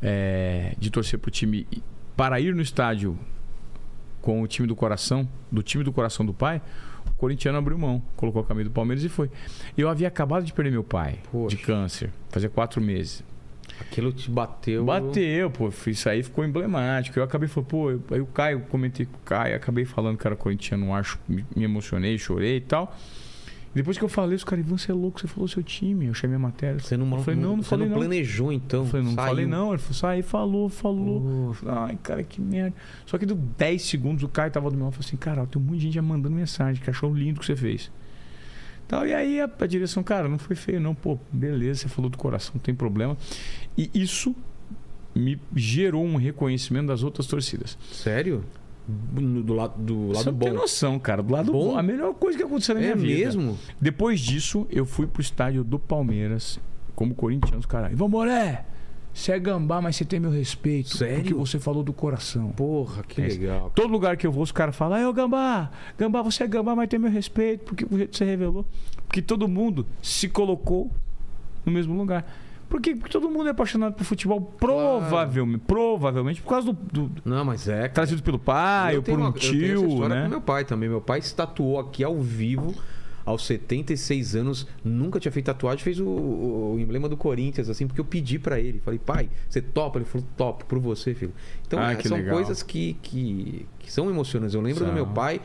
é, 0.02 0.74
de 0.78 0.90
torcer 0.90 1.18
pro 1.18 1.30
time 1.30 1.66
e- 1.72 1.82
para 2.16 2.38
ir 2.40 2.54
no 2.54 2.60
estádio 2.62 3.18
com 4.20 4.42
o 4.42 4.46
time 4.46 4.68
do 4.68 4.76
coração, 4.76 5.26
do 5.50 5.62
time 5.62 5.82
do 5.82 5.92
coração 5.92 6.24
do 6.26 6.34
pai, 6.34 6.60
o 7.06 7.12
corintiano 7.14 7.56
abriu 7.56 7.78
mão, 7.78 8.02
colocou 8.16 8.42
a 8.42 8.44
camisa 8.44 8.68
do 8.68 8.72
Palmeiras 8.72 9.02
e 9.04 9.08
foi. 9.08 9.30
Eu 9.76 9.88
havia 9.88 10.08
acabado 10.08 10.44
de 10.44 10.52
perder 10.52 10.70
meu 10.70 10.84
pai 10.84 11.18
Poxa. 11.32 11.56
de 11.56 11.62
câncer, 11.62 12.10
fazia 12.28 12.50
quatro 12.50 12.80
meses. 12.82 13.24
Aquilo 13.80 14.12
te 14.12 14.30
bateu. 14.30 14.84
Bateu, 14.84 15.50
pô, 15.50 15.70
isso 15.86 16.08
aí 16.08 16.22
ficou 16.22 16.44
emblemático. 16.44 17.18
Eu 17.18 17.24
acabei 17.24 17.48
falando, 17.48 17.68
pô, 17.68 17.88
aí 18.14 18.20
o 18.20 18.26
Caio, 18.26 18.60
comentei 18.68 19.06
com 19.06 19.16
o 19.16 19.20
Caio, 19.20 19.56
acabei 19.56 19.84
falando 19.84 20.18
que 20.18 20.26
era 20.26 20.36
corintiano, 20.36 20.94
acho, 20.94 21.18
me, 21.28 21.44
emocionei, 21.56 22.18
chorei 22.18 22.56
e 22.58 22.60
tal. 22.60 22.94
Depois 23.72 23.96
que 23.96 24.02
eu 24.02 24.08
falei, 24.08 24.34
os 24.34 24.42
caras, 24.42 24.64
Ivan, 24.66 24.76
você 24.76 24.90
é 24.90 24.94
louco, 24.94 25.20
você 25.20 25.28
falou 25.28 25.46
seu 25.46 25.62
time, 25.62 26.06
eu 26.06 26.10
achei 26.10 26.28
minha 26.28 26.40
matéria. 26.40 26.80
Você 26.80 26.96
não, 26.96 27.08
Eu 27.16 27.22
falei, 27.22 27.40
não, 27.40 27.56
não 27.56 27.62
você 27.62 27.68
falei 27.68 27.86
não 27.86 27.94
não. 27.94 28.00
planejou, 28.00 28.52
então. 28.52 28.80
Eu 28.80 28.86
falei, 28.86 29.06
não 29.06 29.14
Saiu. 29.14 29.28
falei 29.28 29.46
não. 29.46 29.68
Ele 29.68 29.78
falou, 29.78 29.94
sai, 29.94 30.22
falou, 30.22 30.68
falou. 30.68 31.56
Ai, 31.66 31.96
cara, 32.02 32.22
que 32.24 32.40
merda. 32.40 32.74
Só 33.06 33.16
que 33.16 33.24
deu 33.24 33.36
10 33.36 33.80
segundos, 33.82 34.24
o 34.24 34.28
Caio 34.28 34.50
tava 34.50 34.68
do 34.70 34.76
meu 34.76 34.86
lado 34.86 34.94
e 34.94 34.96
falou 34.96 35.06
assim, 35.06 35.16
cara, 35.16 35.46
tem 35.46 35.62
um 35.62 35.64
monte 35.64 35.76
de 35.76 35.82
gente 35.84 35.94
já 35.94 36.02
mandando 36.02 36.34
mensagem, 36.34 36.82
que 36.82 36.90
achou 36.90 37.14
lindo 37.14 37.36
o 37.38 37.40
que 37.40 37.46
você 37.46 37.54
fez. 37.54 37.92
Tal, 38.90 39.06
e 39.06 39.14
aí 39.14 39.40
a, 39.40 39.48
a 39.56 39.66
direção, 39.68 40.02
cara, 40.02 40.28
não 40.28 40.36
foi 40.36 40.56
feio 40.56 40.80
não, 40.80 40.96
pô, 40.96 41.16
beleza, 41.30 41.82
você 41.82 41.88
falou 41.88 42.10
do 42.10 42.18
coração, 42.18 42.50
não 42.56 42.60
tem 42.60 42.74
problema. 42.74 43.16
E 43.78 43.88
isso 43.94 44.34
me 45.14 45.38
gerou 45.54 46.04
um 46.04 46.16
reconhecimento 46.16 46.88
das 46.88 47.04
outras 47.04 47.28
torcidas. 47.28 47.78
Sério? 47.92 48.44
Do 48.88 49.54
lado, 49.54 49.80
do 49.80 50.08
Você 50.08 50.16
lado 50.18 50.26
não 50.26 50.32
bom. 50.32 50.44
tem 50.46 50.54
noção, 50.54 50.98
cara. 50.98 51.22
Do 51.22 51.32
lado 51.32 51.52
Bom? 51.52 51.68
bom. 51.74 51.78
A 51.78 51.82
melhor 51.84 52.12
coisa 52.14 52.36
que 52.36 52.42
aconteceu 52.42 52.74
na 52.74 52.80
minha 52.80 52.92
É 52.94 52.96
vida. 52.96 53.24
mesmo? 53.26 53.56
Depois 53.80 54.18
disso, 54.18 54.66
eu 54.70 54.84
fui 54.84 55.06
pro 55.06 55.22
estádio 55.22 55.62
do 55.62 55.78
Palmeiras, 55.78 56.58
como 56.96 57.14
corintiano, 57.14 57.62
cara. 57.68 57.92
Ivan 57.92 58.08
Moré, 58.08 58.64
você 59.12 59.32
é 59.32 59.38
gambá, 59.38 59.80
mas 59.82 59.96
você 59.96 60.04
tem 60.04 60.18
meu 60.20 60.30
respeito. 60.30 60.96
Sério? 60.96 61.16
Porque 61.16 61.34
você 61.34 61.58
falou 61.58 61.82
do 61.82 61.92
coração. 61.92 62.48
Porra, 62.50 63.02
que 63.02 63.20
É 63.20 63.26
legal. 63.26 63.70
Todo 63.74 63.90
lugar 63.90 64.16
que 64.16 64.26
eu 64.26 64.32
vou, 64.32 64.42
os 64.42 64.52
caras 64.52 64.74
falam, 64.76 64.96
ai, 64.98 65.04
ô 65.06 65.12
gambá, 65.12 65.70
gambá, 65.98 66.22
você 66.22 66.44
é 66.44 66.46
gambá, 66.46 66.74
mas 66.76 66.88
tem 66.88 66.98
meu 66.98 67.10
respeito, 67.10 67.64
porque 67.64 67.84
o 67.84 67.96
jeito 67.98 68.10
que 68.12 68.16
você 68.16 68.24
revelou. 68.24 68.64
Porque 69.06 69.20
todo 69.20 69.46
mundo 69.48 69.84
se 70.00 70.28
colocou 70.28 70.90
no 71.66 71.72
mesmo 71.72 71.94
lugar. 71.96 72.24
Por 72.68 72.80
quê? 72.80 72.94
Porque 72.94 73.10
todo 73.10 73.28
mundo 73.28 73.48
é 73.48 73.50
apaixonado 73.50 73.94
por 73.94 74.04
futebol, 74.04 74.40
provavelmente, 74.40 75.62
provavelmente 75.66 76.40
por 76.40 76.50
causa 76.50 76.72
do, 76.72 77.08
do- 77.08 77.22
Não, 77.24 77.44
mas 77.44 77.68
é. 77.68 77.78
cara. 77.80 77.88
trazido 77.88 78.22
pelo 78.22 78.38
pai 78.38 78.94
Eu 78.94 78.98
ou 78.98 79.02
por 79.02 79.14
um 79.18 79.22
uma- 79.22 79.28
eu 79.30 79.32
tenho 79.32 79.52
essa 79.54 79.74
tio, 79.80 79.88
história 79.88 80.14
né? 80.14 80.22
com 80.22 80.28
meu 80.28 80.40
pai 80.40 80.64
também. 80.64 80.88
Meu 80.88 81.00
pai 81.00 81.20
se 81.20 81.34
tatuou 81.34 81.80
aqui 81.80 82.04
ao 82.04 82.20
vivo 82.20 82.72
aos 83.24 83.44
76 83.46 84.36
anos. 84.36 84.66
Nunca 84.84 85.18
tinha 85.20 85.32
feito 85.32 85.46
tatuagem. 85.46 85.82
Fez 85.84 86.00
o, 86.00 86.06
o 86.06 86.76
emblema 86.80 87.08
do 87.08 87.16
Corinthians, 87.16 87.68
assim, 87.68 87.86
porque 87.86 88.00
eu 88.00 88.04
pedi 88.04 88.38
pra 88.38 88.58
ele. 88.60 88.80
Falei, 88.80 88.98
pai, 88.98 89.28
você 89.48 89.60
topa? 89.60 89.98
Ele 89.98 90.04
falou, 90.04 90.26
topo, 90.36 90.64
por 90.66 90.78
você, 90.78 91.14
filho. 91.14 91.32
Então, 91.66 91.78
Ah, 91.78 91.92
é, 91.92 91.96
que 91.96 92.08
são 92.08 92.16
legal. 92.16 92.34
coisas 92.34 92.62
que, 92.62 92.96
que, 93.02 93.66
que 93.78 93.92
são 93.92 94.08
emocionantes. 94.10 94.54
Eu 94.54 94.60
lembro 94.60 94.80
do 94.84 94.86
São. 94.86 94.94
meu 94.94 95.06
pai... 95.06 95.40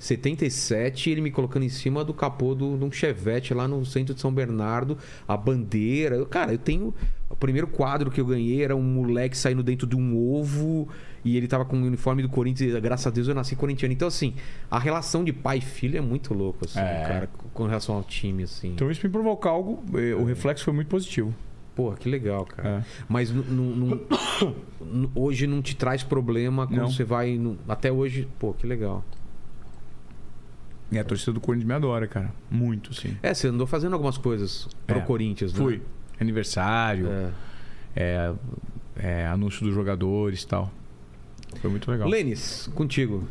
77, 0.00 1.10
ele 1.10 1.20
me 1.20 1.30
colocando 1.30 1.64
em 1.64 1.68
cima 1.68 2.04
do 2.04 2.14
capô 2.14 2.54
do- 2.54 2.76
de 2.78 2.84
um 2.84 2.90
chevette 2.92 3.52
lá 3.52 3.66
no 3.66 3.84
centro 3.84 4.14
de 4.14 4.20
São 4.20 4.32
Bernardo, 4.32 4.96
a 5.26 5.36
bandeira. 5.36 6.24
Cara, 6.26 6.52
eu 6.52 6.58
tenho. 6.58 6.94
O 7.28 7.36
primeiro 7.36 7.66
quadro 7.66 8.10
que 8.10 8.20
eu 8.20 8.24
ganhei 8.24 8.62
era 8.62 8.74
um 8.76 8.82
moleque 8.82 9.36
saindo 9.36 9.62
dentro 9.62 9.86
de 9.86 9.96
um 9.96 10.16
ovo 10.16 10.88
e 11.24 11.36
ele 11.36 11.46
tava 11.48 11.64
com 11.64 11.76
o 11.80 11.84
uniforme 11.84 12.22
do 12.22 12.28
Corinthians. 12.28 12.74
Graças 12.80 13.06
a 13.06 13.10
Deus 13.10 13.28
eu 13.28 13.34
nasci 13.34 13.54
corintiano. 13.56 13.92
Então, 13.92 14.08
assim, 14.08 14.34
a 14.70 14.78
relação 14.78 15.22
de 15.24 15.32
pai 15.32 15.58
e 15.58 15.60
filho 15.60 15.96
é 15.98 16.00
muito 16.00 16.32
louco, 16.34 16.64
assim, 16.64 16.78
É. 16.80 17.04
cara, 17.06 17.30
com 17.52 17.66
relação 17.66 17.94
ao 17.96 18.02
time, 18.04 18.44
assim. 18.44 18.72
Então 18.72 18.90
isso 18.90 19.04
me 19.06 19.10
provocou 19.12 19.50
algo, 19.50 19.82
eh, 19.98 20.14
o 20.14 20.24
reflexo 20.24 20.64
foi 20.64 20.72
muito 20.74 20.88
positivo. 20.88 21.34
Porra, 21.74 21.96
que 21.96 22.08
legal, 22.08 22.44
cara. 22.44 22.68
É. 22.68 22.84
Mas 23.08 23.32
hoje 25.14 25.46
não 25.46 25.62
te 25.62 25.76
traz 25.76 26.02
problema 26.02 26.66
quando 26.66 26.80
Não. 26.80 26.90
você 26.90 27.04
vai. 27.04 27.36
no- 27.36 27.58
Até 27.68 27.90
hoje, 27.92 28.26
pô, 28.38 28.52
que 28.52 28.66
legal. 28.66 29.04
E 30.90 30.98
a 30.98 31.04
torcida 31.04 31.32
do 31.32 31.40
Corinthians 31.40 31.68
me 31.68 31.74
adora, 31.74 32.06
cara. 32.06 32.32
Muito, 32.50 32.94
sim. 32.94 33.16
É, 33.22 33.34
você 33.34 33.48
andou 33.48 33.66
fazendo 33.66 33.92
algumas 33.92 34.16
coisas 34.16 34.66
pro 34.86 34.98
É, 34.98 35.02
Corinthians, 35.02 35.52
né? 35.52 35.58
Fui. 35.58 35.82
Aniversário, 36.18 37.08
É. 37.08 37.30
é, 37.94 38.32
é, 38.96 39.26
anúncio 39.26 39.64
dos 39.64 39.74
jogadores 39.74 40.42
e 40.42 40.46
tal. 40.48 40.72
Foi 41.60 41.70
muito 41.70 41.90
legal. 41.90 42.08
Lênis, 42.08 42.68
contigo. 42.74 43.26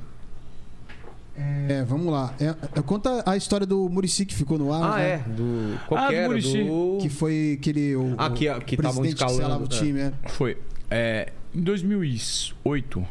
É, 1.70 1.84
vamos 1.84 2.12
lá. 2.12 2.34
É, 2.40 2.46
é, 2.80 2.82
conta 2.82 3.24
a 3.30 3.38
história 3.38 3.66
do 3.66 3.88
Murici 3.90 4.26
que 4.26 4.34
ficou 4.34 4.58
no 4.58 4.74
ar. 4.74 4.94
Ah, 4.94 4.98
né? 4.98 5.10
é. 5.10 5.18
Do. 5.20 5.80
Qual 5.88 6.00
Ah, 6.04 6.08
que 6.08 6.16
era? 6.16 6.28
Muricy. 6.28 6.64
Do... 6.64 6.98
Que 7.00 7.10
foi 7.10 7.58
aquele. 7.60 7.96
O, 7.96 8.16
Ah, 8.18 8.30
que- 8.32 8.60
que 8.62 8.76
estavam 8.76 9.02
presidente 9.02 9.24
que 9.24 9.32
escalando, 9.32 9.64
o 9.64 9.66
é. 9.66 9.70
time, 9.70 10.00
é. 10.00 10.14
Foi. 10.30 10.58
É, 10.90 11.32
em 11.54 11.62
2008, 11.62 13.06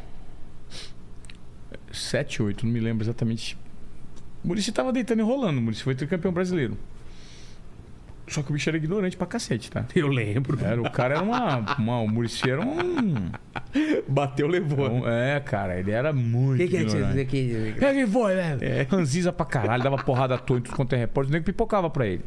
7, 1.92 2.42
8, 2.42 2.66
não 2.66 2.72
me 2.72 2.80
lembro 2.80 3.04
exatamente. 3.04 3.56
O 4.44 4.48
Muricy 4.48 4.72
tava 4.72 4.92
deitando 4.92 5.20
e 5.20 5.22
rolando. 5.22 5.58
O 5.60 5.62
Muricy 5.62 5.82
foi 5.82 5.94
tricampeão 5.94 6.32
brasileiro. 6.32 6.76
Só 8.28 8.43
que 8.43 8.51
o 8.51 8.55
bicho 8.55 8.69
era 8.69 8.77
ignorante 8.77 9.16
pra 9.16 9.27
cacete, 9.27 9.70
tá? 9.70 9.85
Eu 9.94 10.09
lembro. 10.09 10.59
Era, 10.65 10.81
o 10.82 10.90
cara 10.90 11.15
era 11.15 11.23
uma. 11.23 11.59
uma 11.78 12.01
o 12.01 12.09
Muricy 12.09 12.51
era 12.51 12.61
um. 12.61 13.31
Bateu, 14.09 14.48
levou. 14.48 14.90
um- 14.90 15.09
É, 15.09 15.39
cara, 15.40 15.78
ele 15.78 15.93
era 15.93 16.12
muito. 16.12 16.55
O 16.55 16.57
que, 16.57 16.69
que 16.69 16.77
é 16.77 16.81
você 16.81 16.97
ignorante. 16.97 17.27
dizer 17.27 17.27
que. 17.27 18.07
Foi, 18.09 18.35
velho? 18.35 18.65
É, 18.65 18.82
ranziza 18.82 19.32
pra 19.32 19.47
caralho, 19.47 19.82
dava 19.82 19.97
porrada 19.98 20.35
à 20.35 20.39
toa 20.39 20.59
em 20.59 20.62
tudo 20.62 20.74
quanto 20.74 20.93
é 20.94 20.97
repórter, 20.98 21.31
o 21.31 21.32
nego 21.35 21.44
pipocava 21.44 21.89
pra 21.89 22.05
ele. 22.07 22.24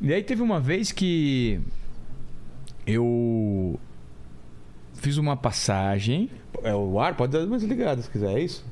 E 0.00 0.12
aí 0.14 0.22
teve 0.22 0.40
uma 0.42 0.60
vez 0.60 0.92
que 0.92 1.60
eu 2.86 3.78
fiz 4.94 5.16
uma 5.18 5.36
passagem. 5.36 6.30
É 6.62 6.74
o 6.74 6.98
ar? 6.98 7.14
Pode 7.16 7.32
dar 7.32 7.44
uma 7.44 7.58
desligada 7.58 8.00
se 8.02 8.10
quiser, 8.10 8.32
é 8.36 8.40
isso? 8.40 8.64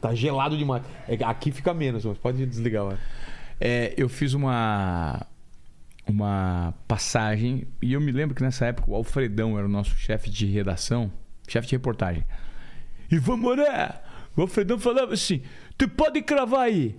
Tá 0.00 0.14
gelado 0.14 0.56
demais. 0.56 0.82
É 1.08 1.14
aqui 1.24 1.50
fica 1.50 1.72
menos, 1.72 2.04
mas 2.04 2.18
pode 2.18 2.44
desligar 2.44 2.84
o 2.84 2.90
ar. 2.90 2.98
É, 3.64 3.94
eu 3.96 4.08
fiz 4.08 4.34
uma 4.34 5.24
uma 6.04 6.74
passagem 6.88 7.64
e 7.80 7.92
eu 7.92 8.00
me 8.00 8.10
lembro 8.10 8.34
que 8.34 8.42
nessa 8.42 8.66
época 8.66 8.90
o 8.90 8.94
Alfredão 8.96 9.56
era 9.56 9.64
o 9.64 9.70
nosso 9.70 9.94
chefe 9.96 10.28
de 10.28 10.46
redação, 10.46 11.12
chefe 11.46 11.68
de 11.68 11.76
reportagem. 11.76 12.24
Ivan 13.08 13.36
Moré. 13.36 14.02
O 14.36 14.40
Alfredão 14.42 14.80
falava 14.80 15.14
assim: 15.14 15.42
tu 15.78 15.88
pode 15.88 16.20
cravar 16.22 16.62
aí. 16.62 16.96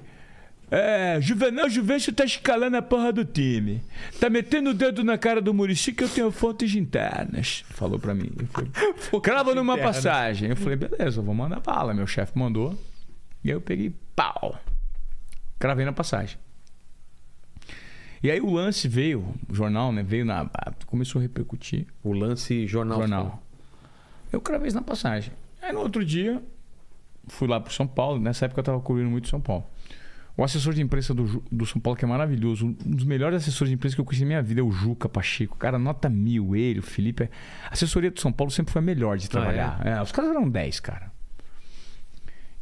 É, 0.71 1.19
Juvenal 1.19 1.69
Juvencio 1.69 2.13
tá 2.13 2.23
escalando 2.23 2.77
a 2.77 2.81
porra 2.81 3.11
do 3.11 3.25
time. 3.25 3.83
Tá 4.17 4.29
metendo 4.29 4.69
o 4.69 4.73
dedo 4.73 5.03
na 5.03 5.17
cara 5.17 5.41
do 5.41 5.53
Murici 5.53 5.91
que 5.91 6.05
eu 6.05 6.09
tenho 6.09 6.31
fontes 6.31 6.73
internas. 6.73 7.65
Falou 7.71 7.99
pra 7.99 8.15
mim. 8.15 8.31
Eu 8.39 8.47
falei, 8.47 9.21
Crava 9.21 9.53
numa 9.53 9.73
internas. 9.73 9.97
passagem. 9.97 10.49
Eu 10.49 10.55
falei, 10.55 10.77
beleza, 10.77 11.19
eu 11.19 11.23
vou 11.23 11.35
mandar 11.35 11.59
bala. 11.59 11.93
Meu 11.93 12.07
chefe 12.07 12.39
mandou. 12.39 12.73
E 13.43 13.49
aí 13.49 13.55
eu 13.55 13.61
peguei, 13.61 13.93
pau. 14.15 14.57
Cravei 15.59 15.85
na 15.85 15.91
passagem. 15.93 16.37
E 18.23 18.31
aí 18.31 18.39
o 18.39 18.49
lance 18.49 18.87
veio, 18.87 19.35
o 19.49 19.53
jornal, 19.53 19.91
né? 19.91 20.01
Veio 20.01 20.23
na. 20.23 20.49
Começou 20.87 21.19
a 21.19 21.21
repercutir. 21.21 21.85
O 22.01 22.13
lance 22.13 22.65
jornal. 22.65 22.99
Jornal. 22.99 23.43
Eu 24.31 24.39
cravei 24.39 24.69
isso 24.69 24.77
na 24.77 24.81
passagem. 24.81 25.33
Aí 25.61 25.73
no 25.73 25.81
outro 25.81 26.05
dia, 26.05 26.41
fui 27.27 27.49
lá 27.49 27.59
pro 27.59 27.73
São 27.73 27.85
Paulo. 27.85 28.21
Nessa 28.21 28.45
época 28.45 28.61
eu 28.61 28.63
tava 28.63 28.79
cobrindo 28.79 29.09
muito 29.09 29.27
São 29.27 29.41
Paulo. 29.41 29.65
O 30.37 30.43
assessor 30.43 30.73
de 30.73 30.81
imprensa 30.81 31.13
do, 31.13 31.43
do 31.51 31.65
São 31.65 31.79
Paulo, 31.81 31.97
que 31.97 32.05
é 32.05 32.07
maravilhoso, 32.07 32.65
um 32.65 32.71
dos 32.71 33.03
melhores 33.03 33.43
assessores 33.43 33.69
de 33.69 33.75
imprensa 33.75 33.95
que 33.95 34.01
eu 34.01 34.05
conheci 34.05 34.23
na 34.23 34.29
minha 34.29 34.41
vida 34.41 34.61
é 34.61 34.63
o 34.63 34.71
Juca 34.71 35.09
Pacheco. 35.09 35.57
Cara, 35.57 35.77
nota 35.77 36.09
mil, 36.09 36.55
ele, 36.55 36.79
o 36.79 36.83
Felipe. 36.83 37.29
A 37.69 37.73
assessoria 37.73 38.09
do 38.09 38.21
São 38.21 38.31
Paulo 38.31 38.49
sempre 38.49 38.71
foi 38.71 38.81
a 38.81 38.85
melhor 38.85 39.17
de 39.17 39.29
trabalhar. 39.29 39.85
É, 39.85 40.01
os 40.01 40.13
caras 40.13 40.31
eram 40.31 40.49
10, 40.49 40.79
cara. 40.79 41.11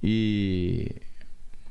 E 0.03 0.91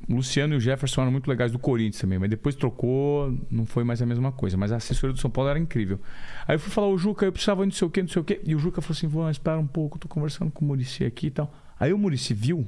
o 0.09 0.15
Luciano 0.15 0.55
e 0.55 0.57
o 0.57 0.61
Jefferson 0.61 1.03
eram 1.03 1.13
muito 1.13 1.29
legais 1.29 1.53
do 1.53 1.59
Corinthians 1.59 2.01
também, 2.01 2.19
mas 2.19 2.31
depois 2.31 2.55
trocou, 2.55 3.37
não 3.51 3.67
foi 3.67 3.85
mais 3.85 4.01
a 4.01 4.07
mesma 4.07 4.33
coisa. 4.33 4.57
Mas 4.57 4.73
a 4.73 4.77
assessoria 4.77 5.13
do 5.13 5.21
São 5.21 5.31
Paulo 5.31 5.51
era 5.51 5.59
incrível. 5.59 6.01
Aí 6.47 6.55
eu 6.57 6.59
fui 6.59 6.71
falar, 6.71 6.89
o 6.89 6.99
Juca, 6.99 7.27
eu 7.27 7.33
precisava 7.33 7.63
de 7.63 7.69
não 7.69 7.73
sei 7.73 7.87
o 7.87 7.91
quê, 7.91 8.03
não 8.03 8.09
sei 8.09 8.23
o 8.23 8.25
quê. 8.25 8.41
E 8.45 8.55
o 8.55 8.59
Juca 8.59 8.81
falou 8.81 8.97
assim: 8.97 9.07
Vão, 9.07 9.31
espera 9.31 9.59
um 9.59 9.67
pouco, 9.67 9.99
tô 9.99 10.09
conversando 10.09 10.51
com 10.51 10.65
o 10.65 10.69
Murici 10.69 11.05
aqui 11.05 11.27
e 11.27 11.31
tal. 11.31 11.53
Aí 11.79 11.93
o 11.93 11.99
Murici 11.99 12.35
viu. 12.35 12.67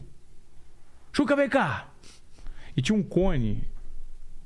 Juca, 1.13 1.37
vem 1.37 1.49
cá! 1.49 1.89
E 2.77 2.81
tinha 2.81 2.97
um 2.97 3.03
cone 3.03 3.65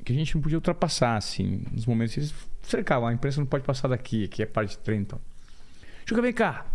que 0.04 0.12
a 0.12 0.16
gente 0.16 0.34
não 0.34 0.42
podia 0.42 0.58
ultrapassar, 0.58 1.16
assim, 1.16 1.64
nos 1.70 1.86
momentos 1.86 2.14
que 2.14 2.20
eles 2.20 2.34
cercavam. 2.62 3.08
A 3.08 3.12
imprensa 3.12 3.40
não 3.40 3.46
pode 3.46 3.64
passar 3.64 3.88
daqui, 3.88 4.24
aqui 4.24 4.42
é 4.42 4.46
parte 4.46 4.70
de 4.70 4.78
trem, 4.78 5.00
então. 5.00 5.20
Juca, 6.04 6.22
vem 6.22 6.32
cá. 6.32 6.66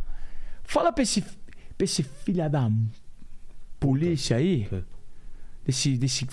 Fala 0.64 0.92
pra 0.92 1.04
esse, 1.04 1.22
pra 1.22 1.86
esse 1.86 2.04
filha 2.04 2.50
da 2.50 2.70
polícia 3.80 4.38
aí, 4.38 4.70
desse, 5.66 5.98
desse, 5.98 6.28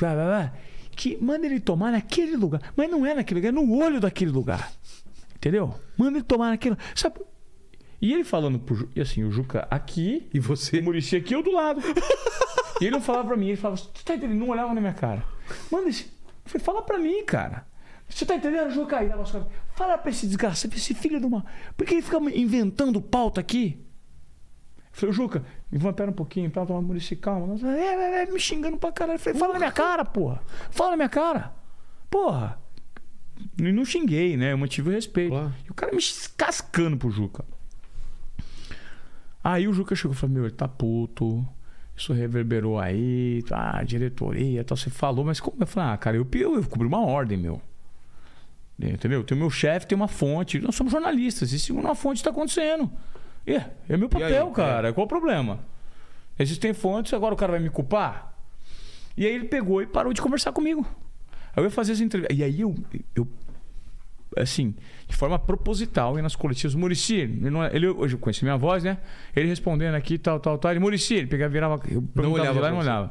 que 0.93 1.17
manda 1.21 1.47
ele 1.47 1.61
tomar 1.61 1.93
naquele 1.93 2.37
lugar. 2.37 2.61
Mas 2.77 2.91
não 2.91 3.07
é 3.07 3.15
naquele 3.15 3.41
lugar, 3.41 3.49
é 3.49 3.53
no 3.53 3.73
olho 3.73 4.01
daquele 4.01 4.31
lugar. 4.31 4.73
Entendeu? 5.37 5.75
Manda 5.97 6.19
ele 6.19 6.25
tomar 6.25 6.51
naquele. 6.51 6.77
Sabe? 6.95 7.21
E 8.01 8.13
ele 8.13 8.25
falando 8.25 8.59
pro 8.59 8.89
e 8.95 9.01
assim, 9.01 9.25
o 9.25 9.31
Juca 9.31 9.67
aqui, 9.71 10.29
E 10.33 10.39
o 10.39 10.43
você? 10.43 10.81
Murici 10.81 11.17
aqui, 11.17 11.35
eu 11.35 11.43
do 11.43 11.53
lado. 11.53 11.81
e 12.81 12.85
ele 12.85 12.91
não 12.91 13.01
falava 13.01 13.29
pra 13.29 13.37
mim, 13.37 13.49
ele 13.49 13.57
falava, 13.57 13.81
você 13.81 13.89
tá 14.05 14.15
entendendo? 14.15 14.33
Ele 14.37 14.41
não 14.41 14.49
olhava 14.51 14.75
na 14.75 14.81
minha 14.81 14.93
cara. 14.93 15.25
Manda 15.71 15.89
esse. 15.89 16.07
Falei, 16.45 16.65
fala 16.65 16.83
pra 16.83 16.99
mim, 16.99 17.25
cara. 17.25 17.67
Você 18.09 18.25
tá 18.25 18.35
entendendo, 18.37 18.71
Juca? 18.71 18.99
Aí 18.99 19.09
dava 19.09 19.23
as. 19.23 19.31
Fala 19.77 19.99
pra 19.99 20.11
esse 20.11 20.27
desgraçado, 20.27 20.71
pra 20.71 20.79
esse 20.79 20.95
filho 20.95 21.21
de 21.21 21.27
uma. 21.27 21.45
Por 21.77 21.87
que 21.87 21.95
ele 21.95 22.03
fica 22.03 22.19
inventando 22.19 23.01
pauta 23.01 23.41
aqui? 23.41 23.79
Falei, 24.99 25.15
Juca, 25.15 25.45
Ivan, 25.71 25.93
pera 25.93 26.11
um 26.11 26.15
pouquinho, 26.15 26.51
tá? 26.51 26.67
Toma 26.67 26.83
Murici, 26.83 27.15
calma. 27.15 27.55
É, 27.69 27.81
é, 27.81 28.23
é, 28.23 28.27
me 28.27 28.41
xingando 28.41 28.77
pra 28.77 28.91
caralho. 28.91 29.19
Falei, 29.19 29.39
fala 29.39 29.53
na 29.53 29.59
minha 29.61 29.71
cara, 29.71 30.05
porra. 30.05 30.43
Fala 30.73 30.91
na 30.91 30.97
minha 30.97 31.09
cara. 31.09 31.53
Porra. 32.11 32.59
E 33.57 33.71
não 33.71 33.85
xinguei, 33.85 34.37
né? 34.37 34.53
Eu 34.53 34.59
mantive 34.59 34.91
o 34.91 34.93
respeito. 34.93 35.31
Claro. 35.31 35.55
E 35.65 35.71
o 35.71 35.75
cara 35.75 35.93
me 35.93 36.03
cascando 36.37 36.97
pro 36.97 37.13
Juca. 37.13 37.45
Aí 39.45 39.69
o 39.69 39.73
Juca 39.73 39.95
chegou 39.95 40.15
e 40.15 40.17
falou: 40.17 40.35
Meu, 40.35 40.45
ele 40.47 40.55
tá 40.55 40.67
puto. 40.67 41.47
Isso 41.97 42.13
reverberou 42.13 42.81
aí, 42.81 43.45
tá, 43.47 43.81
diretoria, 43.85 44.65
tal. 44.65 44.77
Você 44.77 44.91
falou, 44.91 45.25
mas 45.25 45.39
como? 45.39 45.59
Eu 45.61 45.67
falei: 45.69 45.91
Ah, 45.91 45.97
cara, 45.97 46.17
eu, 46.17 46.27
eu, 46.33 46.57
eu 46.57 46.65
cobri 46.65 46.89
uma 46.89 47.07
ordem, 47.07 47.39
meu. 47.39 47.63
Entendeu? 48.81 49.23
Tem 49.23 49.37
o 49.37 49.41
meu 49.41 49.51
chefe, 49.51 49.87
tem 49.87 49.95
uma 49.95 50.09
fonte. 50.09 50.59
Nós 50.59 50.75
somos 50.75 50.91
jornalistas. 50.91 51.53
E 51.53 51.59
segundo 51.61 51.85
uma 51.85 51.95
fonte 51.95 52.17
está 52.17 52.31
acontecendo. 52.31 52.91
É, 53.47 53.65
é 53.89 53.97
meu 53.97 54.09
E 54.13 54.23
aí? 54.23 54.35
papel, 54.35 54.51
cara. 54.51 54.93
Qual 54.93 55.05
o 55.07 55.09
problema? 55.09 55.61
Existem 56.39 56.73
fontes, 56.75 57.13
agora 57.15 57.35
o 57.35 57.37
cara 57.37 57.53
vai 57.53 57.61
me 57.61 57.71
culpar? 57.71 58.35
E 59.17 59.27
aí 59.27 59.35
ele 59.35 59.47
pegou 59.47 59.83
e 59.83 59.87
parou 59.87 60.13
de 60.13 60.21
conversar 60.23 60.53
comigo. 60.53 60.87
Aí 61.57 61.63
eu 61.63 61.65
ia 61.65 61.71
fazer 61.71 61.93
as 61.93 62.01
entrevistas. 62.01 62.37
E 62.39 62.43
aí 62.45 62.61
eu, 62.61 62.75
eu 63.17 63.27
assim, 64.37 64.75
de 65.09 65.17
forma 65.17 65.39
proposital, 65.39 66.19
e 66.19 66.23
nas 66.23 66.37
coletivas, 66.37 66.75
Murici, 66.75 67.17
ele, 67.17 67.51
não 67.51 67.65
é- 67.65 67.75
ele 67.75 67.89
hoje 67.89 68.15
eu 68.15 68.19
conheci 68.21 68.45
minha 68.45 68.57
voz, 68.57 68.85
né? 68.85 68.99
Ele 69.35 69.49
respondendo 69.49 69.95
aqui, 69.95 70.19
tal, 70.19 70.39
tal, 70.39 70.59
tal. 70.59 70.71
Ele, 70.71 70.79
Murici, 70.79 71.15
ele 71.15 71.27
pegava, 71.27 71.51
virava, 71.53 71.75
eu 71.91 72.03
perguntava 72.03 72.29
olhava 72.43 72.61
lá 72.61 72.71
não 72.71 72.79
olhava. 72.79 73.11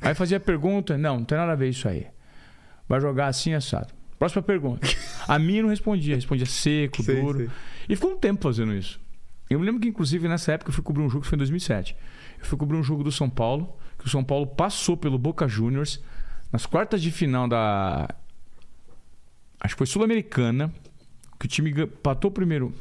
Aí 0.00 0.14
fazia 0.14 0.40
pergunta, 0.40 0.96
não, 0.96 1.18
não 1.18 1.24
tem 1.24 1.36
nada 1.38 1.52
a 1.52 1.56
ver 1.56 1.68
isso 1.68 1.86
aí. 1.88 2.06
Vai 2.88 3.00
jogar 3.00 3.26
assim, 3.26 3.52
assado. 3.52 3.92
Próxima 4.18 4.42
pergunta. 4.42 4.88
A 5.28 5.38
minha 5.38 5.62
não 5.62 5.68
respondia, 5.68 6.16
respondia 6.16 6.46
seco, 6.46 7.02
Sei, 7.02 7.20
duro. 7.20 7.38
sei. 7.38 7.50
E 7.88 7.94
ficou 7.94 8.12
um 8.12 8.16
tempo 8.18 8.42
fazendo 8.42 8.72
isso. 8.74 8.98
Eu 9.50 9.58
me 9.58 9.64
lembro 9.64 9.80
que, 9.80 9.88
inclusive, 9.88 10.28
nessa 10.28 10.52
época 10.52 10.70
eu 10.70 10.74
fui 10.74 10.82
cobrir 10.82 11.02
um 11.02 11.08
jogo, 11.08 11.22
que 11.22 11.28
foi 11.28 11.36
em 11.36 11.38
2007. 11.38 11.96
Eu 12.38 12.44
fui 12.44 12.58
cobrir 12.58 12.76
um 12.76 12.82
jogo 12.82 13.02
do 13.02 13.10
São 13.10 13.30
Paulo, 13.30 13.76
que 13.98 14.06
o 14.06 14.10
São 14.10 14.22
Paulo 14.22 14.46
passou 14.46 14.96
pelo 14.96 15.18
Boca 15.18 15.48
Juniors 15.48 16.02
nas 16.52 16.66
quartas 16.66 17.00
de 17.00 17.10
final 17.10 17.48
da. 17.48 18.08
Acho 19.60 19.74
que 19.74 19.78
foi 19.78 19.86
Sul-Americana, 19.86 20.72
que 21.38 21.46
o 21.46 21.48
time 21.48 21.70
empatou 21.70 22.30
primeiro. 22.30 22.72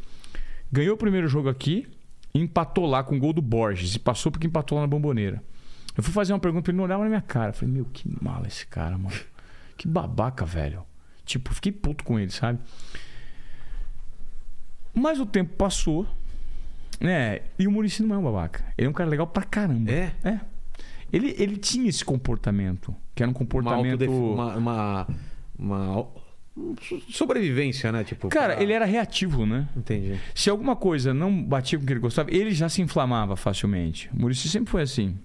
Ganhou 0.72 0.96
o 0.96 0.98
primeiro 0.98 1.28
jogo 1.28 1.50
aqui 1.50 1.88
e 2.34 2.40
empatou 2.40 2.86
lá 2.86 3.04
com 3.04 3.16
o 3.16 3.20
gol 3.20 3.34
do 3.34 3.42
Borges. 3.42 3.96
E 3.96 4.00
passou 4.00 4.32
porque 4.32 4.48
empatou 4.48 4.76
lá 4.78 4.82
na 4.82 4.88
bomboneira. 4.88 5.42
Eu 5.96 6.04
fui 6.04 6.14
fazer 6.14 6.34
uma 6.34 6.40
pergunta, 6.40 6.70
ele 6.70 6.78
não 6.78 6.84
olhava 6.84 7.04
na 7.04 7.10
minha 7.10 7.22
cara. 7.22 7.54
Falei, 7.54 7.74
meu, 7.74 7.86
que 7.86 8.08
mala 8.22 8.48
esse 8.48 8.68
cara, 8.68 8.98
mano. 8.98 9.16
Que 9.76 9.88
babaca, 9.88 10.46
velho. 10.46 10.84
Tipo, 11.26 11.54
fiquei 11.54 11.72
puto 11.72 12.04
com 12.04 12.20
ele, 12.20 12.32
sabe? 12.32 12.60
Mas 14.94 15.20
o 15.20 15.26
tempo 15.26 15.56
passou, 15.56 16.08
né? 17.00 17.40
E 17.58 17.68
o 17.68 17.72
Murici 17.72 18.04
não 18.04 18.16
é 18.16 18.18
um 18.20 18.24
babaca. 18.24 18.64
Ele 18.78 18.88
é 18.88 18.90
um 18.90 18.94
cara 18.94 19.10
legal 19.10 19.28
pra 19.28 19.44
caramba. 19.44 19.92
É? 19.92 20.12
É. 20.24 20.40
Ele, 21.12 21.36
ele 21.38 21.58
tinha 21.58 21.88
esse 21.90 22.04
comportamento, 22.04 22.94
que 23.16 23.24
era 23.24 23.30
um 23.30 23.34
comportamento. 23.34 24.10
uma, 24.12 24.56
uma, 24.58 25.08
uma 25.58 26.06
sobrevivência, 27.10 27.92
né? 27.92 28.04
Tipo, 28.04 28.30
Cara, 28.30 28.56
pra- 28.56 28.64
ele 28.64 28.74
era 28.74 28.86
reativo, 28.86 29.46
né? 29.46 29.68
Entendi. 29.76 30.20
Se 30.34 30.50
alguma 30.50 30.76
coisa 30.76 31.14
não 31.14 31.44
batia 31.44 31.78
com 31.78 31.84
o 31.84 31.88
que 31.88 31.94
ele 31.94 32.00
gostava, 32.00 32.30
ele 32.32 32.52
já 32.52 32.68
se 32.70 32.82
inflamava 32.82 33.36
facilmente. 33.36 34.10
O 34.14 34.20
Murici 34.22 34.50
sempre 34.50 34.70
foi 34.72 34.82
assim. 34.82 35.18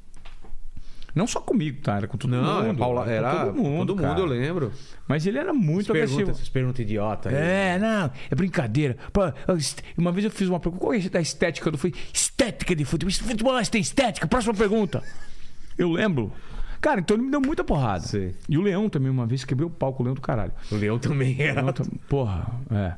Não 1.14 1.26
só 1.26 1.40
comigo, 1.40 1.80
tá? 1.82 1.97
Era 1.97 2.06
com 2.06 2.16
todo 2.16 2.30
Não, 2.30 2.43
mundo. 2.43 2.64
era, 2.64 2.74
Paula, 2.74 3.10
era 3.10 3.44
todo 3.47 3.55
mundo. 3.55 3.94
todo 3.94 4.06
mundo 4.06 4.20
eu 4.20 4.26
lembro. 4.26 4.72
Mas 5.06 5.26
ele 5.26 5.39
era 5.39 5.52
muito 5.52 5.82
Essas 5.82 5.90
agressivo. 5.90 6.16
perguntas, 6.18 6.36
essas 6.39 6.48
perguntas 6.48 6.80
idiota 6.80 7.28
aí. 7.28 7.34
É, 7.34 7.78
não, 7.78 8.10
é 8.30 8.34
brincadeira. 8.34 8.97
Uma 9.97 10.10
vez 10.10 10.24
eu 10.24 10.30
fiz 10.30 10.48
uma 10.48 10.59
pergunta. 10.59 10.80
Qual 10.80 10.94
é 10.94 10.97
a 10.97 11.20
estética 11.20 11.70
do 11.70 11.76
futebol? 11.76 12.02
Estética 12.12 12.74
de 12.74 12.84
futebol. 12.84 13.12
Futebol 13.12 13.52
mas 13.52 13.68
tem 13.68 13.80
estética? 13.80 14.26
Próxima 14.26 14.55
pergunta. 14.55 15.02
Eu 15.76 15.90
lembro. 15.90 16.32
Cara, 16.80 17.01
então 17.01 17.14
ele 17.16 17.24
me 17.24 17.30
deu 17.30 17.40
muita 17.40 17.62
porrada. 17.62 18.05
Sei. 18.05 18.34
E 18.48 18.59
o 18.59 18.62
Leão 18.62 18.89
também, 18.89 19.10
uma 19.10 19.26
vez, 19.26 19.44
quebrei 19.44 19.66
o 19.66 19.70
palco, 19.70 20.02
o 20.02 20.05
Leão 20.05 20.14
do 20.14 20.20
caralho. 20.20 20.52
O 20.70 20.76
Leão 20.76 20.98
também 20.98 21.36
era. 21.40 21.60
Leão 21.60 21.74
Porra, 22.09 22.47
é. 22.70 22.94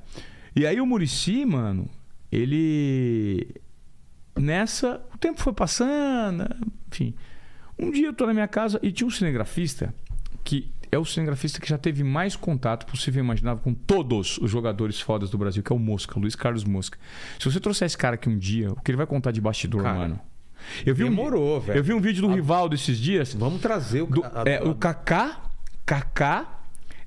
E 0.57 0.65
aí 0.67 0.81
o 0.81 0.87
Murici, 0.87 1.45
mano, 1.45 1.89
ele. 2.31 3.47
Nessa, 4.39 5.01
o 5.15 5.19
tempo 5.19 5.41
foi 5.41 5.53
passando, 5.53 6.45
enfim. 6.91 7.15
Um 7.89 7.91
dia 7.91 8.07
eu 8.07 8.13
tô 8.13 8.27
na 8.27 8.33
minha 8.35 8.49
casa 8.49 8.79
e 8.83 8.91
tinha 8.93 9.07
um 9.07 9.11
cinegrafista 9.11 9.95
que 10.43 10.71
é 10.93 10.99
o 10.99 11.05
cinegrafista 11.05 11.61
que 11.61 11.69
já 11.69 11.77
teve 11.79 12.05
mais 12.05 12.37
contato 12.37 12.87
possível 12.87 13.21
e 13.23 13.25
imaginável 13.25 13.61
com 13.63 13.75
todos 13.75 14.39
os 14.39 14.51
jogadores 14.51 15.01
fodas 15.01 15.29
do 15.31 15.37
Brasil, 15.39 15.63
que 15.63 15.73
é 15.73 15.77
o 15.77 15.79
Mosca, 15.79 16.19
Luiz 16.21 16.37
Carlos 16.37 16.63
Mosca. 16.65 16.99
Se 17.39 17.51
você 17.51 17.59
trouxer 17.59 17.87
esse 17.87 17.99
cara 17.99 18.15
aqui 18.15 18.29
um 18.29 18.39
dia, 18.39 18.71
o 18.73 18.77
que 18.77 18.91
ele 18.91 18.97
vai 18.97 19.07
contar 19.07 19.31
de 19.33 19.41
bastidor, 19.41 19.83
Cara, 19.83 19.99
mano? 19.99 20.21
Eu 20.87 20.95
vi 20.95 21.05
Demorou, 21.05 21.57
um, 21.57 21.61
velho. 21.61 21.79
Eu 21.79 21.83
vi 21.85 21.93
um 21.93 22.01
vídeo 22.01 22.23
do 22.23 22.33
Rivaldo 22.33 22.75
esses 22.75 22.97
dias. 22.99 23.35
Vamos 23.35 23.61
trazer 23.61 24.03
o... 24.03 24.07
Do- 24.07 24.25
a- 24.25 24.45
é, 24.47 24.59
a- 24.59 24.65
o 24.65 24.75
Kaká, 24.75 25.41
Kaká, 25.85 26.61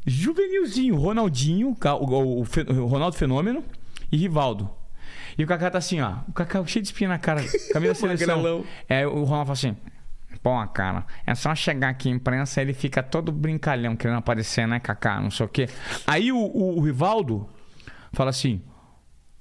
Juvenilzinho, 0.06 0.96
Ronaldinho, 0.96 1.76
o, 2.00 2.06
o 2.06 2.42
o 2.42 2.86
Ronaldo 2.86 3.16
Fenômeno 3.16 3.64
e 4.12 4.18
Rivaldo. 4.18 4.70
E 5.38 5.44
o 5.44 5.48
Kaká 5.48 5.70
tá 5.72 5.78
assim, 5.78 6.02
ó. 6.02 6.16
O 6.28 6.34
Kaká 6.34 6.66
cheio 6.66 6.82
de 6.84 6.90
espinha 6.90 7.10
na 7.10 7.18
cara, 7.20 7.42
camisa 7.72 7.94
da 7.94 7.96
seleção. 7.96 8.64
É, 8.90 9.06
o 9.08 9.24
Ronaldo 9.24 9.46
fala 9.46 9.52
assim. 9.54 9.76
Pô, 10.44 10.66
cara, 10.68 11.06
é 11.26 11.34
só 11.34 11.54
chegar 11.56 11.90
aqui 11.90 12.10
em 12.10 12.14
imprensa, 12.14 12.62
ele 12.62 12.74
fica 12.74 13.02
todo 13.02 13.32
brincalhão 13.32 13.96
querendo 13.96 14.18
aparecer, 14.18 14.68
né, 14.68 14.80
Kaká? 14.80 15.20
Não 15.20 15.32
sei 15.32 15.46
o 15.46 15.50
quê. 15.50 15.68
Aí 16.06 16.32
o, 16.32 16.38
o- 16.38 16.78
o 16.78 16.82
Rivaldo 16.82 17.50
fala 18.14 18.30
assim: 18.30 18.62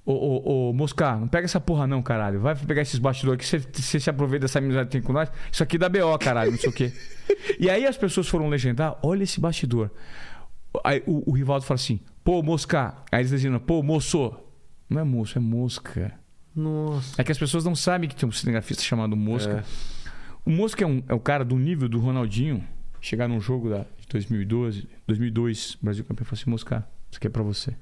Ô, 0.04 0.12
ô, 0.12 0.70
ô, 0.70 0.72
Mosca, 0.72 1.16
não 1.16 1.28
pega 1.28 1.44
essa 1.44 1.60
porra 1.60 1.86
não, 1.86 2.00
caralho. 2.02 2.40
Vai 2.40 2.54
pegar 2.56 2.82
esses 2.82 2.98
bastidores 2.98 3.52
aqui, 3.54 3.66
você, 3.82 4.00
se 4.00 4.08
aproveita 4.08 4.44
dessa 4.46 4.58
amizade 4.58 4.86
que 4.86 4.92
tem 4.92 5.02
com 5.02 5.12
nós. 5.12 5.30
Isso 5.50 5.62
aqui 5.62 5.76
dá 5.76 5.88
BO, 5.88 6.16
caralho, 6.18 6.52
não 6.52 6.58
sei 6.58 6.70
o 6.70 6.72
quê. 6.72 6.92
E 7.58 7.68
aí 7.68 7.84
as 7.86 7.96
pessoas 7.96 8.28
foram 8.28 8.48
legendar, 8.48 8.96
olha 9.02 9.24
esse 9.24 9.40
bastidor. 9.40 9.90
Aí 10.84 11.02
o, 11.06 11.28
o 11.30 11.34
Rivaldo 11.34 11.64
fala 11.64 11.74
assim, 11.76 11.98
pô, 12.22 12.42
Mosca. 12.42 12.94
Aí 13.10 13.20
eles 13.20 13.30
dizem, 13.30 13.58
pô, 13.58 13.82
moço. 13.82 14.32
Não 14.88 15.00
é 15.00 15.04
moço, 15.04 15.36
é 15.36 15.40
mosca. 15.40 16.12
Nossa. 16.54 17.20
É 17.20 17.24
que 17.24 17.32
as 17.32 17.38
pessoas 17.38 17.64
não 17.64 17.74
sabem 17.74 18.08
que 18.08 18.14
tem 18.14 18.28
um 18.28 18.32
cinegrafista 18.32 18.82
chamado 18.82 19.16
Mosca. 19.16 19.64
É. 19.68 19.95
O 20.46 20.50
Mosca 20.50 20.84
é, 20.84 20.86
um, 20.86 21.02
é 21.08 21.14
o 21.14 21.20
cara 21.20 21.44
do 21.44 21.58
nível 21.58 21.88
do 21.88 21.98
Ronaldinho. 21.98 22.64
Chegar 23.00 23.28
num 23.28 23.40
jogo 23.40 23.68
da, 23.68 23.78
de 23.78 24.06
2012, 24.08 24.88
2002, 25.06 25.76
Brasil 25.82 26.04
campeão, 26.04 26.24
e 26.24 26.26
falar 26.26 26.40
assim: 26.40 26.50
Mosca, 26.50 26.88
isso 27.10 27.18
aqui 27.18 27.26
é 27.26 27.30
pra 27.30 27.42
você. 27.42 27.74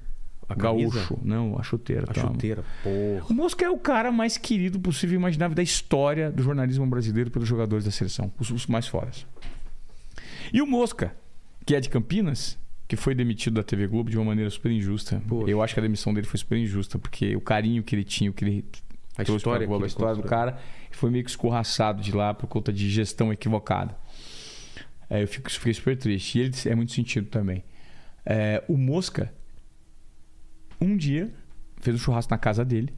A 0.47 0.55
camisa? 0.55 0.95
Gaúcho, 0.95 1.19
não, 1.23 1.57
a 1.57 1.63
chuteira. 1.63 2.05
A 2.09 2.13
toma. 2.13 2.33
chuteira, 2.33 2.63
porra. 2.83 3.25
O 3.29 3.33
Mosca 3.33 3.65
é 3.65 3.69
o 3.69 3.77
cara 3.77 4.11
mais 4.11 4.37
querido 4.37 4.79
possível 4.79 5.15
e 5.15 5.17
imaginável 5.17 5.55
da 5.55 5.63
história 5.63 6.31
do 6.31 6.43
jornalismo 6.43 6.85
brasileiro 6.85 7.31
pelos 7.31 7.47
jogadores 7.47 7.85
da 7.85 7.91
seleção, 7.91 8.31
os, 8.39 8.51
os 8.51 8.67
mais 8.67 8.87
foras. 8.87 9.25
E 10.53 10.61
o 10.61 10.67
Mosca, 10.67 11.15
que 11.65 11.75
é 11.75 11.79
de 11.79 11.89
Campinas, 11.89 12.57
que 12.87 12.95
foi 12.95 13.15
demitido 13.15 13.55
da 13.55 13.63
TV 13.63 13.87
Globo 13.87 14.09
de 14.09 14.17
uma 14.17 14.25
maneira 14.25 14.49
super 14.49 14.71
injusta. 14.71 15.21
Poxa. 15.27 15.49
Eu 15.49 15.61
acho 15.61 15.73
que 15.73 15.79
a 15.79 15.83
demissão 15.83 16.13
dele 16.13 16.27
foi 16.27 16.39
super 16.39 16.57
injusta, 16.57 16.99
porque 16.99 17.35
o 17.35 17.41
carinho 17.41 17.81
que 17.81 17.95
ele 17.95 18.03
tinha, 18.03 18.29
o 18.29 18.33
que 18.33 18.45
ele 18.45 18.65
A 19.17 19.23
trouxe 19.23 19.25
pra 19.25 19.35
história 19.35 19.67
Globo, 19.67 19.83
a 19.83 19.87
história 19.87 20.15
do 20.15 20.21
construiu. 20.21 20.53
Cara, 20.95 20.97
foi 20.97 21.09
meio 21.11 21.23
que 21.23 21.29
escorraçado 21.29 22.01
de 22.01 22.11
lá 22.11 22.33
por 22.33 22.47
conta 22.47 22.71
de 22.71 22.89
gestão 22.89 23.31
equivocada. 23.31 23.95
É, 25.09 25.21
eu 25.21 25.27
fico, 25.27 25.51
fiquei 25.51 25.73
super 25.73 25.97
triste. 25.97 26.39
E 26.39 26.41
ele 26.41 26.53
é 26.65 26.75
muito 26.75 26.93
sentido 26.93 27.27
também. 27.27 27.63
É, 28.25 28.63
o 28.67 28.77
Mosca, 28.77 29.31
um 30.81 30.97
dia, 30.97 31.31
fez 31.81 31.95
um 31.95 31.99
churrasco 31.99 32.31
na 32.31 32.37
casa 32.37 32.65
dele 32.65 32.93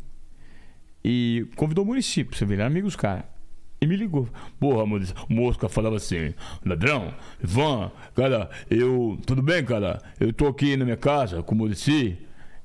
e 1.03 1.47
convidou 1.55 1.83
o 1.83 1.87
município. 1.87 2.37
Você 2.37 2.45
vê, 2.45 2.53
ele 2.53 2.61
era 2.61 2.71
amigo 2.71 2.87
dos 2.87 2.95
caras. 2.95 3.25
E 3.79 3.85
me 3.85 3.95
ligou. 3.95 4.27
Porra, 4.59 4.83
o 4.83 5.33
Mosca 5.33 5.69
falava 5.69 5.97
assim: 5.97 6.33
ladrão, 6.65 7.13
Ivan, 7.43 7.91
cara, 8.15 8.49
eu. 8.71 9.19
Tudo 9.23 9.43
bem, 9.43 9.63
cara? 9.63 10.01
Eu 10.19 10.33
tô 10.33 10.47
aqui 10.47 10.75
na 10.75 10.83
minha 10.83 10.97
casa 10.97 11.43
com 11.43 11.53
o 11.53 11.57
Murici 11.59 12.17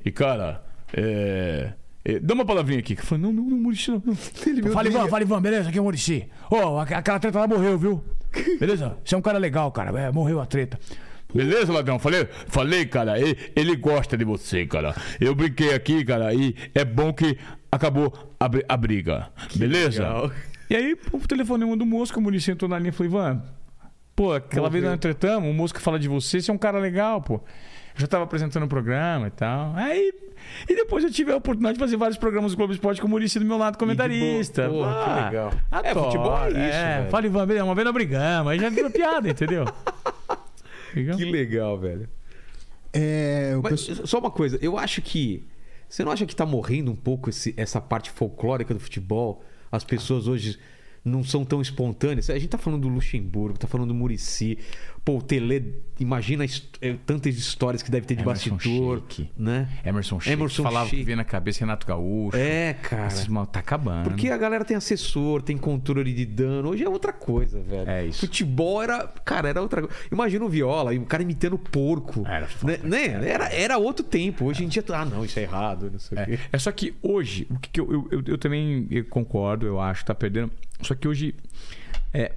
e, 0.03 0.11
cara, 0.11 0.65
é. 0.95 1.75
É, 2.05 2.19
Dá 2.19 2.35
uma 2.35 2.45
palavrinha 2.45 2.81
aqui. 2.81 2.95
Eu 2.95 3.03
falei, 3.05 3.23
não, 3.25 3.33
não, 3.33 3.45
não, 3.45 3.57
Murici, 3.59 3.91
não. 3.91 4.03
não. 4.05 4.15
Fala, 4.73 4.89
Ivan, 4.89 5.09
fala, 5.09 5.23
Ivan, 5.23 5.43
beleza? 5.43 5.69
Aqui 5.69 5.79
é 5.79 5.81
o 5.81 5.85
Murici. 5.85 6.29
Ô, 6.51 6.79
aqu- 6.79 6.95
aquela 6.95 7.19
treta 7.19 7.39
lá 7.41 7.47
morreu, 7.47 7.79
viu? 7.79 8.03
Beleza? 8.59 8.97
Você 9.05 9.15
é 9.15 9.19
um 9.19 9.23
cara 9.23 9.39
legal, 9.39 9.71
cara. 9.71 9.99
É, 10.01 10.11
morreu 10.11 10.41
a 10.41 10.47
treta. 10.47 10.79
Beleza, 11.35 11.73
ladrão? 11.73 11.99
Falei, 11.99 12.27
falei, 12.49 12.85
cara, 12.87 13.19
ele, 13.19 13.37
ele 13.57 13.77
gosta 13.77 14.17
de 14.17 14.25
você, 14.25 14.67
cara. 14.67 14.95
Eu 15.21 15.35
brinquei 15.35 15.73
aqui, 15.75 16.05
cara, 16.05 16.35
e 16.35 16.55
é 16.75 16.85
bom 16.85 17.13
que 17.13 17.39
acabou 17.71 18.13
a, 18.39 18.51
a 18.69 18.77
briga. 18.77 19.29
Beleza? 19.57 20.03
legal. 20.03 20.31
E 20.69 20.77
aí, 20.77 20.97
o 21.11 21.19
telefonema 21.21 21.77
do 21.77 21.85
Mosca, 21.87 22.19
o 22.19 22.23
Muricy 22.23 22.51
entrou 22.51 22.69
na 22.69 22.79
linha 22.79 22.91
e 22.91 22.93
falou, 22.93 23.13
Ivan, 23.13 23.43
pô, 24.17 24.33
aquela 24.33 24.69
vez 24.71 24.83
nós 24.85 24.99
tretamos, 24.99 25.49
o 25.49 25.53
Mosca 25.53 25.79
fala 25.81 25.99
de 25.99 26.09
você, 26.09 26.41
você 26.41 26.51
é 26.51 26.55
um 26.55 26.59
cara 26.59 26.79
legal, 26.79 27.21
pô. 27.23 27.41
Eu 27.95 28.01
já 28.01 28.07
tava 28.07 28.25
apresentando 28.25 28.65
o 28.65 28.69
programa 28.69 29.27
e 29.27 29.31
tal. 29.31 29.73
Aí. 29.77 30.13
E 30.69 30.75
depois 30.75 31.05
eu 31.05 31.11
tive 31.11 31.31
a 31.33 31.37
oportunidade 31.37 31.75
de 31.75 31.81
fazer 31.81 31.97
vários 31.97 32.17
programas 32.19 32.53
do 32.53 32.57
Globo 32.57 32.73
Esporte 32.73 33.01
com 33.01 33.07
o 33.07 33.11
Muricy 33.11 33.39
do 33.39 33.45
meu 33.45 33.57
lado, 33.59 33.79
comentarista. 33.79 34.69
boa, 34.69 34.87
porra, 34.89 35.05
que 35.05 35.11
Ah, 35.11 35.25
legal. 35.27 35.53
adoro. 35.71 35.99
É, 35.99 36.03
futebol 36.05 36.39
é 36.45 36.49
isso, 36.51 36.59
É, 36.59 36.99
velho. 36.99 37.11
fala, 37.11 37.27
Ivan, 37.27 37.47
beleza, 37.47 37.65
uma 37.65 37.75
vez 37.75 37.85
nós 37.85 37.95
brigamos, 37.95 38.53
aí 38.53 38.59
já 38.59 38.69
virou 38.71 38.91
piada, 38.91 39.29
entendeu? 39.29 39.65
Legal? 40.95 41.17
Que 41.17 41.25
legal, 41.25 41.79
velho. 41.79 42.09
É, 42.93 43.55
Mas 43.63 43.87
pessoal- 43.87 44.07
só 44.07 44.19
uma 44.19 44.31
coisa, 44.31 44.59
eu 44.61 44.77
acho 44.79 45.01
que. 45.01 45.47
Você 45.89 46.05
não 46.05 46.13
acha 46.13 46.25
que 46.27 46.35
tá 46.35 46.47
morrendo 46.47 46.91
um 46.91 46.97
pouco 46.97 47.29
esse- 47.31 47.55
essa 47.57 47.81
parte 47.81 48.11
folclórica 48.11 48.73
do 48.75 48.81
futebol? 48.81 49.43
As 49.71 49.85
pessoas 49.85 50.27
hoje 50.27 50.59
não 51.05 51.23
são 51.25 51.45
tão 51.45 51.61
espontâneas. 51.61 52.31
A 52.31 52.35
gente 52.35 52.49
tá 52.49 52.59
falando 52.59 52.83
do 52.83 52.89
Luxemburgo, 52.89 53.59
tá 53.59 53.67
falando 53.67 53.89
do 53.89 53.95
Murici. 53.95 54.59
Pô, 55.05 55.19
o 55.19 55.23
Tele, 55.23 55.83
imagina 55.99 56.45
eh, 56.81 56.97
tantas 57.05 57.35
histórias 57.37 57.83
que 57.83 57.91
deve 57.91 58.07
ter 58.07 58.15
de 58.15 58.23
Emerson 58.23 58.51
bastidor. 58.51 59.03
Sheik. 59.09 59.31
Né? 59.37 59.69
Emerson 59.85 60.21
Sheik. 60.21 60.33
Emerson 60.33 60.63
falava 60.63 60.87
Sheik. 60.87 61.01
que 61.01 61.05
vinha 61.05 61.17
na 61.17 61.25
cabeça 61.25 61.59
Renato 61.59 61.85
Gaúcho. 61.85 62.37
É, 62.37 62.75
cara. 62.75 63.09
Esses 63.09 63.27
mal 63.27 63.45
tá 63.45 63.59
acabando. 63.59 64.09
Porque 64.09 64.29
a 64.29 64.37
galera 64.37 64.65
tem 64.65 64.77
assessor, 64.77 65.43
tem 65.43 65.59
controle 65.59 66.13
de 66.13 66.25
dano. 66.25 66.69
Hoje 66.69 66.85
é 66.85 66.89
outra 66.89 67.13
coisa, 67.13 67.61
velho. 67.61 67.91
É 67.91 68.07
isso. 68.07 68.21
Futebol 68.21 68.81
era. 68.81 69.09
Cara, 69.25 69.49
era 69.49 69.61
outra 69.61 69.83
coisa. 69.83 69.97
Imagina 70.13 70.45
o 70.45 70.49
viola, 70.49 70.95
e 70.95 70.99
o 70.99 71.05
cara 71.05 71.25
imitando 71.25 71.59
porco. 71.59 72.25
Era 72.25 72.47
foda. 72.47 72.79
né? 72.85 73.09
né? 73.09 73.29
Era, 73.29 73.53
era 73.53 73.79
outro 73.79 74.05
tempo. 74.05 74.45
Hoje 74.45 74.65
em 74.65 74.69
dia. 74.69 74.85
Ah, 74.91 75.05
não, 75.05 75.25
isso 75.25 75.37
é 75.37 75.43
errado. 75.43 75.91
Não 75.91 75.99
sei 75.99 76.17
o 76.17 76.25
quê. 76.25 76.33
É, 76.35 76.39
é 76.53 76.59
só 76.59 76.71
que 76.71 76.95
hoje, 77.03 77.49
o 77.51 77.59
que, 77.59 77.81
eu, 77.81 77.93
eu, 77.93 78.09
eu, 78.13 78.23
eu 78.25 78.39
também 78.39 78.87
concordo, 79.11 79.67
eu 79.67 79.81
acho, 79.81 80.05
tá 80.05 80.15
perdendo. 80.15 80.53
Só 80.81 80.95
que 80.95 81.09
hoje 81.09 81.35
é, 82.13 82.33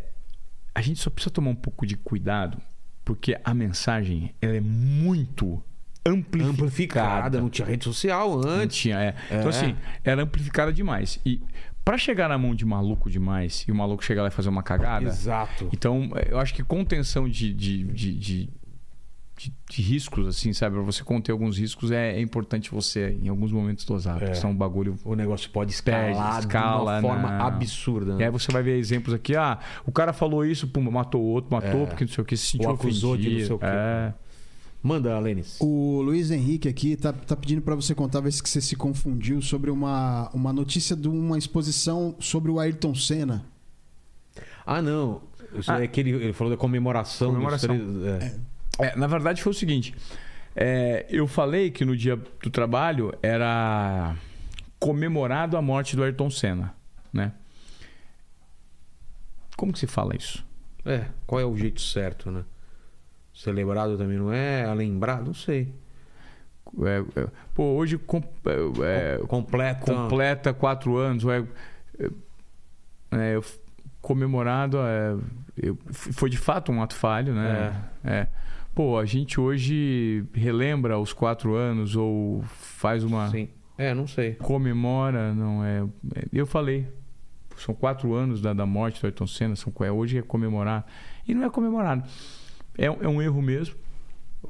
a 0.76 0.82
gente 0.82 1.00
só 1.00 1.10
precisa 1.10 1.34
tomar 1.34 1.50
um 1.50 1.56
pouco 1.56 1.86
de 1.86 1.96
cuidado, 1.96 2.58
porque 3.04 3.40
a 3.44 3.54
mensagem 3.54 4.36
ela 4.42 4.56
é 4.56 4.62
muito 4.62 5.64
amplificada. 6.06 6.52
Amplificada, 6.52 7.42
não 7.42 7.50
tinha 7.50 7.68
rede 7.68 7.86
social 7.86 8.40
Não 8.40 8.50
antes. 8.50 8.78
tinha, 8.78 9.00
é. 9.00 9.16
É. 9.32 9.38
Então, 9.38 9.50
assim, 9.50 9.76
era 10.04 10.22
amplificada 10.22 10.72
demais. 10.72 11.20
E 11.26 11.42
pra 11.84 11.98
chegar 11.98 12.28
na 12.28 12.38
mão 12.38 12.54
de 12.54 12.66
maluco 12.66 13.10
demais 13.10 13.64
e 13.68 13.72
o 13.72 13.76
maluco 13.76 14.04
chegar 14.04 14.24
lá 14.24 14.28
e 14.28 14.32
fazer 14.32 14.50
uma 14.50 14.62
cagada. 14.62 15.06
Exato. 15.06 15.70
Então, 15.72 16.12
eu 16.30 16.40
acho 16.40 16.54
que 16.54 16.64
contenção 16.64 17.30
de, 17.30 17.54
de, 17.54 17.84
de, 17.86 18.14
de, 18.14 18.50
de- 19.38 19.54
de 19.70 19.82
riscos, 19.82 20.28
assim, 20.28 20.54
sabe? 20.54 20.76
Pra 20.76 20.84
você 20.84 21.04
conter 21.04 21.32
alguns 21.32 21.58
riscos, 21.58 21.92
é, 21.92 22.14
é 22.18 22.22
importante 22.22 22.72
você, 22.72 23.18
em 23.22 23.28
alguns 23.28 23.52
momentos, 23.52 23.84
dosar. 23.86 24.18
Porque 24.20 24.36
senão 24.36 24.52
o 24.52 24.56
bagulho. 24.56 24.98
O 25.04 25.14
negócio 25.16 25.50
pode 25.50 25.72
escalar 25.74 26.06
Perde, 26.06 26.40
escala, 26.40 27.00
de 27.00 27.06
uma 27.06 27.14
forma 27.14 27.38
não. 27.38 27.46
absurda. 27.46 28.14
E 28.14 28.16
né? 28.18 28.26
aí 28.26 28.32
você 28.32 28.52
vai 28.52 28.64
ver 28.64 28.78
exemplos 28.78 29.14
aqui, 29.14 29.36
ah, 29.36 29.60
o 29.86 29.92
cara 29.92 30.14
falou 30.14 30.46
isso, 30.46 30.68
pum, 30.68 30.82
matou 30.90 31.22
o 31.22 31.26
outro, 31.26 31.52
matou, 31.54 31.84
É. 31.84 31.86
porque 31.86 32.06
não 32.06 32.12
sei 32.12 32.22
o 32.22 32.26
que, 32.26 32.38
se 32.38 32.48
sentiu 32.52 32.70
Ou 32.70 32.76
acusou 32.76 33.18
de 33.18 33.30
não 33.40 33.46
sei 33.46 33.56
o 33.56 33.60
quê. 33.60 33.66
É. 33.68 34.14
Manda, 34.82 35.18
Lênis. 35.20 35.58
O 35.60 36.00
Luiz 36.04 36.30
Henrique 36.30 36.68
aqui 36.70 36.96
tá, 36.96 37.12
tá 37.12 37.36
pedindo 37.36 37.60
pra 37.62 37.74
você 37.74 37.96
contar, 37.96 38.20
ver 38.22 38.32
se 38.32 38.42
que 38.44 38.48
você 38.48 38.62
se 38.62 38.76
confundiu 38.76 39.42
sobre 39.42 39.72
uma, 39.72 40.30
uma 40.32 40.54
notícia 40.54 40.96
de 40.96 41.08
uma 41.10 41.40
exposição 41.40 42.16
sobre 42.20 42.52
o 42.52 42.60
Ayrton 42.60 42.94
Senna. 42.94 43.44
Ah, 44.66 44.82
não. 44.84 45.22
Isso 45.58 45.72
Ah. 45.72 45.82
é 45.84 45.88
que 45.88 46.00
ele, 46.00 46.12
ele 46.12 46.34
falou 46.34 46.52
da 46.52 46.58
comemoração. 46.58 47.30
dos 47.30 47.36
Comemoração. 47.36 47.70
três- 47.76 48.24
é. 48.24 48.36
É, 48.80 48.96
na 48.96 49.08
verdade 49.08 49.42
foi 49.42 49.52
o 49.52 49.56
seguinte. 49.56 49.94
é, 50.56 51.06
eu 51.10 51.28
falei 51.28 51.70
que 51.72 51.84
no 51.86 51.96
dia 51.96 52.16
do 52.16 52.50
trabalho 52.50 53.14
era 53.22 54.16
comemorado 54.80 55.58
a 55.58 55.62
morte 55.62 55.96
do 55.96 56.04
Ayrton 56.04 56.30
Senna, 56.30 56.74
né? 57.12 57.32
Como 59.58 59.72
que 59.72 59.80
se 59.80 59.88
fala 59.88 60.16
isso? 60.16 60.46
É, 60.86 61.06
qual 61.26 61.40
é 61.42 61.46
o 61.46 61.56
jeito 61.56 61.82
certo, 61.82 62.30
né? 62.30 62.44
Celebrado 63.34 63.98
também 63.98 64.18
não 64.18 64.32
é? 64.32 64.72
Lembrado? 64.74 65.28
Não 65.28 65.34
sei. 65.34 65.74
É, 66.84 67.22
é, 67.22 67.28
pô, 67.54 67.64
hoje 67.76 67.98
com- 67.98 68.22
é, 68.84 69.16
é, 69.16 69.28
Completa. 69.28 69.80
completa 69.86 70.54
quatro 70.54 70.98
anos, 70.98 71.24
é, 73.12 73.40
comemorado, 74.02 74.78
eu- 75.58 75.78
foi 75.92 76.30
de 76.30 76.38
fato 76.38 76.72
um 76.72 76.82
ato 76.82 76.96
falho, 76.96 77.34
né? 77.34 77.82
É. 78.04 78.28
Pô, 78.76 78.98
a 79.00 79.06
gente 79.06 79.40
hoje 79.40 80.26
relembra 80.34 81.00
os 81.00 81.14
quatro 81.14 81.56
anos 81.56 81.96
ou 81.96 82.42
faz 82.44 83.04
uma 83.06 83.30
Sim. 83.32 83.48
É, 83.78 83.94
não 83.94 84.06
sei. 84.06 84.34
comemora, 84.36 85.34
não 85.34 85.64
é, 85.64 85.80
é- 86.16 86.26
Eu 86.32 86.46
falei, 86.46 86.86
são 87.58 87.74
quatro 87.74 88.14
anos 88.14 88.42
da, 88.42 88.54
da 88.54 88.66
morte 88.66 89.00
do 89.02 89.06
Ayrton 89.08 89.26
Senna, 89.28 89.56
são, 89.56 89.72
é, 89.82 89.92
hoje 89.92 90.18
é 90.18 90.22
comemorar 90.22 90.86
e 91.26 91.34
não 91.34 91.44
é 91.46 91.50
comemorado. 91.50 92.04
É, 92.78 92.92
um- 92.92 93.02
é 93.02 93.08
um 93.08 93.22
erro 93.22 93.42
mesmo. 93.42 93.76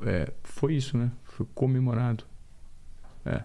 É, 0.01 0.31
foi 0.43 0.73
isso, 0.73 0.97
né? 0.97 1.11
Foi 1.23 1.45
comemorado. 1.53 2.23
É. 3.25 3.43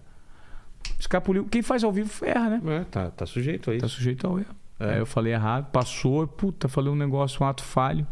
Escapuliu. 0.99 1.45
Quem 1.47 1.61
faz 1.63 1.85
ao 1.85 1.93
vivo 1.93 2.11
erra, 2.25 2.59
né? 2.59 2.61
É, 2.77 2.85
tá, 2.85 3.11
tá 3.11 3.27
sujeito 3.27 3.71
a 3.71 3.79
Tá 3.79 3.89
sujeito 3.89 4.27
ao 4.27 4.39
erro. 4.39 4.55
É. 4.79 4.93
Aí 4.95 4.99
eu 4.99 5.07
falei 5.07 5.33
errado, 5.35 5.71
passou, 5.71 6.27
puta, 6.27 6.69
falei 6.69 6.91
um 6.91 6.97
negócio, 6.97 7.43
um 7.45 7.47
ato 7.47 7.63
falho. 7.63 8.07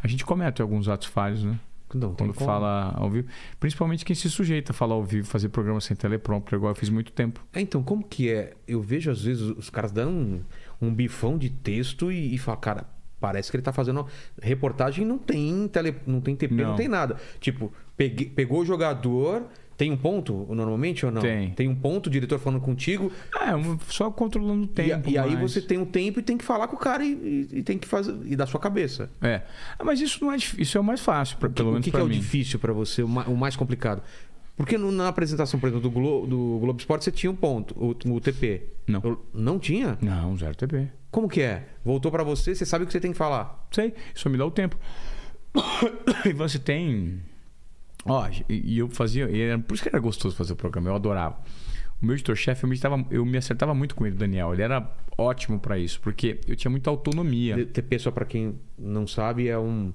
A 0.00 0.06
gente 0.06 0.24
comete 0.24 0.62
alguns 0.62 0.88
atos 0.88 1.08
falhos, 1.08 1.42
né? 1.42 1.58
Não, 1.94 2.14
tem 2.14 2.26
Quando 2.26 2.36
fala 2.44 2.92
ao 2.96 3.08
vivo. 3.10 3.28
Principalmente 3.58 4.04
quem 4.04 4.14
se 4.14 4.28
sujeita 4.28 4.72
a 4.72 4.74
falar 4.74 4.94
ao 4.94 5.02
vivo, 5.04 5.26
fazer 5.26 5.48
programa 5.48 5.80
sem 5.80 5.96
teleprompter, 5.96 6.56
igual 6.56 6.72
eu 6.72 6.76
fiz 6.76 6.90
muito 6.90 7.12
tempo. 7.12 7.44
É, 7.52 7.60
então, 7.60 7.82
como 7.82 8.04
que 8.04 8.30
é? 8.30 8.52
Eu 8.66 8.82
vejo 8.82 9.10
às 9.10 9.22
vezes 9.22 9.42
os 9.42 9.70
caras 9.70 9.90
dando 9.90 10.10
um, 10.10 10.40
um 10.82 10.94
bifão 10.94 11.38
de 11.38 11.48
texto 11.48 12.12
e, 12.12 12.34
e 12.34 12.38
falam, 12.38 12.60
cara, 12.60 12.84
parece 13.20 13.50
que 13.50 13.56
ele 13.56 13.62
tá 13.64 13.72
fazendo 13.72 14.06
reportagem 14.40 15.04
não 15.04 15.18
tem 15.18 15.66
tele, 15.68 15.94
não 16.06 16.20
tem 16.20 16.36
TP, 16.36 16.54
não, 16.54 16.68
Não. 16.70 16.76
tem 16.76 16.88
nada. 16.88 17.16
Tipo, 17.40 17.72
pegue- 17.96 18.26
pegou 18.26 18.60
o 18.60 18.64
jogador, 18.64 19.44
tem 19.78 19.90
um 19.92 19.96
ponto 19.96 20.46
normalmente 20.50 21.06
ou 21.06 21.10
não? 21.12 21.22
Tem. 21.22 21.52
Tem 21.52 21.68
um 21.68 21.74
ponto, 21.74 22.08
o 22.08 22.10
diretor 22.10 22.38
falando 22.38 22.60
contigo, 22.60 23.10
É, 23.40 23.54
um- 23.56 23.78
só 23.88 24.10
controlando 24.10 24.62
o 24.62 24.64
e- 24.64 24.68
tempo. 24.68 25.08
e, 25.08 25.16
aí 25.16 25.30
mas- 25.36 25.52
você 25.52 25.62
tem 25.62 25.78
um 25.78 25.86
tempo 25.86 26.18
e 26.20 26.22
tem 26.22 26.36
que 26.36 26.44
falar 26.44 26.68
com 26.68 26.76
o 26.76 26.78
cara 26.78 27.02
e, 27.04 27.12
e- 27.52 27.58
e 27.58 27.62
tem 27.62 27.78
que 27.78 27.86
fazer 27.88 28.14
e 28.26 28.36
da 28.36 28.44
sua 28.46 28.58
cabeça. 28.60 29.08
É. 29.22 29.42
Ah, 29.78 29.84
mas 29.84 30.00
isso 30.00 30.22
não 30.22 30.30
é 30.32 30.36
difícil. 30.36 30.60
Isso 30.62 30.76
é 30.76 30.80
o 30.80 30.84
mais 30.84 31.00
fácil, 31.00 31.38
pra, 31.38 31.48
pelo 31.48 31.68
o 31.68 31.72
menos 31.72 31.84
que, 31.84 31.90
que 31.90 31.96
pra 31.96 32.00
é 32.02 32.04
o 32.04 32.10
difícil 32.10 32.58
pra 32.58 32.72
você, 32.74 33.02
o 33.02 33.08
ma- 33.08 33.24
o 33.24 33.36
mais 33.36 33.56
complicado? 33.56 34.02
Porque 34.56 34.76
na 34.76 35.06
apresentação, 35.06 35.60
por 35.60 35.68
exemplo, 35.68 35.88
do, 35.88 35.90
Glo, 35.92 36.26
do 36.26 36.58
Globo 36.60 36.80
Esporte, 36.80 37.04
você 37.04 37.12
tinha 37.12 37.30
um 37.30 37.36
ponto, 37.36 37.72
o, 37.78 37.90
o 38.12 38.20
TP. 38.20 38.62
Não. 38.88 39.00
Eu- 39.04 39.24
não 39.32 39.56
tinha? 39.60 39.96
Não, 40.02 40.36
zero 40.36 40.56
TP. 40.56 40.88
Como 41.12 41.28
que 41.28 41.40
é? 41.40 41.68
Voltou 41.84 42.10
pra 42.10 42.24
você, 42.24 42.52
você 42.52 42.66
sabe 42.66 42.82
o 42.82 42.86
que 42.88 42.92
você 42.92 42.98
tem 42.98 43.12
que 43.12 43.16
falar. 43.16 43.64
Sei, 43.70 43.94
só 44.12 44.28
me 44.28 44.36
dá 44.36 44.44
o 44.44 44.50
tempo. 44.50 44.76
e 46.26 46.32
você 46.32 46.58
tem. 46.58 47.20
Ó, 48.04 48.26
e, 48.48 48.78
eu 48.78 48.88
fazia. 48.88 49.28
E 49.30 49.40
era, 49.40 49.58
por 49.58 49.74
isso 49.74 49.82
que 49.82 49.88
era 49.88 49.98
gostoso 49.98 50.34
fazer 50.36 50.52
o 50.52 50.56
programa, 50.56 50.88
eu 50.90 50.94
adorava. 50.94 51.36
O 52.00 52.06
meu 52.06 52.14
editor-chefe, 52.14 52.62
eu, 52.64 52.68
me 52.68 52.74
estava- 52.76 53.04
eu 53.10 53.24
me 53.26 53.36
acertava 53.36 53.74
muito 53.74 53.94
com 53.94 54.06
ele, 54.06 54.14
Daniel. 54.14 54.52
Ele 54.52 54.62
era 54.62 54.88
ótimo 55.16 55.58
pra 55.58 55.76
isso, 55.78 56.00
porque 56.00 56.38
eu 56.46 56.54
tinha 56.54 56.70
muita 56.70 56.88
autonomia. 56.90 57.66
TP, 57.66 57.98
só 57.98 58.10
pra 58.10 58.24
quem 58.24 58.54
não 58.78 59.06
sabe, 59.06 59.48
é 59.48 59.58
um. 59.58 59.92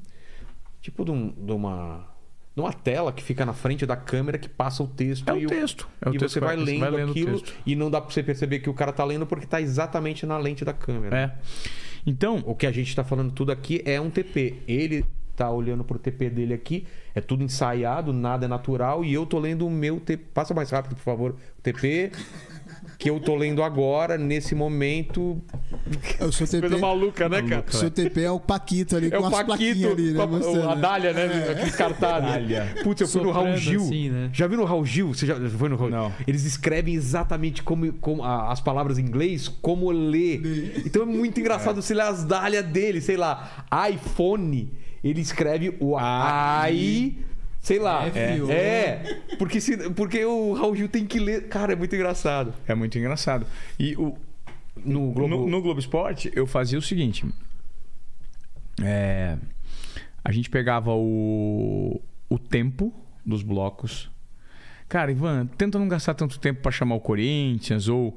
Tipo 0.82 1.06
de, 1.06 1.12
um- 1.12 1.30
de 1.32 1.52
uma. 1.52 2.12
De 2.56 2.62
uma 2.62 2.72
tela 2.74 3.12
que 3.12 3.24
fica 3.24 3.44
na 3.46 3.54
frente 3.54 3.84
da 3.84 3.96
câmera 3.96 4.38
que 4.38 4.48
passa 4.48 4.84
o 4.84 4.88
texto. 4.88 5.28
É 5.28 5.34
o 5.34 5.40
e 5.40 5.48
texto. 5.48 5.88
É 6.00 6.10
o 6.10 6.14
e 6.14 6.18
texto 6.20 6.34
você 6.34 6.40
vai 6.40 6.56
lendo, 6.56 6.80
vai 6.82 6.92
lendo 6.92 7.10
aquilo 7.12 7.42
e 7.66 7.76
não 7.76 7.90
dá 7.90 8.00
pra 8.00 8.12
você 8.14 8.22
perceber 8.22 8.60
que 8.60 8.70
o 8.70 8.76
cara 8.76 8.92
tá 8.94 9.04
lendo 9.04 9.26
porque 9.26 9.48
tá 9.48 9.60
exatamente 9.60 10.24
na 10.26 10.38
lente 10.38 10.64
da 10.64 10.72
câmera. 10.74 11.18
É. 11.18 11.36
Então, 12.06 12.44
O 12.46 12.54
que 12.54 12.68
a 12.68 12.72
gente 12.72 12.96
tá 12.96 13.04
falando 13.04 13.32
tudo 13.32 13.52
aqui 13.52 13.82
é 13.86 14.00
um 14.00 14.10
TP. 14.12 14.62
Ele 14.68 15.04
tá 15.35 15.49
olhando 15.49 15.84
pro 15.84 15.97
TP 15.99 16.30
dele 16.30 16.53
aqui, 16.53 16.85
é 17.15 17.22
tudo 17.22 17.43
ensaiado, 17.43 18.14
nada 18.14 18.45
é 18.45 18.47
natural, 18.47 19.03
e 19.03 19.14
eu 19.14 19.26
tô 19.26 19.39
lendo 19.39 19.65
o 19.65 19.69
meu 19.69 19.99
TP. 19.99 20.23
Passa 20.34 20.53
mais 20.53 20.69
rápido, 20.69 20.95
por 20.95 21.03
favor. 21.03 21.31
O 21.57 21.61
TP 21.61 22.11
que 22.99 23.10
eu 23.10 23.19
tô 23.19 23.35
lendo 23.35 23.61
agora, 23.64 24.18
nesse 24.18 24.53
momento. 24.55 25.41
O 26.22 26.31
seu 26.31 26.47
TP, 26.47 26.61
Coisa 26.69 26.77
maluca, 26.77 27.27
né, 27.30 27.41
cara? 27.41 27.65
o 27.68 27.73
seu 27.73 27.89
TP 27.91 28.22
é 28.22 28.31
o 28.31 28.39
Paquito 28.39 28.95
ali 28.95 29.07
É 29.07 29.10
com 29.18 29.23
o 29.23 29.26
as 29.26 29.31
Paquito, 29.31 29.47
plaquinhas 29.57 29.91
ali, 29.91 30.11
né? 30.11 30.15
com 30.15 30.22
a- 30.22 30.27
mostrando, 30.27 30.69
a 30.69 30.76
né? 30.76 30.81
Dália, 30.81 31.14
né? 31.14 31.27
Dália. 31.99 32.76
Putz, 32.84 33.01
eu 33.01 33.07
fui 33.07 33.22
no 33.23 33.31
Raul 33.31 33.57
Gil. 33.57 33.81
assim, 33.81 34.10
né? 34.10 34.30
Já 34.34 34.47
viu 34.47 34.57
no 34.57 34.65
Raul 34.65 34.85
Gil? 34.85 35.14
Você 35.14 35.26
já 35.26 35.35
foi 35.49 35.69
no 35.69 35.76
Raul 35.76 35.89
Não. 35.89 36.14
Eles 36.27 36.45
escrevem 36.45 36.93
exatamente 36.93 37.64
como, 37.64 37.91
como 37.93 38.23
as 38.23 38.61
palavras 38.61 38.97
em 38.97 39.01
inglês, 39.03 39.47
como 39.47 39.89
ler. 39.91 40.84
Então 40.85 41.01
é 41.03 41.05
muito 41.05 41.39
engraçado 41.39 41.81
você 41.81 41.93
ler 41.93 42.03
as 42.03 42.23
Dália 42.23 42.64
dele, 42.64 43.01
sei 43.01 43.18
lá, 43.18 43.65
iPhone. 43.91 44.72
Ele 45.04 45.22
escreve 45.22 45.76
o 45.80 45.98
AI. 45.98 47.18
Sei 47.62 47.80
lá. 47.80 48.06
F, 48.08 48.42
O. 48.42 48.52
É. 48.52 49.22
Porque, 49.38 49.60
se, 49.62 49.90
porque 49.92 50.24
o 50.26 50.54
Raul 50.54 50.76
Gil 50.76 50.90
tem 50.90 51.06
que 51.06 51.20
ler. 51.20 51.48
Cara, 51.48 51.74
é 51.74 51.76
muito 51.76 51.96
engraçado. 51.96 52.54
é 52.68 52.76
muito 52.76 52.98
engraçado. 52.98 53.46
E 53.80 53.96
o, 53.96 54.18
No 54.84 55.12
Globo. 55.12 55.28
no, 55.36 55.48
no 55.48 55.62
Globo 55.62 55.80
Esporte, 55.80 56.32
eu 56.36 56.46
fazia 56.46 56.78
o 56.78 56.82
seguinte. 56.82 57.26
É, 58.82 59.38
a 60.24 60.32
gente 60.32 60.50
pegava 60.50 60.92
o, 60.94 62.02
o 62.30 62.40
tempo 62.40 62.94
dos 63.26 63.44
blocos. 63.44 64.10
Cara, 64.90 65.12
Ivan, 65.12 65.48
tenta 65.58 65.80
não 65.80 65.88
gastar 65.88 66.14
tanto 66.14 66.40
tempo 66.40 66.62
para 66.62 66.72
chamar 66.72 66.96
o 66.96 67.00
Corinthians 67.00 67.88
ou 67.88 68.16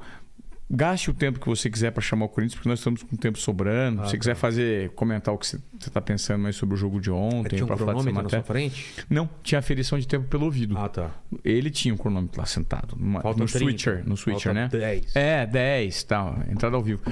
gaste 0.69 1.11
o 1.11 1.15
tempo 1.15 1.39
que 1.39 1.47
você 1.47 1.71
quiser 1.71 1.93
para 1.93 2.03
chamar 2.03 2.25
o 2.25 2.29
Corinthians, 2.29 2.55
porque 2.57 2.69
nós 2.69 2.81
estamos 2.81 3.03
com 3.03 3.17
tempo 3.17 3.39
sobrando. 3.39 4.03
Ah, 4.03 4.05
Se 4.07 4.11
você 4.11 4.17
tá. 4.17 4.21
quiser 4.21 4.35
fazer, 4.35 4.91
comentar 4.91 5.33
o 5.33 5.39
que 5.39 5.47
você 5.47 5.61
está 5.79 6.01
pensando 6.01 6.41
mais 6.43 6.57
sobre 6.57 6.75
o 6.75 6.77
jogo 6.77 7.01
de 7.01 7.11
ontem, 7.11 7.57
Tinha 7.57 7.65
um 7.65 7.69
falar 7.69 7.79
dessa 7.95 7.95
na 7.95 8.03
sua 8.03 8.23
matéria. 8.23 8.45
frente? 8.45 8.87
Não, 9.09 9.29
tinha 9.43 9.59
aferição 9.61 9.99
de 9.99 10.09
tempo 10.09 10.27
pelo 10.27 10.45
ouvido. 10.47 10.77
Ah, 10.77 10.89
tá. 10.89 11.11
Ele 11.45 11.71
tinha 11.71 11.95
um 11.95 11.97
cronômetro 11.97 12.41
lá 12.41 12.47
sentado, 12.47 12.97
numa, 12.97 13.21
Falta 13.21 13.39
no 13.41 13.47
30. 13.47 13.59
switcher, 13.65 14.03
no 14.09 14.17
switcher, 14.17 14.53
Falta 14.55 14.77
né? 14.79 14.85
10. 14.85 15.15
É, 15.17 15.47
10, 15.47 16.03
tal, 16.05 16.39
entrada 16.51 16.75
ao 16.77 16.83
vivo. 16.83 17.03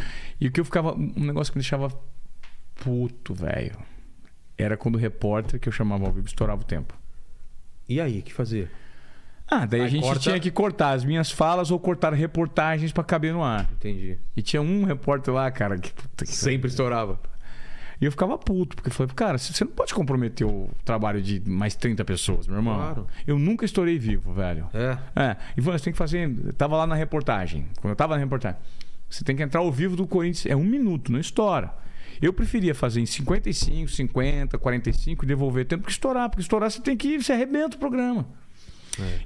E 0.40 0.48
o 0.48 0.50
que 0.52 0.58
eu 0.60 0.64
ficava, 0.64 0.92
um 0.94 1.24
negócio 1.24 1.52
que 1.52 1.58
me 1.58 1.62
deixava 1.62 1.88
puto, 2.74 3.34
velho, 3.34 3.76
era 4.58 4.76
quando 4.76 4.96
o 4.96 4.98
repórter 4.98 5.60
que 5.60 5.68
eu 5.68 5.72
chamava 5.72 6.04
ao 6.06 6.12
vivo 6.12 6.26
estourava 6.26 6.62
o 6.62 6.64
tempo. 6.64 6.94
E 7.88 8.00
aí, 8.00 8.18
o 8.18 8.22
que 8.22 8.32
fazer? 8.32 8.70
Ah, 9.62 9.66
daí 9.66 9.80
Aí 9.80 9.86
a 9.86 9.90
gente 9.90 10.02
corta- 10.02 10.20
tinha 10.20 10.40
que 10.40 10.50
cortar 10.50 10.90
as 10.92 11.04
minhas 11.04 11.30
falas 11.30 11.70
ou 11.70 11.78
cortar 11.78 12.12
reportagens 12.12 12.90
pra 12.92 13.04
caber 13.04 13.32
no 13.32 13.42
ar. 13.44 13.68
Entendi. 13.72 14.18
E 14.36 14.42
tinha 14.42 14.60
um 14.62 14.84
repórter 14.84 15.32
lá, 15.32 15.50
cara, 15.50 15.78
que 15.78 15.92
puta 15.92 16.24
que 16.24 16.32
Sempre 16.32 16.68
estourava. 16.68 17.18
E 18.00 18.04
eu 18.04 18.10
ficava 18.10 18.36
puto, 18.36 18.74
porque 18.74 18.88
eu 18.90 18.92
falei, 18.92 19.12
cara, 19.14 19.38
você 19.38 19.64
não 19.64 19.70
pode 19.70 19.94
comprometer 19.94 20.44
o 20.46 20.68
trabalho 20.84 21.22
de 21.22 21.40
mais 21.48 21.76
30 21.76 22.04
pessoas, 22.04 22.46
meu 22.48 22.56
irmão. 22.56 22.74
Claro. 22.76 23.06
Eu 23.26 23.38
nunca 23.38 23.64
estourei 23.64 23.98
vivo, 23.98 24.32
velho. 24.34 24.66
É. 24.74 24.98
É, 25.14 25.36
Ivan, 25.56 25.72
você 25.78 25.84
tem 25.84 25.92
que 25.92 25.98
fazer. 25.98 26.28
Eu 26.44 26.52
tava 26.52 26.76
lá 26.76 26.86
na 26.86 26.96
reportagem. 26.96 27.66
Quando 27.80 27.92
eu 27.92 27.96
tava 27.96 28.14
na 28.14 28.20
reportagem, 28.20 28.58
você 29.08 29.22
tem 29.22 29.36
que 29.36 29.42
entrar 29.42 29.60
ao 29.60 29.70
vivo 29.70 29.94
do 29.94 30.06
Corinthians. 30.06 30.46
É 30.46 30.56
um 30.56 30.64
minuto, 30.64 31.12
não 31.12 31.20
estoura. 31.20 31.72
Eu 32.20 32.32
preferia 32.32 32.74
fazer 32.74 33.00
em 33.00 33.06
55, 33.06 33.88
50, 33.90 34.58
45 34.58 35.24
e 35.24 35.28
devolver 35.28 35.64
tempo 35.64 35.84
que 35.84 35.92
estourar. 35.92 36.28
Porque 36.28 36.42
estourar 36.42 36.70
você 36.70 36.80
tem 36.80 36.96
que 36.96 37.08
ir, 37.08 37.22
você 37.22 37.32
arrebenta 37.32 37.76
o 37.76 37.78
programa. 37.78 38.26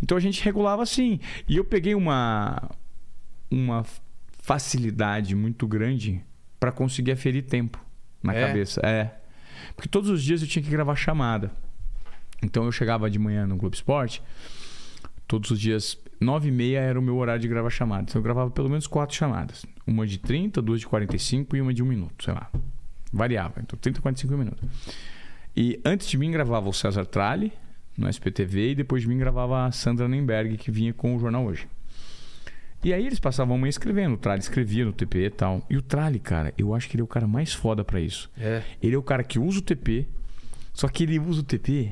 Então 0.03 0.17
a 0.17 0.21
gente 0.21 0.43
regulava 0.43 0.83
assim. 0.83 1.21
E 1.49 1.57
eu 1.57 1.65
peguei 1.65 1.95
uma, 1.95 2.71
uma 3.51 3.85
facilidade 4.43 5.35
muito 5.35 5.67
grande 5.67 6.23
para 6.59 6.73
conseguir 6.73 7.13
aferir 7.13 7.45
tempo 7.45 7.79
na 8.23 8.35
É? 8.35 8.47
cabeça. 8.47 8.81
É. 8.85 9.15
Porque 9.75 9.89
todos 9.89 10.09
os 10.11 10.23
dias 10.23 10.41
eu 10.43 10.49
tinha 10.49 10.63
que 10.63 10.71
gravar 10.71 10.97
chamada. 10.97 11.51
Então 12.43 12.65
eu 12.65 12.73
chegava 12.73 13.11
de 13.11 13.19
manhã 13.19 13.47
no 13.47 13.57
Globo 13.57 13.75
Esporte, 13.75 14.23
todos 15.27 15.51
os 15.51 15.61
dias, 15.61 15.99
9 16.21 16.49
e 16.49 16.53
meia 16.53 16.79
era 16.81 16.99
o 16.99 17.03
meu 17.03 17.17
horário 17.17 17.43
de 17.43 17.49
gravar 17.49 17.71
chamada. 17.71 18.03
Então 18.03 18.19
eu 18.19 18.23
gravava 18.23 18.51
pelo 18.51 18.69
menos 18.69 18.87
quatro 18.87 19.15
chamadas. 19.17 19.67
Uma 19.87 20.07
de 20.07 20.19
30, 20.19 20.63
duas 20.63 20.81
de 20.81 20.87
45 20.87 21.57
e 21.57 21.61
uma 21.61 21.75
de 21.75 21.83
um 21.83 21.87
minuto, 21.87 22.25
sei 22.25 22.33
lá. 22.35 22.51
Variava. 23.13 23.61
Então 23.61 23.79
30, 23.79 24.01
45 24.01 24.37
minutos. 24.37 24.63
E 25.57 25.81
antes 25.85 26.09
de 26.09 26.17
mim 26.17 26.31
gravava 26.31 26.69
o 26.69 26.73
César 26.73 27.05
Tralli 27.05 27.53
no 27.99 28.09
SPTV 28.09 28.71
e 28.71 28.75
depois 28.77 29.03
de 29.03 29.09
mim 29.09 29.19
gravava 29.19 29.67
a 29.67 29.73
Sandra 29.73 30.09
Nemberg, 30.09 30.57
que 30.57 30.71
vinha 30.71 30.93
com 30.95 31.17
o 31.17 31.19
Jornal 31.19 31.45
Hoje. 31.45 31.67
E 32.83 32.93
aí 32.93 33.05
eles 33.05 33.19
passavam 33.19 33.57
a 33.57 33.59
manhã 33.59 33.71
escrevendo. 33.71 34.15
O 34.15 34.17
Tralli 34.17 34.41
escrevia 34.41 34.85
no 34.85 34.93
TP 34.93 35.25
e 35.27 35.31
tal. 35.31 35.67
E 35.69 35.77
o 35.77 35.83
Tralli, 35.83 36.21
cara, 36.21 36.55
eu 36.57 36.73
acho 36.75 36.89
que 36.89 36.95
ele 36.95 37.01
é 37.01 37.05
o 37.05 37.09
cara 37.09 37.27
mais 37.27 37.53
foda 37.53 37.85
pra 37.85 38.01
isso. 38.01 38.31
É. 38.39 38.63
Ele 38.81 38.95
é 38.95 38.99
o 38.99 39.03
cara 39.03 39.25
que 39.25 39.37
usa 39.39 39.59
o 39.59 39.63
TP, 39.63 40.07
só 40.73 40.87
que 40.87 41.03
ele 41.03 41.19
usa 41.19 41.41
o 41.41 41.43
TP. 41.43 41.91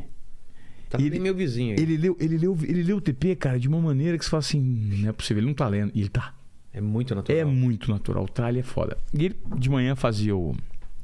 Tá 0.89 1.01
Ele- 1.01 1.19
meu 1.19 1.35
vizinho 1.35 1.75
aí. 1.77 1.83
Ele 1.83 1.97
leu, 1.97 2.17
ele, 2.21 2.39
leu, 2.39 2.57
ele 2.63 2.83
leu 2.85 2.99
o 2.99 3.01
TP, 3.01 3.35
cara, 3.35 3.59
de 3.59 3.67
uma 3.67 3.81
maneira 3.81 4.17
que 4.17 4.25
você 4.25 4.31
fala 4.31 4.41
assim: 4.41 4.61
não 4.61 5.09
é 5.09 5.13
possível, 5.13 5.41
ele 5.41 5.49
não 5.49 5.55
tá 5.55 5.67
lendo. 5.67 5.91
E 5.93 6.01
ele 6.01 6.09
tá. 6.09 6.33
É 6.73 6.81
muito 6.81 7.13
natural. 7.15 7.39
É 7.41 7.45
muito 7.45 7.91
natural. 7.91 8.23
O 8.25 8.29
Tralli 8.29 8.61
é 8.61 8.63
foda. 8.63 8.97
E 9.13 9.25
ele 9.25 9.37
de 9.59 9.69
manhã 9.69 9.97
fazia 9.97 10.37
o, 10.37 10.51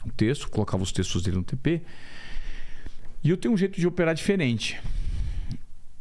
o 0.07 0.11
texto, 0.17 0.49
colocava 0.49 0.83
os 0.85 0.93
textos 0.93 1.23
dele 1.25 1.39
no 1.39 1.43
TP. 1.43 1.83
E 3.25 3.31
eu 3.31 3.37
tenho 3.37 3.55
um 3.55 3.57
jeito 3.57 3.79
de 3.81 3.87
operar 3.87 4.15
diferente. 4.15 4.81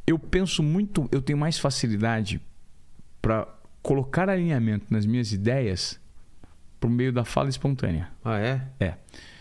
Eu 0.08 0.18
penso 0.18 0.64
muito, 0.64 1.08
eu 1.12 1.22
tenho 1.22 1.38
mais 1.38 1.58
facilidade 1.60 2.42
para 3.22 3.48
colocar 3.82 4.30
alinhamento 4.30 4.86
nas 4.90 5.06
minhas 5.06 5.32
ideias 5.32 6.00
por 6.80 6.90
meio 6.90 7.14
da 7.14 7.24
fala 7.24 7.50
espontânea. 7.50 8.10
Ah, 8.26 8.40
é? 8.40 8.62
É. 8.80 8.94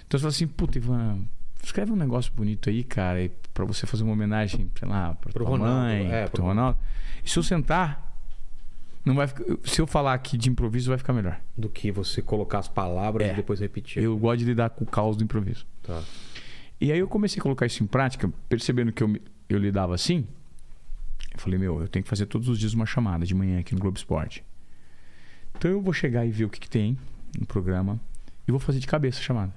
Então 0.07 0.19
você 0.19 0.23
fala 0.23 0.28
assim, 0.28 0.47
puta, 0.47 0.77
Ivan, 0.78 1.20
escreve 1.62 1.93
um 1.93 1.97
negócio 1.97 2.31
bonito 2.35 2.69
aí, 2.69 2.85
cara, 2.85 3.31
pra 3.55 3.65
você 3.65 3.86
fazer 3.86 4.02
uma 4.05 4.12
homenagem, 4.12 4.70
sei 4.78 4.86
lá, 4.89 5.15
pra 5.15 5.32
Pro 5.32 5.44
tua 5.44 5.51
Ronaldo, 5.51 5.74
mãe, 5.81 6.12
é, 6.12 6.23
pro 6.24 6.32
pro- 6.32 6.44
Ronaldo. 6.44 6.78
E 7.24 7.31
se 7.31 7.39
eu 7.39 7.43
sentar, 7.43 8.15
não 9.05 9.15
vai 9.15 9.27
ficar- 9.27 9.44
se 9.65 9.81
eu 9.81 9.86
falar 9.86 10.12
aqui 10.12 10.36
de 10.36 10.51
improviso, 10.51 10.90
vai 10.90 10.98
ficar 10.98 11.15
melhor. 11.15 11.40
Do 11.57 11.69
que 11.70 11.90
você 11.90 12.20
colocar 12.20 12.59
as 12.59 12.69
palavras 12.69 13.27
É. 13.28 13.32
e 13.32 13.36
depois 13.36 13.59
repetir. 13.61 14.02
Eu 14.02 14.16
gosto 14.19 14.40
de 14.40 14.44
lidar 14.44 14.69
com 14.70 14.85
o 14.85 14.86
caos 14.86 15.16
do 15.16 15.24
improviso. 15.24 15.66
Tá. 15.82 16.02
E 16.81 16.90
aí 16.90 16.98
eu 16.98 17.07
comecei 17.07 17.39
a 17.39 17.43
colocar 17.43 17.66
isso 17.66 17.82
em 17.85 17.86
prática, 17.86 18.32
percebendo 18.48 18.90
que 18.90 19.02
eu, 19.02 19.15
eu 19.48 19.59
lidava 19.59 19.94
assim. 19.94 20.27
Eu 21.32 21.39
falei, 21.39 21.59
meu, 21.59 21.81
eu 21.81 21.89
tenho 21.89 22.02
que 22.02 22.09
fazer 22.09 22.24
todos 22.27 22.48
os 22.48 22.59
dias 22.59 22.73
uma 22.73 22.86
chamada 22.86 23.27
de 23.27 23.35
manhã 23.35 23.61
aqui 23.61 23.74
no 23.74 23.81
Globo 23.81 23.98
Esporte. 23.98 24.43
Então 25.57 25.70
eu 25.70 25.82
vou 25.82 25.93
chegar 25.93 26.24
e 26.24 26.31
ver 26.31 26.47
o 26.47 26.48
que, 26.48 26.59
que 26.59 26.70
tem 26.70 26.97
no 27.39 27.44
programa 27.47 28.01
e 28.48 28.51
vou 28.51 28.59
fazer 28.59 28.78
de 28.78 28.86
cabeça 28.86 29.20
a 29.20 29.23
chamada. 29.23 29.52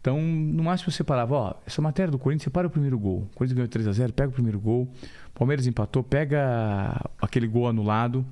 Então, 0.00 0.20
no 0.20 0.62
máximo 0.62 0.90
eu 0.90 0.92
separava, 0.92 1.34
ó, 1.34 1.54
essa 1.66 1.80
matéria 1.80 2.12
do 2.12 2.18
Corinthians, 2.18 2.44
separa 2.44 2.66
o 2.66 2.70
primeiro 2.70 2.98
gol. 2.98 3.22
O 3.32 3.36
Corinthians 3.36 3.56
ganhou 3.56 3.68
3 3.68 3.88
a 3.88 3.92
0 3.92 4.12
pega 4.12 4.28
o 4.28 4.32
primeiro 4.32 4.60
gol. 4.60 4.86
Palmeiras 5.34 5.66
empatou, 5.66 6.04
pega 6.04 7.10
aquele 7.20 7.48
gol 7.48 7.66
anulado. 7.66 8.24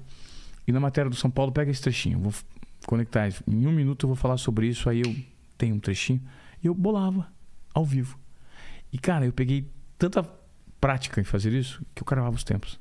E 0.69 0.71
na 0.71 0.79
matéria 0.79 1.09
do 1.09 1.17
São 1.17 1.31
Paulo, 1.31 1.51
pega 1.51 1.71
esse 1.71 1.81
trechinho. 1.81 2.19
Vou 2.19 2.33
conectar. 2.87 3.27
Em 3.49 3.67
um 3.67 3.73
minuto 3.73 4.05
eu 4.05 4.09
vou 4.09 4.17
falar 4.17 4.37
sobre 4.37 4.67
isso, 4.69 4.89
aí 4.89 5.01
eu 5.01 5.17
tenho 5.57 5.75
um 5.75 5.81
trechinho. 5.81 6.21
E 6.63 6.67
eu 6.67 6.75
bolava 6.75 7.27
ao 7.75 7.85
vivo. 7.85 8.19
E, 8.93 8.99
cara, 8.99 9.25
eu 9.27 9.33
peguei 9.33 9.71
tanta 9.99 10.23
prática 10.81 11.21
em 11.21 11.25
fazer 11.25 11.53
isso 11.53 11.85
que 11.95 12.03
eu 12.03 12.07
cravava 12.07 12.35
os 12.35 12.45
tempos. 12.45 12.79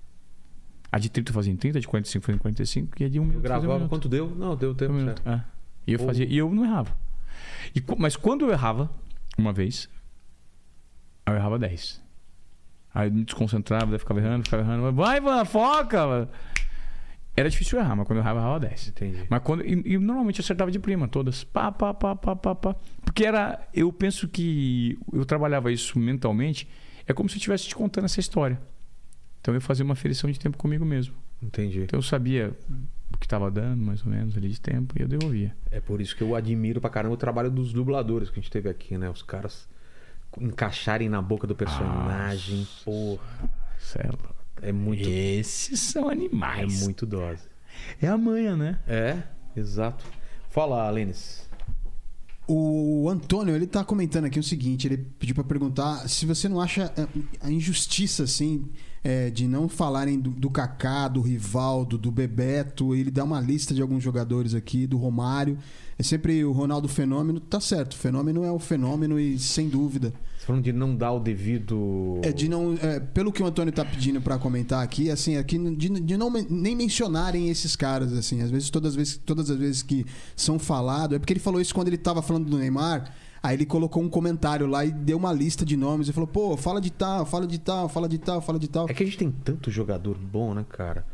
A 0.92 1.00
de 1.00 1.10
30 1.10 1.30
eu 1.30 1.34
fazia 1.36 1.54
em 1.54 1.56
30, 1.56 1.78
a 1.78 1.82
de 1.82 1.88
45 1.88 2.22
eu 2.22 2.26
fazia 2.26 2.36
em 2.36 2.40
45 2.42 3.02
e 3.02 3.06
a 3.06 3.10
de 3.10 3.20
1 3.20 3.24
minuto 3.24 3.36
eu 3.38 3.42
fazia 3.42 3.56
em 3.56 3.58
um 3.58 3.62
Gravava 3.62 3.80
minuto. 3.80 3.90
quanto 3.90 4.10
deu? 4.10 4.30
Não, 4.36 4.56
deu 4.56 4.76
tempo 4.76 4.92
Um 4.94 4.98
minuto, 4.98 5.22
é. 5.26 5.42
E 5.88 5.94
eu 5.94 6.00
Ou- 6.02 6.06
fazia, 6.06 6.26
e 6.26 6.38
eu 6.38 6.54
não 6.54 6.66
errava. 6.66 6.96
E 7.74 7.82
mas 7.98 8.16
quando 8.18 8.46
eu 8.46 8.52
errava, 8.52 8.90
uma 9.38 9.54
vez, 9.54 9.88
eu 11.26 11.34
errava 11.36 11.58
10. 11.58 12.02
Aí 12.94 13.08
eu 13.08 13.14
me 13.14 13.24
desconcentrava, 13.24 13.86
daí 13.88 14.00
ficava 14.00 14.20
errando, 14.20 14.44
ficava 14.44 14.64
errando. 14.64 14.92
Vai, 14.92 15.18
Ivan, 15.18 15.46
foca! 15.46 16.28
Era 17.42 17.50
difícil 17.50 17.80
errar, 17.80 17.96
mas 17.96 18.06
quando 18.06 18.20
eu 18.20 18.24
errava, 18.24 18.40
eu 18.40 18.44
errava 18.44 18.60
10. 18.60 18.90
Entendi. 18.90 19.26
Mas 19.28 19.42
quando. 19.42 19.66
E, 19.66 19.94
e 19.94 19.98
normalmente 19.98 20.40
eu 20.40 20.44
acertava 20.44 20.70
de 20.70 20.78
prima, 20.78 21.08
todas. 21.08 21.44
Pá, 21.44 21.72
pá, 21.72 21.92
pá, 21.92 22.16
pá, 22.16 22.36
pá, 22.36 22.54
pá. 22.54 22.76
Porque 23.04 23.26
era. 23.26 23.68
Eu 23.74 23.92
penso 23.92 24.28
que 24.28 24.98
eu 25.12 25.26
trabalhava 25.26 25.72
isso 25.72 25.98
mentalmente. 25.98 26.68
É 27.08 27.14
como 27.14 27.28
se 27.28 27.36
eu 27.36 27.38
estivesse 27.38 27.68
te 27.68 27.76
contando 27.76 28.06
essa 28.06 28.20
história. 28.20 28.62
Então 29.42 29.56
eu 29.56 29.60
fazia 29.60 29.84
uma 29.84 29.94
aferição 29.94 30.30
de 30.32 30.40
tempo 30.40 30.56
comigo 30.56 30.86
mesmo. 30.86 31.16
Entendi. 31.42 31.80
Então 31.80 31.98
eu 31.98 32.04
sabia 32.04 32.56
o 33.12 33.18
que 33.18 33.26
estava 33.26 33.50
dando, 33.50 33.82
mais 33.84 34.06
ou 34.06 34.12
menos, 34.12 34.38
ali 34.38 34.50
de 34.50 34.62
tempo, 34.62 34.94
e 34.98 35.02
eu 35.02 35.08
devolvia. 35.08 35.56
É 35.72 35.82
por 35.82 36.00
isso 36.00 36.16
que 36.16 36.22
eu 36.22 36.36
admiro 36.36 36.80
pra 36.80 36.92
caramba 36.92 37.16
o 37.16 37.18
trabalho 37.18 37.50
dos 37.50 37.74
dubladores 37.74 38.30
que 38.30 38.40
a 38.40 38.42
gente 38.42 38.52
teve 38.52 38.70
aqui, 38.70 39.00
né? 39.00 39.10
Os 39.10 39.24
caras 39.24 39.68
encaixarem 40.40 41.10
na 41.10 41.24
boca 41.24 41.48
do 41.48 41.56
personagem. 41.56 42.68
Porra, 42.86 43.50
Cê 43.80 44.00
é 44.62 44.70
é 44.70 44.72
muito, 44.72 45.08
Esses 45.08 45.80
são 45.80 46.10
é 46.10 46.14
animais. 46.14 46.82
muito 46.82 47.06
dose. 47.06 47.44
É 48.02 48.08
a 48.08 48.18
manha, 48.18 48.56
né? 48.56 48.80
É, 48.88 49.24
exato. 49.56 50.06
Fala, 50.50 50.90
Lênis. 50.90 51.50
O 52.48 53.08
Antônio, 53.10 53.56
ele 53.56 53.66
tá 53.66 53.84
comentando 53.84 54.26
aqui 54.26 54.38
o 54.38 54.44
seguinte, 54.44 54.86
ele 54.86 54.98
pediu 54.98 55.34
pra 55.34 55.44
perguntar 55.44 56.10
se 56.10 56.26
você 56.26 56.50
não 56.50 56.60
acha 56.60 56.92
é, 56.98 57.08
a 57.40 57.50
injustiça, 57.50 58.24
assim, 58.24 58.68
é, 59.04 59.30
de 59.30 59.48
não 59.48 59.70
falarem 59.70 60.20
do, 60.20 60.32
do 60.32 60.50
Kaká, 60.50 61.08
do 61.08 61.22
Rivaldo, 61.22 61.98
do 61.98 62.12
Bebeto, 62.12 62.94
ele 62.94 63.10
dá 63.10 63.24
uma 63.24 63.40
lista 63.40 63.74
de 63.74 63.82
alguns 63.82 64.04
jogadores 64.04 64.54
aqui, 64.54 64.86
do 64.86 64.98
Romário, 64.98 65.58
é 65.98 66.04
sempre 66.04 66.44
o 66.44 66.52
Ronaldo 66.52 66.90
Fenômeno, 66.90 67.40
tá 67.40 67.62
certo, 67.62 67.94
o 67.94 67.98
Fenômeno 67.98 68.44
é 68.44 68.52
o 68.52 68.60
fenômeno 68.60 69.18
e 69.18 69.40
sem 69.40 69.70
dúvida. 69.70 70.12
Falando 70.52 70.64
de 70.66 70.74
não 70.74 70.94
dar 70.94 71.14
o 71.14 71.20
devido. 71.20 72.20
É 72.22 72.32
de 72.34 72.50
não, 72.50 72.74
é, 72.74 73.00
pelo 73.00 73.32
que 73.32 73.42
o 73.42 73.46
Antônio 73.46 73.72
tá 73.72 73.86
pedindo 73.86 74.20
pra 74.20 74.38
comentar 74.38 74.84
aqui, 74.84 75.10
assim, 75.10 75.38
aqui 75.38 75.58
de, 75.76 75.88
de 76.02 76.18
não 76.18 76.30
nem 76.30 76.76
mencionarem 76.76 77.50
esses 77.50 77.74
caras, 77.74 78.12
assim, 78.12 78.42
às 78.42 78.52
vezes 78.52 78.70
todas 78.70 78.90
as 78.90 78.96
vezes, 78.96 79.18
todas 79.18 79.50
as 79.50 79.58
vezes 79.58 79.82
que 79.82 80.06
são 80.36 80.60
falados, 80.60 81.16
é 81.16 81.20
porque 81.20 81.32
ele 81.32 81.40
falou 81.40 81.62
isso 81.62 81.74
quando 81.74 81.88
ele 81.88 81.98
tava 81.98 82.22
falando 82.22 82.50
do 82.50 82.58
Neymar, 82.58 83.14
aí 83.42 83.56
ele 83.56 83.66
colocou 83.66 84.04
um 84.04 84.10
comentário 84.10 84.68
lá 84.68 84.84
e 84.84 84.92
deu 84.92 85.18
uma 85.18 85.32
lista 85.32 85.64
de 85.64 85.78
nomes 85.78 86.10
e 86.10 86.12
falou, 86.12 86.28
pô, 86.28 86.58
fala 86.58 86.82
de 86.82 86.92
tal, 86.92 87.26
fala 87.26 87.48
de 87.48 87.58
tal, 87.58 87.88
fala 87.88 88.10
de 88.10 88.18
tal, 88.18 88.42
fala 88.42 88.60
de 88.60 88.68
tal. 88.68 88.90
É 88.90 88.94
que 88.94 89.04
a 89.04 89.06
gente 89.06 89.18
tem 89.18 89.32
tanto 89.32 89.72
jogador 89.72 90.18
bom, 90.18 90.54
né, 90.54 90.66
cara? 90.68 91.06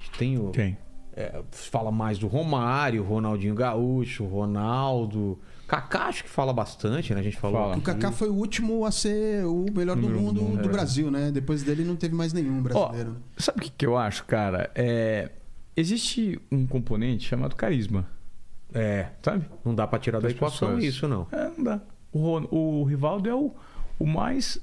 A 0.00 0.04
gente 0.04 0.18
tem 0.18 0.38
o. 0.38 0.48
Tem. 0.52 0.78
é, 1.14 1.42
fala 1.50 1.92
mais 1.92 2.18
do 2.18 2.28
Romário, 2.28 3.04
Ronaldinho 3.04 3.54
Gaúcho, 3.54 4.24
Ronaldo. 4.24 5.38
Kaká 5.66 6.04
acho 6.06 6.22
que 6.24 6.30
fala 6.30 6.52
bastante, 6.52 7.12
né? 7.12 7.20
A 7.20 7.22
gente 7.22 7.36
falou. 7.36 7.60
Fala. 7.60 7.76
O 7.76 7.80
Kaká 7.80 8.12
foi 8.12 8.28
o 8.28 8.34
último 8.34 8.84
a 8.84 8.90
ser 8.92 9.44
o 9.44 9.66
melhor 9.74 9.96
do 9.96 10.08
mundo 10.08 10.40
do 10.40 10.56
do 10.62 10.68
é. 10.68 10.72
Brasil, 10.72 11.10
né? 11.10 11.30
Depois 11.32 11.62
dele 11.62 11.82
não 11.84 11.96
teve 11.96 12.14
mais 12.14 12.32
nenhum 12.32 12.58
Ó, 12.58 12.62
brasileiro. 12.62 13.16
sabe 13.36 13.58
o 13.58 13.62
que, 13.62 13.70
que 13.70 13.86
eu 13.86 13.96
acho, 13.96 14.24
cara? 14.24 14.70
É, 14.74 15.30
existe 15.76 16.40
um 16.52 16.66
componente 16.66 17.26
chamado 17.28 17.56
carisma, 17.56 18.06
É, 18.72 19.08
sabe? 19.22 19.44
não 19.64 19.74
dá 19.74 19.86
pra 19.86 19.98
tirar 19.98 20.18
da 20.20 20.28
Das 20.28 20.36
equação 20.36 20.68
pessoas. 20.76 20.84
isso, 20.84 21.08
não. 21.08 21.26
É, 21.32 21.50
não 21.56 21.64
dá. 21.64 21.80
O, 22.12 22.18
Ron- 22.20 22.48
o 22.50 22.84
Rivaldo 22.84 23.28
é 23.28 23.34
o, 23.34 23.52
o 23.98 24.06
mais. 24.06 24.58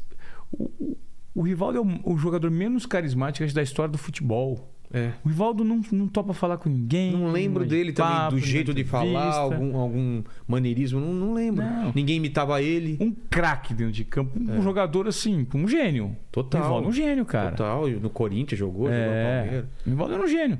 O, 0.51 0.95
o- 1.35 1.41
Rivaldo 1.41 1.77
é 1.77 1.81
o, 1.81 2.13
o 2.13 2.17
jogador 2.17 2.49
menos 2.49 2.85
carismático 2.85 3.51
da 3.53 3.61
história 3.61 3.91
do 3.91 3.97
futebol. 3.97 4.72
É. 4.95 5.11
O 5.25 5.27
Rivaldo 5.29 5.63
não, 5.63 5.81
não 5.91 6.07
topa 6.07 6.33
falar 6.33 6.57
com 6.57 6.69
ninguém. 6.69 7.11
Não 7.13 7.31
lembro 7.31 7.63
de 7.63 7.71
dele 7.71 7.91
também, 7.91 8.11
papo, 8.13 8.35
do 8.35 8.41
de 8.41 8.47
jeito 8.47 8.73
de 8.75 8.83
falar, 8.83 9.33
algum, 9.33 9.75
algum 9.75 10.21
maneirismo. 10.47 10.99
Não, 10.99 11.11
não 11.11 11.33
lembro. 11.33 11.65
Não. 11.65 11.91
Ninguém 11.95 12.17
imitava 12.17 12.61
ele. 12.61 12.97
Um 13.01 13.11
craque 13.11 13.73
dentro 13.73 13.91
de 13.91 14.03
campo. 14.05 14.39
Um 14.39 14.61
jogador 14.61 15.07
assim, 15.07 15.47
um 15.55 15.67
gênio. 15.67 16.15
Total. 16.31 16.61
O 16.61 16.63
Rivaldo 16.65 16.85
é 16.85 16.89
um 16.89 16.93
gênio, 16.93 17.25
cara. 17.25 17.51
Total. 17.55 17.87
No 17.89 18.09
Corinthians 18.11 18.59
jogou, 18.59 18.85
jogou 18.85 18.89
no 18.89 18.93
É. 19.03 19.41
Palmeiras. 19.41 19.65
O 19.85 19.89
Rivaldo 19.89 20.13
era 20.13 20.23
um 20.23 20.27
gênio. 20.27 20.59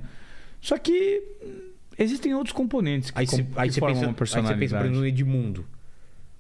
Só 0.60 0.77
que 0.80 1.22
existem 1.99 2.34
outros 2.34 2.53
componentes 2.53 3.11
que, 3.11 3.19
Aí 3.19 3.27
você 3.27 3.43
com- 3.43 3.60
aí 3.60 3.69
que 3.69 3.80
formam 3.80 3.95
pensa, 3.95 4.07
uma 4.07 4.10
aí 4.10 4.10
você 4.10 4.10
pensa, 4.10 4.14
por 4.14 4.18
personalidade. 4.18 4.64
exemplo, 4.65 4.99
no 4.99 5.05
Edmundo. 5.05 5.65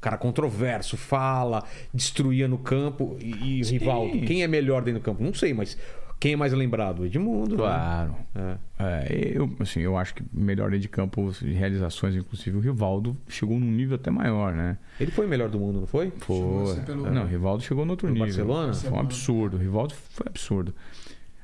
Cara 0.01 0.17
controverso, 0.17 0.97
fala, 0.97 1.63
destruía 1.93 2.47
no 2.47 2.57
campo. 2.57 3.17
E, 3.21 3.59
e. 3.59 3.63
Rivaldo, 3.63 4.19
quem 4.21 4.41
é 4.43 4.47
melhor 4.47 4.81
dentro 4.83 4.99
do 4.99 5.03
campo? 5.03 5.23
Não 5.23 5.33
sei, 5.33 5.53
mas 5.53 5.77
quem 6.23 6.33
é 6.33 6.35
mais 6.37 6.53
lembrado? 6.53 7.05
Edmundo. 7.05 7.51
né? 7.51 7.57
Claro. 7.57 8.15
É. 8.33 8.57
É, 8.79 9.31
eu, 9.35 9.49
assim, 9.59 9.81
eu 9.81 9.97
acho 9.97 10.15
que 10.15 10.23
melhor 10.31 10.71
de 10.71 10.87
campo, 10.87 11.31
de 11.41 11.51
realizações, 11.51 12.15
inclusive, 12.15 12.55
o 12.55 12.61
Rivaldo 12.61 13.17
chegou 13.27 13.59
num 13.59 13.69
nível 13.69 13.95
até 13.95 14.09
maior, 14.09 14.53
né? 14.53 14.77
Ele 15.01 15.11
foi 15.11 15.25
o 15.25 15.29
melhor 15.29 15.49
do 15.49 15.59
mundo, 15.59 15.81
não 15.81 15.87
foi? 15.87 16.13
Foi. 16.19 16.79
pelo- 16.85 17.11
Não, 17.11 17.23
o 17.23 17.27
Rivaldo 17.27 17.61
chegou 17.61 17.83
no 17.83 17.91
outro 17.91 18.07
No 18.07 18.13
nível. 18.13 18.27
Barcelona? 18.27 18.73
Foi 18.73 18.91
um 18.91 18.99
absurdo. 18.99 19.57
O 19.57 19.59
Rivaldo 19.59 19.93
foi 19.93 20.25
absurdo. 20.29 20.73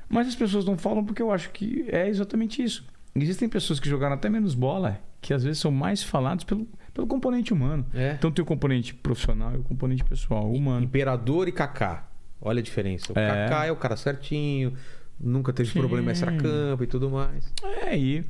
Mas 0.08 0.26
as 0.28 0.34
pessoas 0.34 0.64
não 0.64 0.78
falam 0.78 1.04
porque 1.04 1.20
eu 1.20 1.30
acho 1.30 1.50
que 1.50 1.84
é 1.88 2.08
exatamente 2.08 2.62
isso. 2.62 2.82
Existem 3.14 3.50
pessoas 3.50 3.78
que 3.78 3.88
jogaram 3.88 4.14
até 4.14 4.30
menos 4.30 4.54
bola, 4.54 4.98
que 5.20 5.34
às 5.34 5.44
vezes 5.44 5.58
são 5.58 5.70
mais 5.70 6.02
falados 6.02 6.42
pelo, 6.44 6.66
pelo 6.94 7.06
componente 7.06 7.52
humano. 7.52 7.84
É. 7.92 8.14
Então 8.18 8.30
tem 8.30 8.42
o 8.42 8.46
componente 8.46 8.94
profissional 8.94 9.52
e 9.54 9.58
o 9.58 9.62
componente 9.62 10.02
pessoal, 10.04 10.50
humano. 10.50 10.84
Imperador 10.86 11.48
e 11.48 11.52
Kaká. 11.52 12.08
Olha 12.40 12.60
a 12.60 12.62
diferença. 12.62 13.12
O 13.12 13.18
É. 13.18 13.44
Kaká 13.48 13.66
é 13.66 13.72
o 13.72 13.76
cara 13.76 13.96
certinho, 13.96 14.72
nunca 15.18 15.52
teve 15.52 15.70
Sim. 15.70 15.78
problema 15.80 16.10
extra-campo 16.10 16.82
e 16.82 16.86
tudo 16.86 17.10
mais. 17.10 17.52
É, 17.82 17.96
e 17.98 18.24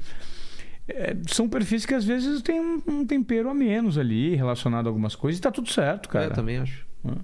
é, 0.89 1.17
são 1.29 1.49
perfis 1.49 1.87
que 1.87 1.95
às 1.95 2.05
vezes 2.05 2.43
têm 2.43 2.61
um, 2.61 2.83
um 2.87 3.07
tempero 3.07 3.49
a 3.49 3.55
menos 3.55 3.97
ali, 3.97 4.35
relacionado 4.35 4.87
a 4.87 4.91
algumas 4.91 5.15
coisas, 5.15 5.39
e 5.39 5.43
tá 5.43 5.51
tudo 5.51 5.71
certo, 5.71 6.09
cara. 6.09 6.25
É, 6.25 6.29
eu 6.29 6.33
também 6.35 6.59
acho. 6.59 6.85
Hã? 7.05 7.17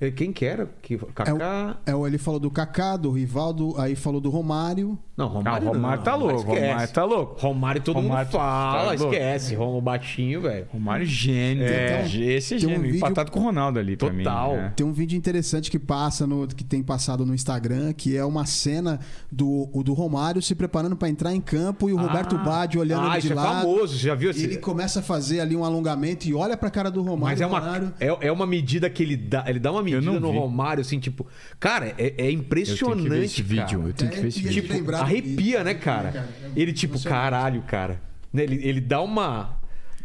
Eh, 0.00 0.10
Quem 0.10 0.32
que 0.32 0.44
era? 0.44 0.66
Que, 0.82 0.98
Kaká. 0.98 1.78
É, 1.86 1.92
ele 2.06 2.18
falou 2.18 2.38
do 2.38 2.50
Kaká, 2.50 2.96
do 2.96 3.10
Rivaldo, 3.10 3.74
aí 3.80 3.96
falou 3.96 4.20
do 4.20 4.28
Romário. 4.28 4.98
Não, 5.16 5.26
Ah, 5.26 5.28
Romário. 5.28 5.68
o 5.68 5.72
Romário 5.72 5.96
não, 5.98 6.04
tá 6.04 6.14
louco. 6.14 6.42
Romário 6.42 6.88
tá 6.92 7.04
louco. 7.04 7.40
Romário 7.40 7.80
todo 7.82 7.96
Romário 7.96 8.26
mundo 8.26 8.32
tá- 8.32 8.38
fala, 8.38 8.88
tá 8.88 8.94
esquece. 8.96 9.54
Romário 9.54 9.80
baixinho, 9.80 10.40
velho. 10.42 10.66
Romário 10.70 11.06
gênio. 11.06 11.64
É. 11.64 12.04
esse 12.06 12.54
é 12.54 12.58
Tem 12.58 12.66
um 12.66 12.70
gênio. 12.72 12.82
vídeo- 12.82 12.96
Empatado 12.98 13.30
com 13.30 13.40
o 13.40 13.42
Ronaldo 13.44 13.78
ali 13.78 13.96
pra 13.96 14.10
mim. 14.12 14.24
Total. 14.24 14.56
né? 14.56 14.72
Tem 14.76 14.84
um 14.86 14.92
vídeo 14.92 15.16
interessante 15.16 15.70
que 15.70 15.78
passa 15.78 16.26
no 16.26 16.46
que 16.46 16.62
tem 16.62 16.82
passado 16.82 17.24
no 17.24 17.34
Instagram, 17.34 17.92
que 17.94 18.14
é 18.16 18.24
uma 18.24 18.44
cena 18.44 19.00
do, 19.32 19.70
o 19.72 19.82
do 19.82 19.94
Romário 19.94 20.42
se 20.42 20.54
preparando 20.54 20.94
pra 20.96 21.08
entrar 21.08 21.34
em 21.34 21.40
campo 21.40 21.88
e 21.88 21.92
o 21.92 21.96
Roberto 21.96 22.36
Baggio 22.38 22.80
olhando 22.80 23.06
ah, 23.06 23.10
ele 23.12 23.18
isso 23.18 23.26
de 23.28 23.32
é 23.32 23.36
lado. 23.36 23.60
famoso. 23.62 23.96
Você 23.96 24.06
já 24.06 24.14
viu 24.14 24.30
esse? 24.30 24.44
ele 24.44 24.58
começa 24.58 25.00
a 25.00 25.02
fazer 25.02 25.40
ali 25.40 25.56
um 25.56 25.64
alongamento 25.64 26.28
e 26.28 26.34
olha 26.34 26.56
pra 26.56 26.68
cara 26.70 26.90
do 26.90 27.00
Romário. 27.00 27.20
Mas 27.22 27.40
é 27.40 27.46
uma, 27.46 27.58
Romário- 27.58 27.94
é, 27.98 28.26
é 28.28 28.32
uma 28.32 28.46
medida 28.46 28.90
que 28.90 29.02
ele 29.02 29.16
dá. 29.16 29.44
Ele 29.46 29.58
dá 29.58 29.72
uma 29.72 29.82
medida 29.82 30.02
no 30.20 30.30
vi. 30.30 30.38
Romário, 30.38 30.80
assim, 30.82 30.98
tipo. 31.00 31.26
Cara, 31.58 31.86
é, 31.86 31.94
é 31.98 32.10
Eu 32.10 32.16
tenho 32.16 32.32
impressionante. 32.40 33.02
que 33.02 33.08
ver 33.08 33.24
esse 33.24 33.42
cara. 33.42 33.66
vídeo. 33.66 33.86
Eu 33.88 33.92
tenho 33.94 34.10
que 34.10 34.20
ver 34.20 34.28
esse 34.28 34.40
É, 34.40 34.42
vídeo. 34.42 34.62
Tipo, 34.62 35.05
arrepia, 35.06 35.58
né, 35.58 35.72
né, 35.72 35.74
cara? 35.74 36.12
cara? 36.12 36.28
É 36.44 36.60
Ele, 36.60 36.72
tipo, 36.72 36.94
emocionante. 36.94 37.20
caralho, 37.22 37.62
cara. 37.62 38.00
Né, 38.32 38.42
Ele, 38.42 38.60
ele 38.68 38.80
dá 38.80 39.00
uma. 39.00 39.56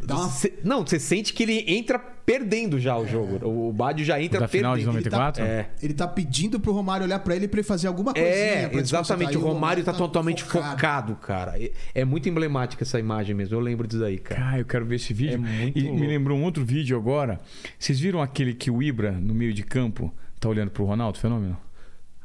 Dá 0.04 0.16
uma- 0.16 0.30
Cê- 0.30 0.54
não, 0.64 0.86
você 0.86 1.00
sente 1.00 1.32
que 1.34 1.44
ele 1.44 1.64
entra 1.68 2.00
perdendo 2.00 2.80
já 2.80 2.98
o 2.98 3.06
jogo. 3.06 3.46
O 3.48 3.72
Badio 3.72 4.04
já 4.06 4.20
entra 4.20 4.40
da 4.40 4.48
final 4.48 4.76
de 4.76 4.84
perdendo. 4.84 5.04
94? 5.12 5.44
É. 5.44 5.70
Ele 5.82 5.94
tá 5.94 6.08
pedindo 6.08 6.60
pro 6.60 6.72
Romário 6.72 7.06
olhar 7.06 7.20
pra 7.20 7.36
ele 7.36 7.48
pra 7.48 7.60
ele 7.60 7.68
fazer 7.68 7.88
alguma 7.88 8.12
coisinha. 8.14 8.32
É, 8.34 8.64
exatamente. 8.74 8.82
desconcentrar. 8.84 9.30
O 9.30 9.34
E 9.34 9.36
Romário 9.54 9.84
tá 9.84 9.94
totalmente 9.94 10.44
focado, 10.44 11.16
cara. 11.18 11.62
É- 11.62 11.72
É 11.94 12.04
muito 12.06 12.28
emblemática 12.30 12.84
essa 12.84 13.00
imagem 13.00 13.36
mesmo. 13.36 13.56
Eu 13.56 13.60
lembro 13.60 13.88
disso 13.88 14.04
aí, 14.04 14.18
cara. 14.18 14.42
Cara, 14.42 14.60
eu 14.60 14.66
quero 14.66 14.86
ver 14.86 14.96
esse 14.96 15.14
vídeo. 15.14 15.36
É 15.36 15.38
muito 15.38 15.78
e 15.78 15.84
louco. 15.84 16.00
me 16.00 16.08
lembrou 16.08 16.36
um 16.38 16.44
outro 16.46 16.66
vídeo 16.66 16.98
agora. 16.98 17.40
Vocês 17.78 18.00
viram 18.00 18.22
aquele 18.24 18.54
que 18.56 18.72
o 18.72 18.82
Ibra, 18.82 19.12
no 19.12 19.36
meio 19.36 19.54
de 19.54 19.62
campo, 19.62 20.12
tá 20.40 20.50
olhando 20.50 20.72
pro 20.72 20.84
Ronaldo? 20.84 21.20
Fenômeno? 21.20 21.58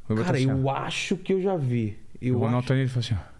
O 0.09 0.13
Ibra 0.13 0.25
Cara, 0.25 0.39
tá 0.39 0.43
assim, 0.45 0.51
eu 0.51 0.71
acho 0.71 1.17
que 1.17 1.33
eu 1.35 1.43
já 1.43 1.57
vi. 1.57 1.99
O 2.21 2.25
Eu 2.25 2.39
Ronaldo 2.39 2.59
acho... 2.59 2.69
tá 2.69 2.75
nele 2.75 2.87
e 2.87 2.89
fala 2.89 3.01
assim, 3.01 3.15
ó. 3.15 3.37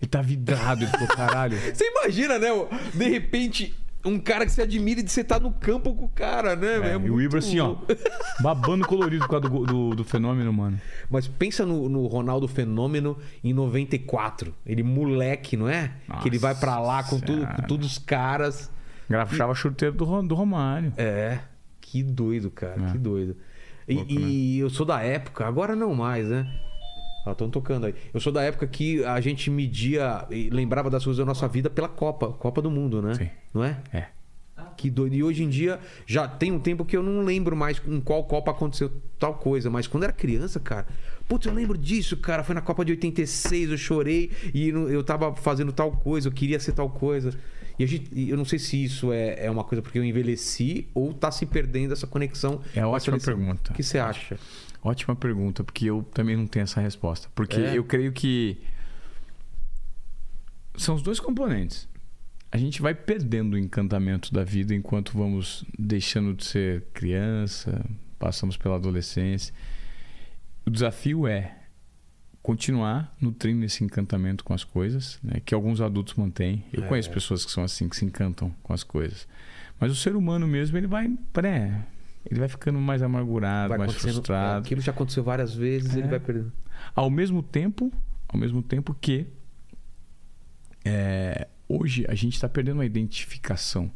Ele 0.00 0.08
tá 0.08 0.22
vidrado, 0.22 0.84
ele 0.84 0.90
falou, 0.90 1.08
caralho. 1.08 1.56
Você 1.72 1.84
imagina, 1.86 2.38
né? 2.38 2.48
De 2.92 3.08
repente, 3.08 3.74
um 4.04 4.18
cara 4.18 4.44
que 4.44 4.52
você 4.52 4.62
admira 4.62 5.00
e 5.00 5.08
você 5.08 5.24
tá 5.24 5.40
no 5.40 5.50
campo 5.50 5.94
com 5.94 6.04
o 6.04 6.08
cara, 6.08 6.54
né? 6.54 6.74
É, 6.74 6.80
velho? 6.80 6.92
e 6.92 6.96
o 6.96 7.12
muito 7.14 7.22
Ibra 7.22 7.38
assim, 7.38 7.58
ó. 7.58 7.76
Babando 8.40 8.86
colorido 8.86 9.24
por 9.24 9.30
causa 9.30 9.48
do, 9.48 9.64
do, 9.64 9.94
do 9.96 10.04
fenômeno, 10.04 10.52
mano. 10.52 10.78
Mas 11.08 11.26
pensa 11.26 11.64
no, 11.64 11.88
no 11.88 12.06
Ronaldo 12.06 12.46
Fenômeno 12.46 13.16
em 13.42 13.54
94. 13.54 14.54
Ele 14.66 14.82
moleque, 14.82 15.56
não 15.56 15.68
é? 15.68 15.92
que 16.20 16.28
ele 16.28 16.38
vai 16.38 16.54
pra 16.54 16.78
lá 16.78 17.02
com, 17.02 17.18
tudo, 17.18 17.46
com 17.46 17.62
todos 17.62 17.92
os 17.92 17.98
caras. 17.98 18.70
Grafava 19.08 19.54
chuteiro 19.54 19.94
do, 19.94 20.22
do 20.22 20.34
Romário. 20.34 20.92
É. 20.96 21.38
Que 21.80 22.02
doido, 22.02 22.50
cara. 22.50 22.88
É. 22.88 22.92
Que 22.92 22.98
doido. 22.98 23.36
E, 23.88 23.94
Louco, 23.94 24.12
né? 24.12 24.20
e 24.20 24.58
eu 24.58 24.70
sou 24.70 24.84
da 24.84 25.00
época, 25.00 25.46
agora 25.46 25.76
não 25.76 25.94
mais, 25.94 26.28
né? 26.28 26.46
Estão 27.32 27.48
tocando 27.48 27.86
aí. 27.86 27.94
Eu 28.12 28.20
sou 28.20 28.32
da 28.32 28.42
época 28.42 28.66
que 28.66 29.04
a 29.04 29.20
gente 29.20 29.50
media 29.50 30.26
e 30.30 30.50
lembrava 30.50 30.90
das 30.90 31.04
coisas 31.04 31.18
da 31.18 31.24
nossa 31.24 31.48
vida 31.48 31.70
pela 31.70 31.88
Copa, 31.88 32.28
Copa 32.28 32.60
do 32.60 32.70
Mundo, 32.70 33.00
né? 33.00 33.14
Sim. 33.14 33.30
Não 33.52 33.64
é? 33.64 33.78
É. 33.92 34.06
Que 34.76 34.90
doido. 34.90 35.14
E 35.14 35.22
hoje 35.22 35.42
em 35.42 35.48
dia 35.48 35.78
já 36.06 36.26
tem 36.26 36.52
um 36.52 36.58
tempo 36.58 36.84
que 36.84 36.96
eu 36.96 37.02
não 37.02 37.22
lembro 37.22 37.56
mais 37.56 37.80
em 37.86 38.00
qual 38.00 38.24
Copa 38.24 38.50
aconteceu 38.50 38.90
tal 39.18 39.34
coisa. 39.34 39.70
Mas 39.70 39.86
quando 39.86 40.04
era 40.04 40.12
criança, 40.12 40.60
cara, 40.60 40.86
putz, 41.28 41.46
eu 41.46 41.52
lembro 41.52 41.78
disso, 41.78 42.16
cara. 42.16 42.42
Foi 42.42 42.54
na 42.54 42.60
Copa 42.60 42.84
de 42.84 42.92
86, 42.92 43.70
eu 43.70 43.78
chorei 43.78 44.30
e 44.52 44.68
eu 44.68 45.02
tava 45.02 45.34
fazendo 45.36 45.72
tal 45.72 45.92
coisa, 45.92 46.28
eu 46.28 46.32
queria 46.32 46.58
ser 46.60 46.72
tal 46.72 46.90
coisa. 46.90 47.32
E 47.78 47.82
a 47.82 47.86
gente, 47.86 48.10
eu 48.28 48.36
não 48.36 48.44
sei 48.44 48.58
se 48.58 48.82
isso 48.84 49.12
é, 49.12 49.46
é 49.46 49.50
uma 49.50 49.64
coisa 49.64 49.82
porque 49.82 49.98
eu 49.98 50.04
envelheci 50.04 50.88
ou 50.94 51.12
tá 51.12 51.30
se 51.30 51.44
perdendo 51.44 51.92
essa 51.92 52.06
conexão. 52.06 52.60
É 52.74 52.86
ótima 52.86 53.18
pergunta. 53.18 53.72
O 53.72 53.74
que 53.74 53.82
você 53.82 53.98
acha? 53.98 54.38
Ótima 54.84 55.16
pergunta, 55.16 55.64
porque 55.64 55.86
eu 55.86 56.02
também 56.12 56.36
não 56.36 56.46
tenho 56.46 56.62
essa 56.64 56.78
resposta. 56.80 57.28
Porque 57.34 57.58
É? 57.58 57.78
eu 57.78 57.82
creio 57.84 58.12
que 58.12 58.58
são 60.76 60.94
os 60.94 61.02
dois 61.02 61.18
componentes. 61.18 61.88
A 62.52 62.56
gente 62.58 62.80
vai 62.82 62.94
perdendo 62.94 63.54
o 63.54 63.58
encantamento 63.58 64.32
da 64.32 64.44
vida 64.44 64.74
enquanto 64.74 65.16
vamos 65.16 65.64
deixando 65.78 66.34
de 66.34 66.44
ser 66.44 66.82
criança, 66.92 67.84
passamos 68.18 68.56
pela 68.56 68.76
adolescência. 68.76 69.52
O 70.66 70.70
desafio 70.70 71.26
é 71.26 71.56
continuar 72.42 73.16
nutrindo 73.20 73.64
esse 73.64 73.82
encantamento 73.82 74.44
com 74.44 74.52
as 74.52 74.62
coisas, 74.64 75.18
né, 75.22 75.40
que 75.44 75.54
alguns 75.54 75.80
adultos 75.80 76.14
mantêm. 76.14 76.62
Eu 76.72 76.84
É. 76.84 76.86
conheço 76.86 77.10
pessoas 77.10 77.44
que 77.44 77.50
são 77.50 77.64
assim, 77.64 77.88
que 77.88 77.96
se 77.96 78.04
encantam 78.04 78.54
com 78.62 78.72
as 78.74 78.84
coisas. 78.84 79.26
Mas 79.80 79.90
o 79.90 79.96
ser 79.96 80.14
humano 80.14 80.46
mesmo, 80.46 80.76
ele 80.76 80.86
vai, 80.86 81.08
né, 81.42 81.84
ele 82.30 82.40
vai 82.40 82.48
ficando 82.48 82.78
mais 82.78 83.02
amargurado, 83.02 83.68
Vai 83.70 83.78
mais 83.78 83.90
acontecendo- 83.90 84.14
frustrado. 84.14 84.64
Aquilo 84.66 84.80
já 84.80 84.92
aconteceu 84.92 85.22
várias 85.22 85.54
vezes, 85.54 85.94
É. 85.94 85.98
ele 85.98 86.08
vai 86.08 86.20
perdendo. 86.20 86.52
Ao 86.94 87.08
mesmo 87.10 87.42
tempo, 87.42 87.92
ao 88.28 88.38
mesmo 88.38 88.62
tempo 88.62 88.94
que 89.00 89.26
é, 90.84 91.48
hoje 91.68 92.04
a 92.08 92.14
gente 92.14 92.34
está 92.34 92.48
perdendo 92.48 92.80
a 92.80 92.86
identificação 92.86 93.90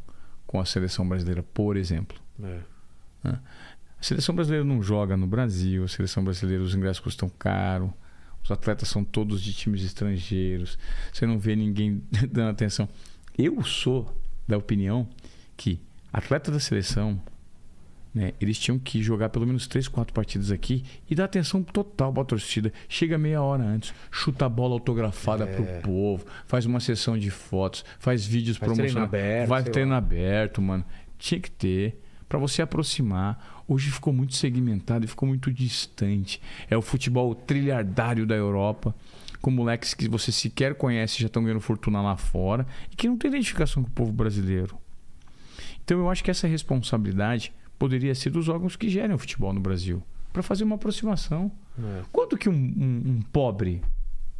com 0.47 0.59
a 0.59 0.65
seleção 0.65 1.07
brasileira, 1.07 1.43
por 1.43 1.77
exemplo. 1.77 2.19
É. 2.43 2.59
A 3.25 3.39
seleção 4.01 4.33
brasileira 4.33 4.63
não 4.65 4.81
joga 4.81 5.15
no 5.17 5.27
Brasil, 5.27 5.83
a 5.83 5.87
seleção 5.87 6.23
brasileira 6.23 6.63
os 6.63 6.73
ingressos 6.73 6.99
custam 7.01 7.29
caro, 7.29 7.93
os 8.43 8.49
atletas 8.49 8.87
são 8.87 9.03
todos 9.03 9.41
de 9.41 9.53
times 9.53 9.83
estrangeiros, 9.83 10.79
você 11.11 11.25
não 11.27 11.37
vê 11.37 11.55
ninguém 11.55 12.01
dando 12.31 12.49
atenção. 12.49 12.87
Eu 13.37 13.61
sou 13.63 14.15
da 14.47 14.57
opinião 14.57 15.07
que 15.55 15.79
atleta 16.11 16.49
da 16.51 16.59
seleção, 16.59 17.21
né, 18.13 18.33
eles 18.41 18.57
tinham 18.57 18.79
que 18.79 19.01
jogar 19.03 19.29
pelo 19.29 19.45
menos 19.45 19.67
3, 19.67 19.87
4 19.87 20.13
partidas 20.13 20.51
aqui 20.51 20.83
e 21.09 21.13
dar 21.13 21.25
atenção 21.25 21.61
total 21.61 22.11
para 22.11 22.23
a 22.23 22.25
torcida. 22.25 22.73
Chega 22.87 23.17
meia 23.17 23.41
hora 23.41 23.63
antes, 23.63 23.93
chuta 24.11 24.45
a 24.45 24.49
bola 24.49 24.73
autografada 24.73 25.43
É. 25.45 25.55
pro 25.55 25.65
povo, 25.91 26.25
faz 26.45 26.65
uma 26.65 26.79
sessão 26.79 27.17
de 27.17 27.29
fotos, 27.29 27.85
faz 27.99 28.25
vídeos 28.25 28.57
Faz 28.57 28.73
treino 28.73 28.93
promocionais, 28.93 29.07
aberto, 29.23 29.49
vai 29.49 29.63
treino 29.63 29.91
lá. 29.91 29.97
aberto, 29.97 30.61
mano. 30.61 30.83
Tinha 31.17 31.39
que 31.39 31.51
ter 31.51 31.99
para 32.27 32.39
você 32.39 32.61
aproximar. 32.61 33.63
Hoje 33.67 33.91
ficou 33.91 34.11
muito 34.11 34.33
segmentado 34.35 35.05
e 35.05 35.07
ficou 35.07 35.27
muito 35.27 35.51
distante. 35.53 36.41
É 36.69 36.75
o 36.75 36.81
futebol 36.81 37.35
trilhardário 37.35 38.25
da 38.25 38.35
Europa, 38.35 38.95
com 39.41 39.51
moleques 39.51 39.93
que 39.93 40.09
você 40.09 40.31
sequer 40.31 40.73
conhece 40.75 41.19
já 41.21 41.27
estão 41.27 41.43
ganhando 41.43 41.61
fortuna 41.61 42.01
lá 42.01 42.17
fora 42.17 42.65
e 42.91 42.95
que 42.95 43.07
não 43.07 43.15
tem 43.17 43.29
identificação 43.29 43.83
com 43.83 43.89
o 43.89 43.93
povo 43.93 44.11
brasileiro. 44.11 44.75
Então 45.83 45.99
eu 45.99 46.09
acho 46.09 46.23
que 46.23 46.31
essa 46.31 46.47
responsabilidade 46.47 47.51
poderia 47.79 48.13
ser 48.13 48.29
dos 48.29 48.47
órgãos 48.49 48.75
que 48.75 48.87
gerem 48.89 49.15
o 49.15 49.17
futebol 49.17 49.51
no 49.53 49.59
Brasil, 49.59 50.03
para 50.31 50.43
fazer 50.43 50.63
uma 50.65 50.75
aproximação. 50.75 51.51
É. 51.81 52.01
Quanto 52.11 52.37
que 52.37 52.49
um, 52.49 52.53
um- 52.53 53.03
um 53.11 53.21
pobre, 53.31 53.81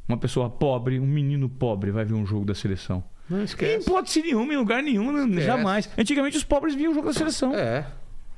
uma 0.07 0.17
pessoa 0.17 0.49
pobre, 0.49 0.99
um 0.99 1.07
menino 1.07 1.47
pobre 1.49 1.89
vai 1.91 2.03
ver 2.05 2.13
um 2.13 2.25
jogo 2.25 2.45
da 2.45 2.53
seleção? 2.53 3.03
Não 3.29 3.41
Em 3.41 3.43
esquece. 3.43 3.87
hipótese 3.89 4.21
nenhuma, 4.21 4.53
em 4.53 4.57
lugar 4.57 4.83
nenhum, 4.83 5.11
né? 5.11 5.23
Esquece. 5.23 5.45
jamais. 5.45 5.89
Antigamente 5.97 6.35
os 6.37 6.43
pobres 6.43 6.75
viam 6.75 6.91
o 6.91 6.95
jogo 6.95 7.07
da 7.07 7.13
seleção. 7.13 7.53
É. 7.55 7.87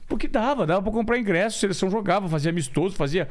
Porque 0.07 0.28
dava, 0.28 0.68
dava 0.68 0.82
pra 0.82 0.91
comprar 0.91 1.18
ingresso, 1.18 1.57
seleção 1.60 1.90
jogava, 1.90 2.28
fazia 2.28 2.52
amistoso, 2.52 2.94
fazia 2.98 3.30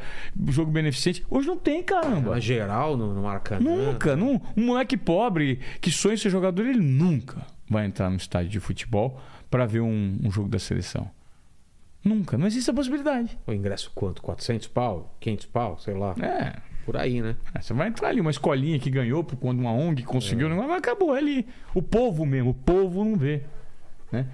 jogo 0.49 0.71
beneficente. 0.71 1.23
Hoje 1.29 1.47
não 1.47 1.59
tem, 1.59 1.83
caramba. 1.83 2.31
Na 2.31 2.41
geral, 2.41 2.97
no, 2.97 3.13
no 3.13 3.23
Maracanã. 3.23 3.61
Nunca, 3.61 4.17
num, 4.17 4.41
um 4.57 4.65
moleque 4.67 4.97
pobre 4.97 5.61
que 5.83 5.91
sonha 5.91 6.15
em 6.15 6.17
ser 6.17 6.31
jogador, 6.31 6.67
ele 6.67 6.81
nunca 6.81 7.47
vai 7.69 7.85
entrar 7.85 8.09
no 8.09 8.17
estádio 8.17 8.49
de 8.51 8.59
futebol 8.61 9.21
pra 9.51 9.67
ver 9.67 9.81
um, 9.81 10.19
um 10.25 10.31
jogo 10.31 10.49
da 10.49 10.59
seleção. 10.59 11.11
Nunca, 12.03 12.39
não 12.39 12.47
existe 12.47 12.71
a 12.71 12.75
possibilidade. 12.75 13.39
O 13.47 13.53
ingresso 13.53 13.91
quanto? 13.95 14.23
400 14.23 14.67
pau? 14.69 15.15
500 15.21 15.47
pau? 15.47 15.79
Sei 15.79 15.95
lá. 15.95 16.15
É, 16.21 16.57
Por 16.87 16.97
aí, 16.97 17.21
né? 17.21 17.37
é, 17.55 17.61
você 17.61 17.75
vai 17.75 17.89
entrar 17.89 18.09
ali, 18.09 18.21
uma 18.21 18.31
escolinha 18.31 18.79
que 18.79 18.89
ganhou, 18.91 19.23
por 19.23 19.37
quando 19.37 19.61
uma 19.61 19.73
ONG 19.73 20.03
conseguiu, 20.05 20.49
É. 20.51 20.55
mas 20.55 20.71
acabou 20.71 21.13
ali. 21.13 21.47
O 21.75 21.83
povo 21.83 22.25
mesmo, 22.25 22.51
o 22.51 22.55
povo 22.55 23.05
não 23.05 23.17
vê. 23.17 23.43
Né? 24.11 24.27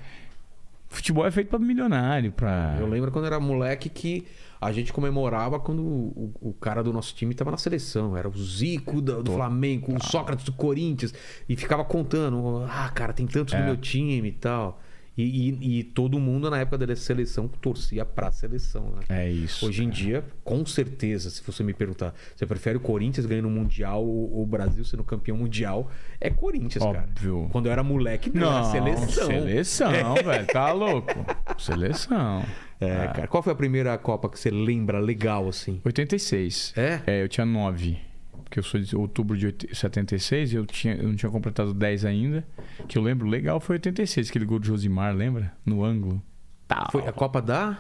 Futebol 0.89 1.27
é 1.27 1.31
feito 1.31 1.49
pra 1.49 1.59
milionário, 1.59 2.31
pra. 2.31 2.77
Eu 2.79 2.87
lembro 2.87 3.11
quando 3.11 3.27
era 3.27 3.41
moleque 3.41 3.89
que 3.89 4.25
a 4.61 4.71
gente 4.73 4.93
comemorava 4.93 5.59
quando 5.59 5.83
o, 5.83 6.33
o 6.41 6.53
cara 6.55 6.83
do 6.83 6.93
nosso 6.93 7.15
time 7.15 7.33
estava 7.33 7.51
na 7.51 7.59
seleção. 7.59 8.17
Era 8.17 8.29
o 8.29 8.39
Zico 8.39 9.01
do, 9.03 9.23
do 9.23 9.33
Flamengo, 9.33 9.93
o 9.95 10.03
Sócrates 10.03 10.45
do 10.45 10.53
Corinthians. 10.53 11.13
E 11.49 11.57
ficava 11.57 11.85
contando. 11.85 12.65
Ah, 12.71 12.89
cara, 12.95 13.13
tem 13.13 13.27
tantos 13.27 13.53
no 13.55 13.61
É. 13.61 13.65
meu 13.67 13.77
time 13.77 14.29
e 14.29 14.33
tal. 14.33 14.81
E, 15.19 15.49
e- 15.51 15.79
e 15.79 15.85
todo 15.85 16.19
mundo 16.21 16.51
na 16.51 16.59
época 16.59 16.77
da 16.87 16.95
seleção 16.95 17.49
torcia 17.49 18.05
pra 18.05 18.31
seleção, 18.31 18.91
né? 18.91 19.01
É 19.09 19.31
isso. 19.31 19.65
Hoje 19.67 19.83
em 19.83 19.89
dia, 19.89 20.23
com 20.45 20.65
certeza, 20.67 21.31
se 21.31 21.43
você 21.43 21.63
me 21.63 21.73
perguntar, 21.73 22.15
você 22.35 22.45
prefere 22.45 22.77
o 22.77 22.81
Corinthians 22.81 23.25
ganhando 23.25 23.49
o 23.49 23.51
Mundial 23.51 24.05
ou 24.07 24.43
o 24.43 24.47
Brasil 24.47 24.85
sendo 24.85 25.03
campeão 25.03 25.37
mundial? 25.39 25.91
É 26.21 26.29
Corinthians, 26.29 26.85
Óbvio. 26.85 27.39
cara. 27.41 27.49
Quando 27.51 27.67
eu 27.67 27.73
era 27.73 27.83
moleque, 27.83 28.31
não, 28.33 28.43
Não, 28.43 28.59
era 28.59 28.65
seleção. 28.65 29.27
Seleção, 29.27 30.15
velho. 30.17 30.47
Tá 30.49 30.71
louco. 30.73 31.15
Seleção. 31.59 32.45
É, 32.79 32.93
Ah. 33.05 33.09
cara. 33.09 33.27
Qual 33.29 33.43
foi 33.43 33.53
a 33.55 33.57
primeira 33.57 33.97
Copa 33.97 34.29
que 34.29 34.39
você 34.39 34.51
lembra 34.51 34.99
legal, 34.99 35.49
assim? 35.49 35.81
86. 35.85 36.75
É? 36.77 37.01
É, 37.07 37.23
eu 37.23 37.29
tinha 37.29 37.47
9. 37.47 37.99
Porque 38.47 38.61
eu 38.61 38.63
sou 38.63 38.81
de 38.81 38.95
outubro 38.97 39.37
de 39.37 39.47
oit- 39.47 39.69
76 39.75 40.53
e 40.53 40.57
eu, 40.57 40.65
tinha, 40.65 40.95
eu 40.95 41.09
não 41.09 41.17
tinha 41.17 41.31
completado 41.31 41.75
10 41.75 42.05
ainda. 42.05 42.47
Que 42.87 42.97
eu 42.97 43.03
lembro 43.03 43.27
legal 43.29 43.59
foi 43.59 43.75
86, 43.75 44.31
aquele 44.31 44.45
gol 44.45 44.61
de 44.61 44.69
Josimar, 44.69 45.13
lembra? 45.15 45.53
No 45.67 45.85
ângulo. 45.85 46.23
Tal. 46.69 46.89
Foi 46.93 47.07
a 47.07 47.13
Copa 47.13 47.43
da, 47.43 47.77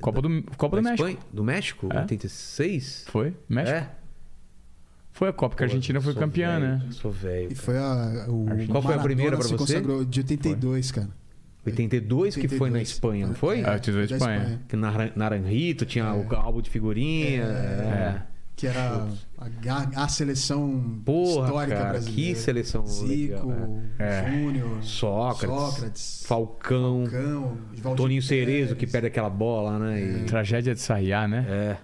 Copa 0.00 0.20
do, 0.20 0.42
Copa 0.56 0.76
da 0.76 0.82
do 0.82 0.84
México. 0.88 1.08
Espanha? 1.08 1.26
Do 1.32 1.44
México? 1.44 1.88
É. 1.92 2.00
86? 2.00 3.04
Foi? 3.08 3.32
México? 3.48 3.76
É? 3.78 3.90
Foi 5.12 5.28
a 5.28 5.32
Copa 5.32 5.56
que 5.56 5.62
a 5.62 5.66
Argentina 5.66 6.00
foi 6.00 6.14
campeã, 6.14 6.58
velho, 6.60 6.78
né? 6.78 6.86
Sou 6.90 7.10
velho. 7.12 7.52
E 7.52 7.54
foi 7.54 7.78
a. 7.78 8.26
O 8.28 8.46
Qual 8.68 8.82
foi 8.82 8.94
a 8.94 8.98
primeira 8.98 9.36
pra 9.36 9.44
se 9.46 9.52
você? 9.52 9.74
consagrou 9.74 10.04
de 10.04 10.20
82, 10.20 10.90
cara. 10.92 11.08
82 11.64 12.34
que 12.36 12.48
foi 12.48 12.70
na 12.70 12.78
82. 12.78 12.88
Espanha, 12.88 13.26
não 13.28 13.34
foi? 13.34 13.62
Ah, 13.64 13.72
82 13.74 14.10
da 14.10 14.16
Espanha. 14.16 14.60
Que 14.68 14.76
na 14.76 15.10
Naranjito 15.14 15.84
tinha 15.86 16.12
o 16.12 16.34
álbum 16.34 16.60
de 16.60 16.70
figurinha. 16.70 17.42
é. 17.42 18.22
Que 18.58 18.66
era 18.66 19.06
a, 19.38 20.04
a 20.04 20.08
seleção 20.08 21.00
Porra, 21.04 21.46
histórica 21.46 21.76
cara, 21.76 21.90
brasileira. 21.90 22.34
que 22.34 22.34
seleção 22.34 22.84
Zico, 22.86 23.06
legal, 23.06 23.80
É. 23.98 24.30
Júnior, 24.30 24.82
Sócrates, 24.82 25.56
Sócrates, 25.56 26.24
Falcão, 26.26 27.04
Falcão, 27.06 27.94
Toninho 27.96 28.20
Cerezo 28.20 28.74
que 28.74 28.84
perde 28.86 29.06
aquela 29.06 29.30
bola, 29.30 29.78
né? 29.78 30.02
E- 30.02 30.24
Tragédia 30.24 30.74
de 30.74 30.80
Sayá, 30.80 31.28
né? 31.28 31.46
É, 31.48 31.76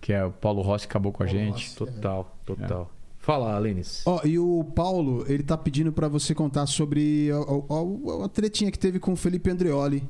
Que 0.00 0.12
é 0.12 0.24
o 0.24 0.30
Paulo 0.30 0.62
Rossi 0.62 0.86
acabou 0.86 1.10
com 1.12 1.22
a 1.22 1.26
Paulo 1.26 1.40
gente. 1.40 1.64
Rossi. 1.64 1.76
total, 1.76 2.38
total. 2.46 2.90
Fala, 3.18 3.58
Lênis. 3.58 4.02
Ó, 4.06 4.20
e 4.24 4.38
o 4.38 4.62
Paulo, 4.62 5.24
ele 5.28 5.42
tá 5.42 5.56
pedindo 5.56 5.90
pra 5.92 6.06
você 6.08 6.34
contar 6.34 6.66
sobre 6.66 7.30
a, 7.32 7.36
a- 7.38 8.22
a- 8.22 8.24
a 8.26 8.28
tretinha 8.28 8.70
que 8.70 8.78
teve 8.78 9.00
com 9.00 9.14
o 9.14 9.16
Felipe 9.16 9.50
Andreoli. 9.50 10.06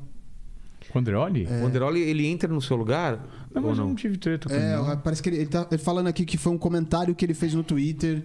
O 0.95 0.99
Andreoli? 0.99 1.45
O 1.61 1.65
Anderoli, 1.65 1.99
ele 2.01 2.25
entra 2.27 2.51
no 2.51 2.61
seu 2.61 2.75
lugar? 2.77 3.19
Não, 3.53 3.61
mas 3.61 3.77
eu 3.77 3.83
não? 3.83 3.89
não 3.89 3.95
tive 3.95 4.17
treta 4.17 4.47
com 4.49 4.55
É, 4.55 4.73
ele. 4.73 4.87
não. 4.87 4.97
parece 4.97 5.21
que 5.21 5.29
ele, 5.29 5.37
ele 5.37 5.45
tá 5.47 5.67
falando 5.79 6.07
aqui 6.07 6.25
que 6.25 6.37
foi 6.37 6.51
um 6.51 6.57
comentário 6.57 7.13
que 7.13 7.25
ele 7.25 7.33
fez 7.33 7.53
no 7.53 7.63
Twitter 7.63 8.23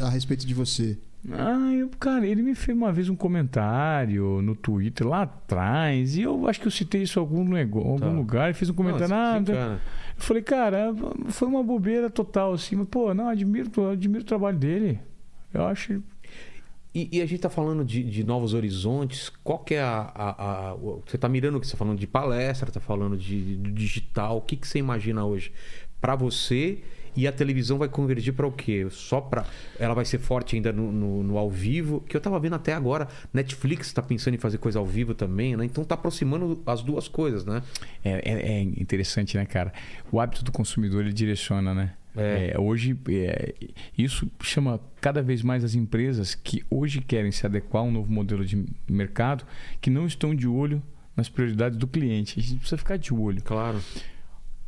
a 0.00 0.08
respeito 0.08 0.46
de 0.46 0.54
você. 0.54 0.98
Ah, 1.32 1.72
eu, 1.74 1.90
cara, 1.98 2.24
ele 2.24 2.40
me 2.42 2.54
fez 2.54 2.76
uma 2.76 2.92
vez 2.92 3.08
um 3.08 3.16
comentário 3.16 4.40
no 4.42 4.54
Twitter 4.54 5.06
lá 5.08 5.22
atrás, 5.22 6.16
e 6.16 6.22
eu 6.22 6.46
acho 6.48 6.60
que 6.60 6.66
eu 6.68 6.70
citei 6.70 7.02
isso 7.02 7.18
em 7.18 7.22
algum, 7.22 7.56
algum 7.56 7.98
Tá. 7.98 8.08
lugar, 8.08 8.44
ele 8.46 8.54
fez 8.54 8.70
um 8.70 8.74
comentário. 8.74 9.08
Não, 9.08 9.16
ah, 9.16 9.38
desencana. 9.40 9.74
eu 10.16 10.22
falei, 10.22 10.42
cara, 10.42 10.94
foi 11.26 11.48
uma 11.48 11.64
bobeira 11.64 12.08
total, 12.08 12.52
assim, 12.52 12.76
mas, 12.76 12.86
pô, 12.88 13.12
não, 13.12 13.28
admiro, 13.28 13.68
admiro 13.90 14.22
o 14.22 14.26
trabalho 14.26 14.56
dele. 14.58 15.00
Eu 15.52 15.66
acho. 15.66 16.00
E, 16.98 17.18
e 17.18 17.20
a 17.20 17.26
gente 17.26 17.40
tá 17.40 17.50
falando 17.50 17.84
de, 17.84 18.02
de 18.02 18.24
novos 18.24 18.54
horizontes. 18.54 19.30
Qual 19.44 19.58
que 19.58 19.74
é 19.74 19.82
a, 19.82 20.10
a- 20.14 20.68
a- 20.70 20.74
o- 20.76 21.02
Você 21.06 21.18
tá 21.18 21.28
mirando 21.28 21.60
que 21.60 21.66
você 21.66 21.72
tá 21.72 21.78
falando 21.78 21.98
de 21.98 22.06
palestra, 22.06 22.70
tá 22.72 22.80
falando 22.80 23.18
de, 23.18 23.56
de 23.56 23.70
digital. 23.72 24.38
O 24.38 24.40
que, 24.40 24.56
que 24.56 24.66
você 24.66 24.78
imagina 24.78 25.22
hoje 25.22 25.52
para 26.00 26.16
você? 26.16 26.78
E 27.14 27.26
a 27.26 27.32
televisão 27.32 27.76
vai 27.78 27.88
convergir 27.88 28.32
para 28.34 28.46
o 28.46 28.52
quê? 28.52 28.86
Só 28.90 29.20
para 29.20 29.44
ela 29.78 29.94
vai 29.94 30.04
ser 30.06 30.18
forte 30.18 30.56
ainda 30.56 30.72
no, 30.72 30.90
no- 30.90 31.22
no 31.22 31.36
ao 31.38 31.50
vivo, 31.50 32.00
que 32.08 32.16
eu 32.16 32.20
tava 32.20 32.38
vendo 32.40 32.54
até 32.56 32.72
agora. 32.72 33.08
Netflix 33.32 33.92
tá 33.92 34.00
pensando 34.02 34.34
em 34.34 34.38
fazer 34.38 34.56
coisa 34.58 34.78
ao 34.78 34.86
vivo 34.86 35.14
também, 35.14 35.54
né? 35.56 35.64
Então 35.66 35.84
tá 35.84 35.94
aproximando 35.94 36.62
as 36.66 36.82
duas 36.82 37.08
coisas, 37.08 37.44
né? 37.44 37.62
É, 38.02 38.10
é- 38.32 38.52
é 38.58 38.62
interessante, 38.62 39.36
né, 39.36 39.44
cara? 39.44 39.70
O 40.10 40.18
hábito 40.20 40.42
do 40.44 40.52
consumidor 40.52 41.02
ele 41.04 41.12
direciona, 41.12 41.74
né? 41.74 41.94
É. 42.16 42.52
É, 42.54 42.58
hoje, 42.58 42.96
é, 43.08 43.54
isso 43.96 44.30
chama 44.42 44.80
cada 45.00 45.22
vez 45.22 45.42
mais 45.42 45.62
as 45.64 45.74
empresas 45.74 46.34
que 46.34 46.64
hoje 46.70 47.00
querem 47.00 47.30
se 47.32 47.44
adequar 47.46 47.82
a 47.82 47.86
um 47.86 47.90
novo 47.92 48.10
modelo 48.10 48.44
de 48.44 48.64
mercado, 48.88 49.44
que 49.80 49.90
não 49.90 50.06
estão 50.06 50.34
de 50.34 50.46
olho 50.48 50.82
nas 51.16 51.28
prioridades 51.28 51.78
do 51.78 51.86
cliente. 51.86 52.38
A 52.38 52.42
gente 52.42 52.56
precisa 52.56 52.76
ficar 52.78 52.96
de 52.96 53.12
olho. 53.14 53.42
Claro. 53.42 53.80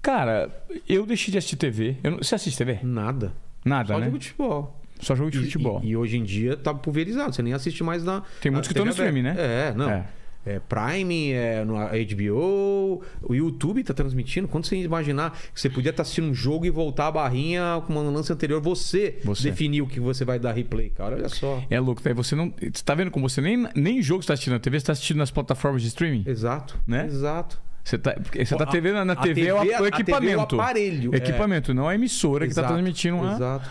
Cara, 0.00 0.50
eu 0.88 1.04
deixei 1.04 1.32
de 1.32 1.38
assistir 1.38 1.56
TV. 1.56 1.96
Eu 2.02 2.12
não- 2.12 2.18
você 2.18 2.34
assiste 2.34 2.56
TV? 2.56 2.78
Nada. 2.82 3.32
Nada, 3.64 3.92
Só 3.94 3.98
né? 3.98 4.06
jogo 4.06 4.18
de 4.18 4.28
futebol. 4.28 4.80
Só 5.00 5.14
jogo 5.14 5.30
de 5.30 5.38
E- 5.38 5.42
futebol. 5.44 5.80
E, 5.82 5.88
e 5.90 5.96
hoje 5.96 6.16
em 6.16 6.24
dia 6.24 6.56
tá 6.56 6.72
pulverizado. 6.72 7.34
Você 7.34 7.42
nem 7.42 7.52
assiste 7.52 7.82
mais 7.84 8.02
na. 8.04 8.22
Tem 8.40 8.50
muitos 8.50 8.68
que 8.68 8.72
estão 8.72 8.84
no 8.84 8.90
streaming, 8.90 9.22
né? 9.22 9.34
É, 9.38 9.74
não. 9.76 10.04
É. 10.46 10.54
É, 10.54 10.60
Prime, 10.60 11.32
é 11.32 11.64
no 11.64 11.74
HBO, 11.74 13.02
o 13.22 13.34
YouTube 13.34 13.82
tá 13.84 13.92
transmitindo. 13.92 14.48
Quando 14.48 14.64
você 14.66 14.76
imaginar 14.76 15.32
que 15.54 15.60
você 15.60 15.68
podia 15.68 15.90
estar 15.90 16.02
assistindo 16.02 16.26
um 16.28 16.34
jogo 16.34 16.64
e 16.64 16.70
voltar 16.70 17.08
a 17.08 17.12
barrinha 17.12 17.82
com 17.86 17.92
uma 17.92 18.02
lance 18.10 18.32
anterior, 18.32 18.60
você, 18.60 19.18
Você. 19.24 19.50
definiu 19.50 19.86
que 19.86 20.00
você 20.00 20.24
vai 20.24 20.38
dar 20.38 20.52
replay, 20.52 20.88
cara. 20.90 21.16
Olha 21.16 21.28
só. 21.28 21.62
É 21.68 21.78
louco, 21.78 22.00
daí 22.02 22.14
você 22.14 22.34
não. 22.34 22.52
Você 22.60 22.82
tá 22.84 22.94
vendo 22.94 23.10
como 23.10 23.28
você 23.28 23.40
nem, 23.40 23.68
nem 23.74 24.00
jogo 24.00 24.22
você 24.22 24.28
tá 24.28 24.32
assistindo 24.34 24.54
na 24.54 24.58
TV, 24.58 24.80
você 24.80 24.86
tá 24.86 24.92
assistindo 24.92 25.18
nas 25.18 25.30
plataformas 25.30 25.82
de 25.82 25.88
streaming? 25.88 26.24
Exato. 26.26 26.78
Né? 26.86 27.04
Exato. 27.06 27.60
Você 27.84 27.96
tá, 27.98 28.14
você 28.18 28.56
tá 28.56 28.64
A- 28.64 28.66
TV 28.66 28.92
na, 28.92 29.04
na 29.04 29.12
a 29.14 29.16
TV, 29.16 29.46
é 29.46 29.54
o, 29.54 29.60
TV, 29.60 29.72
o 29.80 29.84
a 29.84 29.88
equipamento. 29.88 30.20
TV 30.20 30.32
é 30.32 30.36
o 30.36 30.40
aparelho, 30.60 31.10
O 31.10 31.14
equipamento, 31.14 31.74
não 31.74 31.88
a 31.88 31.94
emissora 31.94 32.46
que 32.46 32.54
tá 32.54 32.60
Exato, 32.62 32.74
transmitindo 32.74 33.20
lá. 33.20 33.34
Exato. 33.34 33.70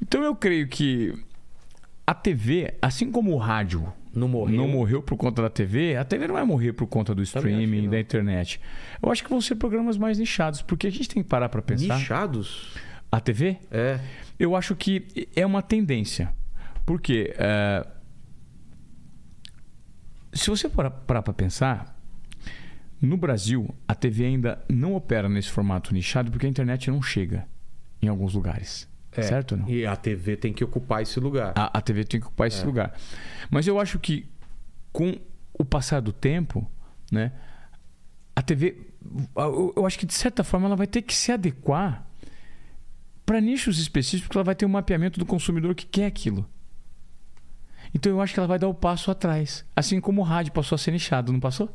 Então 0.00 0.22
eu 0.22 0.34
creio 0.34 0.66
que 0.68 1.12
a 2.06 2.12
TV, 2.14 2.74
assim 2.82 3.10
como 3.10 3.32
o 3.32 3.36
rádio 3.38 3.92
Não 4.14 4.28
morreu. 4.28 4.56
não 4.56 4.68
morreu 4.68 5.02
por 5.02 5.16
conta 5.16 5.42
da 5.42 5.48
TV, 5.50 5.96
a 5.96 6.04
TV 6.04 6.26
não 6.26 6.34
vai 6.34 6.44
morrer 6.44 6.72
por 6.72 6.86
conta 6.86 7.14
do 7.14 7.22
streaming, 7.22 7.88
da 7.88 7.98
internet. 7.98 8.60
Eu 9.02 9.10
acho 9.10 9.22
que 9.24 9.30
vão 9.30 9.40
ser 9.40 9.54
programas 9.56 9.96
mais 9.96 10.18
nichados, 10.18 10.60
porque 10.62 10.86
a 10.86 10.90
gente 10.90 11.08
tem 11.08 11.22
que 11.22 11.28
parar 11.28 11.48
pra 11.48 11.62
pensar. 11.62 11.98
Nichados? 11.98 12.74
A 13.10 13.20
TV, 13.20 13.58
É. 13.70 13.98
eu 14.38 14.54
acho 14.56 14.74
que 14.76 15.06
é 15.34 15.44
uma 15.46 15.62
tendência. 15.62 16.32
Por 16.84 17.00
quê? 17.00 17.34
É, 17.38 17.86
Se 20.34 20.48
você 20.48 20.66
parar 20.68 20.90
para 20.90 21.22
pensar, 21.32 21.94
no 23.00 23.16
Brasil, 23.18 23.74
a 23.86 23.94
TV 23.94 24.24
ainda 24.24 24.64
não 24.68 24.94
opera 24.94 25.28
nesse 25.28 25.50
formato 25.50 25.92
nichado 25.92 26.30
porque 26.30 26.46
a 26.46 26.48
internet 26.48 26.90
não 26.90 27.02
chega 27.02 27.46
em 28.00 28.08
alguns 28.08 28.32
lugares. 28.34 28.88
É, 29.14 29.22
Certo 29.22 29.56
não? 29.56 29.68
E 29.68 29.86
a 29.86 29.94
TV 29.94 30.36
tem 30.36 30.52
que 30.52 30.64
ocupar 30.64 31.02
esse 31.02 31.20
lugar. 31.20 31.52
A, 31.54 31.78
a 31.78 31.80
TV 31.80 32.04
tem 32.04 32.20
que 32.20 32.26
ocupar 32.26 32.48
esse 32.48 32.64
lugar. 32.64 32.94
Mas 33.50 33.66
eu 33.66 33.78
acho 33.78 33.98
que 33.98 34.26
com 34.92 35.18
o 35.52 35.64
passar 35.64 36.00
do 36.00 36.12
tempo, 36.12 36.70
né, 37.10 37.32
a 38.34 38.42
TV, 38.42 38.76
eu, 39.36 39.72
eu 39.76 39.86
acho 39.86 39.98
que 39.98 40.06
de 40.06 40.14
certa 40.14 40.42
forma 40.42 40.66
ela 40.66 40.76
vai 40.76 40.86
ter 40.86 41.02
que 41.02 41.14
se 41.14 41.30
adequar 41.30 42.06
para 43.24 43.40
nichos 43.40 43.78
específicos, 43.78 44.26
porque 44.26 44.38
ela 44.38 44.44
vai 44.44 44.54
ter 44.54 44.66
um 44.66 44.70
mapeamento 44.70 45.18
do 45.18 45.26
consumidor 45.26 45.74
que 45.74 45.86
quer 45.86 46.06
aquilo. 46.06 46.48
Então 47.94 48.10
eu 48.10 48.20
acho 48.20 48.32
que 48.32 48.40
ela 48.40 48.46
vai 48.46 48.58
dar 48.58 48.68
o 48.68 48.74
passo 48.74 49.10
atrás, 49.10 49.64
assim 49.76 50.00
como 50.00 50.22
o 50.22 50.24
rádio 50.24 50.52
passou 50.52 50.76
a 50.76 50.78
ser 50.78 50.90
nichado, 50.92 51.32
não 51.32 51.40
passou? 51.40 51.70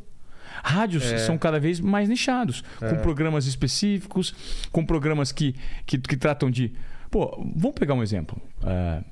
Rádios 0.64 1.04
são 1.22 1.38
cada 1.38 1.60
vez 1.60 1.80
mais 1.80 2.10
nichados, 2.10 2.64
com 2.80 2.96
programas 3.02 3.46
específicos, 3.46 4.34
com 4.72 4.86
programas 4.86 5.32
que, 5.32 5.56
que, 5.86 5.98
que 5.98 6.18
tratam 6.18 6.50
de. 6.50 6.74
Pô, 7.12 7.44
vamos 7.56 7.74
pegar 7.80 7.94
um 7.94 8.04
exemplo. 8.04 8.40
É, 8.64 9.04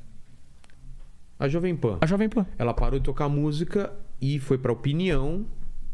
A 1.39 1.47
Jovem 1.47 1.75
Pan, 1.75 1.97
a 2.01 2.05
Jovem 2.05 2.29
Pan. 2.29 2.45
ela 2.57 2.73
parou 2.73 2.99
de 2.99 3.05
tocar 3.05 3.27
música 3.29 3.91
e 4.21 4.39
foi 4.39 4.57
pra 4.57 4.71
opinião, 4.71 5.45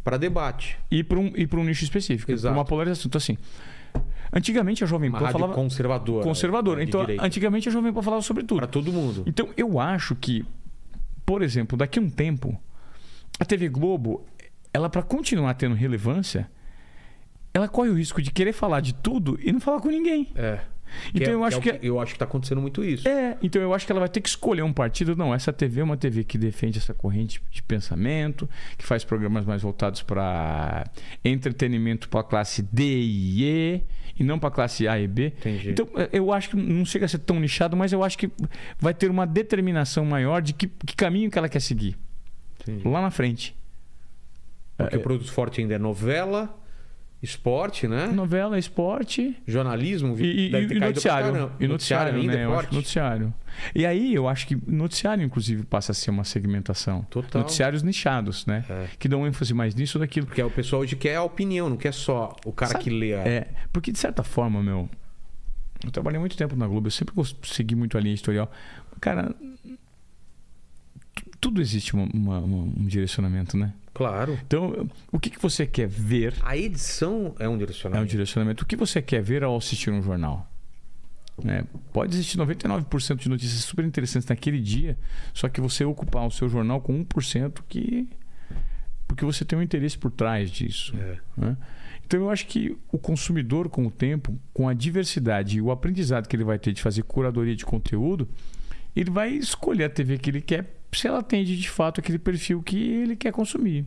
pra 0.04 0.18
debate. 0.18 0.78
e 0.90 1.04
para 1.04 1.20
um, 1.20 1.32
e 1.36 1.46
pra 1.48 1.60
um 1.60 1.64
nicho 1.64 1.84
específico, 1.84 2.32
Exato. 2.32 2.54
para 2.54 2.60
uma 2.60 2.66
polarização. 2.66 3.08
Então, 3.08 3.18
assim, 3.20 3.38
antigamente 4.34 4.84
a 4.84 4.88
Jovem 4.88 5.10
Uma 5.10 5.20
Pan 5.20 5.26
rádio 5.26 5.40
falava 5.40 5.54
conservadora. 5.56 6.24
conservadora. 6.24 6.82
de 6.84 6.88
Então, 6.90 7.06
antigamente 7.20 7.70
a 7.70 7.72
Jovem 7.72 7.92
Pan 7.94 8.02
falava 8.02 8.22
sobre 8.22 8.44
tudo. 8.44 8.58
Pra 8.58 8.68
todo 8.68 8.92
mundo. 8.92 9.24
Então, 9.28 9.50
eu 9.58 9.80
acho 9.80 10.16
que, 10.16 10.46
por 11.26 11.42
exemplo, 11.42 11.78
daqui 11.78 12.00
a 12.00 12.02
um 12.02 12.10
tempo, 12.10 12.60
a 13.40 13.46
TV 13.46 13.70
Globo, 13.70 14.26
ela 14.74 14.90
para 14.90 15.02
continuar 15.04 15.54
tendo 15.56 15.76
relevância, 15.76 16.50
ela 17.54 17.68
corre 17.68 17.90
o 17.90 17.94
risco 17.96 18.22
de 18.22 18.32
querer 18.32 18.54
falar 18.54 18.80
de 18.80 18.94
tudo 18.94 19.38
e 19.42 19.52
não 19.52 19.60
falar 19.60 19.82
com 19.82 19.90
ninguém. 19.90 20.30
É. 20.36 20.62
Então, 21.14 21.32
é- 21.32 21.36
eu 21.36 21.44
acho 21.44 21.56
é 21.56 21.60
o 21.60 21.62
que 21.62 21.88
eu 21.88 22.00
acho 22.00 22.14
que 22.14 22.20
tá 22.20 22.26
acontecendo 22.26 22.62
muito 22.62 22.84
isso. 22.84 23.08
É, 23.08 23.38
então 23.42 23.62
eu 23.62 23.74
acho 23.74 23.86
que 23.86 23.92
ela 23.92 24.00
vai 24.00 24.10
ter 24.10 24.22
que 24.22 24.30
escolher 24.30 24.62
um 24.64 24.74
partido. 24.74 25.16
Não, 25.16 25.34
essa 25.34 25.52
TV 25.52 25.82
é 25.82 25.84
uma 25.84 25.98
TV 25.98 26.24
que 26.24 26.38
defende 26.38 26.78
essa 26.78 26.94
corrente 26.94 27.42
de 27.52 27.64
pensamento, 27.64 28.50
que 28.78 28.86
faz 28.86 29.04
programas 29.04 29.46
mais 29.46 29.62
voltados 29.62 30.02
para 30.02 30.86
entretenimento 31.24 32.10
para 32.10 32.22
a 32.22 32.24
classe 32.24 32.62
D 32.62 32.84
e 32.84 33.44
E 33.44 33.84
e 34.20 34.24
não 34.24 34.38
para 34.38 34.50
a 34.50 34.52
classe 34.52 34.88
A 34.88 35.00
e 35.00 35.08
B. 35.08 35.28
Entendi. 35.38 35.70
Então 35.72 35.88
eh, 35.96 36.10
eu 36.14 36.32
acho 36.32 36.50
que 36.50 36.56
não 36.56 36.86
chega 36.86 37.06
a 37.06 37.10
ser 37.10 37.20
tão 37.20 37.40
nichado, 37.40 37.76
mas 37.76 37.92
eu 37.94 38.04
acho 38.04 38.18
que 38.18 38.30
vai 38.80 38.94
ter 38.94 39.10
uma 39.10 39.26
determinação 39.26 40.06
maior 40.06 40.42
de 40.42 40.54
que, 40.54 40.68
que 40.68 40.96
caminho 40.96 41.30
que 41.32 41.38
ela 41.38 41.50
quer 41.50 41.62
seguir 41.62 41.98
Entendi. 42.62 42.88
lá 42.88 43.02
na 43.02 43.12
frente. 43.12 43.56
Porque 44.78 44.98
o 44.98 45.02
produto 45.02 45.32
forte 45.32 45.62
ainda 45.62 45.76
é 45.76 45.78
novela, 45.78 46.60
esporte, 47.22 47.88
né? 47.88 48.08
Novela, 48.08 48.58
esporte. 48.58 49.36
Jornalismo. 49.48 50.16
E, 50.20 50.50
e, 50.50 50.56
e 50.56 50.80
noticiário. 50.80 51.52
E 51.60 51.68
noticiário, 51.68 52.16
ainda 52.20 52.34
né? 52.36 52.44
é 52.44 52.48
forte. 52.48 52.74
noticiário. 52.74 53.34
E 53.76 53.86
aí 53.86 54.14
eu 54.14 54.28
acho 54.28 54.48
que 54.48 54.58
noticiário, 54.66 55.24
inclusive, 55.24 55.64
passa 55.64 55.92
a 55.92 55.96
ser 55.96 56.10
uma 56.10 56.24
segmentação. 56.24 57.04
Total. 57.10 57.42
Noticiários 57.42 57.84
nichados, 57.84 58.46
né? 58.46 58.66
É. 58.70 58.88
Que 58.98 59.08
dão 59.08 59.28
ênfase 59.28 59.54
mais 59.54 59.76
nisso 59.76 59.98
ou 59.98 60.00
daquilo. 60.00 60.26
Porque 60.26 60.42
o 60.42 60.50
pessoal 60.50 60.82
hoje 60.82 60.96
quer 60.96 61.16
a 61.18 61.24
opinião, 61.24 61.70
não 61.70 61.78
quer 61.78 61.94
só 61.94 62.36
o 62.46 62.52
cara 62.52 62.72
Sabe- 62.72 62.84
que 62.86 62.90
lê. 62.90 63.14
a- 63.14 63.20
É, 63.28 63.48
porque 63.72 63.92
de 63.92 64.00
certa 64.00 64.24
forma, 64.24 64.64
meu. 64.64 64.90
Eu 65.84 65.92
trabalhei 65.92 66.20
muito 66.20 66.38
tempo 66.38 66.56
na 66.56 66.68
Globo, 66.68 66.88
eu 66.88 66.92
sempre 66.92 67.14
segui 67.44 67.76
muito 67.76 67.98
a 67.98 68.02
linha 68.02 68.14
editorial. 68.14 68.52
Cara, 69.00 69.34
tu- 71.16 71.24
tudo 71.40 71.62
existe 71.62 71.94
uma- 71.94 72.08
uma- 72.14 72.40
uma- 72.40 72.64
um 72.64 72.86
direcionamento, 72.86 73.58
né? 73.58 73.74
Claro. 73.94 74.40
Então, 74.46 74.90
o 75.12 75.20
que, 75.20 75.30
que 75.30 75.40
você 75.42 75.66
quer 75.68 75.88
ver 75.88 76.34
A 76.42 76.56
edição 76.56 77.36
é 77.38 77.48
um 77.48 77.54
É 77.54 77.56
um 77.56 77.58
direcionamento. 77.58 78.10
direcionamento. 78.10 78.64
O 78.64 78.66
que 78.66 78.76
você 78.76 79.02
quer 79.02 79.22
ver 79.22 79.44
ao 79.44 79.56
assistir 79.58 79.92
um 79.92 80.02
jornal? 80.02 80.50
É, 81.46 81.64
pode 81.92 82.14
existir 82.16 82.38
99% 82.38 83.16
de 83.16 83.30
notícias 83.30 83.64
super 83.64 83.84
interessantes 83.84 84.28
naquele 84.30 84.60
dia, 84.60 84.98
só 85.34 85.50
que 85.50 85.60
você 85.60 85.84
ocupar 85.84 86.26
o 86.26 86.32
seu 86.32 86.48
jornal 86.48 86.82
com 86.82 87.04
1% 87.04 87.62
que. 87.68 88.08
Porque 89.08 89.26
você 89.26 89.44
tem 89.44 89.58
um 89.58 89.62
interesse 89.62 89.98
por 89.98 90.12
trás 90.12 90.50
disso. 90.50 90.96
É. 90.96 91.18
né? 91.36 91.58
Então 92.06 92.20
eu 92.20 92.30
acho 92.30 92.46
que 92.48 92.78
o 92.92 92.98
consumidor, 92.98 93.70
com 93.70 93.88
o 93.88 93.92
tempo, 93.92 94.38
com 94.54 94.70
a 94.70 94.74
diversidade 94.74 95.58
e 95.58 95.62
o 95.62 95.72
aprendizado 95.72 96.28
que 96.28 96.36
ele 96.36 96.44
vai 96.44 96.60
ter 96.60 96.74
de 96.74 96.82
fazer 96.82 97.04
curadoria 97.04 97.56
de 97.56 97.66
conteúdo, 97.66 98.28
ele 98.96 99.10
vai 99.10 99.30
escolher 99.32 99.86
a 99.86 99.90
TV 99.90 100.18
que 100.18 100.30
ele 100.30 100.42
quer 100.42 100.81
se 100.92 101.08
ela 101.08 101.20
atende 101.20 101.58
de 101.58 101.70
fato 101.70 102.00
aquele 102.00 102.20
perfil 102.20 102.62
que 102.62 102.78
ele 102.78 103.16
quer 103.16 103.32
consumir. 103.32 103.86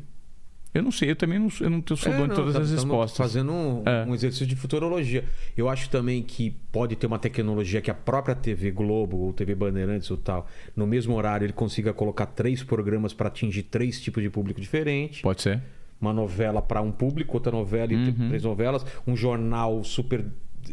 Eu 0.72 0.82
não 0.82 0.90
sei, 0.90 1.10
eu 1.12 1.14
também 1.14 1.38
não, 1.38 1.48
eu 1.60 1.70
não 1.70 1.80
sou 1.96 2.12
É, 2.12 2.16
dono 2.16 2.28
de 2.30 2.34
todas 2.34 2.54
tá- 2.54 2.60
as 2.60 2.70
respostas. 2.72 3.16
Fazendo 3.16 3.52
um, 3.52 3.82
É. 3.86 4.04
um 4.08 4.12
exercício 4.12 4.44
de 4.44 4.56
futurologia. 4.56 5.24
Eu 5.56 5.68
acho 5.68 5.88
também 5.88 6.20
que 6.20 6.50
pode 6.72 6.96
ter 6.96 7.06
uma 7.06 7.18
tecnologia 7.18 7.80
que 7.80 7.92
a 7.92 7.94
própria 7.94 8.34
TV 8.34 8.72
Globo 8.72 9.18
ou 9.18 9.32
TV 9.32 9.54
Bandeirantes 9.54 10.10
ou 10.10 10.16
tal, 10.16 10.48
no 10.74 10.84
mesmo 10.84 11.14
horário, 11.14 11.44
ele 11.44 11.52
consiga 11.52 11.92
colocar 11.92 12.26
três 12.26 12.64
programas 12.64 13.12
para 13.12 13.28
atingir 13.28 13.62
três 13.62 14.00
tipos 14.00 14.20
de 14.20 14.28
público 14.28 14.60
diferentes. 14.60 15.20
Pode 15.20 15.42
ser. 15.42 15.62
Uma 16.00 16.12
novela 16.12 16.60
para 16.60 16.82
um 16.82 16.90
público, 16.90 17.34
outra 17.36 17.52
novela 17.52 17.92
e 17.92 17.96
Uhum. 17.96 18.28
três 18.30 18.42
novelas. 18.42 18.84
Um 19.06 19.16
jornal 19.16 19.84
super 19.84 20.24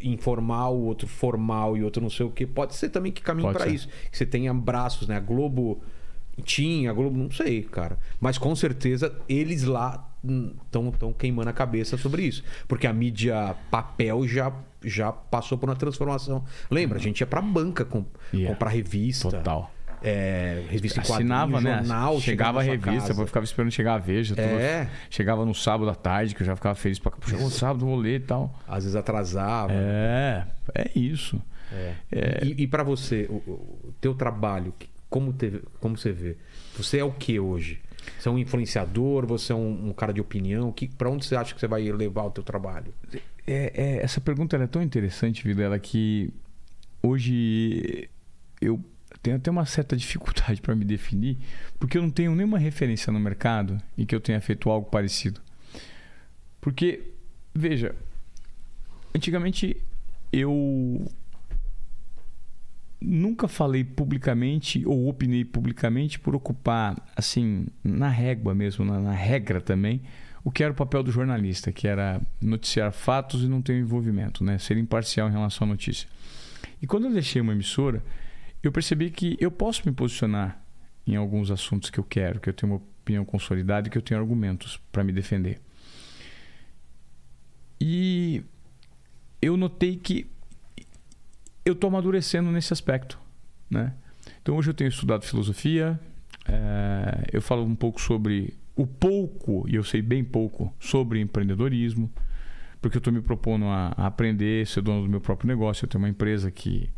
informal, 0.01 0.75
outro 0.79 1.07
formal 1.07 1.77
e 1.77 1.83
outro 1.83 2.01
não 2.01 2.09
sei 2.09 2.25
o 2.25 2.31
que. 2.31 2.45
Pode 2.47 2.73
ser 2.75 2.89
também 2.89 3.11
que 3.11 3.21
caminhe 3.21 3.51
para 3.53 3.67
isso. 3.67 3.87
Que 4.09 4.17
você 4.17 4.25
tenha 4.25 4.51
braços, 4.53 5.07
né? 5.07 5.17
A 5.17 5.19
Globo 5.19 5.81
tinha, 6.43 6.89
a 6.89 6.93
Globo, 6.93 7.17
não 7.17 7.31
sei, 7.31 7.61
cara. 7.63 7.97
Mas 8.19 8.37
com 8.37 8.55
certeza 8.55 9.13
eles 9.27 9.63
lá 9.63 10.07
estão 10.23 10.91
tão 10.91 11.13
queimando 11.13 11.49
a 11.49 11.53
cabeça 11.53 11.97
sobre 11.97 12.23
isso. 12.23 12.43
Porque 12.67 12.85
a 12.87 12.93
mídia 12.93 13.55
papel 13.71 14.27
já, 14.27 14.51
já 14.83 15.11
passou 15.11 15.57
por 15.57 15.69
uma 15.69 15.75
transformação. 15.75 16.43
Lembra? 16.69 16.97
A 16.97 17.01
gente 17.01 17.19
ia 17.21 17.27
pra 17.27 17.41
banca 17.41 17.83
com, 17.83 18.05
Yeah. 18.33 18.53
comprar 18.53 18.69
revista. 18.69 19.29
Total. 19.29 19.71
É, 20.03 20.63
revista 20.67 20.99
em 20.99 21.03
quadrinho, 21.03 21.31
Assinava, 21.31 21.61
né? 21.61 21.77
jornal. 21.77 22.19
chegava 22.19 22.59
a 22.59 22.63
revista, 22.63 23.09
casa. 23.09 23.21
eu 23.21 23.27
ficava 23.27 23.43
esperando 23.43 23.71
chegar 23.71 23.93
a 23.93 23.97
Veja. 23.99 24.33
É. 24.41 24.87
Chegava 25.11 25.45
no 25.45 25.53
sábado 25.53 25.87
à 25.91 25.93
tarde, 25.95 26.33
que 26.33 26.41
eu 26.41 26.45
já 26.47 26.55
ficava 26.55 26.73
feliz 26.73 26.97
pra. 26.97 27.11
Chegou 27.27 27.43
no 27.45 27.51
sábado, 27.51 27.85
vou 27.85 27.95
ler 27.95 28.15
e 28.15 28.23
tal. 28.23 28.59
Às 28.67 28.83
vezes 28.83 28.95
atrasava. 28.95 29.71
É, 29.73 30.47
é 30.73 30.89
isso. 30.95 31.39
É. 31.71 31.93
É. 32.11 32.39
E, 32.43 32.63
e 32.63 32.67
para 32.67 32.81
você, 32.83 33.27
o, 33.29 33.35
o 33.35 33.93
teu 34.01 34.15
trabalho, 34.15 34.73
que- 34.77 34.89
como, 35.11 35.33
teve, 35.33 35.61
como 35.81 35.97
você 35.97 36.11
vê? 36.13 36.37
Você 36.77 36.97
é 36.97 37.03
o 37.03 37.11
que 37.11 37.37
hoje? 37.37 37.81
Você 38.17 38.29
é 38.29 38.31
um 38.31 38.39
influenciador? 38.39 39.27
Você 39.27 39.51
é 39.51 39.55
um, 39.55 39.89
um 39.89 39.93
cara 39.93 40.13
de 40.13 40.21
opinião? 40.21 40.71
Que, 40.71 40.87
para 40.87 41.09
onde 41.09 41.25
você 41.25 41.35
acha 41.35 41.53
que 41.53 41.59
você 41.59 41.67
vai 41.67 41.83
levar 41.91 42.23
o 42.23 42.31
teu 42.31 42.43
trabalho? 42.43 42.93
É, 43.45 43.73
é, 43.75 43.97
essa 43.97 44.21
pergunta 44.21 44.55
é 44.55 44.65
tão 44.65 44.81
interessante, 44.81 45.43
Vilela, 45.43 45.77
que 45.77 46.33
hoje 47.03 48.09
eu 48.61 48.79
tenho 49.21 49.35
até 49.35 49.51
uma 49.51 49.65
certa 49.65 49.97
dificuldade 49.97 50.61
para 50.63 50.73
me 50.75 50.85
definir, 50.85 51.37
porque 51.77 51.97
eu 51.97 52.01
não 52.01 52.09
tenho 52.09 52.33
nenhuma 52.33 52.57
referência 52.57 53.11
no 53.11 53.19
mercado 53.19 53.77
em 53.97 54.05
que 54.05 54.15
eu 54.15 54.21
tenha 54.21 54.39
feito 54.39 54.69
algo 54.69 54.89
parecido. 54.89 55.41
Porque, 56.61 57.03
veja, 57.53 57.93
antigamente 59.13 59.75
eu 60.31 61.05
nunca 63.01 63.47
falei 63.47 63.83
publicamente 63.83 64.85
ou 64.85 65.07
opinei 65.07 65.43
publicamente 65.43 66.19
por 66.19 66.35
ocupar, 66.35 66.95
assim, 67.15 67.65
na 67.83 68.07
régua 68.07 68.53
mesmo, 68.53 68.85
na, 68.85 68.99
na 68.99 69.13
regra 69.13 69.59
também, 69.59 70.01
o 70.43 70.51
que 70.51 70.63
era 70.63 70.71
o 70.71 70.75
papel 70.75 71.03
do 71.03 71.11
jornalista, 71.11 71.71
que 71.71 71.87
era 71.87 72.21
noticiar 72.39 72.91
fatos 72.91 73.43
e 73.43 73.47
não 73.47 73.61
ter 73.61 73.79
envolvimento, 73.79 74.43
né? 74.43 74.57
ser 74.57 74.77
imparcial 74.77 75.27
em 75.29 75.31
relação 75.31 75.65
à 75.65 75.69
notícia. 75.69 76.07
E 76.81 76.87
quando 76.87 77.05
eu 77.05 77.13
deixei 77.13 77.41
uma 77.41 77.53
emissora, 77.53 78.03
eu 78.61 78.71
percebi 78.71 79.09
que 79.09 79.37
eu 79.39 79.51
posso 79.51 79.83
me 79.85 79.91
posicionar 79.91 80.63
em 81.05 81.15
alguns 81.15 81.49
assuntos 81.49 81.89
que 81.89 81.99
eu 81.99 82.03
quero, 82.03 82.39
que 82.39 82.49
eu 82.49 82.53
tenho 82.53 82.73
uma 82.73 82.81
opinião 83.01 83.25
consolidada 83.25 83.87
e 83.87 83.91
que 83.91 83.97
eu 83.97 84.01
tenho 84.01 84.19
argumentos 84.19 84.79
para 84.91 85.03
me 85.03 85.11
defender. 85.11 85.59
E 87.79 88.43
eu 89.41 89.57
notei 89.57 89.95
que 89.95 90.27
eu 91.65 91.73
estou 91.73 91.87
amadurecendo 91.89 92.51
nesse 92.51 92.73
aspecto, 92.73 93.19
né? 93.69 93.93
Então 94.41 94.55
hoje 94.55 94.69
eu 94.69 94.73
tenho 94.73 94.87
estudado 94.87 95.25
filosofia, 95.25 95.99
eh, 96.47 97.29
eu 97.33 97.41
falo 97.41 97.63
um 97.63 97.75
pouco 97.75 98.01
sobre 98.01 98.55
o 98.75 98.87
pouco, 98.87 99.65
e 99.67 99.75
eu 99.75 99.83
sei 99.83 100.01
bem 100.01 100.23
pouco, 100.23 100.73
sobre 100.79 101.19
empreendedorismo, 101.19 102.11
porque 102.81 102.97
eu 102.97 102.99
estou 102.99 103.13
me 103.13 103.21
propondo 103.21 103.65
a, 103.65 103.93
a 103.95 104.07
aprender, 104.07 104.65
ser 104.65 104.81
dono 104.81 105.03
do 105.03 105.09
meu 105.09 105.21
próprio 105.21 105.47
negócio. 105.47 105.85
Eu 105.85 105.89
tenho 105.89 106.03
uma 106.03 106.09
empresa 106.09 106.49
que 106.49 106.89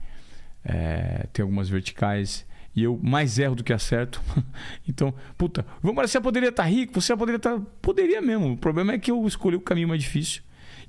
eh, 0.63 1.27
tem 1.33 1.43
algumas 1.43 1.67
verticais 1.67 2.45
e 2.75 2.83
eu 2.83 2.99
mais 3.03 3.37
erro 3.37 3.55
do 3.55 3.63
que 3.63 3.73
acerto. 3.73 4.21
então, 4.87 5.13
puta, 5.37 5.65
vamos 5.81 6.09
você 6.09 6.21
poderia 6.21 6.49
estar 6.49 6.63
rico, 6.63 6.99
você 6.99 7.15
poderia 7.15 7.37
estar. 7.37 7.59
Poderia 7.81 8.21
mesmo. 8.21 8.53
O 8.53 8.57
problema 8.57 8.93
é 8.93 8.97
que 8.97 9.11
eu 9.11 9.25
escolhi 9.27 9.57
o 9.57 9.61
caminho 9.61 9.89
mais 9.89 10.01
difícil. 10.01 10.41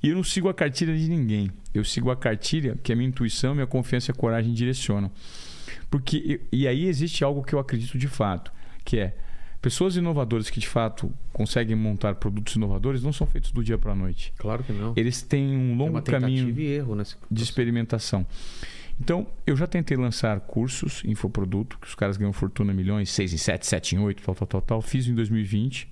E 0.05 0.11
eu 0.11 0.15
não 0.15 0.23
sigo 0.23 0.51
a 0.51 0.55
cartilha 0.55 0.95
de 0.95 1.09
ninguém. 1.09 1.51
Eu 1.73 1.83
sigo 1.83 2.11
a 2.11 2.17
cartilha 2.17 2.79
que 2.83 2.93
a 2.93 2.97
minha 2.97 3.09
intuição, 3.09 3.55
minha 3.55 3.67
confiança 3.67 4.11
e 4.11 4.13
a 4.13 4.15
coragem 4.15 4.53
direcionam. 4.53 5.11
Porque, 5.91 6.43
e 6.53 6.69
aí 6.69 6.85
existe 6.87 7.25
algo 7.25 7.43
que 7.43 7.55
eu 7.55 7.59
acredito 7.59 7.97
de 7.97 8.07
fato, 8.07 8.53
que 8.85 8.99
é 8.99 9.17
pessoas 9.63 9.97
inovadoras 9.97 10.51
que 10.51 10.61
de 10.61 10.69
fato 10.69 11.11
conseguem 11.33 11.75
montar 11.75 12.17
produtos 12.17 12.55
inovadores 12.55 13.03
não 13.03 13.15
são 13.15 13.27
feitos 13.27 13.51
do 13.51 13.65
dia 13.65 13.79
para 13.79 13.93
a 13.93 13.95
noite. 13.95 14.31
Claro 14.37 14.63
que 14.63 14.75
não. 14.75 14.93
Eles 14.95 15.23
têm 15.23 15.57
um 15.57 15.73
É 15.73 15.77
longo 15.77 16.03
caminho 16.03 16.61
erro 16.61 17.03
de 17.31 17.43
experimentação. 17.43 18.27
Então, 19.01 19.27
eu 19.47 19.57
já 19.57 19.67
tentei 19.67 19.97
lançar 19.97 20.39
cursos, 20.41 21.03
infoproduto, 21.05 21.79
que 21.79 21.87
os 21.87 21.95
caras 21.95 22.19
ganham 22.19 22.33
fortuna 22.33 22.75
milhões, 22.75 23.11
6 23.11 23.33
em 23.33 23.39
7, 23.39 23.67
7 23.67 23.97
em 23.97 23.99
8, 24.01 24.23
tal, 24.23 24.35
tal, 24.35 24.47
tal, 24.47 24.61
tal. 24.61 24.83
Fiz 24.83 25.09
em 25.09 25.15
2020. 25.15 25.89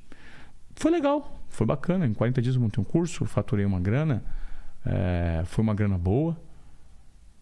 Foi 0.77 0.91
legal, 0.91 1.41
foi 1.53 1.66
bacana. 1.66 2.07
Em 2.07 2.15
40 2.15 2.43
dias 2.43 2.55
eu 2.57 2.61
montei 2.61 2.81
um 2.81 2.85
curso, 2.85 3.24
faturei 3.24 3.65
uma 3.65 3.79
grana. 3.79 4.24
é, 4.85 5.43
foi 5.45 5.62
uma 5.62 5.74
grana 5.74 5.97
boa. 5.97 6.37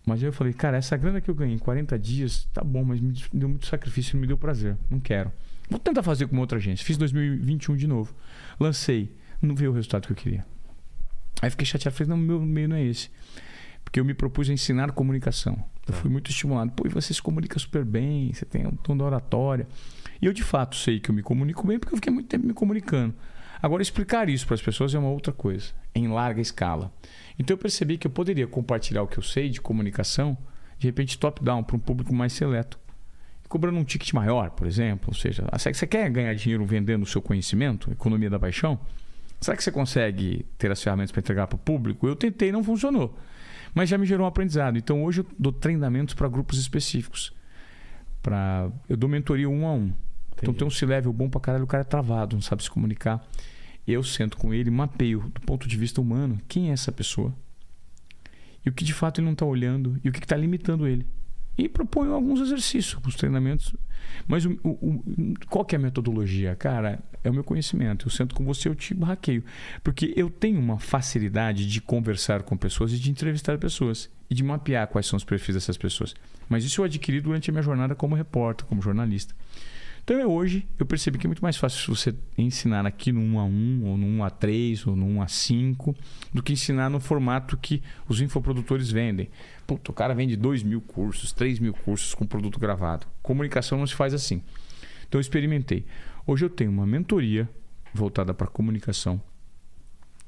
Mas 0.05 0.21
aí 0.21 0.29
eu 0.29 0.33
falei, 0.33 0.53
cara, 0.53 0.77
essa 0.77 0.97
grana 0.97 1.21
que 1.21 1.31
eu 1.31 1.35
ganhei 1.35 1.55
em 1.55 1.59
40 1.59 1.99
dias, 1.99 2.49
tá 2.53 2.63
bom, 2.65 2.83
mas 2.85 3.01
me 3.01 3.15
deu 3.33 3.49
muito 3.49 3.67
sacrifício, 3.67 4.17
não 4.17 4.21
me 4.21 4.27
deu 4.27 4.37
prazer. 4.37 4.77
Não 4.91 4.99
quero. 4.99 5.31
Vou 5.69 5.79
tentar 5.79 6.03
fazer 6.03 6.27
com 6.27 6.37
outra 6.39 6.59
agência. 6.59 6.85
Fiz 6.85 6.97
2021 6.97 7.77
de 7.77 7.87
novo. 7.87 8.15
Lancei. 8.59 9.15
Não 9.41 9.55
veio 9.55 9.71
o 9.71 9.75
resultado 9.75 10.07
que 10.07 10.13
eu 10.13 10.17
queria. 10.17 10.45
Aí 11.41 11.49
fiquei 11.49 11.65
chateado. 11.65 11.97
Falei, 11.97 12.11
não, 12.11 12.17
meu 12.17 12.41
meio 12.41 12.69
não 12.69 12.77
é 12.77 12.83
esse. 12.83 13.09
Porque 13.85 14.01
eu 14.01 14.05
me 14.05 14.13
propus 14.13 14.51
a 14.51 14.53
ensinar 14.53 14.91
comunicação. 14.93 15.63
Eu 15.87 15.95
fui 15.95 16.11
muito 16.11 16.31
estimulado. 16.31 16.73
Pô, 16.73 16.87
e 16.87 16.91
você 16.91 17.15
se 17.15 17.23
comunica 17.23 17.59
super 17.59 17.85
bem, 17.85 18.33
você 18.33 18.45
tem 18.45 18.67
um 18.67 18.77
tom 18.77 18.97
da 18.97 19.05
oratória. 19.05 19.67
E 20.21 20.27
eu, 20.27 20.33
de 20.33 20.43
fato, 20.43 20.77
sei 20.77 20.99
que 21.01 21.11
eu 21.11 21.15
me 21.15 21.23
comunico 21.23 21.67
bem 21.67 21.79
porque 21.79 21.95
eu 21.95 21.97
fiquei 21.97 22.13
muito 22.13 22.29
tempo 22.29 22.47
me 22.47 22.53
comunicando. 22.53 23.15
Agora, 23.63 23.83
explicar 23.83 24.29
isso 24.29 24.47
para 24.47 24.55
as 24.55 24.63
pessoas 24.63 24.95
é 24.95 24.99
uma 24.99 25.11
outra 25.11 25.33
coisa, 25.33 25.73
em 25.95 26.09
larga 26.09 26.41
escala. 26.41 26.93
Então, 27.39 27.55
eu 27.55 27.59
percebi 27.59 27.99
que 27.99 28.07
eu 28.07 28.11
poderia 28.11 28.47
compartilhar 28.47 29.03
o 29.03 29.07
que 29.07 29.19
eu 29.19 29.23
sei 29.23 29.49
de 29.49 29.61
comunicação, 29.61 30.37
de 30.79 30.87
repente, 30.87 31.19
top-down, 31.19 31.63
para 31.63 31.77
um 31.77 31.81
público 31.81 32.15
mais 32.15 32.33
seleto. 32.33 32.79
Cobrando 33.49 33.79
um 33.79 33.85
ticket 33.85 34.13
maior, 34.13 34.51
por 34.51 34.67
exemplo. 34.67 35.09
Ou 35.09 35.15
seja, 35.15 35.45
ah, 35.51 35.59
você 35.59 35.87
quer 35.87 36.09
ganhar 36.09 36.33
dinheiro 36.35 36.65
vendendo 36.65 37.03
o 37.03 37.07
seu 37.07 37.21
conhecimento, 37.21 37.91
economia 37.91 38.31
da 38.31 38.39
paixão? 38.39 38.79
Será 39.41 39.57
que 39.57 39.65
você 39.65 39.73
consegue 39.73 40.47
ter 40.59 40.71
as 40.71 40.83
ferramentas 40.83 41.11
para 41.11 41.21
entregar 41.21 41.47
para 41.47 41.57
o 41.57 41.59
público? 41.59 42.07
Eu 42.07 42.15
tentei, 42.15 42.53
não 42.53 42.63
funcionou. 42.63 43.19
Mas 43.75 43.89
já 43.89 43.97
me 43.97 44.05
gerou 44.07 44.25
um 44.25 44.29
aprendizado. 44.29 44.77
Então 44.77 45.03
hoje 45.03 45.23
eu 45.23 45.27
dou 45.39 45.53
treinamentos 45.53 46.15
para 46.15 46.29
grupos 46.29 46.59
específicos. 46.59 47.33
Pra... 48.23 48.71
Eu 48.89 48.97
dou 48.97 49.09
mentoria 49.09 49.49
um 49.49 49.67
a 49.67 49.73
um. 49.73 49.93
Então 50.43 50.55
tem 50.55 50.67
um 50.67 50.71
C-level 50.71 51.13
bom 51.13 51.29
pra 51.29 51.41
caralho, 51.41 51.65
o 51.65 51.67
cara 51.67 51.83
é 51.83 51.85
travado, 51.85 52.37
não 52.37 52.43
sabe 52.43 52.63
se 52.63 52.71
comunicar. 52.71 53.27
Eu 53.87 54.03
sento 54.03 54.37
com 54.37 54.53
ele, 54.55 54.71
mapeio 54.71 55.21
do 55.35 55.41
ponto 55.41 55.67
de 55.67 55.77
vista 55.77 56.01
humano 56.01 56.39
quem 56.49 56.71
é 56.71 56.73
essa 56.73 56.93
pessoa. 56.93 57.35
E 58.65 58.69
o 58.69 58.73
que 58.73 58.85
de 58.85 58.93
fato 58.93 59.19
ele 59.21 59.25
não 59.27 59.33
está 59.33 59.45
olhando 59.47 59.99
e 60.05 60.09
o 60.09 60.13
que 60.13 60.19
está 60.19 60.37
limitando 60.37 60.87
ele. 60.87 61.07
E 61.59 61.69
proponho 61.69 62.13
alguns 62.13 62.41
exercícios, 62.41 62.95
alguns 62.95 63.17
treinamentos. 63.17 63.75
Mas 64.27 64.45
o, 64.47 64.53
o- 64.63 64.69
o- 64.71 65.35
qual 65.49 65.65
que 65.65 65.75
é 65.75 65.79
a 65.79 65.81
metodologia? 65.81 66.55
Cara, 66.57 67.03
é 67.23 67.29
o 67.31 67.35
meu 67.35 67.45
conhecimento. 67.45 68.07
Eu 68.07 68.11
sento 68.11 68.35
com 68.35 68.45
você, 68.45 68.69
eu 68.69 68.75
te 68.75 68.95
hackeio. 68.95 69.45
Porque 69.83 70.13
eu 70.17 70.31
tenho 70.31 70.59
uma 70.59 70.79
facilidade 70.79 71.67
de 71.67 71.81
conversar 71.81 72.43
com 72.43 72.57
pessoas 72.57 72.93
e 72.93 72.99
de 72.99 73.11
entrevistar 73.11 73.59
pessoas. 73.59 74.09
E 74.31 74.35
de 74.35 74.43
mapear 74.43 74.87
quais 74.89 75.07
são 75.07 75.17
os 75.17 75.25
perfis 75.25 75.55
dessas 75.55 75.77
pessoas. 75.77 76.15
Mas 76.49 76.65
isso 76.65 76.81
eu 76.81 76.85
adquiri 76.85 77.21
durante 77.21 77.51
a 77.51 77.53
minha 77.53 77.63
jornada 77.63 77.95
como 77.95 78.15
repórter, 78.15 78.65
como 78.67 78.81
jornalista. 78.81 79.35
Então 80.03 80.27
hoje 80.29 80.67
eu 80.79 80.87
percebi 80.87 81.19
que 81.19 81.27
é 81.27 81.29
muito 81.29 81.43
mais 81.43 81.57
fácil 81.57 81.95
você 81.95 82.15
ensinar 82.37 82.87
aqui 82.87 83.13
no 83.13 83.21
1 83.21 83.39
a 83.39 83.45
1 83.45 83.85
ou 83.85 83.97
no 83.97 84.07
1 84.07 84.25
a 84.25 84.31
3 84.31 84.87
ou 84.87 84.97
no 84.97 85.07
1 85.07 85.23
a 85.23 85.29
5 85.29 85.97
do 86.33 86.43
que 86.43 86.53
ensinar 86.53 86.91
no 86.91 87.01
formato 87.01 87.57
que 87.57 87.83
os 88.09 88.21
infoprodutores 88.21 88.91
vendem. 88.91 89.31
Puta, 89.67 89.91
o 89.91 89.95
cara 89.95 90.15
vende 90.15 90.37
2 90.37 90.63
mil 90.63 90.81
cursos, 90.81 91.33
3 91.33 91.59
mil 91.59 91.73
cursos 91.75 92.15
com 92.15 92.27
produto 92.27 92.59
gravado. 92.59 93.07
Comunicação 93.23 93.79
não 93.79 93.87
se 93.87 93.95
faz 93.95 94.13
assim. 94.13 94.43
Então 95.09 95.19
eu 95.19 95.23
experimentei. 95.23 95.85
Hoje 96.27 96.45
eu 96.45 96.51
tenho 96.51 96.71
uma 96.71 96.87
mentoria 96.87 97.49
voltada 97.93 98.33
para 98.35 98.47
comunicação 98.47 99.21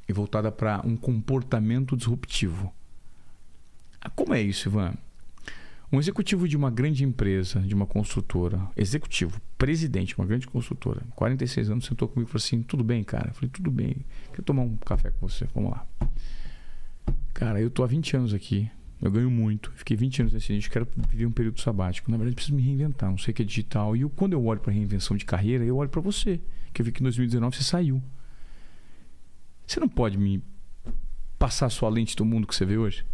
e 0.08 0.12
voltada 0.12 0.50
para 0.50 0.80
um 0.84 0.96
comportamento 0.96 1.96
disruptivo. 1.96 2.72
Ah, 4.00 4.10
Como 4.10 4.34
é 4.34 4.42
isso, 4.42 4.68
Ivan? 4.68 4.94
Um 5.92 5.98
executivo 5.98 6.48
de 6.48 6.56
uma 6.56 6.70
grande 6.70 7.04
empresa, 7.04 7.60
de 7.60 7.74
uma 7.74 7.84
construtora, 7.84 8.66
executivo, 8.74 9.38
presidente 9.58 10.14
de 10.14 10.18
uma 10.18 10.26
grande 10.26 10.46
construtora, 10.46 11.02
46 11.14 11.68
anos, 11.68 11.84
sentou 11.84 12.08
comigo 12.08 12.30
e 12.30 12.32
falou 12.32 12.42
assim: 12.42 12.62
tudo 12.62 12.82
bem, 12.82 13.04
cara? 13.04 13.28
Eu 13.28 13.34
falei: 13.34 13.50
tudo 13.50 13.70
bem, 13.70 13.96
quero 14.30 14.42
tomar 14.42 14.62
um 14.62 14.74
café 14.76 15.10
com 15.10 15.28
você, 15.28 15.46
vamos 15.54 15.70
lá. 15.70 15.86
Cara, 17.34 17.60
eu 17.60 17.68
tô 17.68 17.84
há 17.84 17.86
20 17.86 18.16
anos 18.16 18.32
aqui, 18.32 18.70
eu 19.02 19.10
ganho 19.10 19.30
muito, 19.30 19.70
fiquei 19.74 19.94
20 19.94 20.22
anos 20.22 20.32
nesse 20.32 20.50
nicho, 20.54 20.70
quero 20.70 20.88
viver 21.10 21.26
um 21.26 21.30
período 21.30 21.60
sabático. 21.60 22.10
Na 22.10 22.16
verdade, 22.16 22.36
preciso 22.36 22.56
me 22.56 22.62
reinventar, 22.62 23.10
não 23.10 23.18
sei 23.18 23.32
o 23.32 23.34
que 23.34 23.42
é 23.42 23.44
digital. 23.44 23.94
E 23.94 24.00
eu, 24.00 24.08
quando 24.08 24.32
eu 24.32 24.42
olho 24.42 24.60
para 24.60 24.72
reinvenção 24.72 25.14
de 25.14 25.26
carreira, 25.26 25.62
eu 25.62 25.76
olho 25.76 25.90
para 25.90 26.00
você, 26.00 26.40
que 26.72 26.80
eu 26.80 26.86
vi 26.86 26.92
que 26.92 27.02
em 27.02 27.04
2019 27.04 27.54
você 27.54 27.64
saiu. 27.64 28.02
Você 29.66 29.78
não 29.78 29.88
pode 29.88 30.16
me 30.16 30.42
passar 31.38 31.66
a 31.66 31.70
sua 31.70 31.90
lente 31.90 32.16
do 32.16 32.24
mundo 32.24 32.46
que 32.46 32.54
você 32.54 32.64
vê 32.64 32.78
hoje? 32.78 33.04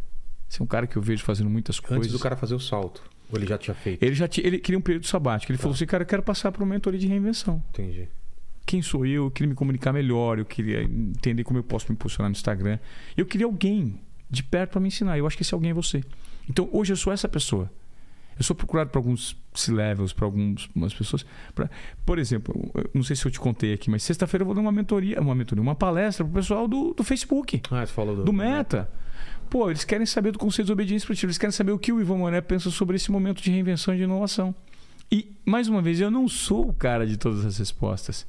Você 0.48 0.62
é 0.62 0.64
um 0.64 0.66
cara 0.66 0.86
que 0.86 0.96
eu 0.96 1.02
vejo 1.02 1.22
fazendo 1.24 1.50
muitas 1.50 1.78
coisas. 1.78 1.98
Antes 1.98 2.12
do 2.12 2.18
cara 2.18 2.36
fazer 2.36 2.54
o 2.54 2.60
salto. 2.60 3.02
Ou 3.30 3.38
ele 3.38 3.46
já 3.46 3.58
tinha 3.58 3.74
feito? 3.74 4.02
Ele 4.02 4.14
já 4.14 4.26
tinha, 4.26 4.46
ele 4.46 4.58
queria 4.58 4.78
um 4.78 4.82
período 4.82 5.06
sabático. 5.06 5.52
Ele 5.52 5.58
falou 5.58 5.74
assim, 5.74 5.84
cara, 5.84 6.02
eu 6.02 6.06
quero 6.06 6.22
passar 6.22 6.50
por 6.50 6.62
uma 6.62 6.72
mentoria 6.74 6.98
de 6.98 7.06
reinvenção. 7.06 7.62
Entendi. 7.70 8.08
Quem 8.64 8.80
sou 8.80 9.04
eu? 9.04 9.24
Eu 9.24 9.30
queria 9.30 9.48
me 9.48 9.54
comunicar 9.54 9.92
melhor, 9.92 10.38
eu 10.38 10.44
queria 10.44 10.82
entender 10.82 11.44
como 11.44 11.58
eu 11.58 11.62
posso 11.62 11.90
me 11.90 11.96
posicionar 11.96 12.30
no 12.30 12.36
Instagram. 12.36 12.78
Eu 13.16 13.26
queria 13.26 13.46
alguém 13.46 14.00
de 14.30 14.42
perto 14.42 14.72
para 14.72 14.80
me 14.80 14.88
ensinar. 14.88 15.18
Eu 15.18 15.26
acho 15.26 15.36
que 15.36 15.42
esse 15.42 15.54
alguém 15.54 15.70
é 15.70 15.74
você. 15.74 16.02
Então, 16.48 16.68
hoje 16.72 16.92
eu 16.92 16.96
sou 16.96 17.12
essa 17.12 17.28
pessoa. 17.28 17.70
Eu 18.38 18.44
sou 18.44 18.54
procurado 18.54 18.90
por 18.90 18.98
alguns 18.98 19.36
C-levels, 19.52 20.12
para 20.12 20.24
algumas 20.24 20.94
pessoas. 20.96 21.26
Pra, 21.54 21.68
por 22.06 22.18
exemplo, 22.18 22.54
não 22.94 23.02
sei 23.02 23.16
se 23.16 23.26
eu 23.26 23.30
te 23.30 23.40
contei 23.40 23.72
aqui, 23.72 23.90
mas 23.90 24.04
sexta-feira 24.04 24.42
eu 24.42 24.46
vou 24.46 24.54
dar 24.54 24.60
uma 24.60 24.70
mentoria, 24.70 25.20
uma 25.20 25.34
mentoria, 25.34 25.60
uma 25.60 25.74
palestra 25.74 26.24
pro 26.24 26.34
pessoal 26.34 26.68
do, 26.68 26.94
do 26.94 27.02
Facebook 27.02 27.60
Ah, 27.70 27.84
você 27.84 27.92
falou 27.92 28.14
do, 28.16 28.24
do 28.24 28.32
Meta. 28.32 28.88
Pô, 29.50 29.70
eles 29.70 29.84
querem 29.84 30.06
saber 30.06 30.32
do 30.32 30.38
conceito 30.38 30.66
de 30.66 30.72
obediência 30.72 31.04
esportiva. 31.04 31.26
Eles 31.30 31.38
querem 31.38 31.52
saber 31.52 31.72
o 31.72 31.78
que 31.78 31.92
o 31.92 32.00
Ivan 32.00 32.18
Moné 32.18 32.40
pensa 32.40 32.70
sobre 32.70 32.96
esse 32.96 33.10
momento 33.10 33.42
de 33.42 33.50
reinvenção 33.50 33.94
e 33.94 33.96
de 33.96 34.02
inovação. 34.04 34.54
E, 35.10 35.32
mais 35.44 35.68
uma 35.68 35.80
vez, 35.80 36.00
eu 36.00 36.10
não 36.10 36.28
sou 36.28 36.68
o 36.68 36.72
cara 36.74 37.06
de 37.06 37.16
todas 37.16 37.42
as 37.46 37.56
respostas. 37.56 38.26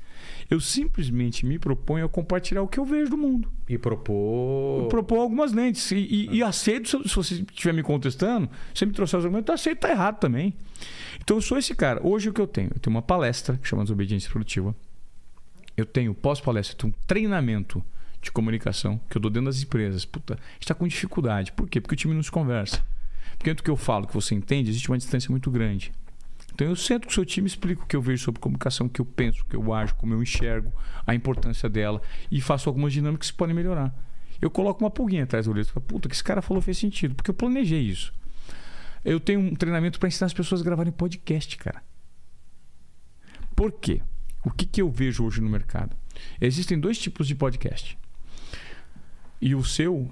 Eu 0.50 0.62
simplesmente 0.62 1.46
me 1.46 1.60
proponho 1.60 2.06
a 2.06 2.10
compartilhar 2.10 2.62
o 2.62 2.68
que 2.70 2.80
eu 2.80 2.86
vejo 2.86 3.10
do 3.12 3.18
mundo. 3.18 3.52
E 3.68 3.78
propor. 3.78 4.88
Propor 4.88 5.20
algumas 5.20 5.52
lentes. 5.52 5.92
E, 5.92 5.98
e- 5.98 6.36
e 6.38 6.44
aceito, 6.44 6.88
se, 7.10 7.16
você 7.16 7.36
estiver 7.36 7.74
me 7.74 7.84
contestando, 7.84 8.48
se 8.74 8.80
você 8.80 8.86
me 8.86 8.94
trouxer 8.94 9.20
os 9.20 9.26
argumentos, 9.26 9.50
eu 9.50 9.56
aceito, 9.56 9.80
tá 9.80 9.90
errado 9.90 10.20
também. 10.20 10.54
Então, 11.22 11.36
eu 11.36 11.42
sou 11.42 11.58
esse 11.58 11.76
cara. 11.76 12.00
Hoje, 12.02 12.30
o 12.30 12.34
que 12.34 12.40
eu 12.40 12.48
tenho? 12.48 12.70
Eu 12.74 12.80
tenho 12.80 12.96
uma 12.96 13.02
palestra 13.02 13.58
que 13.62 13.68
chama 13.68 13.84
Desobediência 13.84 14.30
Produtiva. 14.30 14.74
Eu 15.76 15.86
tenho 15.86 16.14
pós-palestra, 16.14 16.76
eu 16.76 16.80
tenho 16.80 16.94
um 16.94 17.06
treinamento 17.06 17.84
de 18.22 18.32
comunicação 18.32 19.00
que 19.10 19.18
eu 19.18 19.22
dou 19.22 19.32
dentro 19.32 19.48
das 19.48 19.62
empresas. 19.62 20.06
Puta, 20.06 20.38
está 20.60 20.74
com 20.74 20.88
dificuldade. 20.88 21.52
Por 21.52 21.70
quê? 21.70 21.80
Porque 21.80 21.94
o 21.94 21.98
time 21.98 22.14
não 22.14 22.24
se 22.24 22.32
conversa. 22.32 22.84
Porque 23.38 23.50
entre 23.50 23.62
o 23.62 23.64
que 23.64 23.72
eu 23.72 23.78
falo, 23.78 24.08
que 24.08 24.14
você 24.14 24.36
entende, 24.36 24.70
existe 24.70 24.90
uma 24.90 24.98
distância 24.98 25.32
muito 25.32 25.50
grande. 25.50 25.92
Então 26.54 26.68
eu 26.68 26.76
sento 26.76 27.06
com 27.06 27.12
o 27.12 27.14
seu 27.14 27.26
time, 27.26 27.48
explico 27.48 27.84
o 27.84 27.88
que 27.88 27.96
eu 27.96 28.02
vejo 28.02 28.24
sobre 28.24 28.42
comunicação, 28.42 28.88
o 28.88 28.90
que 28.90 29.00
eu 29.00 29.06
penso, 29.06 29.44
o 29.44 29.46
que 29.46 29.56
eu 29.56 29.74
ajo, 29.74 29.96
como 29.96 30.14
eu 30.14 30.22
enxergo, 30.22 30.74
a 31.08 31.16
importância 31.16 31.70
dela 31.70 32.02
e 32.30 32.42
faço 32.42 32.68
algumas 32.68 32.92
dinâmicas 32.92 33.32
que 33.32 33.38
podem 33.38 33.56
melhorar. 33.56 33.96
Eu 34.42 34.50
coloco 34.50 34.84
uma 34.84 34.90
pulguinha 34.90 35.24
atrás 35.24 35.46
do 35.46 35.52
olho 35.52 35.66
puta, 35.88 36.10
que 36.10 36.16
esse 36.16 36.24
cara 36.24 36.42
falou 36.42 36.62
fez 36.62 36.78
sentido, 36.78 37.16
porque 37.16 37.30
eu 37.30 37.36
planejei 37.36 37.82
isso. 37.82 38.14
Eu 39.04 39.20
tenho 39.20 39.40
um 39.40 39.56
treinamento 39.56 40.00
para 40.00 40.08
ensinar 40.08 40.26
as 40.26 40.34
pessoas 40.34 40.62
a 40.62 40.64
gravarem 40.64 40.92
podcast, 40.92 41.56
cara. 41.58 41.82
Por 43.56 43.72
quê? 43.72 44.02
O 44.44 44.52
que, 44.52 44.66
que 44.66 44.82
eu 44.82 44.90
vejo 44.90 45.26
hoje 45.26 45.42
no 45.42 45.50
mercado? 45.50 45.96
Existem 46.40 46.80
dois 46.80 46.98
tipos 46.98 47.28
de 47.28 47.36
podcast. 47.36 47.98
E 49.42 49.56
o 49.56 49.64
seu 49.64 50.10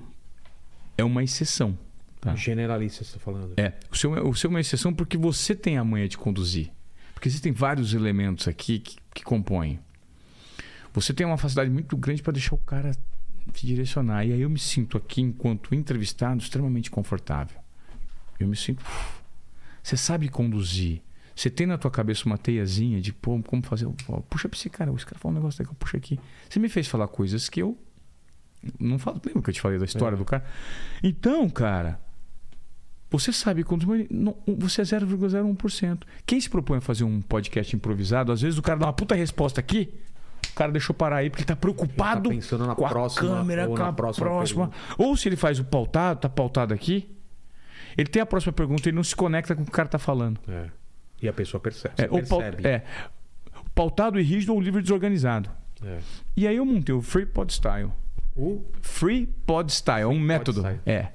é 0.98 1.04
uma 1.04 1.24
exceção. 1.24 1.78
Tá? 2.20 2.36
Generalista, 2.36 3.04
você 3.04 3.14
tá 3.14 3.20
falando. 3.20 3.54
É, 3.58 3.74
o 3.92 3.96
seu, 3.96 4.12
o 4.12 4.36
seu 4.36 4.50
é 4.50 4.52
uma 4.52 4.62
exceção 4.62 4.94
porque 4.94 5.18
você 5.18 5.56
tem 5.56 5.78
a 5.78 5.84
manha 5.84 6.08
de 6.08 6.18
conduzir. 6.18 6.72
Porque 7.14 7.28
existem 7.28 7.52
vários 7.52 7.94
elementos 7.94 8.48
aqui 8.48 8.80
que, 8.80 8.98
que 9.14 9.24
compõem. 9.24 9.80
Você 10.94 11.14
tem 11.14 11.26
uma 11.26 11.38
facilidade 11.38 11.70
muito 11.70 11.96
grande 11.98 12.24
para 12.24 12.34
deixar 12.34 12.56
o 12.56 12.60
cara 12.60 12.92
te 13.52 13.66
direcionar. 13.66 14.26
E 14.26 14.34
aí 14.34 14.42
eu 14.42 14.50
me 14.50 14.60
sinto 14.60 14.98
aqui, 14.98 15.22
enquanto 15.22 15.74
entrevistado, 15.76 16.42
extremamente 16.42 16.90
confortável. 16.90 17.60
Eu 18.40 18.48
me 18.48 18.56
sinto. 18.56 18.84
Você 19.82 19.98
sabe 19.98 20.30
conduzir. 20.30 21.02
Você 21.36 21.50
tem 21.50 21.68
na 21.68 21.78
tua 21.78 21.92
cabeça 21.92 22.26
uma 22.26 22.38
teiazinha 22.38 23.00
de 23.00 23.14
pô, 23.14 23.42
como 23.44 23.64
fazer. 23.64 23.88
Puxa 24.30 24.50
pra 24.50 24.58
esse 24.58 24.70
cara, 24.70 24.92
esse 24.94 25.06
cara 25.06 25.20
fala 25.20 25.34
um 25.34 25.38
negócio 25.38 25.60
daqui, 25.60 25.72
eu 25.72 25.76
puxo 25.76 25.98
aqui. 25.98 26.20
Você 26.50 26.60
me 26.60 26.68
fez 26.68 26.88
falar 26.88 27.08
coisas 27.08 27.48
que 27.48 27.62
eu. 27.62 27.78
Não 28.80 28.98
falo, 29.00 29.22
lembra 29.26 29.42
que 29.42 29.50
eu 29.50 29.54
te 29.54 29.62
falei 29.62 29.78
da 29.80 29.86
história 29.86 30.16
É. 30.16 30.18
do 30.18 30.26
cara? 30.26 30.44
Então, 31.04 31.50
cara, 31.50 32.00
você 33.10 33.32
sabe 33.32 33.64
quando 33.64 33.86
não, 34.10 34.36
você 34.58 34.82
é 34.82 34.84
0,01%. 34.84 36.00
Quem 36.26 36.42
se 36.42 36.50
propõe 36.50 36.80
a 36.80 36.82
fazer 36.82 37.04
um 37.04 37.22
podcast 37.22 37.76
improvisado, 37.76 38.32
às 38.32 38.42
vezes 38.42 38.58
o 38.58 38.62
cara 38.62 38.80
dá 38.80 38.86
uma 38.88 38.94
puta 38.94 39.16
resposta 39.16 39.60
aqui, 39.62 39.94
o 40.52 40.54
cara 40.54 40.72
deixou 40.72 40.94
parar 40.94 41.18
aí 41.18 41.30
porque 41.30 41.42
ele 41.44 41.48
tá 41.48 41.56
preocupado 41.56 42.30
Ele 42.32 42.40
tá 42.40 42.42
pensando 42.42 42.68
na 42.68 42.76
com 42.76 42.86
a 42.86 42.90
próxima- 42.90 43.30
câmera, 43.38 43.70
ou 43.70 43.76
com 43.78 43.84
a 43.84 43.94
próxima 43.94 44.26
próxima. 44.28 44.72
Ou 44.98 45.16
se 45.16 45.30
ele 45.30 45.36
faz 45.38 45.60
o 45.60 45.64
pautado, 45.64 46.20
tá 46.20 46.30
pautado 46.30 46.74
aqui. 46.74 47.10
Ele 47.98 48.10
tem 48.10 48.22
a 48.22 48.26
próxima 48.26 48.52
pergunta, 48.54 48.90
ele 48.90 48.96
não 48.96 49.04
se 49.04 49.16
conecta 49.16 49.56
com 49.56 49.62
o 49.62 49.66
que 49.66 49.72
o 49.72 49.74
cara 49.74 49.88
tá 49.88 49.98
falando. 50.00 50.40
É. 50.48 50.70
E 51.22 51.28
a 51.28 51.34
pessoa 51.34 51.60
percebe. 51.62 51.94
É, 51.98 52.08
percebe. 52.08 52.68
é, 52.68 52.84
pautado 53.74 54.20
e 54.20 54.24
rígido 54.24 54.54
ou 54.54 54.60
livre 54.62 54.82
desorganizado. 54.82 55.50
É. 55.84 56.00
E 56.36 56.48
aí 56.48 56.58
eu 56.58 56.66
montei 56.66 56.94
o 56.94 57.02
Free 57.02 57.26
Pod 57.26 57.52
Style. 57.54 57.92
O 58.38 58.64
Free 58.82 59.26
Pod 59.26 59.72
Style, 59.72 60.04
é 60.04 60.08
um 60.08 60.20
método. 60.20 60.60
Style. 60.60 60.80
É. 60.86 61.12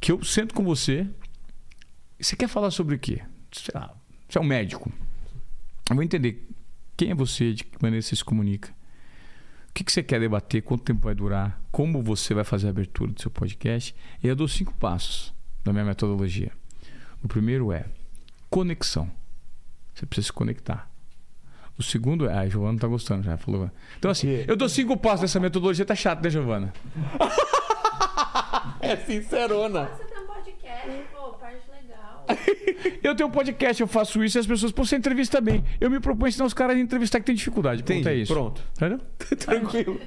Que 0.00 0.10
eu 0.10 0.24
sento 0.24 0.54
com 0.54 0.64
você. 0.64 1.06
Você 2.18 2.34
quer 2.34 2.48
falar 2.48 2.70
sobre 2.70 2.94
o 2.94 2.98
quê? 2.98 3.22
Sei 3.52 3.72
lá, 3.74 3.94
você 4.26 4.38
é 4.38 4.40
um 4.40 4.44
médico. 4.44 4.90
Eu 5.90 5.96
vou 5.96 6.02
entender 6.02 6.48
quem 6.96 7.10
é 7.10 7.14
você, 7.14 7.52
de 7.52 7.64
que 7.64 7.82
maneira 7.82 8.00
você 8.00 8.16
se 8.16 8.24
comunica. 8.24 8.70
O 9.68 9.74
que, 9.74 9.84
que 9.84 9.92
você 9.92 10.02
quer 10.02 10.20
debater, 10.20 10.62
quanto 10.62 10.84
tempo 10.84 11.02
vai 11.02 11.14
durar, 11.14 11.60
como 11.70 12.02
você 12.02 12.32
vai 12.32 12.44
fazer 12.44 12.68
a 12.68 12.70
abertura 12.70 13.12
do 13.12 13.20
seu 13.20 13.30
podcast. 13.30 13.94
E 14.22 14.26
eu 14.26 14.34
dou 14.34 14.48
cinco 14.48 14.72
passos 14.74 15.34
da 15.62 15.72
minha 15.72 15.84
metodologia. 15.84 16.52
O 17.22 17.28
primeiro 17.28 17.72
é 17.72 17.86
conexão. 18.48 19.10
Você 19.94 20.06
precisa 20.06 20.26
se 20.28 20.32
conectar. 20.32 20.90
O 21.78 21.82
segundo 21.82 22.28
é. 22.28 22.32
Ah, 22.32 22.40
a 22.40 22.48
Giovana 22.48 22.78
tá 22.78 22.86
gostando 22.86 23.22
já, 23.22 23.36
falou. 23.36 23.70
Então, 23.98 24.10
assim, 24.10 24.28
eu 24.46 24.56
dou 24.56 24.68
cinco 24.68 24.96
passos 24.96 25.22
dessa 25.22 25.40
metodologia, 25.40 25.84
tá 25.84 25.94
chato, 25.94 26.22
né, 26.22 26.30
Giovana? 26.30 26.72
É 28.80 28.96
sincerona. 28.96 29.88
Você 29.96 30.04
tem 30.04 30.22
um 30.22 30.26
podcast. 30.26 31.04
Eu 33.02 33.14
tenho 33.14 33.28
um 33.28 33.32
podcast, 33.32 33.80
eu 33.80 33.86
faço 33.86 34.22
isso 34.24 34.38
e 34.38 34.40
as 34.40 34.46
pessoas, 34.46 34.72
pô, 34.72 34.84
você 34.84 34.96
entrevista 34.96 35.40
bem. 35.40 35.62
Eu 35.80 35.90
me 35.90 36.00
proponho 36.00 36.28
ensinar 36.28 36.46
os 36.46 36.54
caras 36.54 36.76
a 36.76 36.80
entrevistar 36.80 37.20
que 37.20 37.26
tem 37.26 37.34
dificuldade. 37.34 37.82
Pronto, 37.82 37.98
Entendi. 38.00 38.08
é 38.16 38.22
isso. 38.22 38.32
Pronto. 38.32 38.62
Entendeu? 38.76 39.00
Tranquilo. 39.38 40.00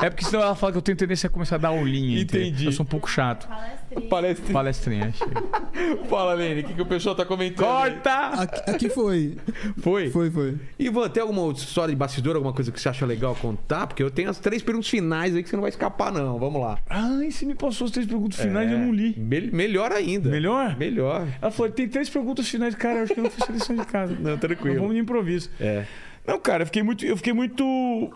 É 0.00 0.10
porque 0.10 0.24
senão 0.24 0.42
ela 0.42 0.54
fala 0.54 0.72
que 0.72 0.78
eu 0.78 0.82
tenho 0.82 0.96
tendência 0.96 1.26
a 1.26 1.30
começar 1.30 1.56
a 1.56 1.58
dar 1.58 1.68
aulinha. 1.68 2.20
entendeu? 2.20 2.48
Entendi. 2.48 2.66
Eu 2.66 2.72
sou 2.72 2.84
um 2.84 2.88
pouco 2.88 3.08
chato. 3.08 3.48
Palestrinha. 3.48 4.08
Palestra. 4.08 4.52
Palestrinha, 4.52 5.12
chega. 5.12 5.42
Fala, 6.08 6.34
Lene, 6.34 6.60
o 6.60 6.64
que, 6.64 6.74
que 6.74 6.82
o 6.82 6.86
pessoal 6.86 7.14
tá 7.14 7.24
comentando? 7.24 7.66
Corta! 7.66 8.10
Aqui, 8.42 8.70
aqui 8.70 8.88
foi. 8.88 9.36
Foi? 9.78 10.10
Foi, 10.10 10.30
foi. 10.30 10.56
Ivan, 10.78 11.08
tem 11.08 11.20
alguma 11.22 11.42
outra 11.42 11.62
história 11.62 11.92
de 11.92 11.98
bastidor, 11.98 12.34
alguma 12.36 12.52
coisa 12.52 12.70
que 12.72 12.80
você 12.80 12.88
acha 12.88 13.04
legal 13.06 13.34
contar? 13.34 13.86
Porque 13.86 14.02
eu 14.02 14.10
tenho 14.10 14.28
as 14.30 14.38
três 14.38 14.62
perguntas 14.62 14.88
finais 14.88 15.34
aí 15.34 15.42
que 15.42 15.48
você 15.48 15.56
não 15.56 15.62
vai 15.62 15.70
escapar, 15.70 16.12
não. 16.12 16.38
Vamos 16.38 16.60
lá. 16.60 16.78
Ai, 16.88 17.30
você 17.30 17.44
me 17.46 17.54
passou 17.54 17.86
as 17.86 17.90
três 17.90 18.06
perguntas 18.06 18.38
finais 18.38 18.68
e 18.68 18.72
eu 18.72 18.78
É, 18.78 18.80
não 18.80 18.92
li. 18.92 19.14
mel- 19.18 19.50
melhor 19.52 19.92
ainda. 19.92 20.28
Melhor? 20.30 20.76
Melhor. 20.76 21.26
Ela 21.40 21.50
falou, 21.50 21.67
tem 21.70 21.88
três 21.88 22.08
perguntas 22.08 22.48
finais. 22.48 22.74
Cara, 22.74 22.98
eu 22.98 23.02
acho 23.04 23.14
que 23.14 23.20
eu 23.20 23.24
não 23.24 23.30
fiz 23.30 23.48
a 23.48 23.52
lição 23.52 23.76
de 23.76 23.84
casa. 23.86 24.16
Não, 24.18 24.36
tranquilo. 24.38 24.68
Mas 24.70 24.78
Vamos 24.80 24.94
de 24.94 25.00
improviso. 25.00 25.50
É. 25.60 25.84
Não, 26.26 26.38
cara, 26.38 26.62
eu 26.62 26.66
fiquei 26.66 26.82
muito, 26.82 27.06
eu 27.06 27.16
fiquei 27.16 27.32
muito 27.32 27.64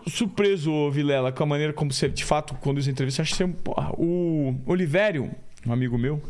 surpreso, 0.07 0.91
Vilela, 0.91 1.31
com 1.31 1.41
a 1.43 1.45
maneira 1.47 1.73
como 1.73 1.91
você, 1.91 2.07
de 2.07 2.23
fato, 2.23 2.53
conduz 2.55 2.87
a 2.87 2.91
entrevista. 2.91 3.21
Acho 3.23 3.31
que 3.31 3.37
você, 3.37 3.43
é 3.43 3.45
um- 3.47 3.51
porra, 3.51 3.91
o 3.97 4.53
Olivério, 4.67 5.31
um 5.65 5.73
amigo 5.73 5.97
meu, 5.97 6.21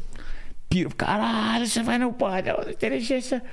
piro. 0.69 0.89
Caralho, 0.95 1.67
você 1.67 1.83
vai 1.83 1.97
no 1.97 2.13
pode, 2.13 2.49
inteligência. 2.71 3.43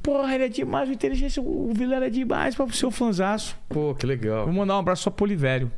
Porra, 0.00 0.34
ele 0.34 0.44
é 0.44 0.48
demais, 0.48 0.88
o 0.88 0.92
inteligência, 0.92 1.42
o 1.42 1.72
Vilela 1.74 2.06
é 2.06 2.10
demais 2.10 2.54
para 2.54 2.64
o 2.66 2.72
seu 2.72 2.90
fanzaço. 2.90 3.56
Pô, 3.68 3.94
que 3.94 4.06
legal. 4.06 4.44
Vou 4.44 4.54
mandar 4.54 4.76
um 4.76 4.78
abraço 4.80 5.02
só 5.04 5.10
pro 5.10 5.24
Olivério. 5.24 5.70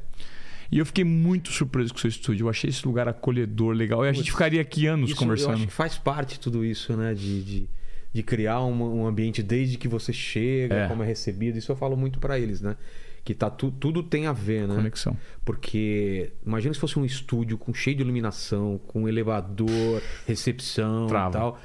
E 0.75 0.79
eu 0.79 0.85
fiquei 0.85 1.05
muito 1.05 1.53
surpreso 1.53 1.93
com 1.93 1.99
o 1.99 2.01
seu 2.01 2.09
estúdio. 2.11 2.45
Eu 2.47 2.51
achei 2.51 2.69
esse 2.69 2.85
lugar 2.85 3.07
acolhedor, 3.09 3.73
legal. 3.75 4.05
E 4.05 4.09
a 4.09 4.13
gente 4.13 4.33
ficaria 4.33 4.61
aqui 4.61 4.89
anos 4.89 5.09
Isso, 5.11 5.17
Eu 5.17 5.23
conversando. 5.23 5.55
acho 5.55 5.67
que 5.69 5.73
faz 5.73 5.97
parte 5.97 6.41
tudo 6.41 6.65
isso, 6.65 6.97
né? 6.97 7.15
De, 7.15 7.45
de, 7.45 7.69
de 8.13 8.23
criar 8.25 8.61
um, 8.65 9.03
um 9.03 9.07
ambiente 9.07 9.41
desde 9.41 9.79
que 9.79 9.87
você 9.87 10.13
chega, 10.13 10.75
É. 10.75 10.89
como 10.89 11.05
é 11.05 11.07
recebido. 11.07 11.57
Isso 11.57 11.71
eu 11.71 11.77
falo 11.77 11.97
muito 11.97 12.19
pra 12.19 12.41
eles, 12.41 12.61
né? 12.61 12.77
Que 13.25 13.33
tá 13.35 13.49
tu, 13.49 13.71
tudo 13.71 14.03
tem 14.03 14.27
a 14.27 14.33
ver, 14.33 14.67
né? 14.67 14.75
Conexão. 14.75 15.17
Porque 15.45 16.33
imagina 16.45 16.75
se 16.75 16.81
fosse 16.81 16.99
um 16.99 17.05
estúdio 17.05 17.57
com 17.57 17.73
cheio 17.73 17.95
de 17.97 18.03
iluminação, 18.03 18.81
com 18.89 19.09
elevador, 19.09 20.03
recepção 20.27 21.07
Trava. 21.07 21.29
e 21.31 21.33
tal. 21.41 21.61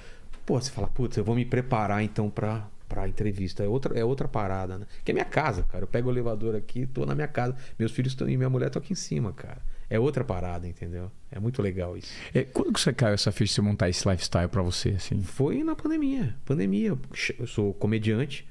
Pô, 0.46 0.62
você 0.62 0.70
fala, 0.70 0.88
putz, 0.88 1.18
eu 1.18 1.24
vou 1.24 1.36
me 1.36 1.46
preparar 1.46 2.04
então 2.04 2.30
pra, 2.30 2.70
pra 2.90 3.08
entrevista. 3.08 3.64
É 3.64 3.68
outra, 3.68 3.98
é 3.98 4.04
outra 4.04 4.28
parada, 4.28 4.80
né? 4.80 4.88
Que 5.06 5.12
é 5.12 5.14
minha 5.14 5.26
casa, 5.26 5.64
cara. 5.64 5.84
Eu 5.84 5.88
pego 5.88 6.10
o 6.10 6.12
elevador 6.12 6.56
aqui, 6.56 6.88
tô 6.88 7.06
na 7.06 7.14
minha 7.14 7.28
casa. 7.28 7.56
Meus 7.78 7.92
filhos 7.92 8.12
estão 8.12 8.28
e 8.28 8.36
minha 8.36 8.50
mulher 8.50 8.68
estão 8.68 8.82
aqui 8.82 8.92
em 8.92 8.96
cima, 8.96 9.32
cara. 9.32 9.62
É 9.90 10.00
outra 10.00 10.24
parada, 10.24 10.68
entendeu? 10.68 11.12
É 11.32 11.40
muito 11.40 11.62
legal 11.62 11.96
isso. 11.96 12.12
É, 12.34 12.44
quando 12.44 12.74
que 12.74 12.80
você 12.80 12.92
caiu 12.92 13.14
essa 13.14 13.32
ficha 13.32 13.52
de 13.52 13.56
você 13.56 13.62
montar 13.62 13.90
esse 13.90 14.08
lifestyle 14.08 14.48
pra 14.48 14.62
você, 14.62 14.90
assim? 14.90 15.22
Foi 15.24 15.64
na 15.64 15.76
pandemia. 15.76 16.36
Pandemia. 16.46 16.98
Eu 17.40 17.48
sou 17.48 17.74
comediante, 17.74 18.48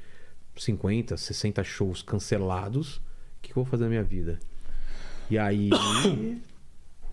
50, 0.56 1.16
60 1.16 1.62
shows 1.64 2.02
cancelados. 2.02 2.96
O 2.96 3.02
que, 3.42 3.52
que 3.52 3.58
eu 3.58 3.62
vou 3.62 3.70
fazer 3.70 3.84
na 3.84 3.90
minha 3.90 4.02
vida? 4.02 4.38
E 5.30 5.38
aí. 5.38 5.70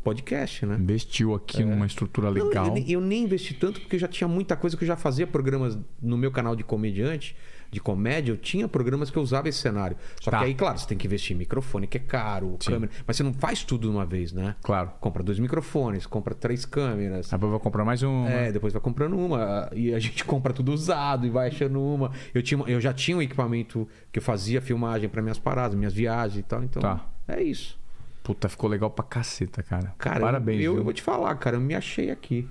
podcast, 0.05 0.65
né? 0.67 0.77
Investiu 0.79 1.33
aqui 1.33 1.63
numa 1.63 1.85
estrutura 1.87 2.31
Não, 2.31 2.45
legal. 2.47 2.67
eu, 2.67 2.73
nem- 2.73 2.91
eu 2.91 3.01
nem 3.01 3.23
investi 3.23 3.55
tanto 3.55 3.81
porque 3.81 3.95
eu 3.95 3.99
já 3.99 4.07
tinha 4.07 4.27
muita 4.27 4.55
coisa 4.55 4.77
que 4.77 4.83
eu 4.83 4.87
já 4.87 4.95
fazia 4.95 5.25
programas 5.25 5.77
no 6.01 6.15
meu 6.17 6.31
canal 6.31 6.55
de 6.55 6.63
comediante, 6.63 7.35
de 7.71 7.81
comédia, 7.81 8.31
eu 8.31 8.37
tinha 8.37 8.67
programas 8.67 9.09
que 9.09 9.17
eu 9.17 9.23
usava 9.23 9.49
esse 9.49 9.57
cenário. 9.57 9.97
Só 10.21 10.29
Tá. 10.31 10.37
que 10.39 10.45
aí, 10.45 10.53
claro, 10.53 10.77
você 10.77 10.87
tem 10.87 10.97
que 10.97 11.07
investir 11.07 11.35
em 11.35 11.39
microfone, 11.39 11.87
que 11.87 11.97
é 11.97 11.99
caro, 11.99 12.55
Sim. 12.61 12.71
câmera. 12.71 12.91
Mas 13.05 13.17
você 13.17 13.23
não 13.23 13.33
faz 13.33 13.63
tudo 13.65 13.89
de 13.89 13.93
uma 13.93 14.05
vez, 14.05 14.31
né? 14.31 14.55
Claro. 14.61 14.91
Compra 15.01 15.21
dois 15.23 15.39
microfones, 15.39 16.05
compra 16.05 16.33
três 16.35 16.63
câmeras. 16.63 17.29
Depois 17.29 17.51
vai 17.51 17.59
comprar 17.59 17.83
mais 17.83 18.01
um. 18.03 18.27
É, 18.27 18.51
depois 18.51 18.71
vai 18.71 18.81
comprando 18.81 19.17
uma. 19.17 19.69
E 19.73 19.93
a 19.93 19.99
gente 19.99 20.23
compra 20.23 20.53
tudo 20.53 20.71
usado 20.71 21.25
e 21.25 21.29
vai 21.29 21.47
achando 21.49 21.81
uma. 21.81 22.11
Eu, 22.33 22.41
tinha, 22.43 22.63
eu 22.67 22.79
já 22.79 22.93
tinha 22.93 23.17
um 23.17 23.21
equipamento 23.21 23.87
que 24.11 24.19
eu 24.19 24.23
fazia 24.23 24.61
filmagem 24.61 25.09
para 25.09 25.21
minhas 25.21 25.39
paradas, 25.39 25.75
minhas 25.77 25.93
viagens 25.93 26.39
e 26.39 26.43
tal. 26.43 26.63
Então, 26.63 26.81
Tá. 26.81 27.05
é 27.27 27.41
isso. 27.41 27.77
Puta, 28.25 28.49
ficou 28.49 28.67
legal 28.67 28.89
pra 28.89 29.05
caceta, 29.05 29.61
cara. 29.61 29.93
Cara, 29.99 30.19
Parabéns. 30.19 30.61
eu, 30.63 30.75
eu 30.75 30.83
vou 30.83 30.91
te 30.91 31.01
falar, 31.03 31.35
cara, 31.35 31.57
eu 31.57 31.61
me 31.61 31.75
achei 31.75 32.09
aqui. 32.09 32.47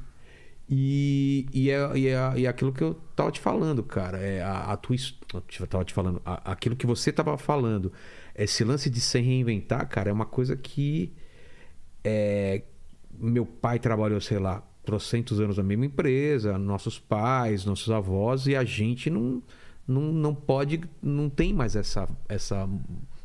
E, 0.70 1.46
e, 1.52 1.68
é, 1.68 1.98
e, 1.98 2.06
é, 2.08 2.32
e 2.36 2.46
é 2.46 2.48
aquilo 2.48 2.72
que 2.72 2.82
eu 2.82 2.94
tava 3.16 3.30
te 3.32 3.40
falando, 3.40 3.82
cara. 3.82 4.18
É 4.18 4.40
a, 4.40 4.72
a 4.72 4.76
tua. 4.76 4.94
Eu 5.60 5.66
tava 5.66 5.84
te 5.84 5.92
falando. 5.92 6.22
a- 6.24 6.52
aquilo 6.52 6.76
que 6.76 6.86
você 6.86 7.12
tava 7.12 7.36
falando. 7.36 7.92
Esse 8.36 8.62
lance 8.64 8.88
de 8.88 9.00
se 9.00 9.18
reinventar, 9.20 9.86
cara, 9.88 10.08
é 10.10 10.12
uma 10.12 10.24
coisa 10.24 10.56
que. 10.56 11.12
É, 12.04 12.62
meu 13.18 13.44
pai 13.44 13.78
trabalhou, 13.78 14.20
sei 14.20 14.38
lá, 14.38 14.62
trocentos 14.84 15.40
anos 15.40 15.56
na 15.58 15.62
mesma 15.64 15.86
empresa, 15.86 16.56
nossos 16.56 16.98
pais, 17.00 17.64
nossos 17.64 17.90
avós, 17.90 18.46
e 18.46 18.54
a 18.56 18.64
gente 18.64 19.10
não, 19.10 19.42
não, 19.86 20.00
não 20.12 20.34
pode. 20.34 20.80
Não 21.02 21.28
tem 21.28 21.52
mais 21.52 21.76
essa, 21.76 22.08
essa 22.28 22.68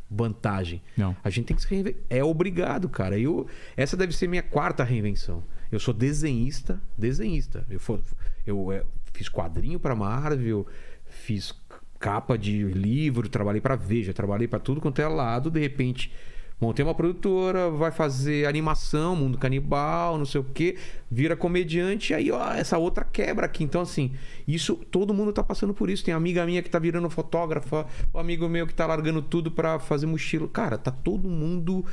vantagem. 0.09 0.81
Não. 0.97 1.15
A 1.23 1.29
gente 1.29 1.45
tem 1.45 1.55
que 1.55 1.61
se 1.61 1.69
reinventar. 1.69 2.01
É 2.09 2.23
obrigado, 2.23 2.89
cara. 2.89 3.17
Eu, 3.17 3.47
essa 3.77 3.95
deve 3.95 4.15
ser 4.15 4.27
minha 4.27 4.43
quarta 4.43 4.83
reinvenção. 4.83 5.43
Eu 5.71 5.79
sou 5.79 5.93
desenhista, 5.93 6.81
desenhista. 6.97 7.65
Eu, 7.69 7.79
for, 7.79 8.01
eu 8.45 8.71
é, 8.71 8.83
fiz 9.13 9.29
quadrinho 9.29 9.79
pra 9.79 9.95
Marvel, 9.95 10.65
fiz 11.05 11.53
capa 11.99 12.37
de 12.37 12.63
livro, 12.63 13.29
trabalhei 13.29 13.61
pra 13.61 13.75
Veja, 13.75 14.13
trabalhei 14.13 14.47
pra 14.47 14.59
tudo 14.59 14.81
quanto 14.81 15.01
é 15.01 15.07
lado. 15.07 15.51
De 15.51 15.59
repente, 15.59 16.11
montei 16.59 16.83
uma 16.83 16.93
produtora, 16.93 17.69
vai 17.69 17.91
fazer 17.91 18.45
animação, 18.45 19.15
mundo 19.15 19.37
canibal, 19.37 20.17
não 20.17 20.25
sei 20.25 20.41
o 20.41 20.43
quê, 20.43 20.77
vira 21.09 21.35
comediante, 21.35 22.13
aí 22.13 22.31
ó, 22.31 22.53
essa 22.53 22.77
outra 22.77 23.05
quebra 23.05 23.45
aqui. 23.45 23.63
Então, 23.63 23.81
assim, 23.81 24.11
isso 24.47 24.75
todo 24.75 25.13
mundo 25.13 25.31
tá 25.31 25.43
passando 25.43 25.73
por 25.73 25.89
isso. 25.89 26.03
Tem 26.03 26.13
amiga 26.13 26.45
minha 26.45 26.61
que 26.61 26.69
tá 26.69 26.79
virando 26.79 27.09
fotógrafa, 27.09 27.85
o 28.13 28.19
amigo 28.19 28.47
meu 28.49 28.67
que 28.67 28.73
tá 28.73 28.85
largando 28.85 29.21
tudo 29.21 29.49
pra 29.51 29.79
fazer 29.79 30.05
mochila. 30.05 30.47
Cara, 30.47 30.77
tá 30.77 30.91
todo 30.91 31.29
mundo. 31.29 31.85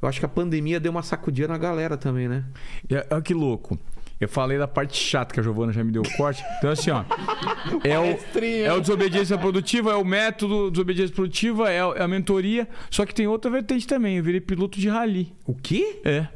Eu 0.00 0.08
acho 0.08 0.20
que 0.20 0.26
a 0.26 0.28
pandemia 0.28 0.78
deu 0.78 0.92
uma 0.92 1.02
sacudida 1.02 1.48
na 1.48 1.58
galera 1.58 1.96
também, 1.96 2.28
né? 2.28 2.44
E, 2.88 2.94
Olha 3.10 3.22
que 3.22 3.32
louco. 3.32 3.78
Eu 4.20 4.28
falei 4.28 4.56
da 4.58 4.66
parte 4.68 4.96
chata 4.96 5.34
que 5.34 5.40
a 5.40 5.42
Giovana 5.42 5.72
já 5.72 5.82
me 5.82 5.90
deu 5.90 6.02
o 6.02 6.16
corte. 6.16 6.42
Então, 6.58 6.70
assim, 6.70 6.90
ó. 6.90 7.04
É 7.82 7.98
o, 7.98 8.18
é 8.44 8.72
o 8.74 8.80
desobediência 8.80 9.38
produtiva, 9.38 9.92
é 9.92 9.96
o 9.96 10.04
método 10.04 10.70
desobediência 10.70 11.14
produtiva, 11.14 11.70
é 11.70 11.80
a, 11.80 11.84
é 11.96 12.02
a 12.02 12.08
mentoria. 12.08 12.68
Só 12.90 13.06
que 13.06 13.14
tem 13.14 13.26
outra 13.26 13.50
vertente 13.50 13.86
também. 13.86 14.18
Eu 14.18 14.22
virei 14.24 14.40
piloto 14.40 14.78
de 14.78 14.88
rally. 14.88 15.32
O 15.46 15.54
quê? 15.54 16.00
É. 16.04 16.26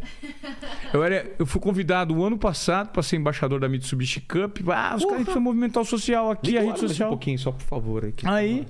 Eu, 0.93 1.05
era, 1.05 1.31
eu 1.39 1.45
fui 1.47 1.61
convidado 1.61 2.15
o 2.17 2.25
ano 2.25 2.39
passado 2.39 2.89
para 2.91 3.03
ser 3.03 3.17
embaixador 3.17 3.61
da 3.61 3.69
Mitsubishi 3.69 4.21
Cup. 4.23 4.59
Ah, 4.69 4.95
os 4.97 5.05
caras 5.05 5.19
precisam 5.19 5.43
movimentar 5.43 5.83
o 5.83 5.87
social 5.87 6.31
aqui, 6.31 6.49
Liga 6.53 6.61
a 6.61 6.65
rede 6.65 6.81
social. 6.81 7.09
Um 7.11 7.13
pouquinho, 7.13 7.39
só 7.39 7.53
por 7.53 7.63
favor. 7.63 8.05
Aí, 8.05 8.13
que- 8.13 8.27
Aí, 8.27 8.67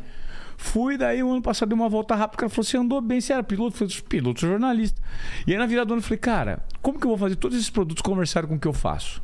fui, 0.59 0.99
daí 0.99 1.23
o 1.23 1.31
ano 1.31 1.41
passado 1.41 1.69
dei 1.69 1.77
uma 1.77 1.89
volta 1.89 2.15
rápida. 2.15 2.35
O 2.35 2.39
cara 2.41 2.51
falou: 2.51 2.65
você 2.65 2.77
andou 2.77 3.01
bem, 3.01 3.21
você 3.21 3.33
era 3.33 3.43
piloto? 3.43 3.75
Eu 3.75 3.89
falei: 3.89 4.03
piloto, 4.07 4.41
sou 4.41 4.51
jornalista. 4.51 5.01
E 5.47 5.53
aí 5.53 5.59
na 5.59 5.65
virada 5.65 5.87
do 5.87 5.95
ano 5.95 6.01
eu 6.01 6.05
falei: 6.05 6.19
cara, 6.19 6.63
como 6.83 6.99
que 6.99 7.07
eu 7.07 7.11
vou 7.11 7.17
fazer 7.17 7.37
todos 7.37 7.57
esses 7.57 7.71
produtos 7.71 8.03
conversarem 8.03 8.49
com 8.49 8.57
o 8.57 8.61
que 8.61 8.69
eu 8.69 8.73
faço? 8.75 9.23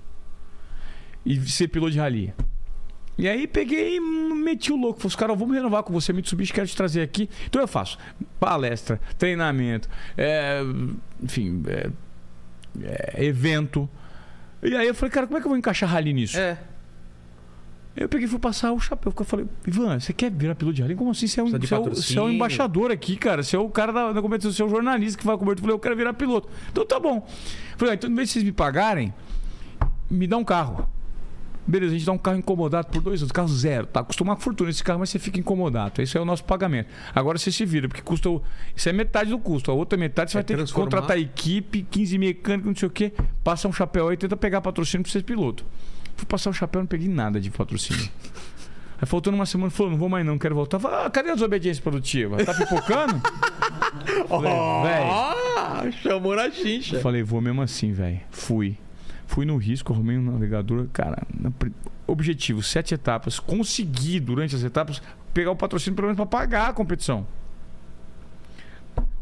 E 1.26 1.38
ser 1.50 1.68
piloto 1.68 1.92
de 1.92 1.98
rally. 1.98 2.32
E 3.16 3.28
aí 3.28 3.46
peguei 3.46 3.96
e 3.96 4.00
meti 4.00 4.72
o 4.72 4.76
louco. 4.76 5.00
Falei, 5.00 5.08
os 5.08 5.16
caras, 5.16 5.38
vamos 5.38 5.54
renovar 5.54 5.82
com 5.82 5.92
você, 5.92 6.12
Mitsubishi, 6.12 6.52
quero 6.52 6.66
te 6.66 6.76
trazer 6.76 7.02
aqui. 7.02 7.28
Então 7.46 7.60
eu 7.60 7.68
faço 7.68 7.98
palestra, 8.40 9.00
treinamento, 9.18 9.88
é, 10.16 10.60
enfim, 11.22 11.62
é, 11.66 11.90
é, 12.82 13.24
evento. 13.24 13.88
E 14.62 14.74
aí 14.74 14.86
eu 14.86 14.94
falei, 14.94 15.12
cara, 15.12 15.26
como 15.26 15.38
é 15.38 15.40
que 15.40 15.46
eu 15.46 15.50
vou 15.50 15.58
encaixar 15.58 15.88
rally 15.88 16.12
nisso? 16.12 16.38
É. 16.38 16.58
Eu 17.96 18.08
peguei 18.08 18.26
e 18.26 18.28
fui 18.28 18.40
passar 18.40 18.72
o 18.72 18.80
chapéu. 18.80 19.12
Eu 19.16 19.24
falei, 19.24 19.46
Ivan, 19.66 20.00
você 20.00 20.12
quer 20.12 20.30
virar 20.30 20.54
piloto 20.56 20.74
de 20.74 20.82
rally? 20.82 20.96
Como 20.96 21.10
assim? 21.12 21.28
Você 21.28 21.38
é 21.40 21.42
um, 21.44 21.50
você 21.50 21.74
é 21.74 21.78
o- 21.78 21.84
você 21.94 22.18
é 22.18 22.22
um 22.22 22.24
embaixador 22.34 22.90
aqui, 22.90 23.16
cara. 23.16 23.42
Você 23.42 23.54
é 23.54 23.58
o 23.58 23.68
cara 23.68 23.92
da, 23.92 24.12
da 24.12 24.20
competição, 24.20 24.50
você 24.50 24.62
é 24.62 24.64
o 24.64 24.68
jornalista 24.68 25.18
que 25.18 25.24
vai 25.26 25.36
cobertura. 25.38 25.60
Eu 25.60 25.62
falei, 25.62 25.74
eu 25.76 25.78
quero 25.78 25.96
virar 25.96 26.12
piloto. 26.14 26.48
Então 26.72 26.84
tá 26.84 26.98
bom. 26.98 27.18
Eu 27.72 27.78
falei, 27.78 27.92
ah, 27.92 27.94
então, 27.94 28.10
em 28.10 28.14
vez 28.14 28.28
de 28.28 28.32
vocês 28.32 28.44
me 28.44 28.50
pagarem, 28.52 29.14
me 30.10 30.26
dá 30.26 30.36
um 30.36 30.44
carro. 30.44 30.88
Beleza, 31.66 31.94
a 31.94 31.96
gente 31.96 32.04
dá 32.06 32.12
um 32.12 32.18
carro 32.18 32.36
incomodado 32.36 32.88
por 32.88 33.00
dois 33.00 33.22
anos. 33.22 33.32
Carro 33.32 33.48
zero. 33.48 33.86
Tá 33.86 34.00
acostumado 34.00 34.36
com 34.36 34.42
fortuna 34.42 34.68
esse 34.68 34.82
carro, 34.84 34.98
mas 34.98 35.08
você 35.10 35.18
fica 35.18 35.38
incomodado. 35.40 36.02
Esse 36.02 36.18
é 36.18 36.20
o 36.20 36.24
nosso 36.24 36.44
pagamento. 36.44 36.88
Agora 37.14 37.38
você 37.38 37.50
se 37.50 37.64
vira, 37.64 37.88
porque 37.88 38.02
custa. 38.02 38.28
Isso 38.76 38.88
é 38.88 38.92
metade 38.92 39.30
do 39.30 39.38
custo. 39.38 39.70
A 39.70 39.74
outra 39.74 39.96
metade 39.98 40.30
você 40.32 40.36
É 40.36 40.40
vai 40.40 40.44
ter 40.44 40.56
que 40.62 40.72
contratar 40.72 41.16
equipe, 41.18 41.86
15 41.90 42.18
mecânicos, 42.18 42.66
não 42.66 42.76
sei 42.76 42.88
o 42.88 42.90
quê. 42.90 43.12
Passa 43.42 43.66
um 43.66 43.72
chapéu 43.72 44.08
aí 44.08 44.14
e 44.14 44.16
tenta 44.18 44.36
pegar 44.36 44.60
patrocínio 44.60 45.04
pra 45.04 45.12
ser 45.12 45.22
piloto. 45.22 45.64
Fui 46.16 46.26
passar 46.26 46.50
o 46.50 46.52
chapéu 46.52 46.80
não 46.80 46.86
peguei 46.86 47.08
nada 47.08 47.40
de 47.40 47.50
patrocínio. 47.50 48.08
Aí 49.00 49.06
faltando 49.06 49.36
uma 49.36 49.46
semana, 49.46 49.70
falou: 49.70 49.92
não 49.92 49.98
vou 49.98 50.08
mais 50.08 50.24
não, 50.24 50.38
quero 50.38 50.54
voltar. 50.54 50.78
Falei, 50.78 51.06
ah, 51.06 51.10
cadê 51.10 51.30
a 51.30 51.34
desobediência 51.34 51.82
produtiva? 51.82 52.44
Tá 52.44 52.54
pipocando? 52.54 53.20
Falei. 54.28 54.52
Ah, 54.52 55.84
chamou 56.02 56.36
na 56.36 56.50
chincha. 56.50 57.00
Falei, 57.00 57.22
vou 57.22 57.40
mesmo 57.40 57.62
assim, 57.62 57.92
velho. 57.92 58.20
Fui. 58.30 58.76
Fui 59.26 59.44
no 59.44 59.56
risco, 59.56 59.92
arrumei 59.92 60.16
um 60.16 60.22
navegador. 60.22 60.86
Cara, 60.92 61.26
objetivo, 62.06 62.62
sete 62.62 62.94
etapas. 62.94 63.40
Consegui, 63.40 64.20
durante 64.20 64.54
as 64.54 64.62
etapas, 64.62 65.02
pegar 65.32 65.50
o 65.50 65.56
patrocínio 65.56 65.96
pelo 65.96 66.08
menos 66.08 66.16
pra 66.16 66.26
pagar 66.26 66.68
a 66.68 66.72
competição. 66.72 67.26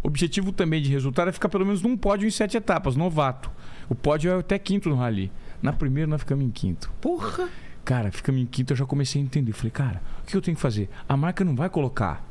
Objetivo 0.02 0.52
também 0.52 0.82
de 0.82 0.90
resultado 0.90 1.28
é 1.28 1.32
ficar 1.32 1.48
pelo 1.48 1.64
menos 1.64 1.80
num 1.80 1.96
pódio 1.96 2.26
em 2.26 2.30
sete 2.30 2.56
etapas, 2.56 2.96
novato. 2.96 3.50
O 3.88 3.94
pódio 3.94 4.32
é 4.32 4.38
até 4.38 4.58
quinto 4.58 4.88
no 4.88 4.96
rally. 4.96 5.30
Na 5.62 5.72
primeira 5.72 6.08
nós 6.08 6.20
ficamos 6.20 6.44
em 6.44 6.50
quinto. 6.50 6.90
Porra. 7.00 7.48
Cara, 7.84 8.12
ficamos 8.12 8.40
em 8.40 8.46
quinto, 8.46 8.72
eu 8.72 8.76
já 8.76 8.84
comecei 8.84 9.20
a 9.20 9.24
entender. 9.24 9.52
Falei, 9.52 9.70
cara, 9.70 10.02
o 10.22 10.26
que 10.26 10.36
eu 10.36 10.42
tenho 10.42 10.56
que 10.56 10.60
fazer? 10.60 10.88
A 11.08 11.16
marca 11.16 11.44
não 11.44 11.54
vai 11.54 11.68
colocar. 11.68 12.26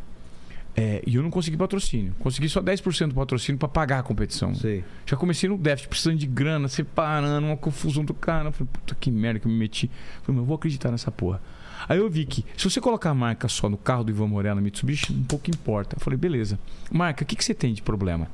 É, 0.76 1.04
e 1.06 1.16
eu 1.16 1.24
não 1.24 1.30
consegui 1.30 1.58
patrocínio. 1.58 2.14
Consegui 2.20 2.48
só 2.48 2.62
10% 2.62 3.10
do 3.10 3.16
patrocínio 3.16 3.60
pra 3.60 3.68
pagar 3.68 4.00
a 4.00 4.04
competição. 4.04 4.56
Sei. 4.56 4.84
Já 5.06 5.18
comecei 5.18 5.50
no 5.50 5.58
déficit, 5.58 5.90
precisando 5.90 6.18
de 6.18 6.28
grana, 6.28 6.68
separando, 6.68 7.48
uma 7.48 7.58
confusão 7.58 8.06
do 8.06 8.14
cara. 8.14 8.50
Eu 8.50 8.52
Falei, 8.54 8.70
puta 8.72 8.96
que 8.96 9.12
merda 9.12 9.40
que 9.40 9.48
eu 9.48 9.52
me 9.52 9.58
meti. 9.58 9.92
Falei, 10.22 10.28
mas 10.28 10.38
eu 10.38 10.46
vou 10.46 10.56
acreditar 10.56 10.92
nessa 10.92 11.12
porra. 11.12 11.42
Aí 11.88 12.00
eu 12.00 12.10
vi 12.10 12.26
que 12.26 12.46
se 12.58 12.70
você 12.70 12.80
colocar 12.80 13.10
a 13.10 13.14
marca 13.14 13.48
só 13.48 13.70
no 13.70 13.78
carro 13.78 14.04
do 14.04 14.12
Ivan 14.12 14.28
Morella 14.28 14.62
Mitsubishi, 14.62 15.14
um 15.14 15.24
pouco 15.24 15.50
importa. 15.50 15.96
Eu 15.96 16.00
falei, 16.02 16.18
beleza. 16.18 16.60
Marca, 16.92 17.24
o 17.24 17.28
que, 17.28 17.36
que 17.36 17.44
você 17.44 17.54
tem 17.54 17.74
de 17.74 17.82
problema? 17.82 18.28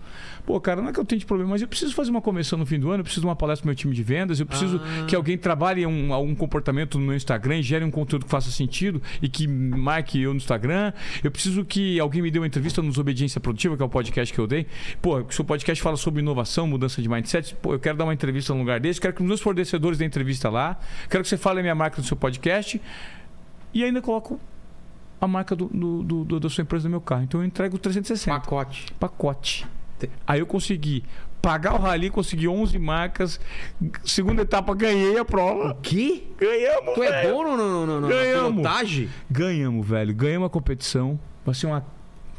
Pô, 0.47 0.61
cara, 0.61 0.81
não 0.81 0.89
é 0.89 0.93
que 0.93 0.99
eu 0.99 1.03
tenho 1.03 1.19
de 1.19 1.25
problema, 1.25 1.51
mas 1.51 1.61
eu 1.61 1.67
preciso 1.67 1.93
fazer 1.93 2.09
uma 2.09 2.21
convenção 2.21 2.57
no 2.57 2.65
fim 2.65 2.79
do 2.79 2.89
ano, 2.89 3.01
eu 3.01 3.03
preciso 3.03 3.19
de 3.19 3.27
uma 3.27 3.35
palestra 3.35 3.63
pro 3.63 3.67
meu 3.67 3.75
time 3.75 3.93
de 3.93 4.01
vendas, 4.01 4.39
eu 4.39 4.45
preciso 4.45 4.79
que 5.05 5.13
alguém 5.13 5.37
trabalhe 5.37 5.85
um, 5.85 6.13
algum 6.13 6.33
comportamento 6.33 6.97
no 6.97 7.05
meu 7.05 7.17
Instagram 7.17 7.61
gere 7.61 7.83
um 7.83 7.91
conteúdo 7.91 8.23
que 8.23 8.31
faça 8.31 8.49
sentido 8.49 9.01
e 9.21 9.27
que 9.27 9.45
marque 9.45 10.21
eu 10.21 10.31
no 10.31 10.37
Instagram. 10.37 10.93
Eu 11.21 11.29
preciso 11.29 11.65
que 11.65 11.99
alguém 11.99 12.21
me 12.21 12.31
dê 12.31 12.39
uma 12.39 12.47
entrevista 12.47 12.81
nos 12.81 12.97
Obediência 12.97 13.41
Produtiva, 13.41 13.75
que 13.75 13.83
é 13.83 13.85
o 13.85 13.89
podcast 13.89 14.33
que 14.33 14.39
eu 14.39 14.47
dei. 14.47 14.67
Pô, 15.01 15.21
se 15.29 15.41
o 15.41 15.43
podcast 15.43 15.83
fala 15.83 15.97
sobre 15.97 16.21
inovação, 16.21 16.65
mudança 16.65 17.01
de 17.01 17.09
mindset, 17.09 17.53
pô, 17.55 17.73
eu 17.73 17.79
quero 17.79 17.97
dar 17.97 18.05
uma 18.05 18.13
entrevista 18.13 18.53
num 18.53 18.59
lugar 18.59 18.79
desse, 18.79 19.01
quero 19.01 19.13
que 19.13 19.21
os 19.21 19.27
meus 19.27 19.41
fornecedores 19.41 19.97
dêem 19.97 20.07
entrevista 20.07 20.49
lá, 20.49 20.79
quero 21.09 21.23
que 21.23 21.29
você 21.29 21.35
fale 21.35 21.59
a 21.59 21.61
minha 21.61 21.75
marca 21.75 21.97
no 21.97 22.07
seu 22.07 22.15
podcast 22.15 22.79
e 23.79 23.83
ainda 23.83 24.01
coloco 24.01 24.39
a 25.19 25.27
marca 25.27 25.55
do, 25.55 25.65
do- 25.67 26.23
do- 26.23 26.39
da 26.39 26.49
sua 26.49 26.61
empresa 26.61 26.85
no 26.85 26.91
meu 26.91 27.01
carro. 27.01 27.23
Então 27.23 27.41
eu 27.41 27.45
entrego 27.45 27.77
360 27.77 28.39
Pacote. 28.39 28.85
pacote. 28.99 29.67
Aí 30.27 30.39
eu 30.39 30.45
consegui 30.45 31.03
pagar 31.41 31.73
o 31.73 31.77
rally, 31.79 32.09
consegui 32.11 32.47
11 32.47 32.77
marcas. 32.77 33.39
Segunda 34.03 34.43
etapa, 34.43 34.75
ganhei 34.75 35.17
a 35.17 35.25
prova. 35.25 35.75
Que? 35.81 36.27
Ganhamos, 36.37 36.93
Tu 36.93 37.03
é 37.03 37.11
velho. 37.23 37.33
bom 37.35 37.43
no, 37.43 37.57
no, 37.57 37.67
no, 37.67 37.85
no, 37.85 38.01
na 38.01 38.07
Ganhamos. 38.07 38.51
pilotagem? 38.51 39.09
Ganhamos, 39.29 39.87
velho. 39.87 40.13
Ganhamos 40.13 40.45
a 40.45 40.49
competição. 40.49 41.19
Vai 41.43 41.55
ser 41.55 41.65
uma 41.67 41.83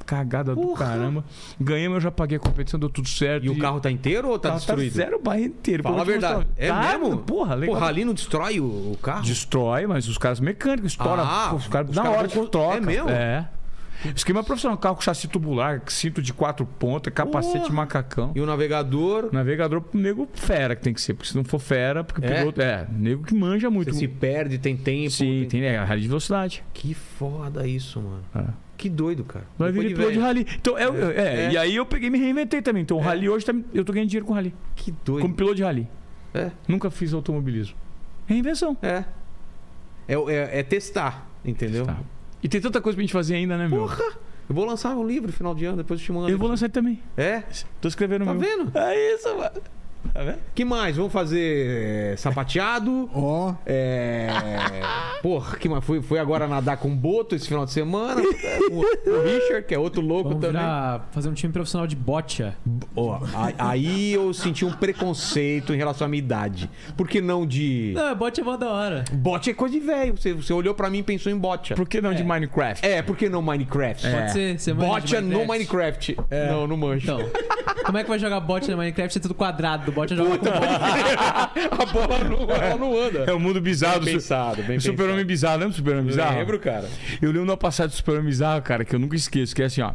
cagada 0.09 0.55
do 0.55 0.61
Porra. 0.63 0.87
caramba. 0.87 1.25
Ganhamos, 1.61 1.97
eu 1.97 2.01
já 2.01 2.11
paguei 2.11 2.39
a 2.39 2.41
competição, 2.41 2.81
deu 2.81 2.89
tudo 2.89 3.07
certo. 3.09 3.45
E 3.45 3.51
o 3.51 3.59
carro 3.59 3.79
tá 3.79 3.91
inteiro 3.91 4.29
ou 4.29 4.39
tá 4.39 4.49
tá, 4.49 4.55
tá 4.55 4.57
destruído? 4.59 4.95
zero 4.95 5.21
barra 5.23 5.41
inteiro. 5.41 5.83
Fala 5.83 6.01
a 6.01 6.05
verdade. 6.05 6.35
mostrar. 6.47 6.55
É 6.57 6.69
Tá, 6.69 6.99
mesmo? 6.99 7.19
Porra, 7.19 7.55
legal. 7.55 7.75
Porra, 7.75 7.89
ali 7.89 8.05
não 8.05 8.15
destrói 8.15 8.59
o, 8.59 8.65
o 8.65 8.99
carro? 9.03 9.23
Destrói, 9.23 9.87
mas 9.87 10.09
os 10.09 10.17
caras 10.17 10.41
mecânicos 10.41 10.93
estouram. 10.93 11.23
Ah, 11.25 11.55
os 11.55 11.67
caras 11.69 11.91
na 11.95 12.09
hora 12.11 12.27
que 12.27 12.39
é 12.39 12.81
mesmo? 12.81 13.11
É. 13.11 13.49
Esquema 14.15 14.45
profissional, 14.45 14.79
carro 14.79 14.95
com 14.97 15.01
chassi 15.03 15.27
tubular, 15.29 15.83
cinto 15.89 16.23
de 16.23 16.33
quatro 16.33 16.65
pontas, 16.65 17.13
capacete 17.13 17.61
Porra. 17.65 17.75
macacão. 17.75 18.33
E 18.35 18.41
o 18.41 18.47
navegador, 18.47 19.31
Navegador 19.33 19.81
pro 19.81 19.99
nego 20.01 20.29
fera 20.35 20.77
que 20.77 20.83
tem 20.83 20.95
que 20.95 21.01
ser, 21.01 21.15
porque 21.15 21.29
se 21.31 21.37
não 21.37 21.45
for 21.45 21.59
fera, 21.59 22.05
porque 22.05 22.25
É? 22.25 22.39
piloto. 22.41 22.61
É, 22.63 22.87
nego 22.91 23.25
que 23.25 23.35
manja 23.35 23.69
muito. 23.71 23.93
você 23.93 24.01
se 24.01 24.09
perde, 24.09 24.59
tem 24.59 24.77
tempo. 24.77 25.11
Sim, 25.11 25.47
tem 25.51 25.63
é, 25.65 25.77
rally 25.79 26.03
de 26.03 26.09
velocidade. 26.09 26.63
Que 26.73 26.95
foda 26.95 27.67
isso, 27.67 28.01
mano. 28.01 28.23
É. 28.35 28.45
Que 28.77 28.89
doido, 28.89 29.25
cara. 29.25 29.45
Vai 29.59 29.73
vir 29.73 29.93
piloto 29.95 30.13
de 30.13 30.19
rally. 30.21 30.47
Então, 30.55 30.79
é, 30.79 30.85
é, 30.85 31.47
É. 31.47 31.51
E 31.53 31.57
aí 31.59 31.75
eu 31.75 31.85
peguei 31.85 32.09
me 32.11 32.19
reinventei 32.19 32.63
também. 32.63 32.83
Então, 32.83 32.97
o 32.97 33.01
rally 33.01 33.29
hoje 33.29 33.45
tá, 33.45 33.53
eu 33.75 33.85
tô 33.85 33.93
ganhando 33.93 34.09
dinheiro 34.09 34.25
com 34.27 34.33
rally. 34.33 34.55
Que 34.77 34.95
doido. 35.05 35.23
Como 35.23 35.35
piloto 35.35 35.57
de 35.57 35.65
rally. 35.65 35.89
É. 36.33 36.53
Nunca 36.69 36.89
fiz 36.89 37.13
automobilismo. 37.13 37.75
Reinvenção. 38.27 38.77
É. 38.81 39.03
É, 40.07 40.15
é, 40.15 40.61
é 40.61 40.63
testar, 40.63 41.27
entendeu? 41.45 41.85
Tá. 41.85 41.97
E 42.43 42.49
tem 42.49 42.61
tanta 42.61 42.81
coisa 42.81 42.97
pra 42.97 43.03
gente 43.03 43.13
fazer 43.13 43.35
ainda, 43.37 43.57
né, 43.57 43.67
meu? 43.69 43.81
Porra! 43.81 44.03
Eu 44.49 44.55
vou 44.55 44.65
lançar 44.65 44.97
um 44.97 45.07
livro 45.07 45.27
no 45.27 45.33
final 45.33 45.55
de 45.55 45.65
ano, 45.67 45.77
depois 45.79 46.01
eu 46.01 46.07
te 46.07 46.13
mando. 46.13 46.31
Eu 46.31 46.39
vou 46.39 46.49
lançar 46.49 46.71
também. 46.71 47.01
É? 47.17 47.43
Tô 47.81 47.89
escrevendo 47.89 48.25
Tá 48.25 48.33
meu. 48.33 48.41
vendo? 48.41 48.79
É 48.79 49.15
isso, 49.15 49.29
mano. 49.37 49.61
Tá 50.13 50.23
vendo? 50.23 50.39
que 50.55 50.65
mais? 50.65 50.97
Vamos 50.97 51.13
fazer 51.13 52.13
é, 52.13 52.17
sapateado. 52.17 53.09
Ó, 53.15 53.55
É. 53.67 54.29
Porra, 55.23 55.57
que 55.57 55.69
mais? 55.69 55.85
Fui, 55.85 56.01
fui 56.01 56.19
agora 56.19 56.47
nadar 56.47 56.77
com 56.77 56.89
o 56.89 56.95
Boto 56.95 57.35
esse 57.35 57.47
final 57.49 57.65
de 57.65 57.73
semana. 57.73 58.21
o, 58.71 59.11
o 59.11 59.23
Richard, 59.25 59.67
que 59.67 59.75
é 59.75 59.79
outro 59.79 60.01
louco 60.01 60.31
Vamos 60.31 60.41
também. 60.45 60.61
virar, 60.61 61.09
fazer 61.13 61.29
um 61.29 61.35
time 61.35 61.53
profissional 61.53 61.87
de 61.87 61.97
bocha. 61.97 62.55
Ó, 62.95 63.19
a- 63.35 63.53
aí 63.71 64.13
eu 64.13 64.33
senti 64.33 64.65
um 64.65 64.73
preconceito 64.73 65.75
em 65.75 65.77
relação 65.77 66.07
à 66.07 66.09
minha 66.09 66.19
idade. 66.21 66.71
Por 66.97 67.09
que 67.09 67.21
não 67.21 67.47
de. 67.47 67.93
Não, 67.95 68.15
bocha 68.15 68.41
é 68.41 68.45
mó 68.45 68.57
da 68.57 68.69
hora. 68.71 69.05
Bote 69.13 69.51
é 69.51 69.55
coisa 69.55 69.75
de 69.75 69.81
velho. 69.85 70.17
Você, 70.17 70.33
você 70.33 70.53
olhou 70.53 70.75
pra 70.75 70.89
mim 70.89 70.99
e 70.99 71.03
pensou 71.03 71.31
em 71.33 71.37
bote. 71.37 71.75
Por 71.75 71.89
que 71.89 72.01
não 72.01 72.15
de 72.15 72.23
Minecraft? 72.23 72.87
É, 72.87 73.03
por 73.03 73.17
que 73.17 73.29
não 73.29 73.43
Minecraft? 73.43 74.09
Pode 74.09 74.33
ser, 74.33 74.59
você 74.59 74.73
manja 74.73 74.87
de 75.01 75.15
Bote 75.17 75.21
no 75.21 75.47
Minecraft. 75.47 76.17
Não, 76.51 76.67
não 76.67 76.77
manjo. 76.77 77.05
Então, 77.05 77.19
como 77.85 77.99
é 77.99 78.03
que 78.05 78.09
vai 78.09 78.19
jogar 78.19 78.41
bot 78.41 78.69
na 78.71 78.77
Minecraft 78.77 79.13
se 79.13 79.19
é 79.19 79.23
tudo 79.23 79.35
quadrado? 79.35 79.88
O 79.89 79.93
bot 79.93 80.15
joga 80.15 80.39
com 80.39 80.45
bola. 80.45 81.53
a 81.71 81.87
bola 81.87 82.25
não, 82.25 82.51
ela 82.51 82.77
não 82.77 82.99
anda. 82.99 83.19
É 83.27 83.33
o 83.33 83.41
mundo 83.41 83.61
bizarro 83.61 84.01
Bem 84.01 84.15
do 84.15 84.19
pensado, 84.21 84.63
bem 84.63 84.77
o 84.77 84.81
Super-Homem 84.81 85.25
bizarro. 85.25 85.55
Lembra 85.55 85.71
do 85.71 85.77
Super-Homem 85.77 86.05
bizarro? 86.07 86.39
Lembro, 86.39 86.59
cara. 86.59 86.89
Eu 87.21 87.29
lembro 87.29 87.45
uma 87.45 87.57
passagem 87.57 87.91
do 87.91 87.97
Super-Homem 87.97 88.27
bizarro, 88.27 88.63
cara, 88.63 88.85
que 88.85 88.95
eu 88.95 88.99
nunca 88.99 89.17
esqueço, 89.17 89.55
que 89.55 89.63
é 89.63 89.67
assim, 89.67 89.81
ó. 89.81 89.93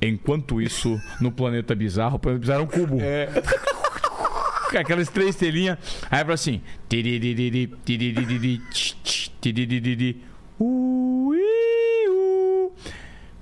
Enquanto 0.00 0.60
isso, 0.60 1.00
no 1.20 1.30
planeta 1.30 1.74
bizarro, 1.74 2.16
o 2.16 2.18
planeta 2.18 2.40
bizarro 2.40 2.60
é 2.60 2.64
um 2.64 2.66
cubo. 2.66 2.98
É. 3.00 3.28
Com 4.70 4.78
Aquelas 4.78 5.08
três 5.08 5.36
telinhas. 5.36 5.78
Aí 6.10 6.20
fala 6.20 6.34
assim. 6.34 6.60
ui. 10.58 11.41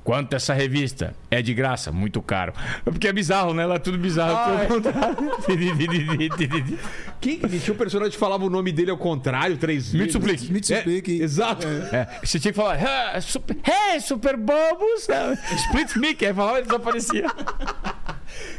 Quanto 0.02 0.34
essa 0.34 0.54
revista? 0.54 1.14
É 1.30 1.42
de 1.42 1.52
graça, 1.52 1.92
muito 1.92 2.22
caro. 2.22 2.52
Porque 2.84 3.06
é 3.06 3.12
bizarro, 3.12 3.52
né? 3.52 3.66
Lá 3.66 3.74
é 3.74 3.78
tudo 3.78 3.98
bizarro. 3.98 4.34
Ah, 4.34 5.42
tiririri. 5.44 6.78
Quem 7.20 7.38
que 7.38 7.58
tinha 7.60 7.74
um 7.74 7.76
personagem 7.76 8.12
que 8.12 8.18
falava 8.18 8.44
o 8.44 8.50
nome 8.50 8.72
dele 8.72 8.90
ao 8.90 8.96
contrário 8.96 9.56
três 9.58 9.92
vezes? 9.92 10.14
Mitsubishi. 10.14 10.52
Mitsubishi. 10.52 11.20
É, 11.20 11.24
exato. 11.24 11.66
É, 11.66 12.08
você 12.24 12.40
tinha 12.40 12.52
que 12.52 12.56
falar, 12.56 12.78
"Ah, 12.82 13.20
super, 13.20 13.56
hey, 13.56 14.00
super 14.00 14.36
bobos! 14.36 15.06
Split 15.66 15.96
Mickey, 15.96 16.26
aí 16.26 16.34
falava 16.34 16.60
e 16.60 16.62
desaparecia. 16.62 17.26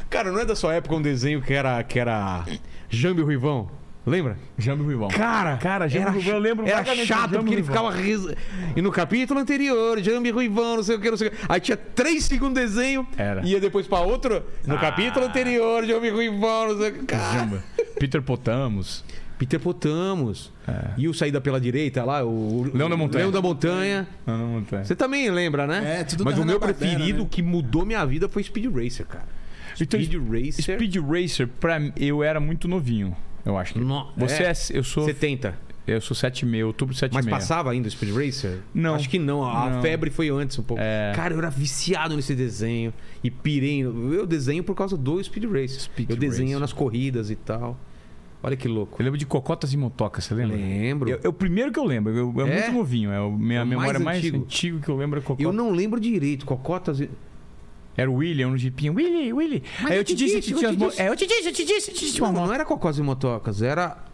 Cara, 0.09 0.31
não 0.31 0.39
é 0.39 0.45
da 0.45 0.55
sua 0.55 0.75
época 0.75 0.95
um 0.95 1.01
desenho 1.01 1.41
que 1.41 1.53
era, 1.53 1.81
que 1.83 1.97
era 1.99 2.45
Jambi 2.89 3.21
Ruivão? 3.21 3.69
Lembra? 4.05 4.35
Jambo 4.57 4.83
Ruivão. 4.83 5.09
Cara, 5.09 5.57
Cara, 5.57 5.87
Jambi 5.87 6.01
era, 6.01 6.11
Ruivão, 6.11 6.33
eu 6.33 6.39
lembro 6.39 6.67
Era 6.67 6.83
chato 7.05 7.37
porque 7.37 7.53
ele 7.53 7.63
ficava 7.63 7.91
ris... 7.91 8.21
E 8.75 8.81
no 8.81 8.91
capítulo 8.91 9.39
anterior, 9.39 10.01
Jambi 10.01 10.31
Ruivão, 10.31 10.77
não 10.77 10.83
sei 10.83 10.95
o 10.95 10.99
que, 10.99 11.09
não 11.09 11.17
sei 11.17 11.27
o 11.27 11.31
que. 11.31 11.37
Aí 11.47 11.59
tinha 11.59 11.77
três 11.77 12.23
segundos 12.23 12.55
de 12.61 12.67
desenho. 12.67 13.05
Era. 13.15 13.45
Ia 13.45 13.59
depois 13.59 13.85
pra 13.85 13.99
outro. 13.99 14.43
No 14.65 14.79
capítulo 14.79 15.25
anterior, 15.25 15.85
Jambi 15.85 16.09
Ruivão, 16.09 16.69
não 16.69 16.77
sei 16.79 16.89
o 16.89 16.93
que. 16.93 17.05
Cara. 17.05 17.63
Peter 17.99 18.21
Potamos. 18.23 19.03
Peter 19.37 19.59
Potamos. 19.59 20.51
E 20.97 21.07
o 21.07 21.13
Saída 21.13 21.39
pela 21.39 21.59
Direita 21.59 22.03
lá, 22.03 22.23
o... 22.23 22.69
Leão 22.73 22.89
da 22.89 22.97
Montanha. 22.97 23.23
Leão 23.23 23.31
da 23.31 23.41
Montanha. 23.41 24.07
Não, 24.25 24.55
não 24.55 24.63
tem. 24.63 24.83
Você 24.83 24.95
também 24.95 25.29
lembra, 25.29 25.67
né? 25.67 25.99
É, 25.99 26.03
tudo 26.03 26.25
Mas 26.25 26.35
da 26.35 26.41
o 26.41 26.45
meu 26.45 26.59
preferido 26.59 27.23
né? 27.23 27.27
que 27.29 27.41
mudou 27.41 27.85
minha 27.85 28.05
vida 28.05 28.27
foi 28.27 28.43
Speed 28.43 28.73
Racer, 28.73 29.05
cara. 29.05 29.25
Então, 29.79 29.99
Speed 29.99 30.21
Racer. 30.29 30.75
Speed 30.75 30.95
Racer, 30.97 31.47
pra 31.47 31.79
mim, 31.79 31.91
eu 31.97 32.23
era 32.23 32.39
muito 32.39 32.67
novinho. 32.67 33.15
Eu 33.45 33.57
acho 33.57 33.73
que. 33.73 33.79
No- 33.79 34.07
Você 34.17 34.43
é. 34.43 34.51
é. 34.51 34.53
eu 34.77 34.83
sou. 34.83 35.05
70. 35.05 35.71
Eu 35.87 35.99
sou 35.99 36.15
7,5, 36.15 36.65
outubro 36.67 36.93
7,5. 36.95 37.09
Mas 37.13 37.25
passava 37.25 37.71
ainda 37.71 37.87
o 37.87 37.91
Speed 37.91 38.13
Racer? 38.15 38.59
Não. 38.73 38.93
Acho 38.95 39.09
que 39.09 39.17
não. 39.17 39.43
A 39.43 39.69
Não. 39.69 39.81
febre 39.81 40.09
foi 40.11 40.29
antes 40.29 40.57
um 40.59 40.63
pouco. 40.63 40.81
É. 40.81 41.11
Cara, 41.15 41.33
eu 41.33 41.39
era 41.39 41.49
viciado 41.49 42.15
nesse 42.15 42.35
desenho. 42.35 42.93
E 43.23 43.31
pirei. 43.31 43.81
Eu 43.81 44.25
desenho 44.27 44.63
por 44.63 44.75
causa 44.75 44.95
do 44.95 45.21
Speed 45.23 45.45
Racer. 45.45 45.81
Speed 45.81 46.09
eu 46.11 46.15
desenho 46.15 46.59
nas 46.59 46.71
corridas 46.71 47.29
e 47.31 47.35
tal. 47.35 47.77
Olha 48.43 48.55
que 48.55 48.67
louco. 48.67 48.99
Eu 49.01 49.03
lembro 49.05 49.17
de 49.19 49.25
Cocotas 49.25 49.71
e 49.73 49.77
Motocas, 49.77 50.23
você 50.25 50.33
lembra? 50.33 50.55
Lembro. 50.55 51.19
É 51.23 51.27
o 51.27 51.33
primeiro 51.33 51.71
que 51.71 51.77
eu 51.79 51.83
lembro. 51.85 52.15
Eu, 52.15 52.33
é, 52.47 52.49
É? 52.49 52.61
muito 52.61 52.71
novinho. 52.77 53.11
É 53.11 53.19
o, 53.19 53.31
minha 53.31 53.59
É 53.59 53.63
o 53.63 53.67
memória 53.67 53.99
mais 53.99 54.21
mais, 54.23 54.33
antiga 54.33 54.79
que 54.79 54.89
eu 54.89 54.95
lembro 54.97 55.19
é 55.19 55.21
Cocotas. 55.21 55.43
Eu 55.43 55.51
não 55.53 55.71
lembro 55.71 55.99
direito. 55.99 56.45
Cocotas. 56.45 56.99
e- 56.99 57.09
Era 58.01 58.09
o 58.11 58.15
William, 58.15 58.47
um 58.47 58.57
jipinho. 58.57 58.93
Willy, 58.93 59.31
Willy. 59.31 59.63
Mas 59.81 59.91
Aí 59.91 59.97
eu 59.97 60.01
eu 60.01 60.03
te 60.03 60.15
disse 60.15 60.41
que 60.41 60.53
eu 60.53 60.57
tinha 60.57 60.75
te 60.75 60.85
as. 60.85 60.99
É, 60.99 61.09
eu 61.09 61.15
te 61.15 61.27
disse, 61.27 61.47
eu 61.47 61.53
te 61.53 61.63
disse, 61.65 61.91
eu 61.91 61.95
te 61.95 62.05
disse. 62.05 62.21
Não, 62.21 62.31
não 62.31 62.53
era 62.53 62.65
Cocós 62.65 62.97
e 62.97 63.01
Motocas. 63.01 63.61
Era. 63.61 64.10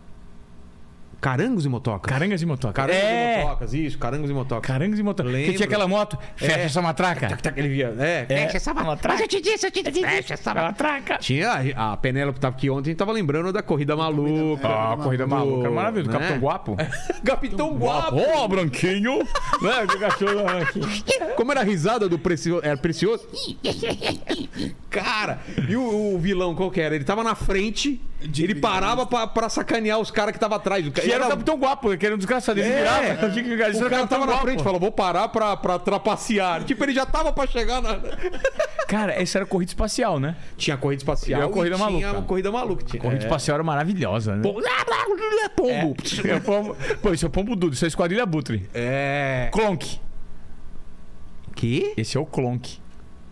Carangos 1.19 1.65
e 1.65 1.69
motocas. 1.69 2.11
Carangas 2.11 2.41
e 2.41 2.45
motocas. 2.45 2.75
Carangos 2.75 3.01
é. 3.03 3.39
e 3.39 3.43
motocas, 3.43 3.73
isso, 3.73 3.97
carangos 3.97 4.29
e 4.29 4.33
motocas. 4.33 4.67
Carangos 4.67 4.99
e 4.99 5.03
motocas. 5.03 5.31
Que 5.31 5.37
Lembro. 5.37 5.55
tinha 5.55 5.65
aquela 5.65 5.87
moto. 5.87 6.17
Fecha 6.35 6.57
É. 6.59 6.63
essa 6.65 6.81
matraca. 6.81 7.27
Tac, 7.27 7.41
tac, 7.41 7.57
ele 7.59 7.69
via. 7.69 7.93
É, 7.97 8.25
fecha 8.27 8.57
essa 8.57 8.73
matraca. 8.73 9.07
Mas 9.13 9.21
eu 9.21 9.27
te 9.27 9.41
disse, 9.41 9.65
eu 9.65 9.71
te 9.71 9.83
disse. 9.83 10.01
Fecha 10.01 10.33
essa 10.35 10.53
matraca. 10.53 11.17
Tinha 11.17 11.73
a, 11.75 11.93
a 11.93 11.97
Penélope 11.97 12.39
tava 12.39 12.55
aqui 12.55 12.69
ontem, 12.69 12.93
tava 12.95 13.11
lembrando 13.11 13.51
da 13.51 13.61
Corrida 13.63 13.95
Maluca. 13.95 14.67
Ah, 14.67 14.93
a 14.93 14.97
corrida 14.97 15.25
maluca. 15.25 15.61
Era 15.67 15.71
maravilhoso. 15.71 16.11
né? 16.11 16.17
Capitão 16.19 16.39
Guapo. 16.39 16.77
Capitão 17.25 17.77
Guapo. 17.77 18.17
Ó, 18.35 18.47
branquinho. 18.47 19.17
né? 19.61 19.87
Que 19.89 19.97
cachorro. 19.99 20.45
Como 21.35 21.51
era 21.51 21.61
a 21.61 21.63
risada 21.63 22.07
do 22.07 22.19
Precioso? 22.19 22.63
Era 22.65 22.77
Precioso? 22.77 23.27
Cara, 24.89 25.39
e 25.67 25.75
o, 25.75 26.15
o 26.15 26.19
vilão 26.19 26.55
qual 26.55 26.71
que 26.71 26.79
era? 26.79 26.95
Ele 26.95 27.03
tava 27.03 27.23
na 27.23 27.35
frente, 27.35 28.01
ele 28.37 28.55
parava 28.55 29.05
pra, 29.05 29.27
pra 29.27 29.49
sacanear 29.49 29.99
os 29.99 30.09
caras 30.09 30.33
que 30.33 30.39
tava 30.39 30.55
atrás. 30.55 30.87
Que 30.89 31.11
era 31.17 31.25
o 31.27 31.29
Capitão 31.29 31.57
Guapo, 31.57 31.97
que 31.97 32.05
era 32.05 32.15
um 32.15 32.17
desgraçado. 32.17 32.59
Ele 32.59 32.69
É. 32.69 32.77
virava. 32.77 33.29
Tinha 33.31 33.69
isso 33.69 33.79
O 33.81 33.85
era 33.85 33.89
cara 33.95 34.07
tava 34.07 34.25
na 34.25 34.37
frente, 34.39 34.63
falou, 34.63 34.79
vou 34.79 34.91
parar 34.91 35.27
pra, 35.29 35.55
pra 35.57 35.77
trapacear. 35.79 36.63
Tipo, 36.63 36.83
ele 36.85 36.93
já 36.93 37.05
tava 37.05 37.31
pra 37.33 37.45
chegar 37.47 37.81
na... 37.81 37.99
Cara, 38.87 39.13
essa 39.21 39.39
era 39.39 39.45
corrida 39.45 39.69
espacial, 39.71 40.19
né? 40.19 40.35
Tinha 40.55 40.75
a 40.75 40.77
corrida 40.77 41.01
espacial 41.01 41.41
E 41.41 41.43
a 41.43 41.47
corrida 41.49 41.75
tinha 41.75 41.89
maluca. 41.89 42.09
a 42.19 42.21
corrida 42.21 42.51
maluca. 42.51 42.83
Tinha, 42.85 43.01
Corrida 43.01 43.23
é. 43.23 43.25
espacial 43.25 43.55
era 43.55 43.63
maravilhosa, 43.63 44.35
né? 44.35 44.41
Pombo. 45.55 45.95
É, 46.25 46.39
pombo- 46.39 46.77
Pô, 47.01 47.13
isso 47.13 47.25
é 47.25 47.27
o 47.27 47.31
Pombo 47.31 47.55
Dudo, 47.55 47.73
isso 47.73 47.83
é 47.83 47.87
Esquadrilha 47.89 48.25
Butre. 48.25 48.69
É... 48.73 49.49
Clonk. 49.51 49.99
Que? 51.55 51.93
Esse 51.97 52.17
é 52.17 52.19
o 52.19 52.25
Clonk. 52.25 52.79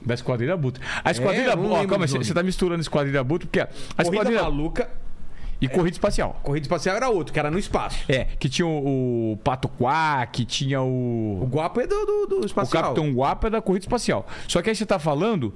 Da 0.06 0.14
Esquadrilha 0.14 0.56
Butre. 0.58 0.84
A 1.04 1.12
Esquadrilha 1.12 1.52
eu 1.52 1.56
não 1.56 1.64
Butre. 1.64 1.86
Ó, 1.86 1.88
calma, 1.88 2.08
você 2.08 2.18
você 2.18 2.34
tá 2.34 2.44
misturando 2.44 2.82
Esquadrilha 2.82 3.24
Butre, 3.24 3.48
porque 3.48 3.60
a 3.60 3.68
Corrida 3.68 4.12
Esquadrilha. 4.12 4.44
maluca. 4.44 4.90
E 5.62 5.68
corrida 5.68 5.96
espacial. 5.96 6.40
Corrida 6.44 6.66
espacial 6.66 6.96
era 6.96 7.10
outro, 7.10 7.34
que 7.34 7.40
era 7.40 7.50
no 7.50 7.58
espaço. 7.58 8.04
É, 8.10 8.26
que 8.26 8.50
tinha 8.50 8.68
o, 8.68 9.34
o 9.34 9.38
Pato 9.38 9.68
Quá, 9.70 10.26
que 10.26 10.44
tinha 10.46 10.82
O 10.82 11.42
o. 11.44 11.48
Guapo 11.50 11.82
é 11.82 11.88
do, 11.88 12.06
do, 12.06 12.26
do 12.28 12.42
O 12.42 12.46
espacial. 12.46 12.84
Capitão 12.84 13.12
Guapa 13.14 13.48
é 13.48 13.50
da 13.50 13.62
corrida 13.62 13.84
espacial. 13.86 14.28
Só 14.48 14.62
que 14.62 14.70
aí 14.70 14.76
você 14.76 14.86
tá 14.86 15.00
falando 15.00 15.54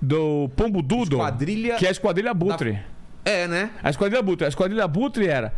do 0.00 0.50
Pombo 0.56 0.82
Dudo, 0.82 1.16
Esquadrilha 1.16 1.76
que 1.76 1.84
é 1.84 1.88
a 1.88 1.92
Esquadrilha 1.92 2.34
Butre. 2.34 2.78
É, 3.24 3.46
né? 3.46 3.70
A 3.82 3.90
Esquadrilha 3.90 4.20
Butre. 4.20 4.46
A 4.46 4.48
Esquadrilha 4.48 4.88
Butre 4.88 5.28
era. 5.28 5.52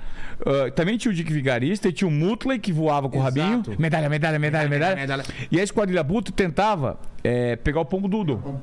ah, 0.44 0.70
também 0.72 0.98
tinha 0.98 1.10
o 1.10 1.14
Dick 1.14 1.32
Vigarista 1.32 1.88
e 1.88 1.92
tinha 1.92 2.06
o 2.06 2.10
Mutley 2.10 2.58
que 2.58 2.70
voava 2.72 3.08
com 3.08 3.18
Exato. 3.18 3.40
o 3.40 3.42
rabinho. 3.42 3.76
Medalha, 3.78 4.08
medalha, 4.10 4.38
medalha, 4.38 4.68
medalha. 4.68 4.96
medalha. 4.96 5.24
E 5.50 5.58
a 5.58 5.62
Esquadrilha 5.62 6.02
Butre 6.02 6.30
tentava 6.32 6.98
é, 7.22 7.56
pegar 7.56 7.80
o 7.80 7.84
pombo 7.86 8.06
Dudo. 8.06 8.60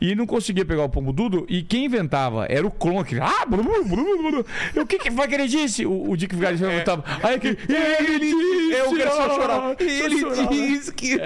E 0.00 0.14
não 0.14 0.26
conseguia 0.26 0.64
pegar 0.64 0.84
o 0.84 0.88
pombo 0.88 1.12
Dudo. 1.12 1.46
E 1.48 1.62
quem 1.62 1.86
inventava 1.86 2.46
era 2.48 2.66
o 2.66 2.70
clone. 2.70 3.04
Que, 3.04 3.18
ah, 3.20 3.44
blu, 3.46 3.62
blu, 3.62 3.84
blu, 3.84 4.30
blu, 4.30 4.46
o 4.82 4.86
que, 4.86 4.98
que 4.98 5.10
foi 5.10 5.28
que 5.28 5.34
ele 5.34 5.48
disse? 5.48 5.86
O, 5.86 6.10
o 6.10 6.16
Dick 6.16 6.34
Vigarista 6.34 6.66
perguntava. 6.66 7.04
Aí 7.22 7.38
que. 7.38 7.48
Ele 7.48 8.18
disse. 8.18 8.72
Eu 8.78 8.96
quero 8.96 9.10
só 9.10 9.34
chorar. 9.34 9.76
Ele 9.80 10.20
chorar." 10.20 10.48
diz 10.48 10.90
que. 10.90 11.18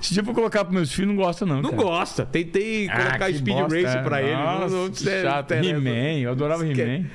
Esse 0.00 0.14
dia 0.14 0.22
colocar 0.22 0.64
pros 0.64 0.74
meus 0.74 0.92
filhos, 0.92 1.08
não 1.14 1.16
gosta, 1.16 1.46
não. 1.46 1.62
Não 1.62 1.70
cara. 1.70 1.82
gosta. 1.82 2.26
Tentei 2.26 2.88
Ah, 2.88 2.96
colocar 2.96 3.32
Speed 3.32 3.56
bosta, 3.56 3.74
Race 3.82 3.96
é. 3.98 4.02
pra 4.02 4.22
ele. 4.22 4.34
Não, 4.34 4.44
Nossa, 4.60 4.74
não, 4.74 4.86
não, 4.86 4.94
chato. 4.94 5.54
não, 5.54 5.64
He-Man, 5.64 6.18
eu 6.20 6.30
adorava 6.32 6.66
He-Man. 6.66 7.06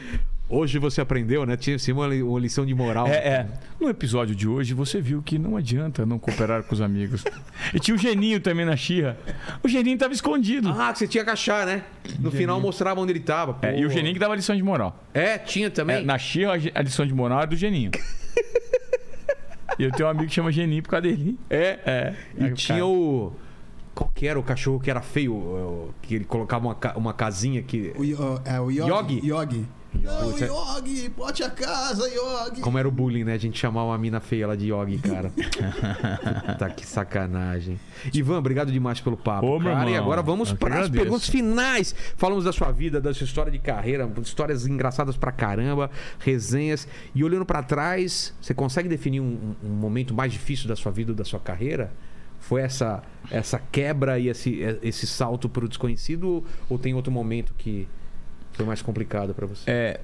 Hoje 0.51 0.79
você 0.79 0.99
aprendeu, 0.99 1.45
né? 1.45 1.55
Tinha 1.55 1.77
sim, 1.77 1.91
uma, 1.91 2.07
li- 2.07 2.23
uma 2.23 2.39
lição 2.39 2.65
de 2.65 2.73
moral. 2.73 3.07
É, 3.07 3.11
é. 3.17 3.47
No 3.79 3.87
episódio 3.87 4.33
de 4.35 4.47
hoje, 4.47 4.73
você 4.73 4.99
viu 4.99 5.21
que 5.21 5.37
não 5.37 5.55
adianta 5.55 6.07
não 6.07 6.17
cooperar 6.17 6.63
com 6.63 6.73
os 6.73 6.81
amigos. 6.81 7.23
E 7.71 7.79
tinha 7.79 7.93
o 7.93 7.97
Geninho 7.99 8.39
também 8.39 8.65
na 8.65 8.75
Xirra. 8.75 9.15
O 9.63 9.67
Geninho 9.67 9.95
tava 9.97 10.11
escondido. 10.11 10.69
Ah, 10.69 10.91
que 10.91 10.97
você 10.99 11.07
tinha 11.07 11.23
que 11.23 11.29
achar, 11.29 11.67
né? 11.67 11.83
No 12.19 12.31
final 12.31 12.59
mostrava 12.59 12.99
onde 12.99 13.11
ele 13.11 13.19
tava. 13.19 13.59
É, 13.61 13.79
e 13.79 13.85
o. 13.85 13.89
Geninho 13.91 14.13
que 14.13 14.19
dava 14.19 14.35
lição 14.35 14.55
de 14.55 14.63
moral. 14.63 14.97
É, 15.13 15.37
tinha 15.37 15.69
também. 15.69 15.97
É, 15.97 16.01
na 16.01 16.17
Xirra, 16.17 16.53
a 16.73 16.81
lição 16.81 17.05
de 17.05 17.13
moral 17.13 17.41
é 17.43 17.45
do 17.47 17.55
Geninho. 17.55 17.91
e 19.77 19.83
eu 19.83 19.91
tenho 19.91 20.07
um 20.07 20.11
amigo 20.11 20.27
que 20.27 20.33
chama 20.33 20.51
Geninho 20.51 20.81
por 20.81 20.89
causa 20.89 21.03
dele. 21.03 21.37
É. 21.49 21.79
É. 21.85 22.13
E 22.37 22.45
o 22.45 22.53
tinha 22.55 22.79
cara- 22.79 22.87
o. 22.87 23.33
Qual 23.93 24.09
que 24.15 24.25
era 24.27 24.39
o 24.39 24.43
cachorro 24.43 24.79
que 24.79 24.89
era 24.89 25.01
feio? 25.01 25.93
Que 26.01 26.15
ele 26.15 26.23
colocava 26.25 26.65
uma, 26.67 26.75
ca- 26.75 26.93
uma 26.95 27.13
casinha 27.13 27.61
que. 27.61 27.93
O, 27.95 28.03
é, 28.49 28.59
o 28.59 28.71
Yogi. 28.71 28.89
Yogi? 28.89 29.27
Yogi. 29.27 29.65
Não. 29.93 30.37
Yogi, 30.37 31.09
bote 31.09 31.43
a 31.43 31.49
casa, 31.49 32.07
Yogi. 32.07 32.61
Como 32.61 32.77
era 32.77 32.87
o 32.87 32.91
bullying, 32.91 33.23
né? 33.23 33.33
A 33.33 33.37
gente 33.37 33.57
chamava 33.57 33.87
uma 33.87 33.97
mina 33.97 34.19
feia 34.19 34.47
lá 34.47 34.55
de 34.55 34.71
Yogi, 34.71 34.97
cara. 34.99 35.31
Puta 36.45 36.69
que 36.69 36.85
sacanagem. 36.85 37.79
Ivan, 38.13 38.37
obrigado 38.37 38.71
demais 38.71 39.01
pelo 39.01 39.17
papo, 39.17 39.47
Ô, 39.47 39.59
cara. 39.59 39.89
E 39.89 39.93
irmão, 39.93 40.03
agora 40.03 40.21
vamos 40.21 40.53
para 40.53 40.81
as 40.81 40.89
perguntas 40.89 41.27
finais. 41.27 41.95
Falamos 42.15 42.43
da 42.43 42.51
sua 42.51 42.71
vida, 42.71 43.01
da 43.01 43.13
sua 43.13 43.25
história 43.25 43.51
de 43.51 43.59
carreira, 43.59 44.09
histórias 44.21 44.65
engraçadas 44.65 45.17
pra 45.17 45.31
caramba, 45.31 45.89
resenhas. 46.19 46.87
E 47.13 47.23
olhando 47.23 47.45
pra 47.45 47.63
trás, 47.63 48.33
você 48.41 48.53
consegue 48.53 48.87
definir 48.87 49.19
um, 49.19 49.55
um 49.63 49.69
momento 49.69 50.13
mais 50.13 50.31
difícil 50.31 50.67
da 50.67 50.75
sua 50.75 50.91
vida, 50.91 51.13
da 51.13 51.25
sua 51.25 51.39
carreira? 51.39 51.91
Foi 52.39 52.61
essa 52.61 53.03
essa 53.29 53.59
quebra 53.71 54.17
e 54.17 54.27
esse, 54.27 54.59
esse 54.81 55.05
salto 55.05 55.47
pro 55.47 55.67
desconhecido? 55.67 56.43
Ou 56.69 56.79
tem 56.79 56.93
outro 56.93 57.11
momento 57.11 57.53
que 57.57 57.87
foi 58.59 58.65
mais 58.65 58.81
complicado 58.81 59.33
pra 59.33 59.47
você? 59.47 59.71
É. 59.71 60.01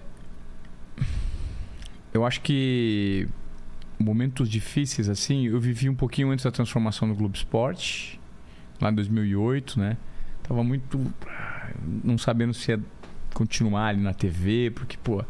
Eu 2.14 2.26
acho 2.26 2.40
que 2.40 3.28
momentos 4.00 4.48
difíceis 4.48 5.10
assim, 5.10 5.48
eu 5.48 5.60
vivi 5.60 5.90
um 5.90 5.96
pouquinho 5.96 6.32
antes 6.32 6.46
da 6.46 6.52
transformação 6.52 7.06
no 7.06 7.16
Globo 7.16 7.36
Esporte, 7.36 8.18
lá 8.80 8.90
em 8.90 8.96
2008, 8.96 9.78
né? 9.78 9.98
Tava 10.42 10.64
muito 10.64 11.14
não 12.02 12.18
sabendo 12.18 12.54
se 12.54 12.72
ia 12.72 12.80
continuar 13.34 13.88
ali 13.88 14.02
na 14.02 14.14
TV, 14.14 14.72
porque 14.74 14.96
pô, 15.04 15.22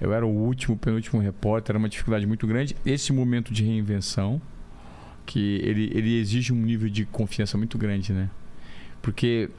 eu 0.00 0.12
era 0.12 0.24
o 0.24 0.30
último, 0.30 0.76
penúltimo 0.76 1.20
repórter, 1.20 1.72
era 1.72 1.78
uma 1.78 1.88
dificuldade 1.88 2.24
muito 2.24 2.46
grande. 2.46 2.76
Esse 2.86 3.12
momento 3.12 3.52
de 3.52 3.64
reinvenção, 3.64 4.40
que 5.26 5.56
ele, 5.64 5.90
ele 5.92 6.20
exige 6.20 6.52
um 6.52 6.62
nível 6.62 6.88
de 6.88 7.04
confiança 7.04 7.58
muito 7.58 7.76
grande, 7.76 8.12
né? 8.12 8.30
Porque 9.02 9.50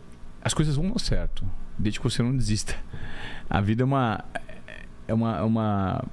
as 0.41 0.53
coisas 0.53 0.77
vão 0.77 0.89
dar 0.91 0.99
certo, 0.99 1.45
desde 1.81 1.99
que 1.99 2.03
você 2.03 2.21
não 2.23 2.35
desista. 2.35 2.75
A 3.49 3.59
vida 3.61 3.83
é 3.83 3.85
uma. 3.85 4.23
É 5.07 5.13
uma. 5.13 5.37
É 5.37 5.43
uma, 5.43 6.03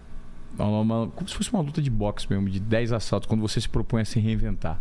é 0.58 0.62
uma- 0.62 1.06
como 1.08 1.28
se 1.28 1.34
fosse 1.34 1.52
uma 1.52 1.62
luta 1.62 1.80
de 1.80 1.90
boxe 1.90 2.26
mesmo, 2.28 2.48
de 2.50 2.58
10 2.58 2.92
assaltos, 2.92 3.28
quando 3.28 3.40
você 3.40 3.60
se 3.60 3.68
propõe 3.68 4.02
a 4.02 4.04
se 4.04 4.18
reinventar. 4.18 4.80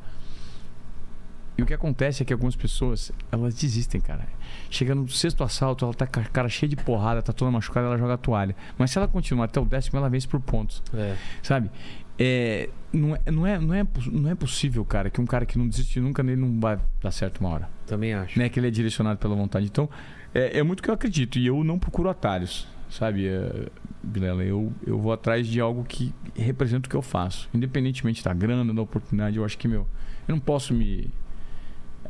E 1.57 1.63
o 1.63 1.65
que 1.65 1.73
acontece 1.73 2.21
é 2.21 2.25
que 2.25 2.31
algumas 2.31 2.55
pessoas, 2.55 3.11
elas 3.31 3.55
desistem, 3.55 3.99
cara. 3.99 4.27
Chega 4.69 4.93
no 4.93 5.07
sexto 5.09 5.43
assalto, 5.43 5.85
ela 5.85 5.93
tá 5.93 6.05
com 6.05 6.19
a 6.19 6.23
cara 6.23 6.47
cheia 6.49 6.69
de 6.69 6.75
porrada, 6.75 7.21
tá 7.21 7.33
toda 7.33 7.49
machucada, 7.49 7.87
ela 7.87 7.97
joga 7.97 8.13
a 8.13 8.17
toalha. 8.17 8.55
Mas 8.77 8.91
se 8.91 8.97
ela 8.99 9.07
continuar 9.07 9.45
até 9.45 9.59
o 9.59 9.65
décimo, 9.65 9.97
ela 9.97 10.07
vence 10.07 10.27
por 10.27 10.39
pontos. 10.39 10.83
É. 10.93 11.15
Sabe? 11.41 11.71
É, 12.19 12.69
não, 12.91 13.15
é, 13.15 13.31
não, 13.31 13.45
é, 13.45 13.59
não, 13.59 13.73
é, 13.73 13.85
não 14.11 14.29
é 14.29 14.35
possível, 14.35 14.83
cara, 14.85 15.09
que 15.09 15.19
um 15.19 15.25
cara 15.25 15.45
que 15.45 15.57
não 15.57 15.67
desiste 15.67 15.99
nunca, 15.99 16.23
nele 16.23 16.39
não 16.39 16.59
vai 16.59 16.79
dar 17.01 17.11
certo 17.11 17.39
uma 17.39 17.49
hora 17.49 17.69
Também 17.85 18.13
acho. 18.13 18.39
né, 18.39 18.49
que 18.49 18.59
ele 18.59 18.67
é 18.67 18.71
direcionado 18.71 19.19
pela 19.19 19.35
vontade. 19.35 19.65
Então, 19.65 19.89
é, 20.33 20.59
é 20.59 20.63
muito 20.63 20.81
que 20.81 20.89
eu 20.89 20.93
acredito. 20.93 21.37
E 21.37 21.45
eu 21.45 21.63
não 21.63 21.77
procuro 21.77 22.09
atalhos, 22.09 22.67
sabe, 22.89 23.27
é, 23.27 23.67
Vilela? 24.03 24.43
Eu, 24.43 24.71
eu 24.85 24.97
vou 24.97 25.11
atrás 25.11 25.47
de 25.47 25.59
algo 25.59 25.83
que 25.83 26.13
representa 26.35 26.87
o 26.87 26.89
que 26.89 26.95
eu 26.95 27.01
faço. 27.01 27.49
Independentemente 27.53 28.23
da 28.23 28.33
grana, 28.33 28.73
da 28.73 28.81
oportunidade, 28.81 29.37
eu 29.37 29.45
acho 29.45 29.57
que, 29.57 29.67
meu, 29.67 29.87
eu 30.27 30.33
não 30.33 30.39
posso 30.39 30.73
me, 30.73 31.11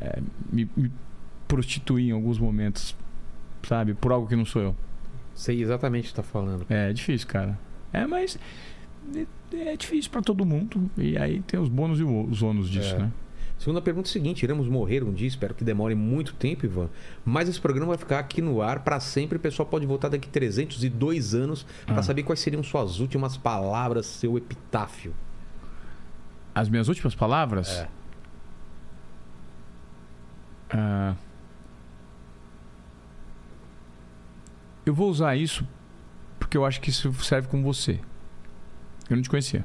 é, 0.00 0.20
me, 0.52 0.68
me 0.76 0.92
prostituir 1.46 2.08
em 2.08 2.12
alguns 2.12 2.38
momentos, 2.38 2.94
sabe, 3.66 3.94
por 3.94 4.12
algo 4.12 4.28
que 4.28 4.36
não 4.36 4.44
sou 4.44 4.62
eu. 4.62 4.76
Sei 5.34 5.60
exatamente 5.62 6.04
o 6.06 6.08
que 6.08 6.10
você 6.10 6.16
tá 6.16 6.22
falando. 6.22 6.66
É, 6.68 6.92
difícil, 6.92 7.26
cara. 7.26 7.58
É, 7.92 8.06
mas 8.06 8.38
é, 9.14 9.26
é 9.72 9.76
difícil 9.76 10.10
pra 10.10 10.20
todo 10.22 10.44
mundo. 10.44 10.90
E 10.96 11.16
aí 11.16 11.40
tem 11.42 11.58
os 11.58 11.68
bônus 11.68 11.98
e 12.00 12.02
os 12.04 12.42
ônus 12.42 12.68
disso, 12.68 12.94
É. 12.94 12.98
né? 12.98 13.12
Segunda 13.58 13.80
pergunta 13.82 14.08
é 14.08 14.10
a 14.10 14.12
seguinte: 14.12 14.42
iremos 14.44 14.68
morrer 14.68 15.02
um 15.02 15.12
dia, 15.12 15.26
espero 15.26 15.52
que 15.54 15.64
demore 15.64 15.94
muito 15.94 16.32
tempo, 16.34 16.64
Ivan. 16.64 16.88
Mas 17.24 17.48
esse 17.48 17.60
programa 17.60 17.88
vai 17.88 17.98
ficar 17.98 18.20
aqui 18.20 18.40
no 18.40 18.62
ar 18.62 18.80
para 18.84 19.00
sempre. 19.00 19.36
O 19.36 19.40
pessoal 19.40 19.66
pode 19.66 19.84
voltar 19.84 20.08
daqui 20.08 20.28
302 20.28 21.34
anos 21.34 21.66
para 21.84 21.98
Ah. 21.98 22.02
saber 22.02 22.22
quais 22.22 22.38
seriam 22.40 22.62
suas 22.62 23.00
últimas 23.00 23.36
palavras, 23.36 24.06
seu 24.06 24.38
epitáfio. 24.38 25.12
As 26.54 26.68
minhas 26.68 26.86
últimas 26.88 27.14
palavras? 27.16 27.68
É. 27.68 27.88
Ah, 30.70 31.14
eu 34.84 34.94
vou 34.94 35.08
usar 35.10 35.34
isso 35.36 35.66
porque 36.38 36.56
eu 36.56 36.64
acho 36.64 36.80
que 36.80 36.90
isso 36.90 37.12
serve 37.24 37.48
com 37.48 37.62
você. 37.62 37.98
Eu 39.08 39.16
não 39.16 39.22
te 39.22 39.28
conhecia. 39.30 39.64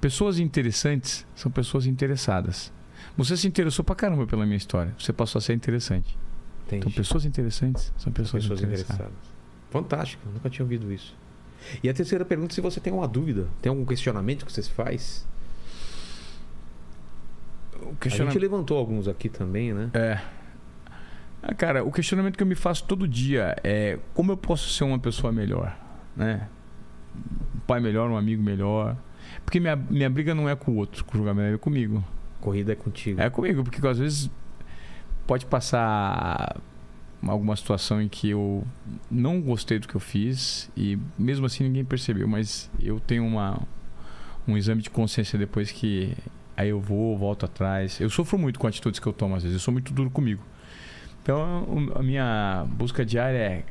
Pessoas 0.00 0.38
interessantes 0.38 1.26
são 1.34 1.50
pessoas 1.50 1.86
interessadas. 1.86 2.72
Você 3.16 3.36
se 3.36 3.48
interessou 3.48 3.84
pra 3.84 3.94
caramba 3.94 4.26
pela 4.26 4.44
minha 4.44 4.56
história. 4.56 4.94
Você 4.98 5.12
passou 5.12 5.38
a 5.38 5.42
ser 5.42 5.54
interessante. 5.54 6.16
Entendi. 6.66 6.80
Então, 6.86 6.92
pessoas 6.92 7.24
interessantes 7.24 7.92
são 7.96 8.12
pessoas, 8.12 8.44
Pessoas 8.44 8.60
interessadas. 8.60 8.94
interessadas. 8.96 9.28
Fantástico, 9.70 10.22
nunca 10.32 10.48
tinha 10.48 10.64
ouvido 10.64 10.92
isso. 10.92 11.16
E 11.82 11.88
a 11.88 11.94
terceira 11.94 12.24
pergunta: 12.24 12.54
se 12.54 12.60
você 12.60 12.78
tem 12.80 12.92
uma 12.92 13.08
dúvida, 13.08 13.48
tem 13.60 13.70
algum 13.70 13.84
questionamento 13.84 14.46
que 14.46 14.52
você 14.52 14.62
se 14.62 14.70
faz? 14.70 15.26
O 17.80 17.94
A 18.04 18.08
gente 18.08 18.38
levantou 18.38 18.76
alguns 18.78 19.08
aqui 19.08 19.28
também, 19.28 19.72
né? 19.72 19.90
É. 19.94 20.20
Ah, 21.42 21.54
cara, 21.54 21.84
o 21.84 21.92
questionamento 21.92 22.36
que 22.36 22.42
eu 22.42 22.46
me 22.46 22.54
faço 22.56 22.84
todo 22.84 23.06
dia 23.06 23.56
é 23.62 23.98
como 24.14 24.32
eu 24.32 24.36
posso 24.36 24.68
ser 24.70 24.84
uma 24.84 24.98
pessoa 24.98 25.32
melhor, 25.32 25.76
né? 26.16 26.48
Um 27.54 27.60
pai 27.66 27.80
melhor, 27.80 28.10
um 28.10 28.16
amigo 28.16 28.42
melhor. 28.42 28.96
Porque 29.44 29.60
minha, 29.60 29.76
minha 29.76 30.10
briga 30.10 30.34
não 30.34 30.48
é 30.48 30.56
com 30.56 30.72
o 30.72 30.76
outro, 30.76 31.04
com 31.04 31.14
o 31.14 31.18
julgamento, 31.18 31.54
é 31.54 31.58
comigo. 31.58 32.04
Corrida 32.40 32.72
é 32.72 32.76
contigo. 32.76 33.20
É 33.20 33.28
comigo, 33.28 33.64
porque 33.64 33.86
às 33.86 33.98
vezes 33.98 34.30
pode 35.26 35.44
passar 35.46 36.56
alguma 37.26 37.56
situação 37.56 38.00
em 38.00 38.08
que 38.08 38.30
eu 38.30 38.64
não 39.10 39.40
gostei 39.40 39.78
do 39.78 39.88
que 39.88 39.94
eu 39.94 40.00
fiz 40.00 40.70
e 40.76 40.98
mesmo 41.18 41.46
assim 41.46 41.64
ninguém 41.64 41.84
percebeu, 41.84 42.28
mas 42.28 42.70
eu 42.80 43.00
tenho 43.00 43.26
uma 43.26 43.60
um 44.46 44.56
exame 44.56 44.80
de 44.80 44.88
consciência 44.88 45.38
depois 45.38 45.70
que 45.70 46.16
aí 46.56 46.70
eu 46.70 46.80
vou, 46.80 47.18
volto 47.18 47.44
atrás. 47.44 48.00
Eu 48.00 48.08
sofro 48.08 48.38
muito 48.38 48.58
com 48.58 48.66
atitudes 48.66 48.98
que 48.98 49.06
eu 49.06 49.12
tomo 49.12 49.34
às 49.34 49.42
vezes, 49.42 49.56
eu 49.56 49.60
sou 49.60 49.72
muito 49.72 49.92
duro 49.92 50.10
comigo. 50.10 50.42
Então 51.22 51.90
a 51.94 52.02
minha 52.02 52.64
busca 52.70 53.04
diária 53.04 53.38
é 53.38 53.64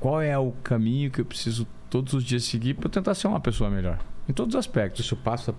qual 0.00 0.20
é 0.20 0.36
o 0.36 0.50
caminho 0.64 1.10
que 1.10 1.20
eu 1.20 1.24
preciso 1.24 1.66
todos 1.90 2.14
os 2.14 2.24
dias 2.24 2.44
seguir 2.44 2.74
para 2.74 2.88
tentar 2.88 3.14
ser 3.14 3.26
uma 3.26 3.40
pessoa 3.40 3.68
melhor, 3.68 3.98
em 4.28 4.32
todos 4.32 4.54
os 4.54 4.58
aspectos. 4.58 5.04
Isso 5.04 5.16
passa 5.16 5.54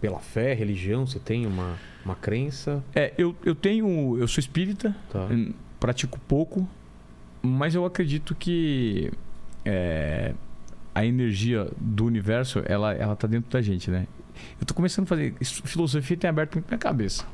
pela 0.00 0.18
fé, 0.18 0.54
religião? 0.54 1.06
Você 1.06 1.18
tem 1.18 1.46
uma, 1.46 1.76
uma 2.04 2.14
crença? 2.16 2.82
É, 2.94 3.12
eu, 3.18 3.36
eu 3.44 3.54
tenho. 3.54 4.16
Eu 4.18 4.26
sou 4.26 4.40
espírita, 4.40 4.96
Tá. 5.10 5.26
hum, 5.30 5.52
pratico 5.78 6.18
pouco, 6.26 6.66
mas 7.42 7.74
eu 7.74 7.84
acredito 7.84 8.34
que 8.34 9.10
é, 9.64 10.34
a 10.94 11.04
energia 11.04 11.68
do 11.76 12.04
universo, 12.06 12.62
ela, 12.66 12.92
ela 12.94 13.14
tá 13.14 13.26
dentro 13.28 13.50
da 13.50 13.60
gente, 13.60 13.90
né? 13.90 14.06
Eu 14.60 14.66
tô 14.66 14.72
começando 14.72 15.04
a 15.04 15.08
fazer. 15.08 15.34
filosofia 15.40 16.16
tem 16.16 16.30
aberto 16.30 16.54
muito 16.54 16.68
minha 16.68 16.78
cabeça. 16.78 17.24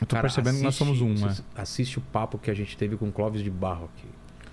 Eu 0.00 0.06
tô 0.06 0.14
Cara, 0.16 0.22
percebendo 0.22 0.56
que 0.58 0.62
nós 0.62 0.74
somos 0.74 1.00
um, 1.00 1.08
né? 1.14 1.26
assiste- 1.26 1.44
Assiste 1.54 1.98
o 1.98 2.00
papo 2.00 2.38
que 2.38 2.50
a 2.50 2.54
gente 2.54 2.76
teve 2.76 2.96
com 2.96 3.08
o 3.08 3.12
Clóvis 3.12 3.42
de 3.42 3.50
Barro 3.50 3.88
aqui. 3.94 4.06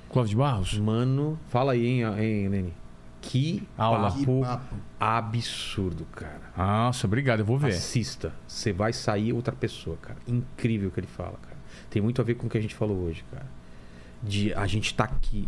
Clóvis 0.09 0.29
de 0.29 0.35
Barros? 0.35 0.77
Mano, 0.77 1.39
fala 1.49 1.71
aí, 1.73 1.85
hein, 1.85 2.01
hein 2.19 2.49
Nene? 2.49 2.73
Que 3.23 3.67
Aula. 3.77 4.11
Que 4.11 4.25
papo 4.25 4.41
papo. 4.41 4.75
absurdo, 4.99 6.05
cara. 6.11 6.41
Nossa, 6.57 7.07
obrigado, 7.07 7.39
eu 7.39 7.45
vou 7.45 7.57
ver. 7.57 7.73
Assista. 7.73 8.33
Você 8.47 8.73
vai 8.73 8.91
sair 8.91 9.31
outra 9.33 9.55
pessoa, 9.55 9.97
cara. 9.97 10.17
Incrível 10.27 10.89
o 10.89 10.91
que 10.91 10.99
ele 10.99 11.07
fala, 11.07 11.37
cara. 11.41 11.57
Tem 11.89 12.01
muito 12.01 12.21
a 12.21 12.23
ver 12.23 12.35
com 12.35 12.47
o 12.47 12.49
que 12.49 12.57
a 12.57 12.61
gente 12.61 12.75
falou 12.75 12.97
hoje, 13.05 13.23
cara. 13.31 13.45
De 14.21 14.53
a 14.53 14.67
gente 14.67 14.93
tá 14.93 15.05
aqui, 15.05 15.47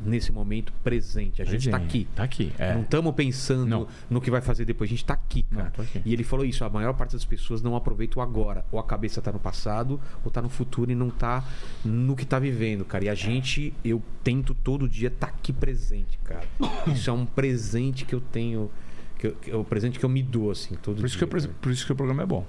nesse 0.00 0.30
momento 0.32 0.72
presente. 0.84 1.40
A 1.40 1.44
gente 1.44 1.70
tá 1.70 1.76
aqui. 1.76 2.06
Tá 2.14 2.22
aqui. 2.22 2.52
É. 2.58 2.74
Não 2.74 2.82
estamos 2.82 3.14
pensando 3.14 3.66
Não. 3.66 3.88
no 4.10 4.20
que 4.20 4.30
vai 4.30 4.40
fazer 4.40 4.64
depois. 4.64 4.88
A 4.88 4.92
gente 4.92 5.04
tá 5.04 5.14
aqui, 5.14 5.44
Não, 5.50 5.58
cara. 5.58 5.70
tô 5.70 5.82
aqui. 5.82 6.02
E 6.04 6.12
ele 6.12 6.22
falou 6.24 6.44
isso: 6.44 6.64
a 6.64 6.70
maior 6.70 6.92
parte 6.94 7.12
das 7.12 7.24
pessoas 7.24 7.62
não 7.62 7.74
aproveita 7.76 8.18
o 8.18 8.22
agora. 8.22 8.64
Ou 8.70 8.78
a 8.78 8.84
cabeça 8.84 9.20
tá 9.22 9.32
no 9.32 9.38
passado, 9.38 10.00
ou 10.24 10.30
tá 10.30 10.42
no 10.42 10.48
futuro 10.48 10.90
e 10.90 10.94
não 10.94 11.10
tá 11.10 11.44
no 11.84 12.14
que 12.16 12.24
tá 12.26 12.38
vivendo, 12.38 12.84
cara. 12.84 13.04
E 13.04 13.08
a 13.08 13.14
gente, 13.14 13.72
eu 13.84 14.02
tento 14.22 14.54
todo 14.54 14.88
dia 14.88 15.08
estar 15.08 15.28
aqui 15.28 15.52
presente, 15.52 16.18
cara. 16.24 16.44
Isso 16.92 17.08
é 17.08 17.12
um 17.12 17.24
presente 17.26 18.04
que 18.04 18.14
eu 18.14 18.20
tenho. 18.20 18.70
Que 19.18 19.28
eu, 19.28 19.32
que 19.32 19.50
é 19.50 19.56
o 19.56 19.64
presente 19.64 19.98
que 19.98 20.04
eu 20.04 20.10
me 20.10 20.22
dou, 20.22 20.50
assim, 20.50 20.74
todo 20.76 20.96
Por 20.96 21.06
isso, 21.06 21.16
que 21.18 21.24
dia. 21.24 21.36
eu- 21.38 21.42
cara. 21.42 21.54
por 21.60 21.72
isso 21.72 21.86
que 21.86 21.92
o 21.92 21.96
programa 21.96 22.22
é 22.22 22.26
bom. 22.26 22.46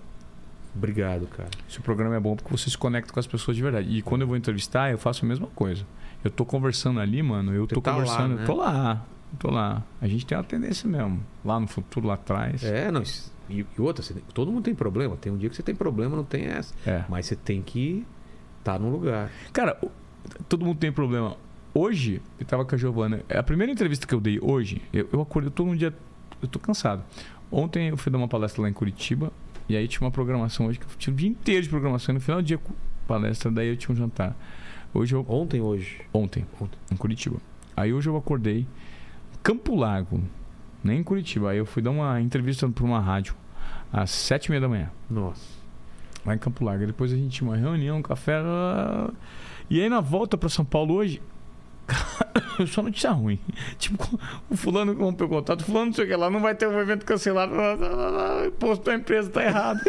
Obrigado, 0.75 1.25
cara. 1.27 1.49
Esse 1.67 1.79
programa 1.79 2.15
é 2.15 2.19
bom 2.19 2.35
porque 2.35 2.51
você 2.51 2.69
se 2.69 2.77
conecta 2.77 3.11
com 3.11 3.19
as 3.19 3.25
pessoas 3.25 3.57
de 3.57 3.63
verdade. 3.63 3.89
E 3.89 4.01
quando 4.01 4.21
eu 4.21 4.27
vou 4.27 4.35
entrevistar, 4.37 4.91
eu 4.91 4.97
faço 4.97 5.25
a 5.25 5.27
mesma 5.27 5.47
coisa. 5.47 5.85
Eu 6.27 6.31
tô 6.31 6.45
conversando 6.45 6.99
ali, 6.99 7.23
mano. 7.23 7.53
Eu 7.53 7.65
Você 7.67 7.75
tô 7.75 7.81
tá 7.81 7.91
lá, 7.91 7.97
conversando. 7.97 8.35
né? 8.35 8.41
Eu 8.43 8.45
tô 8.45 8.55
lá. 8.55 9.05
Tô 9.39 9.49
lá. 9.51 9.83
A 10.01 10.07
gente 10.07 10.25
tem 10.25 10.37
uma 10.37 10.43
tendência 10.43 10.89
mesmo. 10.89 11.21
Lá 11.43 11.59
no 11.59 11.67
futuro, 11.67 12.07
lá 12.07 12.13
atrás. 12.15 12.63
É, 12.63 12.91
não. 12.91 13.01
E, 13.49 13.59
e 13.77 13.81
outra, 13.81 14.03
você 14.03 14.13
todo 14.33 14.51
mundo 14.51 14.63
tem 14.63 14.75
problema. 14.75 15.15
Tem 15.15 15.31
um 15.31 15.37
dia 15.37 15.49
que 15.49 15.55
você 15.55 15.63
tem 15.63 15.75
problema, 15.75 16.15
não 16.15 16.23
tem 16.23 16.45
essa. 16.45 16.73
É. 16.85 17.03
Mas 17.09 17.25
você 17.27 17.35
tem 17.35 17.61
que 17.61 18.05
estar 18.59 18.79
no 18.79 18.89
lugar. 18.89 19.31
Cara, 19.53 19.77
todo 20.49 20.65
mundo 20.65 20.77
tem 20.77 20.91
problema. 20.91 21.35
Hoje, 21.73 22.21
eu 22.39 22.45
tava 22.45 22.65
com 22.65 22.75
a 22.75 22.77
Giovana. 22.77 23.21
A 23.29 23.43
primeira 23.43 23.71
entrevista 23.71 24.07
que 24.07 24.13
eu 24.15 24.19
dei 24.19 24.39
hoje, 24.41 24.81
eu, 24.91 25.07
eu 25.13 25.21
acordei, 25.21 25.49
tô 25.49 25.63
num 25.65 25.75
dia. 25.75 25.93
Eu 26.41 26.47
tô 26.47 26.59
cansado. 26.59 27.03
Ontem 27.51 27.89
eu 27.89 27.97
fui 27.97 28.11
dar 28.11 28.17
uma 28.17 28.27
palestra 28.27 28.61
lá 28.61 28.69
em 28.69 28.73
Curitiba. 28.73 29.31
E 29.69 29.75
aí 29.75 29.87
tinha 29.87 30.01
uma 30.01 30.11
programação 30.11 30.67
hoje 30.67 30.79
que 30.79 30.85
eu 30.85 30.89
tinha 30.97 31.13
o 31.13 31.17
dia 31.17 31.29
inteiro 31.29 31.63
de 31.63 31.69
programação. 31.69 32.13
e 32.13 32.15
No 32.15 32.21
final 32.21 32.41
do 32.41 32.45
dia, 32.45 32.59
palestra, 33.07 33.51
daí 33.51 33.67
eu 33.67 33.77
tinha 33.77 33.93
um 33.93 33.97
jantar. 33.97 34.35
Hoje 34.97 35.13
eu. 35.13 35.23
Ontem, 35.29 35.61
hoje. 35.61 36.01
Ontem, 36.11 36.43
Ontem. 36.59 36.75
em 36.91 36.95
Curitiba. 36.95 37.37
Aí 37.75 37.93
hoje 37.93 38.09
eu 38.09 38.17
acordei. 38.17 38.65
Campo 39.43 39.75
Largo, 39.75 40.23
nem 40.83 41.01
em 41.01 41.03
Curitiba. 41.03 41.51
Aí 41.51 41.59
eu 41.59 41.67
fui 41.67 41.83
dar 41.83 41.91
uma 41.91 42.19
entrevista 42.19 42.67
pra 42.67 42.83
uma 42.83 42.99
rádio 42.99 43.35
às 43.93 44.09
sete 44.09 44.47
e 44.47 44.49
meia 44.49 44.61
da 44.61 44.67
manhã 44.67 44.89
Nossa. 45.07 45.45
lá 46.25 46.33
em 46.33 46.39
Campo 46.39 46.65
Largo. 46.65 46.87
Depois 46.87 47.13
a 47.13 47.15
gente 47.15 47.29
tinha 47.29 47.47
uma 47.47 47.55
reunião, 47.55 47.99
um 47.99 48.01
café. 48.01 48.41
E 49.69 49.79
aí 49.79 49.87
na 49.87 50.01
volta 50.01 50.35
pra 50.35 50.49
São 50.49 50.65
Paulo 50.65 50.95
hoje, 50.95 51.21
só 52.65 52.81
notícia 52.81 53.11
ruim. 53.11 53.37
Tipo, 53.77 54.19
o 54.49 54.57
fulano 54.57 54.93
rompeu 54.93 55.27
o 55.27 55.29
contato, 55.29 55.63
fulano 55.63 55.85
não 55.85 55.93
sei 55.93 56.05
o 56.05 56.07
que 56.07 56.15
lá, 56.15 56.27
não 56.27 56.41
vai 56.41 56.55
ter 56.55 56.67
um 56.67 56.79
evento 56.79 57.05
cancelado. 57.05 57.53
O 57.53 58.45
imposto 58.47 58.83
da 58.83 58.95
empresa 58.95 59.29
tá 59.29 59.45
errado. 59.45 59.81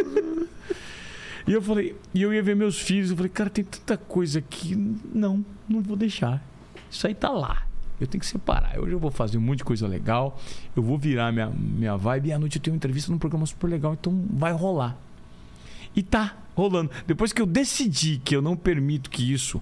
E 1.48 1.52
eu 1.52 1.62
falei, 1.62 1.96
e 2.12 2.20
eu 2.20 2.32
ia 2.32 2.42
ver 2.42 2.54
meus 2.54 2.78
filhos, 2.78 3.10
eu 3.10 3.16
falei, 3.16 3.30
cara, 3.30 3.48
tem 3.48 3.64
tanta 3.64 3.96
coisa 3.96 4.38
aqui. 4.38 4.74
Não, 5.14 5.42
não 5.66 5.80
vou 5.80 5.96
deixar. 5.96 6.44
Isso 6.90 7.06
aí 7.06 7.14
tá 7.14 7.30
lá. 7.30 7.66
Eu 7.98 8.06
tenho 8.06 8.20
que 8.20 8.26
separar. 8.26 8.78
Hoje 8.78 8.92
eu 8.92 8.98
vou 8.98 9.10
fazer 9.10 9.38
um 9.38 9.40
monte 9.40 9.58
de 9.58 9.64
coisa 9.64 9.88
legal. 9.88 10.38
Eu 10.76 10.82
vou 10.82 10.98
virar 10.98 11.32
minha, 11.32 11.48
minha 11.48 11.96
vibe. 11.96 12.28
E 12.28 12.32
à 12.32 12.38
noite 12.38 12.56
eu 12.56 12.62
tenho 12.62 12.74
uma 12.74 12.76
entrevista 12.76 13.10
num 13.10 13.18
programa 13.18 13.46
super 13.46 13.66
legal. 13.66 13.94
Então 13.94 14.26
vai 14.30 14.52
rolar. 14.52 14.96
E 15.96 16.02
tá 16.02 16.36
rolando. 16.54 16.90
Depois 17.06 17.32
que 17.32 17.40
eu 17.40 17.46
decidi 17.46 18.20
que 18.22 18.36
eu 18.36 18.42
não 18.42 18.54
permito 18.54 19.08
que 19.08 19.32
isso. 19.32 19.60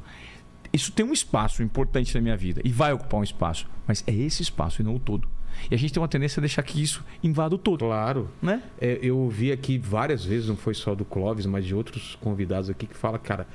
Isso 0.73 0.91
tem 0.91 1.07
um 1.07 1.13
espaço 1.13 1.63
importante 1.63 2.13
na 2.17 2.21
minha 2.21 2.37
vida. 2.37 2.61
E 2.65 2.71
vai 2.71 2.93
ocupar 2.93 3.21
um 3.21 3.25
espaço. 3.25 3.67
Mas 3.87 4.03
é 4.09 4.13
esse 4.13 4.43
espaço 4.43 4.83
e 4.83 4.85
não 4.85 4.97
o 4.97 4.99
todo. 4.99 5.29
E 5.71 5.75
a 5.75 5.79
gente 5.79 5.93
tem 5.93 6.01
uma 6.01 6.09
tendência 6.09 6.41
a 6.41 6.43
deixar 6.43 6.63
que 6.63 6.83
isso 6.83 7.05
invada 7.23 7.55
o 7.55 7.59
todo. 7.59 7.87
Claro. 7.87 8.31
Né? 8.41 8.63
É, 8.81 8.99
eu 9.03 9.19
ouvi 9.19 9.53
aqui 9.53 9.79
várias 9.79 10.25
vezes, 10.25 10.49
não 10.49 10.57
foi 10.57 10.75
só 10.75 10.95
do 10.95 11.05
Clóvis, 11.05 11.47
mas 11.47 11.65
de 11.65 11.75
outros 11.75 12.17
convidados 12.21 12.71
aqui 12.71 12.87
que 12.87 12.97
fala, 12.97 13.19
cara, 13.19 13.47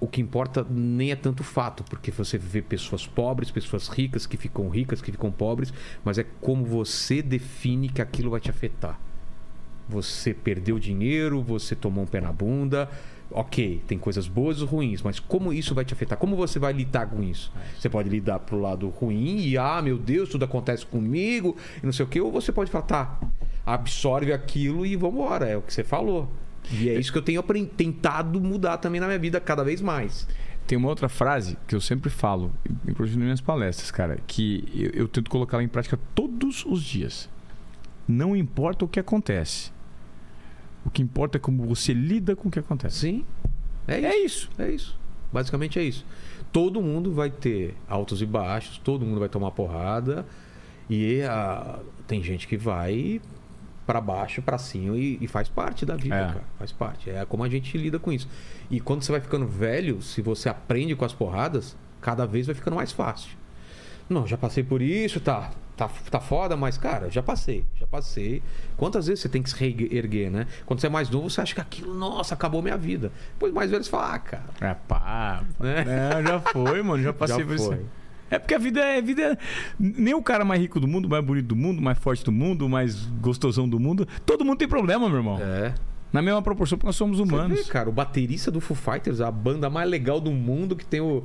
o 0.00 0.08
que 0.08 0.20
importa 0.20 0.66
nem 0.68 1.10
é 1.10 1.16
tanto 1.16 1.40
o 1.40 1.44
fato, 1.44 1.84
porque 1.84 2.10
você 2.10 2.38
vê 2.38 2.62
pessoas 2.62 3.06
pobres, 3.06 3.50
pessoas 3.50 3.86
ricas 3.88 4.26
que 4.26 4.36
ficam 4.36 4.68
ricas, 4.70 5.02
que 5.02 5.12
ficam 5.12 5.30
pobres, 5.30 5.72
mas 6.02 6.16
é 6.18 6.24
como 6.40 6.64
você 6.64 7.20
define 7.20 7.88
que 7.88 8.00
aquilo 8.00 8.30
vai 8.30 8.40
te 8.40 8.50
afetar. 8.50 8.98
Você 9.88 10.32
perdeu 10.32 10.78
dinheiro, 10.78 11.42
você 11.42 11.74
tomou 11.74 12.04
um 12.04 12.06
pé 12.06 12.20
na 12.20 12.32
bunda. 12.32 12.88
Ok, 13.32 13.82
tem 13.86 13.96
coisas 13.96 14.26
boas 14.26 14.58
e 14.58 14.64
ruins, 14.64 15.02
mas 15.02 15.20
como 15.20 15.52
isso 15.52 15.74
vai 15.74 15.84
te 15.84 15.94
afetar? 15.94 16.18
Como 16.18 16.34
você 16.34 16.58
vai 16.58 16.72
lidar 16.72 17.06
com 17.06 17.22
isso? 17.22 17.52
Você 17.78 17.88
pode 17.88 18.08
lidar 18.08 18.40
pro 18.40 18.60
lado 18.60 18.88
ruim 18.88 19.38
e, 19.38 19.56
ah, 19.56 19.80
meu 19.80 19.96
Deus, 19.96 20.28
tudo 20.28 20.44
acontece 20.44 20.84
comigo 20.84 21.56
e 21.80 21.86
não 21.86 21.92
sei 21.92 22.04
o 22.04 22.08
quê, 22.08 22.20
ou 22.20 22.32
você 22.32 22.50
pode 22.50 22.70
falar, 22.70 22.84
tá, 22.84 23.20
absorve 23.64 24.32
aquilo 24.32 24.84
e 24.84 24.96
vambora, 24.96 25.46
é 25.46 25.56
o 25.56 25.62
que 25.62 25.72
você 25.72 25.84
falou. 25.84 26.28
E 26.72 26.88
é 26.88 26.94
isso 26.94 27.12
que 27.12 27.18
eu 27.18 27.22
tenho 27.22 27.42
tentado 27.76 28.40
mudar 28.40 28.78
também 28.78 29.00
na 29.00 29.06
minha 29.06 29.18
vida 29.18 29.40
cada 29.40 29.62
vez 29.62 29.80
mais. 29.80 30.26
Tem 30.66 30.76
uma 30.76 30.88
outra 30.88 31.08
frase 31.08 31.56
que 31.66 31.74
eu 31.74 31.80
sempre 31.80 32.10
falo, 32.10 32.52
inclusive 32.86 33.18
nas 33.18 33.24
minhas 33.24 33.40
palestras, 33.40 33.90
cara, 33.90 34.18
que 34.26 34.64
eu, 34.74 35.02
eu 35.02 35.08
tento 35.08 35.30
colocá-la 35.30 35.62
em 35.62 35.68
prática 35.68 35.98
todos 36.14 36.64
os 36.64 36.82
dias. 36.82 37.28
Não 38.06 38.36
importa 38.36 38.84
o 38.84 38.88
que 38.88 39.00
acontece. 39.00 39.72
O 40.84 40.90
que 40.90 41.02
importa 41.02 41.38
é 41.38 41.40
como 41.40 41.64
você 41.66 41.92
lida 41.92 42.34
com 42.34 42.48
o 42.48 42.50
que 42.50 42.58
acontece. 42.58 42.98
Sim, 42.98 43.24
é 43.86 43.98
isso. 43.98 44.04
É 44.08 44.16
isso. 44.16 44.50
É 44.58 44.70
isso. 44.70 44.98
Basicamente 45.32 45.78
é 45.78 45.82
isso. 45.82 46.04
Todo 46.52 46.80
mundo 46.82 47.12
vai 47.12 47.30
ter 47.30 47.74
altos 47.88 48.20
e 48.22 48.26
baixos, 48.26 48.78
todo 48.78 49.04
mundo 49.06 49.20
vai 49.20 49.28
tomar 49.28 49.50
porrada. 49.52 50.26
E 50.88 51.22
ah, 51.22 51.78
tem 52.06 52.22
gente 52.22 52.48
que 52.48 52.56
vai 52.56 53.20
pra 53.86 54.00
baixo, 54.00 54.40
pra 54.42 54.58
cima 54.58 54.96
e, 54.96 55.18
e 55.20 55.26
faz 55.28 55.48
parte 55.48 55.84
da 55.86 55.96
vida, 55.96 56.14
É. 56.16 56.26
cara. 56.26 56.44
Faz 56.58 56.72
parte. 56.72 57.10
É 57.10 57.24
como 57.24 57.44
a 57.44 57.48
gente 57.48 57.76
lida 57.78 57.98
com 57.98 58.12
isso. 58.12 58.28
E 58.70 58.80
quando 58.80 59.02
você 59.02 59.12
vai 59.12 59.20
ficando 59.20 59.46
velho, 59.46 60.00
se 60.02 60.20
você 60.22 60.48
aprende 60.48 60.94
com 60.96 61.04
as 61.04 61.12
porradas, 61.12 61.76
cada 62.00 62.26
vez 62.26 62.46
vai 62.46 62.54
ficando 62.54 62.74
mais 62.76 62.90
fácil. 62.92 63.36
Não, 64.08 64.26
já 64.26 64.36
passei 64.36 64.64
por 64.64 64.82
isso, 64.82 65.20
tá, 65.20 65.52
tá, 65.86 65.90
tá 66.10 66.20
foda, 66.20 66.56
mas, 66.56 66.76
cara, 66.76 67.10
já 67.10 67.22
passei, 67.22 67.64
já 67.78 67.86
passei. 67.86 68.42
Quantas 68.76 69.06
vezes 69.06 69.20
você 69.22 69.28
tem 69.28 69.42
que 69.42 69.48
se 69.48 69.56
reerguer, 69.56 70.30
né? 70.30 70.46
Quando 70.66 70.80
você 70.80 70.86
é 70.88 70.90
mais 70.90 71.08
novo, 71.08 71.30
você 71.30 71.40
acha 71.40 71.54
que 71.54 71.60
aquilo, 71.60 71.94
nossa, 71.94 72.34
acabou 72.34 72.60
minha 72.60 72.76
vida. 72.76 73.10
Depois 73.32 73.52
mais 73.52 73.70
velho 73.70 73.82
você 73.82 73.88
fala, 73.90 74.14
ah, 74.14 74.18
cara, 74.18 74.44
É 74.60 74.74
pá. 74.74 75.42
né? 75.58 75.84
É, 75.86 76.22
já 76.22 76.40
foi, 76.40 76.82
mano. 76.82 77.02
Já 77.02 77.12
passei 77.14 77.38
Já 77.38 77.44
por 77.46 77.54
isso. 77.54 77.66
foi. 77.66 77.80
É 78.30 78.38
porque 78.38 78.54
a 78.54 78.58
vida 78.58 78.80
é, 78.80 78.98
a 78.98 79.00
vida 79.00 79.22
é- 79.22 79.38
Nem 79.78 80.14
o 80.14 80.22
cara 80.22 80.44
mais 80.44 80.60
rico 80.60 80.78
do 80.78 80.86
mundo, 80.86 81.08
mais 81.08 81.24
bonito 81.24 81.46
do 81.46 81.56
mundo, 81.56 81.80
mais 81.82 81.98
forte 81.98 82.22
do 82.24 82.30
mundo, 82.30 82.68
mais 82.68 82.94
gostosão 83.20 83.68
do 83.68 83.80
mundo. 83.80 84.06
Todo 84.26 84.44
mundo 84.44 84.58
tem 84.58 84.68
problema, 84.68 85.08
meu 85.08 85.18
irmão. 85.18 85.38
É. 85.40 85.74
Na 86.12 86.20
mesma 86.20 86.42
proporção, 86.42 86.76
porque 86.76 86.86
nós 86.86 86.96
somos 86.96 87.18
humanos. 87.18 87.58
vê, 87.58 87.64
cara, 87.64 87.88
o 87.88 87.92
baterista 87.92 88.50
do 88.50 88.60
Foo 88.60 88.76
Fighters, 88.76 89.20
a 89.20 89.30
banda 89.30 89.70
mais 89.70 89.88
legal 89.88 90.20
do 90.20 90.30
mundo, 90.30 90.76
que 90.76 90.84
tem 90.84 91.00
o 91.00 91.24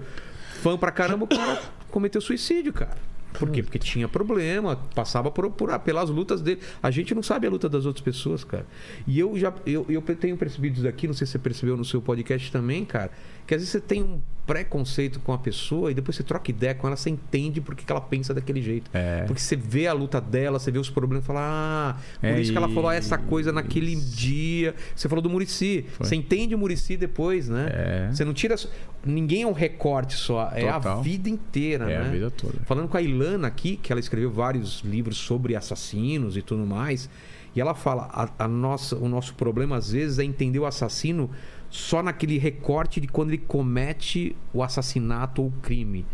fã 0.61 0.77
pra 0.77 0.91
caramba, 0.91 1.25
o 1.25 1.27
cara 1.27 1.61
cometeu 1.91 2.21
suicídio, 2.21 2.71
cara. 2.73 2.97
Por 3.39 3.49
quê? 3.49 3.63
Porque 3.63 3.79
tinha 3.79 4.07
problema, 4.07 4.75
passava 4.93 5.29
por, 5.31 5.49
por- 5.51 5.77
pelas 5.79 6.09
lutas 6.09 6.41
dele. 6.41 6.59
A 6.81 6.91
gente 6.91 7.13
não 7.15 7.23
sabe 7.23 7.47
a 7.47 7.49
luta 7.49 7.67
das 7.69 7.85
outras 7.85 8.03
pessoas, 8.03 8.43
cara. 8.43 8.65
E 9.07 9.19
eu 9.19 9.37
já 9.37 9.53
eu, 9.65 9.85
eu 9.89 10.01
tenho 10.01 10.37
percebido 10.37 10.77
isso 10.79 10.87
aqui, 10.87 11.07
não 11.07 11.13
sei 11.13 11.25
se 11.27 11.31
você 11.33 11.39
percebeu 11.39 11.75
no 11.77 11.85
seu 11.85 12.01
podcast 12.01 12.51
também, 12.51 12.85
cara, 12.85 13.11
que 13.47 13.53
às 13.53 13.61
vezes 13.61 13.71
você 13.71 13.79
tem 13.81 14.01
um 14.03 14.19
preconceito 14.45 15.19
com 15.21 15.33
a 15.33 15.39
pessoa 15.39 15.89
e 15.89 15.93
depois 15.95 16.15
você 16.15 16.21
troca 16.21 16.51
ideia 16.51 16.75
com 16.75 16.85
ela, 16.85 16.95
você 16.95 17.09
entende 17.09 17.59
por 17.59 17.73
que 17.75 17.91
ela 17.91 17.99
pensa 17.99 18.31
daquele 18.31 18.61
jeito. 18.61 18.91
É. 18.93 19.23
Porque 19.23 19.41
você 19.41 19.55
vê 19.55 19.87
a 19.87 19.93
luta 19.93 20.21
dela, 20.21 20.59
você 20.59 20.69
vê 20.71 20.77
os 20.77 20.89
problemas 20.89 21.23
e 21.23 21.27
fala, 21.27 21.39
ah, 21.41 21.97
por 22.21 22.27
É 22.27 22.39
isso 22.39 22.51
que 22.51 22.57
ela 22.57 22.69
falou 22.69 22.91
essa 22.91 23.17
coisa 23.17 23.51
naquele 23.51 23.95
dia. 23.95 24.75
Você 24.95 25.09
falou 25.09 25.21
do 25.23 25.29
Murici. 25.31 25.85
Você 25.97 26.15
entende 26.15 26.53
o 26.53 26.59
Murici 26.59 26.95
depois, 26.95 27.49
né? 27.49 27.69
É. 27.71 28.09
Você 28.13 28.23
não 28.23 28.33
tira. 28.35 28.55
Ninguém 29.03 29.43
é 29.43 29.47
um 29.47 29.51
recorte 29.51 30.15
só, 30.15 30.51
é 30.53 30.67
a 30.69 30.73
Total. 30.79 31.01
vida 31.03 31.27
inteira, 31.29 31.85
É 31.91 31.99
né? 31.99 32.07
a 32.07 32.11
vida 32.11 32.31
toda. 32.31 32.53
Falando 32.65 32.87
com 32.87 32.97
a 32.97 33.01
Ilana 33.01 33.24
aqui, 33.45 33.77
que 33.77 33.91
ela 33.91 33.99
escreveu 33.99 34.31
vários 34.31 34.81
livros 34.81 35.17
sobre 35.17 35.55
assassinos 35.55 36.37
e 36.37 36.41
tudo 36.41 36.65
mais. 36.65 37.09
E 37.55 37.61
ela 37.61 37.73
fala: 37.73 38.09
a, 38.11 38.45
a 38.45 38.47
nossa, 38.47 38.95
o 38.95 39.07
nosso 39.07 39.33
problema 39.35 39.77
às 39.77 39.91
vezes 39.91 40.19
é 40.19 40.23
entender 40.23 40.59
o 40.59 40.65
assassino 40.65 41.29
só 41.69 42.03
naquele 42.03 42.37
recorte 42.37 43.01
de 43.01 43.07
quando 43.07 43.29
ele 43.29 43.37
comete 43.37 44.35
o 44.53 44.61
assassinato 44.61 45.41
ou 45.41 45.47
o 45.47 45.53
crime. 45.61 46.05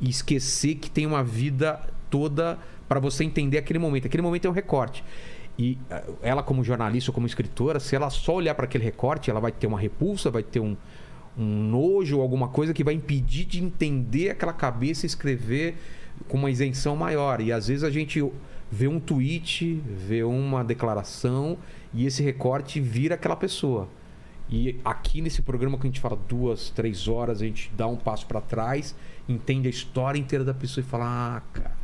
E 0.00 0.08
esquecer 0.08 0.76
que 0.76 0.90
tem 0.90 1.06
uma 1.06 1.22
vida 1.22 1.80
toda 2.08 2.58
para 2.88 3.00
você 3.00 3.24
entender 3.24 3.58
aquele 3.58 3.78
momento. 3.78 4.06
Aquele 4.06 4.22
momento 4.22 4.46
é 4.46 4.50
um 4.50 4.52
recorte. 4.52 5.04
E 5.58 5.78
eh, 5.90 6.04
ela, 6.22 6.42
como 6.42 6.64
jornalista 6.64 7.10
ou 7.10 7.14
como 7.14 7.26
escritora, 7.26 7.78
se 7.78 7.94
ela 7.94 8.08
só 8.08 8.34
olhar 8.34 8.54
para 8.54 8.64
aquele 8.64 8.84
recorte, 8.84 9.30
ela 9.30 9.40
vai 9.40 9.52
ter 9.52 9.66
uma 9.66 9.78
repulsa, 9.78 10.30
vai 10.30 10.42
ter 10.42 10.58
um, 10.58 10.74
um 11.36 11.44
nojo 11.44 12.16
ou 12.16 12.22
alguma 12.22 12.48
coisa 12.48 12.72
que 12.72 12.82
vai 12.82 12.94
impedir 12.94 13.44
de 13.44 13.62
entender 13.62 14.30
aquela 14.30 14.52
cabeça 14.52 15.04
e 15.04 15.08
escrever 15.08 15.76
com 16.28 16.36
uma 16.36 16.50
isenção 16.50 16.96
maior. 16.96 17.40
E 17.40 17.52
às 17.52 17.68
vezes 17.68 17.84
a 17.84 17.90
gente 17.90 18.22
vê 18.70 18.86
um 18.86 19.00
tweet, 19.00 19.82
vê 19.86 20.22
uma 20.22 20.62
declaração 20.62 21.58
e 21.92 22.06
esse 22.06 22.22
recorte 22.22 22.80
vira 22.80 23.14
aquela 23.14 23.36
pessoa. 23.36 23.88
E 24.48 24.80
aqui 24.84 25.20
nesse 25.20 25.42
programa 25.42 25.78
que 25.78 25.86
a 25.86 25.90
gente 25.90 26.00
fala 26.00 26.18
duas, 26.28 26.70
três 26.70 27.06
horas, 27.06 27.40
a 27.40 27.44
gente 27.44 27.70
dá 27.76 27.86
um 27.86 27.96
passo 27.96 28.26
para 28.26 28.40
trás, 28.40 28.96
entende 29.28 29.68
a 29.68 29.70
história 29.70 30.18
inteira 30.18 30.44
da 30.44 30.52
pessoa 30.52 30.84
e 30.84 30.88
fala: 30.88 31.36
Ah, 31.36 31.42
cara, 31.52 31.76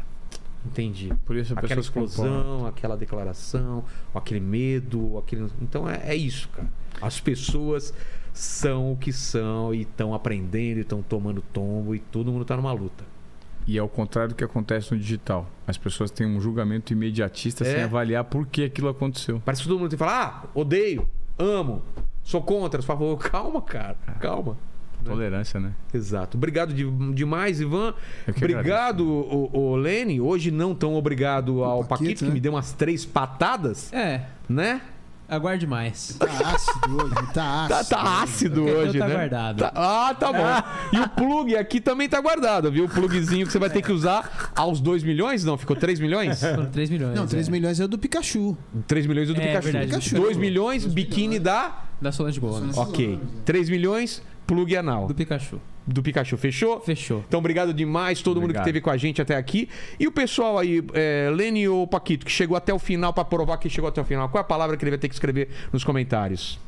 entendi. 0.65 1.13
Por 1.25 1.37
isso 1.37 1.55
a 1.55 1.61
Aquela 1.61 1.81
explosão, 1.81 2.67
aquela 2.67 2.97
declaração, 2.97 3.85
aquele 4.13 4.41
medo, 4.41 5.17
aquele. 5.17 5.49
Então 5.63 5.89
é, 5.89 6.03
é 6.07 6.17
isso, 6.17 6.49
cara. 6.49 6.69
As 7.01 7.21
pessoas 7.21 7.95
são 8.33 8.93
o 8.93 8.97
que 8.97 9.13
são 9.13 9.73
e 9.73 9.83
estão 9.83 10.13
aprendendo, 10.13 10.79
e 10.79 10.81
estão 10.81 11.03
tomando 11.03 11.41
tombo 11.41 11.95
e 11.95 12.01
todo 12.01 12.33
mundo 12.33 12.45
tá 12.45 12.57
numa 12.57 12.73
luta. 12.73 13.05
E 13.67 13.77
é 13.77 13.83
o 13.83 13.89
contrário 13.89 14.31
do 14.31 14.35
que 14.37 14.45
acontece 14.45 14.93
no 14.93 14.99
digital. 14.99 15.49
As 15.67 15.77
pessoas 15.77 16.11
têm 16.11 16.27
um 16.27 16.41
julgamento 16.41 16.93
imediatista 16.93 17.65
É. 17.67 17.73
sem 17.75 17.83
avaliar 17.83 18.23
por 18.25 18.47
que 18.47 18.65
aquilo 18.65 18.89
aconteceu. 18.89 19.43
Parece 19.45 19.63
que 19.63 19.69
todo 19.69 19.79
mundo 19.79 19.91
tem 19.91 19.99
que 19.99 20.05
falar: 20.05 20.43
ah, 20.45 20.49
odeio, 20.55 21.09
amo, 21.39 21.83
sou 22.23 22.41
contra, 22.43 22.81
por 22.81 22.87
favor. 22.87 23.17
Calma, 23.31 23.61
cara, 23.63 23.97
calma. 24.21 24.57
Tolerância, 25.05 25.61
né? 25.61 25.73
Exato. 25.95 26.37
Obrigado 26.37 26.73
de- 26.75 26.91
demais, 27.15 27.61
Ivan. 27.61 27.95
Que 28.25 28.31
Obrigado, 28.39 29.07
o, 29.07 29.51
o 29.73 29.77
Lene. 29.77 30.21
Hoje 30.21 30.51
não 30.51 30.75
tão 30.75 30.95
obrigado 30.97 31.63
ao 31.63 31.85
Paquito, 31.85 31.89
Paquito, 32.05 32.19
que 32.21 32.25
né? 32.29 32.35
me 32.35 32.41
deu 32.41 32.53
umas 32.53 32.73
três 32.73 33.05
patadas, 33.05 33.93
É, 33.93 34.23
né? 34.49 34.81
Aguarde 35.29 35.67
mais. 35.67 36.17
Tá 36.19 36.27
ácido 36.55 36.97
hoje, 37.05 37.15
tá 37.35 37.67
Tá, 37.69 37.79
ácido. 37.79 37.91
tá 37.91 38.23
ácido 38.23 38.63
O 38.63 38.65
que 38.67 38.73
hoje, 38.73 38.99
tá 38.99 39.09
né? 39.09 39.15
guardado. 39.15 39.59
Tá- 39.59 39.73
ah, 39.75 40.15
tá 40.15 40.33
bom. 40.33 40.97
E 40.97 41.01
o 41.01 41.09
plug 41.09 41.57
aqui 41.57 41.81
também 41.81 42.09
tá 42.09 42.21
guardado, 42.21 42.71
viu? 42.71 42.85
O 42.85 42.89
plugzinho 42.89 43.47
que 43.47 43.53
você 43.53 43.59
vai 43.59 43.71
ter 43.71 43.83
que 43.83 43.93
usar 43.93 44.53
aos 44.55 44.81
2 44.81 45.03
milhões? 45.03 45.45
Não, 45.45 45.57
ficou 45.59 45.75
3 45.77 45.99
milhões? 46.01 46.41
Foram 46.41 46.67
3 46.67 46.91
milhões. 46.91 47.15
Não, 47.17 47.27
3 47.27 47.49
é. 47.49 47.51
milhões 47.51 47.81
é 47.81 47.85
o 47.85 47.89
do 47.89 47.99
Pikachu. 47.99 48.57
3 48.87 49.07
milhões 49.07 49.29
do 49.29 49.35
É, 49.37 49.41
Pikachu. 49.41 49.63
verdade, 49.65 49.87
do 49.87 49.91
Pikachu. 49.99 50.17
2 50.17 50.37
milhões, 50.37 50.85
biquíni 50.87 51.39
da... 51.39 51.83
Da 52.01 52.13
Solange 52.13 52.39
Gomes. 52.39 52.77
Ok. 52.77 53.19
3 53.45 53.69
milhões, 53.71 54.23
plug 54.47 54.77
anal. 54.77 55.07
Do 55.07 55.15
Pikachu. 55.15 55.61
Do 55.87 56.03
Pikachu, 56.03 56.37
fechou? 56.37 56.81
Fechou. 56.81 57.25
Então, 57.29 57.39
obrigado 57.39 57.73
demais 57.73 58.21
todo 58.21 58.37
mundo 58.37 58.47
que 58.47 58.59
Obrigado. 58.59 58.67
esteve 58.67 58.81
com 58.81 58.91
a 58.91 58.97
gente 58.97 59.23
até 59.23 59.37
aqui. 59.37 59.69
E 60.01 60.07
o 60.09 60.11
pessoal 60.11 60.59
aí, 60.59 60.83
é, 60.93 61.31
Lene 61.33 61.69
ou 61.69 61.87
Paquito, 61.87 62.27
que 62.27 62.33
chegou 62.33 62.57
até 62.57 62.75
o 62.75 62.79
final 62.79 63.13
pra 63.13 63.25
provar 63.25 63.57
que 63.59 63.69
chegou 63.69 63.89
até 63.89 64.01
o 64.01 64.05
final. 64.05 64.29
Qual 64.29 64.41
é 64.41 64.43
a 64.43 64.45
palavra 64.45 64.77
que 64.77 64.83
ele 64.83 64.91
vai 64.91 64.99
ter 64.99 65.09
que 65.09 65.15
escrever 65.15 65.49
nos 65.73 65.85
comentários? 65.85 66.59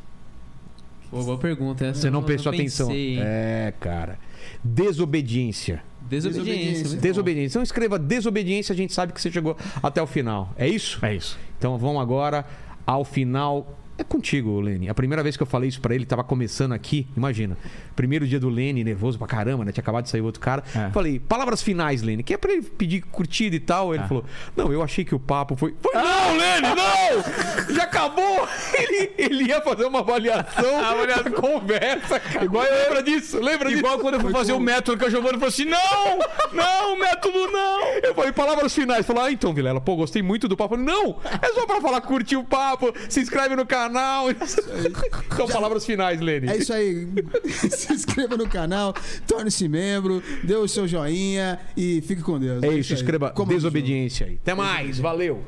Boa, 1.10 1.24
boa 1.24 1.38
pergunta. 1.38 1.84
Essa 1.84 2.02
Você 2.02 2.08
eu 2.08 2.12
não 2.12 2.22
prestou 2.22 2.52
atenção. 2.52 2.90
É, 2.92 3.72
cara. 3.80 4.18
Desobediência. 4.62 5.82
Desobediência. 6.02 6.44
Desobediência. 6.44 6.88
muito 6.88 7.02
Desobediência. 7.02 7.52
Então 7.54 7.62
escreva 7.62 7.98
desobediência, 7.98 8.72
a 8.72 8.76
gente 8.76 8.92
sabe 8.92 9.12
que 9.12 9.20
você 9.20 9.30
chegou 9.30 9.56
até 9.82 10.00
o 10.00 10.06
final. 10.06 10.52
É 10.56 10.68
isso? 10.68 11.04
É 11.04 11.14
isso. 11.14 11.38
Então 11.58 11.76
vamos 11.76 12.00
agora 12.00 12.46
ao 12.86 13.04
final. 13.04 13.76
É 14.00 14.04
contigo, 14.04 14.60
Lene. 14.60 14.88
A 14.88 14.94
primeira 14.94 15.24
vez 15.24 15.36
que 15.36 15.42
eu 15.42 15.46
falei 15.46 15.68
isso 15.68 15.80
pra 15.80 15.92
ele, 15.92 16.06
tava 16.06 16.22
começando 16.22 16.72
aqui, 16.72 17.04
imagina. 17.16 17.58
Primeiro 17.96 18.28
dia 18.28 18.38
do 18.38 18.48
Lene, 18.48 18.84
nervoso 18.84 19.18
pra 19.18 19.26
caramba, 19.26 19.64
né? 19.64 19.72
Tinha 19.72 19.82
acabado 19.82 20.04
de 20.04 20.10
sair 20.10 20.20
outro 20.20 20.40
cara. 20.40 20.62
É. 20.72 20.88
Falei, 20.90 21.18
palavras 21.18 21.60
finais, 21.60 22.00
Lene, 22.00 22.22
que 22.22 22.32
é 22.32 22.36
pra 22.36 22.52
ele 22.52 22.62
pedir 22.62 23.00
curtida 23.02 23.56
e 23.56 23.60
tal. 23.60 23.92
Ele 23.92 24.04
Ah. 24.04 24.08
falou, 24.08 24.24
não, 24.56 24.72
eu 24.72 24.84
achei 24.84 25.04
que 25.04 25.16
o 25.16 25.18
papo 25.18 25.56
foi. 25.56 25.74
foi 25.82 25.92
não, 25.94 26.36
Lene, 26.36 26.68
não! 26.76 27.74
Já 27.74 27.82
acabou! 27.82 28.48
Ele, 28.78 29.10
ele 29.18 29.44
ia 29.48 29.60
fazer 29.60 29.84
uma 29.86 29.98
avaliação, 30.00 30.78
avaliação. 30.84 31.32
conversa, 31.34 32.20
cara. 32.20 32.44
Igual 32.44 32.64
eu- 32.64 32.74
lembra 32.84 33.02
disso? 33.02 33.40
Lembra 33.40 33.68
disso? 33.68 33.80
Igual 33.80 33.98
quando 33.98 34.14
eu 34.14 34.20
fui 34.20 34.30
fazer 34.32 34.52
o 34.52 34.60
método 34.60 34.96
que 34.98 35.04
a 35.04 35.10
Giovanna 35.10 35.34
falou 35.34 35.48
assim: 35.48 35.64
não! 35.64 36.18
Não, 36.52 36.96
método 36.98 37.50
não! 37.50 37.88
Eu 38.02 38.14
falei, 38.14 38.30
palavras 38.32 38.72
finais. 38.72 39.04
Falou, 39.04 39.24
ah, 39.24 39.32
então, 39.32 39.52
Vilela, 39.52 39.80
pô, 39.80 39.96
gostei 39.96 40.22
muito 40.22 40.46
do 40.46 40.56
papo. 40.56 40.76
Não, 40.76 41.16
é 41.42 41.48
só 41.52 41.66
pra 41.66 41.80
falar, 41.80 42.00
curtir 42.02 42.36
o 42.36 42.44
papo, 42.44 42.92
se 43.08 43.20
inscreve 43.20 43.56
no 43.56 43.66
canal. 43.66 43.87
Então, 43.88 45.46
palavras 45.48 45.84
finais, 45.84 46.20
Lene. 46.20 46.48
É 46.48 46.56
isso 46.56 46.72
aí. 46.72 47.06
Se 47.70 47.92
inscreva 47.92 48.36
no 48.36 48.48
canal, 48.48 48.94
torne-se 49.26 49.68
membro, 49.68 50.22
dê 50.44 50.54
o 50.54 50.68
seu 50.68 50.86
joinha 50.86 51.58
e 51.76 52.00
fique 52.02 52.22
com 52.22 52.38
Deus. 52.38 52.62
É 52.62 52.68
isso, 52.68 52.92
aí. 52.92 52.98
escreva 52.98 53.30
Comando 53.30 53.56
o 53.56 53.60
jogo. 53.60 53.72
desobediência 53.72 54.26
aí. 54.26 54.38
Até 54.42 54.54
mais, 54.54 54.98
valeu. 54.98 55.44